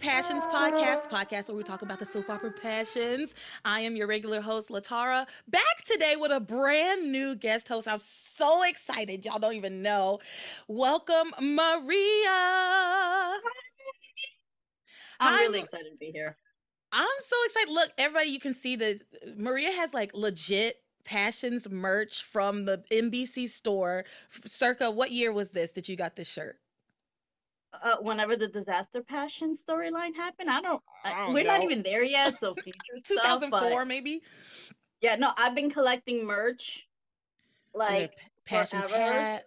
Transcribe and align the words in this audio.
Passions 0.00 0.46
podcast, 0.46 1.02
the 1.02 1.14
podcast 1.14 1.48
where 1.48 1.56
we 1.58 1.62
talk 1.62 1.82
about 1.82 1.98
the 1.98 2.06
soap 2.06 2.30
opera 2.30 2.50
passions. 2.50 3.34
I 3.66 3.80
am 3.80 3.96
your 3.96 4.06
regular 4.06 4.40
host, 4.40 4.70
LeTara, 4.70 5.26
back 5.46 5.84
today 5.84 6.16
with 6.18 6.32
a 6.32 6.40
brand 6.40 7.12
new 7.12 7.34
guest 7.34 7.68
host. 7.68 7.86
I'm 7.86 8.00
so 8.00 8.62
excited. 8.62 9.26
Y'all 9.26 9.38
don't 9.38 9.52
even 9.52 9.82
know. 9.82 10.20
Welcome, 10.68 11.32
Maria. 11.38 12.30
I'm 15.20 15.38
really 15.40 15.60
excited 15.60 15.90
to 15.92 15.98
be 15.98 16.10
here. 16.12 16.34
I'm 16.92 17.06
so 17.26 17.36
excited. 17.44 17.74
Look, 17.74 17.90
everybody, 17.98 18.30
you 18.30 18.40
can 18.40 18.54
see 18.54 18.76
that 18.76 19.00
Maria 19.36 19.70
has 19.70 19.92
like 19.92 20.12
legit 20.14 20.76
Passions 21.04 21.68
merch 21.68 22.22
from 22.22 22.64
the 22.64 22.84
NBC 22.90 23.50
store. 23.50 24.04
Circa, 24.46 24.90
what 24.90 25.10
year 25.10 25.30
was 25.30 25.50
this 25.50 25.72
that 25.72 25.88
you 25.90 25.96
got 25.96 26.16
this 26.16 26.28
shirt? 26.28 26.56
Uh, 27.72 27.96
whenever 28.00 28.36
the 28.36 28.48
disaster 28.48 29.02
passion 29.02 29.54
storyline 29.54 30.14
happened. 30.14 30.50
I 30.50 30.60
don't. 30.60 30.82
I 31.04 31.26
don't 31.26 31.34
we're 31.34 31.44
know. 31.44 31.54
not 31.54 31.62
even 31.62 31.82
there 31.82 32.04
yet. 32.04 32.38
So 32.38 32.54
future 32.62 32.78
2004 33.04 33.84
maybe. 33.84 34.22
Yeah, 35.00 35.16
no, 35.16 35.32
I've 35.38 35.54
been 35.54 35.70
collecting 35.70 36.26
merch, 36.26 36.86
like 37.74 38.12
passions 38.44 38.86
forever. 38.86 39.12
hat. 39.12 39.44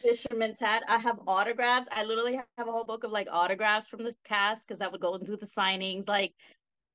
Fisherman's 0.00 0.58
hat. 0.58 0.82
I 0.88 0.98
have 0.98 1.18
autographs. 1.26 1.88
I 1.90 2.04
literally 2.04 2.34
have 2.34 2.68
a 2.68 2.72
whole 2.72 2.84
book 2.84 3.04
of 3.04 3.10
like 3.10 3.26
autographs 3.30 3.88
from 3.88 4.04
the 4.04 4.14
cast 4.24 4.68
because 4.68 4.82
I 4.82 4.88
would 4.88 5.00
go 5.00 5.14
and 5.14 5.26
do 5.26 5.36
the 5.36 5.46
signings. 5.46 6.08
Like 6.08 6.34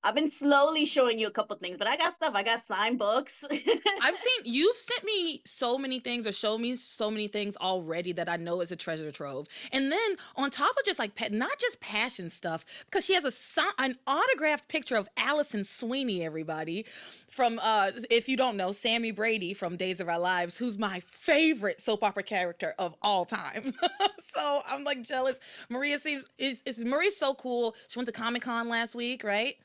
I've 0.02 0.16
been 0.16 0.32
slowly 0.32 0.86
showing 0.86 1.20
you 1.20 1.28
a 1.28 1.32
couple 1.32 1.56
things, 1.58 1.78
but 1.78 1.86
I 1.86 1.98
got 1.98 2.14
stuff. 2.14 2.34
I 2.34 2.42
got 2.42 2.62
signed 2.62 2.98
books. 2.98 3.44
I've 4.02 4.16
seen 4.16 4.42
you've 4.46 4.78
sent 4.78 5.04
me 5.04 5.42
so 5.46 5.78
many 5.78 6.00
things 6.00 6.26
or 6.26 6.32
showed 6.32 6.60
me 6.60 6.78
so 6.78 7.12
many 7.12 7.28
things 7.28 7.58
already 7.58 8.14
that 8.14 8.30
I 8.30 8.38
know 8.38 8.62
is 8.62 8.72
a 8.72 8.78
treasure 8.78 9.12
trove. 9.12 9.48
And 9.74 9.92
then 9.92 10.16
on 10.38 10.52
top 10.52 10.72
of 10.78 10.86
just 10.86 11.00
like 11.00 11.12
not 11.32 11.60
just 11.60 11.82
passion 11.82 12.30
stuff, 12.30 12.64
because 12.86 13.06
she 13.06 13.14
has 13.14 13.26
a 13.26 13.62
an 13.78 13.98
autographed 14.08 14.70
picture 14.70 14.96
of 14.96 15.10
Allison 15.18 15.66
Sweeney. 15.66 16.24
Everybody 16.24 16.86
from 17.30 17.60
uh 17.62 17.92
if 18.10 18.30
you 18.30 18.38
don't 18.38 18.56
know 18.56 18.72
Sami 18.72 19.12
Brady 19.12 19.54
from 19.54 19.76
Days 19.76 20.00
of 20.00 20.08
Our 20.08 20.20
Lives, 20.20 20.58
who's 20.58 20.78
my 20.78 21.02
favorite 21.02 21.82
soap 21.82 22.04
opera 22.04 22.24
character 22.24 22.74
of 22.80 22.96
all 23.02 23.26
time. 23.26 23.74
so 24.36 24.62
I'm 24.66 24.86
like 24.86 25.02
jealous. 25.02 25.36
Maria 25.68 26.00
seems 26.00 26.26
is 26.38 26.62
is 26.66 26.86
Maria 26.86 27.12
so 27.12 27.34
cool. 27.34 27.76
She 27.90 28.00
went 28.00 28.08
to 28.08 28.14
Comic 28.14 28.44
Con 28.44 28.70
last 28.70 28.96
week, 28.96 29.26
right? 29.26 29.58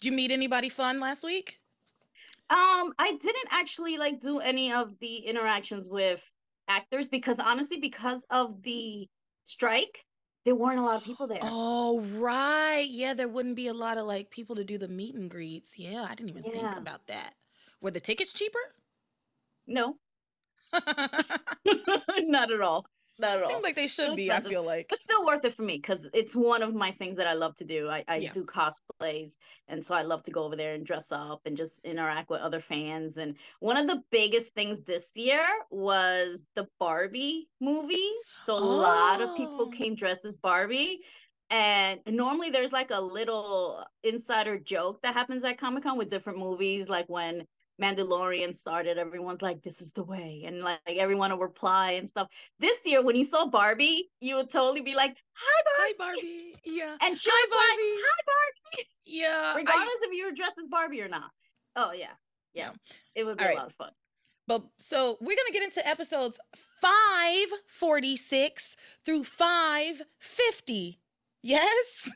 Did 0.00 0.10
you 0.10 0.16
meet 0.16 0.30
anybody 0.30 0.70
fun 0.70 0.98
last 0.98 1.22
week? 1.22 1.60
Um, 2.48 2.94
I 2.98 3.18
didn't 3.22 3.48
actually 3.50 3.98
like 3.98 4.20
do 4.20 4.40
any 4.40 4.72
of 4.72 4.98
the 4.98 5.16
interactions 5.18 5.88
with 5.88 6.22
actors 6.68 7.06
because 7.06 7.36
honestly, 7.38 7.78
because 7.78 8.24
of 8.30 8.62
the 8.62 9.08
strike, 9.44 10.04
there 10.46 10.54
weren't 10.54 10.78
a 10.78 10.82
lot 10.82 10.96
of 10.96 11.04
people 11.04 11.26
there. 11.26 11.40
Oh, 11.42 12.00
right. 12.00 12.86
Yeah, 12.88 13.12
there 13.12 13.28
wouldn't 13.28 13.56
be 13.56 13.66
a 13.66 13.74
lot 13.74 13.98
of 13.98 14.06
like 14.06 14.30
people 14.30 14.56
to 14.56 14.64
do 14.64 14.78
the 14.78 14.88
meet 14.88 15.14
and 15.14 15.30
greets. 15.30 15.78
Yeah, 15.78 16.06
I 16.08 16.14
didn't 16.14 16.30
even 16.30 16.44
yeah. 16.44 16.52
think 16.52 16.76
about 16.76 17.06
that. 17.08 17.34
Were 17.82 17.90
the 17.90 18.00
tickets 18.00 18.32
cheaper? 18.32 18.58
No. 19.66 19.96
Not 22.20 22.50
at 22.50 22.60
all. 22.62 22.86
Not 23.20 23.36
at 23.36 23.42
all. 23.42 23.50
Seems 23.50 23.62
like 23.62 23.76
they 23.76 23.86
should 23.86 24.16
be. 24.16 24.32
I 24.32 24.40
feel 24.40 24.64
like, 24.64 24.88
but 24.88 25.00
still 25.00 25.24
worth 25.26 25.44
it 25.44 25.54
for 25.54 25.62
me 25.62 25.76
because 25.76 26.08
it's 26.14 26.34
one 26.34 26.62
of 26.62 26.74
my 26.74 26.90
things 26.92 27.16
that 27.18 27.26
I 27.26 27.34
love 27.34 27.54
to 27.56 27.64
do. 27.64 27.88
I, 27.88 28.04
I 28.08 28.16
yeah. 28.16 28.32
do 28.32 28.44
cosplays, 28.44 29.32
and 29.68 29.84
so 29.84 29.94
I 29.94 30.02
love 30.02 30.22
to 30.24 30.30
go 30.30 30.44
over 30.44 30.56
there 30.56 30.74
and 30.74 30.86
dress 30.86 31.12
up 31.12 31.42
and 31.44 31.56
just 31.56 31.80
interact 31.84 32.30
with 32.30 32.40
other 32.40 32.60
fans. 32.60 33.18
And 33.18 33.36
one 33.60 33.76
of 33.76 33.86
the 33.86 34.02
biggest 34.10 34.54
things 34.54 34.82
this 34.86 35.10
year 35.14 35.44
was 35.70 36.38
the 36.56 36.66
Barbie 36.78 37.48
movie. 37.60 38.10
So 38.46 38.56
a 38.56 38.60
oh. 38.60 38.66
lot 38.66 39.20
of 39.20 39.36
people 39.36 39.68
oh. 39.68 39.70
came 39.70 39.94
dressed 39.94 40.24
as 40.24 40.36
Barbie. 40.36 41.00
And 41.52 41.98
normally 42.06 42.50
there's 42.50 42.72
like 42.72 42.92
a 42.92 43.00
little 43.00 43.84
insider 44.04 44.56
joke 44.56 45.02
that 45.02 45.14
happens 45.14 45.44
at 45.44 45.58
Comic 45.58 45.82
Con 45.82 45.98
with 45.98 46.08
different 46.08 46.38
movies, 46.38 46.88
like 46.88 47.06
when 47.08 47.44
Mandalorian 47.80 48.56
started, 48.56 48.98
everyone's 48.98 49.42
like, 49.42 49.62
"This 49.62 49.80
is 49.80 49.92
the 49.92 50.04
way," 50.04 50.44
and 50.46 50.62
like 50.62 50.80
everyone 50.86 51.30
will 51.30 51.38
reply 51.38 51.92
and 51.92 52.08
stuff. 52.08 52.28
This 52.58 52.78
year, 52.84 53.02
when 53.02 53.16
you 53.16 53.24
saw 53.24 53.46
Barbie, 53.46 54.10
you 54.20 54.36
would 54.36 54.50
totally 54.50 54.82
be 54.82 54.94
like, 54.94 55.16
"Hi, 55.32 55.62
Barbie!" 55.64 55.86
Hi, 55.98 56.04
Barbie. 56.04 56.54
Yeah. 56.64 56.96
And 57.00 57.18
she 57.18 57.30
Hi, 57.32 57.46
Barbie. 57.48 57.92
Like, 57.94 58.04
Hi, 58.06 58.20
Barbie. 58.26 58.88
Yeah. 59.06 59.54
Regardless 59.56 60.02
I... 60.02 60.06
if 60.06 60.12
you 60.16 60.26
were 60.26 60.32
dressed 60.32 60.58
as 60.62 60.68
Barbie 60.68 61.00
or 61.00 61.08
not. 61.08 61.30
Oh 61.76 61.92
yeah, 61.92 62.14
yeah. 62.52 62.70
It 63.14 63.24
would 63.24 63.38
be 63.38 63.44
All 63.44 63.50
a 63.50 63.50
right. 63.50 63.58
lot 63.58 63.66
of 63.68 63.74
fun. 63.74 63.90
But 64.46 64.64
so 64.78 65.16
we're 65.20 65.36
gonna 65.36 65.52
get 65.52 65.62
into 65.62 65.86
episodes 65.86 66.38
five 66.80 67.48
forty 67.66 68.16
six 68.16 68.76
through 69.04 69.24
five 69.24 70.02
fifty. 70.18 71.00
Yes. 71.42 72.10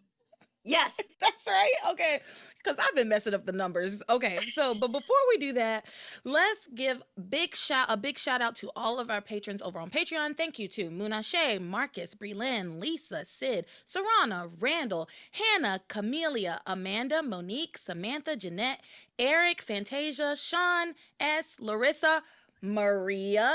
Yes. 0.64 0.96
That's 1.20 1.46
right. 1.46 1.72
Okay 1.90 2.20
because 2.64 2.78
I've 2.78 2.94
been 2.96 3.08
messing 3.08 3.34
up 3.34 3.44
the 3.44 3.52
numbers. 3.52 4.02
Okay, 4.08 4.38
so 4.52 4.74
but 4.74 4.90
before 4.90 5.16
we 5.28 5.38
do 5.38 5.52
that, 5.52 5.84
let's 6.24 6.66
give 6.74 7.02
big 7.28 7.54
shout 7.54 7.86
a 7.88 7.96
big 7.96 8.18
shout 8.18 8.40
out 8.40 8.56
to 8.56 8.70
all 8.74 8.98
of 8.98 9.10
our 9.10 9.20
patrons 9.20 9.60
over 9.62 9.78
on 9.78 9.90
Patreon. 9.90 10.36
Thank 10.36 10.58
you 10.58 10.68
to 10.68 10.90
Munashe, 10.90 11.60
Marcus, 11.60 12.14
Breland, 12.14 12.80
Lisa, 12.80 13.24
Sid, 13.24 13.66
Sarana, 13.86 14.50
Randall, 14.58 15.08
Hannah, 15.32 15.80
Camelia, 15.88 16.60
Amanda, 16.66 17.22
Monique, 17.22 17.78
Samantha, 17.78 18.36
Jeanette, 18.36 18.80
Eric, 19.18 19.60
Fantasia, 19.60 20.34
Sean, 20.36 20.94
S, 21.20 21.56
Larissa, 21.60 22.22
Maria 22.64 23.52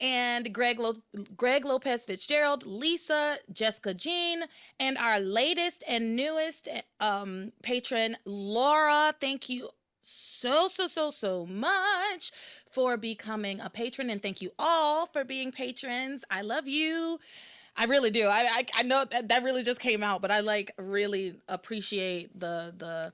and 0.00 0.52
Greg 0.52 0.78
Lo- 0.78 1.02
Greg 1.36 1.64
Lopez 1.64 2.04
Fitzgerald, 2.04 2.64
Lisa, 2.64 3.38
Jessica 3.52 3.94
Jean, 3.94 4.44
and 4.78 4.96
our 4.98 5.20
latest 5.20 5.82
and 5.88 6.16
newest 6.16 6.68
um, 7.00 7.52
patron, 7.62 8.16
Laura. 8.24 9.14
Thank 9.20 9.48
you 9.48 9.70
so 10.00 10.68
so 10.68 10.86
so 10.86 11.10
so 11.10 11.46
much 11.46 12.30
for 12.70 12.96
becoming 12.96 13.60
a 13.60 13.68
patron, 13.70 14.10
and 14.10 14.22
thank 14.22 14.40
you 14.40 14.52
all 14.58 15.06
for 15.06 15.24
being 15.24 15.50
patrons. 15.50 16.24
I 16.30 16.42
love 16.42 16.68
you. 16.68 17.18
I 17.76 17.84
really 17.84 18.10
do. 18.10 18.26
I 18.26 18.42
I, 18.48 18.66
I 18.76 18.82
know 18.82 19.04
that 19.10 19.28
that 19.28 19.42
really 19.42 19.62
just 19.62 19.80
came 19.80 20.02
out, 20.02 20.22
but 20.22 20.30
I 20.30 20.40
like 20.40 20.72
really 20.78 21.34
appreciate 21.48 22.38
the 22.38 22.72
the 22.76 23.12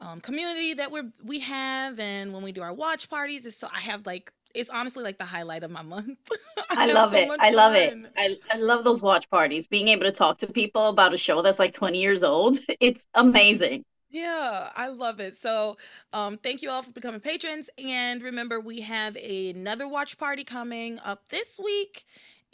um, 0.00 0.20
community 0.20 0.74
that 0.74 0.90
we're 0.90 1.10
we 1.24 1.40
have, 1.40 1.98
and 1.98 2.32
when 2.32 2.42
we 2.42 2.52
do 2.52 2.62
our 2.62 2.72
watch 2.72 3.08
parties, 3.08 3.46
it's 3.46 3.56
so 3.56 3.68
I 3.72 3.80
have 3.80 4.06
like 4.06 4.32
it's 4.54 4.70
honestly 4.70 5.04
like 5.04 5.18
the 5.18 5.24
highlight 5.24 5.62
of 5.62 5.70
my 5.70 5.82
month. 5.82 6.18
I, 6.70 6.88
I 6.88 6.92
love 6.92 7.12
so 7.12 7.18
it. 7.18 7.30
I 7.40 7.50
love 7.50 7.74
fun. 7.74 8.08
it. 8.16 8.40
I, 8.50 8.56
I 8.56 8.58
love 8.58 8.84
those 8.84 9.02
watch 9.02 9.28
parties. 9.30 9.66
Being 9.66 9.88
able 9.88 10.04
to 10.04 10.12
talk 10.12 10.38
to 10.38 10.46
people 10.46 10.88
about 10.88 11.14
a 11.14 11.16
show 11.16 11.42
that's 11.42 11.58
like 11.58 11.72
20 11.72 12.00
years 12.00 12.22
old. 12.22 12.58
It's 12.80 13.06
amazing. 13.14 13.84
Yeah, 14.10 14.70
I 14.74 14.88
love 14.88 15.20
it. 15.20 15.36
So, 15.36 15.76
um, 16.12 16.38
thank 16.38 16.62
you 16.62 16.70
all 16.70 16.82
for 16.82 16.92
becoming 16.92 17.20
patrons. 17.20 17.68
And 17.76 18.22
remember, 18.22 18.58
we 18.60 18.80
have 18.80 19.16
another 19.16 19.86
watch 19.86 20.16
party 20.16 20.44
coming 20.44 20.98
up 21.00 21.28
this 21.28 21.60
week, 21.62 22.04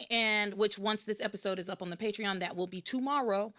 and 0.09 0.55
which 0.55 0.77
once 0.77 1.05
this 1.05 1.21
episode 1.21 1.59
is 1.59 1.69
up 1.69 1.81
on 1.81 1.89
the 1.89 1.97
Patreon, 1.97 2.39
that 2.39 2.55
will 2.55 2.67
be 2.67 2.81
tomorrow. 2.81 3.53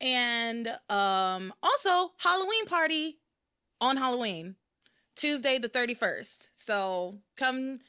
And 0.00 0.68
um, 0.88 1.52
also 1.62 2.12
Halloween 2.18 2.66
party 2.66 3.18
on 3.82 3.98
Halloween. 3.98 4.56
Tuesday 5.14 5.58
the 5.58 5.68
31st. 5.68 6.48
So 6.54 7.18
come 7.36 7.80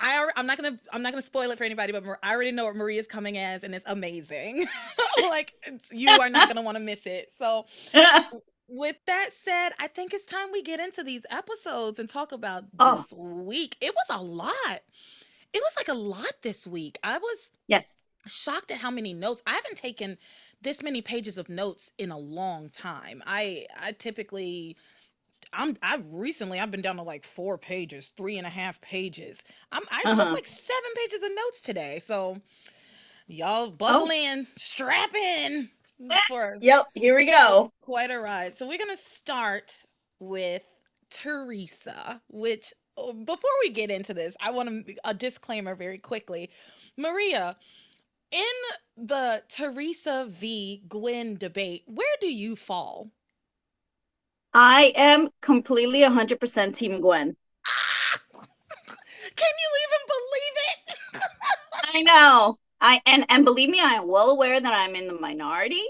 I 0.00 0.28
I'm 0.34 0.46
not 0.46 0.56
gonna 0.60 0.78
I'm 0.92 1.02
not 1.02 1.12
gonna 1.12 1.22
spoil 1.22 1.50
it 1.52 1.58
for 1.58 1.64
anybody, 1.64 1.92
but 1.92 2.02
I 2.24 2.34
already 2.34 2.50
know 2.50 2.64
what 2.64 2.74
Maria's 2.74 3.06
coming 3.06 3.38
as, 3.38 3.62
and 3.62 3.72
it's 3.72 3.84
amazing. 3.86 4.66
like 5.22 5.54
it's, 5.64 5.92
you 5.92 6.10
are 6.10 6.28
not 6.28 6.48
gonna 6.48 6.62
want 6.62 6.76
to 6.76 6.82
miss 6.82 7.06
it. 7.06 7.30
So, 7.38 7.66
with 8.68 8.96
that 9.06 9.30
said, 9.32 9.70
I 9.78 9.86
think 9.86 10.12
it's 10.12 10.24
time 10.24 10.50
we 10.50 10.62
get 10.62 10.80
into 10.80 11.04
these 11.04 11.22
episodes 11.30 12.00
and 12.00 12.08
talk 12.08 12.32
about 12.32 12.64
oh. 12.80 12.96
this 12.96 13.12
week. 13.12 13.76
It 13.80 13.94
was 13.94 14.18
a 14.18 14.22
lot. 14.22 14.80
It 15.52 15.62
was 15.62 15.72
like 15.76 15.88
a 15.88 15.94
lot 15.94 16.42
this 16.42 16.66
week. 16.66 16.98
I 17.04 17.18
was 17.18 17.50
yes 17.68 17.94
shocked 18.26 18.70
at 18.70 18.78
how 18.78 18.90
many 18.90 19.12
notes 19.12 19.42
I 19.46 19.54
haven't 19.54 19.76
taken 19.76 20.18
this 20.62 20.82
many 20.82 21.00
pages 21.00 21.38
of 21.38 21.48
notes 21.48 21.92
in 21.98 22.10
a 22.10 22.18
long 22.18 22.70
time. 22.70 23.22
I 23.26 23.66
I 23.80 23.92
typically 23.92 24.76
I'm 25.52 25.76
I've 25.82 26.12
recently 26.12 26.60
I've 26.60 26.70
been 26.70 26.82
down 26.82 26.96
to 26.96 27.02
like 27.02 27.24
four 27.24 27.58
pages, 27.58 28.12
three 28.16 28.38
and 28.38 28.46
a 28.46 28.50
half 28.50 28.80
pages. 28.80 29.42
I'm 29.72 29.82
I 29.90 30.02
uh-huh. 30.04 30.24
took 30.24 30.34
like 30.34 30.46
seven 30.46 30.90
pages 30.96 31.22
of 31.22 31.30
notes 31.30 31.60
today. 31.60 32.00
So 32.04 32.40
y'all 33.26 33.70
buckle 33.70 34.08
oh. 34.08 34.14
in, 34.14 34.46
strap 34.56 35.14
in 35.14 35.70
for 36.28 36.56
Yep, 36.60 36.86
here 36.94 37.16
we 37.16 37.26
go. 37.26 37.72
Quite 37.82 38.10
a 38.10 38.18
ride. 38.18 38.56
So 38.56 38.68
we're 38.68 38.78
gonna 38.78 38.96
start 38.96 39.84
with 40.18 40.62
Theresa, 41.10 42.20
which 42.28 42.72
oh, 42.96 43.12
before 43.12 43.50
we 43.62 43.70
get 43.70 43.90
into 43.90 44.14
this, 44.14 44.36
I 44.40 44.50
want 44.50 44.86
to 44.86 44.94
a 45.04 45.14
disclaimer 45.14 45.74
very 45.74 45.98
quickly. 45.98 46.50
Maria, 46.96 47.56
in 48.32 49.06
the 49.06 49.42
Theresa 49.48 50.26
v. 50.28 50.82
Gwen 50.88 51.36
debate, 51.36 51.84
where 51.86 52.16
do 52.20 52.32
you 52.32 52.56
fall? 52.56 53.10
I 54.56 54.92
am 54.96 55.28
completely 55.40 56.00
100% 56.00 56.74
Team 56.76 57.00
Gwen. 57.00 57.36
Can 59.36 59.52
you 59.62 59.70
even 59.84 60.02
believe 60.14 60.56
it? 60.68 61.22
I 61.94 62.02
know. 62.02 62.58
I 62.80 63.00
and 63.06 63.24
and 63.28 63.44
believe 63.44 63.70
me, 63.70 63.80
I 63.80 63.94
am 63.94 64.08
well 64.08 64.30
aware 64.30 64.60
that 64.60 64.72
I'm 64.72 64.94
in 64.96 65.06
the 65.08 65.14
minority. 65.18 65.82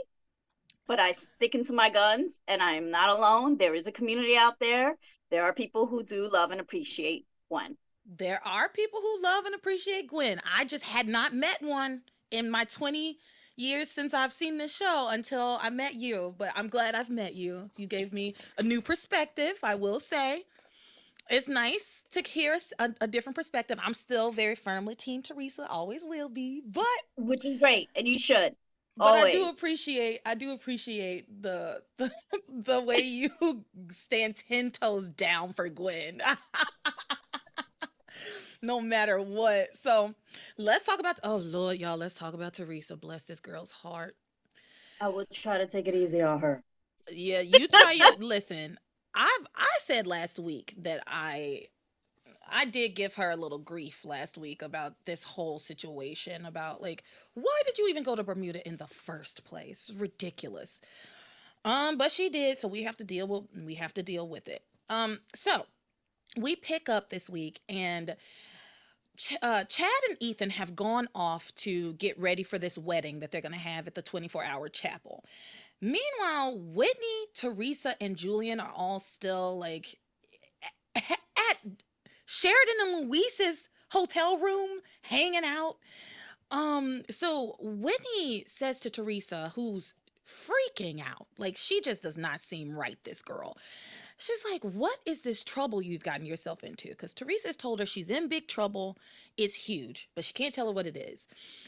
but 0.89 1.01
I 1.01 1.13
stick 1.13 1.55
into 1.55 1.73
my 1.73 1.91
guns 1.91 2.39
and 2.49 2.63
I'm 2.63 2.91
not 2.91 3.09
alone. 3.11 3.57
There 3.59 3.75
is 3.75 3.87
a 3.87 3.93
community 3.93 4.37
out 4.37 4.59
there. 4.61 4.97
There 5.31 5.45
are 5.45 5.53
people 5.53 5.87
who 5.87 6.03
do 6.03 6.29
love 6.31 6.51
and 6.53 6.61
appreciate 6.61 7.27
Gwen. 7.51 7.77
There 8.07 8.41
are 8.47 8.69
people 8.69 9.01
who 9.01 9.23
love 9.23 9.45
and 9.47 9.55
appreciate 9.55 10.09
Gwen. 10.09 10.41
I 10.45 10.65
just 10.65 10.85
had 10.85 11.09
not 11.09 11.35
met 11.35 11.63
one 11.63 12.03
in 12.31 12.51
my 12.51 12.65
20 12.65 13.19
years 13.57 13.91
since 13.91 14.15
I've 14.15 14.33
seen 14.33 14.59
this 14.59 14.75
show 14.75 15.09
until 15.09 15.59
I 15.61 15.71
met 15.71 15.95
you, 15.95 16.35
but 16.39 16.53
I'm 16.55 16.69
glad 16.69 16.95
I've 16.95 17.11
met 17.11 17.35
you. 17.35 17.71
You 17.77 17.87
gave 17.87 18.13
me 18.13 18.35
a 18.59 18.63
new 18.63 18.81
perspective, 18.81 19.59
I 19.63 19.75
will 19.75 20.01
say. 20.01 20.45
It's 21.29 21.49
nice 21.49 22.05
to 22.13 22.23
hear 22.23 22.57
a, 22.79 22.91
a 23.01 23.07
different 23.09 23.35
perspective. 23.35 23.79
I'm 23.83 23.95
still 23.95 24.31
very 24.31 24.55
firmly 24.55 24.95
Team 24.95 25.23
Theresa, 25.23 25.67
always 25.69 26.03
will 26.05 26.29
be, 26.29 26.63
but 26.65 26.87
which 27.17 27.45
is 27.45 27.59
great, 27.59 27.89
and 27.97 28.07
you 28.07 28.19
should. 28.19 28.55
But 28.97 29.05
Always. 29.05 29.25
I 29.25 29.33
do 29.33 29.49
appreciate 29.51 30.21
I 30.25 30.35
do 30.35 30.53
appreciate 30.53 31.43
the 31.43 31.83
the, 31.99 32.11
the 32.49 32.81
way 32.81 33.01
you 33.01 33.31
stand 33.91 34.37
ten 34.37 34.71
toes 34.71 35.11
down 35.11 35.53
for 35.53 35.69
Gwen. 35.69 36.21
no 38.63 38.81
matter 38.81 39.21
what. 39.21 39.77
So 39.77 40.15
let's 40.57 40.85
talk 40.85 41.01
about 41.01 41.21
oh 41.23 41.37
Lord, 41.37 41.79
y'all, 41.79 41.97
let's 41.97 42.15
talk 42.15 42.35
about 42.35 42.55
Theresa. 42.55 42.97
Bless 42.97 43.25
this 43.25 43.41
girl's 43.41 43.71
heart. 43.71 44.17
I 45.01 45.09
will 45.09 45.27
try 45.33 45.59
to 45.59 45.67
take 45.67 45.89
it 45.89 45.95
easy 45.95 46.23
on 46.23 46.41
her. 46.41 46.63
Yeah, 47.11 47.41
you 47.41 47.69
try 47.69 47.93
your 47.93 48.13
listen. 48.19 48.79
I've 49.15 49.47
I 49.55 49.69
said 49.81 50.07
last 50.07 50.39
week 50.39 50.75
that 50.79 51.03
I 51.07 51.69
I 52.49 52.65
did 52.65 52.91
give 52.95 53.15
her 53.15 53.31
a 53.31 53.37
little 53.37 53.59
grief 53.59 54.05
last 54.05 54.39
week 54.39 54.63
about 54.63 54.95
this 55.05 55.25
whole 55.25 55.59
situation 55.59 56.45
about 56.47 56.83
like 56.83 57.03
why 57.35 57.63
did 57.67 57.79
you 57.79 57.89
even 57.89 58.03
go 58.03 58.15
to 58.15 58.23
Bermuda 58.23 58.67
in 58.67 58.77
the 58.77 58.87
first 58.87 59.45
place? 59.45 59.87
It's 59.89 59.99
ridiculous. 59.99 60.81
Um 61.65 61.97
but 61.99 62.13
she 62.13 62.29
did 62.29 62.59
so 62.59 62.69
we 62.69 62.83
have 62.85 62.97
to 62.99 63.05
deal 63.05 63.27
with 63.27 63.45
we 63.65 63.75
have 63.75 63.95
to 63.95 64.03
deal 64.03 64.29
with 64.29 64.49
it. 64.49 64.63
Um 64.89 65.21
so 65.35 65.67
we 66.37 66.57
pick 66.57 66.89
up 66.89 67.11
this 67.11 67.29
week 67.29 67.61
and 67.69 68.17
Ch- 69.17 69.37
uh, 69.43 69.65
Chad 69.65 69.91
and 70.09 70.17
Ethan 70.21 70.51
have 70.51 70.77
gone 70.77 71.09
off 71.15 71.55
to 71.57 71.95
get 71.95 72.19
ready 72.19 72.43
for 72.43 72.59
this 72.59 72.77
wedding 72.77 73.21
that 73.21 73.31
they're 73.31 73.41
going 73.41 73.53
to 73.53 73.59
have 73.59 73.87
at 73.87 73.95
the 73.95 74.03
24 74.03 74.45
hour 74.45 74.69
chapel. 74.69 75.25
Meanwhile, 75.81 76.59
Whitney, 76.59 77.27
Theresa, 77.35 77.97
and 78.01 78.17
Julian 78.17 78.61
are 78.61 78.73
all 78.75 79.01
still 79.01 79.59
like 79.59 79.99
at 80.95 81.59
Sheridan 82.25 82.75
and 82.83 83.11
Luis's 83.11 83.69
hotel 83.91 84.39
room 84.39 84.81
hanging 85.03 85.45
out. 85.45 85.77
Um, 86.51 87.03
so 87.11 87.57
Whitney 87.61 88.45
says 88.47 88.81
to 88.81 88.91
Theresa, 88.91 89.53
who's 89.55 89.95
freaking 90.27 91.01
out, 91.01 91.27
like 91.39 91.57
she 91.57 91.81
just 91.81 92.03
does 92.03 92.17
not 92.17 92.41
seem 92.41 92.75
right, 92.77 92.99
this 93.05 93.23
girl. 93.23 93.57
She's 94.19 94.45
like, 94.51 94.63
What 94.63 94.99
is 95.05 95.23
this 95.23 95.45
trouble 95.45 95.83
you've 95.83 96.03
gotten 96.05 96.27
yourself 96.27 96.65
into? 96.65 96.89
Because 96.89 97.13
Theresa's 97.13 97.57
told 97.57 97.81
her 97.81 97.87
she's 97.87 98.11
in 98.11 98.29
big 98.29 98.49
trouble. 98.49 98.97
It's 99.37 99.55
huge, 99.55 100.09
but 100.15 100.25
she 100.25 100.33
can't 100.33 100.55
tell 100.55 100.67
her 100.67 100.73
what 100.73 100.87
it 100.87 100.97
is. 100.97 101.27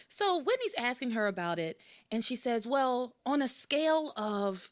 So 0.09 0.39
Whitney's 0.39 0.75
asking 0.79 1.11
her 1.11 1.27
about 1.27 1.59
it, 1.59 1.79
and 2.11 2.25
she 2.25 2.37
says, 2.37 2.67
Well, 2.67 3.15
on 3.27 3.43
a 3.43 3.49
scale 3.49 4.13
of 4.17 4.71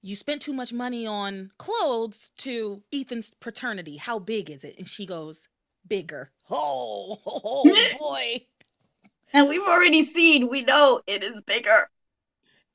you 0.00 0.14
spent 0.14 0.42
too 0.42 0.52
much 0.52 0.72
money 0.72 1.06
on 1.06 1.50
clothes 1.58 2.30
to 2.38 2.82
Ethan's 2.92 3.32
paternity. 3.32 3.96
How 3.96 4.18
big 4.18 4.48
is 4.48 4.62
it? 4.62 4.76
And 4.78 4.88
she 4.88 5.06
goes, 5.06 5.48
bigger. 5.86 6.30
Oh, 6.50 7.20
oh 7.26 7.96
boy. 7.98 8.46
and 9.34 9.50
we've 9.50 9.60
already 9.60 10.02
seen, 10.06 10.48
we 10.48 10.62
know 10.62 11.02
it 11.06 11.22
is 11.22 11.42
bigger. 11.42 11.90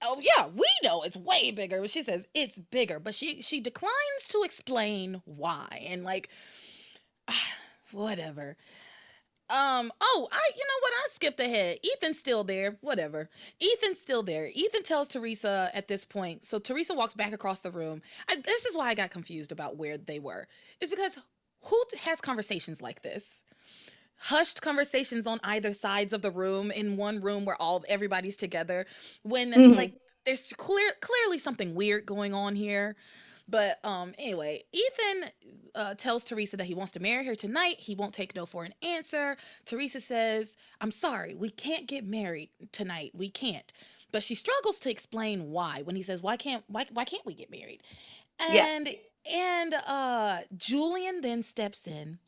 Oh 0.03 0.19
yeah, 0.21 0.47
we 0.47 0.67
know 0.83 1.03
it's 1.03 1.17
way 1.17 1.51
bigger. 1.51 1.87
She 1.87 2.03
says 2.03 2.27
it's 2.33 2.57
bigger, 2.57 2.99
but 2.99 3.15
she 3.15 3.41
she 3.41 3.59
declines 3.59 4.27
to 4.29 4.43
explain 4.43 5.21
why. 5.25 5.85
And 5.87 6.03
like 6.03 6.29
whatever. 7.91 8.57
Um, 9.49 9.91
oh, 10.01 10.27
I 10.31 10.49
you 10.55 10.63
know 10.63 10.79
what? 10.81 10.93
I 10.93 11.07
skipped 11.11 11.39
ahead. 11.39 11.79
Ethan's 11.85 12.17
still 12.17 12.43
there. 12.43 12.77
Whatever. 12.81 13.29
Ethan's 13.61 13.99
still 13.99 14.23
there. 14.23 14.49
Ethan 14.53 14.83
tells 14.83 15.07
Theresa 15.07 15.69
at 15.73 15.87
this 15.87 16.05
point. 16.05 16.45
So 16.45 16.59
Theresa 16.59 16.93
walks 16.93 17.13
back 17.13 17.33
across 17.33 17.59
the 17.59 17.71
room. 17.71 18.01
I, 18.29 18.37
this 18.37 18.65
is 18.65 18.75
why 18.75 18.89
I 18.89 18.95
got 18.95 19.11
confused 19.11 19.51
about 19.51 19.77
where 19.77 19.97
they 19.97 20.19
were. 20.19 20.47
Is 20.81 20.89
because 20.89 21.19
who 21.65 21.83
has 21.99 22.21
conversations 22.21 22.81
like 22.81 23.01
this? 23.03 23.41
Hushed 24.27 24.61
conversations 24.61 25.27
on 25.27 25.39
either 25.43 25.73
sides 25.73 26.13
of 26.13 26.21
the 26.21 26.31
room 26.31 26.71
in 26.71 26.95
one 26.95 27.21
room 27.21 27.43
where 27.43 27.61
all 27.61 27.83
everybody's 27.89 28.37
together 28.37 28.85
when 29.23 29.51
mm-hmm. 29.51 29.73
like 29.73 29.93
there's 30.25 30.53
clear 30.57 30.91
clearly 31.01 31.37
something 31.37 31.75
weird 31.75 32.05
going 32.05 32.33
on 32.33 32.55
here. 32.55 32.95
But 33.49 33.83
um, 33.83 34.13
anyway, 34.17 34.63
Ethan 34.71 35.29
uh, 35.75 35.95
tells 35.95 36.23
Theresa 36.23 36.55
that 36.55 36.65
he 36.65 36.73
wants 36.73 36.93
to 36.93 37.01
marry 37.01 37.25
her 37.25 37.35
tonight. 37.35 37.75
He 37.79 37.95
won't 37.95 38.13
take 38.13 38.33
no 38.33 38.45
for 38.45 38.63
an 38.63 38.73
answer. 38.81 39.35
Theresa 39.65 39.99
says, 39.99 40.55
"I'm 40.79 40.91
sorry, 40.91 41.35
we 41.35 41.49
can't 41.49 41.87
get 41.87 42.05
married 42.05 42.49
tonight. 42.71 43.11
We 43.13 43.29
can't." 43.29 43.73
But 44.11 44.23
she 44.23 44.35
struggles 44.35 44.79
to 44.81 44.89
explain 44.89 45.51
why 45.51 45.81
when 45.81 45.97
he 45.97 46.01
says, 46.01 46.21
"Why 46.21 46.37
can't 46.37 46.63
why 46.67 46.85
why 46.93 47.03
can't 47.03 47.25
we 47.25 47.33
get 47.33 47.51
married?" 47.51 47.81
And 48.39 48.87
yeah. 48.87 49.33
and 49.35 49.73
uh, 49.73 50.39
Julian 50.55 51.19
then 51.19 51.43
steps 51.43 51.85
in 51.85 52.19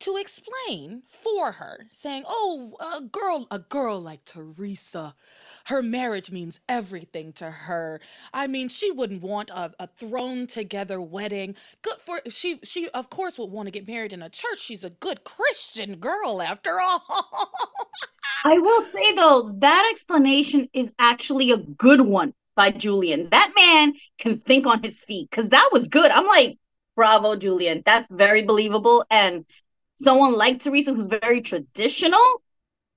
to 0.00 0.16
explain 0.16 1.02
for 1.08 1.52
her, 1.52 1.86
saying, 1.92 2.24
"Oh, 2.26 2.76
a 2.80 3.00
girl, 3.00 3.46
a 3.50 3.58
girl 3.58 4.00
like 4.00 4.24
Theresa, 4.24 5.14
her 5.66 5.82
marriage 5.82 6.30
means 6.30 6.60
everything 6.68 7.32
to 7.34 7.50
her. 7.50 8.00
I 8.32 8.46
mean, 8.46 8.68
she 8.68 8.90
wouldn't 8.90 9.22
want 9.22 9.50
a, 9.50 9.72
a 9.78 9.86
thrown 9.86 10.46
together 10.46 11.00
wedding. 11.00 11.54
Good 11.82 11.98
for 12.04 12.20
she. 12.28 12.60
She 12.62 12.88
of 12.90 13.10
course 13.10 13.38
would 13.38 13.50
want 13.50 13.66
to 13.66 13.72
get 13.72 13.88
married 13.88 14.12
in 14.12 14.22
a 14.22 14.30
church. 14.30 14.60
She's 14.60 14.84
a 14.84 14.90
good 14.90 15.24
Christian 15.24 15.96
girl, 15.96 16.42
after 16.42 16.80
all." 16.80 17.02
I 18.44 18.58
will 18.58 18.82
say 18.82 19.12
though, 19.12 19.50
that 19.58 19.88
explanation 19.90 20.68
is 20.72 20.92
actually 20.98 21.50
a 21.50 21.56
good 21.58 22.00
one 22.00 22.32
by 22.54 22.70
Julian. 22.70 23.28
That 23.30 23.52
man 23.56 23.94
can 24.18 24.40
think 24.40 24.66
on 24.66 24.82
his 24.82 25.00
feet 25.00 25.30
because 25.30 25.50
that 25.50 25.70
was 25.72 25.88
good. 25.88 26.10
I'm 26.10 26.26
like, 26.26 26.58
bravo, 26.96 27.36
Julian. 27.36 27.82
That's 27.84 28.08
very 28.10 28.42
believable 28.42 29.04
and 29.10 29.44
someone 30.00 30.36
like 30.36 30.60
Theresa 30.60 30.94
who's 30.94 31.08
very 31.08 31.40
traditional, 31.40 32.42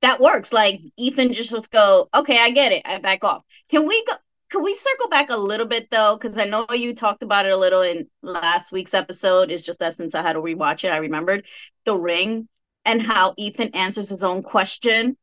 that 0.02 0.20
works. 0.20 0.54
Like 0.54 0.82
Ethan 0.98 1.34
just 1.34 1.52
just 1.52 1.72
go, 1.72 2.08
okay, 2.14 2.40
I 2.40 2.52
get 2.52 2.72
it. 2.72 2.84
I 2.86 3.00
back 3.00 3.24
off. 3.24 3.44
Can 3.70 3.88
we 3.88 4.04
go? 4.06 4.14
Can 4.50 4.64
we 4.64 4.76
circle 4.76 5.10
back 5.10 5.30
a 5.30 5.38
little 5.38 5.68
bit 5.68 5.90
though? 5.92 6.18
Because 6.20 6.38
I 6.38 6.46
know 6.46 6.66
you 6.72 6.96
talked 6.96 7.22
about 7.22 7.46
it 7.46 7.54
a 7.54 7.58
little 7.58 7.82
in 7.82 8.08
last 8.22 8.72
week's 8.72 8.94
episode. 8.94 9.52
It's 9.52 9.64
just 9.64 9.80
that 9.80 9.94
since 9.94 10.16
I 10.16 10.22
had 10.22 10.34
to 10.34 10.42
rewatch 10.42 10.84
it, 10.84 10.92
I 10.92 10.98
remembered 10.98 11.46
the 11.86 11.96
ring 11.96 12.48
and 12.86 13.02
how 13.02 13.36
Ethan 13.38 13.76
answers 13.76 14.10
his 14.10 14.24
own 14.24 14.42
question. 14.42 15.18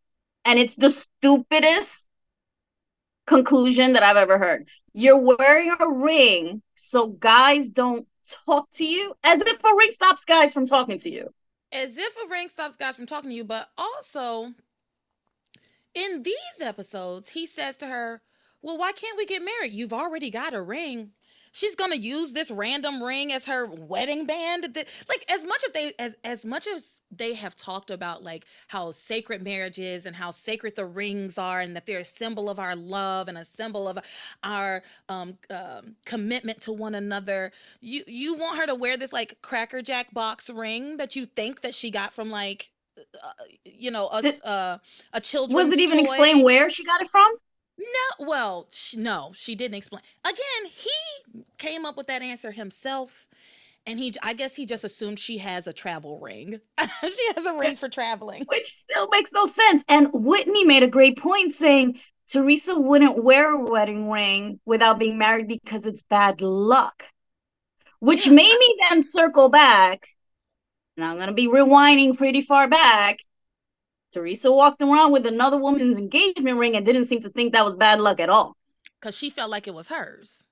And 0.44 0.58
it's 0.60 0.76
the 0.76 0.90
stupidest 0.90 2.06
conclusion 3.26 3.94
that 3.94 4.04
I've 4.04 4.16
ever 4.16 4.38
heard. 4.38 4.68
You're 4.92 5.36
wearing 5.36 5.74
a 5.80 5.90
ring 5.90 6.62
so 6.76 7.08
guys 7.08 7.70
don't 7.70 8.06
talk 8.46 8.68
to 8.74 8.84
you 8.84 9.12
as 9.24 9.40
if 9.40 9.64
a 9.64 9.74
ring 9.76 9.90
stops 9.90 10.24
guys 10.24 10.52
from 10.52 10.66
talking 10.66 10.98
to 11.00 11.10
you 11.10 11.32
as 11.76 11.98
if 11.98 12.16
a 12.16 12.28
ring 12.28 12.48
stops 12.48 12.74
guys 12.74 12.96
from 12.96 13.06
talking 13.06 13.28
to 13.30 13.36
you, 13.36 13.44
but 13.44 13.68
also 13.76 14.54
in 15.94 16.22
these 16.22 16.60
episodes, 16.60 17.30
he 17.30 17.46
says 17.46 17.76
to 17.78 17.86
her, 17.86 18.22
Well, 18.62 18.78
why 18.78 18.92
can't 18.92 19.18
we 19.18 19.26
get 19.26 19.44
married? 19.44 19.72
You've 19.72 19.92
already 19.92 20.30
got 20.30 20.54
a 20.54 20.62
ring 20.62 21.10
she's 21.56 21.74
gonna 21.74 21.96
use 21.96 22.32
this 22.32 22.50
random 22.50 23.02
ring 23.02 23.32
as 23.32 23.46
her 23.46 23.66
wedding 23.66 24.26
band 24.26 24.76
like 25.08 25.24
as 25.30 25.44
much 25.44 25.64
of 25.64 25.72
they 25.72 25.92
as 25.98 26.14
as 26.22 26.44
much 26.44 26.66
as 26.66 27.00
they 27.10 27.34
have 27.34 27.56
talked 27.56 27.90
about 27.90 28.22
like 28.22 28.44
how 28.68 28.90
sacred 28.90 29.42
marriage 29.42 29.78
is 29.78 30.04
and 30.04 30.16
how 30.16 30.30
sacred 30.30 30.76
the 30.76 30.84
rings 30.84 31.38
are 31.38 31.60
and 31.60 31.74
that 31.74 31.86
they're 31.86 32.00
a 32.00 32.04
symbol 32.04 32.50
of 32.50 32.58
our 32.58 32.76
love 32.76 33.26
and 33.26 33.38
a 33.38 33.44
symbol 33.44 33.88
of 33.88 33.98
our 34.42 34.82
um, 35.08 35.38
um, 35.50 35.96
commitment 36.04 36.60
to 36.60 36.72
one 36.72 36.94
another 36.94 37.52
you 37.80 38.02
you 38.06 38.34
want 38.34 38.58
her 38.58 38.66
to 38.66 38.74
wear 38.74 38.96
this 38.98 39.12
like 39.12 39.40
cracker 39.40 39.80
jack 39.80 40.12
box 40.12 40.50
ring 40.50 40.98
that 40.98 41.16
you 41.16 41.24
think 41.24 41.62
that 41.62 41.74
she 41.74 41.90
got 41.90 42.12
from 42.12 42.30
like 42.30 42.70
uh, 42.98 43.32
you 43.64 43.90
know 43.90 44.08
a, 44.12 44.46
uh, 44.46 44.78
a 45.14 45.20
children's 45.20 45.70
was 45.70 45.78
it 45.78 45.80
even 45.80 45.98
toy. 45.98 46.02
explain 46.04 46.42
where 46.42 46.68
she 46.68 46.84
got 46.84 47.00
it 47.00 47.08
from 47.08 47.32
no, 47.78 48.26
well, 48.26 48.68
she, 48.70 48.96
no, 48.96 49.32
she 49.34 49.54
didn't 49.54 49.76
explain. 49.76 50.02
Again, 50.24 50.70
he 50.74 51.42
came 51.58 51.84
up 51.84 51.96
with 51.96 52.06
that 52.06 52.22
answer 52.22 52.52
himself, 52.52 53.28
and 53.84 53.98
he, 53.98 54.14
I 54.22 54.32
guess, 54.32 54.56
he 54.56 54.66
just 54.66 54.84
assumed 54.84 55.18
she 55.18 55.38
has 55.38 55.66
a 55.66 55.72
travel 55.72 56.18
ring. 56.18 56.60
she 57.02 57.32
has 57.34 57.44
a 57.46 57.54
ring 57.54 57.76
for 57.76 57.88
traveling, 57.88 58.44
which 58.48 58.72
still 58.72 59.08
makes 59.08 59.30
no 59.32 59.46
sense. 59.46 59.84
And 59.88 60.08
Whitney 60.12 60.64
made 60.64 60.82
a 60.82 60.88
great 60.88 61.18
point 61.18 61.54
saying 61.54 62.00
Theresa 62.28 62.78
wouldn't 62.78 63.22
wear 63.22 63.52
a 63.52 63.64
wedding 63.64 64.10
ring 64.10 64.58
without 64.64 64.98
being 64.98 65.18
married 65.18 65.48
because 65.48 65.86
it's 65.86 66.02
bad 66.02 66.40
luck, 66.40 67.04
which 68.00 68.26
yeah. 68.26 68.32
made 68.32 68.58
me 68.58 68.76
then 68.88 69.02
circle 69.02 69.48
back. 69.48 70.08
And 70.96 71.04
I'm 71.04 71.18
gonna 71.18 71.32
be 71.32 71.46
rewinding 71.46 72.16
pretty 72.16 72.40
far 72.40 72.68
back 72.68 73.18
Theresa 74.16 74.50
walked 74.50 74.80
around 74.80 75.12
with 75.12 75.26
another 75.26 75.58
woman's 75.58 75.98
engagement 75.98 76.56
ring 76.56 76.74
and 76.74 76.86
didn't 76.86 77.04
seem 77.04 77.20
to 77.20 77.28
think 77.28 77.52
that 77.52 77.66
was 77.66 77.76
bad 77.76 78.00
luck 78.00 78.18
at 78.18 78.30
all. 78.30 78.56
because 78.98 79.14
she 79.16 79.28
felt 79.28 79.50
like 79.50 79.66
it 79.68 79.74
was 79.74 79.88
hers. 79.88 80.44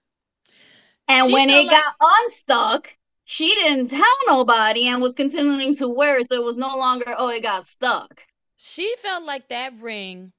And 1.09 1.29
She 1.29 1.33
when 1.33 1.49
it 1.49 1.71
got 1.71 1.95
unstuck, 2.01 2.95
she 3.25 3.55
didn't 3.55 3.89
tell 3.89 4.17
nobody 4.27 4.87
and 4.87 5.01
was 5.01 5.15
continuing 5.15 5.75
to 5.77 5.89
wear 5.89 6.19
it. 6.19 6.29
So 6.31 6.35
it 6.37 6.45
was 6.45 6.59
no 6.59 6.77
longer, 6.77 7.15
oh, 7.17 7.31
it 7.31 7.43
got 7.43 7.67
stuck. 7.67 8.21
She 8.57 8.95
felt 8.99 9.25
like 9.25 9.49
that 9.49 9.73
ring 9.81 10.33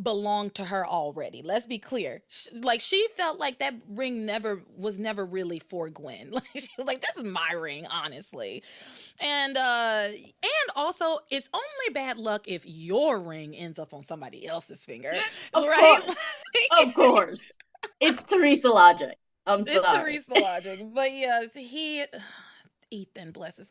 belonged 0.00 0.54
to 0.54 0.64
her 0.64 0.86
already. 0.86 1.42
Let's 1.42 1.66
be 1.66 1.78
clear. 1.78 2.22
Like 2.52 2.80
she 2.80 3.06
felt 3.16 3.38
like 3.38 3.58
that 3.58 3.74
ring 3.88 4.24
never 4.26 4.62
was 4.76 4.98
never 4.98 5.24
really 5.24 5.58
for 5.58 5.88
Gwen. 5.90 6.30
Like 6.32 6.44
she 6.54 6.68
was 6.78 6.86
like, 6.86 7.00
"This 7.00 7.16
is 7.16 7.24
my 7.24 7.52
ring, 7.52 7.86
honestly," 7.90 8.62
and 9.20 9.56
uh 9.56 10.08
and 10.10 10.70
also 10.76 11.18
it's 11.30 11.48
only 11.52 11.94
bad 11.94 12.18
luck 12.18 12.46
if 12.46 12.64
your 12.66 13.18
ring 13.18 13.56
ends 13.56 13.78
up 13.78 13.92
on 13.94 14.02
somebody 14.02 14.46
else's 14.46 14.84
finger, 14.84 15.12
Of 15.54 15.64
right? 15.64 16.02
course. 16.04 16.16
Of 16.80 16.94
course. 16.94 17.52
It's 18.00 18.22
Theresa 18.24 18.68
logic. 18.68 19.16
I'm 19.46 19.64
sorry. 19.64 20.16
It's. 20.16 20.26
Theresa 20.26 20.34
logic. 20.34 20.80
But 20.94 21.12
yes, 21.12 21.48
he 21.54 22.04
Ethan 22.90 23.32
blesses. 23.32 23.70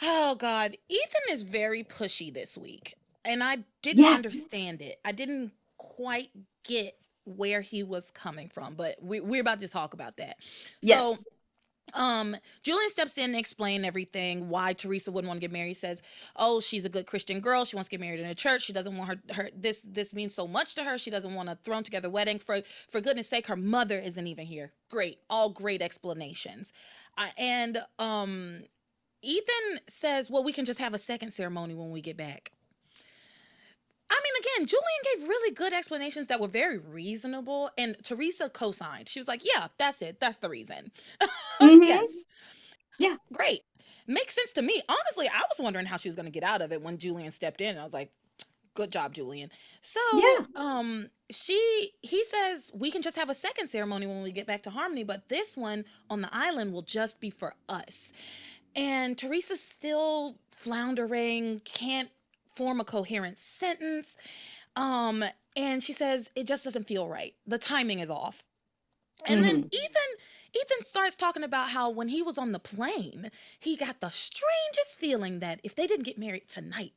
Oh 0.00 0.34
God. 0.34 0.76
Ethan 0.88 1.22
is 1.30 1.42
very 1.42 1.84
pushy 1.84 2.32
this 2.32 2.56
week. 2.58 2.94
And 3.24 3.42
I 3.42 3.58
didn't 3.82 4.06
Yes. 4.06 4.08
understand 4.08 4.82
it. 4.82 4.98
I 5.04 5.12
didn't 5.12 5.52
quite 5.78 6.30
get 6.64 6.94
where 7.24 7.60
he 7.60 7.82
was 7.82 8.10
coming 8.10 8.48
from, 8.48 8.74
but 8.74 8.96
we, 9.00 9.20
we're 9.20 9.40
about 9.40 9.60
to 9.60 9.68
talk 9.68 9.94
about 9.94 10.16
that. 10.16 10.36
Yes. 10.82 11.08
So 11.08 11.24
um 11.94 12.36
Julian 12.62 12.90
steps 12.90 13.18
in 13.18 13.26
and 13.26 13.36
explain 13.36 13.84
everything 13.84 14.48
why 14.48 14.72
Theresa 14.74 15.12
wouldn't 15.12 15.28
want 15.28 15.38
to 15.38 15.42
get 15.46 15.52
married. 15.52 15.68
He 15.68 15.74
says, 15.74 16.02
"Oh, 16.36 16.60
she's 16.60 16.84
a 16.84 16.88
good 16.90 17.06
Christian 17.06 17.40
girl. 17.40 17.64
She 17.64 17.76
wants 17.76 17.88
to 17.88 17.92
get 17.92 18.00
married 18.00 18.20
in 18.20 18.26
a 18.26 18.34
church. 18.34 18.62
She 18.64 18.72
doesn't 18.72 18.96
want 18.96 19.10
her 19.10 19.34
her 19.34 19.50
this 19.56 19.82
this 19.84 20.14
means 20.14 20.34
so 20.34 20.46
much 20.48 20.74
to 20.76 20.84
her. 20.84 20.98
She 20.98 21.10
doesn't 21.10 21.34
want 21.34 21.48
a 21.50 21.58
thrown 21.64 21.84
together 21.84 22.10
wedding. 22.10 22.38
For 22.38 22.62
for 22.88 23.00
goodness 23.00 23.28
sake, 23.28 23.48
her 23.48 23.56
mother 23.56 23.98
isn't 23.98 24.26
even 24.26 24.46
here. 24.46 24.72
Great. 24.90 25.18
All 25.30 25.50
great 25.50 25.82
explanations." 25.82 26.72
Uh, 27.18 27.28
and 27.38 27.84
um 27.98 28.64
Ethan 29.22 29.80
says, 29.88 30.30
"Well, 30.30 30.44
we 30.44 30.52
can 30.52 30.64
just 30.64 30.80
have 30.80 30.94
a 30.94 30.98
second 30.98 31.32
ceremony 31.32 31.74
when 31.74 31.90
we 31.90 32.00
get 32.00 32.16
back." 32.16 32.52
I 34.12 34.20
mean, 34.22 34.34
again, 34.42 34.66
Julian 34.66 35.02
gave 35.20 35.28
really 35.28 35.54
good 35.54 35.72
explanations 35.72 36.28
that 36.28 36.40
were 36.40 36.48
very 36.48 36.78
reasonable, 36.78 37.70
and 37.78 37.96
Theresa 38.04 38.50
co-signed. 38.50 39.08
She 39.08 39.20
was 39.20 39.28
like, 39.28 39.42
"Yeah, 39.44 39.68
that's 39.78 40.02
it. 40.02 40.20
That's 40.20 40.36
the 40.38 40.48
reason." 40.48 40.92
Mhm. 41.60 41.86
yes. 41.86 42.24
Yeah. 42.98 43.16
Great. 43.32 43.62
Makes 44.06 44.34
sense 44.34 44.52
to 44.52 44.62
me. 44.62 44.82
Honestly, 44.88 45.28
I 45.28 45.42
was 45.48 45.58
wondering 45.60 45.86
how 45.86 45.96
she 45.96 46.08
was 46.08 46.16
going 46.16 46.26
to 46.26 46.32
get 46.32 46.42
out 46.42 46.62
of 46.62 46.72
it 46.72 46.82
when 46.82 46.98
Julian 46.98 47.32
stepped 47.32 47.60
in. 47.60 47.78
I 47.78 47.84
was 47.84 47.92
like, 47.92 48.12
"Good 48.74 48.90
job, 48.92 49.14
Julian." 49.14 49.50
So, 49.82 50.00
Yeah. 50.12 50.46
um, 50.56 51.08
she 51.30 51.92
he 52.02 52.24
says 52.24 52.70
we 52.74 52.90
can 52.90 53.02
just 53.02 53.16
have 53.16 53.30
a 53.30 53.34
second 53.34 53.68
ceremony 53.68 54.06
when 54.06 54.22
we 54.22 54.32
get 54.32 54.46
back 54.46 54.62
to 54.64 54.70
Harmony, 54.70 55.04
but 55.04 55.28
this 55.28 55.56
one 55.56 55.84
on 56.10 56.20
the 56.22 56.30
island 56.34 56.72
will 56.72 56.82
just 56.82 57.20
be 57.20 57.30
for 57.30 57.54
us. 57.68 58.12
And 58.74 59.16
Theresa's 59.16 59.60
still 59.60 60.36
floundering, 60.52 61.60
can't 61.60 62.10
form 62.56 62.80
a 62.80 62.84
coherent 62.84 63.38
sentence. 63.38 64.16
Um, 64.76 65.24
and 65.56 65.82
she 65.82 65.92
says 65.92 66.30
it 66.34 66.44
just 66.46 66.64
doesn't 66.64 66.86
feel 66.86 67.08
right. 67.08 67.34
The 67.46 67.58
timing 67.58 67.98
is 67.98 68.10
off. 68.10 68.44
And 69.26 69.44
then 69.44 69.68
Ethan 69.70 70.12
Ethan 70.54 70.84
starts 70.84 71.16
talking 71.16 71.42
about 71.42 71.70
how 71.70 71.88
when 71.90 72.08
he 72.08 72.22
was 72.22 72.36
on 72.36 72.52
the 72.52 72.58
plane, 72.58 73.30
he 73.58 73.76
got 73.76 74.00
the 74.00 74.10
strangest 74.10 74.98
feeling 74.98 75.38
that 75.38 75.60
if 75.62 75.74
they 75.74 75.86
didn't 75.86 76.04
get 76.04 76.18
married 76.18 76.48
tonight, 76.48 76.92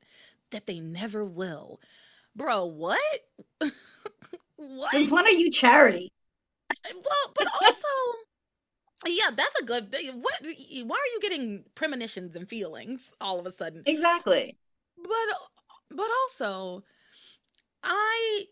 that 0.51 0.65
they 0.65 0.79
never 0.79 1.23
will. 1.23 1.79
Bro, 2.35 2.65
what? 2.65 2.99
what? 4.57 4.91
Since 4.91 5.11
when 5.11 5.25
are 5.25 5.29
you 5.29 5.51
charity? 5.51 6.11
Well, 6.93 7.33
but 7.37 7.47
also, 7.61 7.87
yeah, 9.07 9.29
that's 9.35 9.55
a 9.61 9.63
good. 9.63 9.95
What? 10.15 10.33
Why 10.41 10.95
are 10.95 11.13
you 11.13 11.19
getting 11.21 11.63
premonitions 11.75 12.35
and 12.35 12.49
feelings 12.49 13.11
all 13.21 13.39
of 13.39 13.45
a 13.45 13.51
sudden? 13.51 13.83
Exactly. 13.85 14.57
But 14.97 15.37
but 15.91 16.07
also, 16.23 16.83
I 17.83 18.45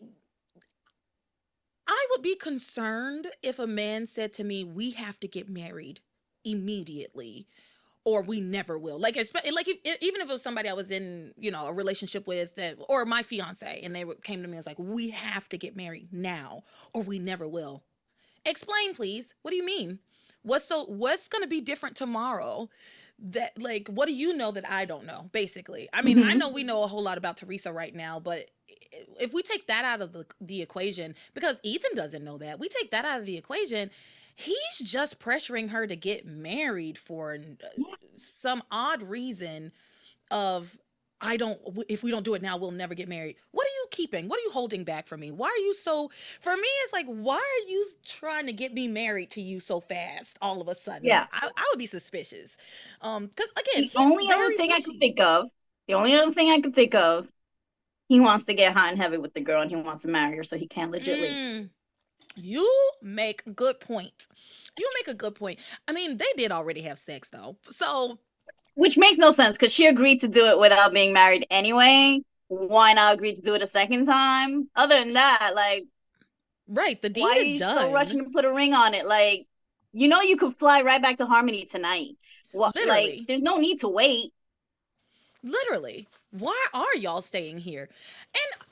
I 1.86 2.06
would 2.10 2.22
be 2.22 2.34
concerned 2.36 3.28
if 3.42 3.58
a 3.58 3.66
man 3.66 4.06
said 4.06 4.32
to 4.34 4.44
me, 4.44 4.64
"We 4.64 4.90
have 4.92 5.20
to 5.20 5.28
get 5.28 5.48
married 5.48 6.00
immediately." 6.44 7.46
Or 8.06 8.22
we 8.22 8.40
never 8.40 8.78
will. 8.78 8.98
Like, 8.98 9.16
like 9.16 9.68
if, 9.68 9.78
even 10.02 10.20
if 10.20 10.28
it 10.28 10.32
was 10.32 10.42
somebody 10.42 10.68
I 10.68 10.74
was 10.74 10.90
in, 10.90 11.34
you 11.38 11.50
know, 11.50 11.66
a 11.68 11.72
relationship 11.72 12.26
with, 12.26 12.54
that, 12.56 12.76
or 12.88 13.06
my 13.06 13.22
fiance, 13.22 13.80
and 13.82 13.96
they 13.96 14.04
came 14.22 14.42
to 14.42 14.48
me 14.48 14.52
and 14.52 14.56
was 14.56 14.66
like, 14.66 14.78
"We 14.78 15.10
have 15.10 15.48
to 15.50 15.58
get 15.58 15.74
married 15.76 16.08
now, 16.12 16.64
or 16.92 17.02
we 17.02 17.18
never 17.18 17.48
will." 17.48 17.82
Explain, 18.46 18.94
please. 18.94 19.34
What 19.42 19.50
do 19.52 19.56
you 19.56 19.64
mean? 19.64 20.00
What's 20.42 20.66
so? 20.66 20.84
What's 20.84 21.28
going 21.28 21.42
to 21.42 21.48
be 21.48 21.60
different 21.62 21.96
tomorrow? 21.96 22.68
That 23.18 23.60
like, 23.60 23.88
what 23.88 24.06
do 24.06 24.12
you 24.14 24.36
know 24.36 24.50
that 24.52 24.68
I 24.68 24.84
don't 24.84 25.06
know? 25.06 25.30
Basically, 25.32 25.88
I 25.92 26.02
mean, 26.02 26.18
I 26.18 26.34
Mhm. 26.34 26.38
know 26.38 26.48
we 26.48 26.64
know 26.64 26.82
a 26.82 26.86
whole 26.88 27.02
lot 27.02 27.16
about 27.16 27.36
Theresa 27.36 27.72
right 27.72 27.94
now, 27.94 28.18
but 28.20 28.50
if 29.20 29.32
we 29.32 29.42
take 29.42 29.66
that 29.68 29.84
out 29.84 30.00
of 30.02 30.12
the 30.12 30.26
the 30.40 30.60
equation, 30.62 31.14
because 31.32 31.60
Ethan 31.62 31.94
doesn't 31.94 32.24
know 32.24 32.38
that, 32.38 32.58
we 32.58 32.68
take 32.68 32.90
that 32.90 33.04
out 33.04 33.20
of 33.20 33.26
the 33.26 33.36
equation. 33.36 33.90
He's 34.34 34.78
just 34.82 35.20
pressuring 35.20 35.70
her 35.70 35.86
to 35.86 35.94
get 35.94 36.26
married 36.26 36.98
for 36.98 37.34
uh, 37.34 37.66
some 38.16 38.62
odd 38.70 39.02
reason 39.02 39.70
of 40.30 40.80
I 41.24 41.36
don't 41.38 41.58
if 41.88 42.02
we 42.02 42.10
don't 42.10 42.22
do 42.24 42.34
it 42.34 42.42
now 42.42 42.56
we'll 42.56 42.70
never 42.70 42.94
get 42.94 43.08
married. 43.08 43.36
What 43.52 43.66
are 43.66 43.70
you 43.70 43.86
keeping? 43.90 44.28
What 44.28 44.38
are 44.38 44.42
you 44.42 44.50
holding 44.50 44.84
back 44.84 45.06
from 45.06 45.20
me? 45.20 45.30
Why 45.30 45.46
are 45.46 45.64
you 45.64 45.72
so 45.74 46.10
for 46.40 46.54
me 46.54 46.68
it's 46.84 46.92
like 46.92 47.06
why 47.06 47.36
are 47.36 47.68
you 47.70 47.86
trying 48.04 48.46
to 48.46 48.52
get 48.52 48.74
me 48.74 48.88
married 48.88 49.30
to 49.32 49.40
you 49.40 49.58
so 49.60 49.80
fast 49.80 50.38
all 50.42 50.60
of 50.60 50.68
a 50.68 50.74
sudden? 50.74 51.06
Yeah. 51.06 51.26
I, 51.32 51.48
I 51.56 51.66
would 51.72 51.78
be 51.78 51.86
suspicious. 51.86 52.56
Um 53.00 53.30
cuz 53.34 53.50
again, 53.52 53.90
The 53.94 53.98
only 54.00 54.30
other 54.30 54.52
thing 54.52 54.70
I 54.72 54.80
could 54.80 54.98
think 55.00 55.20
of, 55.20 55.48
the 55.88 55.94
only 55.94 56.14
other 56.14 56.32
thing 56.32 56.50
I 56.50 56.60
could 56.60 56.74
think 56.74 56.94
of, 56.94 57.26
he 58.08 58.20
wants 58.20 58.44
to 58.44 58.54
get 58.54 58.72
hot 58.74 58.90
and 58.90 58.98
heavy 59.00 59.16
with 59.18 59.34
the 59.34 59.40
girl 59.40 59.62
and 59.62 59.70
he 59.70 59.76
wants 59.76 60.02
to 60.02 60.08
marry 60.08 60.36
her 60.36 60.44
so 60.44 60.56
he 60.58 60.68
can't 60.68 60.90
legit 60.90 61.20
leave. 61.20 61.32
Mm, 61.32 61.70
you 62.36 62.68
make 63.02 63.42
good 63.54 63.80
point. 63.80 64.26
You 64.78 64.90
make 64.98 65.08
a 65.08 65.16
good 65.16 65.34
point. 65.34 65.58
I 65.86 65.92
mean, 65.92 66.18
they 66.18 66.32
did 66.36 66.52
already 66.52 66.82
have 66.82 66.98
sex 66.98 67.28
though. 67.28 67.56
So, 67.70 68.18
Which 68.74 68.98
makes 68.98 69.18
no 69.18 69.30
sense 69.30 69.56
because 69.56 69.72
she 69.72 69.86
agreed 69.86 70.20
to 70.22 70.28
do 70.28 70.46
it 70.46 70.58
without 70.58 70.92
being 70.92 71.12
married 71.12 71.46
anyway. 71.50 72.20
Why 72.48 72.92
not 72.92 73.14
agree 73.14 73.34
to 73.34 73.42
do 73.42 73.54
it 73.54 73.62
a 73.62 73.66
second 73.66 74.06
time? 74.06 74.68
Other 74.74 74.98
than 74.98 75.12
that, 75.12 75.52
like, 75.54 75.86
right, 76.68 77.00
the 77.00 77.08
deed 77.08 77.22
why 77.22 77.36
are 77.36 77.42
you 77.42 77.58
done. 77.58 77.78
so 77.78 77.92
rushing 77.92 78.24
to 78.24 78.30
put 78.30 78.44
a 78.44 78.52
ring 78.52 78.74
on 78.74 78.94
it? 78.94 79.06
Like, 79.06 79.46
you 79.92 80.08
know, 80.08 80.20
you 80.20 80.36
could 80.36 80.56
fly 80.56 80.82
right 80.82 81.00
back 81.00 81.18
to 81.18 81.26
Harmony 81.26 81.64
tonight. 81.64 82.16
What, 82.52 82.74
Literally. 82.74 83.18
like, 83.18 83.26
there's 83.26 83.42
no 83.42 83.58
need 83.58 83.80
to 83.80 83.88
wait. 83.88 84.32
Literally. 85.42 86.08
Why 86.30 86.66
are 86.72 86.96
y'all 86.96 87.22
staying 87.22 87.58
here? 87.58 87.88
And 88.34 88.68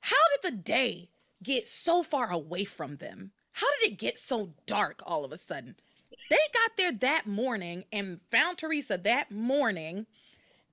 how 0.00 0.16
did 0.32 0.52
the 0.52 0.56
day 0.56 1.10
get 1.42 1.66
so 1.66 2.02
far 2.02 2.30
away 2.30 2.64
from 2.64 2.96
them? 2.96 3.32
How 3.52 3.66
did 3.80 3.92
it 3.92 3.98
get 3.98 4.18
so 4.18 4.52
dark 4.66 5.02
all 5.06 5.24
of 5.24 5.32
a 5.32 5.38
sudden? 5.38 5.76
They 6.28 6.36
got 6.54 6.76
there 6.76 6.92
that 6.92 7.26
morning 7.26 7.84
and 7.92 8.20
found 8.30 8.58
Theresa 8.58 8.98
that 9.04 9.30
morning. 9.30 10.06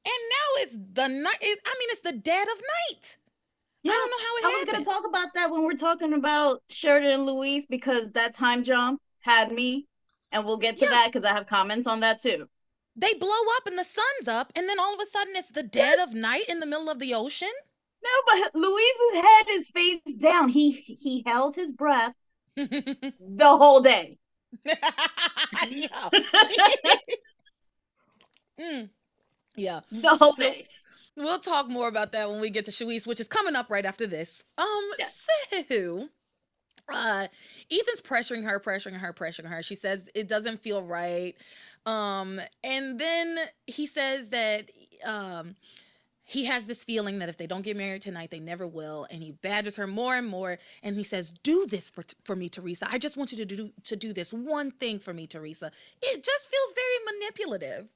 And 0.06 0.22
now 0.30 0.62
it's 0.64 0.78
the 0.94 1.08
night. 1.08 1.38
It, 1.42 1.60
I 1.66 1.76
mean, 1.80 1.90
it's 1.92 2.02
the 2.02 2.12
dead 2.12 2.48
of 2.48 2.56
night. 2.90 3.18
I 3.86 3.90
don't 3.90 4.10
know 4.12 4.18
how 4.18 4.38
it 4.38 4.46
I 4.46 4.48
was 4.60 4.68
happened. 4.68 4.86
gonna 4.86 4.98
talk 5.00 5.08
about 5.08 5.34
that 5.36 5.52
when 5.52 5.64
we're 5.64 5.74
talking 5.74 6.14
about 6.14 6.62
Sheridan 6.70 7.12
and 7.12 7.26
Luis 7.26 7.66
because 7.66 8.12
that 8.12 8.34
time 8.34 8.64
jump 8.64 9.02
had 9.20 9.52
me, 9.52 9.88
and 10.32 10.46
we'll 10.46 10.58
get 10.58 10.78
to 10.80 10.86
Yeah. 10.86 10.92
that 10.92 11.12
because 11.12 11.30
I 11.30 11.34
have 11.34 11.48
comments 11.48 11.86
on 11.88 12.00
that 12.02 12.22
too. 12.22 12.48
they 12.96 13.14
blow 13.14 13.30
up 13.58 13.66
and 13.68 13.78
the 13.78 13.84
sun's 13.84 14.28
up, 14.28 14.52
and 14.56 14.70
then 14.70 14.80
all 14.80 14.94
of 14.94 15.02
a 15.02 15.06
sudden 15.06 15.36
it's 15.36 15.50
the 15.50 15.64
dead 15.64 16.00
of 16.00 16.14
night 16.14 16.46
in 16.48 16.60
the 16.60 16.66
middle 16.66 16.90
of 16.90 17.00
the 17.00 17.14
ocean. 17.14 17.52
No, 18.04 18.10
but 18.28 18.56
Luis's 18.56 19.14
head 19.22 19.46
is 19.50 19.70
face 19.70 20.02
down. 20.18 20.50
He 20.50 20.72
he 20.72 21.24
held 21.26 21.56
his 21.56 21.72
breath 21.74 22.14
the 22.56 23.14
whole 23.40 23.82
day. 23.82 24.18
yeah. 25.70 26.10
Mm. 28.60 28.90
Yeah. 29.56 29.80
The 29.92 30.16
whole 30.16 30.36
So- 30.36 30.54
We'll 31.16 31.40
talk 31.40 31.70
more 31.70 31.88
about 31.88 32.12
that 32.14 32.30
when 32.32 32.40
we 32.42 32.50
get 32.50 32.66
to 32.66 32.72
Shawise, 32.72 33.06
which 33.06 33.20
is 33.20 33.28
coming 33.28 33.56
up 33.56 33.70
right 33.70 33.86
after 33.86 34.08
this. 34.08 34.44
Um, 34.58 34.90
Yes. 34.98 35.28
so 35.70 36.10
uh 36.92 37.28
Ethan's 37.72 38.02
pressuring 38.02 38.44
her, 38.46 38.60
pressuring 38.60 38.98
her, 39.00 39.14
pressuring 39.14 39.46
her. 39.48 39.62
She 39.62 39.76
says 39.76 40.10
it 40.16 40.28
doesn't 40.28 40.62
feel 40.64 40.82
right. 40.82 41.36
Um, 41.86 42.42
and 42.64 43.00
then 43.00 43.38
he 43.68 43.86
says 43.88 44.30
that 44.30 44.70
um 45.06 45.56
he 46.34 46.46
has 46.46 46.66
this 46.66 46.84
feeling 46.84 47.20
that 47.20 47.30
if 47.30 47.38
they 47.38 47.46
don't 47.46 47.62
get 47.62 47.78
married 47.78 48.02
tonight, 48.02 48.32
they 48.32 48.40
never 48.40 48.66
will. 48.66 49.06
And 49.12 49.22
he 49.22 49.32
badgers 49.32 49.76
her 49.76 49.86
more 49.86 50.16
and 50.16 50.28
more. 50.28 50.58
And 50.82 50.96
he 50.96 51.04
says, 51.04 51.32
"Do 51.44 51.68
this 51.68 51.92
for 51.92 52.04
for 52.24 52.36
me, 52.36 52.50
Theresa. 52.50 52.88
I 52.90 52.98
just 52.98 53.16
want 53.16 53.32
you 53.32 53.38
to 53.38 53.46
do 53.46 53.72
to 53.84 53.96
do 53.96 54.14
this 54.14 54.34
one 54.34 54.72
thing 54.72 54.98
for 54.98 55.14
me, 55.14 55.28
Theresa." 55.28 55.72
It 56.02 56.24
just 56.24 56.50
feels 56.50 56.74
very 56.74 57.20
manipulative 57.20 57.88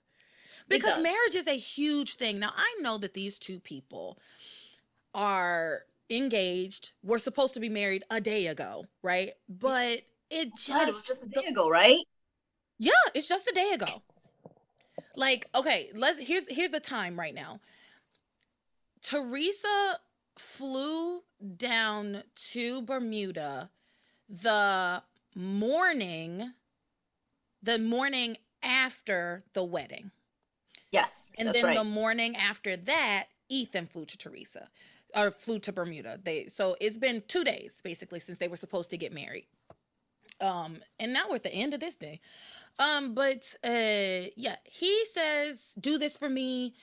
because 0.67 1.01
marriage 1.01 1.33
is 1.33 1.47
a 1.47 1.57
huge 1.57 2.15
thing. 2.15 2.37
Now 2.37 2.53
I 2.55 2.75
know 2.79 2.99
that 2.99 3.15
these 3.15 3.39
two 3.39 3.59
people 3.59 4.19
are 5.15 5.85
engaged, 6.11 6.91
were 7.03 7.19
supposed 7.19 7.55
to 7.55 7.59
be 7.59 7.69
married 7.69 8.03
a 8.11 8.21
day 8.21 8.45
ago, 8.45 8.85
right? 9.01 9.33
But 9.49 10.03
it 10.29 10.49
oh, 10.53 10.57
just, 10.57 10.69
right, 10.69 10.87
it 10.89 11.05
just 11.07 11.23
a 11.23 11.41
day 11.41 11.47
ago, 11.47 11.67
right? 11.69 12.05
Yeah, 12.77 12.91
it's 13.15 13.27
just 13.27 13.49
a 13.49 13.53
day 13.53 13.71
ago. 13.73 14.03
Like, 15.15 15.49
okay, 15.55 15.89
let's 15.95 16.19
here's 16.19 16.43
here's 16.47 16.69
the 16.69 16.79
time 16.79 17.19
right 17.19 17.33
now. 17.33 17.61
Theresa 19.01 19.99
flew 20.37 21.21
down 21.55 22.23
to 22.51 22.81
Bermuda 22.81 23.69
the 24.29 25.03
morning 25.35 26.53
the 27.61 27.79
morning 27.79 28.37
after 28.63 29.43
the 29.53 29.63
wedding. 29.63 30.11
Yes. 30.91 31.29
And 31.37 31.51
then 31.53 31.65
right. 31.65 31.77
the 31.77 31.83
morning 31.83 32.35
after 32.35 32.77
that, 32.77 33.27
Ethan 33.49 33.87
flew 33.87 34.05
to 34.05 34.17
Theresa 34.17 34.69
or 35.15 35.31
flew 35.31 35.59
to 35.59 35.71
Bermuda. 35.71 36.19
They 36.23 36.47
so 36.47 36.75
it's 36.79 36.97
been 36.97 37.23
2 37.27 37.43
days 37.43 37.81
basically 37.83 38.19
since 38.19 38.37
they 38.37 38.47
were 38.47 38.57
supposed 38.57 38.89
to 38.91 38.97
get 38.97 39.13
married. 39.13 39.47
Um 40.39 40.77
and 40.99 41.13
now 41.13 41.25
we're 41.29 41.35
at 41.35 41.43
the 41.43 41.53
end 41.53 41.73
of 41.73 41.79
this 41.79 41.95
day. 41.95 42.19
Um 42.79 43.13
but 43.13 43.55
uh 43.63 44.29
yeah, 44.35 44.57
he 44.65 45.03
says 45.13 45.73
do 45.79 45.97
this 45.97 46.15
for 46.15 46.29
me 46.29 46.75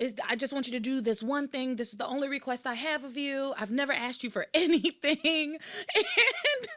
is 0.00 0.14
I 0.26 0.34
just 0.34 0.52
want 0.52 0.66
you 0.66 0.72
to 0.72 0.80
do 0.80 1.00
this 1.00 1.22
one 1.22 1.46
thing. 1.46 1.76
This 1.76 1.90
is 1.90 1.98
the 1.98 2.06
only 2.06 2.28
request 2.28 2.66
I 2.66 2.74
have 2.74 3.04
of 3.04 3.16
you. 3.16 3.54
I've 3.56 3.70
never 3.70 3.92
asked 3.92 4.24
you 4.24 4.30
for 4.30 4.46
anything. 4.54 5.58
And 5.94 6.68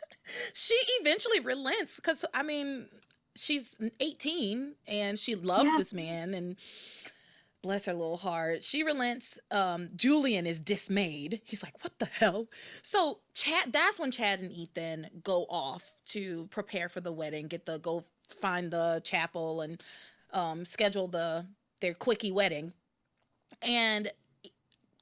she 0.53 0.77
eventually 1.01 1.39
relents 1.39 1.95
because 1.95 2.23
I 2.33 2.43
mean, 2.43 2.87
she's 3.35 3.77
18 3.99 4.75
and 4.87 5.17
she 5.17 5.35
loves 5.35 5.69
yeah. 5.71 5.77
this 5.77 5.93
man 5.93 6.33
and 6.33 6.57
bless 7.61 7.85
her 7.85 7.93
little 7.93 8.17
heart. 8.17 8.61
She 8.61 8.83
relents. 8.83 9.39
Um, 9.49 9.89
Julian 9.95 10.45
is 10.45 10.59
dismayed. 10.59 11.41
He's 11.45 11.63
like, 11.63 11.81
"What 11.81 11.97
the 11.97 12.05
hell?" 12.05 12.47
So 12.81 13.19
Chad, 13.33 13.71
that's 13.71 13.97
when 13.97 14.11
Chad 14.11 14.41
and 14.41 14.51
Ethan 14.51 15.07
go 15.23 15.45
off 15.49 15.83
to 16.07 16.47
prepare 16.51 16.89
for 16.89 16.99
the 16.99 17.13
wedding, 17.13 17.47
get 17.47 17.65
the 17.65 17.77
go 17.79 18.03
find 18.27 18.69
the 18.71 19.01
chapel 19.05 19.61
and 19.61 19.81
um, 20.33 20.65
schedule 20.65 21.07
the 21.07 21.45
their 21.79 21.93
quickie 21.93 22.31
wedding. 22.31 22.73
And 23.61 24.11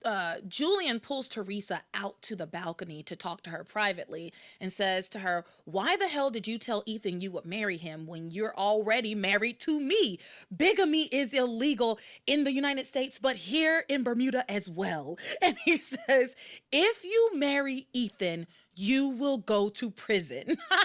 uh, 0.04 0.38
Julian 0.48 1.00
pulls 1.00 1.28
Theresa 1.28 1.82
out 1.94 2.22
to 2.24 2.36
the 2.36 2.48
balcony 2.48 3.04
to 3.04 3.16
talk 3.16 3.44
to 3.44 3.52
her 3.52 3.64
privately 3.64 4.34
and 4.60 4.74
says 4.74 5.08
to 5.10 5.20
her, 5.20 5.46
Why 5.66 5.96
the 5.96 6.08
hell 6.08 6.32
did 6.32 6.48
you 6.48 6.58
tell 6.58 6.82
Ethan 6.88 7.22
you 7.22 7.32
would 7.32 7.46
marry 7.46 7.78
him 7.78 8.08
when 8.08 8.32
you're 8.32 8.56
already 8.58 9.14
married 9.14 9.60
to 9.62 9.80
me? 9.80 10.18
Bigamy 10.56 11.04
is 11.12 11.34
illegal 11.34 12.00
in 12.26 12.44
the 12.46 12.52
United 12.52 12.88
States, 12.88 13.20
but 13.20 13.36
here 13.36 13.86
in 13.88 14.04
Bermuda 14.04 14.50
as 14.52 14.70
well. 14.70 15.18
And 15.42 15.58
he 15.66 15.78
says, 15.78 16.36
If 16.72 17.04
you 17.04 17.32
marry 17.36 17.88
Ethan, 17.94 18.48
you 18.76 19.10
will 19.10 19.38
go 19.38 19.70
to 19.70 19.92
prison. 19.92 20.58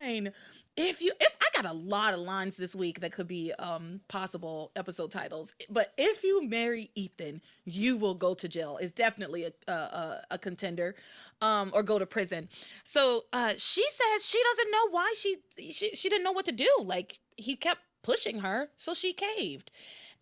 if 0.76 1.00
you 1.00 1.12
if 1.20 1.32
i 1.40 1.46
got 1.62 1.70
a 1.70 1.74
lot 1.74 2.14
of 2.14 2.20
lines 2.20 2.56
this 2.56 2.74
week 2.74 3.00
that 3.00 3.12
could 3.12 3.28
be 3.28 3.52
um 3.58 4.00
possible 4.08 4.72
episode 4.74 5.10
titles 5.10 5.54
but 5.70 5.92
if 5.96 6.24
you 6.24 6.46
marry 6.48 6.90
ethan 6.94 7.40
you 7.64 7.96
will 7.96 8.14
go 8.14 8.34
to 8.34 8.48
jail. 8.48 8.76
Is 8.80 8.92
definitely 8.92 9.44
a, 9.44 9.72
a 9.72 10.22
a 10.32 10.38
contender 10.38 10.94
um 11.40 11.70
or 11.74 11.82
go 11.82 11.98
to 11.98 12.06
prison. 12.06 12.48
So 12.84 13.24
uh 13.32 13.54
she 13.56 13.84
says 13.90 14.24
she 14.24 14.40
doesn't 14.50 14.70
know 14.70 14.88
why 14.90 15.14
she 15.16 15.36
she, 15.72 15.90
she 15.94 16.08
didn't 16.08 16.24
know 16.24 16.32
what 16.32 16.44
to 16.46 16.52
do. 16.52 16.68
Like 16.82 17.20
he 17.36 17.56
kept 17.56 17.80
pushing 18.02 18.40
her 18.40 18.68
so 18.76 18.94
she 18.94 19.12
caved. 19.12 19.70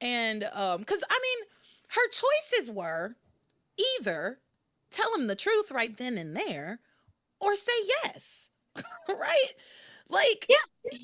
And 0.00 0.44
um 0.52 0.80
because 0.80 1.02
i 1.08 1.18
mean 1.22 1.46
her 1.88 2.08
choices 2.08 2.70
were 2.70 3.16
either 4.00 4.38
tell 4.90 5.14
him 5.14 5.26
the 5.26 5.36
truth 5.36 5.70
right 5.70 5.96
then 5.96 6.18
and 6.18 6.36
there 6.36 6.80
or 7.40 7.56
say 7.56 7.72
yes 8.04 8.48
right 9.08 9.52
like 10.12 10.46
yeah. 10.48 10.56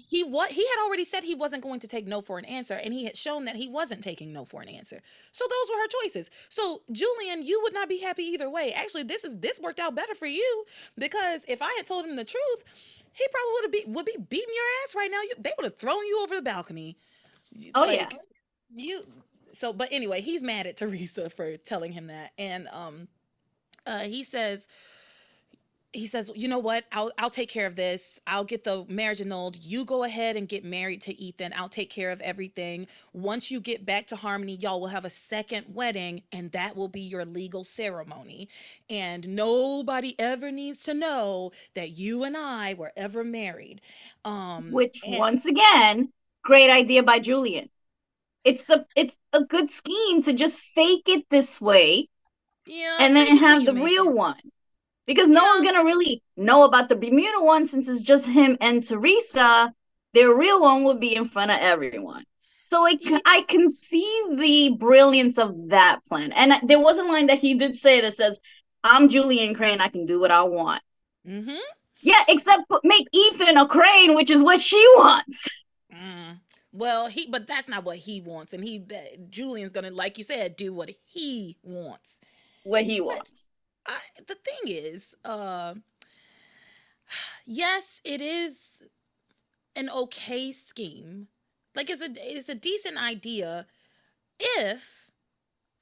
he 0.08 0.22
what 0.22 0.50
he 0.52 0.66
had 0.66 0.84
already 0.84 1.04
said 1.04 1.24
he 1.24 1.34
wasn't 1.34 1.62
going 1.62 1.80
to 1.80 1.88
take 1.88 2.06
no 2.06 2.20
for 2.20 2.38
an 2.38 2.44
answer 2.44 2.74
and 2.74 2.92
he 2.92 3.04
had 3.04 3.16
shown 3.16 3.46
that 3.46 3.56
he 3.56 3.66
wasn't 3.66 4.04
taking 4.04 4.32
no 4.32 4.44
for 4.44 4.60
an 4.60 4.68
answer. 4.68 5.00
So 5.32 5.44
those 5.48 5.70
were 5.70 5.80
her 5.80 5.88
choices. 6.02 6.30
So 6.48 6.82
Julian, 6.92 7.42
you 7.42 7.60
would 7.62 7.72
not 7.72 7.88
be 7.88 7.98
happy 7.98 8.24
either 8.24 8.50
way. 8.50 8.72
Actually, 8.72 9.04
this 9.04 9.24
is 9.24 9.38
this 9.38 9.58
worked 9.58 9.80
out 9.80 9.94
better 9.94 10.14
for 10.14 10.26
you 10.26 10.64
because 10.96 11.44
if 11.48 11.62
I 11.62 11.72
had 11.76 11.86
told 11.86 12.04
him 12.04 12.16
the 12.16 12.24
truth, 12.24 12.64
he 13.12 13.26
probably 13.28 13.52
would 13.52 13.64
have 13.64 13.72
be 13.72 13.84
would 13.92 14.06
be 14.06 14.16
beating 14.28 14.54
your 14.54 14.64
ass 14.84 14.94
right 14.94 15.10
now. 15.10 15.22
You, 15.22 15.32
they 15.38 15.52
would 15.56 15.64
have 15.64 15.78
thrown 15.78 16.06
you 16.06 16.22
over 16.22 16.36
the 16.36 16.42
balcony. 16.42 16.98
Oh 17.74 17.82
like, 17.82 17.98
yeah. 17.98 18.18
You 18.74 19.02
so 19.54 19.72
but 19.72 19.88
anyway, 19.90 20.20
he's 20.20 20.42
mad 20.42 20.66
at 20.66 20.76
Theresa 20.76 21.30
for 21.30 21.56
telling 21.56 21.92
him 21.92 22.08
that. 22.08 22.32
And 22.36 22.68
um 22.68 23.08
uh 23.86 24.00
he 24.00 24.22
says 24.22 24.68
he 25.98 26.06
says, 26.06 26.30
"You 26.34 26.48
know 26.48 26.58
what? 26.58 26.84
I'll 26.92 27.11
I'll 27.18 27.30
take 27.30 27.48
care 27.48 27.66
of 27.66 27.76
this. 27.76 28.20
I'll 28.26 28.44
get 28.44 28.64
the 28.64 28.84
marriage 28.88 29.20
annulled. 29.20 29.62
You 29.64 29.84
go 29.84 30.04
ahead 30.04 30.37
and 30.37 30.48
get 30.48 30.64
married 30.64 31.02
to 31.02 31.20
Ethan. 31.20 31.52
I'll 31.56 31.68
take 31.68 31.90
care 31.90 32.11
of 32.11 32.20
everything. 32.20 32.87
Once 33.12 33.50
you 33.50 33.61
get 33.61 33.84
back 33.84 34.06
to 34.08 34.16
Harmony, 34.16 34.54
y'all 34.54 34.80
will 34.80 34.88
have 34.88 35.04
a 35.04 35.11
second 35.11 35.66
wedding 35.74 36.22
and 36.32 36.52
that 36.52 36.76
will 36.76 36.88
be 36.88 37.00
your 37.00 37.24
legal 37.24 37.64
ceremony. 37.64 38.48
And 38.88 39.28
nobody 39.28 40.14
ever 40.18 40.50
needs 40.50 40.82
to 40.84 40.94
know 40.94 41.52
that 41.74 41.90
you 41.90 42.24
and 42.24 42.37
I 42.37 42.74
were 42.74 42.92
ever 42.96 43.24
married." 43.24 43.80
Um 44.24 44.70
which 44.70 45.00
and- 45.04 45.18
once 45.18 45.46
again, 45.46 46.12
great 46.42 46.70
idea 46.70 47.02
by 47.02 47.18
Julian. 47.18 47.68
It's 48.44 48.64
the 48.64 48.87
it's 48.96 49.16
a 49.32 49.44
good 49.44 49.70
scheme 49.72 50.22
to 50.22 50.32
just 50.32 50.61
fake 50.61 51.08
it 51.08 51.26
this 51.28 51.61
way. 51.61 52.08
Yeah. 52.66 52.98
And 53.00 53.16
then 53.16 53.38
have 53.38 53.64
the 53.64 53.74
real 53.74 54.08
it. 54.08 54.14
one 54.14 54.40
because 55.08 55.28
no 55.28 55.42
yeah. 55.42 55.54
one's 55.54 55.64
gonna 55.64 55.84
really 55.84 56.22
know 56.36 56.64
about 56.64 56.90
the 56.90 56.94
Bermuda 56.94 57.40
one 57.40 57.66
since 57.66 57.88
it's 57.88 58.02
just 58.02 58.26
him 58.26 58.58
and 58.60 58.84
Theresa. 58.84 59.72
Their 60.12 60.34
real 60.34 60.60
one 60.60 60.84
would 60.84 61.00
be 61.00 61.16
in 61.16 61.28
front 61.28 61.50
of 61.50 61.58
everyone. 61.60 62.24
So 62.66 62.86
I, 62.86 62.98
yeah. 63.00 63.18
I 63.24 63.42
can 63.48 63.70
see 63.70 64.26
the 64.34 64.76
brilliance 64.78 65.38
of 65.38 65.70
that 65.70 66.00
plan. 66.06 66.32
And 66.32 66.68
there 66.68 66.78
was 66.78 66.98
a 66.98 67.04
line 67.04 67.28
that 67.28 67.38
he 67.38 67.54
did 67.54 67.76
say 67.76 68.02
that 68.02 68.14
says, 68.14 68.38
"I'm 68.84 69.08
Julian 69.08 69.54
Crane. 69.54 69.80
I 69.80 69.88
can 69.88 70.04
do 70.04 70.20
what 70.20 70.30
I 70.30 70.42
want." 70.42 70.82
Mm-hmm. 71.26 71.56
Yeah, 72.00 72.22
except 72.28 72.64
make 72.84 73.06
Ethan 73.12 73.56
a 73.56 73.66
crane, 73.66 74.14
which 74.14 74.30
is 74.30 74.42
what 74.42 74.60
she 74.60 74.82
wants. 74.96 75.64
Mm. 75.92 76.40
Well, 76.72 77.06
he 77.06 77.26
but 77.30 77.46
that's 77.46 77.68
not 77.68 77.84
what 77.84 77.96
he 77.96 78.20
wants, 78.20 78.52
and 78.52 78.62
he 78.62 78.84
Julian's 79.30 79.72
gonna, 79.72 79.90
like 79.90 80.18
you 80.18 80.24
said, 80.24 80.54
do 80.54 80.74
what 80.74 80.90
he 81.06 81.56
wants. 81.62 82.16
What 82.64 82.84
he 82.84 83.00
wants. 83.00 83.47
I, 83.88 83.98
the 84.27 84.35
thing 84.35 84.72
is, 84.72 85.14
uh, 85.24 85.74
yes, 87.46 88.01
it 88.05 88.20
is 88.20 88.83
an 89.74 89.88
okay 89.90 90.53
scheme. 90.53 91.29
Like 91.74 91.90
it's 91.90 92.03
a 92.03 92.11
it's 92.16 92.48
a 92.48 92.55
decent 92.55 93.03
idea 93.03 93.66
if, 94.38 95.11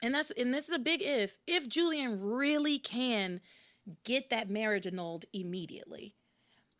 and 0.03 0.14
that's 0.14 0.31
and 0.31 0.55
this 0.55 0.69
is 0.69 0.75
a 0.75 0.79
big 0.79 1.03
if, 1.03 1.38
if 1.47 1.69
Julian 1.69 2.21
really 2.21 2.79
can 2.79 3.40
get 4.05 4.31
that 4.31 4.51
marriage 4.51 4.87
annulled 4.87 5.25
immediately. 5.33 6.14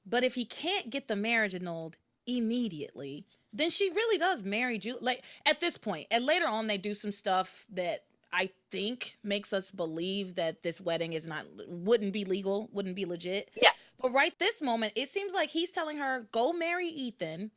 But 0.05 0.23
if 0.23 0.35
he 0.35 0.45
can't 0.45 0.91
get 0.91 1.09
the 1.09 1.17
marriage 1.17 1.55
annulled 1.55 1.97
immediately, 2.27 3.27
then 3.53 3.71
she 3.71 3.91
really 3.91 4.19
does 4.19 4.43
marry 4.43 4.79
Julian. 4.79 5.05
Like 5.05 5.23
at 5.45 5.61
this 5.61 5.77
point, 5.77 6.07
and 6.11 6.27
later 6.27 6.47
on, 6.47 6.67
they 6.67 6.79
do 6.79 6.95
some 6.95 7.13
stuff 7.13 7.67
that 7.73 8.05
I 8.33 8.51
think 8.71 9.19
makes 9.23 9.53
us 9.53 9.71
believe 9.71 10.35
that 10.35 10.63
this 10.63 10.81
wedding 10.81 11.13
is 11.13 11.27
not 11.27 11.45
wouldn't 11.69 12.13
be 12.13 12.25
legal, 12.25 12.69
wouldn't 12.73 12.97
be 12.97 13.05
legit. 13.05 13.51
Yeah. 13.61 13.71
But 14.01 14.13
right 14.13 14.39
this 14.39 14.61
moment, 14.61 14.93
it 14.95 15.09
seems 15.09 15.33
like 15.33 15.51
he's 15.51 15.71
telling 15.71 15.99
her, 15.99 16.27
"Go 16.33 16.53
marry 16.53 16.89
Ethan." 16.89 17.51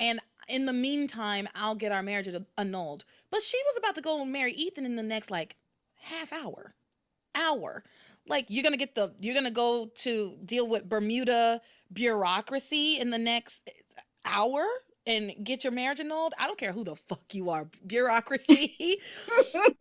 And 0.00 0.20
in 0.48 0.66
the 0.66 0.72
meantime, 0.72 1.48
I'll 1.54 1.74
get 1.74 1.92
our 1.92 2.02
marriage 2.02 2.28
annulled. 2.58 3.04
But 3.30 3.42
she 3.42 3.58
was 3.66 3.78
about 3.78 3.94
to 3.94 4.00
go 4.00 4.20
and 4.20 4.32
marry 4.32 4.52
Ethan 4.52 4.84
in 4.84 4.96
the 4.96 5.02
next 5.02 5.30
like 5.30 5.56
half 6.00 6.32
hour. 6.32 6.74
Hour. 7.34 7.84
Like 8.26 8.46
you're 8.48 8.62
going 8.62 8.72
to 8.72 8.78
get 8.78 8.94
the 8.94 9.12
you're 9.20 9.34
going 9.34 9.44
to 9.46 9.50
go 9.50 9.86
to 9.86 10.36
deal 10.44 10.66
with 10.66 10.88
Bermuda 10.88 11.60
bureaucracy 11.92 12.98
in 12.98 13.10
the 13.10 13.18
next 13.18 13.68
hour 14.24 14.64
and 15.06 15.32
get 15.42 15.64
your 15.64 15.72
marriage 15.72 16.00
annulled, 16.00 16.34
I 16.38 16.46
don't 16.46 16.58
care 16.58 16.72
who 16.72 16.84
the 16.84 16.96
fuck 16.96 17.34
you 17.34 17.50
are, 17.50 17.68
bureaucracy. 17.86 19.00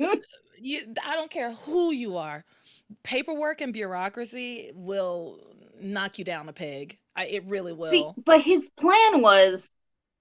you, 0.62 0.96
I 1.04 1.16
don't 1.16 1.32
care 1.32 1.54
who 1.54 1.92
you 1.92 2.18
are. 2.18 2.44
Paperwork 3.04 3.62
and 3.62 3.72
bureaucracy 3.72 4.72
will 4.74 5.40
knock 5.82 6.20
you 6.20 6.26
down 6.26 6.50
a 6.50 6.54
peg. 6.54 6.98
I, 7.16 7.26
it 7.26 7.46
really 7.46 7.74
will. 7.74 7.92
See, 7.92 8.08
but 8.26 8.42
his 8.42 8.70
plan 8.78 9.22
was 9.22 9.70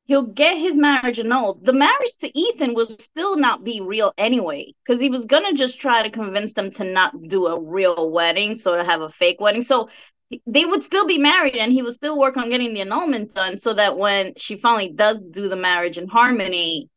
he'll 0.04 0.22
get 0.22 0.58
his 0.58 0.76
marriage 0.76 1.18
annulled. 1.18 1.64
The 1.64 1.72
marriage 1.72 2.16
to 2.20 2.38
Ethan 2.38 2.74
will 2.74 2.88
still 2.88 3.36
not 3.36 3.64
be 3.64 3.80
real 3.80 4.12
anyway, 4.18 4.74
because 4.84 5.00
he 5.00 5.08
was 5.08 5.24
gonna 5.24 5.52
just 5.52 5.80
try 5.80 6.02
to 6.02 6.10
convince 6.10 6.52
them 6.52 6.70
to 6.72 6.84
not 6.84 7.14
do 7.28 7.46
a 7.46 7.60
real 7.60 8.10
wedding, 8.10 8.58
so 8.58 8.76
to 8.76 8.84
have 8.84 9.02
a 9.02 9.08
fake 9.08 9.40
wedding. 9.40 9.62
So 9.62 9.88
they 10.46 10.64
would 10.64 10.84
still 10.84 11.06
be 11.06 11.18
married 11.18 11.56
and 11.56 11.72
he 11.72 11.82
would 11.82 11.94
still 11.94 12.18
work 12.18 12.36
on 12.36 12.50
getting 12.50 12.74
the 12.74 12.80
annulment 12.80 13.34
done 13.34 13.58
so 13.58 13.74
that 13.74 13.98
when 13.98 14.34
she 14.36 14.56
finally 14.56 14.88
does 14.88 15.20
do 15.22 15.48
the 15.48 15.56
marriage 15.56 15.98
in 15.98 16.08
harmony 16.08 16.88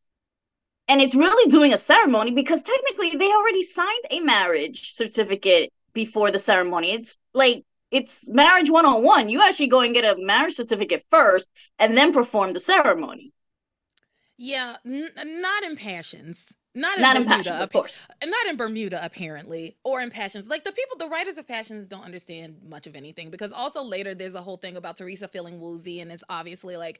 and 0.88 1.02
it's 1.02 1.16
really 1.16 1.50
doing 1.50 1.74
a 1.74 1.78
ceremony 1.78 2.32
because 2.32 2.62
technically 2.62 3.16
they 3.18 3.32
already 3.32 3.64
signed 3.64 4.06
a 4.12 4.20
marriage 4.20 4.92
certificate 4.92 5.72
before 5.94 6.32
the 6.32 6.40
ceremony. 6.40 6.92
It's 6.92 7.18
like 7.34 7.64
it's 7.92 8.28
marriage 8.28 8.70
one 8.70 8.86
on 8.86 9.04
one. 9.04 9.30
You 9.30 9.42
actually 9.42 9.68
go 9.68 9.82
and 9.82 9.94
get 9.94 10.06
a 10.06 10.22
marriage 10.22 10.56
certificate 10.56 11.06
first 11.10 11.50
and 11.80 11.98
then 11.98 12.12
perform 12.12 12.54
the 12.54 12.60
ceremony. 12.60 13.32
Yeah, 14.38 14.78
n- 14.86 15.12
not 15.16 15.64
in 15.64 15.76
passions. 15.76 16.54
Not 16.76 16.98
in 16.98 17.02
Not 17.04 17.16
in 17.16 17.24
Bermuda, 17.24 17.44
passions, 17.44 17.62
of 17.62 17.72
course. 17.72 18.00
not 18.26 18.48
in 18.48 18.58
Bermuda, 18.58 19.00
apparently, 19.04 19.78
or 19.84 20.02
in 20.02 20.10
Passions. 20.10 20.48
Like 20.48 20.64
the 20.64 20.72
people, 20.72 20.98
the 20.98 21.08
writers 21.08 21.38
of 21.38 21.48
Passions 21.48 21.88
don't 21.88 22.04
understand 22.04 22.58
much 22.68 22.88
of 22.88 22.96
anything 22.96 23.30
because 23.30 23.52
also 23.52 23.84
later 23.84 24.16
there's 24.16 24.34
a 24.34 24.42
whole 24.42 24.58
thing 24.58 24.76
about 24.76 24.98
Theresa 24.98 25.28
feeling 25.28 25.60
woozy, 25.60 26.00
and 26.00 26.12
it's 26.12 26.24
obviously 26.30 26.76
like 26.76 27.00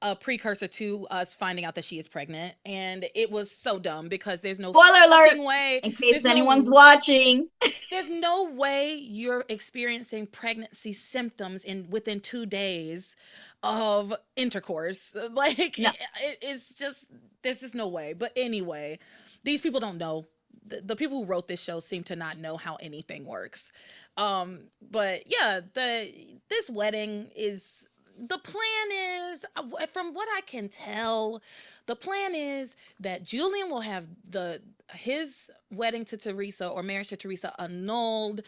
a 0.00 0.14
precursor 0.14 0.68
to 0.68 1.06
us 1.10 1.34
finding 1.34 1.64
out 1.64 1.74
that 1.74 1.84
she 1.84 1.98
is 1.98 2.06
pregnant, 2.06 2.54
and 2.64 3.06
it 3.14 3.30
was 3.30 3.50
so 3.50 3.78
dumb 3.78 4.08
because 4.08 4.40
there's 4.42 4.58
no 4.60 4.70
Spoiler 4.72 5.06
alert! 5.06 5.38
way. 5.44 5.80
In 5.82 5.92
case 5.92 6.12
there's 6.12 6.24
no- 6.24 6.30
anyone's 6.30 6.70
watching. 6.70 7.48
there's 7.90 8.08
no 8.08 8.44
way 8.50 8.94
you're 8.94 9.44
experiencing 9.48 10.26
pregnancy 10.26 10.92
symptoms 10.92 11.64
in 11.64 11.88
within 11.90 12.20
two 12.20 12.46
days 12.46 13.16
of 13.62 14.14
intercourse. 14.36 15.16
Like 15.32 15.78
No. 15.78 15.90
it, 16.20 16.38
it's 16.42 16.74
just 16.74 17.06
there's 17.42 17.60
just 17.60 17.74
no 17.74 17.88
way. 17.88 18.12
But 18.12 18.32
anyway, 18.36 19.00
these 19.44 19.60
people 19.60 19.80
don't 19.80 19.98
know. 19.98 20.26
The, 20.66 20.80
the 20.80 20.96
people 20.96 21.18
who 21.18 21.24
wrote 21.24 21.48
this 21.48 21.60
show 21.60 21.80
seem 21.80 22.04
to 22.04 22.14
not 22.16 22.38
know 22.38 22.56
how 22.56 22.76
anything 22.76 23.24
works. 23.24 23.72
Um, 24.16 24.68
but 24.80 25.22
yeah, 25.26 25.60
the 25.74 26.12
this 26.48 26.70
wedding 26.70 27.30
is 27.34 27.86
the 28.18 28.38
plan 28.38 29.32
is 29.32 29.44
uh, 29.56 29.86
from 29.92 30.14
what 30.14 30.28
I 30.36 30.40
can 30.42 30.68
tell, 30.68 31.42
the 31.86 31.96
plan 31.96 32.34
is 32.34 32.76
that 33.00 33.22
Julian 33.22 33.70
will 33.70 33.80
have 33.80 34.06
the 34.28 34.62
his 34.92 35.50
wedding 35.70 36.04
to 36.06 36.16
Theresa 36.16 36.66
or 36.66 36.82
marriage 36.82 37.08
to 37.08 37.16
Theresa 37.16 37.54
annulled. 37.58 38.42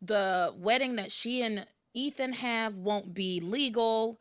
The 0.00 0.52
wedding 0.56 0.96
that 0.96 1.12
she 1.12 1.42
and 1.42 1.66
Ethan 1.94 2.34
have 2.34 2.74
won't 2.74 3.14
be 3.14 3.40
legal. 3.40 4.18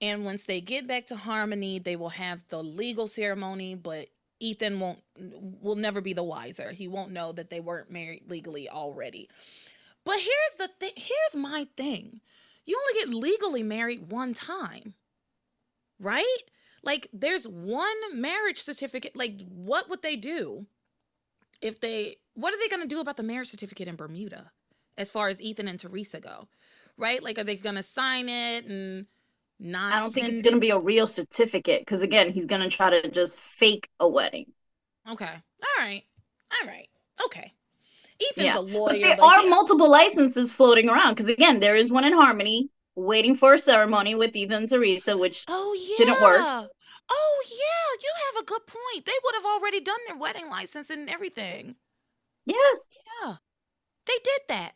And 0.00 0.24
once 0.24 0.46
they 0.46 0.60
get 0.60 0.86
back 0.86 1.06
to 1.06 1.16
Harmony, 1.16 1.78
they 1.78 1.96
will 1.96 2.10
have 2.10 2.42
the 2.48 2.62
legal 2.62 3.08
ceremony, 3.08 3.74
but 3.74 4.08
Ethan 4.40 4.78
won't 4.78 4.98
will 5.62 5.76
never 5.76 6.00
be 6.00 6.12
the 6.12 6.22
wiser. 6.22 6.72
He 6.72 6.86
won't 6.86 7.10
know 7.10 7.32
that 7.32 7.50
they 7.50 7.60
weren't 7.60 7.90
married 7.90 8.24
legally 8.28 8.68
already. 8.68 9.28
But 10.04 10.16
here's 10.16 10.56
the 10.58 10.68
thing, 10.78 10.92
here's 10.96 11.34
my 11.34 11.66
thing. 11.76 12.20
You 12.66 12.78
only 12.78 13.00
get 13.00 13.14
legally 13.14 13.62
married 13.62 14.10
one 14.10 14.34
time. 14.34 14.94
Right? 15.98 16.24
Like 16.82 17.08
there's 17.12 17.46
one 17.46 17.96
marriage 18.14 18.60
certificate. 18.62 19.16
Like 19.16 19.40
what 19.48 19.88
would 19.88 20.02
they 20.02 20.16
do 20.16 20.66
if 21.62 21.80
they 21.80 22.16
what 22.34 22.52
are 22.52 22.58
they 22.58 22.68
going 22.68 22.82
to 22.82 22.94
do 22.94 23.00
about 23.00 23.16
the 23.16 23.22
marriage 23.22 23.48
certificate 23.48 23.88
in 23.88 23.96
Bermuda 23.96 24.50
as 24.98 25.10
far 25.10 25.28
as 25.28 25.40
Ethan 25.40 25.68
and 25.68 25.80
Theresa 25.80 26.20
go? 26.20 26.48
Right? 26.98 27.22
Like 27.22 27.38
are 27.38 27.44
they 27.44 27.56
going 27.56 27.76
to 27.76 27.82
sign 27.82 28.28
it 28.28 28.66
and 28.66 29.06
not 29.58 29.94
I 29.94 30.00
don't 30.00 30.12
think 30.12 30.28
it's 30.28 30.42
gonna 30.42 30.58
be 30.58 30.70
a 30.70 30.78
real 30.78 31.06
certificate 31.06 31.80
because 31.80 32.02
again, 32.02 32.30
he's 32.30 32.44
gonna 32.44 32.68
try 32.68 32.90
to 32.90 33.10
just 33.10 33.38
fake 33.38 33.88
a 33.98 34.08
wedding. 34.08 34.52
Okay. 35.08 35.24
All 35.24 35.82
right. 35.82 36.02
All 36.60 36.68
right. 36.68 36.88
Okay. 37.24 37.52
Ethan's 38.20 38.46
Yeah. 38.46 38.58
a 38.58 38.60
lawyer. 38.60 38.92
But 38.92 39.00
there 39.02 39.16
but 39.16 39.24
are 39.24 39.42
yeah. 39.42 39.50
multiple 39.50 39.90
licenses 39.90 40.52
floating 40.52 40.88
around 40.88 41.14
because 41.14 41.28
again, 41.28 41.60
there 41.60 41.76
is 41.76 41.90
one 41.92 42.04
in 42.04 42.12
Harmony 42.12 42.70
waiting 42.94 43.36
for 43.36 43.54
a 43.54 43.58
ceremony 43.58 44.14
with 44.14 44.34
Ethan 44.34 44.54
and 44.54 44.68
Theresa, 44.68 45.16
which 45.16 45.44
Oh 45.48 45.74
yeah. 45.74 45.96
didn't 45.98 46.20
work. 46.22 46.70
Oh 47.10 47.42
yeah, 47.50 48.02
you 48.02 48.12
have 48.26 48.42
a 48.42 48.46
good 48.46 48.66
point. 48.66 49.06
They 49.06 49.12
would 49.24 49.34
have 49.34 49.44
already 49.44 49.80
done 49.80 50.00
their 50.06 50.16
wedding 50.16 50.48
license 50.48 50.90
and 50.90 51.08
everything. 51.08 51.76
yes, 52.46 52.78
Yeah. 53.22 53.36
They 54.06 54.18
did 54.24 54.42
that 54.48 54.74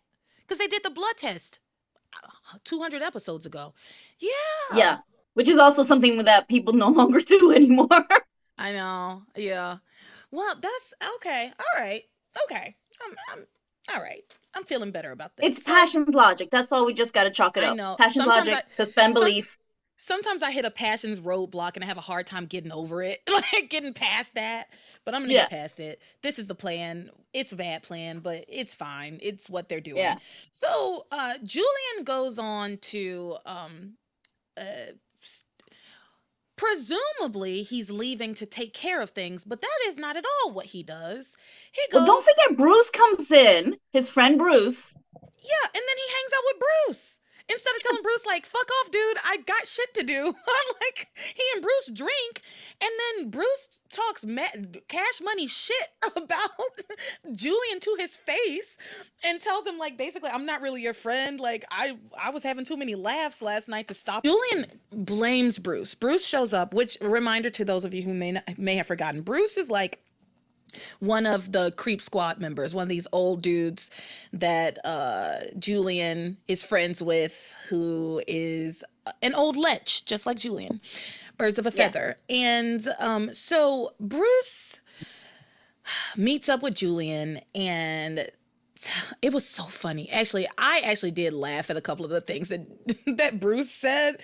cuz 0.49 0.59
they 0.59 0.67
did 0.69 0.83
the 0.83 0.91
blood 0.91 1.17
test 1.19 1.61
uh, 2.53 2.59
200 2.65 3.03
episodes 3.03 3.47
ago. 3.47 3.75
Yeah. 4.19 4.33
yeah, 4.69 4.99
which 5.35 5.49
is 5.49 5.59
also 5.59 5.83
something 5.83 6.25
that 6.25 6.49
people 6.49 6.73
no 6.75 6.89
longer 7.01 7.21
do 7.21 7.53
anymore. 7.53 7.89
I 8.59 8.73
know. 8.73 9.23
Yeah. 9.37 9.79
Well, 10.31 10.55
that's 10.61 10.95
okay. 11.17 11.53
All 11.59 11.81
right. 11.83 12.05
Okay. 12.45 12.77
I'm 13.05 13.17
I'm 13.33 13.47
all 13.95 14.03
right. 14.03 14.25
I'm 14.55 14.65
feeling 14.65 14.91
better 14.91 15.13
about 15.13 15.37
this. 15.37 15.47
it's 15.59 15.65
So- 15.65 15.73
passion's 15.73 16.15
logic. 16.15 16.51
That's 16.51 16.71
all 16.73 16.85
we 16.85 16.93
just 16.95 17.13
got 17.13 17.25
to 17.25 17.31
chalk 17.31 17.57
it 17.57 17.65
I 17.65 17.69
up. 17.69 17.77
know. 17.77 17.97
Passion's 17.99 18.25
Sometimes 18.25 18.49
logic, 18.49 18.65
I- 18.71 18.75
suspend 18.75 19.15
some- 19.15 19.23
belief. 19.23 19.59
sometimes 19.97 20.43
I 20.43 20.51
hit 20.51 20.65
a 20.65 20.71
passions 20.71 21.21
roadblock 21.21 21.73
and 21.77 21.85
I 21.85 21.87
have 21.87 21.99
a 21.99 22.03
hard 22.03 22.27
time 22.27 22.47
getting 22.47 22.73
over 22.73 23.03
it, 23.03 23.21
like 23.31 23.69
getting 23.71 23.93
past 23.95 24.35
that. 24.35 24.69
But 25.05 25.15
I'm 25.15 25.23
gonna 25.23 25.33
Yeah. 25.35 25.41
get 25.43 25.51
past 25.51 25.81
it. 25.81 26.03
This 26.23 26.39
is 26.39 26.47
the 26.47 26.55
plan. 26.55 27.11
It's 27.33 27.53
a 27.53 27.57
bad 27.57 27.83
plan, 27.83 28.19
but 28.21 28.45
it's 28.49 28.75
fine. 28.75 29.19
It's 29.23 29.49
what 29.49 29.69
they're 29.69 29.81
doing. 29.81 29.99
Yeah. 29.99 30.19
So 30.51 31.07
uh 31.11 31.35
Julian 31.43 32.05
goes 32.05 32.39
on 32.39 32.77
to 32.79 33.37
um 33.47 33.95
uh 34.57 34.93
presumably 36.61 37.63
he's 37.63 37.91
leaving 37.91 38.35
to 38.35 38.45
take 38.45 38.75
care 38.75 39.01
of 39.01 39.11
things, 39.11 39.45
but 39.45 39.63
that 39.63 39.79
is 39.87 39.97
not 39.97 40.17
at 40.17 40.25
all 40.27 40.53
what 40.53 40.67
he 40.67 40.83
does. 40.83 41.35
He 41.73 41.81
goes 41.91 42.01
Well, 42.01 42.07
don't 42.07 42.25
forget 42.25 42.59
Bruce 42.59 42.91
comes 42.91 43.31
in, 43.31 43.77
his 43.93 44.11
friend 44.11 44.37
Bruce. 44.37 44.93
Yeah, 44.93 45.67
and 45.75 45.75
then 45.75 45.97
he 45.97 46.13
hangs 46.13 46.33
out 46.37 46.45
with 46.45 46.63
Bruce. 46.87 47.17
Instead 47.51 47.77
of 47.77 47.83
telling 47.83 48.03
Bruce, 48.03 48.27
like, 48.27 48.47
fuck 48.47 48.69
off, 48.81 48.91
dude, 48.91 49.17
I 49.25 49.39
got 49.39 49.67
shit 49.67 49.93
to 49.95 50.03
do. 50.03 50.27
I'm 50.27 50.75
like, 50.81 51.09
he 51.35 51.43
and 51.55 51.63
Bruce 51.63 51.91
drink, 51.93 52.43
and 52.81 52.91
then 53.19 53.31
Bruce 53.31 53.69
talks 53.93 54.25
cash 54.89 55.21
money 55.23 55.47
shit 55.49 55.89
about 56.17 56.51
Julian 57.33 57.81
to 57.81 57.97
his 57.99 58.17
face 58.17 58.77
and 59.25 59.41
tells 59.41 59.67
him, 59.67 59.79
like, 59.79 59.97
basically, 59.97 60.31
I'm 60.31 60.47
not 60.47 60.61
really 60.61 60.83
your 60.83 60.95
friend. 60.95 61.41
Like, 61.41 61.65
I, 61.71 61.97
I 62.21 62.31
was 62.31 62.43
having 62.43 62.65
too 62.65 62.77
many 62.77 62.95
laughs 62.95 63.43
last 63.43 63.69
night 63.69 63.89
to 63.89 63.95
stop. 63.95 64.25
Julian 64.25 64.67
blames 64.93 65.59
Bruce. 65.59 65.95
Bruce 65.95 66.25
shows 66.25 66.53
up, 66.53 66.73
which, 66.73 66.99
reminder 67.01 67.51
to 67.51 67.65
those 67.65 67.85
of 67.85 67.93
you 67.95 68.03
who 68.03 68.15
may, 68.15 68.33
not, 68.33 68.59
may 68.59 68.77
have 68.77 68.87
forgotten, 68.87 69.23
Bruce 69.23 69.57
is 69.57 69.71
like, 69.71 70.01
one 70.99 71.27
of 71.27 71.53
the 71.53 71.73
creep 71.73 72.01
squad 72.03 72.39
members 72.41 72.75
one 72.75 72.83
of 72.85 72.89
these 72.89 73.07
old 73.13 73.43
dudes 73.43 73.91
that 74.33 74.79
uh 74.85 75.37
julian 75.59 76.37
is 76.49 76.63
friends 76.63 77.03
with 77.03 77.55
who 77.69 78.23
is 78.27 78.83
an 79.23 79.35
old 79.35 79.57
lech 79.57 79.87
just 80.05 80.27
like 80.27 80.39
julian 80.39 80.81
birds 81.39 81.59
of 81.59 81.67
a 81.67 81.71
Yeah. 81.71 81.87
feather 81.87 82.17
and 82.29 82.89
um 82.99 83.33
so 83.33 83.95
bruce 84.01 84.79
meets 86.17 86.49
up 86.49 86.63
with 86.63 86.75
julian 86.75 87.41
and 87.55 88.29
it 89.23 89.33
was 89.33 89.47
so 89.47 89.65
funny. 89.65 90.11
Actually 90.11 90.49
i 90.59 90.81
actually 90.81 91.11
did 91.11 91.33
laugh 91.33 91.71
at 91.71 91.77
a 91.77 91.81
couple 91.81 92.05
of 92.05 92.11
the 92.11 92.21
things 92.21 92.49
that 92.49 92.67
that 93.17 93.41
bruce 93.41 93.71
said. 93.71 94.21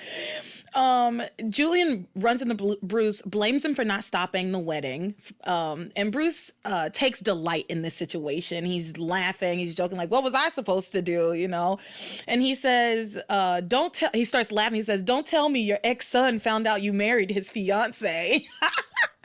Um 0.75 1.23
julian 1.49 2.07
runs 2.15 2.43
into 2.43 2.55
Bru- 2.55 2.77
bruce 2.83 3.23
blames 3.23 3.65
him 3.65 3.75
for 3.75 3.85
not 3.85 4.05
stopping 4.05 4.53
the 4.53 4.59
wedding. 4.59 5.15
Um 5.45 5.91
and 5.97 6.13
bruce 6.13 6.51
uh 6.65 6.91
takes 6.91 7.21
delight 7.21 7.67
in 7.69 7.83
this 7.83 7.95
situation. 7.95 8.65
He's 8.65 8.99
laughing. 8.99 9.59
He's 9.59 9.75
joking 9.75 9.99
like 9.99 10.11
what 10.11 10.23
was 10.25 10.35
i 10.35 10.49
supposed 10.49 10.93
to 10.93 11.03
do? 11.03 11.33
You 11.35 11.49
know? 11.49 11.79
And 12.27 12.43
he 12.43 12.55
says 12.55 13.21
uh 13.29 13.61
don't 13.61 13.93
tell 13.93 14.11
he 14.13 14.25
starts 14.25 14.53
laughing. 14.53 14.77
He 14.77 14.83
says 14.83 15.03
don't 15.03 15.27
tell 15.27 15.49
me 15.49 15.61
your 15.61 15.79
ex-son 15.85 16.39
found 16.39 16.67
out 16.67 16.83
you 16.83 16.93
married 16.93 17.31
his 17.31 17.51
fiance 17.51 18.47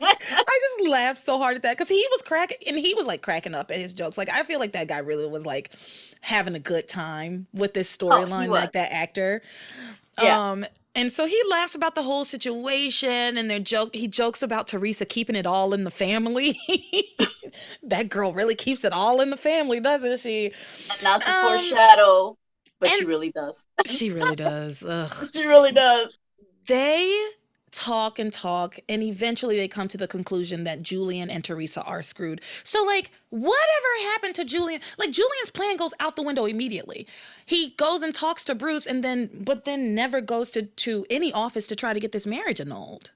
I 0.00 0.58
just 0.78 0.90
laughed 0.90 1.24
so 1.24 1.38
hard 1.38 1.56
at 1.56 1.62
that 1.62 1.76
because 1.76 1.88
he 1.88 2.06
was 2.10 2.22
cracking 2.22 2.58
and 2.66 2.78
he 2.78 2.94
was 2.94 3.06
like 3.06 3.22
cracking 3.22 3.54
up 3.54 3.70
at 3.70 3.78
his 3.78 3.92
jokes. 3.92 4.18
Like 4.18 4.28
I 4.28 4.42
feel 4.42 4.58
like 4.60 4.72
that 4.72 4.88
guy 4.88 4.98
really 4.98 5.26
was 5.26 5.46
like 5.46 5.70
having 6.20 6.54
a 6.54 6.60
good 6.60 6.88
time 6.88 7.46
with 7.52 7.74
this 7.74 7.94
storyline, 7.94 8.48
was. 8.48 8.62
like 8.62 8.72
that 8.72 8.92
actor. 8.92 9.42
Yeah. 10.20 10.50
Um, 10.50 10.64
and 10.94 11.10
so 11.10 11.24
he 11.26 11.40
laughs 11.48 11.74
about 11.74 11.94
the 11.94 12.02
whole 12.02 12.24
situation, 12.26 13.38
and 13.38 13.48
they're 13.48 13.58
joke. 13.60 13.94
He 13.94 14.08
jokes 14.08 14.42
about 14.42 14.68
Theresa 14.68 15.06
keeping 15.06 15.36
it 15.36 15.46
all 15.46 15.72
in 15.72 15.84
the 15.84 15.90
family. 15.90 16.60
that 17.82 18.10
girl 18.10 18.34
really 18.34 18.54
keeps 18.54 18.84
it 18.84 18.92
all 18.92 19.22
in 19.22 19.30
the 19.30 19.38
family, 19.38 19.80
doesn't 19.80 20.20
she? 20.20 20.52
Not 21.02 21.22
to 21.24 21.30
Um, 21.30 21.46
foreshadow, 21.58 22.36
but 22.78 22.90
she 22.90 23.06
really 23.06 23.30
does. 23.30 23.64
She 23.86 24.10
really 24.10 24.36
does. 24.36 24.82
Ugh. 24.86 25.28
She 25.32 25.46
really 25.46 25.72
does. 25.72 26.18
they 26.66 27.26
talk 27.72 28.18
and 28.18 28.32
talk 28.32 28.78
and 28.88 29.02
eventually 29.02 29.56
they 29.56 29.66
come 29.66 29.88
to 29.88 29.96
the 29.96 30.06
conclusion 30.06 30.64
that 30.64 30.82
Julian 30.82 31.30
and 31.30 31.42
Theresa 31.42 31.82
are 31.82 32.02
screwed. 32.02 32.40
So 32.62 32.84
like 32.84 33.10
whatever 33.30 33.88
happened 34.02 34.34
to 34.36 34.44
Julian? 34.44 34.80
Like 34.98 35.10
Julian's 35.10 35.50
plan 35.50 35.76
goes 35.76 35.94
out 35.98 36.14
the 36.16 36.22
window 36.22 36.44
immediately. 36.44 37.06
He 37.46 37.70
goes 37.70 38.02
and 38.02 38.14
talks 38.14 38.44
to 38.44 38.54
Bruce 38.54 38.86
and 38.86 39.02
then 39.02 39.30
but 39.40 39.64
then 39.64 39.94
never 39.94 40.20
goes 40.20 40.50
to 40.50 40.62
to 40.62 41.06
any 41.10 41.32
office 41.32 41.66
to 41.68 41.76
try 41.76 41.92
to 41.92 42.00
get 42.00 42.12
this 42.12 42.26
marriage 42.26 42.60
annulled. 42.60 43.10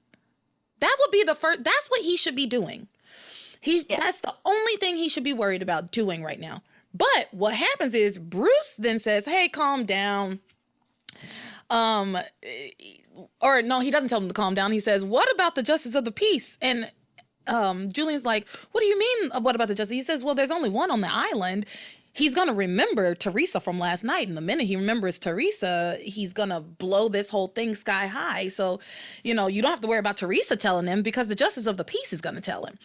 That 0.79 0.95
would 0.99 1.11
be 1.11 1.23
the 1.23 1.35
first 1.35 1.63
that's 1.63 1.87
what 1.87 2.01
he 2.01 2.17
should 2.17 2.35
be 2.35 2.47
doing. 2.47 2.87
He's 3.61 3.85
Yes. 3.87 3.99
that's 3.99 4.19
the 4.19 4.35
only 4.43 4.75
thing 4.77 4.97
he 4.97 5.09
should 5.09 5.23
be 5.23 5.33
worried 5.33 5.61
about 5.61 5.91
doing 5.91 6.23
right 6.23 6.39
now. 6.39 6.63
But 6.93 7.27
what 7.31 7.53
happens 7.53 7.93
is 7.93 8.17
Bruce 8.17 8.73
then 8.77 8.97
says, 8.97 9.25
"Hey, 9.25 9.49
calm 9.49 9.85
down." 9.85 10.39
Um 11.69 12.17
or 13.41 13.61
no, 13.61 13.79
he 13.79 13.91
doesn't 13.91 14.09
tell 14.09 14.21
him 14.21 14.27
to 14.27 14.33
calm 14.33 14.55
down. 14.55 14.71
He 14.71 14.79
says, 14.79 15.03
"What 15.03 15.31
about 15.33 15.55
the 15.55 15.63
justice 15.63 15.95
of 15.95 16.05
the 16.05 16.11
peace?" 16.11 16.57
And 16.61 16.91
um, 17.47 17.91
Julian's 17.91 18.25
like, 18.25 18.47
"What 18.71 18.81
do 18.81 18.87
you 18.87 18.97
mean? 18.99 19.31
What 19.41 19.55
about 19.55 19.67
the 19.67 19.75
justice?" 19.75 19.95
He 19.95 20.03
says, 20.03 20.23
"Well, 20.23 20.35
there's 20.35 20.51
only 20.51 20.69
one 20.69 20.91
on 20.91 21.01
the 21.01 21.11
island." 21.13 21.65
He's 22.13 22.33
gonna 22.33 22.53
remember 22.53 23.13
Theresa 23.13 23.59
from 23.59 23.77
last 23.77 24.03
night, 24.03 24.27
and 24.27 24.35
the 24.35 24.41
minute 24.41 24.65
he 24.65 24.75
remembers 24.75 25.19
Theresa, 25.19 25.97
he's 26.01 26.33
gonna 26.33 26.61
blow 26.61 27.09
this 27.09 27.29
whole 27.29 27.47
thing 27.49 27.75
sky 27.75 28.07
high. 28.07 28.49
So, 28.49 28.79
you 29.23 29.35
know, 29.35 29.47
you 29.47 29.61
don't 29.61 29.69
have 29.69 29.81
to 29.81 29.87
worry 29.87 29.99
about 29.99 30.17
Theresa 30.17 30.55
telling 30.55 30.87
him 30.87 31.03
because 31.03 31.27
the 31.27 31.35
justice 31.35 31.67
of 31.67 31.77
the 31.77 31.83
peace 31.83 32.13
is 32.13 32.21
gonna 32.21 32.41
tell 32.41 32.65
him. 32.65 32.79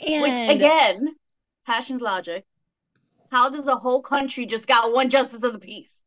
And 0.00 0.22
Which 0.22 0.40
again, 0.46 1.16
passion's 1.66 2.00
logic. 2.02 2.46
How 3.30 3.50
does 3.50 3.66
a 3.66 3.76
whole 3.76 4.02
country 4.02 4.46
just 4.46 4.66
got 4.68 4.94
one 4.94 5.10
justice 5.10 5.44
of 5.44 5.54
the 5.54 5.60
peace? 5.60 6.03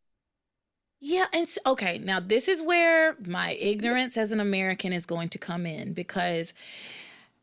Yeah, 1.00 1.26
and 1.32 1.48
okay, 1.66 2.00
now 2.00 2.20
this 2.20 2.48
is 2.48 2.62
where 2.62 3.16
my 3.26 3.52
ignorance 3.54 4.18
as 4.18 4.32
an 4.32 4.40
American 4.40 4.94
is 4.94 5.06
going 5.06 5.30
to 5.30 5.38
come 5.38 5.66
in 5.66 5.94
because 5.94 6.54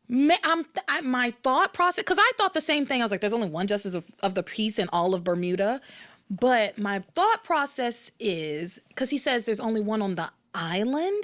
I'm 0.09 0.65
I, 0.87 1.01
my 1.01 1.33
thought 1.41 1.73
process 1.73 2.03
because 2.03 2.19
I 2.19 2.31
thought 2.37 2.53
the 2.53 2.61
same 2.61 2.85
thing. 2.85 3.01
I 3.01 3.05
was 3.05 3.11
like, 3.11 3.21
there's 3.21 3.33
only 3.33 3.47
one 3.49 3.67
justice 3.67 3.93
of, 3.93 4.05
of 4.21 4.35
the 4.35 4.43
peace 4.43 4.77
in 4.77 4.89
all 4.89 5.13
of 5.13 5.23
Bermuda, 5.23 5.79
but 6.29 6.77
my 6.77 6.99
thought 7.15 7.43
process 7.43 8.11
is 8.19 8.79
because 8.89 9.09
he 9.09 9.17
says 9.17 9.45
there's 9.45 9.61
only 9.61 9.81
one 9.81 10.01
on 10.01 10.15
the 10.15 10.29
island. 10.53 11.23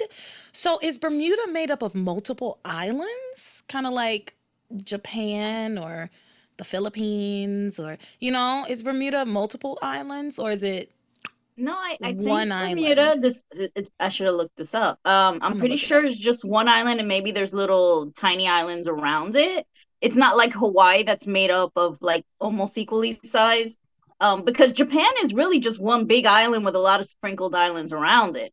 So 0.52 0.78
is 0.82 0.96
Bermuda 0.98 1.48
made 1.48 1.70
up 1.70 1.82
of 1.82 1.94
multiple 1.94 2.58
islands, 2.64 3.62
kind 3.68 3.86
of 3.86 3.92
like 3.92 4.34
Japan 4.76 5.76
or 5.76 6.10
the 6.56 6.64
Philippines, 6.64 7.78
or 7.78 7.98
you 8.20 8.30
know, 8.32 8.64
is 8.68 8.82
Bermuda 8.82 9.26
multiple 9.26 9.78
islands 9.82 10.38
or 10.38 10.50
is 10.50 10.62
it 10.62 10.92
no, 11.56 11.72
I, 11.72 11.98
I 12.02 12.12
one 12.12 12.48
think 12.48 12.78
Bermuda. 12.78 13.02
Island. 13.02 13.22
This 13.22 13.42
it, 13.52 13.90
I 14.00 14.08
should 14.08 14.26
have 14.26 14.36
looked 14.36 14.56
this 14.56 14.74
up. 14.74 14.98
Um, 15.04 15.38
I'm, 15.42 15.52
I'm 15.52 15.58
pretty 15.58 15.76
sure 15.76 16.04
it's 16.04 16.18
just 16.18 16.44
one 16.44 16.68
island, 16.68 17.00
and 17.00 17.08
maybe 17.08 17.30
there's 17.30 17.52
little 17.52 18.10
tiny 18.12 18.48
islands 18.48 18.86
around 18.86 19.36
it. 19.36 19.66
It's 20.00 20.16
not 20.16 20.36
like 20.36 20.52
Hawaii 20.52 21.02
that's 21.02 21.26
made 21.26 21.50
up 21.50 21.72
of 21.76 21.98
like 22.00 22.24
almost 22.40 22.76
equally 22.78 23.20
sized. 23.24 23.78
Um, 24.20 24.44
because 24.44 24.72
Japan 24.72 25.10
is 25.22 25.34
really 25.34 25.58
just 25.58 25.80
one 25.80 26.06
big 26.06 26.26
island 26.26 26.64
with 26.64 26.76
a 26.76 26.78
lot 26.78 27.00
of 27.00 27.06
sprinkled 27.06 27.56
islands 27.56 27.92
around 27.92 28.36
it. 28.36 28.52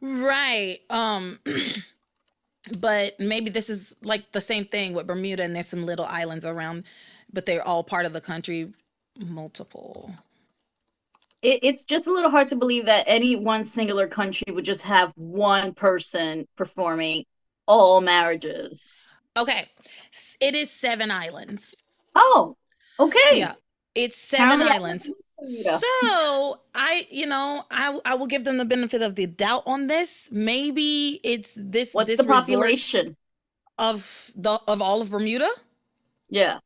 Right. 0.00 0.80
Um. 0.88 1.38
but 2.78 3.18
maybe 3.20 3.50
this 3.50 3.70
is 3.70 3.94
like 4.02 4.32
the 4.32 4.40
same 4.40 4.64
thing 4.64 4.94
with 4.94 5.06
Bermuda, 5.06 5.42
and 5.42 5.54
there's 5.54 5.68
some 5.68 5.84
little 5.84 6.06
islands 6.06 6.44
around, 6.44 6.84
but 7.32 7.46
they're 7.46 7.66
all 7.66 7.84
part 7.84 8.06
of 8.06 8.12
the 8.12 8.20
country. 8.20 8.72
Multiple 9.18 10.14
it, 11.42 11.60
it's 11.62 11.84
just 11.84 12.06
a 12.06 12.12
little 12.12 12.30
hard 12.30 12.48
to 12.48 12.56
believe 12.56 12.86
that 12.86 13.04
any 13.06 13.36
one 13.36 13.64
singular 13.64 14.06
country 14.06 14.52
would 14.52 14.64
just 14.64 14.82
have 14.82 15.12
one 15.16 15.74
person 15.74 16.46
performing 16.56 17.24
all 17.66 18.00
marriages. 18.00 18.92
Okay. 19.36 19.68
It 20.40 20.54
is 20.54 20.70
seven 20.70 21.10
islands. 21.10 21.74
Oh, 22.14 22.56
okay. 22.98 23.38
Yeah. 23.38 23.54
It's 23.94 24.16
seven 24.16 24.62
islands. 24.62 25.08
So 25.44 26.60
I, 26.74 27.06
you 27.10 27.26
know, 27.26 27.64
I 27.70 27.98
I 28.04 28.14
will 28.14 28.26
give 28.26 28.44
them 28.44 28.58
the 28.58 28.64
benefit 28.64 29.00
of 29.00 29.14
the 29.14 29.26
doubt 29.26 29.62
on 29.66 29.86
this. 29.86 30.28
Maybe 30.30 31.20
it's 31.24 31.54
this. 31.56 31.94
What's 31.94 32.08
this 32.08 32.18
the 32.18 32.24
population 32.24 33.16
of 33.78 34.30
the 34.36 34.60
of 34.68 34.82
all 34.82 35.00
of 35.00 35.10
Bermuda? 35.10 35.48
Yeah. 36.28 36.58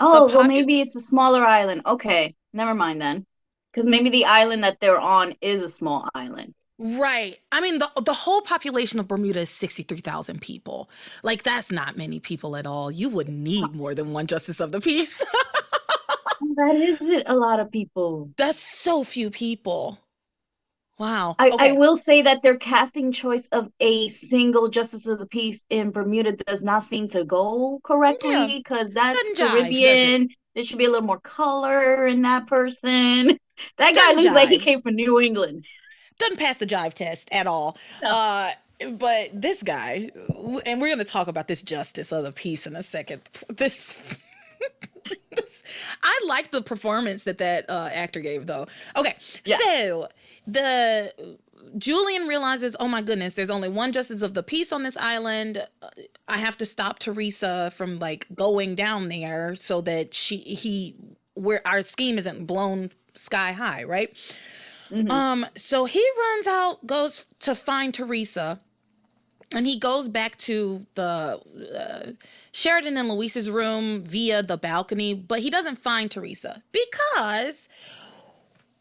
Oh 0.00 0.26
popu- 0.28 0.34
well, 0.34 0.48
maybe 0.48 0.80
it's 0.80 0.96
a 0.96 1.00
smaller 1.00 1.44
island. 1.44 1.82
Okay, 1.86 2.34
never 2.52 2.74
mind 2.74 3.00
then 3.00 3.26
because 3.74 3.86
maybe 3.86 4.10
the 4.10 4.24
island 4.24 4.62
that 4.64 4.78
they're 4.80 5.00
on 5.00 5.34
is 5.40 5.62
a 5.62 5.68
small 5.68 6.08
island. 6.14 6.54
Right. 6.78 7.38
I 7.52 7.60
mean, 7.60 7.78
the 7.78 7.90
the 8.02 8.12
whole 8.12 8.40
population 8.40 8.98
of 8.98 9.08
Bermuda 9.08 9.40
is 9.40 9.50
sixty 9.50 9.82
three 9.82 9.98
thousand 9.98 10.40
people. 10.40 10.90
Like 11.22 11.42
that's 11.42 11.70
not 11.70 11.96
many 11.96 12.20
people 12.20 12.56
at 12.56 12.66
all. 12.66 12.90
You 12.90 13.08
would 13.08 13.28
need 13.28 13.74
more 13.74 13.94
than 13.94 14.12
one 14.12 14.26
justice 14.26 14.60
of 14.60 14.72
the 14.72 14.80
peace. 14.80 15.16
that 16.56 16.74
isn't 16.74 17.24
a 17.26 17.34
lot 17.34 17.60
of 17.60 17.70
people. 17.70 18.30
That's 18.36 18.58
so 18.58 19.04
few 19.04 19.30
people. 19.30 19.98
Wow. 20.98 21.34
I, 21.38 21.50
okay. 21.50 21.70
I, 21.70 21.72
will 21.72 21.96
say 21.96 22.22
that 22.22 22.42
their 22.42 22.56
casting 22.56 23.10
choice 23.10 23.48
of 23.48 23.68
a 23.80 24.08
single 24.10 24.68
justice 24.68 25.06
of 25.06 25.18
the 25.18 25.26
peace 25.26 25.64
in 25.68 25.90
Bermuda 25.90 26.32
does 26.32 26.62
not 26.62 26.84
seem 26.84 27.08
to 27.08 27.24
go 27.24 27.80
correctly 27.82 28.62
because 28.62 28.92
yeah. 28.94 29.12
that's 29.12 29.38
Caribbean. 29.40 30.28
Jive, 30.28 30.34
there 30.54 30.62
should 30.62 30.78
be 30.78 30.84
a 30.84 30.90
little 30.90 31.06
more 31.06 31.18
color 31.18 32.06
in 32.06 32.22
that 32.22 32.46
person. 32.46 33.38
That 33.78 33.94
guy 33.94 34.12
looks 34.12 34.30
jive. 34.30 34.34
like 34.34 34.48
he 34.48 34.58
came 34.58 34.80
from 34.80 34.94
New 34.94 35.20
England. 35.20 35.64
Doesn't 36.18 36.38
pass 36.38 36.58
the 36.58 36.66
jive 36.66 36.94
test 36.94 37.28
at 37.32 37.46
all. 37.46 37.76
No. 38.02 38.10
Uh, 38.10 38.50
but 38.92 39.30
this 39.32 39.62
guy, 39.62 40.10
and 40.66 40.80
we're 40.80 40.88
going 40.88 40.98
to 40.98 41.04
talk 41.04 41.28
about 41.28 41.48
this 41.48 41.62
justice 41.62 42.12
of 42.12 42.24
the 42.24 42.32
peace 42.32 42.66
in 42.66 42.76
a 42.76 42.82
second. 42.82 43.22
This, 43.48 43.94
this 45.30 45.62
I 46.02 46.20
like 46.26 46.50
the 46.50 46.62
performance 46.62 47.24
that 47.24 47.38
that 47.38 47.68
uh, 47.68 47.90
actor 47.92 48.20
gave, 48.20 48.46
though. 48.46 48.66
Okay, 48.96 49.16
yeah. 49.44 49.58
so 49.58 50.08
the 50.46 51.12
Julian 51.78 52.26
realizes, 52.26 52.76
oh 52.78 52.88
my 52.88 53.02
goodness, 53.02 53.34
there's 53.34 53.50
only 53.50 53.68
one 53.68 53.92
justice 53.92 54.22
of 54.22 54.34
the 54.34 54.42
peace 54.42 54.72
on 54.72 54.82
this 54.82 54.96
island. 54.96 55.66
I 56.28 56.38
have 56.38 56.56
to 56.58 56.66
stop 56.66 56.98
Theresa 56.98 57.72
from 57.74 57.98
like 57.98 58.26
going 58.34 58.74
down 58.74 59.08
there 59.08 59.56
so 59.56 59.80
that 59.82 60.14
she 60.14 60.38
he 60.38 60.96
where 61.34 61.66
our 61.66 61.82
scheme 61.82 62.18
isn't 62.18 62.46
blown 62.46 62.90
sky 63.14 63.52
high, 63.52 63.84
right? 63.84 64.14
Mm-hmm. 64.90 65.10
Um, 65.10 65.46
so 65.56 65.86
he 65.86 66.04
runs 66.18 66.46
out, 66.46 66.86
goes 66.86 67.26
to 67.40 67.54
find 67.54 67.94
Theresa, 67.94 68.60
and 69.52 69.66
he 69.66 69.78
goes 69.78 70.08
back 70.08 70.36
to 70.38 70.86
the 70.94 71.40
uh, 71.76 72.12
Sheridan 72.52 72.96
and 72.96 73.08
Luis's 73.08 73.48
room 73.50 74.02
via 74.02 74.42
the 74.42 74.56
balcony, 74.56 75.14
but 75.14 75.40
he 75.40 75.50
doesn't 75.50 75.76
find 75.76 76.10
Theresa 76.10 76.62
because 76.72 77.68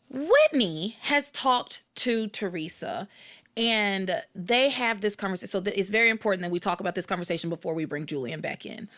Whitney 0.10 0.98
has 1.02 1.32
talked 1.32 1.84
to 1.96 2.28
Theresa 2.28 3.08
and 3.56 4.22
they 4.34 4.70
have 4.70 5.02
this 5.02 5.16
conversation. 5.16 5.50
So 5.50 5.72
it's 5.72 5.90
very 5.90 6.10
important 6.10 6.42
that 6.42 6.52
we 6.52 6.60
talk 6.60 6.80
about 6.80 6.96
this 6.96 7.06
conversation 7.06 7.50
before 7.50 7.74
we 7.74 7.86
bring 7.86 8.06
Julian 8.06 8.42
back 8.42 8.66
in. 8.66 8.90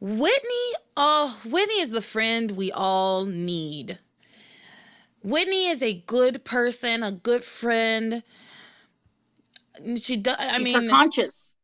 Whitney, 0.00 0.72
oh, 0.96 1.38
Whitney 1.44 1.80
is 1.80 1.90
the 1.90 2.02
friend 2.02 2.52
we 2.52 2.72
all 2.72 3.24
need. 3.24 3.98
Whitney 5.22 5.68
is 5.68 5.82
a 5.82 5.94
good 5.94 6.44
person, 6.44 7.02
a 7.02 7.12
good 7.12 7.44
friend. 7.44 8.22
She 9.96 10.16
does. 10.16 10.36
I 10.38 10.56
she's 10.58 10.64
mean, 10.64 10.82
her 10.84 10.88
conscience. 10.88 11.54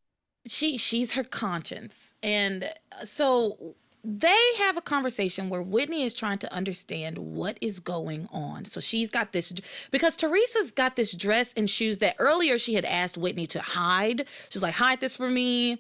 She 0.46 0.76
she's 0.76 1.12
her 1.12 1.24
conscience, 1.24 2.14
and 2.22 2.72
so 3.04 3.74
they 4.04 4.40
have 4.58 4.76
a 4.76 4.80
conversation 4.80 5.48
where 5.48 5.62
Whitney 5.62 6.02
is 6.02 6.12
trying 6.12 6.38
to 6.38 6.52
understand 6.52 7.18
what 7.18 7.56
is 7.60 7.78
going 7.78 8.28
on. 8.32 8.64
So 8.64 8.80
she's 8.80 9.10
got 9.10 9.32
this 9.32 9.52
because 9.92 10.16
Theresa's 10.16 10.72
got 10.72 10.96
this 10.96 11.12
dress 11.12 11.52
and 11.56 11.70
shoes 11.70 12.00
that 12.00 12.16
earlier 12.18 12.58
she 12.58 12.74
had 12.74 12.84
asked 12.84 13.16
Whitney 13.16 13.46
to 13.48 13.60
hide. 13.60 14.26
She's 14.48 14.62
like, 14.62 14.74
hide 14.74 15.00
this 15.00 15.16
for 15.16 15.30
me. 15.30 15.78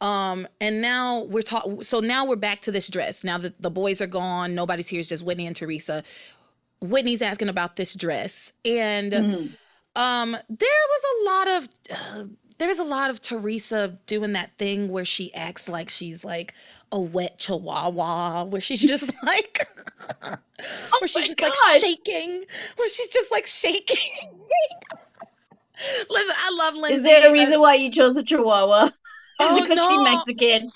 Um, 0.00 0.48
and 0.60 0.82
now 0.82 1.20
we're 1.20 1.42
talking. 1.42 1.84
So 1.84 2.00
now 2.00 2.24
we're 2.24 2.34
back 2.34 2.60
to 2.62 2.72
this 2.72 2.88
dress. 2.88 3.22
Now 3.22 3.38
that 3.38 3.62
the 3.62 3.70
boys 3.70 4.00
are 4.00 4.08
gone, 4.08 4.56
nobody's 4.56 4.88
here. 4.88 4.98
It's 4.98 5.08
just 5.08 5.24
Whitney 5.24 5.46
and 5.46 5.54
Theresa. 5.54 6.02
Whitney's 6.88 7.22
asking 7.22 7.48
about 7.48 7.76
this 7.76 7.94
dress, 7.94 8.52
and 8.64 9.12
mm-hmm. 9.12 9.46
um, 10.00 10.32
there 10.32 10.68
was 10.68 11.04
a 11.04 11.24
lot 11.24 11.48
of. 11.48 11.68
Uh, 11.90 12.24
there's 12.58 12.78
a 12.78 12.84
lot 12.84 13.10
of 13.10 13.20
Theresa 13.20 13.98
doing 14.06 14.32
that 14.32 14.56
thing 14.58 14.88
where 14.88 15.04
she 15.04 15.34
acts 15.34 15.68
like 15.68 15.88
she's 15.88 16.24
like 16.24 16.54
a 16.92 17.00
wet 17.00 17.38
chihuahua, 17.40 18.44
where 18.44 18.60
she's 18.60 18.80
just 18.80 19.10
like, 19.24 19.66
oh 20.22 20.98
where 21.00 21.08
she's 21.08 21.26
just 21.28 21.38
God. 21.38 21.52
like 21.72 21.80
shaking, 21.80 22.44
where 22.76 22.88
she's 22.88 23.08
just 23.08 23.32
like 23.32 23.46
shaking. 23.46 24.30
Listen, 26.08 26.36
I 26.38 26.56
love 26.56 26.74
Lindsay. 26.74 26.96
Is 26.98 27.02
there 27.02 27.28
a 27.28 27.32
reason 27.32 27.60
why 27.60 27.74
you 27.74 27.90
chose 27.90 28.16
a 28.16 28.22
chihuahua? 28.22 28.90
Oh, 29.40 29.60
because 29.60 29.76
no. 29.76 29.88
she's 29.90 30.14
Mexican. 30.14 30.68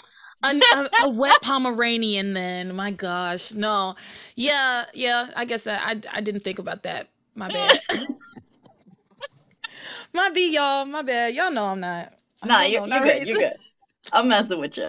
A, 0.43 0.49
a, 0.49 0.91
a, 1.03 1.09
wet 1.09 1.41
Pomeranian, 1.43 2.35
then. 2.35 2.75
My 2.75 2.91
gosh, 2.91 3.53
no. 3.53 3.97
Yeah, 4.37 4.85
yeah. 4.95 5.31
I 5.37 5.45
guess 5.45 5.65
that 5.65 5.83
I 5.85 6.01
I 6.17 6.21
didn't 6.21 6.43
think 6.43 6.59
about 6.59 6.85
that. 6.85 7.09
My 7.35 7.49
bad. 7.49 7.81
My 10.13 10.31
B, 10.31 10.55
y'all. 10.55 10.85
My 10.85 11.03
bad. 11.03 11.35
Y'all 11.35 11.51
know 11.51 11.67
I'm 11.67 11.81
not. 11.81 12.13
Nah, 12.45 12.63
you're, 12.63 12.87
know, 12.87 12.97
you're 12.97 13.05
good. 13.05 13.27
You're 13.27 13.39
good. 13.39 13.57
I'm 14.13 14.29
messing 14.29 14.61
with 14.61 14.77
you. 14.77 14.89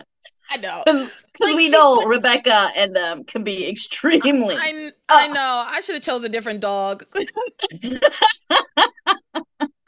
I 0.51 0.57
know. 0.57 0.81
Because 0.85 1.13
like 1.39 1.55
we 1.55 1.69
know 1.69 1.97
but, 1.97 2.07
Rebecca 2.07 2.69
and 2.75 2.95
them 2.95 3.23
can 3.23 3.43
be 3.43 3.69
extremely. 3.69 4.55
I, 4.55 4.91
I, 5.09 5.25
I 5.25 5.27
know. 5.27 5.65
I 5.67 5.81
should 5.81 5.95
have 5.95 6.03
chose 6.03 6.23
a 6.23 6.29
different 6.29 6.59
dog. 6.59 7.05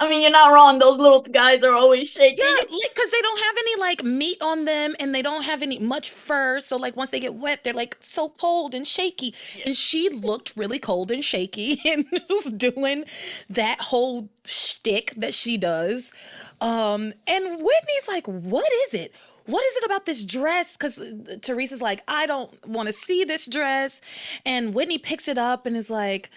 I 0.00 0.08
mean, 0.08 0.22
you're 0.22 0.30
not 0.30 0.52
wrong. 0.52 0.78
Those 0.78 0.96
little 0.98 1.22
guys 1.22 1.64
are 1.64 1.72
always 1.72 2.08
shaking. 2.08 2.38
Yeah, 2.38 2.60
because 2.60 3.10
they 3.10 3.20
don't 3.20 3.38
have 3.38 3.56
any 3.58 3.80
like 3.80 4.04
meat 4.04 4.38
on 4.40 4.64
them, 4.64 4.94
and 5.00 5.12
they 5.12 5.22
don't 5.22 5.42
have 5.42 5.60
any 5.60 5.80
much 5.80 6.10
fur. 6.10 6.60
So 6.60 6.76
like 6.76 6.96
once 6.96 7.10
they 7.10 7.18
get 7.18 7.34
wet, 7.34 7.64
they're 7.64 7.74
like 7.74 7.96
so 8.00 8.28
cold 8.28 8.74
and 8.74 8.86
shaky. 8.86 9.34
Yeah. 9.56 9.64
And 9.66 9.76
she 9.76 10.08
looked 10.08 10.52
really 10.56 10.78
cold 10.78 11.10
and 11.10 11.24
shaky, 11.24 11.80
and 11.84 12.06
just 12.28 12.58
doing 12.58 13.04
that 13.48 13.80
whole 13.80 14.28
shtick 14.44 15.14
that 15.16 15.34
she 15.34 15.56
does. 15.56 16.12
Um, 16.60 17.12
and 17.26 17.44
Whitney's 17.44 18.08
like, 18.08 18.26
"What 18.26 18.70
is 18.86 18.94
it? 18.94 19.12
what 19.46 19.64
is 19.64 19.76
it 19.76 19.84
about 19.84 20.04
this 20.04 20.24
dress? 20.24 20.76
Because 20.76 20.96
Theresa's 20.96 21.80
like, 21.80 22.02
I 22.06 22.26
don't 22.26 22.52
want 22.68 22.88
to 22.88 22.92
see 22.92 23.24
this 23.24 23.46
dress. 23.46 24.02
And 24.44 24.74
Whitney 24.74 24.98
picks 24.98 25.26
it 25.26 25.38
up 25.38 25.64
and 25.64 25.74
is 25.74 25.88
like, 25.88 26.28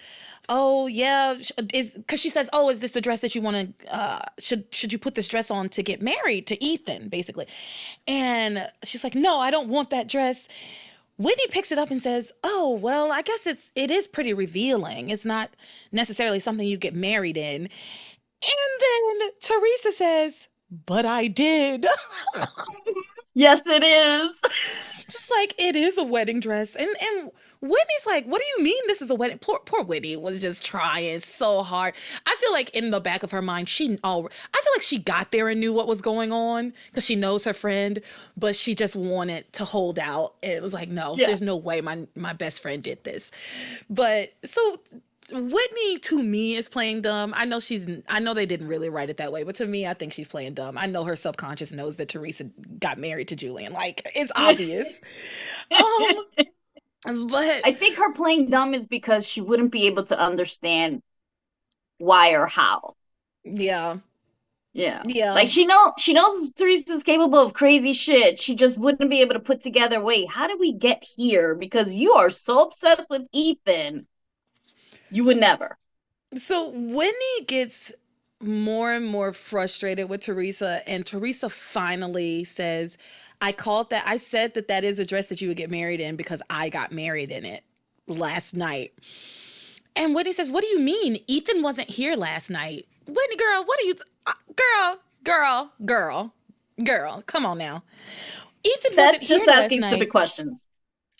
oh 0.48 0.86
yeah 0.86 1.34
is 1.72 1.94
because 1.94 2.20
she 2.20 2.28
says 2.28 2.48
oh 2.52 2.68
is 2.68 2.80
this 2.80 2.92
the 2.92 3.00
dress 3.00 3.20
that 3.20 3.34
you 3.34 3.40
want 3.40 3.78
to 3.78 3.94
uh 3.94 4.20
should 4.38 4.64
should 4.74 4.92
you 4.92 4.98
put 4.98 5.14
this 5.14 5.28
dress 5.28 5.50
on 5.50 5.68
to 5.68 5.82
get 5.82 6.02
married 6.02 6.46
to 6.46 6.62
ethan 6.62 7.08
basically 7.08 7.46
and 8.08 8.68
she's 8.82 9.04
like 9.04 9.14
no 9.14 9.38
i 9.38 9.50
don't 9.50 9.68
want 9.68 9.90
that 9.90 10.08
dress 10.08 10.48
Whitney 11.18 11.46
picks 11.50 11.70
it 11.70 11.78
up 11.78 11.90
and 11.90 12.00
says, 12.02 12.32
"Oh, 12.42 12.72
well, 12.74 13.12
I 13.12 13.22
guess 13.22 13.46
it's 13.46 13.70
it 13.76 13.90
is 13.90 14.06
pretty 14.06 14.32
revealing. 14.32 15.10
It's 15.10 15.24
not 15.24 15.50
necessarily 15.92 16.40
something 16.40 16.66
you 16.66 16.76
get 16.78 16.94
married 16.94 17.36
in." 17.36 17.68
And 18.42 18.80
then 18.80 19.30
Theresa 19.40 19.92
says, 19.92 20.48
"But 20.70 21.06
I 21.06 21.28
did." 21.28 21.86
yes, 23.34 23.62
it 23.66 23.84
is. 23.84 24.36
Just 25.08 25.30
like 25.30 25.54
it 25.58 25.76
is 25.76 25.98
a 25.98 26.02
wedding 26.02 26.40
dress. 26.40 26.74
And 26.74 26.90
and 27.00 27.30
Whitney's 27.62 28.06
like, 28.06 28.26
"What 28.26 28.40
do 28.40 28.46
you 28.56 28.64
mean 28.64 28.82
this 28.88 29.00
is 29.00 29.08
a 29.08 29.14
wedding?" 29.14 29.38
Poor, 29.38 29.60
poor 29.60 29.84
Whitney 29.84 30.16
was 30.16 30.40
just 30.40 30.66
trying 30.66 31.20
so 31.20 31.62
hard. 31.62 31.94
I 32.26 32.36
feel 32.40 32.52
like 32.52 32.70
in 32.70 32.90
the 32.90 33.00
back 33.00 33.22
of 33.22 33.30
her 33.30 33.40
mind, 33.40 33.68
she 33.68 33.98
all 34.02 34.26
I 34.52 34.60
feel 34.60 34.72
like 34.74 34.82
she 34.82 34.98
got 34.98 35.30
there 35.30 35.48
and 35.48 35.60
knew 35.60 35.72
what 35.72 35.86
was 35.86 36.00
going 36.00 36.32
on 36.32 36.74
because 36.90 37.04
she 37.04 37.14
knows 37.14 37.44
her 37.44 37.54
friend, 37.54 38.00
but 38.36 38.56
she 38.56 38.74
just 38.74 38.96
wanted 38.96 39.50
to 39.54 39.64
hold 39.64 40.00
out. 40.00 40.34
And 40.42 40.52
it 40.52 40.62
was 40.62 40.72
like, 40.72 40.88
"No, 40.88 41.16
yeah. 41.16 41.26
there's 41.26 41.40
no 41.40 41.56
way 41.56 41.80
my 41.80 42.06
my 42.16 42.32
best 42.32 42.60
friend 42.60 42.82
did 42.82 43.04
this." 43.04 43.30
But 43.88 44.32
so 44.44 44.80
Whitney 45.30 45.98
to 46.00 46.20
me 46.20 46.56
is 46.56 46.68
playing 46.68 47.02
dumb. 47.02 47.32
I 47.36 47.44
know 47.44 47.60
she's 47.60 47.86
I 48.08 48.18
know 48.18 48.34
they 48.34 48.46
didn't 48.46 48.66
really 48.66 48.88
write 48.88 49.08
it 49.08 49.18
that 49.18 49.32
way, 49.32 49.44
but 49.44 49.54
to 49.56 49.66
me 49.66 49.86
I 49.86 49.94
think 49.94 50.12
she's 50.12 50.26
playing 50.26 50.54
dumb. 50.54 50.76
I 50.76 50.86
know 50.86 51.04
her 51.04 51.14
subconscious 51.14 51.70
knows 51.70 51.94
that 51.96 52.08
Theresa 52.08 52.44
got 52.80 52.98
married 52.98 53.28
to 53.28 53.36
Julian. 53.36 53.72
Like 53.72 54.10
it's 54.16 54.32
obvious. 54.34 55.00
um 55.70 56.46
but 57.04 57.60
I 57.64 57.72
think 57.72 57.96
her 57.96 58.12
playing 58.12 58.50
dumb 58.50 58.74
is 58.74 58.86
because 58.86 59.26
she 59.26 59.40
wouldn't 59.40 59.72
be 59.72 59.86
able 59.86 60.04
to 60.04 60.18
understand 60.18 61.02
why 61.98 62.30
or 62.32 62.46
how. 62.46 62.94
Yeah. 63.44 63.96
Yeah. 64.72 65.02
Yeah. 65.06 65.34
Like 65.34 65.48
she 65.48 65.66
know 65.66 65.92
she 65.98 66.14
knows 66.14 66.52
Theresa's 66.52 67.02
capable 67.02 67.40
of 67.40 67.52
crazy 67.52 67.92
shit. 67.92 68.38
She 68.38 68.54
just 68.54 68.78
wouldn't 68.78 69.10
be 69.10 69.20
able 69.20 69.34
to 69.34 69.40
put 69.40 69.62
together, 69.62 70.00
wait, 70.00 70.30
how 70.30 70.46
did 70.46 70.58
we 70.58 70.72
get 70.72 71.02
here? 71.02 71.54
Because 71.54 71.94
you 71.94 72.12
are 72.12 72.30
so 72.30 72.62
obsessed 72.62 73.10
with 73.10 73.22
Ethan. 73.32 74.06
You 75.10 75.24
would 75.24 75.36
never. 75.36 75.76
So 76.36 76.70
Whitney 76.70 77.44
gets 77.46 77.92
more 78.40 78.92
and 78.92 79.06
more 79.06 79.32
frustrated 79.32 80.08
with 80.08 80.22
Theresa, 80.22 80.80
and 80.86 81.06
Theresa 81.06 81.48
finally 81.48 82.42
says, 82.44 82.96
I 83.42 83.50
called 83.50 83.90
that. 83.90 84.04
I 84.06 84.18
said 84.18 84.54
that 84.54 84.68
that 84.68 84.84
is 84.84 85.00
a 85.00 85.04
dress 85.04 85.26
that 85.26 85.40
you 85.40 85.48
would 85.48 85.56
get 85.56 85.68
married 85.68 85.98
in 85.98 86.14
because 86.14 86.40
I 86.48 86.68
got 86.68 86.92
married 86.92 87.32
in 87.32 87.44
it 87.44 87.64
last 88.06 88.54
night. 88.54 88.92
And 89.96 90.14
Whitney 90.14 90.32
says, 90.32 90.48
"What 90.48 90.62
do 90.62 90.68
you 90.68 90.78
mean? 90.78 91.18
Ethan 91.26 91.60
wasn't 91.60 91.90
here 91.90 92.14
last 92.14 92.50
night." 92.50 92.86
Whitney, 93.04 93.36
girl, 93.36 93.64
what 93.64 93.80
are 93.80 93.82
you? 93.82 93.94
T- 93.94 94.02
uh, 94.26 94.32
girl, 94.54 95.00
girl, 95.24 95.72
girl, 95.84 96.34
girl. 96.84 97.22
Come 97.26 97.44
on 97.44 97.58
now. 97.58 97.82
Ethan 98.62 98.94
That's 98.94 99.14
wasn't 99.14 99.22
here 99.22 99.38
just 99.38 99.48
asking 99.50 99.82
stupid 99.82 100.08
questions. 100.10 100.68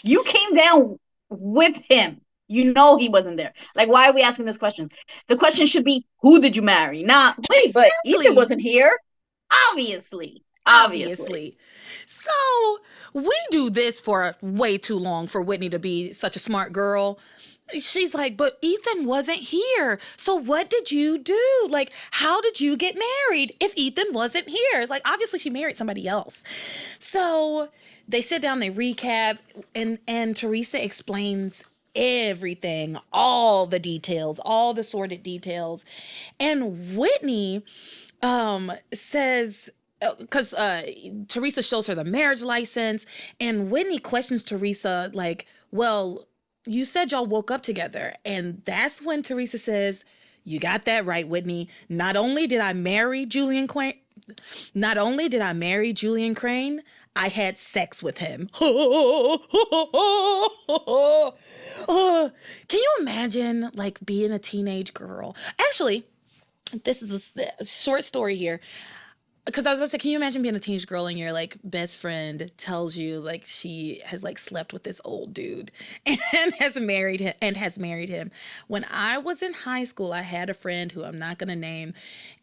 You 0.04 0.22
came 0.22 0.54
down 0.54 1.00
with 1.28 1.76
him. 1.88 2.20
You 2.46 2.72
know 2.72 2.98
he 2.98 3.08
wasn't 3.08 3.36
there. 3.36 3.52
Like, 3.74 3.88
why 3.88 4.08
are 4.08 4.12
we 4.12 4.22
asking 4.22 4.44
this 4.44 4.58
question? 4.58 4.90
The 5.26 5.36
question 5.36 5.66
should 5.66 5.84
be, 5.84 6.06
"Who 6.20 6.40
did 6.40 6.54
you 6.54 6.62
marry?" 6.62 7.02
Not 7.02 7.36
wait, 7.50 7.66
exactly. 7.66 7.90
but 8.04 8.20
Ethan 8.20 8.34
wasn't 8.36 8.60
here. 8.60 8.96
Obviously, 9.70 10.44
obviously. 10.66 11.12
obviously. 11.12 11.58
So 12.06 12.78
we 13.12 13.36
do 13.50 13.70
this 13.70 14.00
for 14.00 14.34
way 14.40 14.78
too 14.78 14.98
long 14.98 15.26
for 15.26 15.40
Whitney 15.40 15.68
to 15.70 15.78
be 15.78 16.12
such 16.12 16.36
a 16.36 16.40
smart 16.40 16.72
girl. 16.72 17.18
She's 17.80 18.14
like, 18.14 18.36
but 18.36 18.58
Ethan 18.60 19.06
wasn't 19.06 19.38
here. 19.38 19.98
So 20.16 20.34
what 20.34 20.68
did 20.68 20.90
you 20.90 21.16
do? 21.18 21.66
Like, 21.70 21.92
how 22.10 22.40
did 22.40 22.60
you 22.60 22.76
get 22.76 22.96
married 23.28 23.56
if 23.60 23.72
Ethan 23.76 24.12
wasn't 24.12 24.48
here? 24.48 24.80
It's 24.80 24.90
like 24.90 25.02
obviously 25.04 25.38
she 25.38 25.50
married 25.50 25.76
somebody 25.76 26.06
else. 26.06 26.42
So 26.98 27.70
they 28.08 28.20
sit 28.20 28.42
down, 28.42 28.60
they 28.60 28.70
recap, 28.70 29.38
and 29.74 29.98
and 30.06 30.36
Theresa 30.36 30.82
explains 30.82 31.64
everything, 31.94 32.98
all 33.12 33.66
the 33.66 33.78
details, 33.78 34.40
all 34.44 34.74
the 34.74 34.84
sordid 34.84 35.22
details. 35.22 35.84
And 36.38 36.96
Whitney 36.96 37.64
um 38.22 38.72
says 38.92 39.70
because 40.18 40.54
uh, 40.54 40.90
Theresa 41.28 41.62
shows 41.62 41.86
her 41.86 41.94
the 41.94 42.04
marriage 42.04 42.42
license, 42.42 43.06
and 43.40 43.70
Whitney 43.70 43.98
questions 43.98 44.44
Theresa, 44.44 45.10
like, 45.14 45.46
well, 45.70 46.26
you 46.66 46.84
said 46.84 47.10
y'all 47.12 47.26
woke 47.26 47.50
up 47.50 47.62
together. 47.62 48.14
And 48.24 48.62
that's 48.64 49.02
when 49.02 49.22
Theresa 49.22 49.58
says, 49.58 50.04
You 50.44 50.58
got 50.58 50.84
that 50.84 51.06
right, 51.06 51.26
Whitney. 51.26 51.68
Not 51.88 52.16
only 52.16 52.46
did 52.46 52.60
I 52.60 52.72
marry 52.72 53.26
Julian 53.26 53.66
Crane, 53.66 53.94
not 54.74 54.98
only 54.98 55.28
did 55.28 55.40
I 55.40 55.52
marry 55.52 55.92
Julian 55.92 56.34
Crane, 56.34 56.82
I 57.14 57.28
had 57.28 57.58
sex 57.58 58.02
with 58.02 58.18
him. 58.18 58.48
can 58.58 58.68
you 62.72 62.96
imagine 63.00 63.70
like 63.74 63.98
being 64.04 64.32
a 64.32 64.38
teenage 64.38 64.94
girl? 64.94 65.36
Actually, 65.58 66.04
this 66.84 67.02
is 67.02 67.32
a 67.58 67.64
short 67.64 68.04
story 68.04 68.36
here 68.36 68.60
because 69.44 69.66
I 69.66 69.70
was 69.70 69.80
about 69.80 69.86
to 69.86 69.90
say, 69.90 69.98
can 69.98 70.10
you 70.12 70.16
imagine 70.16 70.42
being 70.42 70.54
a 70.54 70.60
teenage 70.60 70.86
girl 70.86 71.06
and 71.06 71.18
your 71.18 71.32
like 71.32 71.56
best 71.64 71.98
friend 71.98 72.50
tells 72.56 72.96
you 72.96 73.18
like 73.18 73.44
she 73.44 74.00
has 74.04 74.22
like 74.22 74.38
slept 74.38 74.72
with 74.72 74.84
this 74.84 75.00
old 75.04 75.34
dude 75.34 75.72
and 76.06 76.20
has 76.60 76.76
married 76.76 77.20
him 77.20 77.34
and 77.42 77.56
has 77.56 77.78
married 77.78 78.08
him. 78.08 78.30
When 78.68 78.84
I 78.90 79.18
was 79.18 79.42
in 79.42 79.52
high 79.52 79.84
school, 79.84 80.12
I 80.12 80.22
had 80.22 80.48
a 80.48 80.54
friend 80.54 80.92
who 80.92 81.02
I'm 81.04 81.18
not 81.18 81.38
gonna 81.38 81.56
name, 81.56 81.92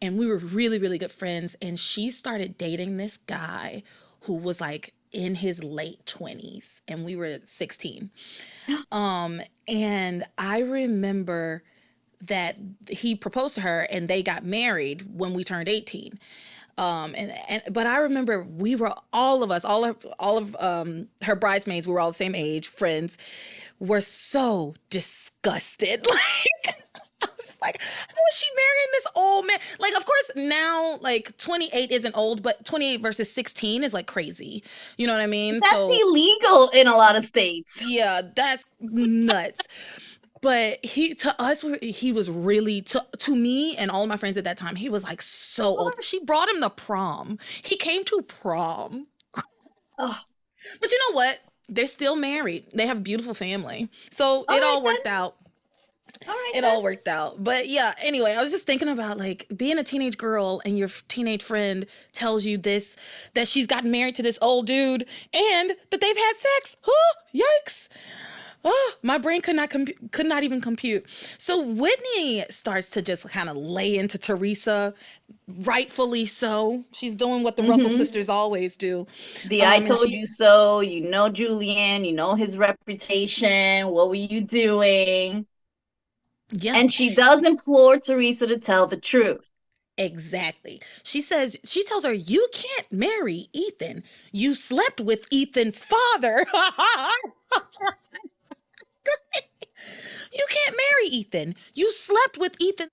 and 0.02 0.18
we 0.18 0.26
were 0.26 0.36
really, 0.36 0.78
really 0.78 0.98
good 0.98 1.12
friends. 1.12 1.56
And 1.62 1.78
she 1.78 2.10
started 2.10 2.58
dating 2.58 2.96
this 2.98 3.16
guy 3.16 3.82
who 4.22 4.34
was 4.34 4.60
like 4.60 4.92
in 5.10 5.36
his 5.36 5.64
late 5.64 6.04
20s, 6.04 6.80
and 6.86 7.04
we 7.04 7.16
were 7.16 7.38
16. 7.42 8.10
um, 8.92 9.40
and 9.66 10.24
I 10.36 10.58
remember 10.60 11.62
that 12.20 12.58
he 12.88 13.14
proposed 13.14 13.54
to 13.54 13.62
her 13.62 13.80
and 13.90 14.06
they 14.06 14.22
got 14.22 14.44
married 14.44 15.06
when 15.16 15.32
we 15.32 15.42
turned 15.42 15.70
18 15.70 16.18
um, 16.80 17.14
and, 17.14 17.30
and 17.46 17.62
but 17.70 17.86
I 17.86 17.98
remember 17.98 18.42
we 18.42 18.74
were 18.74 18.94
all 19.12 19.42
of 19.42 19.50
us, 19.50 19.66
all 19.66 19.84
of 19.84 20.06
all 20.18 20.38
of 20.38 20.56
um, 20.58 21.08
her 21.22 21.36
bridesmaids, 21.36 21.86
we 21.86 21.92
were 21.92 22.00
all 22.00 22.10
the 22.10 22.16
same 22.16 22.34
age, 22.34 22.68
friends, 22.68 23.18
were 23.78 24.00
so 24.00 24.74
disgusted. 24.88 26.06
Like 26.62 26.76
I 27.22 27.26
was 27.36 27.46
just 27.46 27.60
like, 27.60 27.78
how 27.82 28.22
is 28.30 28.36
she 28.36 28.46
marrying 28.56 28.88
this 28.92 29.06
old 29.14 29.46
man? 29.46 29.58
Like, 29.78 29.94
of 29.94 30.06
course, 30.06 30.30
now 30.36 30.96
like 31.02 31.36
28 31.36 31.90
isn't 31.90 32.16
old, 32.16 32.42
but 32.42 32.64
28 32.64 33.02
versus 33.02 33.30
16 33.30 33.84
is 33.84 33.92
like 33.92 34.06
crazy. 34.06 34.62
You 34.96 35.06
know 35.06 35.12
what 35.12 35.20
I 35.20 35.26
mean? 35.26 35.58
That's 35.60 35.70
so, 35.70 35.92
illegal 35.92 36.68
in 36.70 36.86
a 36.86 36.96
lot 36.96 37.16
of 37.16 37.26
states. 37.26 37.84
Yeah, 37.86 38.22
that's 38.34 38.64
nuts 38.80 39.60
but 40.40 40.84
he 40.84 41.14
to 41.14 41.40
us 41.40 41.64
he 41.82 42.12
was 42.12 42.30
really 42.30 42.80
to 42.82 43.04
to 43.18 43.34
me 43.34 43.76
and 43.76 43.90
all 43.90 44.02
of 44.02 44.08
my 44.08 44.16
friends 44.16 44.36
at 44.36 44.44
that 44.44 44.56
time 44.56 44.76
he 44.76 44.88
was 44.88 45.04
like 45.04 45.22
so 45.22 45.76
oh 45.76 45.84
old 45.84 45.94
she 46.02 46.22
brought 46.24 46.48
him 46.48 46.60
to 46.60 46.70
prom 46.70 47.38
he 47.62 47.76
came 47.76 48.04
to 48.04 48.22
prom 48.22 49.06
oh. 49.98 50.20
but 50.80 50.92
you 50.92 50.98
know 51.08 51.16
what 51.16 51.40
they're 51.68 51.86
still 51.86 52.16
married 52.16 52.64
they 52.74 52.86
have 52.86 52.98
a 52.98 53.00
beautiful 53.00 53.34
family 53.34 53.88
so 54.10 54.44
all 54.48 54.56
it 54.56 54.60
right, 54.60 54.62
all 54.62 54.82
worked 54.82 55.04
then. 55.04 55.12
out 55.12 55.36
all 56.28 56.34
right, 56.34 56.52
it 56.54 56.60
then. 56.62 56.70
all 56.70 56.82
worked 56.82 57.06
out. 57.08 57.42
But 57.42 57.68
yeah, 57.68 57.94
anyway, 58.02 58.32
I 58.32 58.42
was 58.42 58.50
just 58.50 58.66
thinking 58.66 58.88
about 58.88 59.16
like 59.16 59.46
being 59.56 59.78
a 59.78 59.84
teenage 59.84 60.18
girl 60.18 60.60
and 60.64 60.76
your 60.76 60.88
teenage 61.06 61.42
friend 61.42 61.86
tells 62.12 62.44
you 62.44 62.58
this 62.58 62.96
that 63.34 63.46
she's 63.46 63.66
gotten 63.66 63.90
married 63.90 64.16
to 64.16 64.22
this 64.22 64.38
old 64.42 64.66
dude 64.66 65.06
and 65.32 65.70
that 65.90 66.00
they've 66.00 66.16
had 66.16 66.32
sex. 66.36 66.76
Huh, 66.82 67.14
yikes 67.32 67.88
oh, 68.64 68.92
my 69.02 69.18
brain 69.18 69.40
could 69.40 69.56
not 69.56 69.70
comp- 69.70 70.12
could 70.12 70.26
not 70.26 70.42
even 70.42 70.60
compute. 70.60 71.06
So 71.38 71.62
Whitney 71.62 72.44
starts 72.50 72.90
to 72.90 73.02
just 73.02 73.28
kind 73.28 73.48
of 73.48 73.56
lay 73.56 73.96
into 73.96 74.18
Theresa, 74.18 74.94
rightfully 75.60 76.26
so. 76.26 76.84
She's 76.92 77.16
doing 77.16 77.42
what 77.42 77.56
the 77.56 77.62
mm-hmm. 77.62 77.70
Russell 77.72 77.90
sisters 77.90 78.28
always 78.28 78.76
do. 78.76 79.06
The 79.48 79.62
um, 79.62 79.68
I 79.68 79.80
told 79.80 80.10
you 80.10 80.26
so. 80.26 80.80
You 80.80 81.08
know 81.08 81.28
Julian. 81.28 82.04
You 82.04 82.12
know 82.12 82.34
his 82.34 82.58
reputation. 82.58 83.88
What 83.88 84.08
were 84.08 84.14
you 84.14 84.40
doing? 84.40 85.46
Yeah. 86.52 86.76
And 86.76 86.92
she 86.92 87.14
does 87.14 87.42
implore 87.42 87.98
Theresa 87.98 88.46
to 88.46 88.58
tell 88.58 88.86
the 88.86 88.96
truth. 88.96 89.44
Exactly. 90.00 90.80
She 91.02 91.20
says, 91.20 91.56
she 91.62 91.84
tells 91.84 92.04
her, 92.04 92.12
You 92.12 92.48
can't 92.52 92.90
marry 92.90 93.48
Ethan. 93.52 94.02
You 94.32 94.54
slept 94.54 95.00
with 95.00 95.26
Ethan's 95.30 95.84
father. 95.84 96.46
you 100.32 100.46
can't 100.48 100.76
marry 100.76 101.08
Ethan. 101.08 101.54
You 101.74 101.90
slept 101.92 102.38
with 102.38 102.54
Ethan. 102.60 102.88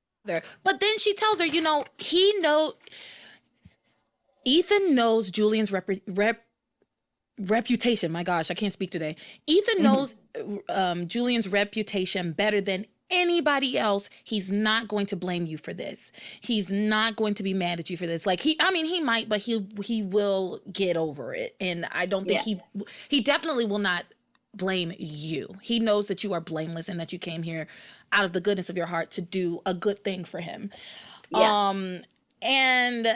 But 0.64 0.82
then 0.82 0.98
she 0.98 1.14
tells 1.14 1.40
her, 1.40 1.46
you 1.46 1.62
know, 1.62 1.86
he 1.98 2.34
know 2.40 2.74
Ethan 4.44 4.94
knows 4.94 5.32
Julian's 5.32 5.72
rep- 5.72 5.90
rep- 6.06 6.46
reputation. 7.40 8.12
My 8.12 8.24
gosh, 8.24 8.52
I 8.52 8.54
can't 8.54 8.74
speak 8.74 8.92
today. 8.92 9.16
Ethan 9.46 9.76
mm-hmm. 9.76 9.84
knows 9.84 10.16
um, 10.70 11.08
Julian's 11.08 11.48
reputation 11.48 12.34
better 12.34 12.60
than 12.62 12.86
anybody 13.10 13.78
else 13.78 14.10
he's 14.24 14.52
not 14.52 14.88
going 14.88 15.06
to 15.06 15.16
blame 15.16 15.46
you 15.46 15.58
for 15.58 15.74
this 15.74 16.12
he's 16.42 16.70
not 16.70 17.16
going 17.16 17.34
to 17.34 17.42
be 17.42 17.54
mad 17.54 17.80
at 17.80 17.90
you 17.90 17.96
for 17.96 18.06
this 18.06 18.26
like 18.26 18.42
he 18.42 18.58
i 18.60 18.70
mean 18.70 18.86
he 18.86 19.00
might 19.00 19.30
but 19.30 19.40
he 19.40 19.66
he 19.82 20.04
will 20.04 20.60
get 20.74 20.98
over 20.98 21.34
it 21.34 21.56
and 21.62 21.86
i 21.94 22.06
don't 22.06 22.28
think 22.28 22.46
yeah. 22.46 22.58
he 22.76 22.86
he 23.08 23.22
definitely 23.22 23.66
will 23.66 23.80
not 23.80 24.04
blame 24.58 24.94
you 24.98 25.56
he 25.62 25.80
knows 25.80 26.08
that 26.08 26.24
you 26.24 26.34
are 26.34 26.42
blameless 26.42 26.90
and 26.90 27.00
that 27.00 27.14
you 27.14 27.20
came 27.20 27.44
here 27.44 27.68
out 28.12 28.26
of 28.26 28.34
the 28.34 28.42
goodness 28.42 28.70
of 28.70 28.78
your 28.78 28.88
heart 28.88 29.12
to 29.12 29.22
do 29.22 29.62
a 29.66 29.74
good 29.74 30.04
thing 30.04 30.24
for 30.24 30.40
him 30.40 30.72
yeah. 31.30 31.70
um 31.70 32.02
and 32.42 33.08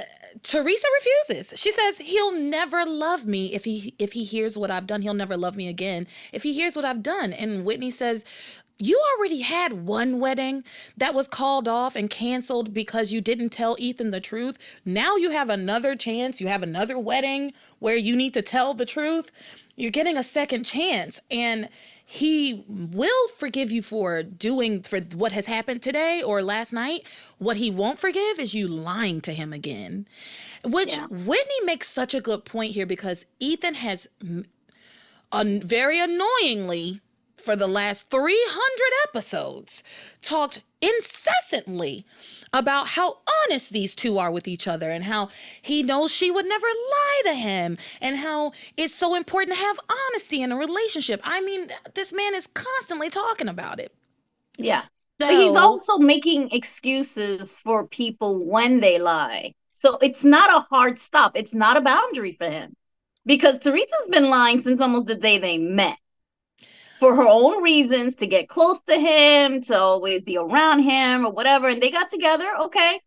Theresa 0.43 0.87
refuses. 0.95 1.59
She 1.59 1.71
says 1.71 1.99
he'll 1.99 2.31
never 2.31 2.85
love 2.85 3.25
me 3.25 3.53
if 3.53 3.65
he 3.65 3.93
if 3.99 4.13
he 4.13 4.23
hears 4.23 4.57
what 4.57 4.71
I've 4.71 4.87
done. 4.87 5.01
He'll 5.01 5.13
never 5.13 5.37
love 5.37 5.55
me 5.55 5.67
again 5.67 6.07
if 6.31 6.43
he 6.43 6.53
hears 6.53 6.75
what 6.75 6.85
I've 6.85 7.03
done. 7.03 7.33
And 7.33 7.63
Whitney 7.63 7.91
says, 7.91 8.25
"You 8.79 8.99
already 9.15 9.41
had 9.41 9.85
one 9.85 10.19
wedding 10.19 10.63
that 10.97 11.13
was 11.13 11.27
called 11.27 11.67
off 11.67 11.95
and 11.95 12.09
canceled 12.09 12.73
because 12.73 13.11
you 13.11 13.21
didn't 13.21 13.49
tell 13.49 13.75
Ethan 13.77 14.09
the 14.09 14.19
truth. 14.19 14.57
Now 14.85 15.17
you 15.17 15.29
have 15.29 15.49
another 15.49 15.95
chance. 15.95 16.41
You 16.41 16.47
have 16.47 16.63
another 16.63 16.97
wedding 16.97 17.53
where 17.79 17.97
you 17.97 18.15
need 18.15 18.33
to 18.33 18.41
tell 18.41 18.73
the 18.73 18.85
truth. 18.85 19.31
You're 19.75 19.91
getting 19.91 20.17
a 20.17 20.23
second 20.23 20.65
chance." 20.65 21.19
And 21.29 21.69
he 22.13 22.65
will 22.67 23.29
forgive 23.37 23.71
you 23.71 23.81
for 23.81 24.21
doing 24.21 24.83
for 24.83 24.99
what 24.99 25.31
has 25.31 25.45
happened 25.45 25.81
today 25.81 26.21
or 26.21 26.41
last 26.41 26.73
night. 26.73 27.03
What 27.37 27.55
he 27.55 27.71
won't 27.71 27.99
forgive 27.99 28.37
is 28.37 28.53
you 28.53 28.67
lying 28.67 29.21
to 29.21 29.33
him 29.33 29.53
again. 29.53 30.07
Which 30.65 30.97
yeah. 30.97 31.07
Whitney 31.07 31.63
makes 31.63 31.89
such 31.89 32.13
a 32.13 32.19
good 32.19 32.43
point 32.43 32.73
here 32.73 32.85
because 32.85 33.25
Ethan 33.39 33.75
has 33.75 34.09
un- 35.31 35.61
very 35.63 36.01
annoyingly 36.01 36.99
for 37.41 37.55
the 37.55 37.67
last 37.67 38.09
300 38.09 39.09
episodes 39.09 39.83
talked 40.21 40.61
incessantly 40.81 42.05
about 42.53 42.89
how 42.89 43.19
honest 43.43 43.71
these 43.71 43.95
two 43.95 44.17
are 44.17 44.31
with 44.31 44.47
each 44.47 44.67
other 44.67 44.91
and 44.91 45.05
how 45.05 45.29
he 45.61 45.83
knows 45.83 46.11
she 46.11 46.29
would 46.29 46.45
never 46.45 46.67
lie 46.67 47.21
to 47.25 47.33
him 47.33 47.77
and 48.01 48.17
how 48.17 48.51
it's 48.75 48.93
so 48.93 49.15
important 49.15 49.55
to 49.55 49.63
have 49.63 49.79
honesty 50.09 50.41
in 50.41 50.51
a 50.51 50.57
relationship. 50.57 51.21
I 51.23 51.41
mean, 51.41 51.69
this 51.93 52.11
man 52.11 52.35
is 52.35 52.47
constantly 52.47 53.09
talking 53.09 53.47
about 53.47 53.79
it. 53.79 53.93
Yeah. 54.57 54.83
So, 55.19 55.27
but 55.27 55.33
he's 55.33 55.55
also 55.55 55.97
making 55.97 56.51
excuses 56.51 57.55
for 57.55 57.87
people 57.87 58.45
when 58.45 58.79
they 58.79 58.99
lie. 58.99 59.53
So 59.73 59.97
it's 60.01 60.23
not 60.23 60.49
a 60.49 60.65
hard 60.69 60.99
stop. 60.99 61.33
It's 61.35 61.53
not 61.53 61.77
a 61.77 61.81
boundary 61.81 62.35
for 62.37 62.49
him 62.49 62.75
because 63.25 63.59
Theresa's 63.59 64.07
been 64.09 64.29
lying 64.29 64.59
since 64.59 64.81
almost 64.81 65.07
the 65.07 65.15
day 65.15 65.37
they 65.37 65.57
met 65.57 65.97
for 67.01 67.15
her 67.15 67.27
own 67.27 67.63
reasons 67.63 68.15
to 68.17 68.27
get 68.27 68.47
close 68.47 68.79
to 68.81 68.95
him, 68.95 69.63
to 69.63 69.75
always 69.75 70.21
be 70.21 70.37
around 70.37 70.83
him 70.83 71.25
or 71.25 71.31
whatever. 71.31 71.67
And 71.67 71.81
they 71.81 71.89
got 71.89 72.09
together, 72.09 72.47
okay. 72.65 73.01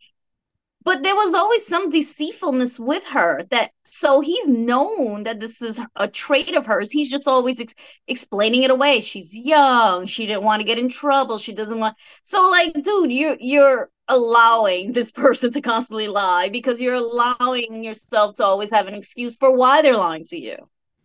But 0.83 1.05
there 1.05 1.15
was 1.15 1.33
always 1.33 1.65
some 1.65 1.91
deceitfulness 1.91 2.81
with 2.81 3.05
her 3.05 3.45
that 3.53 3.71
so 3.85 4.21
he's 4.21 4.49
known 4.49 5.23
that 5.23 5.39
this 5.39 5.63
is 5.63 5.81
a 5.95 6.09
trait 6.09 6.57
of 6.57 6.67
hers. 6.67 6.91
He's 6.91 7.09
just 7.09 7.29
always 7.29 7.61
ex- 7.61 7.77
explaining 8.09 8.65
it 8.65 8.73
away. 8.73 9.01
She's 9.01 9.33
young. 9.33 10.07
She 10.07 10.27
didn't 10.27 10.43
want 10.43 10.59
to 10.59 10.65
get 10.65 10.81
in 10.81 10.89
trouble. 10.89 11.39
She 11.39 11.53
doesn't 11.53 11.79
want. 11.79 11.97
So 12.25 12.51
like, 12.51 12.75
dude, 12.83 13.13
you 13.13 13.37
you're 13.39 13.91
allowing 14.09 14.93
this 14.93 15.13
person 15.13 15.53
to 15.53 15.61
constantly 15.61 16.09
lie 16.09 16.49
because 16.49 16.81
you're 16.81 16.95
allowing 16.95 17.85
yourself 17.85 18.35
to 18.37 18.45
always 18.45 18.71
have 18.71 18.89
an 18.89 18.95
excuse 18.95 19.37
for 19.37 19.57
why 19.57 19.83
they're 19.83 19.97
lying 19.97 20.25
to 20.27 20.37
you. 20.37 20.57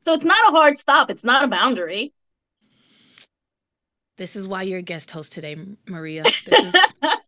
So 0.05 0.13
it's 0.13 0.25
not 0.25 0.49
a 0.49 0.57
hard 0.57 0.79
stop. 0.79 1.11
It's 1.11 1.23
not 1.23 1.45
a 1.45 1.47
boundary. 1.47 2.13
This 4.19 4.35
is 4.35 4.49
why 4.49 4.63
you're 4.63 4.79
a 4.79 4.83
guest 4.83 5.11
host 5.11 5.31
today, 5.31 5.55
Maria. 5.87 6.23
This 6.23 6.75
is 6.75 6.75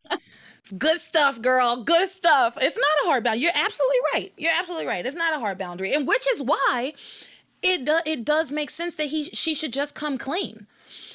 good 0.77 0.99
stuff, 0.99 1.41
girl. 1.41 1.83
Good 1.83 2.09
stuff. 2.09 2.55
It's 2.61 2.75
not 2.75 3.05
a 3.05 3.07
hard 3.07 3.23
boundary. 3.23 3.43
You're 3.43 3.53
absolutely 3.55 3.97
right. 4.13 4.33
You're 4.35 4.51
absolutely 4.51 4.87
right. 4.87 5.05
It's 5.05 5.15
not 5.15 5.33
a 5.33 5.39
hard 5.39 5.57
boundary, 5.57 5.93
and 5.93 6.05
which 6.05 6.27
is 6.33 6.43
why 6.43 6.91
it 7.63 7.85
do, 7.85 7.99
it 8.05 8.25
does 8.25 8.51
make 8.51 8.69
sense 8.69 8.95
that 8.95 9.05
he 9.05 9.23
she 9.23 9.55
should 9.55 9.71
just 9.71 9.95
come 9.95 10.17
clean. 10.17 10.67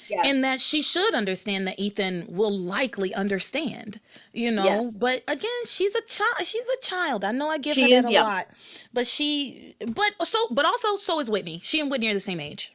Yes. 0.09 0.25
And 0.25 0.43
that 0.45 0.61
she 0.61 0.81
should 0.81 1.15
understand 1.15 1.67
that 1.67 1.79
Ethan 1.79 2.27
will 2.29 2.57
likely 2.57 3.13
understand, 3.13 4.01
you 4.33 4.51
know. 4.53 4.65
Yes. 4.65 4.95
But 4.95 5.25
again, 5.29 5.51
she's 5.67 5.95
a 5.95 6.03
child. 6.03 6.47
She's 6.47 6.69
a 6.69 6.81
child. 6.81 7.23
I 7.23 7.33
know 7.33 7.51
I 7.51 7.59
give 7.59 7.75
she 7.75 7.83
her 7.83 8.01
that 8.03 8.09
a 8.09 8.13
young. 8.13 8.25
lot, 8.25 8.47
but 8.95 9.07
she, 9.07 9.75
but 9.87 10.13
so, 10.25 10.39
but 10.53 10.65
also, 10.65 10.97
so 10.97 11.21
is 11.21 11.29
Whitney. 11.29 11.61
She 11.63 11.81
and 11.81 11.91
Whitney 11.91 12.09
are 12.09 12.15
the 12.15 12.21
same 12.21 12.41
age. 12.41 12.73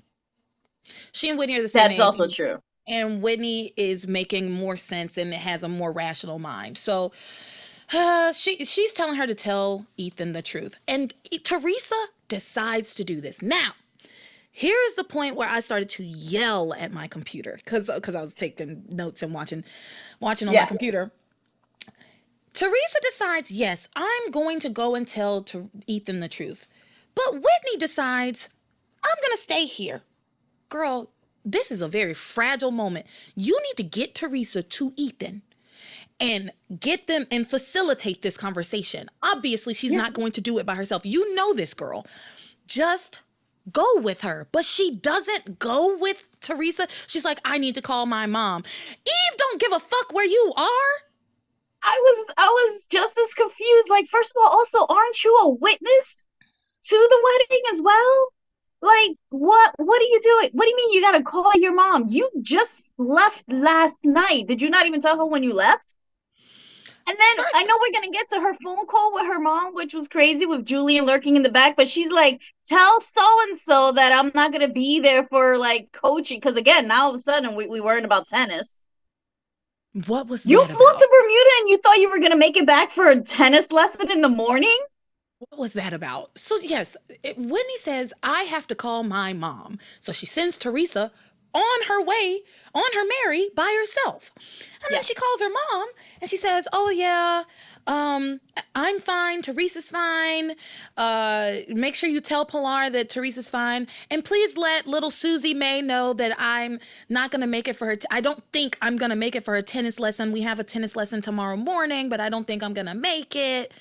She 1.14 1.30
and 1.30 1.40
Whitney 1.40 1.58
are 1.58 1.64
the 1.64 1.70
same. 1.70 1.84
Age. 1.84 1.98
That's 1.98 2.16
age. 2.16 2.20
also 2.20 2.28
true 2.28 2.60
and 2.92 3.22
Whitney 3.22 3.74
is 3.78 4.06
making 4.06 4.52
more 4.52 4.76
sense 4.76 5.18
and 5.18 5.34
has 5.34 5.64
a 5.64 5.70
more 5.70 5.92
rational 5.92 6.38
mind. 6.38 6.78
So 6.78 7.14
uh, 7.92 8.32
she 8.34 8.66
she's 8.66 8.94
telling 8.94 9.16
her 9.16 9.26
to 9.26 9.34
tell 9.34 9.88
Ethan 9.98 10.34
the 10.34 10.44
truth, 10.44 10.76
and 10.88 11.14
Theresa 11.44 11.96
decides 12.28 12.94
to 12.96 13.04
do 13.04 13.22
this. 13.22 13.42
Now, 13.42 13.72
here 14.52 14.78
is 14.88 14.96
the 14.96 15.04
point 15.04 15.36
where 15.36 15.50
I 15.50 15.62
started 15.62 15.90
to 15.92 16.04
yell 16.04 16.74
at 16.74 16.92
my 16.92 17.08
computer 17.08 17.60
because 17.64 17.88
because 17.88 18.14
I 18.14 18.22
was 18.22 18.34
taking 18.34 18.84
notes 18.90 19.24
and 19.24 19.34
watching 19.34 19.64
watching 20.20 20.48
on 20.48 20.54
yeah. 20.54 20.62
my 20.62 20.68
computer. 20.68 21.12
Theresa 22.54 23.00
decides, 23.02 23.50
yes, 23.50 23.88
I'm 23.96 24.30
going 24.30 24.60
to 24.60 24.70
go 24.70 24.94
and 24.94 25.08
tell 25.08 25.42
to 25.44 25.70
Ethan 25.88 26.20
the 26.20 26.28
truth. 26.28 26.68
But 27.16 27.36
Whitney 27.36 27.78
decides, 27.80 28.50
I'm 29.02 29.22
going 29.22 29.38
to 29.38 29.42
stay 29.42 29.66
here. 29.66 30.02
Girl, 30.68 31.10
this 31.44 31.72
is 31.72 31.82
a 31.82 31.88
very 31.88 32.14
fragile 32.14 32.72
moment. 32.72 33.06
You 33.36 33.60
need 33.64 33.78
to 33.78 33.84
get 33.84 34.16
Theresa 34.16 34.64
to 34.64 34.94
Ethan 34.96 35.42
and 36.20 36.52
get 36.80 37.08
them 37.08 37.26
and 37.32 37.50
facilitate 37.50 38.22
this 38.22 38.38
conversation. 38.38 39.10
Obviously, 39.24 39.74
she's 39.74 39.92
yeah. 39.92 39.98
not 39.98 40.14
going 40.14 40.32
to 40.34 40.42
do 40.42 40.60
it 40.60 40.66
by 40.66 40.76
herself. 40.76 41.06
You 41.06 41.34
know 41.34 41.54
this 41.54 41.74
girl. 41.74 42.06
Just 42.68 43.20
go 43.72 43.86
with 43.98 44.22
her. 44.22 44.48
But 44.52 44.66
she 44.66 44.96
doesn't 44.96 45.60
go 45.60 45.98
with 45.98 46.24
Theresa. 46.40 46.88
She's 47.08 47.26
like, 47.26 47.40
I 47.44 47.58
need 47.58 47.76
to 47.76 47.82
call 47.82 48.06
my 48.06 48.26
mom. 48.26 48.64
Eve 49.06 49.38
don't 49.38 49.60
give 49.60 49.72
a 49.72 49.80
fuck 49.80 50.14
where 50.14 50.26
you 50.26 50.54
are. 50.56 50.94
I 51.84 52.00
was 52.00 52.34
I 52.38 52.48
was 52.48 52.86
just 52.90 53.18
as 53.18 53.34
confused. 53.34 53.90
Like, 53.90 54.08
first 54.12 54.34
of 54.36 54.42
all, 54.42 54.50
also, 54.50 54.86
aren't 54.88 55.24
you 55.24 55.36
a 55.42 55.50
witness 55.50 56.28
to 56.84 56.96
the 56.96 57.22
wedding 57.24 57.64
as 57.74 57.82
well? 57.82 58.28
Like, 58.82 59.12
what 59.30 59.74
what 59.78 60.02
are 60.02 60.06
you 60.06 60.20
doing? 60.24 60.50
What 60.54 60.66
do 60.66 60.70
you 60.70 60.76
mean 60.76 60.94
you 60.94 61.02
gotta 61.02 61.24
call 61.24 61.52
your 61.56 61.74
mom? 61.74 62.06
You 62.10 62.30
just 62.42 62.90
left 62.98 63.44
last 63.48 64.04
night. 64.04 64.48
Did 64.48 64.62
you 64.62 64.70
not 64.70 64.88
even 64.88 65.02
tell 65.02 65.18
her 65.18 65.26
when 65.26 65.44
you 65.44 65.54
left? 65.54 65.96
And 67.08 67.18
then 67.20 67.36
First, 67.38 67.56
I 67.56 67.64
know 67.64 67.78
we're 67.80 67.94
gonna 67.94 68.12
get 68.12 68.30
to 68.30 68.40
her 68.40 68.54
phone 68.64 68.88
call 68.88 69.14
with 69.14 69.26
her 69.28 69.40
mom, 69.40 69.74
which 69.76 69.94
was 69.94 70.08
crazy 70.08 70.46
with 70.46 70.66
Julian 70.66 71.06
lurking 71.06 71.36
in 71.36 71.44
the 71.44 71.50
back, 71.50 71.76
but 71.76 71.88
she's 71.88 72.12
like, 72.12 72.42
tell 72.68 73.02
so 73.02 73.42
and 73.44 73.58
so 73.58 73.92
that 73.94 74.12
I'm 74.12 74.32
not 74.34 74.52
gonna 74.52 74.68
be 74.68 75.00
there 75.00 75.26
for 75.28 75.58
like 75.58 75.92
coaching. 75.92 76.42
Cause 76.42 76.56
again, 76.56 76.88
now 76.88 77.04
all 77.04 77.10
of 77.10 77.16
a 77.16 77.20
sudden 77.20 77.56
we, 77.56 77.68
we 77.68 77.82
weren't 77.82 78.06
about 78.06 78.28
tennis. 78.28 78.74
What 80.08 80.28
was 80.28 80.46
you 80.46 80.64
flew 80.66 80.88
about? 80.88 81.00
to 81.00 81.10
Bermuda 81.12 81.50
and 81.60 81.70
you 81.70 81.78
thought 81.80 81.98
you 81.98 82.10
were 82.10 82.20
gonna 82.20 82.38
make 82.38 82.58
it 82.58 82.66
back 82.66 82.92
for 82.92 83.08
a 83.10 83.22
tennis 83.22 83.72
lesson 83.72 84.10
in 84.10 84.22
the 84.22 84.30
morning? 84.30 84.80
What 85.50 85.60
was 85.60 85.74
that 85.74 85.92
about? 85.92 86.38
So, 86.38 86.60
yes, 86.60 86.96
it, 87.24 87.36
Whitney 87.36 87.78
says, 87.80 88.14
I 88.22 88.44
have 88.44 88.68
to 88.68 88.76
call 88.76 89.02
my 89.02 89.34
mom. 89.34 89.80
So 90.00 90.12
she 90.12 90.28
sends 90.28 90.60
Theresa 90.60 91.12
on 91.52 91.88
her 91.88 92.02
way, 92.04 92.42
on 92.76 92.84
her 92.94 93.04
merry 93.26 93.50
by 93.56 93.76
herself. 93.80 94.32
And 94.36 94.92
yeah. 94.92 94.98
then 94.98 95.04
she 95.04 95.16
calls 95.16 95.42
her 95.42 95.50
mom 95.50 95.88
and 96.22 96.30
she 96.30 96.38
says, 96.38 96.68
Oh, 96.72 96.92
yeah, 96.92 97.44
um, 97.88 98.40
I'm 98.76 99.00
fine. 99.00 99.42
Theresa's 99.42 99.90
fine. 99.90 100.54
Uh, 100.96 101.54
make 101.70 101.96
sure 101.96 102.08
you 102.08 102.22
tell 102.22 102.46
Pilar 102.46 102.92
that 102.92 103.10
Theresa's 103.10 103.50
fine. 103.50 103.88
And 104.12 104.24
please 104.24 104.56
let 104.56 104.86
little 104.86 105.10
Susie 105.10 105.56
May 105.56 105.82
know 105.82 106.14
that 106.14 106.36
I'm 106.38 106.80
not 107.10 107.32
going 107.32 107.42
to 107.42 107.48
make 107.48 107.68
it 107.68 107.76
for 107.76 107.88
her. 107.88 107.96
T- 107.96 108.08
I 108.12 108.22
don't 108.22 108.44
think 108.54 108.78
I'm 108.80 108.96
going 108.96 109.10
to 109.10 109.16
make 109.16 109.36
it 109.36 109.44
for 109.44 109.56
her 109.56 109.62
tennis 109.64 110.00
lesson. 110.00 110.32
We 110.32 110.42
have 110.42 110.60
a 110.60 110.64
tennis 110.64 110.96
lesson 110.96 111.22
tomorrow 111.22 111.58
morning, 111.58 112.10
but 112.10 112.20
I 112.20 112.30
don't 112.30 112.46
think 112.46 112.62
I'm 112.62 112.76
going 112.76 112.86
to 112.86 112.94
make 112.94 113.36
it. 113.36 113.74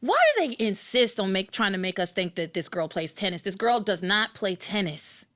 Why 0.00 0.16
do 0.36 0.48
they 0.48 0.56
insist 0.64 1.20
on 1.20 1.32
make 1.32 1.50
trying 1.50 1.72
to 1.72 1.78
make 1.78 1.98
us 1.98 2.10
think 2.10 2.34
that 2.36 2.54
this 2.54 2.68
girl 2.68 2.88
plays 2.88 3.12
tennis? 3.12 3.42
This 3.42 3.54
girl 3.54 3.80
does 3.80 4.02
not 4.02 4.34
play 4.34 4.54
tennis. 4.54 5.26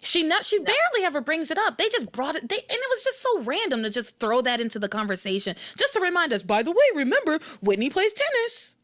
She 0.00 0.22
not 0.22 0.44
she 0.44 0.58
no. 0.58 0.64
barely 0.64 1.04
ever 1.04 1.20
brings 1.20 1.50
it 1.50 1.58
up. 1.58 1.78
They 1.78 1.88
just 1.88 2.12
brought 2.12 2.36
it 2.36 2.48
they 2.48 2.56
and 2.56 2.64
it 2.68 2.90
was 2.90 3.02
just 3.02 3.22
so 3.22 3.42
random 3.42 3.82
to 3.82 3.90
just 3.90 4.18
throw 4.18 4.40
that 4.42 4.60
into 4.60 4.78
the 4.78 4.88
conversation. 4.88 5.56
Just 5.76 5.94
to 5.94 6.00
remind 6.00 6.32
us, 6.32 6.42
by 6.42 6.62
the 6.62 6.72
way, 6.72 6.76
remember 6.94 7.38
Whitney 7.62 7.90
plays 7.90 8.12
tennis. 8.12 8.74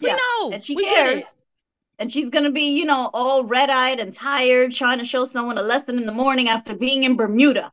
We 0.00 0.08
yeah. 0.08 0.16
know. 0.16 0.52
And 0.52 0.62
she 0.62 0.74
we 0.74 0.84
cares. 0.84 1.24
And 1.98 2.12
she's 2.12 2.30
gonna 2.30 2.52
be, 2.52 2.70
you 2.70 2.84
know, 2.84 3.10
all 3.12 3.44
red-eyed 3.44 3.98
and 3.98 4.12
tired, 4.12 4.72
trying 4.72 4.98
to 4.98 5.04
show 5.04 5.24
someone 5.24 5.58
a 5.58 5.62
lesson 5.62 5.98
in 5.98 6.06
the 6.06 6.12
morning 6.12 6.48
after 6.48 6.74
being 6.74 7.02
in 7.02 7.16
Bermuda 7.16 7.72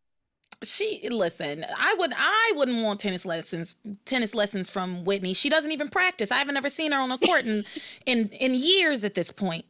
she 0.65 1.07
listen 1.09 1.65
i 1.77 1.95
would 1.97 2.11
i 2.15 2.51
wouldn't 2.55 2.83
want 2.83 2.99
tennis 2.99 3.25
lessons 3.25 3.75
tennis 4.05 4.35
lessons 4.35 4.69
from 4.69 5.05
whitney 5.05 5.33
she 5.33 5.49
doesn't 5.49 5.71
even 5.71 5.89
practice 5.89 6.31
i 6.31 6.37
haven't 6.37 6.57
ever 6.57 6.69
seen 6.69 6.91
her 6.91 6.99
on 6.99 7.11
a 7.11 7.17
court 7.17 7.45
in 7.45 7.63
in 8.05 8.29
in 8.29 8.53
years 8.53 9.03
at 9.03 9.13
this 9.13 9.31
point 9.31 9.65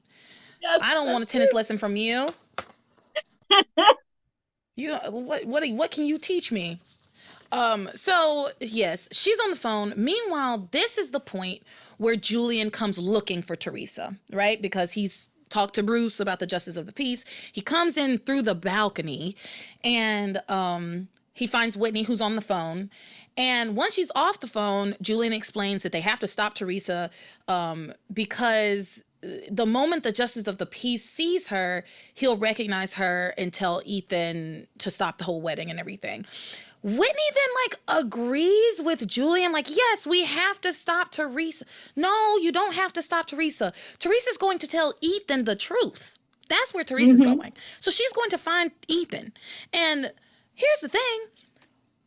Yes, 0.66 0.80
I 0.82 0.94
don't 0.96 1.12
want 1.12 1.24
a 1.24 1.28
tennis 1.28 1.54
lesson 1.54 1.78
from 1.78 1.96
you. 1.96 2.30
you 4.76 4.96
what 5.10 5.46
what 5.46 5.70
what 5.70 5.92
can 5.92 6.06
you 6.06 6.18
teach 6.18 6.52
me? 6.52 6.80
Um, 7.52 7.90
so 7.94 8.50
yes, 8.60 9.08
she's 9.12 9.40
on 9.40 9.52
the 9.52 9.56
phone. 9.56 9.94
Meanwhile, 9.96 10.70
this 10.72 10.98
is 10.98 11.12
the 11.12 11.20
point 11.20 11.62
where 11.98 12.16
Julian 12.16 12.72
comes 12.72 12.98
looking 12.98 13.44
for 13.44 13.56
Theresa, 13.56 14.16
right? 14.32 14.60
Because 14.60 14.94
he's 14.94 15.30
talked 15.56 15.76
to 15.76 15.84
Bruce 15.84 16.20
about 16.20 16.40
the 16.40 16.46
justice 16.46 16.76
of 16.76 16.86
the 16.86 16.92
peace. 16.92 17.24
He 17.52 17.62
comes 17.62 17.98
in 17.98 18.20
through 18.20 18.44
the 18.44 18.56
balcony 18.56 19.36
and 19.84 20.42
um 20.50 21.08
he 21.36 21.48
finds 21.48 21.76
Whitney 21.76 22.04
who's 22.04 22.22
on 22.22 22.36
the 22.36 22.42
phone. 22.42 22.90
And 23.36 23.76
once 23.76 23.96
she's 23.96 24.10
off 24.16 24.40
the 24.40 24.48
phone, 24.48 24.96
Julian 25.02 25.34
explains 25.34 25.84
that 25.84 25.92
they 25.92 26.00
have 26.00 26.20
to 26.20 26.28
stop 26.28 26.54
Theresa 26.54 27.10
um, 27.50 27.92
because 28.12 29.04
the 29.52 29.66
moment 29.66 30.04
the 30.04 30.14
justice 30.14 30.48
of 30.48 30.60
the 30.60 30.66
peace 30.66 31.04
sees 31.04 31.48
her, 31.48 31.84
he'll 32.14 32.38
recognize 32.38 32.94
her 32.94 33.34
and 33.38 33.52
tell 33.52 33.82
Ethan 33.84 34.68
to 34.78 34.90
stop 34.90 35.18
the 35.18 35.26
whole 35.26 35.42
wedding 35.42 35.70
and 35.70 35.78
everything. 35.78 36.26
Whitney 36.86 37.00
then 37.34 37.50
like 37.64 38.04
agrees 38.06 38.80
with 38.80 39.08
Julian, 39.08 39.52
like, 39.52 39.76
yes, 39.76 40.06
we 40.06 40.26
have 40.26 40.62
to 40.62 40.72
stop 40.72 41.10
Theresa. 41.10 41.66
No, 41.96 42.38
you 42.38 42.52
don't 42.52 42.76
have 42.76 42.94
to 42.94 43.02
stop 43.02 43.26
Theresa. 43.26 43.74
Theresa's 44.00 44.38
going 44.38 44.60
to 44.60 44.68
tell 44.68 44.94
Ethan 45.02 45.46
the 45.46 45.56
truth. 45.56 46.16
That's 46.48 46.76
where 46.76 46.84
Theresa's 46.84 47.22
mm-hmm. 47.22 47.40
going. 47.40 47.54
So 47.80 47.90
she's 47.90 48.14
going 48.14 48.30
to 48.30 48.38
find 48.38 48.70
Ethan. 48.88 49.34
And 49.74 50.12
here's 50.54 50.80
the 50.80 50.88
thing 50.88 51.26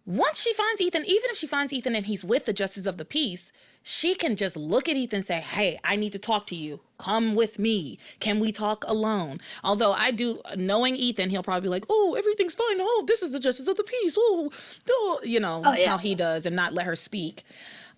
once 0.07 0.41
she 0.41 0.55
finds 0.55 0.81
Ethan, 0.81 1.05
even 1.07 1.29
if 1.29 1.37
she 1.37 1.49
finds 1.49 1.73
Ethan 1.73 1.97
and 1.97 2.07
he's 2.07 2.25
with 2.25 2.45
the 2.45 2.53
justice 2.53 2.87
of 2.87 2.99
the 2.99 3.05
peace, 3.05 3.51
she 3.91 4.15
can 4.15 4.37
just 4.37 4.55
look 4.55 4.87
at 4.87 4.97
Ethan 4.97 5.17
and 5.17 5.25
say, 5.25 5.41
Hey, 5.41 5.81
I 5.83 5.97
need 5.97 6.13
to 6.13 6.19
talk 6.19 6.47
to 6.49 6.55
you. 6.55 6.81
Come 6.99 7.35
with 7.35 7.59
me. 7.59 7.99
Can 8.21 8.39
we 8.39 8.53
talk 8.53 8.85
alone? 8.87 9.41
Although 9.65 9.93
I 9.93 10.11
do, 10.11 10.43
knowing 10.57 10.95
Ethan, 10.95 11.31
he'll 11.31 11.43
probably 11.43 11.63
be 11.63 11.71
like, 11.71 11.87
Oh, 11.89 12.15
everything's 12.15 12.55
fine. 12.55 12.77
Oh, 12.81 13.05
this 13.09 13.23
is 13.23 13.31
the 13.31 13.41
justice 13.41 13.67
of 13.67 13.79
the 13.79 13.85
peace. 13.85 14.15
Oh, 14.19 14.53
oh 14.91 15.21
you 15.25 15.41
know, 15.41 15.63
oh, 15.65 15.73
yeah. 15.73 15.89
how 15.89 15.97
he 15.97 16.15
does 16.15 16.45
and 16.45 16.55
not 16.55 16.75
let 16.75 16.85
her 16.85 16.97
speak. 16.97 17.45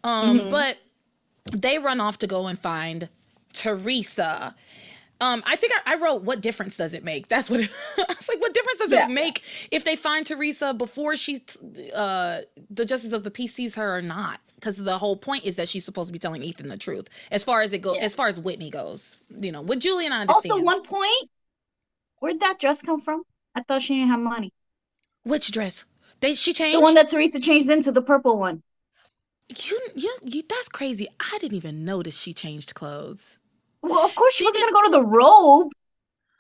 Um, 0.04 0.38
mm-hmm. 0.38 0.50
But 0.50 0.78
they 1.50 1.78
run 1.78 2.00
off 2.00 2.18
to 2.18 2.28
go 2.28 2.46
and 2.46 2.56
find 2.56 3.08
Theresa. 3.52 4.54
Um, 5.20 5.42
I 5.46 5.56
think 5.56 5.72
I, 5.84 5.92
I, 5.92 5.96
wrote, 5.96 6.22
"What 6.22 6.40
difference 6.40 6.76
does 6.76 6.94
it 6.94 7.04
make?" 7.04 7.28
That's 7.28 7.50
what 7.50 7.60
it, 7.60 7.70
I 7.98 8.04
was 8.08 8.28
like. 8.28 8.40
What 8.40 8.54
difference 8.54 8.78
does 8.78 8.90
yeah. 8.90 9.06
it 9.06 9.10
make 9.10 9.42
if 9.70 9.84
they 9.84 9.94
find 9.94 10.26
Theresa 10.26 10.72
before 10.72 11.14
she, 11.14 11.42
uh, 11.94 12.40
the 12.70 12.84
justice 12.86 13.12
of 13.12 13.22
the 13.22 13.30
peace 13.30 13.54
sees 13.54 13.74
her 13.74 13.96
or 13.96 14.02
not? 14.02 14.40
Because 14.54 14.76
the 14.76 14.98
whole 14.98 15.16
point 15.16 15.44
is 15.44 15.56
that 15.56 15.68
she's 15.68 15.84
supposed 15.84 16.08
to 16.08 16.12
be 16.12 16.18
telling 16.18 16.42
Ethan 16.42 16.68
the 16.68 16.76
truth. 16.76 17.08
As 17.30 17.44
far 17.44 17.60
as 17.60 17.72
it 17.72 17.78
goes, 17.78 17.96
yeah. 17.96 18.02
as 18.02 18.14
far 18.14 18.28
as 18.28 18.40
Whitney 18.40 18.70
goes, 18.70 19.16
you 19.38 19.52
know, 19.52 19.62
with 19.62 19.80
Julian, 19.80 20.12
I 20.12 20.22
understand. 20.22 20.52
Also, 20.52 20.64
one 20.64 20.82
point, 20.82 21.30
where'd 22.20 22.40
that 22.40 22.58
dress 22.58 22.80
come 22.80 23.00
from? 23.00 23.22
I 23.54 23.62
thought 23.62 23.82
she 23.82 23.96
didn't 23.96 24.10
have 24.10 24.20
money. 24.20 24.52
Which 25.24 25.50
dress? 25.50 25.84
They 26.20 26.34
she 26.34 26.52
changed 26.52 26.76
the 26.76 26.80
one 26.80 26.94
that 26.94 27.10
Theresa 27.10 27.40
changed 27.40 27.68
into 27.68 27.92
the 27.92 28.02
purple 28.02 28.38
one. 28.38 28.62
You, 29.48 29.80
you, 29.94 30.16
you 30.22 30.42
that's 30.48 30.68
crazy. 30.68 31.08
I 31.18 31.38
didn't 31.40 31.56
even 31.56 31.84
notice 31.84 32.18
she 32.18 32.32
changed 32.32 32.74
clothes. 32.74 33.36
Well, 33.82 34.04
of 34.04 34.14
course 34.14 34.34
she, 34.34 34.38
she 34.38 34.44
wasn't 34.44 34.62
going 34.62 34.72
to 34.72 34.74
go 34.74 34.84
to 34.84 35.02
the 35.02 35.06
robe 35.06 35.72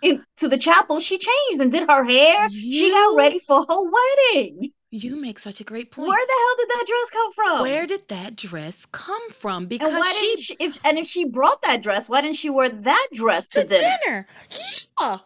in, 0.02 0.24
to 0.38 0.48
the 0.48 0.58
chapel. 0.58 1.00
She 1.00 1.18
changed 1.18 1.60
and 1.60 1.72
did 1.72 1.88
her 1.88 2.04
hair. 2.04 2.48
You, 2.50 2.72
she 2.72 2.90
got 2.90 3.16
ready 3.16 3.38
for 3.38 3.64
her 3.68 3.90
wedding. 3.90 4.72
You 4.92 5.14
make 5.14 5.38
such 5.38 5.60
a 5.60 5.64
great 5.64 5.92
point. 5.92 6.08
Where 6.08 6.26
the 6.26 6.32
hell 6.32 6.56
did 6.58 6.68
that 6.68 6.84
dress 6.86 7.10
come 7.10 7.32
from? 7.32 7.62
Where 7.62 7.86
did 7.86 8.08
that 8.08 8.36
dress 8.36 8.86
come 8.86 9.30
from? 9.30 9.66
Because 9.66 9.88
and 9.88 9.98
why 9.98 10.12
she, 10.12 10.26
didn't 10.26 10.40
she 10.40 10.56
if, 10.58 10.78
and 10.84 10.98
if 10.98 11.06
she 11.06 11.24
brought 11.26 11.62
that 11.62 11.80
dress, 11.80 12.08
why 12.08 12.22
didn't 12.22 12.36
she 12.36 12.50
wear 12.50 12.68
that 12.68 13.08
dress 13.14 13.46
to, 13.48 13.62
to 13.62 13.68
dinner? 13.68 13.98
dinner? 14.04 14.26
Yeah. 14.50 15.18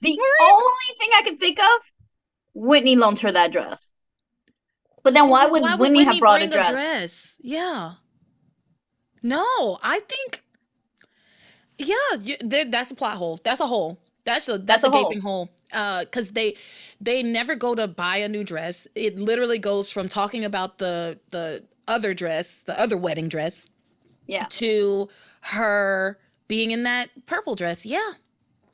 The 0.00 0.18
only 0.40 0.98
thing 0.98 1.10
I 1.14 1.22
can 1.24 1.36
think 1.36 1.60
of, 1.60 1.80
Whitney 2.54 2.96
loaned 2.96 3.20
her 3.20 3.30
that 3.30 3.52
dress. 3.52 3.92
But 5.04 5.14
then 5.14 5.28
why 5.28 5.46
would, 5.46 5.62
why 5.62 5.72
would 5.72 5.80
Whitney, 5.80 6.00
Whitney 6.00 6.12
have 6.14 6.20
brought 6.20 6.42
a 6.42 6.48
dress? 6.48 6.70
dress? 6.70 7.36
Yeah. 7.40 7.92
No, 9.22 9.78
I 9.82 10.00
think 10.08 10.41
yeah, 11.86 12.18
you, 12.20 12.36
that's 12.66 12.90
a 12.90 12.94
plot 12.94 13.16
hole. 13.16 13.40
That's 13.42 13.60
a 13.60 13.66
hole. 13.66 13.98
That's 14.24 14.48
a 14.48 14.52
that's, 14.52 14.82
that's 14.82 14.84
a, 14.84 14.88
a, 14.88 14.90
gaping 14.90 15.20
hole. 15.20 15.50
Uh, 15.72 16.00
because 16.00 16.30
they 16.30 16.56
they 17.00 17.22
never 17.22 17.54
go 17.54 17.74
to 17.74 17.88
buy 17.88 18.16
a 18.18 18.28
new 18.28 18.44
dress. 18.44 18.86
It 18.94 19.18
literally 19.18 19.58
goes 19.58 19.90
from 19.90 20.08
talking 20.08 20.44
about 20.44 20.78
the 20.78 21.18
the 21.30 21.64
other 21.88 22.14
dress, 22.14 22.60
the 22.60 22.78
other 22.80 22.96
wedding 22.96 23.28
dress, 23.28 23.68
yeah, 24.26 24.46
to 24.50 25.08
her 25.40 26.18
being 26.48 26.70
in 26.70 26.84
that 26.84 27.10
purple 27.26 27.54
dress. 27.54 27.84
Yeah. 27.84 28.12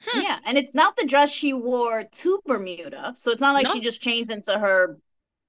Hmm. 0.07 0.21
Yeah, 0.21 0.39
and 0.45 0.57
it's 0.57 0.75
not 0.75 0.97
the 0.97 1.07
dress 1.07 1.33
she 1.33 1.53
wore 1.53 2.05
to 2.05 2.41
Bermuda, 2.47 3.15
so 3.17 3.33
it's 3.33 3.41
not 3.41 3.53
like 3.53 3.65
no. 3.65 3.73
she 3.73 3.81
just 3.81 4.01
changed 4.01 4.31
into 4.31 4.57
her 4.57 4.97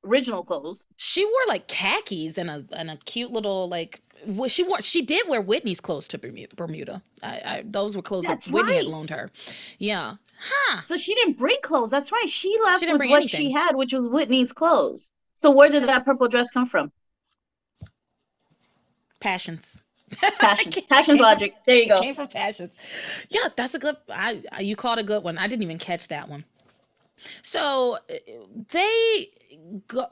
original 0.03 0.43
clothes. 0.43 0.87
She 0.95 1.23
wore 1.23 1.47
like 1.47 1.67
khakis 1.67 2.37
and 2.37 2.49
a 2.49 2.65
and 2.71 2.89
a 2.89 2.97
cute 2.97 3.31
little 3.31 3.67
like 3.67 4.01
she 4.47 4.63
wore 4.63 4.81
she 4.81 5.01
did 5.01 5.27
wear 5.27 5.41
Whitney's 5.41 5.79
clothes 5.79 6.07
to 6.09 6.17
Bermuda. 6.17 7.01
I, 7.23 7.27
I 7.27 7.63
those 7.65 7.95
were 7.95 8.01
clothes 8.01 8.25
That's 8.25 8.45
that 8.45 8.53
Whitney 8.53 8.73
right. 8.73 8.83
had 8.83 8.91
loaned 8.91 9.09
her. 9.09 9.31
Yeah. 9.77 10.15
Huh. 10.41 10.81
So 10.81 10.97
she 10.97 11.15
didn't 11.15 11.37
bring 11.37 11.57
clothes. 11.61 11.89
That's 11.89 12.11
right. 12.11 12.29
She 12.29 12.57
left 12.63 12.83
she 12.83 12.91
with 12.91 12.99
what 12.99 13.17
anything. 13.17 13.27
she 13.27 13.51
had, 13.51 13.75
which 13.75 13.93
was 13.93 14.07
Whitney's 14.07 14.53
clothes. 14.53 15.11
So 15.35 15.51
where 15.51 15.69
did 15.69 15.83
that 15.83 16.05
purple 16.05 16.27
dress 16.27 16.51
come 16.51 16.67
from? 16.67 16.91
Passions. 19.19 19.77
Passions. 20.39 20.79
Passions 20.89 21.19
logic. 21.19 21.55
There 21.65 21.75
you 21.75 21.87
go. 21.87 21.99
Came 22.01 22.15
from 22.15 22.27
passions. 22.29 22.73
Yeah, 23.29 23.49
that's 23.55 23.75
a 23.75 23.79
good. 23.79 23.95
I, 24.09 24.41
I 24.51 24.61
you 24.61 24.75
caught 24.75 24.97
a 24.97 25.03
good 25.03 25.23
one. 25.23 25.37
I 25.37 25.47
didn't 25.47 25.63
even 25.63 25.77
catch 25.77 26.07
that 26.07 26.27
one. 26.27 26.45
So 27.41 27.97
they 28.71 29.29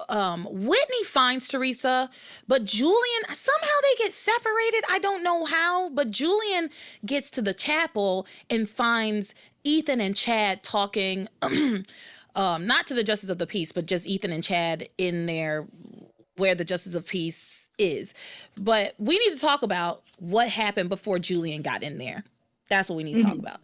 um 0.09 0.47
Whitney 0.49 1.03
finds 1.05 1.47
Theresa, 1.47 2.09
but 2.47 2.65
Julian 2.65 3.23
somehow 3.33 3.67
they 3.83 4.03
get 4.03 4.13
separated. 4.13 4.83
I 4.89 4.99
don't 4.99 5.23
know 5.23 5.45
how, 5.45 5.89
but 5.89 6.09
Julian 6.09 6.69
gets 7.05 7.29
to 7.31 7.41
the 7.41 7.53
chapel 7.53 8.25
and 8.49 8.69
finds 8.69 9.33
Ethan 9.63 10.01
and 10.01 10.15
Chad 10.15 10.63
talking 10.63 11.27
um 11.41 11.85
not 12.67 12.87
to 12.87 12.93
the 12.93 13.03
justice 13.03 13.29
of 13.29 13.37
the 13.37 13.47
peace, 13.47 13.71
but 13.71 13.85
just 13.85 14.07
Ethan 14.07 14.31
and 14.31 14.43
Chad 14.43 14.87
in 14.97 15.25
there 15.25 15.67
where 16.37 16.55
the 16.55 16.65
justice 16.65 16.95
of 16.95 17.05
peace 17.05 17.69
is. 17.77 18.13
But 18.55 18.95
we 18.97 19.19
need 19.19 19.33
to 19.33 19.39
talk 19.39 19.63
about 19.63 20.03
what 20.19 20.49
happened 20.49 20.89
before 20.89 21.19
Julian 21.19 21.61
got 21.61 21.83
in 21.83 21.97
there. 21.97 22.23
That's 22.69 22.89
what 22.89 22.95
we 22.95 23.03
need 23.03 23.13
to 23.13 23.19
mm-hmm. 23.19 23.29
talk 23.29 23.39
about. 23.39 23.59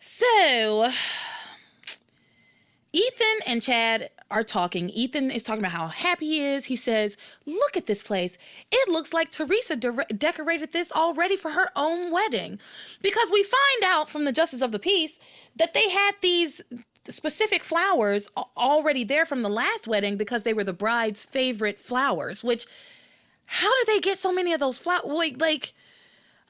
So, 0.00 0.90
Ethan 2.96 3.40
and 3.46 3.60
Chad 3.60 4.08
are 4.30 4.42
talking. 4.42 4.88
Ethan 4.88 5.30
is 5.30 5.42
talking 5.42 5.60
about 5.60 5.72
how 5.72 5.88
happy 5.88 6.26
he 6.26 6.40
is. 6.40 6.64
He 6.64 6.76
says, 6.76 7.18
Look 7.44 7.76
at 7.76 7.84
this 7.84 8.02
place. 8.02 8.38
It 8.72 8.88
looks 8.88 9.12
like 9.12 9.30
Theresa 9.30 9.76
de- 9.76 10.06
decorated 10.16 10.72
this 10.72 10.90
already 10.90 11.36
for 11.36 11.50
her 11.50 11.68
own 11.76 12.10
wedding. 12.10 12.58
Because 13.02 13.30
we 13.30 13.42
find 13.42 13.84
out 13.84 14.08
from 14.08 14.24
the 14.24 14.32
Justice 14.32 14.62
of 14.62 14.72
the 14.72 14.78
Peace 14.78 15.18
that 15.56 15.74
they 15.74 15.90
had 15.90 16.14
these 16.22 16.62
specific 17.06 17.62
flowers 17.62 18.28
already 18.56 19.04
there 19.04 19.26
from 19.26 19.42
the 19.42 19.50
last 19.50 19.86
wedding 19.86 20.16
because 20.16 20.44
they 20.44 20.54
were 20.54 20.64
the 20.64 20.72
bride's 20.72 21.26
favorite 21.26 21.78
flowers, 21.78 22.42
which 22.42 22.66
how 23.44 23.70
did 23.78 23.94
they 23.94 24.00
get 24.00 24.16
so 24.16 24.32
many 24.32 24.54
of 24.54 24.60
those 24.60 24.78
flowers? 24.78 25.04
Like, 25.04 25.38
like, 25.38 25.74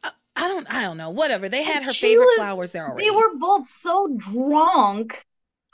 I 0.05 0.49
don't, 0.49 0.72
I 0.72 0.82
don't 0.82 0.97
know. 0.97 1.11
Whatever. 1.11 1.49
They 1.49 1.64
had 1.64 1.82
her 1.82 1.92
favorite 1.92 2.26
was, 2.26 2.36
flowers 2.36 2.72
there 2.72 2.86
already. 2.86 3.09
They 3.09 3.11
were 3.11 3.34
both 3.36 3.66
so 3.66 4.14
drunk 4.16 5.26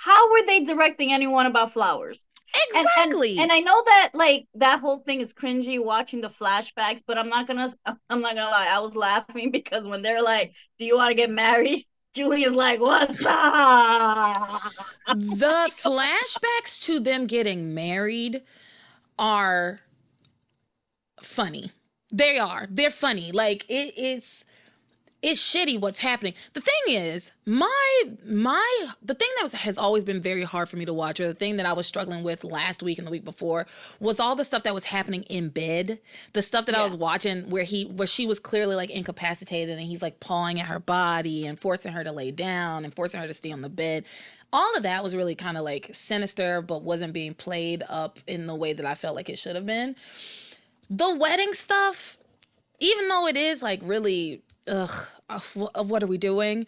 how 0.03 0.33
were 0.33 0.45
they 0.47 0.65
directing 0.65 1.13
anyone 1.13 1.47
about 1.47 1.73
flowers? 1.73 2.27
Exactly. 2.75 3.31
And, 3.33 3.39
and, 3.39 3.51
and, 3.51 3.53
I 3.53 3.61
know 3.61 3.83
that 3.87 4.11
like 4.15 4.49
that 4.55 4.81
whole 4.81 4.99
thing 4.99 5.21
is 5.21 5.33
cringy 5.33 5.83
watching 5.83 6.21
the 6.21 6.29
flashbacks, 6.29 7.05
but 7.07 7.17
I'm 7.19 7.29
not 7.29 7.47
gonna 7.47 7.73
I'm 7.87 8.21
not 8.21 8.35
gonna 8.35 8.51
lie, 8.51 8.69
I 8.69 8.81
was 8.81 8.97
laughing 8.97 9.51
because 9.53 9.87
when 9.87 10.03
they're 10.03 10.23
like, 10.23 10.55
Do 10.79 10.85
you 10.85 10.97
want 10.97 11.11
to 11.11 11.15
get 11.15 11.31
married? 11.31 11.87
Julia's 12.15 12.57
like, 12.57 12.81
What's 12.81 13.25
up? 13.25 14.63
The 15.07 15.71
flashbacks 15.81 16.83
to 16.83 16.99
them 16.99 17.27
getting 17.27 17.73
married 17.73 18.43
are 19.21 19.81
funny. 21.23 21.71
They 22.13 22.39
are. 22.39 22.67
They're 22.69 22.91
funny. 22.91 23.31
Like 23.31 23.65
it, 23.69 23.95
it's 23.97 24.45
it's 25.23 25.41
shitty 25.41 25.81
what's 25.81 26.01
happening. 26.01 26.35
The 26.53 26.61
thing 26.61 26.95
is, 26.95 27.31
my 27.47 28.03
my 28.27 28.87
the 29.01 29.15
thing 29.15 29.29
that 29.37 29.45
was, 29.45 29.53
has 29.53 29.79
always 29.79 30.05
been 30.05 30.21
very 30.21 30.43
hard 30.43 30.69
for 30.69 30.77
me 30.77 30.85
to 30.85 30.93
watch, 30.93 31.21
or 31.21 31.29
the 31.29 31.35
thing 31.35 31.59
that 31.59 31.67
I 31.67 31.73
was 31.73 31.87
struggling 31.87 32.25
with 32.25 32.43
last 32.43 32.83
week 32.83 32.99
and 32.99 33.07
the 33.07 33.11
week 33.11 33.25
before, 33.25 33.67
was 34.01 34.19
all 34.19 34.35
the 34.35 34.45
stuff 34.45 34.65
that 34.65 34.75
was 34.75 34.85
happening 34.85 35.23
in 35.25 35.49
bed. 35.49 36.01
The 36.33 36.43
stuff 36.43 36.67
that 36.67 36.73
yeah. 36.73 36.81
I 36.81 36.85
was 36.85 36.97
watching 36.97 37.49
where 37.51 37.63
he 37.63 37.85
where 37.85 38.09
she 38.09 38.27
was 38.27 38.41
clearly 38.41 38.75
like 38.75 38.91
incapacitated 38.91 39.79
and 39.79 39.87
he's 39.87 40.03
like 40.03 40.19
pawing 40.19 40.61
at 40.61 40.67
her 40.67 40.81
body 40.81 41.47
and 41.47 41.59
forcing 41.59 41.93
her 41.93 42.03
to 42.03 42.11
lay 42.11 42.33
down 42.33 42.85
and 42.85 42.95
forcing 42.95 43.21
her 43.21 43.29
to 43.29 43.35
stay 43.35 43.53
on 43.53 43.63
the 43.63 43.69
bed. 43.69 44.05
All 44.53 44.77
of 44.77 44.83
that 44.83 45.05
was 45.05 45.15
really 45.15 45.37
kind 45.37 45.57
of 45.57 45.63
like 45.63 45.91
sinister, 45.93 46.61
but 46.61 46.83
wasn't 46.83 47.13
being 47.13 47.33
played 47.33 47.85
up 47.89 48.19
in 48.27 48.49
the 48.49 48.57
way 48.57 48.73
that 48.73 48.85
I 48.85 48.97
felt 48.97 49.15
like 49.15 49.31
it 49.31 49.39
should 49.39 49.55
have 49.55 49.67
been. 49.67 49.95
The 50.91 51.15
wedding 51.15 51.55
stuff, 51.55 52.19
even 52.81 53.09
though 53.09 53.29
it 53.29 53.37
is 53.37 53.63
like 53.63 53.81
really 53.83 54.43
ugh, 54.67 55.07
what 55.75 56.03
are 56.03 56.07
we 56.07 56.19
doing? 56.19 56.67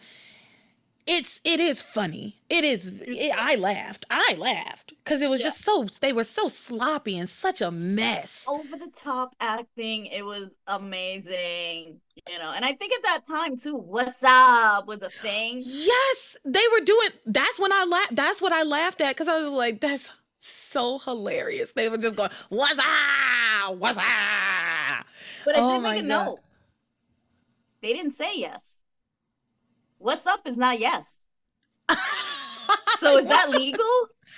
it's 1.07 1.39
it 1.43 1.59
is 1.59 1.81
funny. 1.81 2.37
It 2.49 2.63
is. 2.63 3.01
It, 3.05 3.31
I 3.35 3.55
laughed. 3.55 4.05
I 4.09 4.35
laughed 4.37 4.93
because 5.03 5.21
it 5.21 5.29
was 5.29 5.39
yeah. 5.39 5.47
just 5.47 5.63
so. 5.63 5.85
They 6.01 6.13
were 6.13 6.23
so 6.23 6.47
sloppy 6.47 7.17
and 7.17 7.29
such 7.29 7.61
a 7.61 7.69
mess. 7.69 8.45
Over 8.47 8.77
the 8.77 8.91
top 8.95 9.35
acting. 9.39 10.07
It 10.07 10.23
was 10.23 10.51
amazing. 10.67 11.99
You 12.27 12.39
know, 12.39 12.51
and 12.55 12.65
I 12.65 12.73
think 12.73 12.93
at 12.93 13.03
that 13.03 13.25
time 13.27 13.57
too, 13.57 13.75
"What's 13.75 14.23
up" 14.23 14.87
was 14.87 15.01
a 15.03 15.09
thing. 15.09 15.61
Yes, 15.63 16.37
they 16.43 16.63
were 16.71 16.83
doing. 16.83 17.09
That's 17.25 17.59
when 17.59 17.71
I 17.71 17.85
laughed. 17.85 18.15
That's 18.15 18.41
what 18.41 18.51
I 18.51 18.63
laughed 18.63 19.01
at 19.01 19.15
because 19.15 19.27
I 19.27 19.43
was 19.43 19.51
like, 19.51 19.81
"That's 19.81 20.09
so 20.39 20.97
hilarious." 20.97 21.73
They 21.73 21.87
were 21.87 21.97
just 21.97 22.15
going, 22.15 22.31
"What's 22.49 22.79
up? 22.79 23.77
What's 23.77 23.97
up?" 23.97 25.05
But 25.45 25.55
I 25.55 25.59
oh 25.59 25.73
did 25.73 25.83
make 25.83 25.99
a 25.99 26.07
God. 26.07 26.25
note. 26.25 26.39
They 27.81 27.93
didn't 27.93 28.11
say 28.11 28.37
yes 28.37 28.75
what's 30.05 30.27
up 30.27 30.45
is 30.45 30.57
not 30.57 30.79
yes. 30.79 31.17
so 32.99 33.17
is 33.17 33.27
that 33.27 33.49
legal? 33.49 33.85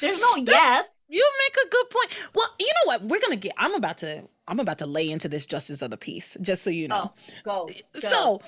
There's 0.01 0.19
no 0.19 0.35
That's, 0.35 0.47
yes. 0.47 0.89
You 1.09 1.25
make 1.45 1.65
a 1.65 1.69
good 1.69 1.89
point. 1.89 2.09
Well, 2.33 2.47
you 2.59 2.67
know 2.67 2.87
what? 2.91 3.03
We're 3.03 3.21
gonna 3.21 3.37
get. 3.37 3.53
I'm 3.57 3.75
about 3.75 3.97
to. 3.99 4.23
I'm 4.47 4.59
about 4.59 4.77
to 4.79 4.85
lay 4.85 5.09
into 5.09 5.29
this 5.29 5.45
justice 5.45 5.81
of 5.81 5.91
the 5.91 5.97
peace, 5.97 6.37
just 6.41 6.63
so 6.63 6.69
you 6.69 6.87
know. 6.87 7.13
Oh, 7.45 7.67
go, 7.67 7.69
go. 8.01 8.09
So, 8.09 8.41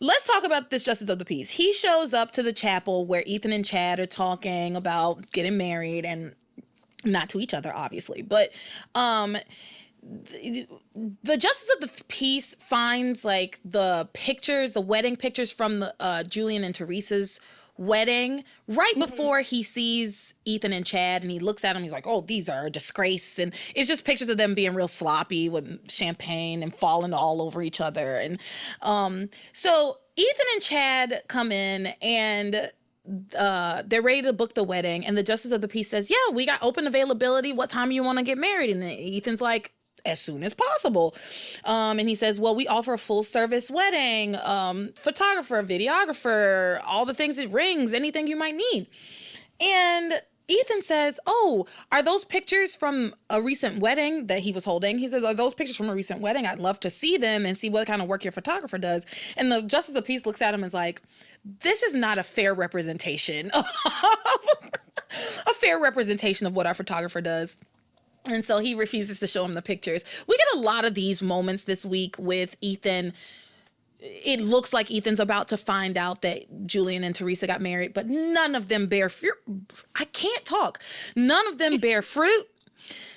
let's 0.00 0.26
talk 0.26 0.44
about 0.44 0.70
this 0.70 0.82
justice 0.82 1.08
of 1.08 1.18
the 1.18 1.24
peace. 1.24 1.50
He 1.50 1.72
shows 1.72 2.14
up 2.14 2.32
to 2.32 2.42
the 2.42 2.52
chapel 2.52 3.06
where 3.06 3.22
Ethan 3.26 3.52
and 3.52 3.64
Chad 3.64 4.00
are 4.00 4.06
talking 4.06 4.76
about 4.76 5.30
getting 5.32 5.56
married 5.56 6.06
and 6.06 6.34
not 7.04 7.28
to 7.30 7.40
each 7.40 7.52
other, 7.52 7.74
obviously, 7.74 8.22
but 8.22 8.52
um 8.94 9.36
the 11.22 11.36
justice 11.36 11.68
of 11.74 11.80
the 11.80 12.04
peace 12.04 12.54
finds 12.58 13.24
like 13.24 13.60
the 13.64 14.08
pictures 14.12 14.72
the 14.72 14.80
wedding 14.80 15.16
pictures 15.16 15.50
from 15.50 15.80
the 15.80 15.94
uh, 16.00 16.22
julian 16.22 16.64
and 16.64 16.74
theresa's 16.74 17.38
wedding 17.76 18.42
right 18.66 18.92
mm-hmm. 18.92 19.00
before 19.00 19.40
he 19.40 19.62
sees 19.62 20.34
ethan 20.44 20.72
and 20.72 20.86
chad 20.86 21.22
and 21.22 21.30
he 21.30 21.38
looks 21.38 21.64
at 21.64 21.76
him 21.76 21.82
he's 21.82 21.92
like 21.92 22.06
oh 22.06 22.22
these 22.22 22.48
are 22.48 22.66
a 22.66 22.70
disgrace 22.70 23.38
and 23.38 23.54
it's 23.74 23.88
just 23.88 24.04
pictures 24.04 24.28
of 24.28 24.36
them 24.36 24.54
being 24.54 24.74
real 24.74 24.88
sloppy 24.88 25.48
with 25.48 25.88
champagne 25.90 26.62
and 26.62 26.74
falling 26.74 27.12
all 27.12 27.40
over 27.40 27.62
each 27.62 27.80
other 27.80 28.16
and 28.16 28.38
um 28.82 29.28
so 29.52 29.98
ethan 30.16 30.46
and 30.54 30.62
chad 30.62 31.22
come 31.28 31.52
in 31.52 31.86
and 32.02 32.72
uh, 33.38 33.82
they're 33.86 34.02
ready 34.02 34.20
to 34.20 34.34
book 34.34 34.54
the 34.54 34.62
wedding, 34.62 35.06
and 35.06 35.16
the 35.16 35.22
justice 35.22 35.50
of 35.50 35.62
the 35.62 35.68
peace 35.68 35.88
says, 35.88 36.10
"Yeah, 36.10 36.16
we 36.30 36.44
got 36.44 36.62
open 36.62 36.86
availability. 36.86 37.54
What 37.54 37.70
time 37.70 37.90
you 37.90 38.02
want 38.02 38.18
to 38.18 38.22
get 38.22 38.36
married?" 38.36 38.68
And 38.68 38.84
Ethan's 38.84 39.40
like, 39.40 39.72
as 40.04 40.20
soon 40.20 40.42
as 40.42 40.54
possible. 40.54 41.14
Um, 41.64 41.98
and 41.98 42.08
he 42.08 42.14
says, 42.14 42.40
Well, 42.40 42.54
we 42.54 42.66
offer 42.66 42.92
a 42.92 42.98
full 42.98 43.22
service 43.22 43.70
wedding, 43.70 44.36
um, 44.36 44.92
photographer, 44.94 45.62
videographer, 45.62 46.80
all 46.84 47.04
the 47.04 47.14
things 47.14 47.38
it 47.38 47.50
rings, 47.50 47.92
anything 47.92 48.26
you 48.26 48.36
might 48.36 48.56
need. 48.56 48.86
And 49.60 50.14
Ethan 50.48 50.80
says, 50.82 51.20
Oh, 51.26 51.66
are 51.92 52.02
those 52.02 52.24
pictures 52.24 52.74
from 52.74 53.14
a 53.28 53.40
recent 53.40 53.80
wedding 53.80 54.26
that 54.28 54.40
he 54.40 54.50
was 54.50 54.64
holding? 54.64 54.98
He 54.98 55.08
says, 55.08 55.22
Are 55.22 55.34
those 55.34 55.54
pictures 55.54 55.76
from 55.76 55.90
a 55.90 55.94
recent 55.94 56.20
wedding? 56.20 56.46
I'd 56.46 56.58
love 56.58 56.80
to 56.80 56.90
see 56.90 57.18
them 57.18 57.44
and 57.44 57.56
see 57.56 57.68
what 57.68 57.86
kind 57.86 58.00
of 58.00 58.08
work 58.08 58.24
your 58.24 58.32
photographer 58.32 58.78
does. 58.78 59.04
And 59.36 59.52
the 59.52 59.62
Justice 59.62 59.90
of 59.90 59.94
the 59.94 60.02
Peace 60.02 60.24
looks 60.24 60.40
at 60.40 60.54
him 60.54 60.60
and 60.60 60.66
is 60.66 60.74
like, 60.74 61.02
This 61.44 61.82
is 61.82 61.94
not 61.94 62.18
a 62.18 62.22
fair 62.22 62.54
representation. 62.54 63.50
a 65.46 65.54
fair 65.54 65.78
representation 65.78 66.46
of 66.46 66.56
what 66.56 66.66
our 66.66 66.74
photographer 66.74 67.20
does. 67.20 67.56
And 68.28 68.44
so 68.44 68.58
he 68.58 68.74
refuses 68.74 69.20
to 69.20 69.26
show 69.26 69.44
him 69.44 69.54
the 69.54 69.62
pictures. 69.62 70.04
We 70.26 70.36
get 70.36 70.46
a 70.54 70.58
lot 70.58 70.84
of 70.84 70.94
these 70.94 71.22
moments 71.22 71.64
this 71.64 71.84
week 71.84 72.16
with 72.18 72.56
Ethan. 72.60 73.12
It 74.00 74.40
looks 74.40 74.72
like 74.72 74.90
Ethan's 74.92 75.18
about 75.18 75.48
to 75.48 75.56
find 75.56 75.96
out 75.96 76.22
that 76.22 76.66
Julian 76.66 77.02
and 77.02 77.14
Theresa 77.14 77.46
got 77.46 77.60
married, 77.60 77.94
but 77.94 78.06
none 78.06 78.54
of 78.54 78.68
them 78.68 78.86
bear 78.86 79.08
fruit. 79.08 79.34
I 79.96 80.04
can't 80.04 80.44
talk. 80.44 80.78
None 81.16 81.48
of 81.48 81.58
them 81.58 81.78
bear 81.78 82.02
fruit. 82.02 82.46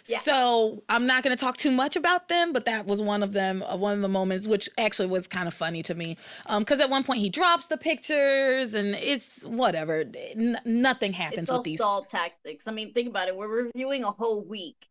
Yeah. 0.07 0.19
So 0.19 0.83
I'm 0.89 1.05
not 1.05 1.23
going 1.23 1.35
to 1.35 1.39
talk 1.39 1.57
too 1.57 1.71
much 1.71 1.95
about 1.95 2.27
them, 2.27 2.53
but 2.53 2.65
that 2.65 2.85
was 2.85 3.01
one 3.01 3.23
of 3.23 3.33
them, 3.33 3.63
uh, 3.63 3.77
one 3.77 3.93
of 3.93 4.01
the 4.01 4.07
moments, 4.07 4.47
which 4.47 4.67
actually 4.77 5.07
was 5.07 5.27
kind 5.27 5.47
of 5.47 5.53
funny 5.53 5.83
to 5.83 5.93
me, 5.93 6.17
because 6.59 6.79
um, 6.79 6.85
at 6.85 6.89
one 6.89 7.03
point 7.03 7.19
he 7.19 7.29
drops 7.29 7.67
the 7.67 7.77
pictures, 7.77 8.73
and 8.73 8.95
it's 8.95 9.43
whatever. 9.43 10.03
N- 10.35 10.59
nothing 10.65 11.13
happens 11.13 11.43
it's 11.43 11.51
with 11.51 11.63
these 11.63 11.79
stall 11.79 12.03
tactics. 12.03 12.67
I 12.67 12.71
mean, 12.71 12.93
think 12.93 13.09
about 13.09 13.27
it. 13.27 13.35
We're 13.35 13.65
reviewing 13.65 14.03
a 14.03 14.11
whole 14.11 14.43
week, 14.43 14.87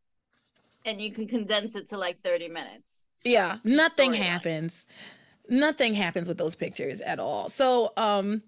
and 0.85 1.01
you 1.01 1.13
can 1.13 1.27
condense 1.27 1.75
it 1.75 1.89
to 1.91 1.99
like 1.99 2.23
30 2.23 2.49
minutes. 2.49 3.07
Yeah, 3.25 3.59
nothing 3.65 4.15
happens. 4.15 4.85
Nothing 5.49 5.95
happens 5.95 6.29
with 6.29 6.39
those 6.39 6.55
pictures 6.55 7.01
at 7.01 7.19
all. 7.19 7.51
So, 7.51 7.93
um, 7.97 8.43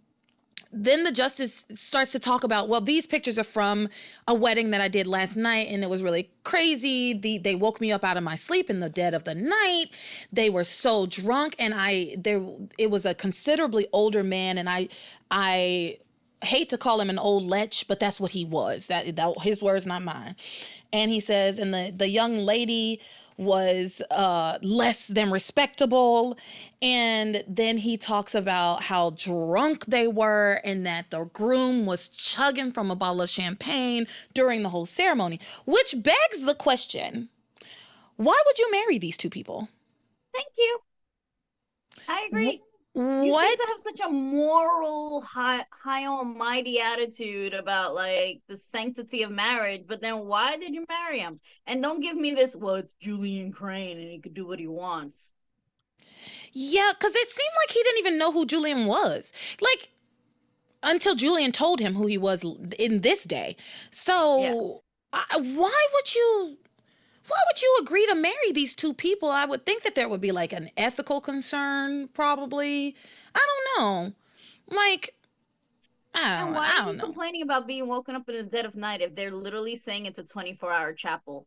then 0.73 1.05
the 1.05 1.13
justice 1.13 1.67
starts 1.75 2.13
to 2.13 2.19
talk 2.19 2.45
about 2.45 2.69
well 2.69 2.81
these 2.81 3.07
pictures 3.07 3.39
are 3.39 3.45
from 3.45 3.89
a 4.27 4.35
wedding 4.35 4.71
that 4.71 4.81
i 4.81 4.89
did 4.89 5.07
last 5.07 5.37
night 5.37 5.69
and 5.69 5.83
it 5.83 5.91
was 5.91 6.03
really 6.03 6.31
crazy 6.45 7.13
the, 7.13 7.37
they 7.39 7.55
woke 7.55 7.81
me 7.81 7.93
up 7.93 8.03
out 8.03 8.17
of 8.17 8.23
my 8.23 8.35
sleep 8.35 8.71
in 8.71 8.81
the 8.81 8.89
dead 8.89 9.13
of 9.13 9.25
the 9.25 9.35
night 9.35 9.87
they 10.33 10.49
were 10.49 10.65
so 10.65 11.05
drunk 11.07 11.55
and 11.59 11.75
i 11.77 12.15
there 12.19 12.43
it 12.79 12.91
was 12.91 13.05
a 13.05 13.15
considerably 13.15 13.87
older 13.93 14.25
man 14.25 14.57
and 14.57 14.69
i 14.71 14.89
i 15.31 15.99
hate 16.43 16.71
to 16.71 16.79
call 16.79 17.01
him 17.01 17.11
an 17.11 17.19
old 17.19 17.45
lech 17.45 17.85
but 17.87 18.01
that's 18.01 18.19
what 18.19 18.31
he 18.31 18.45
was 18.45 18.87
that, 18.87 19.15
that 19.15 19.41
his 19.43 19.63
words 19.63 19.85
not 19.85 20.03
mine 20.03 20.35
and 20.93 21.11
he 21.11 21.21
says, 21.21 21.59
and 21.59 21.73
the 21.73 21.93
the 21.95 22.09
young 22.09 22.37
lady 22.37 23.01
was 23.37 24.03
uh, 24.11 24.59
less 24.63 25.09
than 25.09 25.31
respectable. 25.31 26.37
And 26.81 27.45
then 27.47 27.79
he 27.79 27.97
talks 27.97 28.35
about 28.35 28.85
how 28.85 29.11
drunk 29.11 29.87
they 29.87 30.07
were 30.07 30.61
and 30.65 30.85
that 30.87 31.11
the 31.11 31.25
groom 31.25 31.87
was 31.87 32.09
chugging 32.09 32.73
from 32.73 32.91
a 32.91 32.97
bottle 32.97 33.23
of 33.23 33.31
champagne 33.31 34.07
during 34.35 34.63
the 34.63 34.69
whole 34.69 34.87
ceremony, 34.87 35.41
which 35.65 35.95
begs 35.97 36.43
the 36.45 36.55
question 36.55 37.29
why 38.17 38.41
would 38.47 38.59
you 38.59 38.71
marry 38.71 38.99
these 38.99 39.17
two 39.17 39.31
people? 39.31 39.69
Thank 40.33 40.49
you. 40.57 40.79
I 42.09 42.29
agree. 42.29 42.63
What? 42.95 43.25
You 43.25 43.33
seem 43.33 43.57
to 43.57 43.67
have 43.69 43.81
such 43.81 44.01
a 44.07 44.11
moral, 44.11 45.23
high, 45.23 45.65
high 45.71 46.07
almighty 46.07 46.79
attitude 46.79 47.55
about 47.55 47.95
like 47.95 48.43
the 48.49 48.57
sanctity 48.57 49.23
of 49.23 49.31
marriage, 49.31 49.85
but 49.87 50.03
then 50.03 50.27
why 50.27 50.57
did 50.57 50.75
you 50.75 50.85
marry 50.89 51.21
him? 51.21 51.41
And 51.67 51.83
don't 51.83 52.01
give 52.01 52.17
me 52.17 52.33
this. 52.33 52.55
Well, 52.55 52.75
it's 52.75 52.93
Julian 53.01 53.53
Crane, 53.53 53.99
and 53.99 54.11
he 54.11 54.21
could 54.21 54.35
do 54.35 54.47
what 54.47 54.59
he 54.59 54.67
wants. 54.67 55.33
Yeah, 56.53 56.93
because 56.93 57.15
it 57.15 57.29
seemed 57.29 57.55
like 57.63 57.71
he 57.71 57.83
didn't 57.83 57.99
even 58.01 58.19
know 58.19 58.31
who 58.31 58.45
Julian 58.45 58.87
was. 58.87 59.33
Like 59.61 59.89
until 60.83 61.15
Julian 61.15 61.53
told 61.53 61.81
him 61.81 61.95
who 61.95 62.07
he 62.07 62.19
was 62.19 62.45
in 62.79 63.01
this 63.01 63.25
day. 63.25 63.57
So 63.91 64.43
yeah. 65.13 65.27
I, 65.31 65.41
why 65.41 65.87
would 65.95 66.15
you 66.15 66.59
why 67.33 67.39
would 67.49 67.63
you 67.63 67.79
agree 67.81 68.07
to 68.07 68.15
marry 68.15 68.53
these 68.53 68.75
two 68.75 68.93
people? 68.93 69.31
I 69.31 69.47
would 69.47 69.65
think 69.65 69.85
that 69.85 69.95
there 69.95 70.07
would 70.07 70.21
be 70.21 70.33
like 70.33 70.53
an 70.53 70.71
ethical 70.77 71.23
concern, 71.23 72.09
probably. 72.09 72.95
I 73.35 73.41
don't 73.41 73.79
know. 73.79 74.13
Like, 74.77 75.15
I 76.15 76.41
don't, 76.41 76.53
why 76.53 76.67
I 76.67 76.77
don't 76.77 76.89
are 76.89 76.91
you 76.91 76.97
know. 76.99 77.05
complaining 77.05 77.43
about 77.43 77.67
being 77.67 77.89
woken 77.89 78.17
up 78.17 78.29
in 78.29 78.37
the 78.37 78.43
dead 78.43 78.67
of 78.67 78.77
night 78.77 79.01
if 79.01 79.15
they're 79.15 79.31
literally 79.31 79.77
saying 79.77 80.05
it's 80.05 80.19
a 80.19 80.25
24 80.25 80.71
hour 80.71 80.93
chapel? 80.93 81.47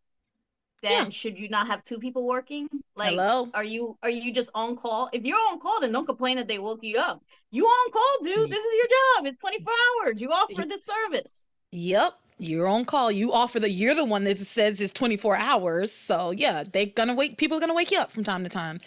Then 0.82 1.06
yeah. 1.06 1.10
should 1.10 1.38
you 1.38 1.50
not 1.50 1.68
have 1.68 1.84
two 1.84 2.00
people 2.00 2.26
working? 2.26 2.68
Like, 2.96 3.12
Hello? 3.12 3.50
are 3.54 3.64
you 3.64 3.96
are 4.02 4.10
you 4.10 4.34
just 4.34 4.50
on 4.56 4.76
call? 4.76 5.10
If 5.14 5.24
you're 5.24 5.38
on 5.38 5.60
call, 5.60 5.82
then 5.82 5.92
don't 5.92 6.08
complain 6.08 6.38
that 6.38 6.48
they 6.48 6.58
woke 6.58 6.80
you 6.82 6.98
up. 6.98 7.24
You 7.52 7.66
on 7.66 7.92
call, 7.92 8.18
dude. 8.24 8.50
This 8.50 8.64
is 8.64 8.74
your 8.74 8.88
job. 8.88 9.28
It's 9.28 9.40
24 9.40 9.74
hours. 10.04 10.20
You 10.20 10.30
offer 10.32 10.66
this 10.66 10.84
service. 10.84 11.46
Yep 11.72 12.14
you're 12.38 12.68
on 12.68 12.86
call. 12.86 13.12
You 13.12 13.32
offer 13.32 13.60
the 13.60 13.70
you're 13.70 13.96
the 13.96 14.06
one 14.06 14.24
that 14.26 14.40
says 14.40 14.82
it's 14.82 14.94
24 14.94 15.36
hours. 15.36 15.92
So 15.92 16.32
yeah, 16.32 16.64
they're 16.70 16.88
gonna 16.88 17.14
wake 17.14 17.38
people 17.38 17.58
are 17.58 17.60
gonna 17.60 17.74
wake 17.74 17.92
you 17.92 18.00
up 18.00 18.12
from 18.12 18.24
time 18.24 18.44
to 18.44 18.50
time. 18.50 18.80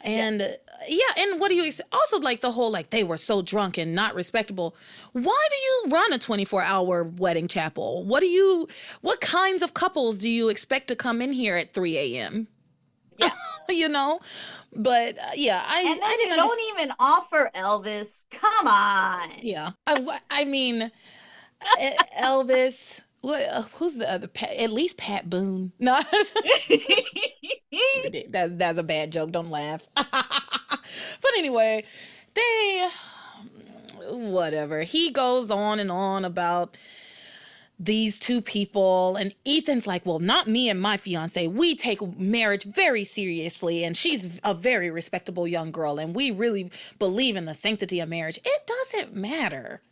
And 0.00 0.40
yeah, 0.40 0.56
yeah 0.88 1.22
and 1.24 1.40
what 1.40 1.48
do 1.48 1.54
you 1.54 1.72
also 1.92 2.18
like 2.18 2.40
the 2.40 2.52
whole 2.52 2.70
like 2.70 2.90
they 2.90 3.04
were 3.04 3.16
so 3.16 3.42
drunk 3.42 3.78
and 3.78 3.94
not 3.94 4.14
respectable. 4.14 4.74
Why 5.12 5.48
do 5.50 5.56
you 5.56 5.94
run 5.94 6.12
a 6.12 6.18
24 6.18 6.62
hour 6.62 7.04
wedding 7.04 7.48
chapel? 7.48 8.04
What 8.04 8.20
do 8.20 8.26
you 8.26 8.68
what 9.00 9.20
kinds 9.20 9.62
of 9.62 9.74
couples 9.74 10.18
do 10.18 10.28
you 10.28 10.48
expect 10.48 10.88
to 10.88 10.96
come 10.96 11.22
in 11.22 11.32
here 11.32 11.56
at 11.56 11.74
3 11.74 11.96
a.m.? 11.98 12.48
Yeah. 13.16 13.30
you 13.68 13.88
know? 13.88 14.20
But 14.74 15.18
uh, 15.18 15.30
yeah, 15.34 15.64
I 15.66 15.80
and 15.80 16.00
then 16.00 16.02
I 16.02 16.24
you 16.28 16.36
don't 16.36 16.78
even 16.78 16.94
offer 16.98 17.50
Elvis. 17.54 18.24
Come 18.30 18.66
on. 18.66 19.30
Yeah, 19.40 19.72
I, 19.86 20.20
I 20.30 20.44
mean, 20.44 20.90
Elvis. 22.18 23.00
What? 23.20 23.42
Uh, 23.48 23.62
who's 23.74 23.96
the 23.96 24.10
other? 24.10 24.28
Pat, 24.28 24.50
at 24.56 24.70
least 24.70 24.96
Pat 24.96 25.28
Boone. 25.28 25.72
No, 25.80 26.00
that's 28.30 28.52
that's 28.54 28.78
a 28.78 28.82
bad 28.82 29.10
joke. 29.12 29.30
Don't 29.30 29.50
laugh. 29.50 29.86
but 29.94 31.30
anyway, 31.36 31.84
they 32.34 32.88
whatever. 34.06 34.82
He 34.82 35.10
goes 35.10 35.50
on 35.50 35.78
and 35.78 35.90
on 35.90 36.24
about 36.24 36.76
these 37.78 38.18
two 38.18 38.40
people 38.40 39.16
and 39.16 39.34
Ethan's 39.46 39.86
like, 39.86 40.04
"Well, 40.04 40.18
not 40.18 40.48
me 40.48 40.68
and 40.68 40.80
my 40.80 40.96
fiance. 40.96 41.46
We 41.46 41.76
take 41.76 42.00
marriage 42.18 42.64
very 42.64 43.04
seriously 43.04 43.84
and 43.84 43.96
she's 43.96 44.40
a 44.42 44.54
very 44.54 44.90
respectable 44.90 45.46
young 45.46 45.70
girl 45.70 45.98
and 45.98 46.14
we 46.14 46.30
really 46.30 46.70
believe 46.98 47.36
in 47.36 47.44
the 47.44 47.54
sanctity 47.54 48.00
of 48.00 48.08
marriage." 48.08 48.40
It 48.44 48.66
doesn't 48.66 49.14
matter. 49.14 49.82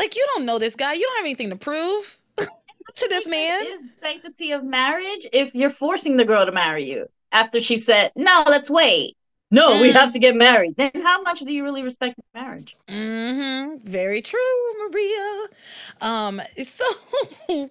Like 0.00 0.16
you 0.16 0.26
don't 0.34 0.46
know 0.46 0.58
this 0.58 0.76
guy. 0.76 0.94
You 0.94 1.02
don't 1.02 1.16
have 1.16 1.26
anything 1.26 1.50
to 1.50 1.56
prove 1.56 2.18
to 2.38 3.08
this 3.08 3.28
man. 3.28 3.66
Is 3.66 3.98
sanctity 3.98 4.50
of 4.52 4.64
marriage 4.64 5.26
if 5.30 5.54
you're 5.54 5.68
forcing 5.68 6.16
the 6.16 6.24
girl 6.24 6.46
to 6.46 6.52
marry 6.52 6.84
you 6.90 7.06
after 7.32 7.60
she 7.60 7.76
said, 7.76 8.10
"No, 8.16 8.42
let's 8.46 8.70
wait." 8.70 9.18
No, 9.50 9.74
mm. 9.74 9.82
we 9.82 9.90
have 9.90 10.12
to 10.14 10.18
get 10.18 10.36
married. 10.36 10.76
Then 10.76 10.92
how 11.02 11.20
much 11.20 11.40
do 11.40 11.52
you 11.52 11.64
really 11.64 11.82
respect 11.82 12.18
marriage? 12.32 12.78
Mm-hmm. 12.88 13.86
Very 13.86 14.22
true, 14.22 14.38
Maria. 14.78 15.46
Um, 16.00 16.40
so 16.64 17.68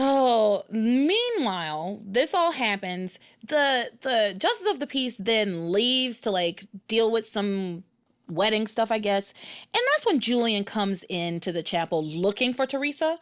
Oh, 0.00 0.62
meanwhile, 0.70 2.00
this 2.06 2.32
all 2.32 2.52
happens. 2.52 3.18
The 3.44 3.90
the 4.00 4.34
justice 4.38 4.68
of 4.70 4.78
the 4.78 4.86
peace 4.86 5.16
then 5.18 5.72
leaves 5.72 6.20
to 6.22 6.30
like 6.30 6.66
deal 6.86 7.10
with 7.10 7.26
some 7.26 7.82
wedding 8.28 8.66
stuff, 8.66 8.90
I 8.90 8.98
guess. 8.98 9.32
And 9.74 9.82
that's 9.92 10.06
when 10.06 10.20
Julian 10.20 10.64
comes 10.64 11.04
into 11.08 11.52
the 11.52 11.62
chapel 11.62 12.04
looking 12.04 12.54
for 12.54 12.66
Theresa. 12.66 13.18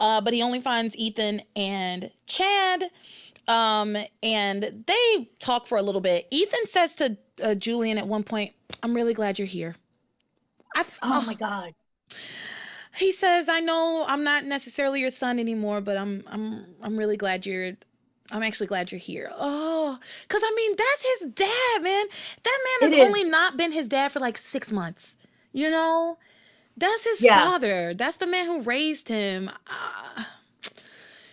Uh, 0.00 0.20
but 0.20 0.32
he 0.32 0.42
only 0.42 0.60
finds 0.60 0.96
Ethan 0.96 1.42
and 1.54 2.10
Chad. 2.26 2.84
Um, 3.46 3.96
and 4.22 4.84
they 4.86 5.28
talk 5.38 5.66
for 5.66 5.78
a 5.78 5.82
little 5.82 6.00
bit. 6.00 6.26
Ethan 6.30 6.66
says 6.66 6.94
to 6.96 7.16
uh, 7.42 7.54
Julian 7.54 7.98
at 7.98 8.06
one 8.06 8.24
point, 8.24 8.52
"I'm 8.82 8.94
really 8.94 9.14
glad 9.14 9.38
you're 9.38 9.46
here." 9.46 9.76
I 10.74 10.84
oh, 11.02 11.20
oh 11.22 11.26
my 11.26 11.34
god. 11.34 11.74
He 12.96 13.12
says, 13.12 13.48
"I 13.48 13.60
know 13.60 14.04
I'm 14.08 14.24
not 14.24 14.44
necessarily 14.44 15.00
your 15.00 15.10
son 15.10 15.38
anymore, 15.38 15.80
but 15.80 15.96
I'm 15.96 16.24
I'm 16.26 16.74
I'm 16.82 16.96
really 16.96 17.16
glad 17.16 17.44
you're 17.44 17.74
I'm 18.30 18.42
actually 18.42 18.68
glad 18.68 18.90
you're 18.90 18.98
here. 18.98 19.30
Oh, 19.36 19.98
because 20.22 20.42
I 20.44 20.52
mean, 20.56 20.76
that's 20.76 21.20
his 21.20 21.30
dad, 21.32 21.82
man. 21.82 22.06
That 22.42 22.58
man 22.80 22.90
has 22.90 23.06
only 23.06 23.24
not 23.24 23.56
been 23.56 23.72
his 23.72 23.88
dad 23.88 24.12
for 24.12 24.20
like 24.20 24.38
six 24.38 24.72
months. 24.72 25.16
You 25.52 25.70
know, 25.70 26.18
that's 26.76 27.04
his 27.04 27.22
yeah. 27.22 27.44
father. 27.44 27.94
That's 27.94 28.16
the 28.16 28.26
man 28.26 28.46
who 28.46 28.62
raised 28.62 29.08
him. 29.08 29.50
Uh, 29.66 30.24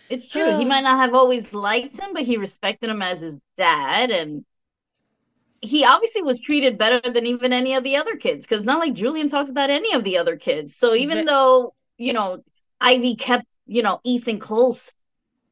it's 0.08 0.28
true. 0.28 0.42
Uh, 0.42 0.58
he 0.58 0.64
might 0.64 0.82
not 0.82 0.98
have 0.98 1.14
always 1.14 1.54
liked 1.54 1.98
him, 1.98 2.12
but 2.12 2.22
he 2.22 2.36
respected 2.36 2.90
him 2.90 3.02
as 3.02 3.20
his 3.20 3.38
dad. 3.56 4.10
And 4.10 4.44
he 5.62 5.84
obviously 5.84 6.22
was 6.22 6.38
treated 6.38 6.76
better 6.76 7.00
than 7.10 7.24
even 7.26 7.52
any 7.52 7.74
of 7.74 7.84
the 7.84 7.96
other 7.96 8.16
kids 8.16 8.46
because 8.46 8.64
not 8.64 8.78
like 8.78 8.92
Julian 8.92 9.28
talks 9.28 9.50
about 9.50 9.70
any 9.70 9.94
of 9.94 10.04
the 10.04 10.18
other 10.18 10.36
kids. 10.36 10.76
So 10.76 10.94
even 10.94 11.18
the, 11.18 11.24
though, 11.24 11.74
you 11.96 12.12
know, 12.12 12.44
Ivy 12.80 13.16
kept, 13.16 13.46
you 13.66 13.82
know, 13.82 14.00
Ethan 14.04 14.38
close 14.38 14.92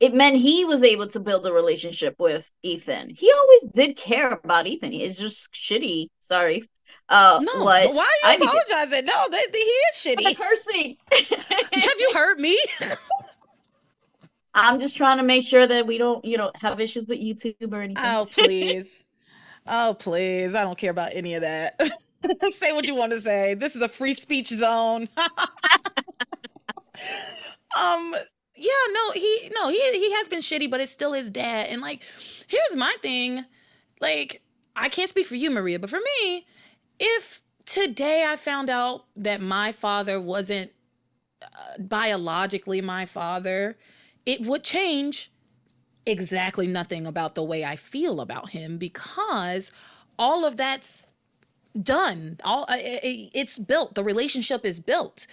it 0.00 0.14
meant 0.14 0.36
he 0.36 0.64
was 0.64 0.82
able 0.82 1.06
to 1.08 1.20
build 1.20 1.46
a 1.46 1.52
relationship 1.52 2.16
with 2.18 2.50
Ethan. 2.62 3.10
He 3.10 3.30
always 3.30 3.62
did 3.74 3.96
care 3.96 4.32
about 4.32 4.66
Ethan. 4.66 4.92
He's 4.92 5.18
just 5.18 5.52
shitty. 5.52 6.08
Sorry. 6.20 6.68
Uh, 7.10 7.40
no, 7.42 7.64
why 7.64 7.86
are 8.24 8.32
you 8.32 8.38
apologizing? 8.38 9.04
No, 9.04 9.26
they, 9.30 9.44
they, 9.52 9.58
he 9.58 9.64
is 9.64 9.96
shitty. 9.96 10.36
Cursing. 10.36 10.96
Have 11.12 11.98
you 11.98 12.12
heard 12.14 12.40
me? 12.40 12.58
I'm 14.54 14.80
just 14.80 14.96
trying 14.96 15.18
to 15.18 15.22
make 15.22 15.44
sure 15.44 15.66
that 15.66 15.86
we 15.86 15.98
don't, 15.98 16.24
you 16.24 16.36
know, 16.36 16.50
have 16.56 16.80
issues 16.80 17.06
with 17.06 17.20
YouTube 17.20 17.72
or 17.72 17.82
anything. 17.82 18.02
Oh, 18.04 18.26
please. 18.30 19.04
oh, 19.66 19.94
please. 19.98 20.54
I 20.54 20.62
don't 20.62 20.78
care 20.78 20.90
about 20.90 21.10
any 21.14 21.34
of 21.34 21.42
that. 21.42 21.78
say 22.54 22.72
what 22.72 22.86
you 22.86 22.94
want 22.94 23.12
to 23.12 23.20
say. 23.20 23.54
This 23.54 23.76
is 23.76 23.82
a 23.82 23.88
free 23.88 24.14
speech 24.14 24.48
zone. 24.48 25.08
um 27.78 28.14
yeah, 28.60 28.92
no, 28.92 29.10
he 29.12 29.50
no, 29.54 29.68
he 29.68 29.78
he 29.92 30.12
has 30.12 30.28
been 30.28 30.40
shitty, 30.40 30.70
but 30.70 30.80
it's 30.80 30.92
still 30.92 31.12
his 31.12 31.30
dad. 31.30 31.68
And 31.68 31.80
like, 31.80 32.00
here's 32.46 32.76
my 32.76 32.94
thing. 33.00 33.44
Like, 34.00 34.42
I 34.76 34.88
can't 34.88 35.08
speak 35.08 35.26
for 35.26 35.34
you, 35.36 35.50
Maria, 35.50 35.78
but 35.78 35.90
for 35.90 36.00
me, 36.00 36.46
if 36.98 37.40
today 37.64 38.24
I 38.26 38.36
found 38.36 38.70
out 38.70 39.04
that 39.16 39.40
my 39.40 39.72
father 39.72 40.20
wasn't 40.20 40.72
uh, 41.42 41.78
biologically 41.78 42.80
my 42.80 43.06
father, 43.06 43.78
it 44.26 44.42
would 44.42 44.62
change 44.62 45.30
exactly 46.06 46.66
nothing 46.66 47.06
about 47.06 47.34
the 47.34 47.42
way 47.42 47.64
I 47.64 47.76
feel 47.76 48.20
about 48.20 48.50
him 48.50 48.78
because 48.78 49.70
all 50.18 50.44
of 50.44 50.56
that's 50.56 51.06
done. 51.80 52.38
All 52.44 52.64
uh, 52.64 52.76
it's 52.78 53.58
built. 53.58 53.94
The 53.94 54.04
relationship 54.04 54.64
is 54.66 54.78
built. 54.78 55.26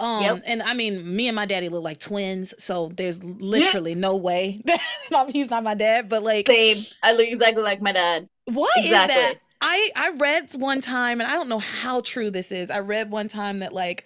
Um, 0.00 0.22
yep. 0.22 0.42
and 0.46 0.62
I 0.62 0.74
mean, 0.74 1.16
me 1.16 1.26
and 1.28 1.34
my 1.34 1.46
daddy 1.46 1.68
look 1.68 1.82
like 1.82 1.98
twins, 1.98 2.54
so 2.58 2.92
there's 2.94 3.22
literally 3.22 3.94
no 3.94 4.16
way 4.16 4.62
that 5.10 5.30
he's 5.30 5.50
not 5.50 5.64
my 5.64 5.74
dad. 5.74 6.08
But 6.08 6.22
like, 6.22 6.46
same, 6.46 6.86
I 7.02 7.12
look 7.12 7.26
exactly 7.26 7.62
like 7.62 7.82
my 7.82 7.92
dad. 7.92 8.28
What 8.44 8.70
exactly. 8.76 9.16
is 9.16 9.22
that? 9.22 9.34
I 9.60 9.90
I 9.96 10.10
read 10.10 10.54
one 10.54 10.80
time, 10.80 11.20
and 11.20 11.28
I 11.28 11.34
don't 11.34 11.48
know 11.48 11.58
how 11.58 12.00
true 12.02 12.30
this 12.30 12.52
is. 12.52 12.70
I 12.70 12.78
read 12.78 13.10
one 13.10 13.26
time 13.26 13.58
that 13.58 13.72
like 13.72 14.04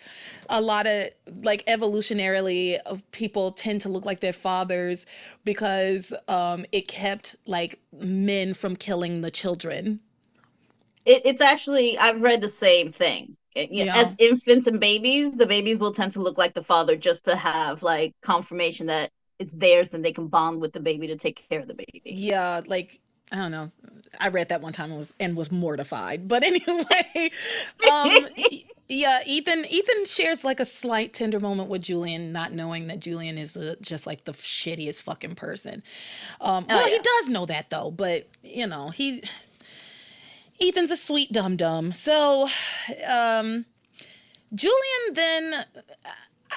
a 0.48 0.60
lot 0.60 0.86
of 0.86 1.08
like 1.42 1.64
evolutionarily 1.66 2.78
people 3.12 3.52
tend 3.52 3.82
to 3.82 3.88
look 3.88 4.06
like 4.06 4.20
their 4.20 4.32
fathers 4.32 5.04
because 5.44 6.12
um 6.28 6.64
it 6.72 6.88
kept 6.88 7.36
like 7.46 7.80
men 7.92 8.54
from 8.54 8.76
killing 8.76 9.20
the 9.20 9.30
children. 9.30 10.00
It, 11.04 11.22
it's 11.26 11.42
actually 11.42 11.98
I've 11.98 12.22
read 12.22 12.40
the 12.40 12.48
same 12.48 12.90
thing 12.92 13.36
yeah. 13.54 13.96
as 13.96 14.14
infants 14.18 14.66
and 14.66 14.80
babies, 14.80 15.32
the 15.32 15.46
babies 15.46 15.78
will 15.78 15.92
tend 15.92 16.12
to 16.12 16.20
look 16.20 16.38
like 16.38 16.54
the 16.54 16.62
father 16.62 16.96
just 16.96 17.24
to 17.24 17.36
have 17.36 17.82
like 17.82 18.14
confirmation 18.22 18.86
that 18.86 19.10
it's 19.38 19.54
theirs 19.54 19.94
and 19.94 20.04
they 20.04 20.12
can 20.12 20.28
bond 20.28 20.60
with 20.60 20.72
the 20.72 20.80
baby 20.80 21.06
to 21.08 21.16
take 21.16 21.48
care 21.48 21.60
of 21.60 21.66
the 21.66 21.74
baby. 21.74 22.02
Yeah, 22.04 22.60
like 22.66 23.00
I 23.30 23.36
don't 23.36 23.50
know. 23.50 23.70
I 24.20 24.28
read 24.28 24.50
that 24.50 24.60
one 24.60 24.72
time 24.72 24.90
and 24.90 24.98
was 24.98 25.14
and 25.18 25.36
was 25.36 25.50
mortified. 25.50 26.28
But 26.28 26.44
anyway, 26.44 27.30
um 27.90 28.26
yeah, 28.88 29.20
Ethan 29.26 29.64
Ethan 29.68 30.04
shares 30.04 30.44
like 30.44 30.60
a 30.60 30.64
slight 30.64 31.12
tender 31.12 31.40
moment 31.40 31.68
with 31.68 31.82
Julian 31.82 32.32
not 32.32 32.52
knowing 32.52 32.86
that 32.88 33.00
Julian 33.00 33.38
is 33.38 33.56
a, 33.56 33.76
just 33.76 34.06
like 34.06 34.24
the 34.24 34.32
shittiest 34.32 35.02
fucking 35.02 35.34
person. 35.34 35.82
Um 36.40 36.66
oh, 36.68 36.76
well, 36.76 36.88
yeah. 36.88 36.96
he 36.96 37.02
does 37.02 37.28
know 37.30 37.46
that 37.46 37.70
though, 37.70 37.90
but 37.90 38.28
you 38.42 38.66
know, 38.66 38.90
he 38.90 39.24
Ethan's 40.62 40.90
a 40.90 40.96
sweet 40.96 41.32
dum 41.32 41.56
dum. 41.56 41.92
So, 41.92 42.48
um, 43.08 43.66
Julian 44.54 45.14
then 45.14 45.54
uh, 45.54 46.54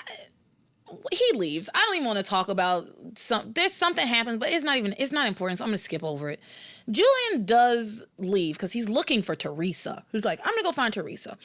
he 1.12 1.32
leaves. 1.34 1.70
I 1.74 1.80
don't 1.80 1.96
even 1.96 2.08
want 2.08 2.20
to 2.20 2.24
talk 2.24 2.50
about 2.50 2.88
some. 3.16 3.54
There's 3.54 3.74
something 3.74 4.06
happens, 4.06 4.40
but 4.40 4.50
it's 4.50 4.64
not 4.64 4.78
even. 4.78 4.96
It's 4.98 5.12
not 5.12 5.28
important. 5.28 5.58
So 5.58 5.66
I'm 5.66 5.70
gonna 5.70 5.78
skip 5.78 6.04
over 6.04 6.30
it. 6.30 6.40
Julian 6.90 7.46
does 7.46 8.04
leave 8.20 8.56
because 8.56 8.74
he's 8.74 8.90
looking 8.90 9.22
for 9.22 9.36
Theresa. 9.36 10.04
Who's 10.12 10.24
like, 10.26 10.40
I'm 10.44 10.54
gonna 10.54 10.64
go 10.64 10.72
find 10.72 10.94
Theresa. 10.94 11.38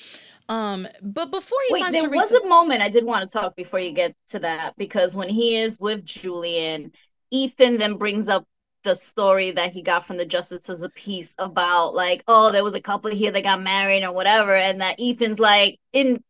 Um, 0.48 0.88
but 1.00 1.30
before 1.30 1.58
he 1.68 1.74
Wait, 1.74 1.80
finds 1.80 1.96
there 1.96 2.08
Theresa, 2.08 2.34
was 2.34 2.42
a 2.44 2.48
moment 2.48 2.82
I 2.82 2.88
did 2.88 3.04
want 3.04 3.28
to 3.28 3.32
talk 3.32 3.54
before 3.54 3.78
you 3.78 3.92
get 3.92 4.14
to 4.30 4.40
that 4.40 4.74
because 4.76 5.14
when 5.14 5.28
he 5.28 5.56
is 5.56 5.78
with 5.78 6.04
Julian, 6.04 6.92
Ethan 7.30 7.78
then 7.78 7.94
brings 7.94 8.28
up 8.28 8.44
the 8.82 8.94
story 8.94 9.50
that 9.52 9.72
he 9.72 9.82
got 9.82 10.06
from 10.06 10.16
the 10.16 10.24
justices 10.26 10.82
of 10.82 10.94
peace 10.94 11.34
about 11.38 11.94
like 11.94 12.22
oh 12.28 12.50
there 12.50 12.64
was 12.64 12.74
a 12.74 12.80
couple 12.80 13.10
here 13.10 13.30
that 13.30 13.42
got 13.42 13.62
married 13.62 14.04
or 14.04 14.12
whatever 14.12 14.54
and 14.54 14.80
that 14.80 14.96
ethan's 14.98 15.38
like 15.40 15.78
in 15.92 16.22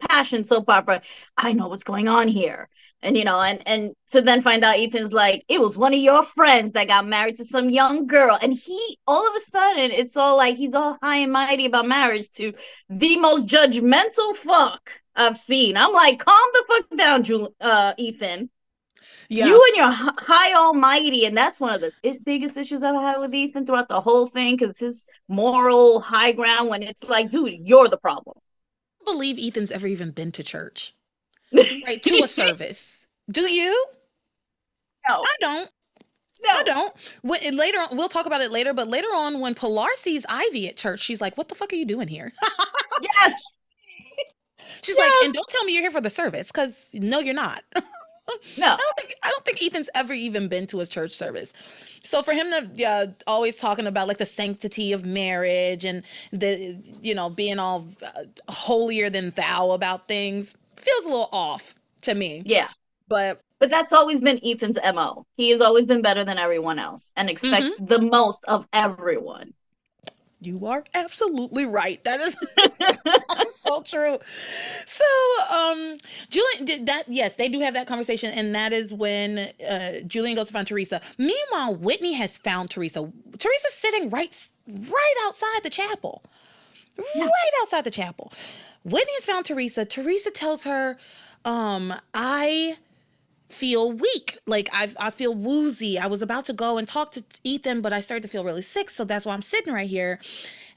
passion 0.00 0.44
soap 0.44 0.68
opera 0.68 1.00
i 1.36 1.52
know 1.52 1.68
what's 1.68 1.84
going 1.84 2.08
on 2.08 2.28
here. 2.28 2.68
And 3.02 3.18
you 3.18 3.24
know 3.24 3.38
and 3.40 3.62
and 3.66 3.92
to 4.12 4.22
then 4.22 4.40
find 4.40 4.64
out 4.64 4.78
ethan's 4.78 5.12
like 5.12 5.44
it 5.48 5.60
was 5.60 5.76
one 5.76 5.92
of 5.92 6.00
your 6.00 6.24
friends 6.24 6.72
that 6.72 6.88
got 6.88 7.06
married 7.06 7.36
to 7.36 7.44
some 7.44 7.68
young 7.68 8.06
girl 8.06 8.38
and 8.40 8.52
he 8.52 8.98
all 9.06 9.28
of 9.28 9.34
a 9.36 9.40
sudden 9.40 9.90
it's 9.90 10.16
all 10.16 10.38
like 10.38 10.56
he's 10.56 10.74
all 10.74 10.96
high 11.02 11.18
and 11.18 11.32
mighty 11.32 11.66
about 11.66 11.86
marriage 11.86 12.30
to 12.32 12.54
the 12.88 13.18
most 13.18 13.46
judgmental 13.46 14.34
fuck 14.36 14.90
i've 15.16 15.36
seen. 15.38 15.76
I'm 15.76 15.92
like 15.92 16.18
calm 16.24 16.48
the 16.54 16.64
fuck 16.66 16.98
down 16.98 17.24
Jul- 17.24 17.54
uh 17.60 17.92
ethan 17.98 18.48
yeah. 19.28 19.46
You 19.46 19.62
and 19.68 19.76
your 19.76 20.12
high 20.18 20.54
almighty, 20.54 21.24
and 21.26 21.36
that's 21.36 21.60
one 21.60 21.74
of 21.74 21.80
the 21.80 22.18
biggest 22.24 22.56
issues 22.56 22.82
I've 22.82 22.94
had 22.94 23.18
with 23.18 23.34
Ethan 23.34 23.66
throughout 23.66 23.88
the 23.88 24.00
whole 24.00 24.28
thing 24.28 24.56
because 24.56 24.78
his 24.78 25.06
moral 25.28 26.00
high 26.00 26.32
ground 26.32 26.68
when 26.68 26.82
it's 26.82 27.04
like, 27.04 27.30
dude, 27.30 27.66
you're 27.66 27.88
the 27.88 27.96
problem. 27.96 28.36
I 29.00 29.04
don't 29.04 29.14
believe 29.14 29.38
Ethan's 29.38 29.70
ever 29.70 29.86
even 29.86 30.10
been 30.10 30.32
to 30.32 30.42
church, 30.42 30.94
right? 31.52 32.02
to 32.02 32.22
a 32.24 32.28
service. 32.28 33.04
Do 33.30 33.50
you? 33.50 33.86
No, 35.08 35.22
I 35.22 35.36
don't. 35.40 35.70
No. 36.42 36.50
I 36.50 36.62
don't. 36.62 36.94
When, 37.22 37.56
later 37.56 37.78
on, 37.78 37.96
we'll 37.96 38.08
talk 38.08 38.26
about 38.26 38.42
it 38.42 38.50
later. 38.50 38.74
But 38.74 38.88
later 38.88 39.08
on, 39.08 39.40
when 39.40 39.54
Pilar 39.54 39.88
sees 39.94 40.26
Ivy 40.28 40.68
at 40.68 40.76
church, 40.76 41.00
she's 41.00 41.20
like, 41.20 41.36
"What 41.38 41.48
the 41.48 41.54
fuck 41.54 41.72
are 41.72 41.76
you 41.76 41.86
doing 41.86 42.08
here?" 42.08 42.32
yes. 43.02 43.32
She's 44.82 44.98
yes. 44.98 45.10
like, 45.10 45.24
"And 45.24 45.32
don't 45.32 45.48
tell 45.48 45.64
me 45.64 45.72
you're 45.72 45.82
here 45.82 45.90
for 45.90 46.02
the 46.02 46.10
service, 46.10 46.48
because 46.48 46.74
no, 46.92 47.18
you're 47.18 47.32
not." 47.32 47.62
No, 48.56 48.66
I 48.66 48.76
don't 48.76 48.96
think 48.96 49.14
I 49.22 49.30
don't 49.30 49.44
think 49.44 49.62
Ethan's 49.62 49.90
ever 49.94 50.12
even 50.12 50.48
been 50.48 50.66
to 50.68 50.80
a 50.80 50.86
church 50.86 51.12
service. 51.12 51.52
So 52.02 52.22
for 52.22 52.32
him 52.32 52.50
to 52.50 52.70
yeah, 52.74 53.06
always 53.26 53.56
talking 53.56 53.86
about 53.86 54.08
like 54.08 54.18
the 54.18 54.26
sanctity 54.26 54.92
of 54.92 55.04
marriage 55.04 55.84
and 55.84 56.02
the 56.32 56.76
you 57.02 57.14
know 57.14 57.30
being 57.30 57.58
all 57.58 57.88
uh, 58.02 58.24
holier 58.50 59.10
than 59.10 59.30
thou 59.30 59.70
about 59.72 60.08
things 60.08 60.54
feels 60.76 61.04
a 61.04 61.08
little 61.08 61.28
off 61.32 61.74
to 62.02 62.14
me. 62.14 62.42
Yeah. 62.44 62.68
But 63.08 63.40
but 63.58 63.70
that's 63.70 63.92
always 63.92 64.20
been 64.20 64.40
Ethan's 64.44 64.78
MO. 64.94 65.26
He 65.36 65.50
has 65.50 65.60
always 65.60 65.86
been 65.86 66.02
better 66.02 66.24
than 66.24 66.38
everyone 66.38 66.78
else 66.78 67.12
and 67.16 67.30
expects 67.30 67.70
mm-hmm. 67.70 67.86
the 67.86 68.00
most 68.00 68.44
of 68.44 68.66
everyone. 68.72 69.54
You 70.44 70.66
are 70.66 70.84
absolutely 70.94 71.66
right. 71.66 72.02
That 72.04 72.20
is, 72.20 72.36
that 72.56 73.46
is 73.46 73.54
so 73.66 73.82
true. 73.82 74.18
So, 74.86 75.04
um, 75.50 75.96
Julian 76.30 76.64
did 76.64 76.86
that. 76.86 77.04
Yes, 77.08 77.34
they 77.34 77.48
do 77.48 77.60
have 77.60 77.74
that 77.74 77.86
conversation, 77.86 78.30
and 78.32 78.54
that 78.54 78.72
is 78.72 78.92
when 78.92 79.52
uh, 79.68 80.00
Julian 80.06 80.36
goes 80.36 80.48
to 80.48 80.52
find 80.52 80.66
Theresa. 80.66 81.00
Meanwhile, 81.18 81.76
Whitney 81.76 82.14
has 82.14 82.36
found 82.36 82.70
Theresa. 82.70 83.10
Theresa's 83.38 83.74
sitting 83.74 84.10
right, 84.10 84.48
right 84.66 85.14
outside 85.26 85.62
the 85.62 85.70
chapel, 85.70 86.22
yeah. 87.14 87.24
right 87.24 87.52
outside 87.62 87.84
the 87.84 87.90
chapel. 87.90 88.32
Whitney 88.84 89.12
has 89.14 89.24
found 89.24 89.46
Theresa. 89.46 89.84
Theresa 89.84 90.30
tells 90.30 90.64
her, 90.64 90.98
um, 91.44 91.94
"I." 92.12 92.76
feel 93.54 93.92
weak. 93.92 94.38
Like 94.46 94.68
I 94.72 94.90
I 94.98 95.10
feel 95.10 95.34
woozy. 95.34 95.98
I 95.98 96.06
was 96.06 96.22
about 96.22 96.44
to 96.46 96.52
go 96.52 96.76
and 96.78 96.86
talk 96.86 97.12
to 97.12 97.24
Ethan, 97.44 97.80
but 97.80 97.92
I 97.92 98.00
started 98.00 98.22
to 98.22 98.28
feel 98.28 98.44
really 98.44 98.62
sick, 98.62 98.90
so 98.90 99.04
that's 99.04 99.24
why 99.24 99.34
I'm 99.34 99.42
sitting 99.42 99.72
right 99.72 99.88
here. 99.88 100.20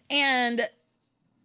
And 0.09 0.67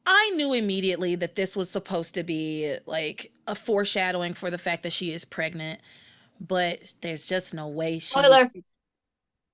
I 0.07 0.31
knew 0.31 0.53
immediately 0.53 1.15
that 1.17 1.37
this 1.37 1.57
was 1.57 1.71
supposed 1.71 2.15
to 2.15 2.23
be 2.23 2.77
like 2.87 3.33
a 3.47 3.55
foreshadowing 3.55 4.35
for 4.35 4.51
the 4.51 4.59
fact 4.59 4.83
that 4.83 4.93
she 4.93 5.13
is 5.13 5.25
pregnant, 5.25 5.81
but 6.41 6.95
there's 7.01 7.27
just 7.27 7.55
no 7.55 7.69
way 7.69 7.99
she 7.99 8.11
Spoiler. 8.11 8.51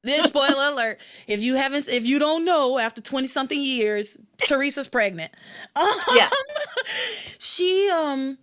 This 0.03 0.27
spoiler 0.27 0.65
alert. 0.73 0.99
If 1.27 1.41
you 1.43 1.57
haven't 1.57 1.89
if 1.89 2.05
you 2.05 2.19
don't 2.19 2.45
know 2.45 2.79
after 2.79 3.01
20 3.01 3.27
something 3.27 3.61
years, 3.61 4.17
Theresa's 4.49 4.89
pregnant. 4.89 5.33
yeah. 6.15 6.31
she 7.39 7.91
um 7.91 8.39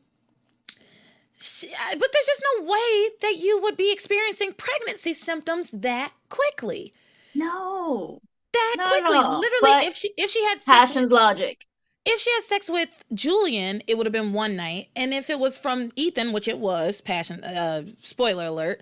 but 1.38 2.09
there's 2.13 2.25
just 2.25 2.43
no 2.57 2.63
way 2.65 3.09
that 3.21 3.38
you 3.38 3.61
would 3.61 3.75
be 3.77 3.91
experiencing 3.91 4.53
pregnancy 4.53 5.13
symptoms 5.13 5.71
that 5.71 6.13
quickly. 6.29 6.93
No. 7.33 8.21
That 8.53 8.75
quickly. 8.77 9.17
Literally, 9.17 9.59
but 9.61 9.83
if 9.83 9.95
she 9.95 10.13
if 10.17 10.31
she 10.31 10.43
had 10.45 10.63
passion's 10.63 11.11
with, 11.11 11.19
logic. 11.19 11.65
If 12.05 12.21
she 12.21 12.31
had 12.31 12.43
sex 12.43 12.69
with 12.69 12.89
Julian, 13.13 13.81
it 13.88 13.97
would 13.97 14.05
have 14.05 14.13
been 14.13 14.31
one 14.31 14.55
night. 14.55 14.89
And 14.95 15.13
if 15.13 15.29
it 15.29 15.39
was 15.39 15.57
from 15.57 15.91
Ethan, 15.95 16.31
which 16.31 16.47
it 16.47 16.59
was, 16.59 17.01
passion 17.01 17.43
uh 17.43 17.83
spoiler 17.99 18.45
alert, 18.45 18.81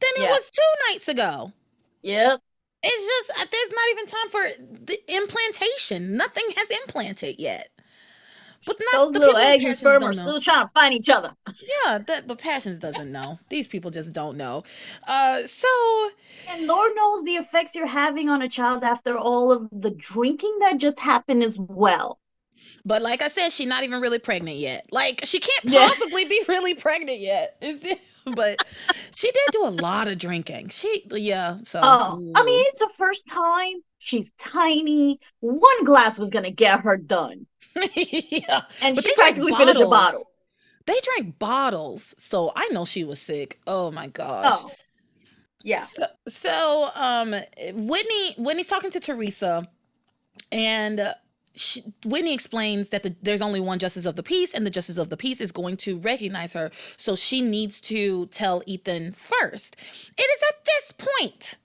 then 0.00 0.10
it 0.16 0.24
yeah. 0.24 0.30
was 0.30 0.50
two 0.50 0.92
nights 0.92 1.08
ago. 1.08 1.52
Yep. 2.02 2.40
It's 2.82 3.28
just 3.28 3.40
uh, 3.40 3.46
there's 3.50 3.70
not 3.70 3.88
even 3.92 4.06
time 4.06 4.28
for 4.30 4.64
the 4.84 5.16
implantation. 5.16 6.16
Nothing 6.18 6.44
has 6.56 6.70
implanted 6.70 7.36
yet. 7.38 7.70
But 8.66 8.76
not 8.92 8.98
those 8.98 9.12
little 9.12 9.36
eggs 9.36 9.64
and 9.64 9.76
sperm 9.76 10.04
are 10.04 10.14
still 10.14 10.40
trying 10.40 10.66
to 10.66 10.70
find 10.74 10.94
each 10.94 11.08
other. 11.08 11.32
Yeah, 11.46 11.98
that 11.98 12.26
but 12.26 12.38
passions 12.38 12.78
doesn't 12.78 13.10
know. 13.10 13.38
These 13.48 13.66
people 13.66 13.90
just 13.90 14.12
don't 14.12 14.36
know. 14.36 14.64
Uh, 15.06 15.46
so 15.46 15.68
and 16.48 16.66
Lord 16.66 16.92
knows 16.94 17.24
the 17.24 17.36
effects 17.36 17.74
you're 17.74 17.86
having 17.86 18.28
on 18.28 18.42
a 18.42 18.48
child 18.48 18.82
after 18.82 19.16
all 19.18 19.52
of 19.52 19.68
the 19.72 19.90
drinking 19.90 20.56
that 20.60 20.78
just 20.78 20.98
happened 20.98 21.42
as 21.42 21.58
well. 21.58 22.18
But 22.84 23.02
like 23.02 23.22
I 23.22 23.28
said, 23.28 23.50
she's 23.50 23.66
not 23.66 23.84
even 23.84 24.00
really 24.00 24.18
pregnant 24.18 24.58
yet. 24.58 24.86
Like 24.90 25.20
she 25.24 25.40
can't 25.40 25.72
possibly 25.72 26.22
yeah. 26.22 26.28
be 26.28 26.42
really 26.48 26.74
pregnant 26.74 27.20
yet. 27.20 27.62
but 28.34 28.64
she 29.14 29.30
did 29.30 29.48
do 29.52 29.64
a 29.64 29.68
lot 29.70 30.08
of 30.08 30.18
drinking. 30.18 30.68
She 30.68 31.06
yeah. 31.10 31.58
So 31.64 31.80
oh, 31.82 32.32
I 32.34 32.44
mean, 32.44 32.64
it's 32.68 32.80
her 32.80 32.90
first 32.96 33.26
time. 33.26 33.82
She's 34.04 34.32
tiny. 34.32 35.18
One 35.40 35.84
glass 35.84 36.18
was 36.18 36.28
gonna 36.28 36.50
get 36.50 36.80
her 36.80 36.98
done. 36.98 37.46
yeah, 37.94 38.60
and 38.82 38.94
but 38.94 39.02
she 39.02 39.14
practically 39.14 39.54
finished 39.54 39.80
a 39.80 39.88
bottle. 39.88 40.30
They 40.84 41.00
drank 41.02 41.38
bottles, 41.38 42.14
so 42.18 42.52
I 42.54 42.68
know 42.68 42.84
she 42.84 43.02
was 43.02 43.18
sick. 43.18 43.60
Oh 43.66 43.90
my 43.90 44.08
gosh. 44.08 44.44
Oh. 44.46 44.70
Yeah. 45.62 45.84
So, 45.84 46.04
so 46.28 46.90
um, 46.94 47.34
Whitney, 47.72 48.34
Whitney's 48.36 48.68
talking 48.68 48.90
to 48.90 49.00
Theresa, 49.00 49.64
and 50.52 51.00
uh, 51.00 51.14
she, 51.54 51.82
Whitney 52.04 52.34
explains 52.34 52.90
that 52.90 53.04
the, 53.04 53.16
there's 53.22 53.40
only 53.40 53.60
one 53.60 53.78
justice 53.78 54.04
of 54.04 54.16
the 54.16 54.22
peace, 54.22 54.52
and 54.52 54.66
the 54.66 54.70
justice 54.70 54.98
of 54.98 55.08
the 55.08 55.16
peace 55.16 55.40
is 55.40 55.50
going 55.50 55.78
to 55.78 55.96
recognize 55.96 56.52
her. 56.52 56.70
So 56.98 57.16
she 57.16 57.40
needs 57.40 57.80
to 57.82 58.26
tell 58.26 58.62
Ethan 58.66 59.14
first. 59.14 59.76
It 60.18 60.22
is 60.22 60.42
at 60.50 60.64
this 60.66 60.92
point 60.92 61.56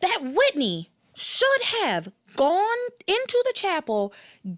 that 0.00 0.18
Whitney 0.24 0.90
should 1.14 1.62
have 1.80 2.12
gone 2.36 2.78
into 3.06 3.42
the 3.46 3.52
chapel, 3.54 4.12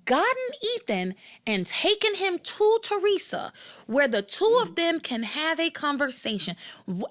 gotten 0.05 0.49
Ethan, 0.77 1.15
and 1.47 1.67
taken 1.67 2.15
him 2.15 2.39
to 2.39 2.79
Theresa, 2.83 3.53
where 3.87 4.09
the 4.09 4.23
two 4.23 4.59
of 4.63 4.77
them 4.77 5.01
can 5.01 5.25
have 5.25 5.59
a 5.59 5.71
conversation. 5.71 6.57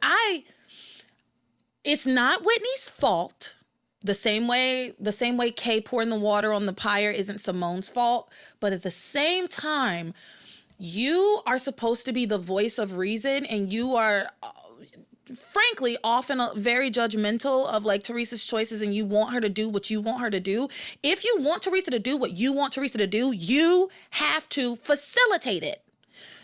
I. 0.01 0.45
It's 1.83 2.05
not 2.05 2.45
Whitney's 2.45 2.89
fault 2.89 3.55
the 4.03 4.13
same 4.13 4.47
way 4.47 4.93
the 4.99 5.11
same 5.11 5.37
way 5.37 5.49
Kay 5.49 5.79
pouring 5.79 6.09
the 6.09 6.15
water 6.15 6.51
on 6.51 6.65
the 6.65 6.73
pyre 6.73 7.11
isn't 7.11 7.39
Simone's 7.39 7.89
fault, 7.89 8.29
but 8.59 8.73
at 8.73 8.83
the 8.83 8.91
same 8.91 9.47
time, 9.47 10.13
you 10.77 11.41
are 11.45 11.57
supposed 11.57 12.05
to 12.05 12.13
be 12.13 12.25
the 12.25 12.37
voice 12.37 12.77
of 12.77 12.97
reason 12.97 13.45
and 13.45 13.71
you 13.71 13.95
are 13.95 14.29
frankly 15.35 15.97
often 16.03 16.41
very 16.55 16.91
judgmental 16.91 17.67
of 17.67 17.85
like 17.85 18.03
Theresa's 18.03 18.45
choices 18.45 18.81
and 18.81 18.93
you 18.93 19.05
want 19.05 19.33
her 19.33 19.41
to 19.41 19.49
do 19.49 19.69
what 19.69 19.89
you 19.89 20.01
want 20.01 20.21
her 20.21 20.29
to 20.29 20.39
do. 20.39 20.67
If 21.01 21.23
you 21.23 21.37
want 21.39 21.63
Theresa 21.63 21.91
to 21.91 21.99
do 21.99 22.17
what 22.17 22.37
you 22.37 22.53
want 22.53 22.73
Theresa 22.73 22.97
to 22.97 23.07
do, 23.07 23.31
you 23.31 23.89
have 24.11 24.49
to 24.49 24.75
facilitate 24.75 25.63
it. 25.63 25.83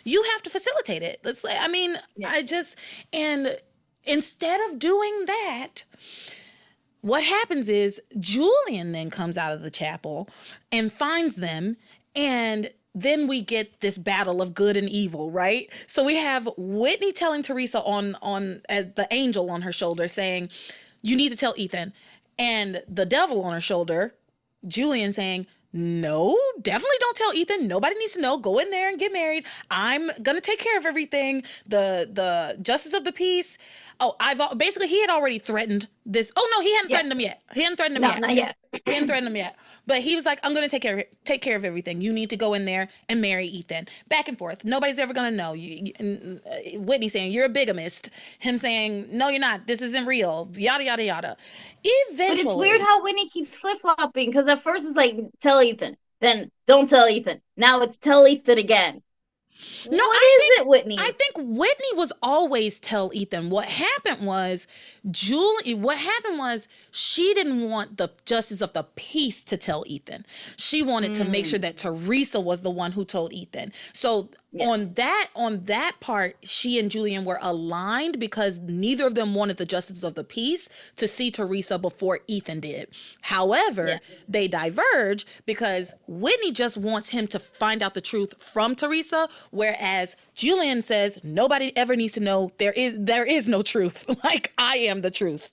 You 0.03 0.23
have 0.31 0.41
to 0.43 0.49
facilitate 0.49 1.03
it. 1.03 1.19
Let's 1.23 1.41
say 1.41 1.57
I 1.57 1.67
mean, 1.67 1.95
yeah. 2.15 2.29
I 2.29 2.41
just 2.43 2.75
and 3.11 3.57
instead 4.05 4.61
of 4.69 4.79
doing 4.79 5.25
that, 5.25 5.83
what 7.01 7.23
happens 7.23 7.69
is 7.69 8.01
Julian 8.19 8.91
then 8.91 9.09
comes 9.09 9.37
out 9.37 9.53
of 9.53 9.61
the 9.61 9.71
chapel 9.71 10.29
and 10.71 10.91
finds 10.91 11.35
them 11.35 11.77
and 12.15 12.71
then 12.95 13.27
we 13.27 13.41
get 13.41 13.81
this 13.81 13.97
battle 13.97 14.41
of 14.41 14.53
good 14.53 14.75
and 14.75 14.89
evil, 14.89 15.31
right? 15.31 15.69
So 15.87 16.03
we 16.03 16.15
have 16.15 16.49
Whitney 16.57 17.11
telling 17.11 17.41
Theresa 17.41 17.81
on 17.81 18.15
on 18.21 18.61
as 18.67 18.93
the 18.95 19.07
angel 19.11 19.49
on 19.51 19.61
her 19.61 19.71
shoulder 19.71 20.07
saying, 20.07 20.49
"You 21.01 21.15
need 21.15 21.29
to 21.29 21.37
tell 21.37 21.53
Ethan." 21.57 21.93
And 22.37 22.83
the 22.87 23.05
devil 23.05 23.43
on 23.43 23.53
her 23.53 23.61
shoulder, 23.61 24.15
Julian 24.65 25.11
saying, 25.11 25.45
no, 25.71 26.35
definitely 26.59 26.97
don't 26.99 27.15
tell 27.15 27.33
Ethan. 27.33 27.67
Nobody 27.67 27.95
needs 27.95 28.13
to 28.13 28.21
know. 28.21 28.37
Go 28.37 28.57
in 28.57 28.71
there 28.71 28.89
and 28.89 28.97
get 28.97 29.13
married. 29.13 29.45
I'm 29.69 30.09
gonna 30.23 30.41
take 30.41 30.57
care 30.57 30.77
of 30.77 30.85
everything. 30.85 31.43
The 31.67 32.09
the 32.11 32.57
justice 32.59 32.93
of 32.93 33.03
the 33.03 33.11
peace. 33.11 33.57
Oh, 34.01 34.15
I've 34.19 34.57
basically 34.57 34.87
he 34.87 35.01
had 35.01 35.09
already 35.09 35.39
threatened 35.39 35.87
this. 36.05 36.31
Oh 36.37 36.49
no, 36.55 36.61
he 36.63 36.73
hadn't 36.73 36.89
yeah. 36.89 36.95
threatened 36.95 37.11
him 37.11 37.19
yet. 37.19 37.41
He 37.53 37.63
hadn't 37.63 37.75
threatened 37.75 37.97
him 37.97 38.03
no, 38.03 38.09
yet. 38.09 38.19
Not 38.21 38.33
yet. 38.33 38.55
he 38.85 38.93
hadn't 38.93 39.07
threatened 39.07 39.27
him 39.27 39.35
yet. 39.35 39.57
But 39.87 39.99
he 39.99 40.15
was 40.15 40.25
like, 40.25 40.39
I'm 40.43 40.53
gonna 40.53 40.69
take 40.69 40.81
care 40.81 40.99
of 40.99 41.05
take 41.25 41.41
care 41.41 41.57
of 41.57 41.65
everything. 41.65 41.99
You 41.99 42.13
need 42.13 42.29
to 42.29 42.37
go 42.37 42.53
in 42.53 42.63
there 42.63 42.87
and 43.09 43.21
marry 43.21 43.47
Ethan. 43.47 43.87
Back 44.07 44.29
and 44.29 44.37
forth. 44.37 44.63
Nobody's 44.63 44.99
ever 44.99 45.13
gonna 45.13 45.31
know. 45.31 45.51
You, 45.51 45.91
you, 45.99 46.41
uh, 46.49 46.79
Whitney 46.79 47.09
saying 47.09 47.33
you're 47.33 47.45
a 47.45 47.49
bigamist. 47.49 48.09
Him 48.39 48.57
saying 48.57 49.07
no, 49.11 49.27
you're 49.27 49.39
not. 49.39 49.67
This 49.67 49.81
isn't 49.81 50.05
real. 50.05 50.49
Yada 50.53 50.85
yada 50.85 51.03
yada. 51.03 51.37
Eventually, 51.83 52.43
but 52.43 52.51
it's 52.51 52.59
weird 52.59 52.81
how 52.81 53.03
Whitney 53.03 53.27
keeps 53.27 53.57
flip 53.57 53.79
flopping 53.81 54.29
because 54.29 54.47
at 54.47 54.63
first 54.63 54.85
it's 54.85 54.95
like 54.95 55.17
tell 55.41 55.61
Ethan, 55.61 55.97
then 56.21 56.51
don't 56.67 56.87
tell 56.87 57.07
Ethan. 57.09 57.41
Now 57.57 57.81
it's 57.81 57.97
tell 57.97 58.25
Ethan 58.25 58.57
again. 58.57 59.01
No, 59.89 59.97
what 59.97 60.17
I 60.17 60.37
is 60.37 60.41
think, 60.41 60.59
it, 60.59 60.67
Whitney? 60.67 60.97
I 60.99 61.11
think 61.11 61.35
Whitney 61.37 61.93
was 61.93 62.11
always 62.21 62.79
tell 62.79 63.11
Ethan. 63.13 63.49
What 63.49 63.65
happened 63.65 64.25
was 64.25 64.67
Julie. 65.09 65.73
What 65.73 65.97
happened 65.97 66.37
was 66.37 66.67
she 66.91 67.33
didn't 67.33 67.69
want 67.69 67.97
the 67.97 68.09
justice 68.25 68.61
of 68.61 68.73
the 68.73 68.83
peace 68.95 69.43
to 69.45 69.57
tell 69.57 69.83
Ethan. 69.87 70.25
She 70.57 70.81
wanted 70.81 71.11
mm. 71.11 71.17
to 71.17 71.25
make 71.25 71.45
sure 71.45 71.59
mm. 71.59 71.63
that 71.63 71.77
Theresa 71.77 72.39
was 72.39 72.61
the 72.61 72.69
one 72.69 72.93
who 72.93 73.05
told 73.05 73.33
Ethan. 73.33 73.73
So 73.93 74.29
yeah. 74.51 74.67
on 74.67 74.93
that 74.93 75.29
on 75.35 75.65
that 75.65 75.99
part, 75.99 76.37
she 76.41 76.79
and 76.79 76.89
Julian 76.89 77.25
were 77.25 77.39
aligned 77.41 78.19
because 78.19 78.57
neither 78.57 79.05
of 79.05 79.15
them 79.15 79.35
wanted 79.35 79.57
the 79.57 79.65
justice 79.65 80.03
of 80.03 80.15
the 80.15 80.23
peace 80.23 80.69
to 80.95 81.07
see 81.07 81.29
Theresa 81.29 81.77
before 81.77 82.19
Ethan 82.27 82.59
did. 82.59 82.89
However, 83.21 83.87
yeah. 83.87 83.97
they 84.27 84.47
diverge 84.47 85.25
because 85.45 85.93
Whitney 86.07 86.51
just 86.51 86.77
wants 86.77 87.09
him 87.09 87.27
to 87.27 87.39
find 87.39 87.83
out 87.83 87.93
the 87.93 88.01
truth 88.01 88.33
from 88.39 88.75
Theresa, 88.75 89.29
whereas 89.51 90.15
Julian 90.33 90.81
says 90.81 91.19
nobody 91.23 91.75
ever 91.77 91.95
needs 91.95 92.13
to 92.13 92.19
know 92.19 92.51
there 92.57 92.73
is 92.73 92.97
there 92.99 93.25
is 93.25 93.47
no 93.47 93.61
truth. 93.61 94.05
like 94.23 94.51
I 94.57 94.77
am 94.77 95.01
the 95.01 95.11
truth. 95.11 95.51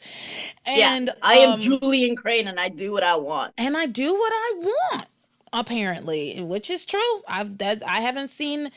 And 0.64 1.06
yeah, 1.06 1.12
I 1.22 1.34
am 1.38 1.50
um, 1.50 1.60
Julian 1.60 2.16
Crane 2.16 2.48
and 2.48 2.58
I 2.58 2.68
do 2.68 2.92
what 2.92 3.02
I 3.02 3.16
want. 3.16 3.52
And 3.58 3.76
I 3.76 3.86
do 3.86 4.14
what 4.14 4.32
I 4.32 4.52
want, 4.58 5.08
apparently, 5.56 6.40
which 6.42 6.70
is 6.70 6.84
true. 6.86 7.22
I've 7.28 7.58
that 7.58 7.82
I 7.86 8.00
haven't 8.00 8.28
seen 8.28 8.70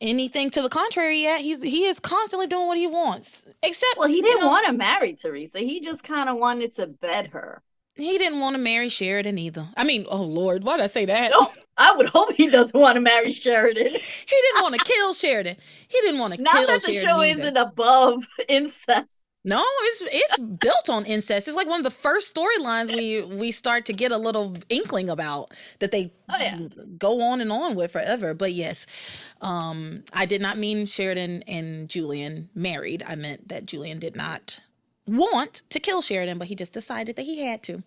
anything 0.00 0.50
to 0.50 0.62
the 0.62 0.68
contrary 0.68 1.20
yet. 1.22 1.40
He's 1.42 1.62
he 1.62 1.84
is 1.84 2.00
constantly 2.00 2.46
doing 2.46 2.66
what 2.66 2.78
he 2.78 2.86
wants. 2.86 3.42
Except 3.62 3.96
Well, 3.96 4.08
he 4.08 4.20
didn't 4.22 4.38
you 4.38 4.44
know, 4.44 4.48
want 4.50 4.66
to 4.66 4.72
marry 4.72 5.14
Theresa. 5.14 5.58
He 5.60 5.80
just 5.80 6.02
kind 6.02 6.28
of 6.28 6.36
wanted 6.36 6.74
to 6.74 6.86
bed 6.86 7.28
her. 7.28 7.62
he 7.94 8.18
didn't 8.18 8.40
want 8.40 8.54
to 8.54 8.58
marry 8.58 8.88
Sheridan 8.88 9.38
either. 9.38 9.68
I 9.76 9.84
mean, 9.84 10.06
oh 10.08 10.22
Lord, 10.22 10.64
why 10.64 10.76
did 10.76 10.84
I 10.84 10.88
say 10.88 11.04
that? 11.06 11.30
No, 11.30 11.50
I 11.78 11.94
would 11.96 12.08
hope 12.08 12.32
he 12.34 12.48
doesn't 12.48 12.78
want 12.78 12.96
to 12.96 13.00
marry 13.00 13.32
Sheridan. 13.32 13.86
he 13.92 14.36
didn't 14.42 14.62
want 14.62 14.74
to 14.78 14.84
kill 14.84 15.14
Sheridan. 15.14 15.56
He 15.88 16.00
didn't 16.02 16.20
want 16.20 16.32
to 16.34 16.38
kill 16.38 16.46
Sheridan. 16.52 16.66
Not 16.74 16.82
that 16.82 16.86
the 16.86 16.98
show 17.00 17.22
either. 17.22 17.40
isn't 17.40 17.56
above 17.56 18.24
incest. 18.48 19.06
No, 19.46 19.64
it's 19.64 20.02
it's 20.12 20.38
built 20.38 20.88
on 20.88 21.06
incest. 21.06 21.46
It's 21.46 21.56
like 21.56 21.68
one 21.68 21.78
of 21.78 21.84
the 21.84 21.90
first 21.92 22.34
storylines 22.34 22.92
we 22.92 23.22
we 23.22 23.52
start 23.52 23.86
to 23.86 23.92
get 23.92 24.10
a 24.10 24.18
little 24.18 24.56
inkling 24.68 25.08
about 25.08 25.52
that 25.78 25.92
they 25.92 26.12
oh, 26.28 26.36
yeah. 26.36 26.58
go 26.98 27.22
on 27.22 27.40
and 27.40 27.52
on 27.52 27.76
with 27.76 27.92
forever. 27.92 28.34
But 28.34 28.54
yes, 28.54 28.88
um, 29.40 30.02
I 30.12 30.26
did 30.26 30.42
not 30.42 30.58
mean 30.58 30.84
Sheridan 30.84 31.44
and 31.44 31.88
Julian 31.88 32.48
married. 32.56 33.04
I 33.06 33.14
meant 33.14 33.46
that 33.48 33.66
Julian 33.66 34.00
did 34.00 34.16
not 34.16 34.58
want 35.06 35.62
to 35.70 35.78
kill 35.78 36.02
Sheridan, 36.02 36.38
but 36.38 36.48
he 36.48 36.56
just 36.56 36.72
decided 36.72 37.14
that 37.14 37.22
he 37.22 37.44
had 37.44 37.62
to. 37.62 37.84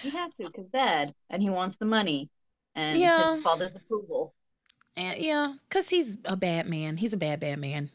He 0.00 0.08
had 0.08 0.34
to 0.36 0.44
because 0.44 0.66
dad, 0.72 1.14
and 1.28 1.42
he 1.42 1.50
wants 1.50 1.76
the 1.76 1.84
money 1.84 2.30
and 2.74 2.98
yeah. 2.98 3.34
his 3.34 3.44
father's 3.44 3.76
approval. 3.76 4.32
And 4.96 5.20
yeah, 5.20 5.56
because 5.68 5.90
he's 5.90 6.16
a 6.24 6.36
bad 6.36 6.66
man. 6.70 6.96
He's 6.96 7.12
a 7.12 7.18
bad, 7.18 7.40
bad 7.40 7.58
man 7.58 7.90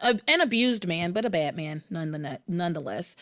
a, 0.00 0.18
an 0.28 0.40
abused 0.40 0.86
man, 0.86 1.12
but 1.12 1.24
a 1.24 1.30
bad 1.30 1.56
man 1.56 1.82
nonetheless. 1.90 3.16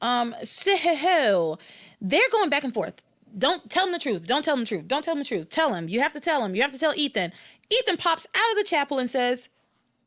Um, 0.00 0.34
so 0.44 1.58
they're 2.00 2.30
going 2.30 2.50
back 2.50 2.64
and 2.64 2.74
forth. 2.74 3.02
Don't 3.36 3.70
tell 3.70 3.86
him 3.86 3.92
the 3.92 3.98
truth. 3.98 4.26
Don't 4.26 4.44
tell 4.44 4.54
him 4.54 4.60
the 4.60 4.66
truth. 4.66 4.88
Don't 4.88 5.04
tell 5.04 5.12
him 5.12 5.20
the 5.20 5.24
truth. 5.24 5.48
Tell 5.48 5.74
him. 5.74 5.88
You 5.88 6.00
have 6.00 6.12
to 6.14 6.20
tell 6.20 6.44
him. 6.44 6.54
You 6.54 6.62
have 6.62 6.72
to 6.72 6.78
tell 6.78 6.94
Ethan. 6.96 7.32
Ethan 7.70 7.96
pops 7.96 8.26
out 8.34 8.50
of 8.50 8.58
the 8.58 8.64
chapel 8.64 8.98
and 8.98 9.08
says, 9.08 9.48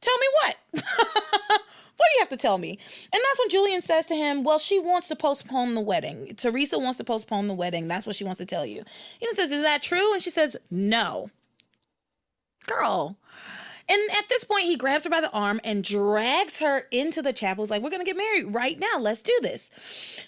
Tell 0.01 0.18
me 0.18 0.28
what? 0.34 0.57
what 0.74 2.09
do 2.09 2.16
you 2.16 2.20
have 2.20 2.30
to 2.30 2.38
tell 2.38 2.57
me? 2.57 2.72
And 2.72 3.22
that's 3.24 3.39
when 3.39 3.49
Julian 3.49 3.82
says 3.82 4.05
to 4.07 4.16
him, 4.16 4.43
Well, 4.43 4.59
she 4.59 4.80
wants 4.80 5.07
to 5.07 5.16
postpone 5.16 5.74
the 5.76 5.82
wedding. 5.82 6.36
Theresa 6.36 6.78
wants 6.78 6.97
to 6.97 7.05
postpone 7.05 7.47
the 7.47 7.53
wedding. 7.53 7.88
That's 7.88 8.05
what 8.05 8.18
she 8.18 8.26
wants 8.26 8.39
to 8.39 8.45
tell 8.45 8.66
you. 8.66 8.84
Ethan 9.22 9.36
says, 9.36 9.51
Is 9.51 9.61
that 9.61 9.82
true? 9.82 10.14
And 10.14 10.22
she 10.22 10.30
says, 10.30 10.57
No. 10.70 11.30
Girl, 12.68 13.18
and 13.89 13.99
at 14.17 14.29
this 14.29 14.43
point, 14.43 14.63
he 14.63 14.77
grabs 14.77 15.03
her 15.03 15.09
by 15.09 15.19
the 15.19 15.31
arm 15.31 15.59
and 15.63 15.84
drags 15.84 16.59
her 16.59 16.88
into 16.91 17.21
the 17.21 17.34
chapel. 17.34 17.63
He's 17.63 17.71
like, 17.71 17.81
We're 17.81 17.89
going 17.89 18.01
to 18.01 18.05
get 18.05 18.17
married 18.17 18.53
right 18.53 18.79
now. 18.79 18.97
Let's 18.99 19.21
do 19.21 19.38
this. 19.41 19.69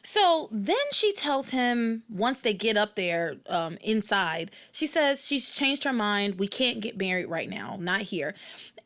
So 0.04 0.50
then 0.52 0.76
she 0.92 1.14
tells 1.14 1.50
him, 1.52 2.04
once 2.10 2.42
they 2.42 2.54
get 2.54 2.76
up 2.76 2.96
there 2.96 3.38
um, 3.48 3.78
inside, 3.82 4.52
she 4.72 4.88
says 4.88 5.26
she's 5.26 5.50
changed 5.50 5.84
her 5.86 5.94
mind. 5.94 6.36
We 6.36 6.48
can't 6.48 6.82
get 6.82 6.98
married 6.98 7.28
right 7.28 7.50
now, 7.50 7.78
not 7.80 8.02
here. 8.02 8.36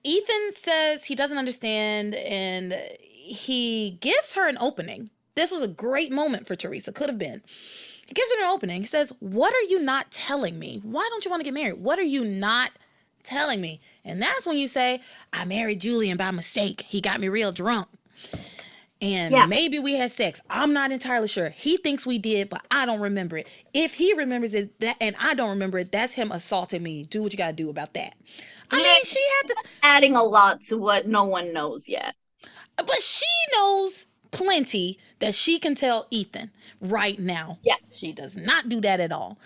Ethan 0.03 0.51
says 0.53 1.05
he 1.05 1.15
doesn't 1.15 1.37
understand 1.37 2.15
and 2.15 2.73
he 3.03 3.97
gives 4.01 4.33
her 4.33 4.47
an 4.47 4.57
opening. 4.59 5.09
This 5.35 5.51
was 5.51 5.61
a 5.61 5.67
great 5.67 6.11
moment 6.11 6.47
for 6.47 6.55
Theresa, 6.55 6.91
could 6.91 7.09
have 7.09 7.17
been. 7.17 7.41
He 8.05 8.13
gives 8.13 8.31
her 8.33 8.43
an 8.43 8.49
opening. 8.49 8.81
He 8.81 8.87
says, 8.87 9.13
What 9.19 9.53
are 9.53 9.61
you 9.69 9.79
not 9.79 10.11
telling 10.11 10.57
me? 10.57 10.79
Why 10.83 11.07
don't 11.11 11.25
you 11.25 11.31
want 11.31 11.41
to 11.41 11.45
get 11.45 11.53
married? 11.53 11.79
What 11.79 11.99
are 11.99 12.03
you 12.03 12.23
not 12.23 12.71
telling 13.23 13.61
me. 13.61 13.79
And 14.03 14.21
that's 14.21 14.45
when 14.45 14.57
you 14.57 14.67
say, 14.67 15.01
I 15.33 15.45
married 15.45 15.81
Julian 15.81 16.17
by 16.17 16.31
mistake. 16.31 16.85
He 16.87 17.01
got 17.01 17.19
me 17.19 17.29
real 17.29 17.51
drunk. 17.51 17.87
And 19.01 19.33
yeah. 19.33 19.45
maybe 19.45 19.79
we 19.79 19.93
had 19.93 20.11
sex. 20.11 20.41
I'm 20.49 20.73
not 20.73 20.91
entirely 20.91 21.29
sure. 21.29 21.49
He 21.49 21.77
thinks 21.77 22.05
we 22.05 22.17
did, 22.17 22.49
but 22.49 22.65
I 22.69 22.85
don't 22.85 22.99
remember 22.99 23.37
it. 23.37 23.47
If 23.73 23.93
he 23.93 24.13
remembers 24.13 24.53
it 24.53 24.77
that 24.81 24.97
and 24.99 25.15
I 25.19 25.33
don't 25.35 25.49
remember 25.49 25.79
it, 25.79 25.91
that's 25.91 26.13
him 26.13 26.31
assaulting 26.31 26.83
me. 26.83 27.03
Do 27.03 27.23
what 27.23 27.31
you 27.31 27.37
gotta 27.37 27.53
do 27.53 27.69
about 27.69 27.93
that. 27.93 28.15
I 28.71 28.77
yeah, 28.77 28.83
mean, 28.83 29.03
she 29.05 29.19
had 29.37 29.47
to 29.47 29.55
t- 29.55 29.69
adding 29.83 30.15
a 30.15 30.23
lot 30.23 30.61
to 30.63 30.77
what 30.77 31.07
no 31.07 31.23
one 31.23 31.53
knows 31.53 31.87
yet. 31.87 32.13
But 32.75 33.01
she 33.01 33.25
knows 33.53 34.05
plenty 34.31 34.99
that 35.19 35.33
she 35.33 35.59
can 35.59 35.75
tell 35.75 36.07
Ethan 36.11 36.51
right 36.81 37.19
now. 37.19 37.59
Yeah. 37.63 37.75
She 37.91 38.11
does 38.11 38.35
not 38.35 38.69
do 38.69 38.81
that 38.81 38.99
at 38.99 39.11
all. 39.11 39.37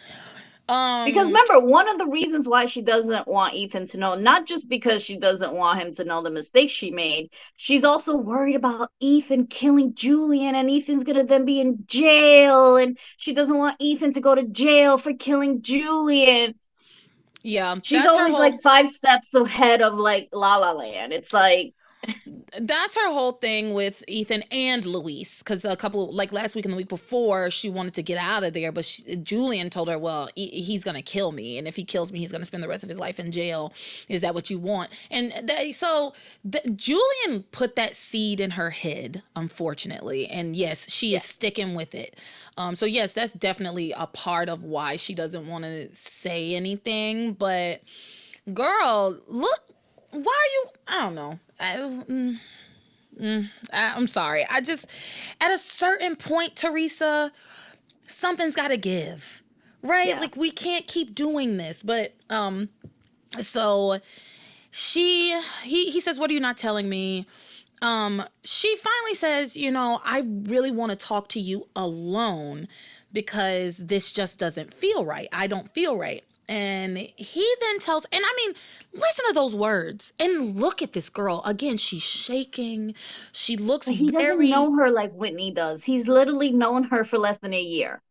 Um, 0.74 1.06
because 1.06 1.28
remember, 1.28 1.60
one 1.60 1.88
of 1.88 2.00
the 2.00 2.08
reasons 2.08 2.48
why 2.48 2.66
she 2.66 2.82
doesn't 2.82 3.28
want 3.28 3.54
Ethan 3.54 3.86
to 3.88 3.98
know, 4.00 4.16
not 4.16 4.48
just 4.48 4.68
because 4.68 5.04
she 5.04 5.18
doesn't 5.18 5.54
want 5.54 5.80
him 5.80 5.94
to 5.94 6.04
know 6.04 6.24
the 6.24 6.32
mistakes 6.32 6.74
she 6.74 6.90
made, 6.90 7.30
she's 7.58 7.84
also 7.84 8.16
worried 8.16 8.56
about 8.56 8.90
Ethan 9.00 9.46
killing 9.46 9.94
Julian, 9.94 10.56
and 10.56 10.72
Ethan's 10.72 11.04
gonna 11.04 11.26
then 11.26 11.46
be 11.46 11.62
in 11.62 11.84
jail, 11.86 12.78
and 12.78 12.98
she 13.18 13.34
doesn't 13.34 13.56
want 13.56 13.76
Ethan 13.78 14.14
to 14.14 14.20
go 14.20 14.34
to 14.34 14.48
jail 14.48 14.98
for 14.98 15.14
killing 15.14 15.62
Julian. 15.62 16.56
Yeah, 17.44 17.76
she's 17.84 18.08
always 18.08 18.32
whole... 18.32 18.40
like 18.40 18.60
five 18.64 18.90
steps 18.90 19.32
ahead 19.36 19.84
of 19.84 19.94
like 19.94 20.30
La 20.32 20.58
La 20.58 20.72
Land. 20.72 21.14
It's 21.14 21.32
like 21.32 21.76
that's 22.60 22.96
her 22.96 23.12
whole 23.12 23.34
thing 23.34 23.74
with 23.74 24.04
Ethan 24.08 24.44
and 24.52 24.86
Luis. 24.86 25.40
Because 25.40 25.66
a 25.66 25.76
couple, 25.76 26.12
like 26.12 26.32
last 26.32 26.56
week 26.56 26.66
and 26.66 26.72
the 26.72 26.78
week 26.78 26.88
before, 26.88 27.50
she 27.50 27.70
wanted 27.70 27.94
to 27.96 28.04
get 28.04 28.18
out 28.18 28.44
of 28.44 28.54
there, 28.54 28.72
but 28.72 28.86
she, 28.86 29.16
Julian 29.18 29.70
told 29.70 29.88
her, 29.88 29.98
"Well, 29.98 30.30
he, 30.36 30.48
he's 30.48 30.84
gonna 30.84 31.02
kill 31.02 31.32
me, 31.32 31.58
and 31.58 31.68
if 31.68 31.76
he 31.76 31.84
kills 31.84 32.12
me, 32.12 32.20
he's 32.20 32.32
gonna 32.32 32.46
spend 32.46 32.64
the 32.64 32.68
rest 32.68 32.84
of 32.84 32.90
his 32.90 33.00
life 33.00 33.20
in 33.20 33.32
jail. 33.32 33.74
Is 34.08 34.22
that 34.22 34.34
what 34.34 34.50
you 34.50 34.60
want?" 34.60 34.92
And 35.10 35.34
they, 35.44 35.72
so 35.72 36.14
the, 36.44 36.62
Julian 36.76 37.44
put 37.52 37.76
that 37.76 37.96
seed 37.96 38.40
in 38.40 38.52
her 38.52 38.70
head, 38.70 39.24
unfortunately, 39.36 40.28
and 40.28 40.56
yes, 40.56 40.86
she 40.90 41.10
yeah. 41.10 41.18
is 41.18 41.24
sticking 41.24 41.76
with 41.76 41.96
it. 41.96 42.18
Um, 42.58 42.76
so 42.76 42.86
yes, 42.86 43.14
that's 43.14 43.34
definitely 43.34 43.94
a 43.94 44.08
part 44.08 44.50
of 44.50 44.64
why 44.64 44.96
she 44.96 45.16
doesn't 45.16 45.48
want 45.48 45.64
to 45.64 45.94
say 45.94 46.56
anything, 46.56 47.34
but 47.34 47.82
girl 48.54 49.22
look 49.28 49.73
why 50.14 50.20
are 50.20 50.52
you 50.54 50.66
i 50.88 51.02
don't 51.02 51.16
know 51.16 51.40
I, 51.64 51.78
mm, 51.78 52.40
mm, 53.20 53.50
I, 53.72 53.94
I'm 53.96 54.08
sorry. 54.08 54.46
I 54.50 54.60
just, 54.62 54.88
at 55.40 55.52
a 55.52 55.58
certain 55.58 56.16
point, 56.16 56.56
Theresa, 56.56 57.32
something's 58.06 58.56
got 58.56 58.68
to 58.68 58.78
give, 58.78 59.44
right? 59.82 60.10
Yeah. 60.10 60.20
Like 60.20 60.36
we 60.36 60.52
can't 60.52 60.88
keep 60.88 61.16
doing 61.16 61.58
this. 61.58 61.84
But 61.84 62.14
um, 62.30 62.70
so 63.40 64.00
she, 64.72 65.40
he, 65.64 65.92
he 65.92 66.02
says, 66.02 66.20
"What 66.20 66.30
are 66.30 66.34
you 66.34 66.40
not 66.42 66.58
telling 66.58 66.90
me?" 66.90 67.26
Um, 67.82 68.24
she 68.44 68.76
finally 68.76 69.16
says, 69.16 69.56
"You 69.56 69.72
know, 69.72 70.02
I 70.04 70.24
really 70.26 70.72
want 70.72 70.90
to 70.92 70.96
talk 70.96 71.30
to 71.30 71.40
you 71.40 71.68
alone." 71.76 72.68
Because 73.12 73.78
this 73.78 74.12
just 74.12 74.40
doesn't 74.40 74.74
feel 74.74 75.06
right. 75.06 75.28
I 75.32 75.46
don't 75.46 75.72
feel 75.72 75.96
right. 75.96 76.24
And 76.50 76.98
he 76.98 77.56
then 77.62 77.80
tells, 77.80 78.06
and 78.12 78.22
I 78.24 78.34
mean, 78.36 78.56
listen 78.94 79.26
to 79.28 79.34
those 79.34 79.56
words 79.56 80.12
and 80.20 80.56
look 80.60 80.82
at 80.82 80.94
this 80.94 81.10
girl 81.10 81.42
again. 81.46 81.78
She's 81.78 82.04
shaking. 82.04 82.96
She 83.32 83.56
looks. 83.56 83.88
He 83.88 84.12
very... 84.12 84.50
doesn't 84.50 84.50
know 84.50 84.76
her 84.76 84.92
like 84.92 85.14
Whitney 85.14 85.52
does. 85.52 85.84
He's 85.84 86.08
literally 86.08 86.52
known 86.52 86.84
her 86.86 87.06
for 87.06 87.18
less 87.18 87.38
than 87.38 87.54
a 87.54 87.62
year. 87.62 88.02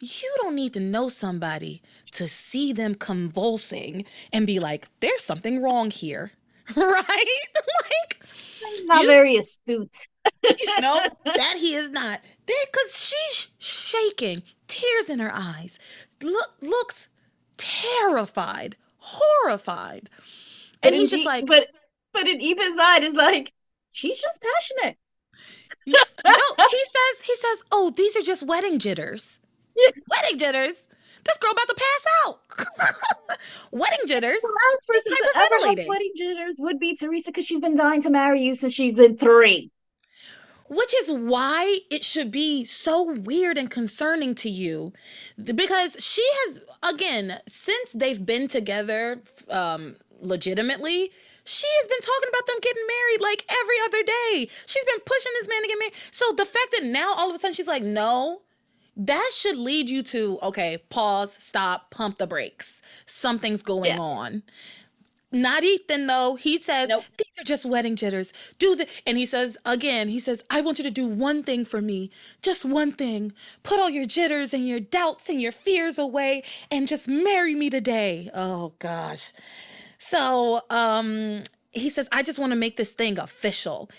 You 0.00 0.32
don't 0.40 0.54
need 0.54 0.74
to 0.74 0.80
know 0.80 1.08
somebody 1.08 1.82
to 2.12 2.28
see 2.28 2.72
them 2.72 2.94
convulsing 2.94 4.04
and 4.32 4.46
be 4.46 4.58
like, 4.58 4.88
"There's 5.00 5.24
something 5.24 5.62
wrong 5.62 5.90
here," 5.90 6.32
right? 6.76 7.04
like, 7.82 8.20
He's 8.60 8.84
not 8.86 9.02
you... 9.02 9.08
very 9.08 9.36
astute. 9.36 9.96
no, 10.80 11.00
that 11.24 11.56
he 11.58 11.74
is 11.74 11.88
not. 11.90 12.20
There, 12.46 12.56
because 12.72 12.96
she's 12.98 13.48
shaking, 13.58 14.42
tears 14.66 15.08
in 15.08 15.18
her 15.18 15.30
eyes, 15.32 15.78
look 16.22 16.54
looks 16.60 17.08
terrified, 17.58 18.76
horrified. 18.98 20.08
And, 20.82 20.94
he's 20.94 21.10
just 21.10 21.24
like, 21.24 21.46
but 21.46 21.68
but 22.12 22.26
in 22.26 22.40
Ethan's 22.40 22.76
side 22.76 23.04
is 23.04 23.14
like, 23.14 23.52
she's 23.92 24.20
just 24.20 24.40
passionate. 24.40 24.96
yeah, 25.86 25.98
no, 26.24 26.64
he 26.70 26.84
says, 26.84 27.26
he 27.26 27.36
says, 27.36 27.62
oh, 27.70 27.90
these 27.90 28.16
are 28.16 28.22
just 28.22 28.42
wedding 28.44 28.78
jitters. 28.78 29.38
wedding 30.10 30.38
jitters. 30.38 30.74
This 31.24 31.36
girl 31.36 31.50
about 31.50 31.68
to 31.68 31.74
pass 31.74 32.06
out. 32.24 33.38
wedding 33.70 34.06
jitters. 34.06 34.40
The 34.40 34.48
last 34.48 34.86
person 34.86 35.12
to 35.12 35.30
ever 35.36 35.78
have 35.78 35.86
wedding 35.86 36.12
jitters 36.16 36.56
would 36.58 36.78
be 36.78 36.96
Theresa 36.96 37.26
because 37.26 37.44
she's 37.44 37.60
been 37.60 37.76
dying 37.76 38.02
to 38.02 38.10
marry 38.10 38.42
you 38.42 38.54
since 38.54 38.72
she's 38.72 38.94
been 38.94 39.18
three 39.18 39.70
which 40.68 40.94
is 41.02 41.10
why 41.10 41.80
it 41.90 42.04
should 42.04 42.30
be 42.30 42.64
so 42.64 43.02
weird 43.02 43.58
and 43.58 43.70
concerning 43.70 44.34
to 44.34 44.50
you 44.50 44.92
because 45.54 45.96
she 45.98 46.26
has 46.46 46.60
again 46.82 47.40
since 47.48 47.92
they've 47.92 48.24
been 48.24 48.48
together 48.48 49.20
um 49.50 49.96
legitimately 50.20 51.10
she 51.44 51.66
has 51.78 51.88
been 51.88 52.00
talking 52.00 52.28
about 52.28 52.46
them 52.46 52.56
getting 52.60 52.82
married 52.86 53.20
like 53.20 53.44
every 53.50 53.76
other 53.86 54.02
day 54.02 54.48
she's 54.66 54.84
been 54.84 55.00
pushing 55.04 55.32
this 55.34 55.48
man 55.48 55.62
to 55.62 55.68
get 55.68 55.78
married 55.78 55.94
so 56.10 56.32
the 56.32 56.44
fact 56.44 56.68
that 56.72 56.84
now 56.84 57.14
all 57.14 57.30
of 57.30 57.36
a 57.36 57.38
sudden 57.38 57.54
she's 57.54 57.66
like 57.66 57.82
no 57.82 58.42
that 58.96 59.30
should 59.32 59.56
lead 59.56 59.88
you 59.88 60.02
to 60.02 60.38
okay 60.42 60.78
pause 60.90 61.36
stop 61.38 61.90
pump 61.90 62.18
the 62.18 62.26
brakes 62.26 62.82
something's 63.06 63.62
going 63.62 63.92
yeah. 63.92 63.98
on 63.98 64.42
not 65.30 65.64
Ethan 65.64 66.06
though. 66.06 66.36
He 66.36 66.58
says 66.58 66.88
nope. 66.88 67.04
these 67.16 67.27
are 67.38 67.44
just 67.44 67.64
wedding 67.64 67.96
jitters. 67.96 68.32
Do 68.58 68.74
the 68.74 68.86
and 69.06 69.18
he 69.18 69.26
says 69.26 69.56
again, 69.64 70.08
he 70.08 70.18
says, 70.18 70.42
I 70.50 70.60
want 70.60 70.78
you 70.78 70.84
to 70.84 70.90
do 70.90 71.06
one 71.06 71.42
thing 71.42 71.64
for 71.64 71.80
me. 71.80 72.10
Just 72.42 72.64
one 72.64 72.92
thing. 72.92 73.32
Put 73.62 73.78
all 73.78 73.90
your 73.90 74.04
jitters 74.04 74.52
and 74.52 74.66
your 74.66 74.80
doubts 74.80 75.28
and 75.28 75.40
your 75.40 75.52
fears 75.52 75.98
away 75.98 76.42
and 76.70 76.88
just 76.88 77.08
marry 77.08 77.54
me 77.54 77.70
today. 77.70 78.30
Oh 78.34 78.72
gosh. 78.78 79.32
So 79.98 80.62
um 80.70 81.42
he 81.70 81.90
says, 81.90 82.08
I 82.10 82.22
just 82.22 82.38
want 82.38 82.52
to 82.52 82.56
make 82.56 82.76
this 82.76 82.92
thing 82.92 83.18
official. 83.18 83.90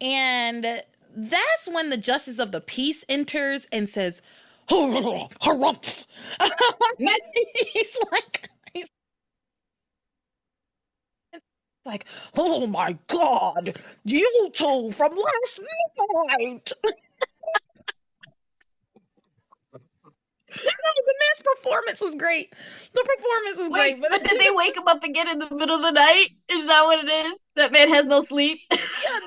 And 0.00 0.82
that's 1.16 1.68
when 1.70 1.90
the 1.90 1.96
justice 1.96 2.38
of 2.38 2.52
the 2.52 2.60
peace 2.60 3.04
enters 3.08 3.66
and 3.72 3.88
says, 3.88 4.22
he's 4.68 4.84
like, 8.12 8.50
he's 8.74 8.90
like, 11.88 12.04
oh 12.36 12.66
my 12.66 12.96
god, 13.08 13.74
you 14.04 14.50
two 14.52 14.92
from 14.92 15.12
last 15.12 15.60
night. 16.38 16.72
no, 20.64 20.90
the 20.96 21.14
man's 21.20 21.56
performance 21.56 22.00
was 22.00 22.14
great. 22.14 22.54
The 22.94 23.02
performance 23.02 23.58
was 23.58 23.70
Wait, 23.70 24.00
great. 24.00 24.10
But, 24.10 24.24
did 24.28 24.40
they 24.40 24.50
wake 24.50 24.76
him 24.76 24.86
up 24.86 25.02
again 25.02 25.28
in 25.28 25.38
the 25.38 25.54
middle 25.54 25.76
of 25.76 25.82
the 25.82 25.90
night? 25.90 26.28
Is 26.48 26.66
that 26.66 26.84
what 26.84 27.04
it 27.04 27.10
is? 27.10 27.38
That 27.56 27.72
man 27.72 27.88
has 27.92 28.06
no 28.06 28.22
sleep. 28.22 28.60
yeah, 28.70 28.78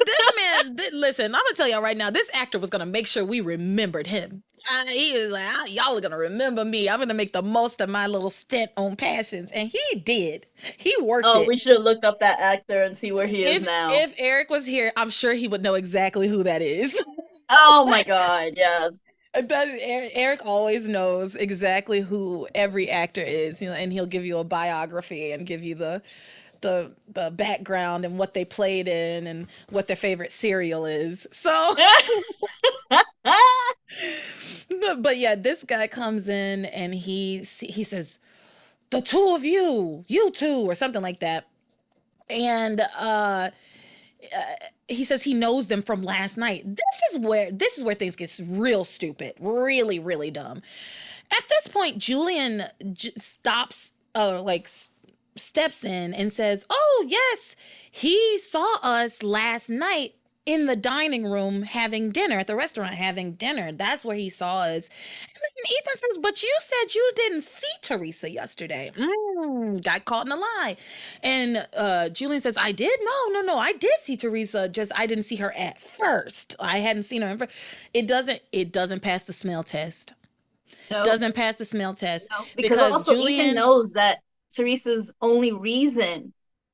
this 0.05 0.19
man. 0.37 0.77
Th- 0.77 0.93
listen, 0.93 1.35
I'm 1.35 1.41
gonna 1.41 1.55
tell 1.55 1.67
y'all 1.67 1.81
right 1.81 1.97
now. 1.97 2.09
This 2.09 2.29
actor 2.33 2.59
was 2.59 2.69
gonna 2.69 2.85
make 2.85 3.07
sure 3.07 3.25
we 3.25 3.41
remembered 3.41 4.07
him. 4.07 4.43
Uh, 4.69 4.85
he 4.87 5.13
is 5.13 5.31
like, 5.31 5.73
y'all 5.73 5.97
are 5.97 6.01
gonna 6.01 6.17
remember 6.17 6.63
me. 6.63 6.89
I'm 6.89 6.99
gonna 6.99 7.13
make 7.13 7.31
the 7.31 7.41
most 7.41 7.81
of 7.81 7.89
my 7.89 8.07
little 8.07 8.29
stint 8.29 8.71
on 8.77 8.95
Passions, 8.95 9.51
and 9.51 9.69
he 9.69 9.99
did. 9.99 10.45
He 10.77 10.95
worked. 11.01 11.25
Oh, 11.27 11.41
it. 11.41 11.47
we 11.47 11.57
should 11.57 11.73
have 11.73 11.83
looked 11.83 12.05
up 12.05 12.19
that 12.19 12.39
actor 12.39 12.81
and 12.83 12.95
see 12.95 13.11
where 13.11 13.27
he 13.27 13.43
if, 13.43 13.61
is 13.61 13.65
now. 13.65 13.89
If 13.91 14.13
Eric 14.17 14.49
was 14.49 14.65
here, 14.65 14.91
I'm 14.95 15.09
sure 15.09 15.33
he 15.33 15.47
would 15.47 15.63
know 15.63 15.75
exactly 15.75 16.27
who 16.27 16.43
that 16.43 16.61
is. 16.61 16.99
oh 17.49 17.85
my 17.85 18.03
god, 18.03 18.53
yes. 18.55 18.91
That, 19.33 19.67
Eric 20.13 20.41
always 20.45 20.87
knows 20.89 21.35
exactly 21.35 22.01
who 22.01 22.47
every 22.53 22.89
actor 22.89 23.21
is, 23.21 23.61
you 23.61 23.69
know, 23.69 23.75
and 23.75 23.93
he'll 23.93 24.05
give 24.05 24.25
you 24.25 24.37
a 24.39 24.43
biography 24.43 25.31
and 25.31 25.47
give 25.47 25.63
you 25.63 25.73
the 25.73 26.01
the 26.61 26.91
the 27.11 27.31
background 27.31 28.05
and 28.05 28.17
what 28.17 28.33
they 28.33 28.45
played 28.45 28.87
in 28.87 29.27
and 29.27 29.47
what 29.69 29.87
their 29.87 29.95
favorite 29.95 30.31
cereal 30.31 30.85
is. 30.85 31.27
So 31.31 31.75
but, 34.69 35.01
but 35.01 35.17
yeah, 35.17 35.35
this 35.35 35.63
guy 35.63 35.87
comes 35.87 36.27
in 36.27 36.65
and 36.65 36.93
he 36.93 37.39
he 37.59 37.83
says, 37.83 38.19
"The 38.89 39.01
two 39.01 39.33
of 39.35 39.43
you, 39.43 40.03
you 40.07 40.31
two, 40.31 40.69
or 40.69 40.75
something 40.75 41.01
like 41.01 41.19
that," 41.19 41.47
and 42.29 42.81
uh, 42.97 43.49
uh, 44.35 44.41
he 44.87 45.03
says 45.03 45.23
he 45.23 45.33
knows 45.33 45.67
them 45.67 45.81
from 45.81 46.03
last 46.03 46.37
night. 46.37 46.63
This 46.65 47.11
is 47.11 47.19
where 47.19 47.51
this 47.51 47.77
is 47.77 47.83
where 47.83 47.95
things 47.95 48.15
get 48.15 48.39
real 48.45 48.83
stupid, 48.83 49.33
really, 49.39 49.99
really 49.99 50.31
dumb. 50.31 50.61
At 51.31 51.43
this 51.49 51.67
point, 51.67 51.97
Julian 51.97 52.65
j- 52.91 53.13
stops, 53.15 53.93
uh, 54.15 54.41
like 54.41 54.69
steps 55.35 55.83
in 55.83 56.13
and 56.13 56.31
says, 56.31 56.65
"Oh 56.69 57.05
yes, 57.07 57.55
he 57.89 58.37
saw 58.37 58.77
us 58.81 59.23
last 59.23 59.69
night 59.69 60.15
in 60.45 60.65
the 60.65 60.75
dining 60.75 61.25
room 61.25 61.61
having 61.61 62.09
dinner 62.09 62.39
at 62.39 62.47
the 62.47 62.55
restaurant 62.55 62.95
having 62.95 63.33
dinner. 63.33 63.71
That's 63.71 64.03
where 64.03 64.15
he 64.15 64.29
saw 64.29 64.61
us. 64.61 64.89
And 65.27 65.35
then 65.35 65.65
Ethan 65.65 65.97
says, 65.97 66.17
But 66.19 66.41
you 66.41 66.55
said 66.59 66.95
you 66.95 67.11
didn't 67.15 67.41
see 67.41 67.71
Theresa 67.81 68.29
yesterday. 68.29 68.91
Mm, 68.95 69.83
got 69.83 70.05
caught 70.05 70.25
in 70.25 70.31
a 70.31 70.37
lie. 70.37 70.77
And 71.21 71.67
uh, 71.75 72.09
Julian 72.09 72.41
says, 72.41 72.57
I 72.57 72.71
did? 72.71 72.99
No, 73.01 73.39
no, 73.39 73.41
no. 73.41 73.57
I 73.59 73.73
did 73.73 73.93
see 74.01 74.17
Theresa. 74.17 74.67
Just 74.67 74.91
I 74.95 75.05
didn't 75.05 75.25
see 75.25 75.35
her 75.35 75.53
at 75.55 75.79
first. 75.79 76.55
I 76.59 76.79
hadn't 76.79 77.03
seen 77.03 77.21
her. 77.21 77.47
It 77.93 78.07
doesn't, 78.07 78.41
it 78.51 78.71
doesn't 78.71 79.01
pass 79.01 79.23
the 79.23 79.33
smell 79.33 79.63
test. 79.63 80.13
No. 80.89 81.05
Doesn't 81.05 81.35
pass 81.35 81.55
the 81.55 81.65
smell 81.65 81.93
test. 81.93 82.27
No, 82.31 82.45
because, 82.55 82.71
because 82.71 82.91
also 82.91 83.13
Julian, 83.13 83.45
Ethan 83.45 83.55
knows 83.55 83.91
that 83.93 84.17
Theresa's 84.55 85.13
only 85.21 85.51
reason 85.51 86.33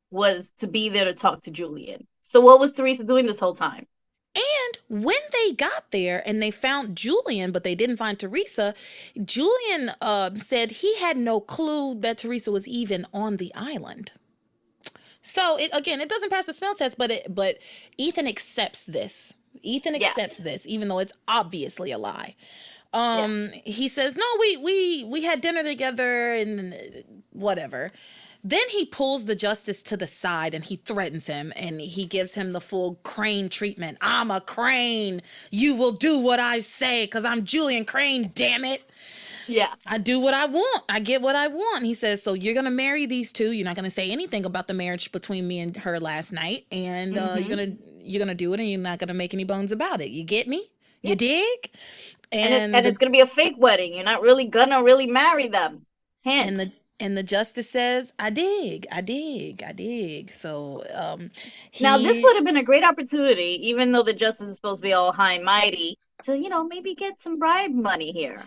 was 0.10 0.52
to 0.60 0.68
be 0.68 0.90
there 0.90 1.06
to 1.06 1.14
talk 1.14 1.44
to 1.44 1.52
Julian. 1.52 2.08
So 2.22 2.42
what 2.42 2.60
was 2.60 2.74
Theresa 2.74 3.04
doing 3.04 3.26
this 3.26 3.40
whole 3.40 3.56
time? 3.56 3.88
And 4.36 5.04
when 5.04 5.16
they 5.32 5.54
got 5.54 5.92
there 5.92 6.22
and 6.26 6.42
they 6.42 6.52
found 6.52 6.96
Julian, 6.96 7.52
but 7.52 7.64
they 7.64 7.74
didn't 7.74 7.98
find 7.98 8.20
Theresa, 8.20 8.76
Julian 9.24 9.92
uh, 10.02 10.32
said 10.38 10.72
he 10.72 10.98
had 10.98 11.18
no 11.18 11.40
clue 11.40 12.00
that 12.02 12.20
Theresa 12.20 12.52
was 12.52 12.68
even 12.68 13.08
on 13.14 13.38
the 13.38 13.52
island. 13.56 14.12
So 15.24 15.58
it, 15.58 15.72
again, 15.74 16.02
it 16.02 16.10
doesn't 16.10 16.30
pass 16.30 16.46
the 16.46 16.54
smell 16.54 16.76
test, 16.76 16.98
but 16.98 17.12
it, 17.12 17.34
but 17.34 17.58
Ethan 17.98 18.28
accepts 18.28 18.84
this. 18.84 19.34
Ethan 19.64 19.96
accepts 19.96 20.40
yeah. 20.40 20.44
this, 20.44 20.68
even 20.68 20.88
though 20.88 21.00
it's 21.00 21.14
obviously 21.28 21.92
a 21.92 21.98
lie. 21.98 22.36
Um, 22.94 23.50
yeah. 23.54 23.62
he 23.66 23.88
says, 23.88 24.16
"No, 24.16 24.26
we 24.40 24.58
we 24.58 25.04
we 25.06 25.24
had 25.24 25.42
dinner 25.42 25.64
together 25.64 26.34
and 26.34 26.76
whatever." 27.32 27.92
Then 28.44 28.70
he 28.70 28.86
pulls 28.86 29.26
the 29.26 29.36
justice 29.36 29.84
to 29.84 29.98
the 29.98 30.08
side 30.08 30.54
and 30.54 30.64
he 30.64 30.78
threatens 30.78 31.28
him 31.28 31.52
and 31.56 31.82
he 31.82 32.06
gives 32.06 32.36
him 32.36 32.54
the 32.54 32.62
full 32.62 32.96
crane 33.04 33.50
treatment. 33.50 33.98
I'm 34.00 34.32
a 34.32 34.40
crane. 34.40 35.22
You 35.52 35.76
will 35.76 35.92
do 35.92 36.18
what 36.18 36.40
I 36.40 36.60
say 36.60 37.06
because 37.06 37.26
I'm 37.26 37.44
Julian 37.44 37.84
Crane, 37.84 38.32
damn 38.34 38.64
it. 38.64 38.90
Yeah. 39.48 39.74
I 39.86 39.98
do 39.98 40.20
what 40.20 40.34
I 40.34 40.46
want. 40.46 40.84
I 40.88 41.00
get 41.00 41.22
what 41.22 41.36
I 41.36 41.48
want. 41.48 41.84
He 41.86 41.94
says, 41.94 42.22
So 42.22 42.34
you're 42.34 42.54
going 42.54 42.66
to 42.66 42.72
marry 42.72 43.06
these 43.06 43.34
two. 43.34 43.52
You're 43.52 43.66
not 43.66 43.76
going 43.76 43.86
to 43.86 43.92
say 43.92 44.12
anything 44.12 44.46
about 44.46 44.68
the 44.68 44.74
marriage 44.74 45.12
between 45.12 45.48
me 45.48 45.60
and 45.60 45.76
her 45.76 46.00
last 46.00 46.32
night. 46.32 46.66
And 46.72 47.18
uh, 47.18 47.30
mm-hmm. 47.30 47.40
you're 47.40 47.58
going 47.58 47.78
to 47.78 47.84
you're 48.00 48.20
going 48.20 48.30
to 48.30 48.36
do 48.36 48.54
it 48.54 48.60
and 48.60 48.70
you're 48.70 48.80
not 48.80 49.00
going 49.00 49.10
to 49.10 49.14
make 49.14 49.34
any 49.34 49.44
bones 49.44 49.72
about 49.72 50.00
it. 50.00 50.10
You 50.12 50.24
get 50.24 50.48
me? 50.48 50.70
You 51.02 51.16
dig? 51.16 51.72
And, 52.32 52.54
and, 52.54 52.74
it, 52.74 52.78
and 52.78 52.88
it's 52.88 52.98
going 52.98 53.12
to 53.12 53.16
be 53.16 53.22
a 53.22 53.28
fake 53.28 53.56
wedding. 53.58 53.94
You're 53.94 54.04
not 54.04 54.22
really 54.22 54.46
going 54.46 54.70
to 54.70 54.78
really 54.78 55.08
marry 55.08 55.48
them. 55.48 55.86
Hence. 56.24 56.48
And 56.48 56.60
the 56.60 56.80
and 57.00 57.16
the 57.16 57.24
justice 57.24 57.70
says, 57.70 58.12
I 58.18 58.32
dig, 58.32 58.88
I 58.92 59.02
dig, 59.02 59.64
I 59.64 59.72
dig. 59.72 60.32
So 60.32 60.84
um 60.94 61.32
he... 61.72 61.84
now 61.84 61.98
this 61.98 62.22
would 62.22 62.36
have 62.36 62.44
been 62.44 62.58
a 62.58 62.64
great 62.64 62.84
opportunity, 62.84 63.60
even 63.70 63.92
though 63.92 64.04
the 64.04 64.14
justice 64.14 64.50
is 64.50 64.56
supposed 64.56 64.82
to 64.82 64.88
be 64.88 64.94
all 64.94 65.14
high 65.14 65.34
and 65.34 65.46
mighty, 65.46 65.98
to 66.24 66.38
you 66.38 66.50
know 66.50 66.66
maybe 66.66 66.96
get 66.96 67.22
some 67.22 67.38
bribe 67.38 67.72
money 67.72 68.12
here. 68.12 68.44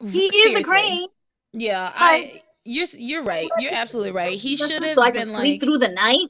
He 0.00 0.30
Seriously. 0.30 0.52
is 0.52 0.60
a 0.60 0.64
crane. 0.64 1.08
Yeah, 1.52 1.92
I 1.94 2.42
you're 2.64 2.86
you're 2.92 3.22
right. 3.22 3.48
You're 3.58 3.72
absolutely 3.72 4.12
right. 4.12 4.38
He 4.38 4.56
should 4.56 4.82
have 4.82 4.94
so 4.94 5.02
I 5.02 5.10
been 5.10 5.26
could 5.26 5.32
like 5.34 5.40
sleep 5.40 5.62
through 5.62 5.78
the 5.78 5.88
night. 5.88 6.28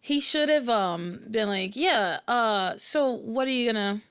He 0.00 0.20
should 0.20 0.48
have 0.48 0.68
um 0.68 1.20
been 1.30 1.48
like, 1.48 1.76
yeah. 1.76 2.18
Uh, 2.26 2.74
so 2.76 3.12
what 3.12 3.46
are 3.46 3.52
you 3.52 3.72
gonna 3.72 4.02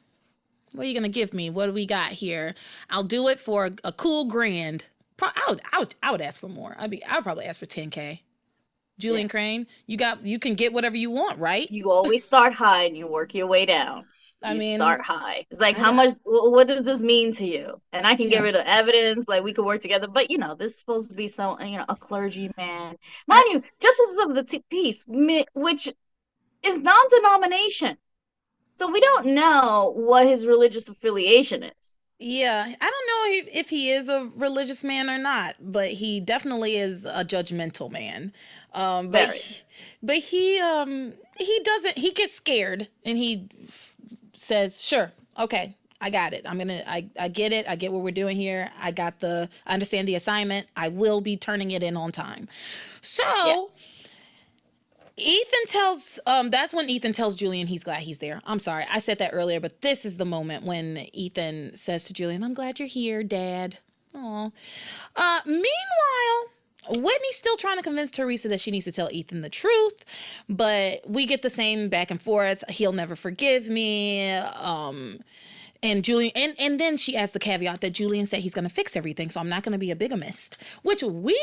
what 0.73 0.85
are 0.85 0.87
you 0.87 0.93
gonna 0.93 1.09
give 1.09 1.33
me? 1.33 1.49
What 1.49 1.67
do 1.67 1.73
we 1.73 1.85
got 1.85 2.11
here? 2.11 2.55
I'll 2.89 3.03
do 3.03 3.27
it 3.29 3.39
for 3.39 3.67
a, 3.67 3.71
a 3.85 3.91
cool 3.91 4.25
grand. 4.25 4.85
I 5.21 5.45
would, 5.49 5.61
I 5.71 5.79
would, 5.79 5.95
I 6.03 6.11
would 6.11 6.21
ask 6.21 6.41
for 6.41 6.49
more. 6.49 6.75
I'd 6.77 6.89
be, 6.89 7.03
I 7.05 7.15
would 7.15 7.23
probably 7.23 7.45
ask 7.45 7.59
for 7.59 7.65
10k. 7.65 8.19
Julian 8.99 9.25
yeah. 9.25 9.29
Crane, 9.29 9.67
you 9.87 9.97
got, 9.97 10.23
you 10.23 10.37
can 10.37 10.55
get 10.55 10.73
whatever 10.73 10.97
you 10.97 11.09
want, 11.09 11.39
right? 11.39 11.69
You 11.71 11.91
always 11.91 12.23
start 12.23 12.53
high 12.53 12.83
and 12.83 12.97
you 12.97 13.07
work 13.07 13.33
your 13.33 13.47
way 13.47 13.65
down. 13.65 14.03
I 14.43 14.53
you 14.53 14.59
mean, 14.59 14.77
start 14.77 15.01
high. 15.01 15.45
It's 15.49 15.59
like, 15.59 15.77
how 15.77 15.91
much? 15.91 16.13
What 16.25 16.67
does 16.67 16.83
this 16.83 17.01
mean 17.01 17.31
to 17.33 17.45
you? 17.45 17.81
And 17.93 18.05
I 18.05 18.15
can 18.15 18.27
get 18.27 18.43
rid 18.43 18.55
of 18.55 18.65
evidence. 18.65 19.27
Like 19.27 19.41
we 19.41 19.53
could 19.53 19.65
work 19.65 19.81
together. 19.81 20.07
But 20.07 20.29
you 20.29 20.37
know, 20.37 20.53
this 20.53 20.73
is 20.73 20.79
supposed 20.79 21.09
to 21.09 21.15
be 21.15 21.29
so, 21.29 21.57
uh, 21.57 21.63
you 21.63 21.77
know, 21.77 21.85
a 21.87 21.95
clergyman, 21.95 22.97
mind 23.27 23.45
you, 23.51 23.63
justices 23.79 24.17
of 24.25 24.35
the 24.35 24.43
t- 24.43 24.63
peace, 24.69 25.05
which 25.07 25.87
is 26.61 26.77
non-denomination. 26.77 27.97
So 28.75 28.91
we 28.91 28.99
don't 28.99 29.27
know 29.27 29.93
what 29.95 30.27
his 30.27 30.45
religious 30.45 30.89
affiliation 30.89 31.63
is. 31.63 31.97
Yeah, 32.19 32.63
I 32.67 32.69
don't 32.69 32.79
know 32.79 33.37
if, 33.37 33.49
if 33.53 33.69
he 33.69 33.91
is 33.91 34.07
a 34.07 34.29
religious 34.35 34.83
man 34.83 35.09
or 35.09 35.17
not, 35.17 35.55
but 35.59 35.91
he 35.93 36.19
definitely 36.19 36.77
is 36.77 37.05
a 37.05 37.25
judgmental 37.25 37.91
man. 37.91 38.31
Um, 38.73 39.09
but 39.09 39.29
he, 39.35 39.61
but 40.01 40.17
he 40.17 40.59
um 40.59 41.13
he 41.37 41.59
doesn't 41.63 41.97
he 41.97 42.11
gets 42.11 42.33
scared 42.33 42.87
and 43.05 43.17
he 43.17 43.49
f- 43.67 43.93
says, 44.35 44.81
"Sure, 44.81 45.11
okay, 45.37 45.75
I 45.99 46.09
got 46.09 46.33
it. 46.33 46.43
I'm 46.47 46.57
gonna 46.57 46.83
I 46.87 47.07
I 47.19 47.27
get 47.27 47.51
it. 47.51 47.67
I 47.67 47.75
get 47.75 47.91
what 47.91 48.01
we're 48.03 48.11
doing 48.11 48.37
here. 48.37 48.71
I 48.79 48.91
got 48.91 49.19
the 49.19 49.49
I 49.67 49.73
understand 49.73 50.07
the 50.07 50.15
assignment. 50.15 50.67
I 50.75 50.87
will 50.87 51.19
be 51.19 51.35
turning 51.35 51.71
it 51.71 51.83
in 51.83 51.97
on 51.97 52.11
time." 52.11 52.47
So. 53.01 53.23
Yeah 53.45 53.65
Ethan 55.17 55.65
tells 55.67 56.19
um 56.25 56.49
that's 56.49 56.73
when 56.73 56.89
Ethan 56.89 57.13
tells 57.13 57.35
Julian 57.35 57.67
he's 57.67 57.83
glad 57.83 58.01
he's 58.01 58.19
there. 58.19 58.41
I'm 58.45 58.59
sorry. 58.59 58.85
I 58.89 58.99
said 58.99 59.19
that 59.19 59.31
earlier, 59.33 59.59
but 59.59 59.81
this 59.81 60.05
is 60.05 60.17
the 60.17 60.25
moment 60.25 60.65
when 60.65 61.05
Ethan 61.13 61.75
says 61.75 62.03
to 62.05 62.13
Julian, 62.13 62.43
"I'm 62.43 62.53
glad 62.53 62.79
you're 62.79 62.87
here, 62.87 63.23
dad." 63.23 63.77
Oh. 64.15 64.51
Uh 65.15 65.39
meanwhile, 65.45 66.47
Whitney's 66.89 67.35
still 67.35 67.57
trying 67.57 67.77
to 67.77 67.83
convince 67.83 68.11
Theresa 68.11 68.47
that 68.49 68.59
she 68.59 68.71
needs 68.71 68.85
to 68.85 68.91
tell 68.91 69.09
Ethan 69.11 69.41
the 69.41 69.49
truth, 69.49 70.03
but 70.49 71.01
we 71.07 71.25
get 71.25 71.43
the 71.43 71.49
same 71.49 71.89
back 71.89 72.09
and 72.09 72.21
forth. 72.21 72.63
He'll 72.69 72.91
never 72.91 73.15
forgive 73.15 73.67
me. 73.69 74.31
Um 74.31 75.19
and 75.83 76.03
Julian 76.03 76.31
and 76.35 76.55
and 76.57 76.79
then 76.79 76.97
she 76.97 77.15
adds 77.15 77.33
the 77.33 77.39
caveat 77.39 77.81
that 77.81 77.91
Julian 77.91 78.25
said 78.25 78.39
he's 78.39 78.53
going 78.53 78.67
to 78.67 78.73
fix 78.73 78.95
everything, 78.95 79.29
so 79.29 79.39
I'm 79.39 79.49
not 79.49 79.63
going 79.63 79.73
to 79.73 79.77
be 79.77 79.91
a 79.91 79.95
bigamist, 79.95 80.57
which 80.81 81.03
we 81.03 81.39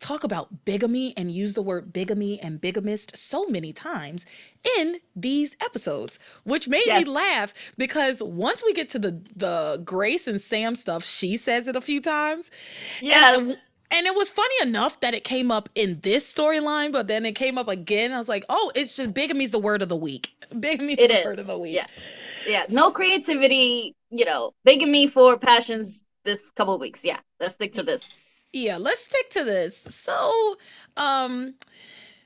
talk 0.00 0.24
about 0.24 0.64
bigamy 0.64 1.14
and 1.16 1.30
use 1.30 1.54
the 1.54 1.62
word 1.62 1.92
bigamy 1.92 2.40
and 2.40 2.60
bigamist 2.60 3.16
so 3.16 3.46
many 3.46 3.72
times 3.72 4.24
in 4.78 4.98
these 5.14 5.56
episodes, 5.60 6.18
which 6.44 6.68
made 6.68 6.86
yes. 6.86 7.04
me 7.04 7.10
laugh 7.10 7.54
because 7.76 8.22
once 8.22 8.62
we 8.64 8.72
get 8.72 8.88
to 8.90 8.98
the 8.98 9.20
the 9.34 9.80
Grace 9.84 10.26
and 10.26 10.40
Sam 10.40 10.76
stuff, 10.76 11.04
she 11.04 11.36
says 11.36 11.66
it 11.66 11.76
a 11.76 11.80
few 11.80 12.00
times. 12.00 12.50
Yeah. 13.00 13.36
And, 13.36 13.58
and 13.90 14.06
it 14.06 14.14
was 14.14 14.30
funny 14.30 14.54
enough 14.62 15.00
that 15.00 15.14
it 15.14 15.24
came 15.24 15.50
up 15.50 15.68
in 15.74 16.00
this 16.02 16.32
storyline, 16.32 16.92
but 16.92 17.08
then 17.08 17.24
it 17.24 17.32
came 17.32 17.56
up 17.56 17.68
again. 17.68 18.12
I 18.12 18.18
was 18.18 18.28
like, 18.28 18.44
oh, 18.48 18.70
it's 18.74 18.96
just 18.96 19.14
bigamy's 19.14 19.50
the 19.50 19.58
word 19.58 19.82
of 19.82 19.88
the 19.88 19.96
week. 19.96 20.30
Bigamy's 20.60 20.98
is 20.98 21.08
the 21.08 21.22
word 21.24 21.38
of 21.38 21.46
the 21.46 21.58
week. 21.58 21.74
Yeah. 21.74 21.86
yeah, 22.46 22.64
no 22.68 22.90
creativity. 22.90 23.94
You 24.10 24.24
know, 24.24 24.52
bigamy 24.64 25.06
for 25.06 25.38
passions 25.38 26.04
this 26.24 26.50
couple 26.50 26.74
of 26.74 26.80
weeks. 26.80 27.04
Yeah, 27.04 27.18
let's 27.40 27.54
stick 27.54 27.74
to 27.74 27.82
this. 27.82 28.18
Yeah, 28.52 28.76
let's 28.78 29.04
stick 29.04 29.30
to 29.30 29.44
this. 29.44 29.84
So, 29.90 30.56
um, 30.96 31.54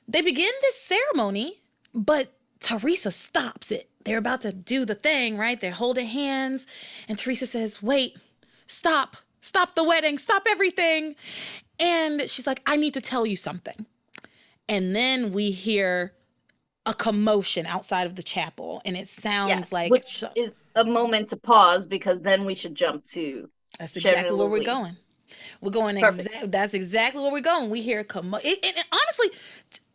they 0.07 0.23
begin 0.23 0.53
this 0.62 0.81
ceremony, 0.81 1.59
but 1.94 2.32
Theresa 2.61 3.11
stops 3.11 3.70
it. 3.70 3.89
They're 4.05 4.19
about 4.19 4.40
to 4.43 4.53
do 4.53 4.85
the 4.85 4.94
thing, 4.94 5.36
right? 5.36 5.61
They're 5.61 5.73
holding 5.73 6.07
hands, 6.07 6.66
and 7.09 7.19
Theresa 7.19 7.47
says, 7.47 7.82
"Wait, 7.82 8.16
stop." 8.66 9.16
Stop 9.43 9.74
the 9.74 9.82
wedding, 9.82 10.19
stop 10.19 10.47
everything. 10.49 11.16
And 11.78 12.31
she's 12.31 12.47
like, 12.47 12.62
I 12.65 12.77
need 12.77 12.94
to 12.94 13.01
tell 13.01 13.27
you 13.27 13.36
something. 13.36 13.86
And 14.69 14.94
then 14.94 15.32
we 15.32 15.51
hear 15.51 16.15
a 16.86 16.94
commotion 16.94 17.66
outside 17.66 18.07
of 18.07 18.15
the 18.15 18.23
chapel, 18.23 18.81
and 18.85 18.97
it 18.97 19.09
sounds 19.09 19.49
yes, 19.51 19.73
like 19.73 19.90
which 19.90 20.24
is 20.36 20.66
a 20.74 20.85
moment 20.85 21.28
to 21.28 21.36
pause 21.36 21.86
because 21.86 22.20
then 22.20 22.44
we 22.44 22.55
should 22.55 22.74
jump 22.74 23.05
to. 23.07 23.51
That's 23.78 23.97
exactly 23.97 24.36
where 24.36 24.49
we're 24.49 24.65
going. 24.65 24.97
We're 25.60 25.70
going. 25.70 25.96
Exa- 25.96 26.50
that's 26.50 26.74
exactly 26.74 27.22
where 27.22 27.32
we're 27.32 27.40
going. 27.40 27.70
We 27.70 27.82
hear. 27.82 28.00
It, 28.00 28.06
it, 28.14 28.76
it, 28.76 28.84
honestly, 28.92 29.30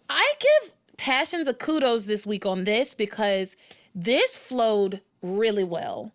I 0.09 0.33
give 0.39 0.73
Passions 0.97 1.47
a 1.47 1.53
kudos 1.53 2.05
this 2.05 2.25
week 2.25 2.45
on 2.45 2.63
this 2.63 2.93
because 2.93 3.55
this 3.93 4.37
flowed 4.37 5.01
really 5.21 5.63
well. 5.63 6.11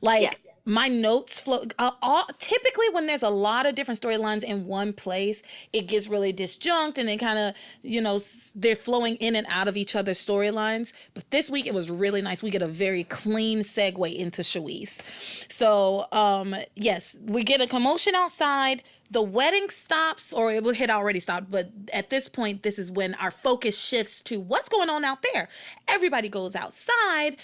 Like. 0.00 0.22
Yeah 0.22 0.30
my 0.66 0.88
notes 0.88 1.40
flow 1.40 1.64
uh, 1.78 1.92
all, 2.02 2.26
typically 2.40 2.88
when 2.90 3.06
there's 3.06 3.22
a 3.22 3.30
lot 3.30 3.66
of 3.66 3.76
different 3.76 4.00
storylines 4.00 4.42
in 4.42 4.66
one 4.66 4.92
place 4.92 5.40
it 5.72 5.82
gets 5.82 6.08
really 6.08 6.32
disjunct 6.32 6.98
and 6.98 7.08
it 7.08 7.18
kind 7.18 7.38
of 7.38 7.54
you 7.82 8.00
know 8.00 8.18
they're 8.54 8.74
flowing 8.74 9.14
in 9.16 9.36
and 9.36 9.46
out 9.48 9.68
of 9.68 9.76
each 9.76 9.94
other's 9.94 10.24
storylines. 10.24 10.92
But 11.14 11.30
this 11.30 11.48
week 11.48 11.66
it 11.66 11.72
was 11.74 11.88
really 11.88 12.20
nice. 12.20 12.42
We 12.42 12.50
get 12.50 12.62
a 12.62 12.68
very 12.68 13.04
clean 13.04 13.60
segue 13.60 14.14
into 14.14 14.42
Shuis 14.42 15.00
so 15.48 16.06
um 16.12 16.54
yes 16.74 17.16
we 17.22 17.44
get 17.44 17.60
a 17.60 17.66
commotion 17.66 18.14
outside. 18.14 18.82
The 19.08 19.22
wedding 19.22 19.70
stops 19.70 20.32
or 20.32 20.50
it 20.50 20.76
had 20.76 20.90
already 20.90 21.20
stopped 21.20 21.48
but 21.48 21.70
at 21.92 22.10
this 22.10 22.28
point 22.28 22.64
this 22.64 22.76
is 22.76 22.90
when 22.90 23.14
our 23.14 23.30
focus 23.30 23.78
shifts 23.78 24.20
to 24.22 24.40
what's 24.40 24.68
going 24.68 24.90
on 24.90 25.04
out 25.04 25.22
there. 25.32 25.48
Everybody 25.86 26.28
goes 26.28 26.56
outside 26.56 27.36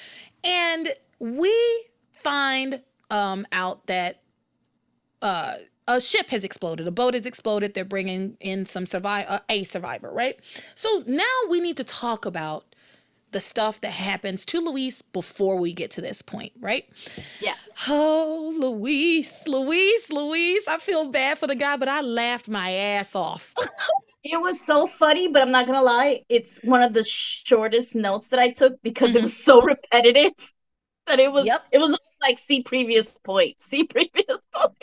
and 0.43 0.93
we 1.21 1.55
find 2.25 2.81
um, 3.13 3.47
out 3.53 3.87
that 3.87 4.23
uh, 5.21 5.57
a 5.87 6.01
ship 6.01 6.31
has 6.31 6.43
exploded, 6.43 6.89
a 6.89 6.91
boat 6.91 7.15
has 7.15 7.27
exploded. 7.27 7.75
They're 7.75 7.85
bringing 7.85 8.37
in 8.41 8.67
some 8.67 8.87
survive 8.87 9.27
uh, 9.29 9.41
a 9.49 9.63
survivor, 9.65 10.11
right? 10.11 10.41
So 10.75 11.05
now 11.07 11.25
we 11.49 11.61
need 11.61 11.77
to 11.77 11.85
talk 11.85 12.25
about 12.25 12.75
the 13.31 13.41
stuff 13.41 13.81
that 13.83 13.93
happens 13.93 14.45
to 14.47 14.61
Luis 14.61 15.01
before 15.03 15.57
we 15.57 15.73
get 15.73 15.91
to 15.93 16.01
this 16.01 16.21
point, 16.23 16.53
right? 16.61 16.89
Yeah. 17.41 17.55
Oh, 17.89 18.55
Luis, 18.59 19.47
Luis, 19.47 20.11
Luis. 20.11 20.67
I 20.67 20.79
feel 20.79 21.07
bad 21.07 21.39
for 21.39 21.47
the 21.47 21.55
guy, 21.55 21.77
but 21.77 21.89
I 21.89 22.01
laughed 22.01 22.49
my 22.49 22.73
ass 22.73 23.15
off. 23.15 23.55
it 24.25 24.41
was 24.41 24.61
so 24.61 24.87
funny, 24.87 25.29
but 25.29 25.43
I'm 25.43 25.51
not 25.51 25.67
gonna 25.67 25.83
lie, 25.83 26.23
it's 26.29 26.61
one 26.63 26.83
of 26.83 26.95
the 26.95 27.05
shortest 27.05 27.95
notes 27.95 28.29
that 28.29 28.39
I 28.39 28.51
took 28.51 28.81
because 28.83 29.11
mm-hmm. 29.11 29.19
it 29.19 29.23
was 29.23 29.37
so 29.37 29.61
repetitive 29.63 30.33
that 31.07 31.19
it 31.19 31.33
was 31.33 31.47
yep. 31.47 31.65
it 31.73 31.79
was 31.79 31.99
like 32.23 32.39
see 32.39 32.63
previous 32.63 33.19
point, 33.19 33.57
see 33.61 33.85
previous 33.85 34.39
point. 34.55 34.77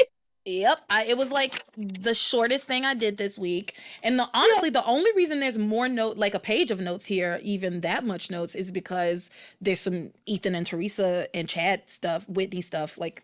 Yep, 0.45 0.79
I, 0.89 1.05
it 1.05 1.17
was 1.17 1.29
like 1.29 1.63
the 1.77 2.15
shortest 2.15 2.65
thing 2.65 2.83
I 2.83 2.95
did 2.95 3.17
this 3.17 3.37
week, 3.37 3.75
and 4.01 4.17
the, 4.17 4.27
honestly, 4.33 4.69
yeah. 4.69 4.81
the 4.81 4.85
only 4.85 5.11
reason 5.15 5.39
there's 5.39 5.57
more 5.57 5.87
note, 5.87 6.17
like 6.17 6.33
a 6.33 6.39
page 6.39 6.71
of 6.71 6.79
notes 6.79 7.05
here, 7.05 7.39
even 7.43 7.81
that 7.81 8.03
much 8.03 8.31
notes, 8.31 8.55
is 8.55 8.71
because 8.71 9.29
there's 9.61 9.81
some 9.81 10.11
Ethan 10.25 10.55
and 10.55 10.65
Theresa 10.65 11.27
and 11.35 11.47
Chad 11.47 11.89
stuff, 11.89 12.27
Whitney 12.27 12.61
stuff, 12.61 12.97
like 12.97 13.23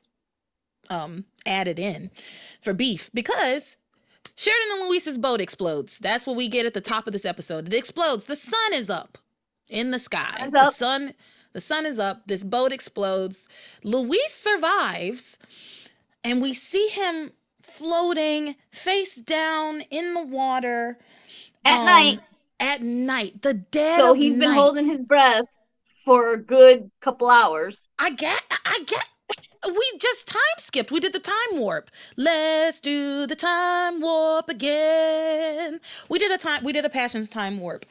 um 0.91 1.25
added 1.47 1.79
in 1.79 2.11
for 2.61 2.71
beef 2.71 3.09
because 3.11 3.75
Sheridan 4.35 4.79
and 4.79 4.89
Luis's 4.89 5.17
boat 5.17 5.41
explodes. 5.41 5.97
That's 5.99 6.27
what 6.27 6.35
we 6.35 6.47
get 6.47 6.65
at 6.65 6.73
the 6.73 6.81
top 6.81 7.07
of 7.07 7.13
this 7.13 7.25
episode. 7.25 7.67
It 7.67 7.73
explodes. 7.73 8.25
The 8.25 8.35
sun 8.35 8.73
is 8.73 8.89
up 8.89 9.17
in 9.69 9.91
the 9.91 9.99
sky. 9.99 10.47
The 10.51 10.71
sun 10.71 11.13
the 11.55 11.61
sun 11.61 11.85
is 11.85 11.97
up. 11.97 12.23
This 12.27 12.43
boat 12.43 12.73
explodes. 12.73 13.47
Luis 13.81 14.33
survives, 14.33 15.37
and 16.21 16.41
we 16.41 16.53
see 16.53 16.89
him 16.89 17.31
floating 17.61 18.55
face 18.71 19.15
down 19.15 19.79
in 19.89 20.13
the 20.13 20.21
water 20.21 20.97
at 21.63 21.79
um, 21.79 21.85
night. 21.85 22.19
At 22.59 22.81
night, 22.81 23.41
the 23.41 23.53
dead. 23.53 23.99
So 23.99 24.11
he's 24.11 24.35
been 24.35 24.51
holding 24.51 24.85
his 24.85 25.05
breath 25.05 25.45
for 26.03 26.33
a 26.33 26.37
good 26.37 26.91
couple 26.99 27.29
hours. 27.29 27.87
I 27.97 28.09
get. 28.09 28.43
I 28.65 28.83
get. 28.85 29.05
We 29.65 29.91
just 29.97 30.27
time 30.27 30.41
skipped. 30.57 30.91
We 30.91 30.99
did 30.99 31.13
the 31.13 31.19
time 31.19 31.53
warp. 31.53 31.89
Let's 32.17 32.81
do 32.81 33.25
the 33.25 33.35
time 33.35 34.01
warp 34.01 34.49
again. 34.49 35.79
We 36.09 36.19
did 36.19 36.31
a 36.31 36.37
time. 36.37 36.65
We 36.65 36.73
did 36.73 36.83
a 36.83 36.89
passions 36.89 37.29
time 37.29 37.59
warp. 37.59 37.85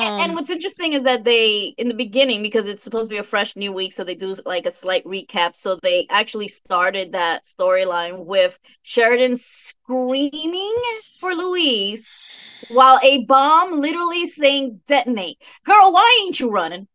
Um, 0.00 0.12
and 0.18 0.34
what's 0.34 0.50
interesting 0.50 0.92
is 0.94 1.02
that 1.04 1.24
they, 1.24 1.74
in 1.78 1.88
the 1.88 1.94
beginning, 1.94 2.42
because 2.42 2.66
it's 2.66 2.84
supposed 2.84 3.10
to 3.10 3.14
be 3.14 3.18
a 3.18 3.22
fresh 3.22 3.56
new 3.56 3.72
week, 3.72 3.92
so 3.92 4.04
they 4.04 4.14
do 4.14 4.34
like 4.46 4.66
a 4.66 4.70
slight 4.70 5.04
recap. 5.04 5.56
So 5.56 5.78
they 5.82 6.06
actually 6.10 6.48
started 6.48 7.12
that 7.12 7.44
storyline 7.44 8.24
with 8.24 8.58
Sheridan 8.82 9.36
screaming 9.36 10.74
for 11.20 11.34
Luis 11.34 12.22
while 12.68 12.98
a 13.02 13.24
bomb 13.24 13.72
literally 13.72 14.26
saying 14.26 14.80
detonate. 14.86 15.38
Girl, 15.64 15.92
why 15.92 16.22
ain't 16.24 16.40
you 16.40 16.50
running? 16.50 16.88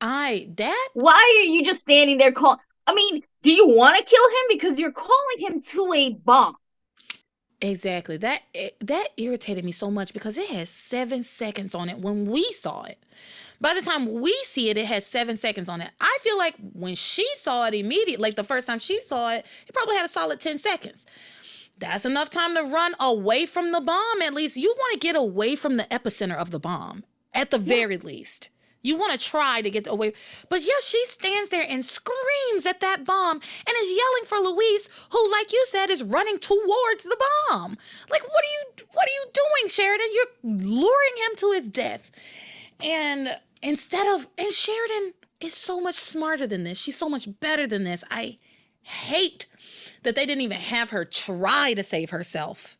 I 0.00 0.48
that 0.56 0.88
why 0.94 1.12
are 1.14 1.46
you 1.50 1.64
just 1.64 1.82
standing 1.82 2.18
there 2.18 2.32
calling? 2.32 2.58
I 2.86 2.94
mean, 2.94 3.22
do 3.42 3.52
you 3.52 3.68
want 3.68 3.96
to 3.96 4.04
kill 4.04 4.28
him 4.28 4.44
because 4.48 4.78
you're 4.78 4.92
calling 4.92 5.38
him 5.38 5.60
to 5.60 5.92
a 5.94 6.10
bomb? 6.14 6.56
Exactly. 7.62 8.16
That 8.16 8.42
that 8.80 9.08
irritated 9.16 9.64
me 9.64 9.70
so 9.72 9.90
much 9.90 10.12
because 10.12 10.36
it 10.36 10.50
has 10.50 10.68
7 10.68 11.22
seconds 11.22 11.74
on 11.74 11.88
it 11.88 11.98
when 11.98 12.26
we 12.26 12.42
saw 12.52 12.82
it. 12.82 12.98
By 13.60 13.72
the 13.74 13.80
time 13.80 14.20
we 14.20 14.36
see 14.42 14.68
it, 14.68 14.76
it 14.76 14.86
has 14.86 15.06
7 15.06 15.36
seconds 15.36 15.68
on 15.68 15.80
it. 15.80 15.90
I 16.00 16.18
feel 16.22 16.36
like 16.36 16.56
when 16.72 16.96
she 16.96 17.26
saw 17.36 17.64
it 17.66 17.74
immediately, 17.74 18.16
like 18.16 18.34
the 18.34 18.42
first 18.42 18.66
time 18.66 18.80
she 18.80 19.00
saw 19.00 19.30
it, 19.30 19.46
it 19.68 19.74
probably 19.74 19.94
had 19.94 20.04
a 20.04 20.08
solid 20.08 20.40
10 20.40 20.58
seconds. 20.58 21.06
That's 21.78 22.04
enough 22.04 22.30
time 22.30 22.54
to 22.56 22.62
run 22.62 22.94
away 22.98 23.46
from 23.46 23.70
the 23.70 23.80
bomb 23.80 24.22
at 24.22 24.34
least. 24.34 24.56
You 24.56 24.74
want 24.76 25.00
to 25.00 25.06
get 25.06 25.14
away 25.14 25.54
from 25.54 25.76
the 25.76 25.84
epicenter 25.84 26.36
of 26.36 26.50
the 26.50 26.58
bomb 26.58 27.04
at 27.32 27.52
the 27.52 27.58
very 27.58 27.94
yes. 27.94 28.04
least. 28.04 28.48
You 28.82 28.96
want 28.96 29.12
to 29.12 29.18
try 29.18 29.62
to 29.62 29.70
get 29.70 29.86
away. 29.86 30.12
But 30.48 30.62
yeah, 30.62 30.80
she 30.82 31.04
stands 31.06 31.50
there 31.50 31.64
and 31.68 31.84
screams 31.84 32.66
at 32.66 32.80
that 32.80 33.04
bomb 33.04 33.36
and 33.36 33.76
is 33.80 33.90
yelling 33.90 34.24
for 34.26 34.38
Luis, 34.38 34.88
who, 35.10 35.30
like 35.30 35.52
you 35.52 35.64
said, 35.68 35.88
is 35.88 36.02
running 36.02 36.38
towards 36.38 37.04
the 37.04 37.16
bomb. 37.48 37.76
Like, 38.10 38.22
what 38.22 38.44
are 38.44 38.52
you 38.52 38.86
what 38.92 39.08
are 39.08 39.12
you 39.12 39.26
doing, 39.32 39.68
Sheridan? 39.68 40.06
You're 40.12 40.52
luring 40.66 41.16
him 41.28 41.36
to 41.36 41.52
his 41.52 41.68
death. 41.68 42.10
And 42.82 43.36
instead 43.62 44.12
of 44.12 44.28
and 44.36 44.52
Sheridan 44.52 45.14
is 45.42 45.54
so 45.54 45.80
much 45.80 45.96
smarter 45.96 46.46
than 46.46 46.64
this. 46.64 46.78
She's 46.78 46.96
so 46.96 47.08
much 47.08 47.28
better 47.40 47.66
than 47.66 47.84
this. 47.84 48.04
I 48.10 48.38
hate 48.82 49.46
that 50.02 50.14
they 50.14 50.26
didn't 50.26 50.42
even 50.42 50.58
have 50.58 50.90
her 50.90 51.04
try 51.04 51.74
to 51.74 51.82
save 51.82 52.10
herself. 52.10 52.76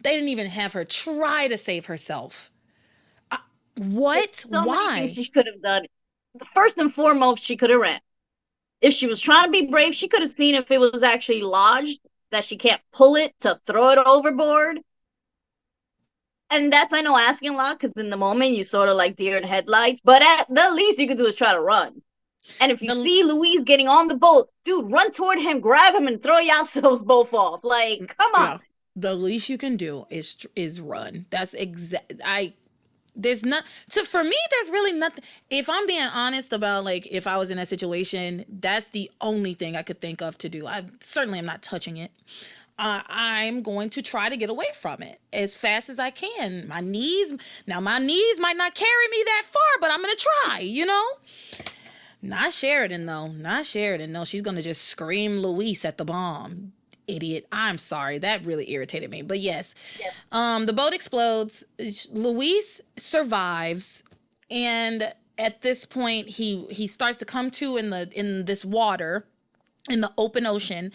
They 0.00 0.14
didn't 0.14 0.28
even 0.30 0.48
have 0.48 0.72
her 0.72 0.84
try 0.84 1.48
to 1.48 1.58
save 1.58 1.86
herself. 1.86 2.50
What? 3.76 4.36
So 4.36 4.64
Why? 4.64 5.06
she 5.06 5.26
could 5.26 5.46
have 5.46 5.62
done. 5.62 5.86
First 6.54 6.78
and 6.78 6.92
foremost, 6.92 7.44
she 7.44 7.56
could 7.56 7.70
have 7.70 7.80
ran. 7.80 8.00
If 8.80 8.94
she 8.94 9.06
was 9.06 9.20
trying 9.20 9.44
to 9.44 9.50
be 9.50 9.66
brave, 9.66 9.94
she 9.94 10.08
could 10.08 10.22
have 10.22 10.30
seen 10.30 10.54
if 10.54 10.70
it 10.70 10.78
was 10.78 11.02
actually 11.02 11.42
lodged 11.42 12.00
that 12.30 12.44
she 12.44 12.56
can't 12.56 12.80
pull 12.92 13.16
it 13.16 13.38
to 13.40 13.60
throw 13.66 13.90
it 13.90 13.98
overboard. 13.98 14.80
And 16.50 16.72
that's 16.72 16.92
I 16.92 17.00
know 17.00 17.16
asking 17.16 17.54
a 17.54 17.56
lot 17.56 17.78
because 17.78 17.96
in 17.96 18.10
the 18.10 18.16
moment 18.16 18.52
you 18.52 18.64
sort 18.64 18.88
of 18.88 18.96
like 18.96 19.16
deer 19.16 19.36
in 19.36 19.44
headlights. 19.44 20.00
But 20.04 20.22
at 20.22 20.46
the 20.48 20.70
least 20.74 20.98
you 20.98 21.06
could 21.06 21.16
do 21.18 21.26
is 21.26 21.36
try 21.36 21.54
to 21.54 21.60
run. 21.60 22.02
And 22.60 22.72
if 22.72 22.82
you 22.82 22.88
the, 22.88 23.02
see 23.02 23.22
Luis 23.24 23.62
getting 23.62 23.88
on 23.88 24.08
the 24.08 24.16
boat, 24.16 24.50
dude, 24.64 24.90
run 24.90 25.12
toward 25.12 25.38
him, 25.38 25.60
grab 25.60 25.94
him, 25.94 26.08
and 26.08 26.22
throw 26.22 26.38
yourselves 26.38 27.04
both 27.06 27.32
off. 27.32 27.64
Like, 27.64 28.00
mm, 28.00 28.08
come 28.18 28.34
on. 28.34 28.42
Yeah. 28.42 28.58
The 28.94 29.14
least 29.14 29.48
you 29.48 29.56
can 29.56 29.76
do 29.76 30.06
is 30.10 30.36
is 30.54 30.80
run. 30.80 31.24
That's 31.30 31.54
exact. 31.54 32.12
I 32.22 32.52
there's 33.14 33.44
not 33.44 33.64
so 33.88 34.04
for 34.04 34.24
me 34.24 34.36
there's 34.50 34.70
really 34.70 34.92
nothing 34.92 35.22
if 35.50 35.68
i'm 35.68 35.86
being 35.86 36.02
honest 36.02 36.52
about 36.52 36.84
like 36.84 37.06
if 37.10 37.26
i 37.26 37.36
was 37.36 37.50
in 37.50 37.58
a 37.58 37.66
situation 37.66 38.44
that's 38.48 38.88
the 38.88 39.10
only 39.20 39.54
thing 39.54 39.76
i 39.76 39.82
could 39.82 40.00
think 40.00 40.22
of 40.22 40.38
to 40.38 40.48
do. 40.48 40.66
I 40.66 40.84
certainly 41.00 41.38
am 41.38 41.46
not 41.46 41.62
touching 41.62 41.96
it. 41.96 42.10
Uh, 42.78 43.02
i'm 43.08 43.62
going 43.62 43.90
to 43.90 44.02
try 44.02 44.28
to 44.28 44.36
get 44.36 44.48
away 44.48 44.66
from 44.74 45.02
it 45.02 45.20
as 45.32 45.54
fast 45.54 45.88
as 45.88 45.98
i 45.98 46.10
can. 46.10 46.66
My 46.66 46.80
knees 46.80 47.34
now 47.66 47.80
my 47.80 47.98
knees 47.98 48.40
might 48.40 48.56
not 48.56 48.74
carry 48.74 49.08
me 49.10 49.22
that 49.26 49.42
far 49.50 49.80
but 49.80 49.90
i'm 49.90 50.00
gonna 50.00 50.14
try 50.14 50.60
you 50.60 50.86
know? 50.86 51.06
Not 52.24 52.52
sheridan 52.52 53.06
though. 53.06 53.26
Not 53.28 53.66
sheridan. 53.66 54.12
No 54.12 54.24
she's 54.24 54.42
gonna 54.42 54.62
just 54.62 54.88
scream 54.88 55.40
luis 55.40 55.84
at 55.84 55.98
the 55.98 56.04
bomb 56.04 56.72
idiot. 57.06 57.46
I'm 57.52 57.78
sorry. 57.78 58.18
That 58.18 58.44
really 58.44 58.70
irritated 58.70 59.10
me. 59.10 59.22
But 59.22 59.40
yes, 59.40 59.74
yes. 59.98 60.14
um, 60.30 60.66
the 60.66 60.72
boat 60.72 60.92
explodes. 60.92 61.64
Luis 62.12 62.80
survives, 62.96 64.02
and 64.50 65.12
at 65.38 65.62
this 65.62 65.84
point 65.84 66.28
he 66.28 66.66
he 66.70 66.86
starts 66.86 67.18
to 67.18 67.24
come 67.24 67.50
to 67.50 67.76
in 67.76 67.90
the 67.90 68.08
in 68.12 68.44
this 68.44 68.64
water 68.64 69.26
in 69.90 70.00
the 70.00 70.12
open 70.16 70.46
ocean 70.46 70.92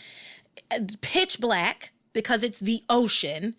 pitch 1.02 1.40
black 1.40 1.92
because 2.14 2.44
it's 2.44 2.60
the 2.60 2.84
ocean 2.90 3.56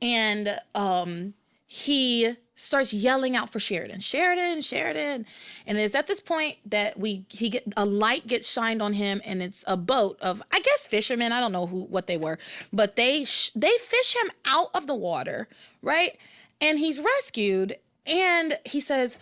and 0.00 0.60
um 0.74 1.34
he 1.66 2.36
starts 2.58 2.92
yelling 2.92 3.36
out 3.36 3.52
for 3.52 3.60
Sheridan, 3.60 4.00
Sheridan, 4.00 4.60
Sheridan. 4.62 5.26
And 5.64 5.78
it's 5.78 5.94
at 5.94 6.08
this 6.08 6.20
point 6.20 6.56
that 6.66 6.98
we 6.98 7.24
he 7.28 7.48
get 7.48 7.64
a 7.76 7.86
light 7.86 8.26
gets 8.26 8.48
shined 8.50 8.82
on 8.82 8.94
him 8.94 9.22
and 9.24 9.40
it's 9.40 9.64
a 9.66 9.76
boat 9.76 10.18
of 10.20 10.42
I 10.50 10.58
guess 10.60 10.86
fishermen, 10.86 11.32
I 11.32 11.40
don't 11.40 11.52
know 11.52 11.66
who 11.66 11.84
what 11.84 12.08
they 12.08 12.16
were, 12.16 12.38
but 12.72 12.96
they 12.96 13.24
they 13.54 13.72
fish 13.78 14.14
him 14.14 14.30
out 14.44 14.70
of 14.74 14.88
the 14.88 14.94
water, 14.94 15.48
right? 15.82 16.18
And 16.60 16.80
he's 16.80 16.98
rescued 16.98 17.76
and 18.06 18.58
he 18.64 18.80
says 18.80 19.18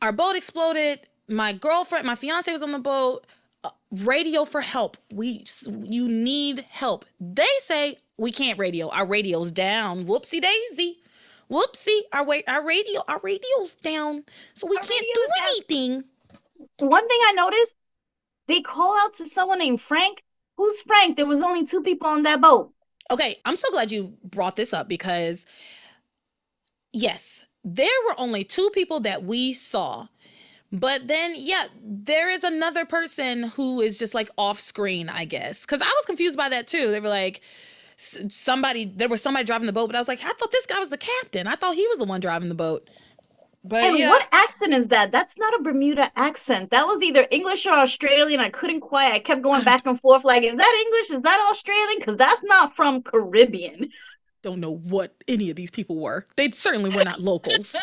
our 0.00 0.12
boat 0.12 0.34
exploded, 0.34 1.00
my 1.28 1.52
girlfriend, 1.52 2.06
my 2.06 2.14
fiance 2.14 2.50
was 2.50 2.62
on 2.62 2.72
the 2.72 2.78
boat, 2.78 3.26
uh, 3.64 3.70
radio 3.90 4.46
for 4.46 4.62
help. 4.62 4.96
We 5.12 5.44
you 5.66 6.08
need 6.08 6.64
help. 6.70 7.04
They 7.20 7.46
say 7.60 7.98
we 8.16 8.32
can't 8.32 8.58
radio. 8.58 8.88
Our 8.88 9.04
radio's 9.04 9.52
down. 9.52 10.06
Whoopsie 10.06 10.40
daisy 10.40 11.02
whoopsie, 11.50 12.00
our 12.12 12.24
wait, 12.24 12.44
our 12.48 12.64
radio, 12.64 13.02
our 13.08 13.20
radio's 13.22 13.74
down, 13.82 14.24
so 14.54 14.66
we 14.66 14.76
our 14.76 14.82
can't 14.82 15.06
do 15.14 15.26
anything. 15.42 16.04
One 16.78 17.08
thing 17.08 17.18
I 17.24 17.32
noticed, 17.32 17.76
they 18.46 18.60
call 18.60 18.96
out 18.98 19.14
to 19.14 19.26
someone 19.26 19.58
named 19.58 19.80
Frank. 19.80 20.22
Who's 20.56 20.80
Frank? 20.80 21.16
There 21.16 21.26
was 21.26 21.42
only 21.42 21.64
two 21.64 21.82
people 21.82 22.08
on 22.08 22.24
that 22.24 22.40
boat. 22.40 22.72
Okay, 23.10 23.38
I'm 23.44 23.56
so 23.56 23.70
glad 23.70 23.90
you 23.90 24.14
brought 24.24 24.56
this 24.56 24.72
up 24.72 24.88
because 24.88 25.46
yes, 26.92 27.44
there 27.64 27.88
were 28.06 28.18
only 28.18 28.44
two 28.44 28.70
people 28.74 29.00
that 29.00 29.24
we 29.24 29.52
saw. 29.52 30.08
But 30.70 31.08
then, 31.08 31.32
yeah, 31.34 31.66
there 31.82 32.28
is 32.28 32.44
another 32.44 32.84
person 32.84 33.44
who 33.44 33.80
is 33.80 33.98
just 33.98 34.12
like 34.12 34.30
off 34.36 34.60
screen, 34.60 35.08
I 35.08 35.24
guess. 35.24 35.62
Because 35.62 35.80
I 35.80 35.86
was 35.86 36.04
confused 36.06 36.36
by 36.36 36.50
that 36.50 36.66
too. 36.66 36.90
They 36.90 37.00
were 37.00 37.08
like, 37.08 37.40
somebody 37.98 38.84
there 38.84 39.08
was 39.08 39.22
somebody 39.22 39.44
driving 39.44 39.66
the 39.66 39.72
boat, 39.72 39.88
but 39.88 39.96
I 39.96 39.98
was 39.98 40.08
like, 40.08 40.22
I 40.24 40.32
thought 40.32 40.52
this 40.52 40.66
guy 40.66 40.78
was 40.78 40.88
the 40.88 40.98
captain. 40.98 41.46
I 41.46 41.56
thought 41.56 41.74
he 41.74 41.86
was 41.88 41.98
the 41.98 42.04
one 42.04 42.20
driving 42.20 42.48
the 42.48 42.54
boat. 42.54 42.88
But 43.64 43.84
and 43.84 43.98
yeah. 43.98 44.08
what 44.08 44.26
accent 44.32 44.72
is 44.72 44.88
that? 44.88 45.10
That's 45.10 45.36
not 45.36 45.52
a 45.58 45.62
Bermuda 45.62 46.10
accent. 46.16 46.70
That 46.70 46.86
was 46.86 47.02
either 47.02 47.26
English 47.30 47.66
or 47.66 47.72
Australian. 47.72 48.40
I 48.40 48.48
couldn't 48.48 48.80
quite. 48.80 49.12
I 49.12 49.18
kept 49.18 49.42
going 49.42 49.64
back 49.64 49.84
and 49.84 50.00
forth. 50.00 50.24
Like, 50.24 50.44
is 50.44 50.56
that 50.56 50.84
English? 50.86 51.10
Is 51.10 51.22
that 51.22 51.48
Australian? 51.50 51.98
Because 51.98 52.16
that's 52.16 52.42
not 52.44 52.76
from 52.76 53.02
Caribbean. 53.02 53.90
Don't 54.42 54.60
know 54.60 54.76
what 54.76 55.16
any 55.26 55.50
of 55.50 55.56
these 55.56 55.70
people 55.70 55.96
were. 55.96 56.24
They 56.36 56.50
certainly 56.52 56.90
were 56.90 57.04
not 57.04 57.20
locals. 57.20 57.74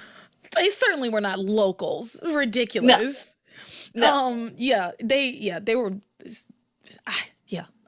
they 0.54 0.68
certainly 0.68 1.08
were 1.08 1.22
not 1.22 1.38
locals. 1.38 2.16
Ridiculous. 2.22 3.34
No. 3.94 4.02
No. 4.02 4.14
Um. 4.14 4.52
Yeah. 4.56 4.90
They. 5.02 5.30
Yeah. 5.30 5.58
They 5.58 5.74
were. 5.74 5.94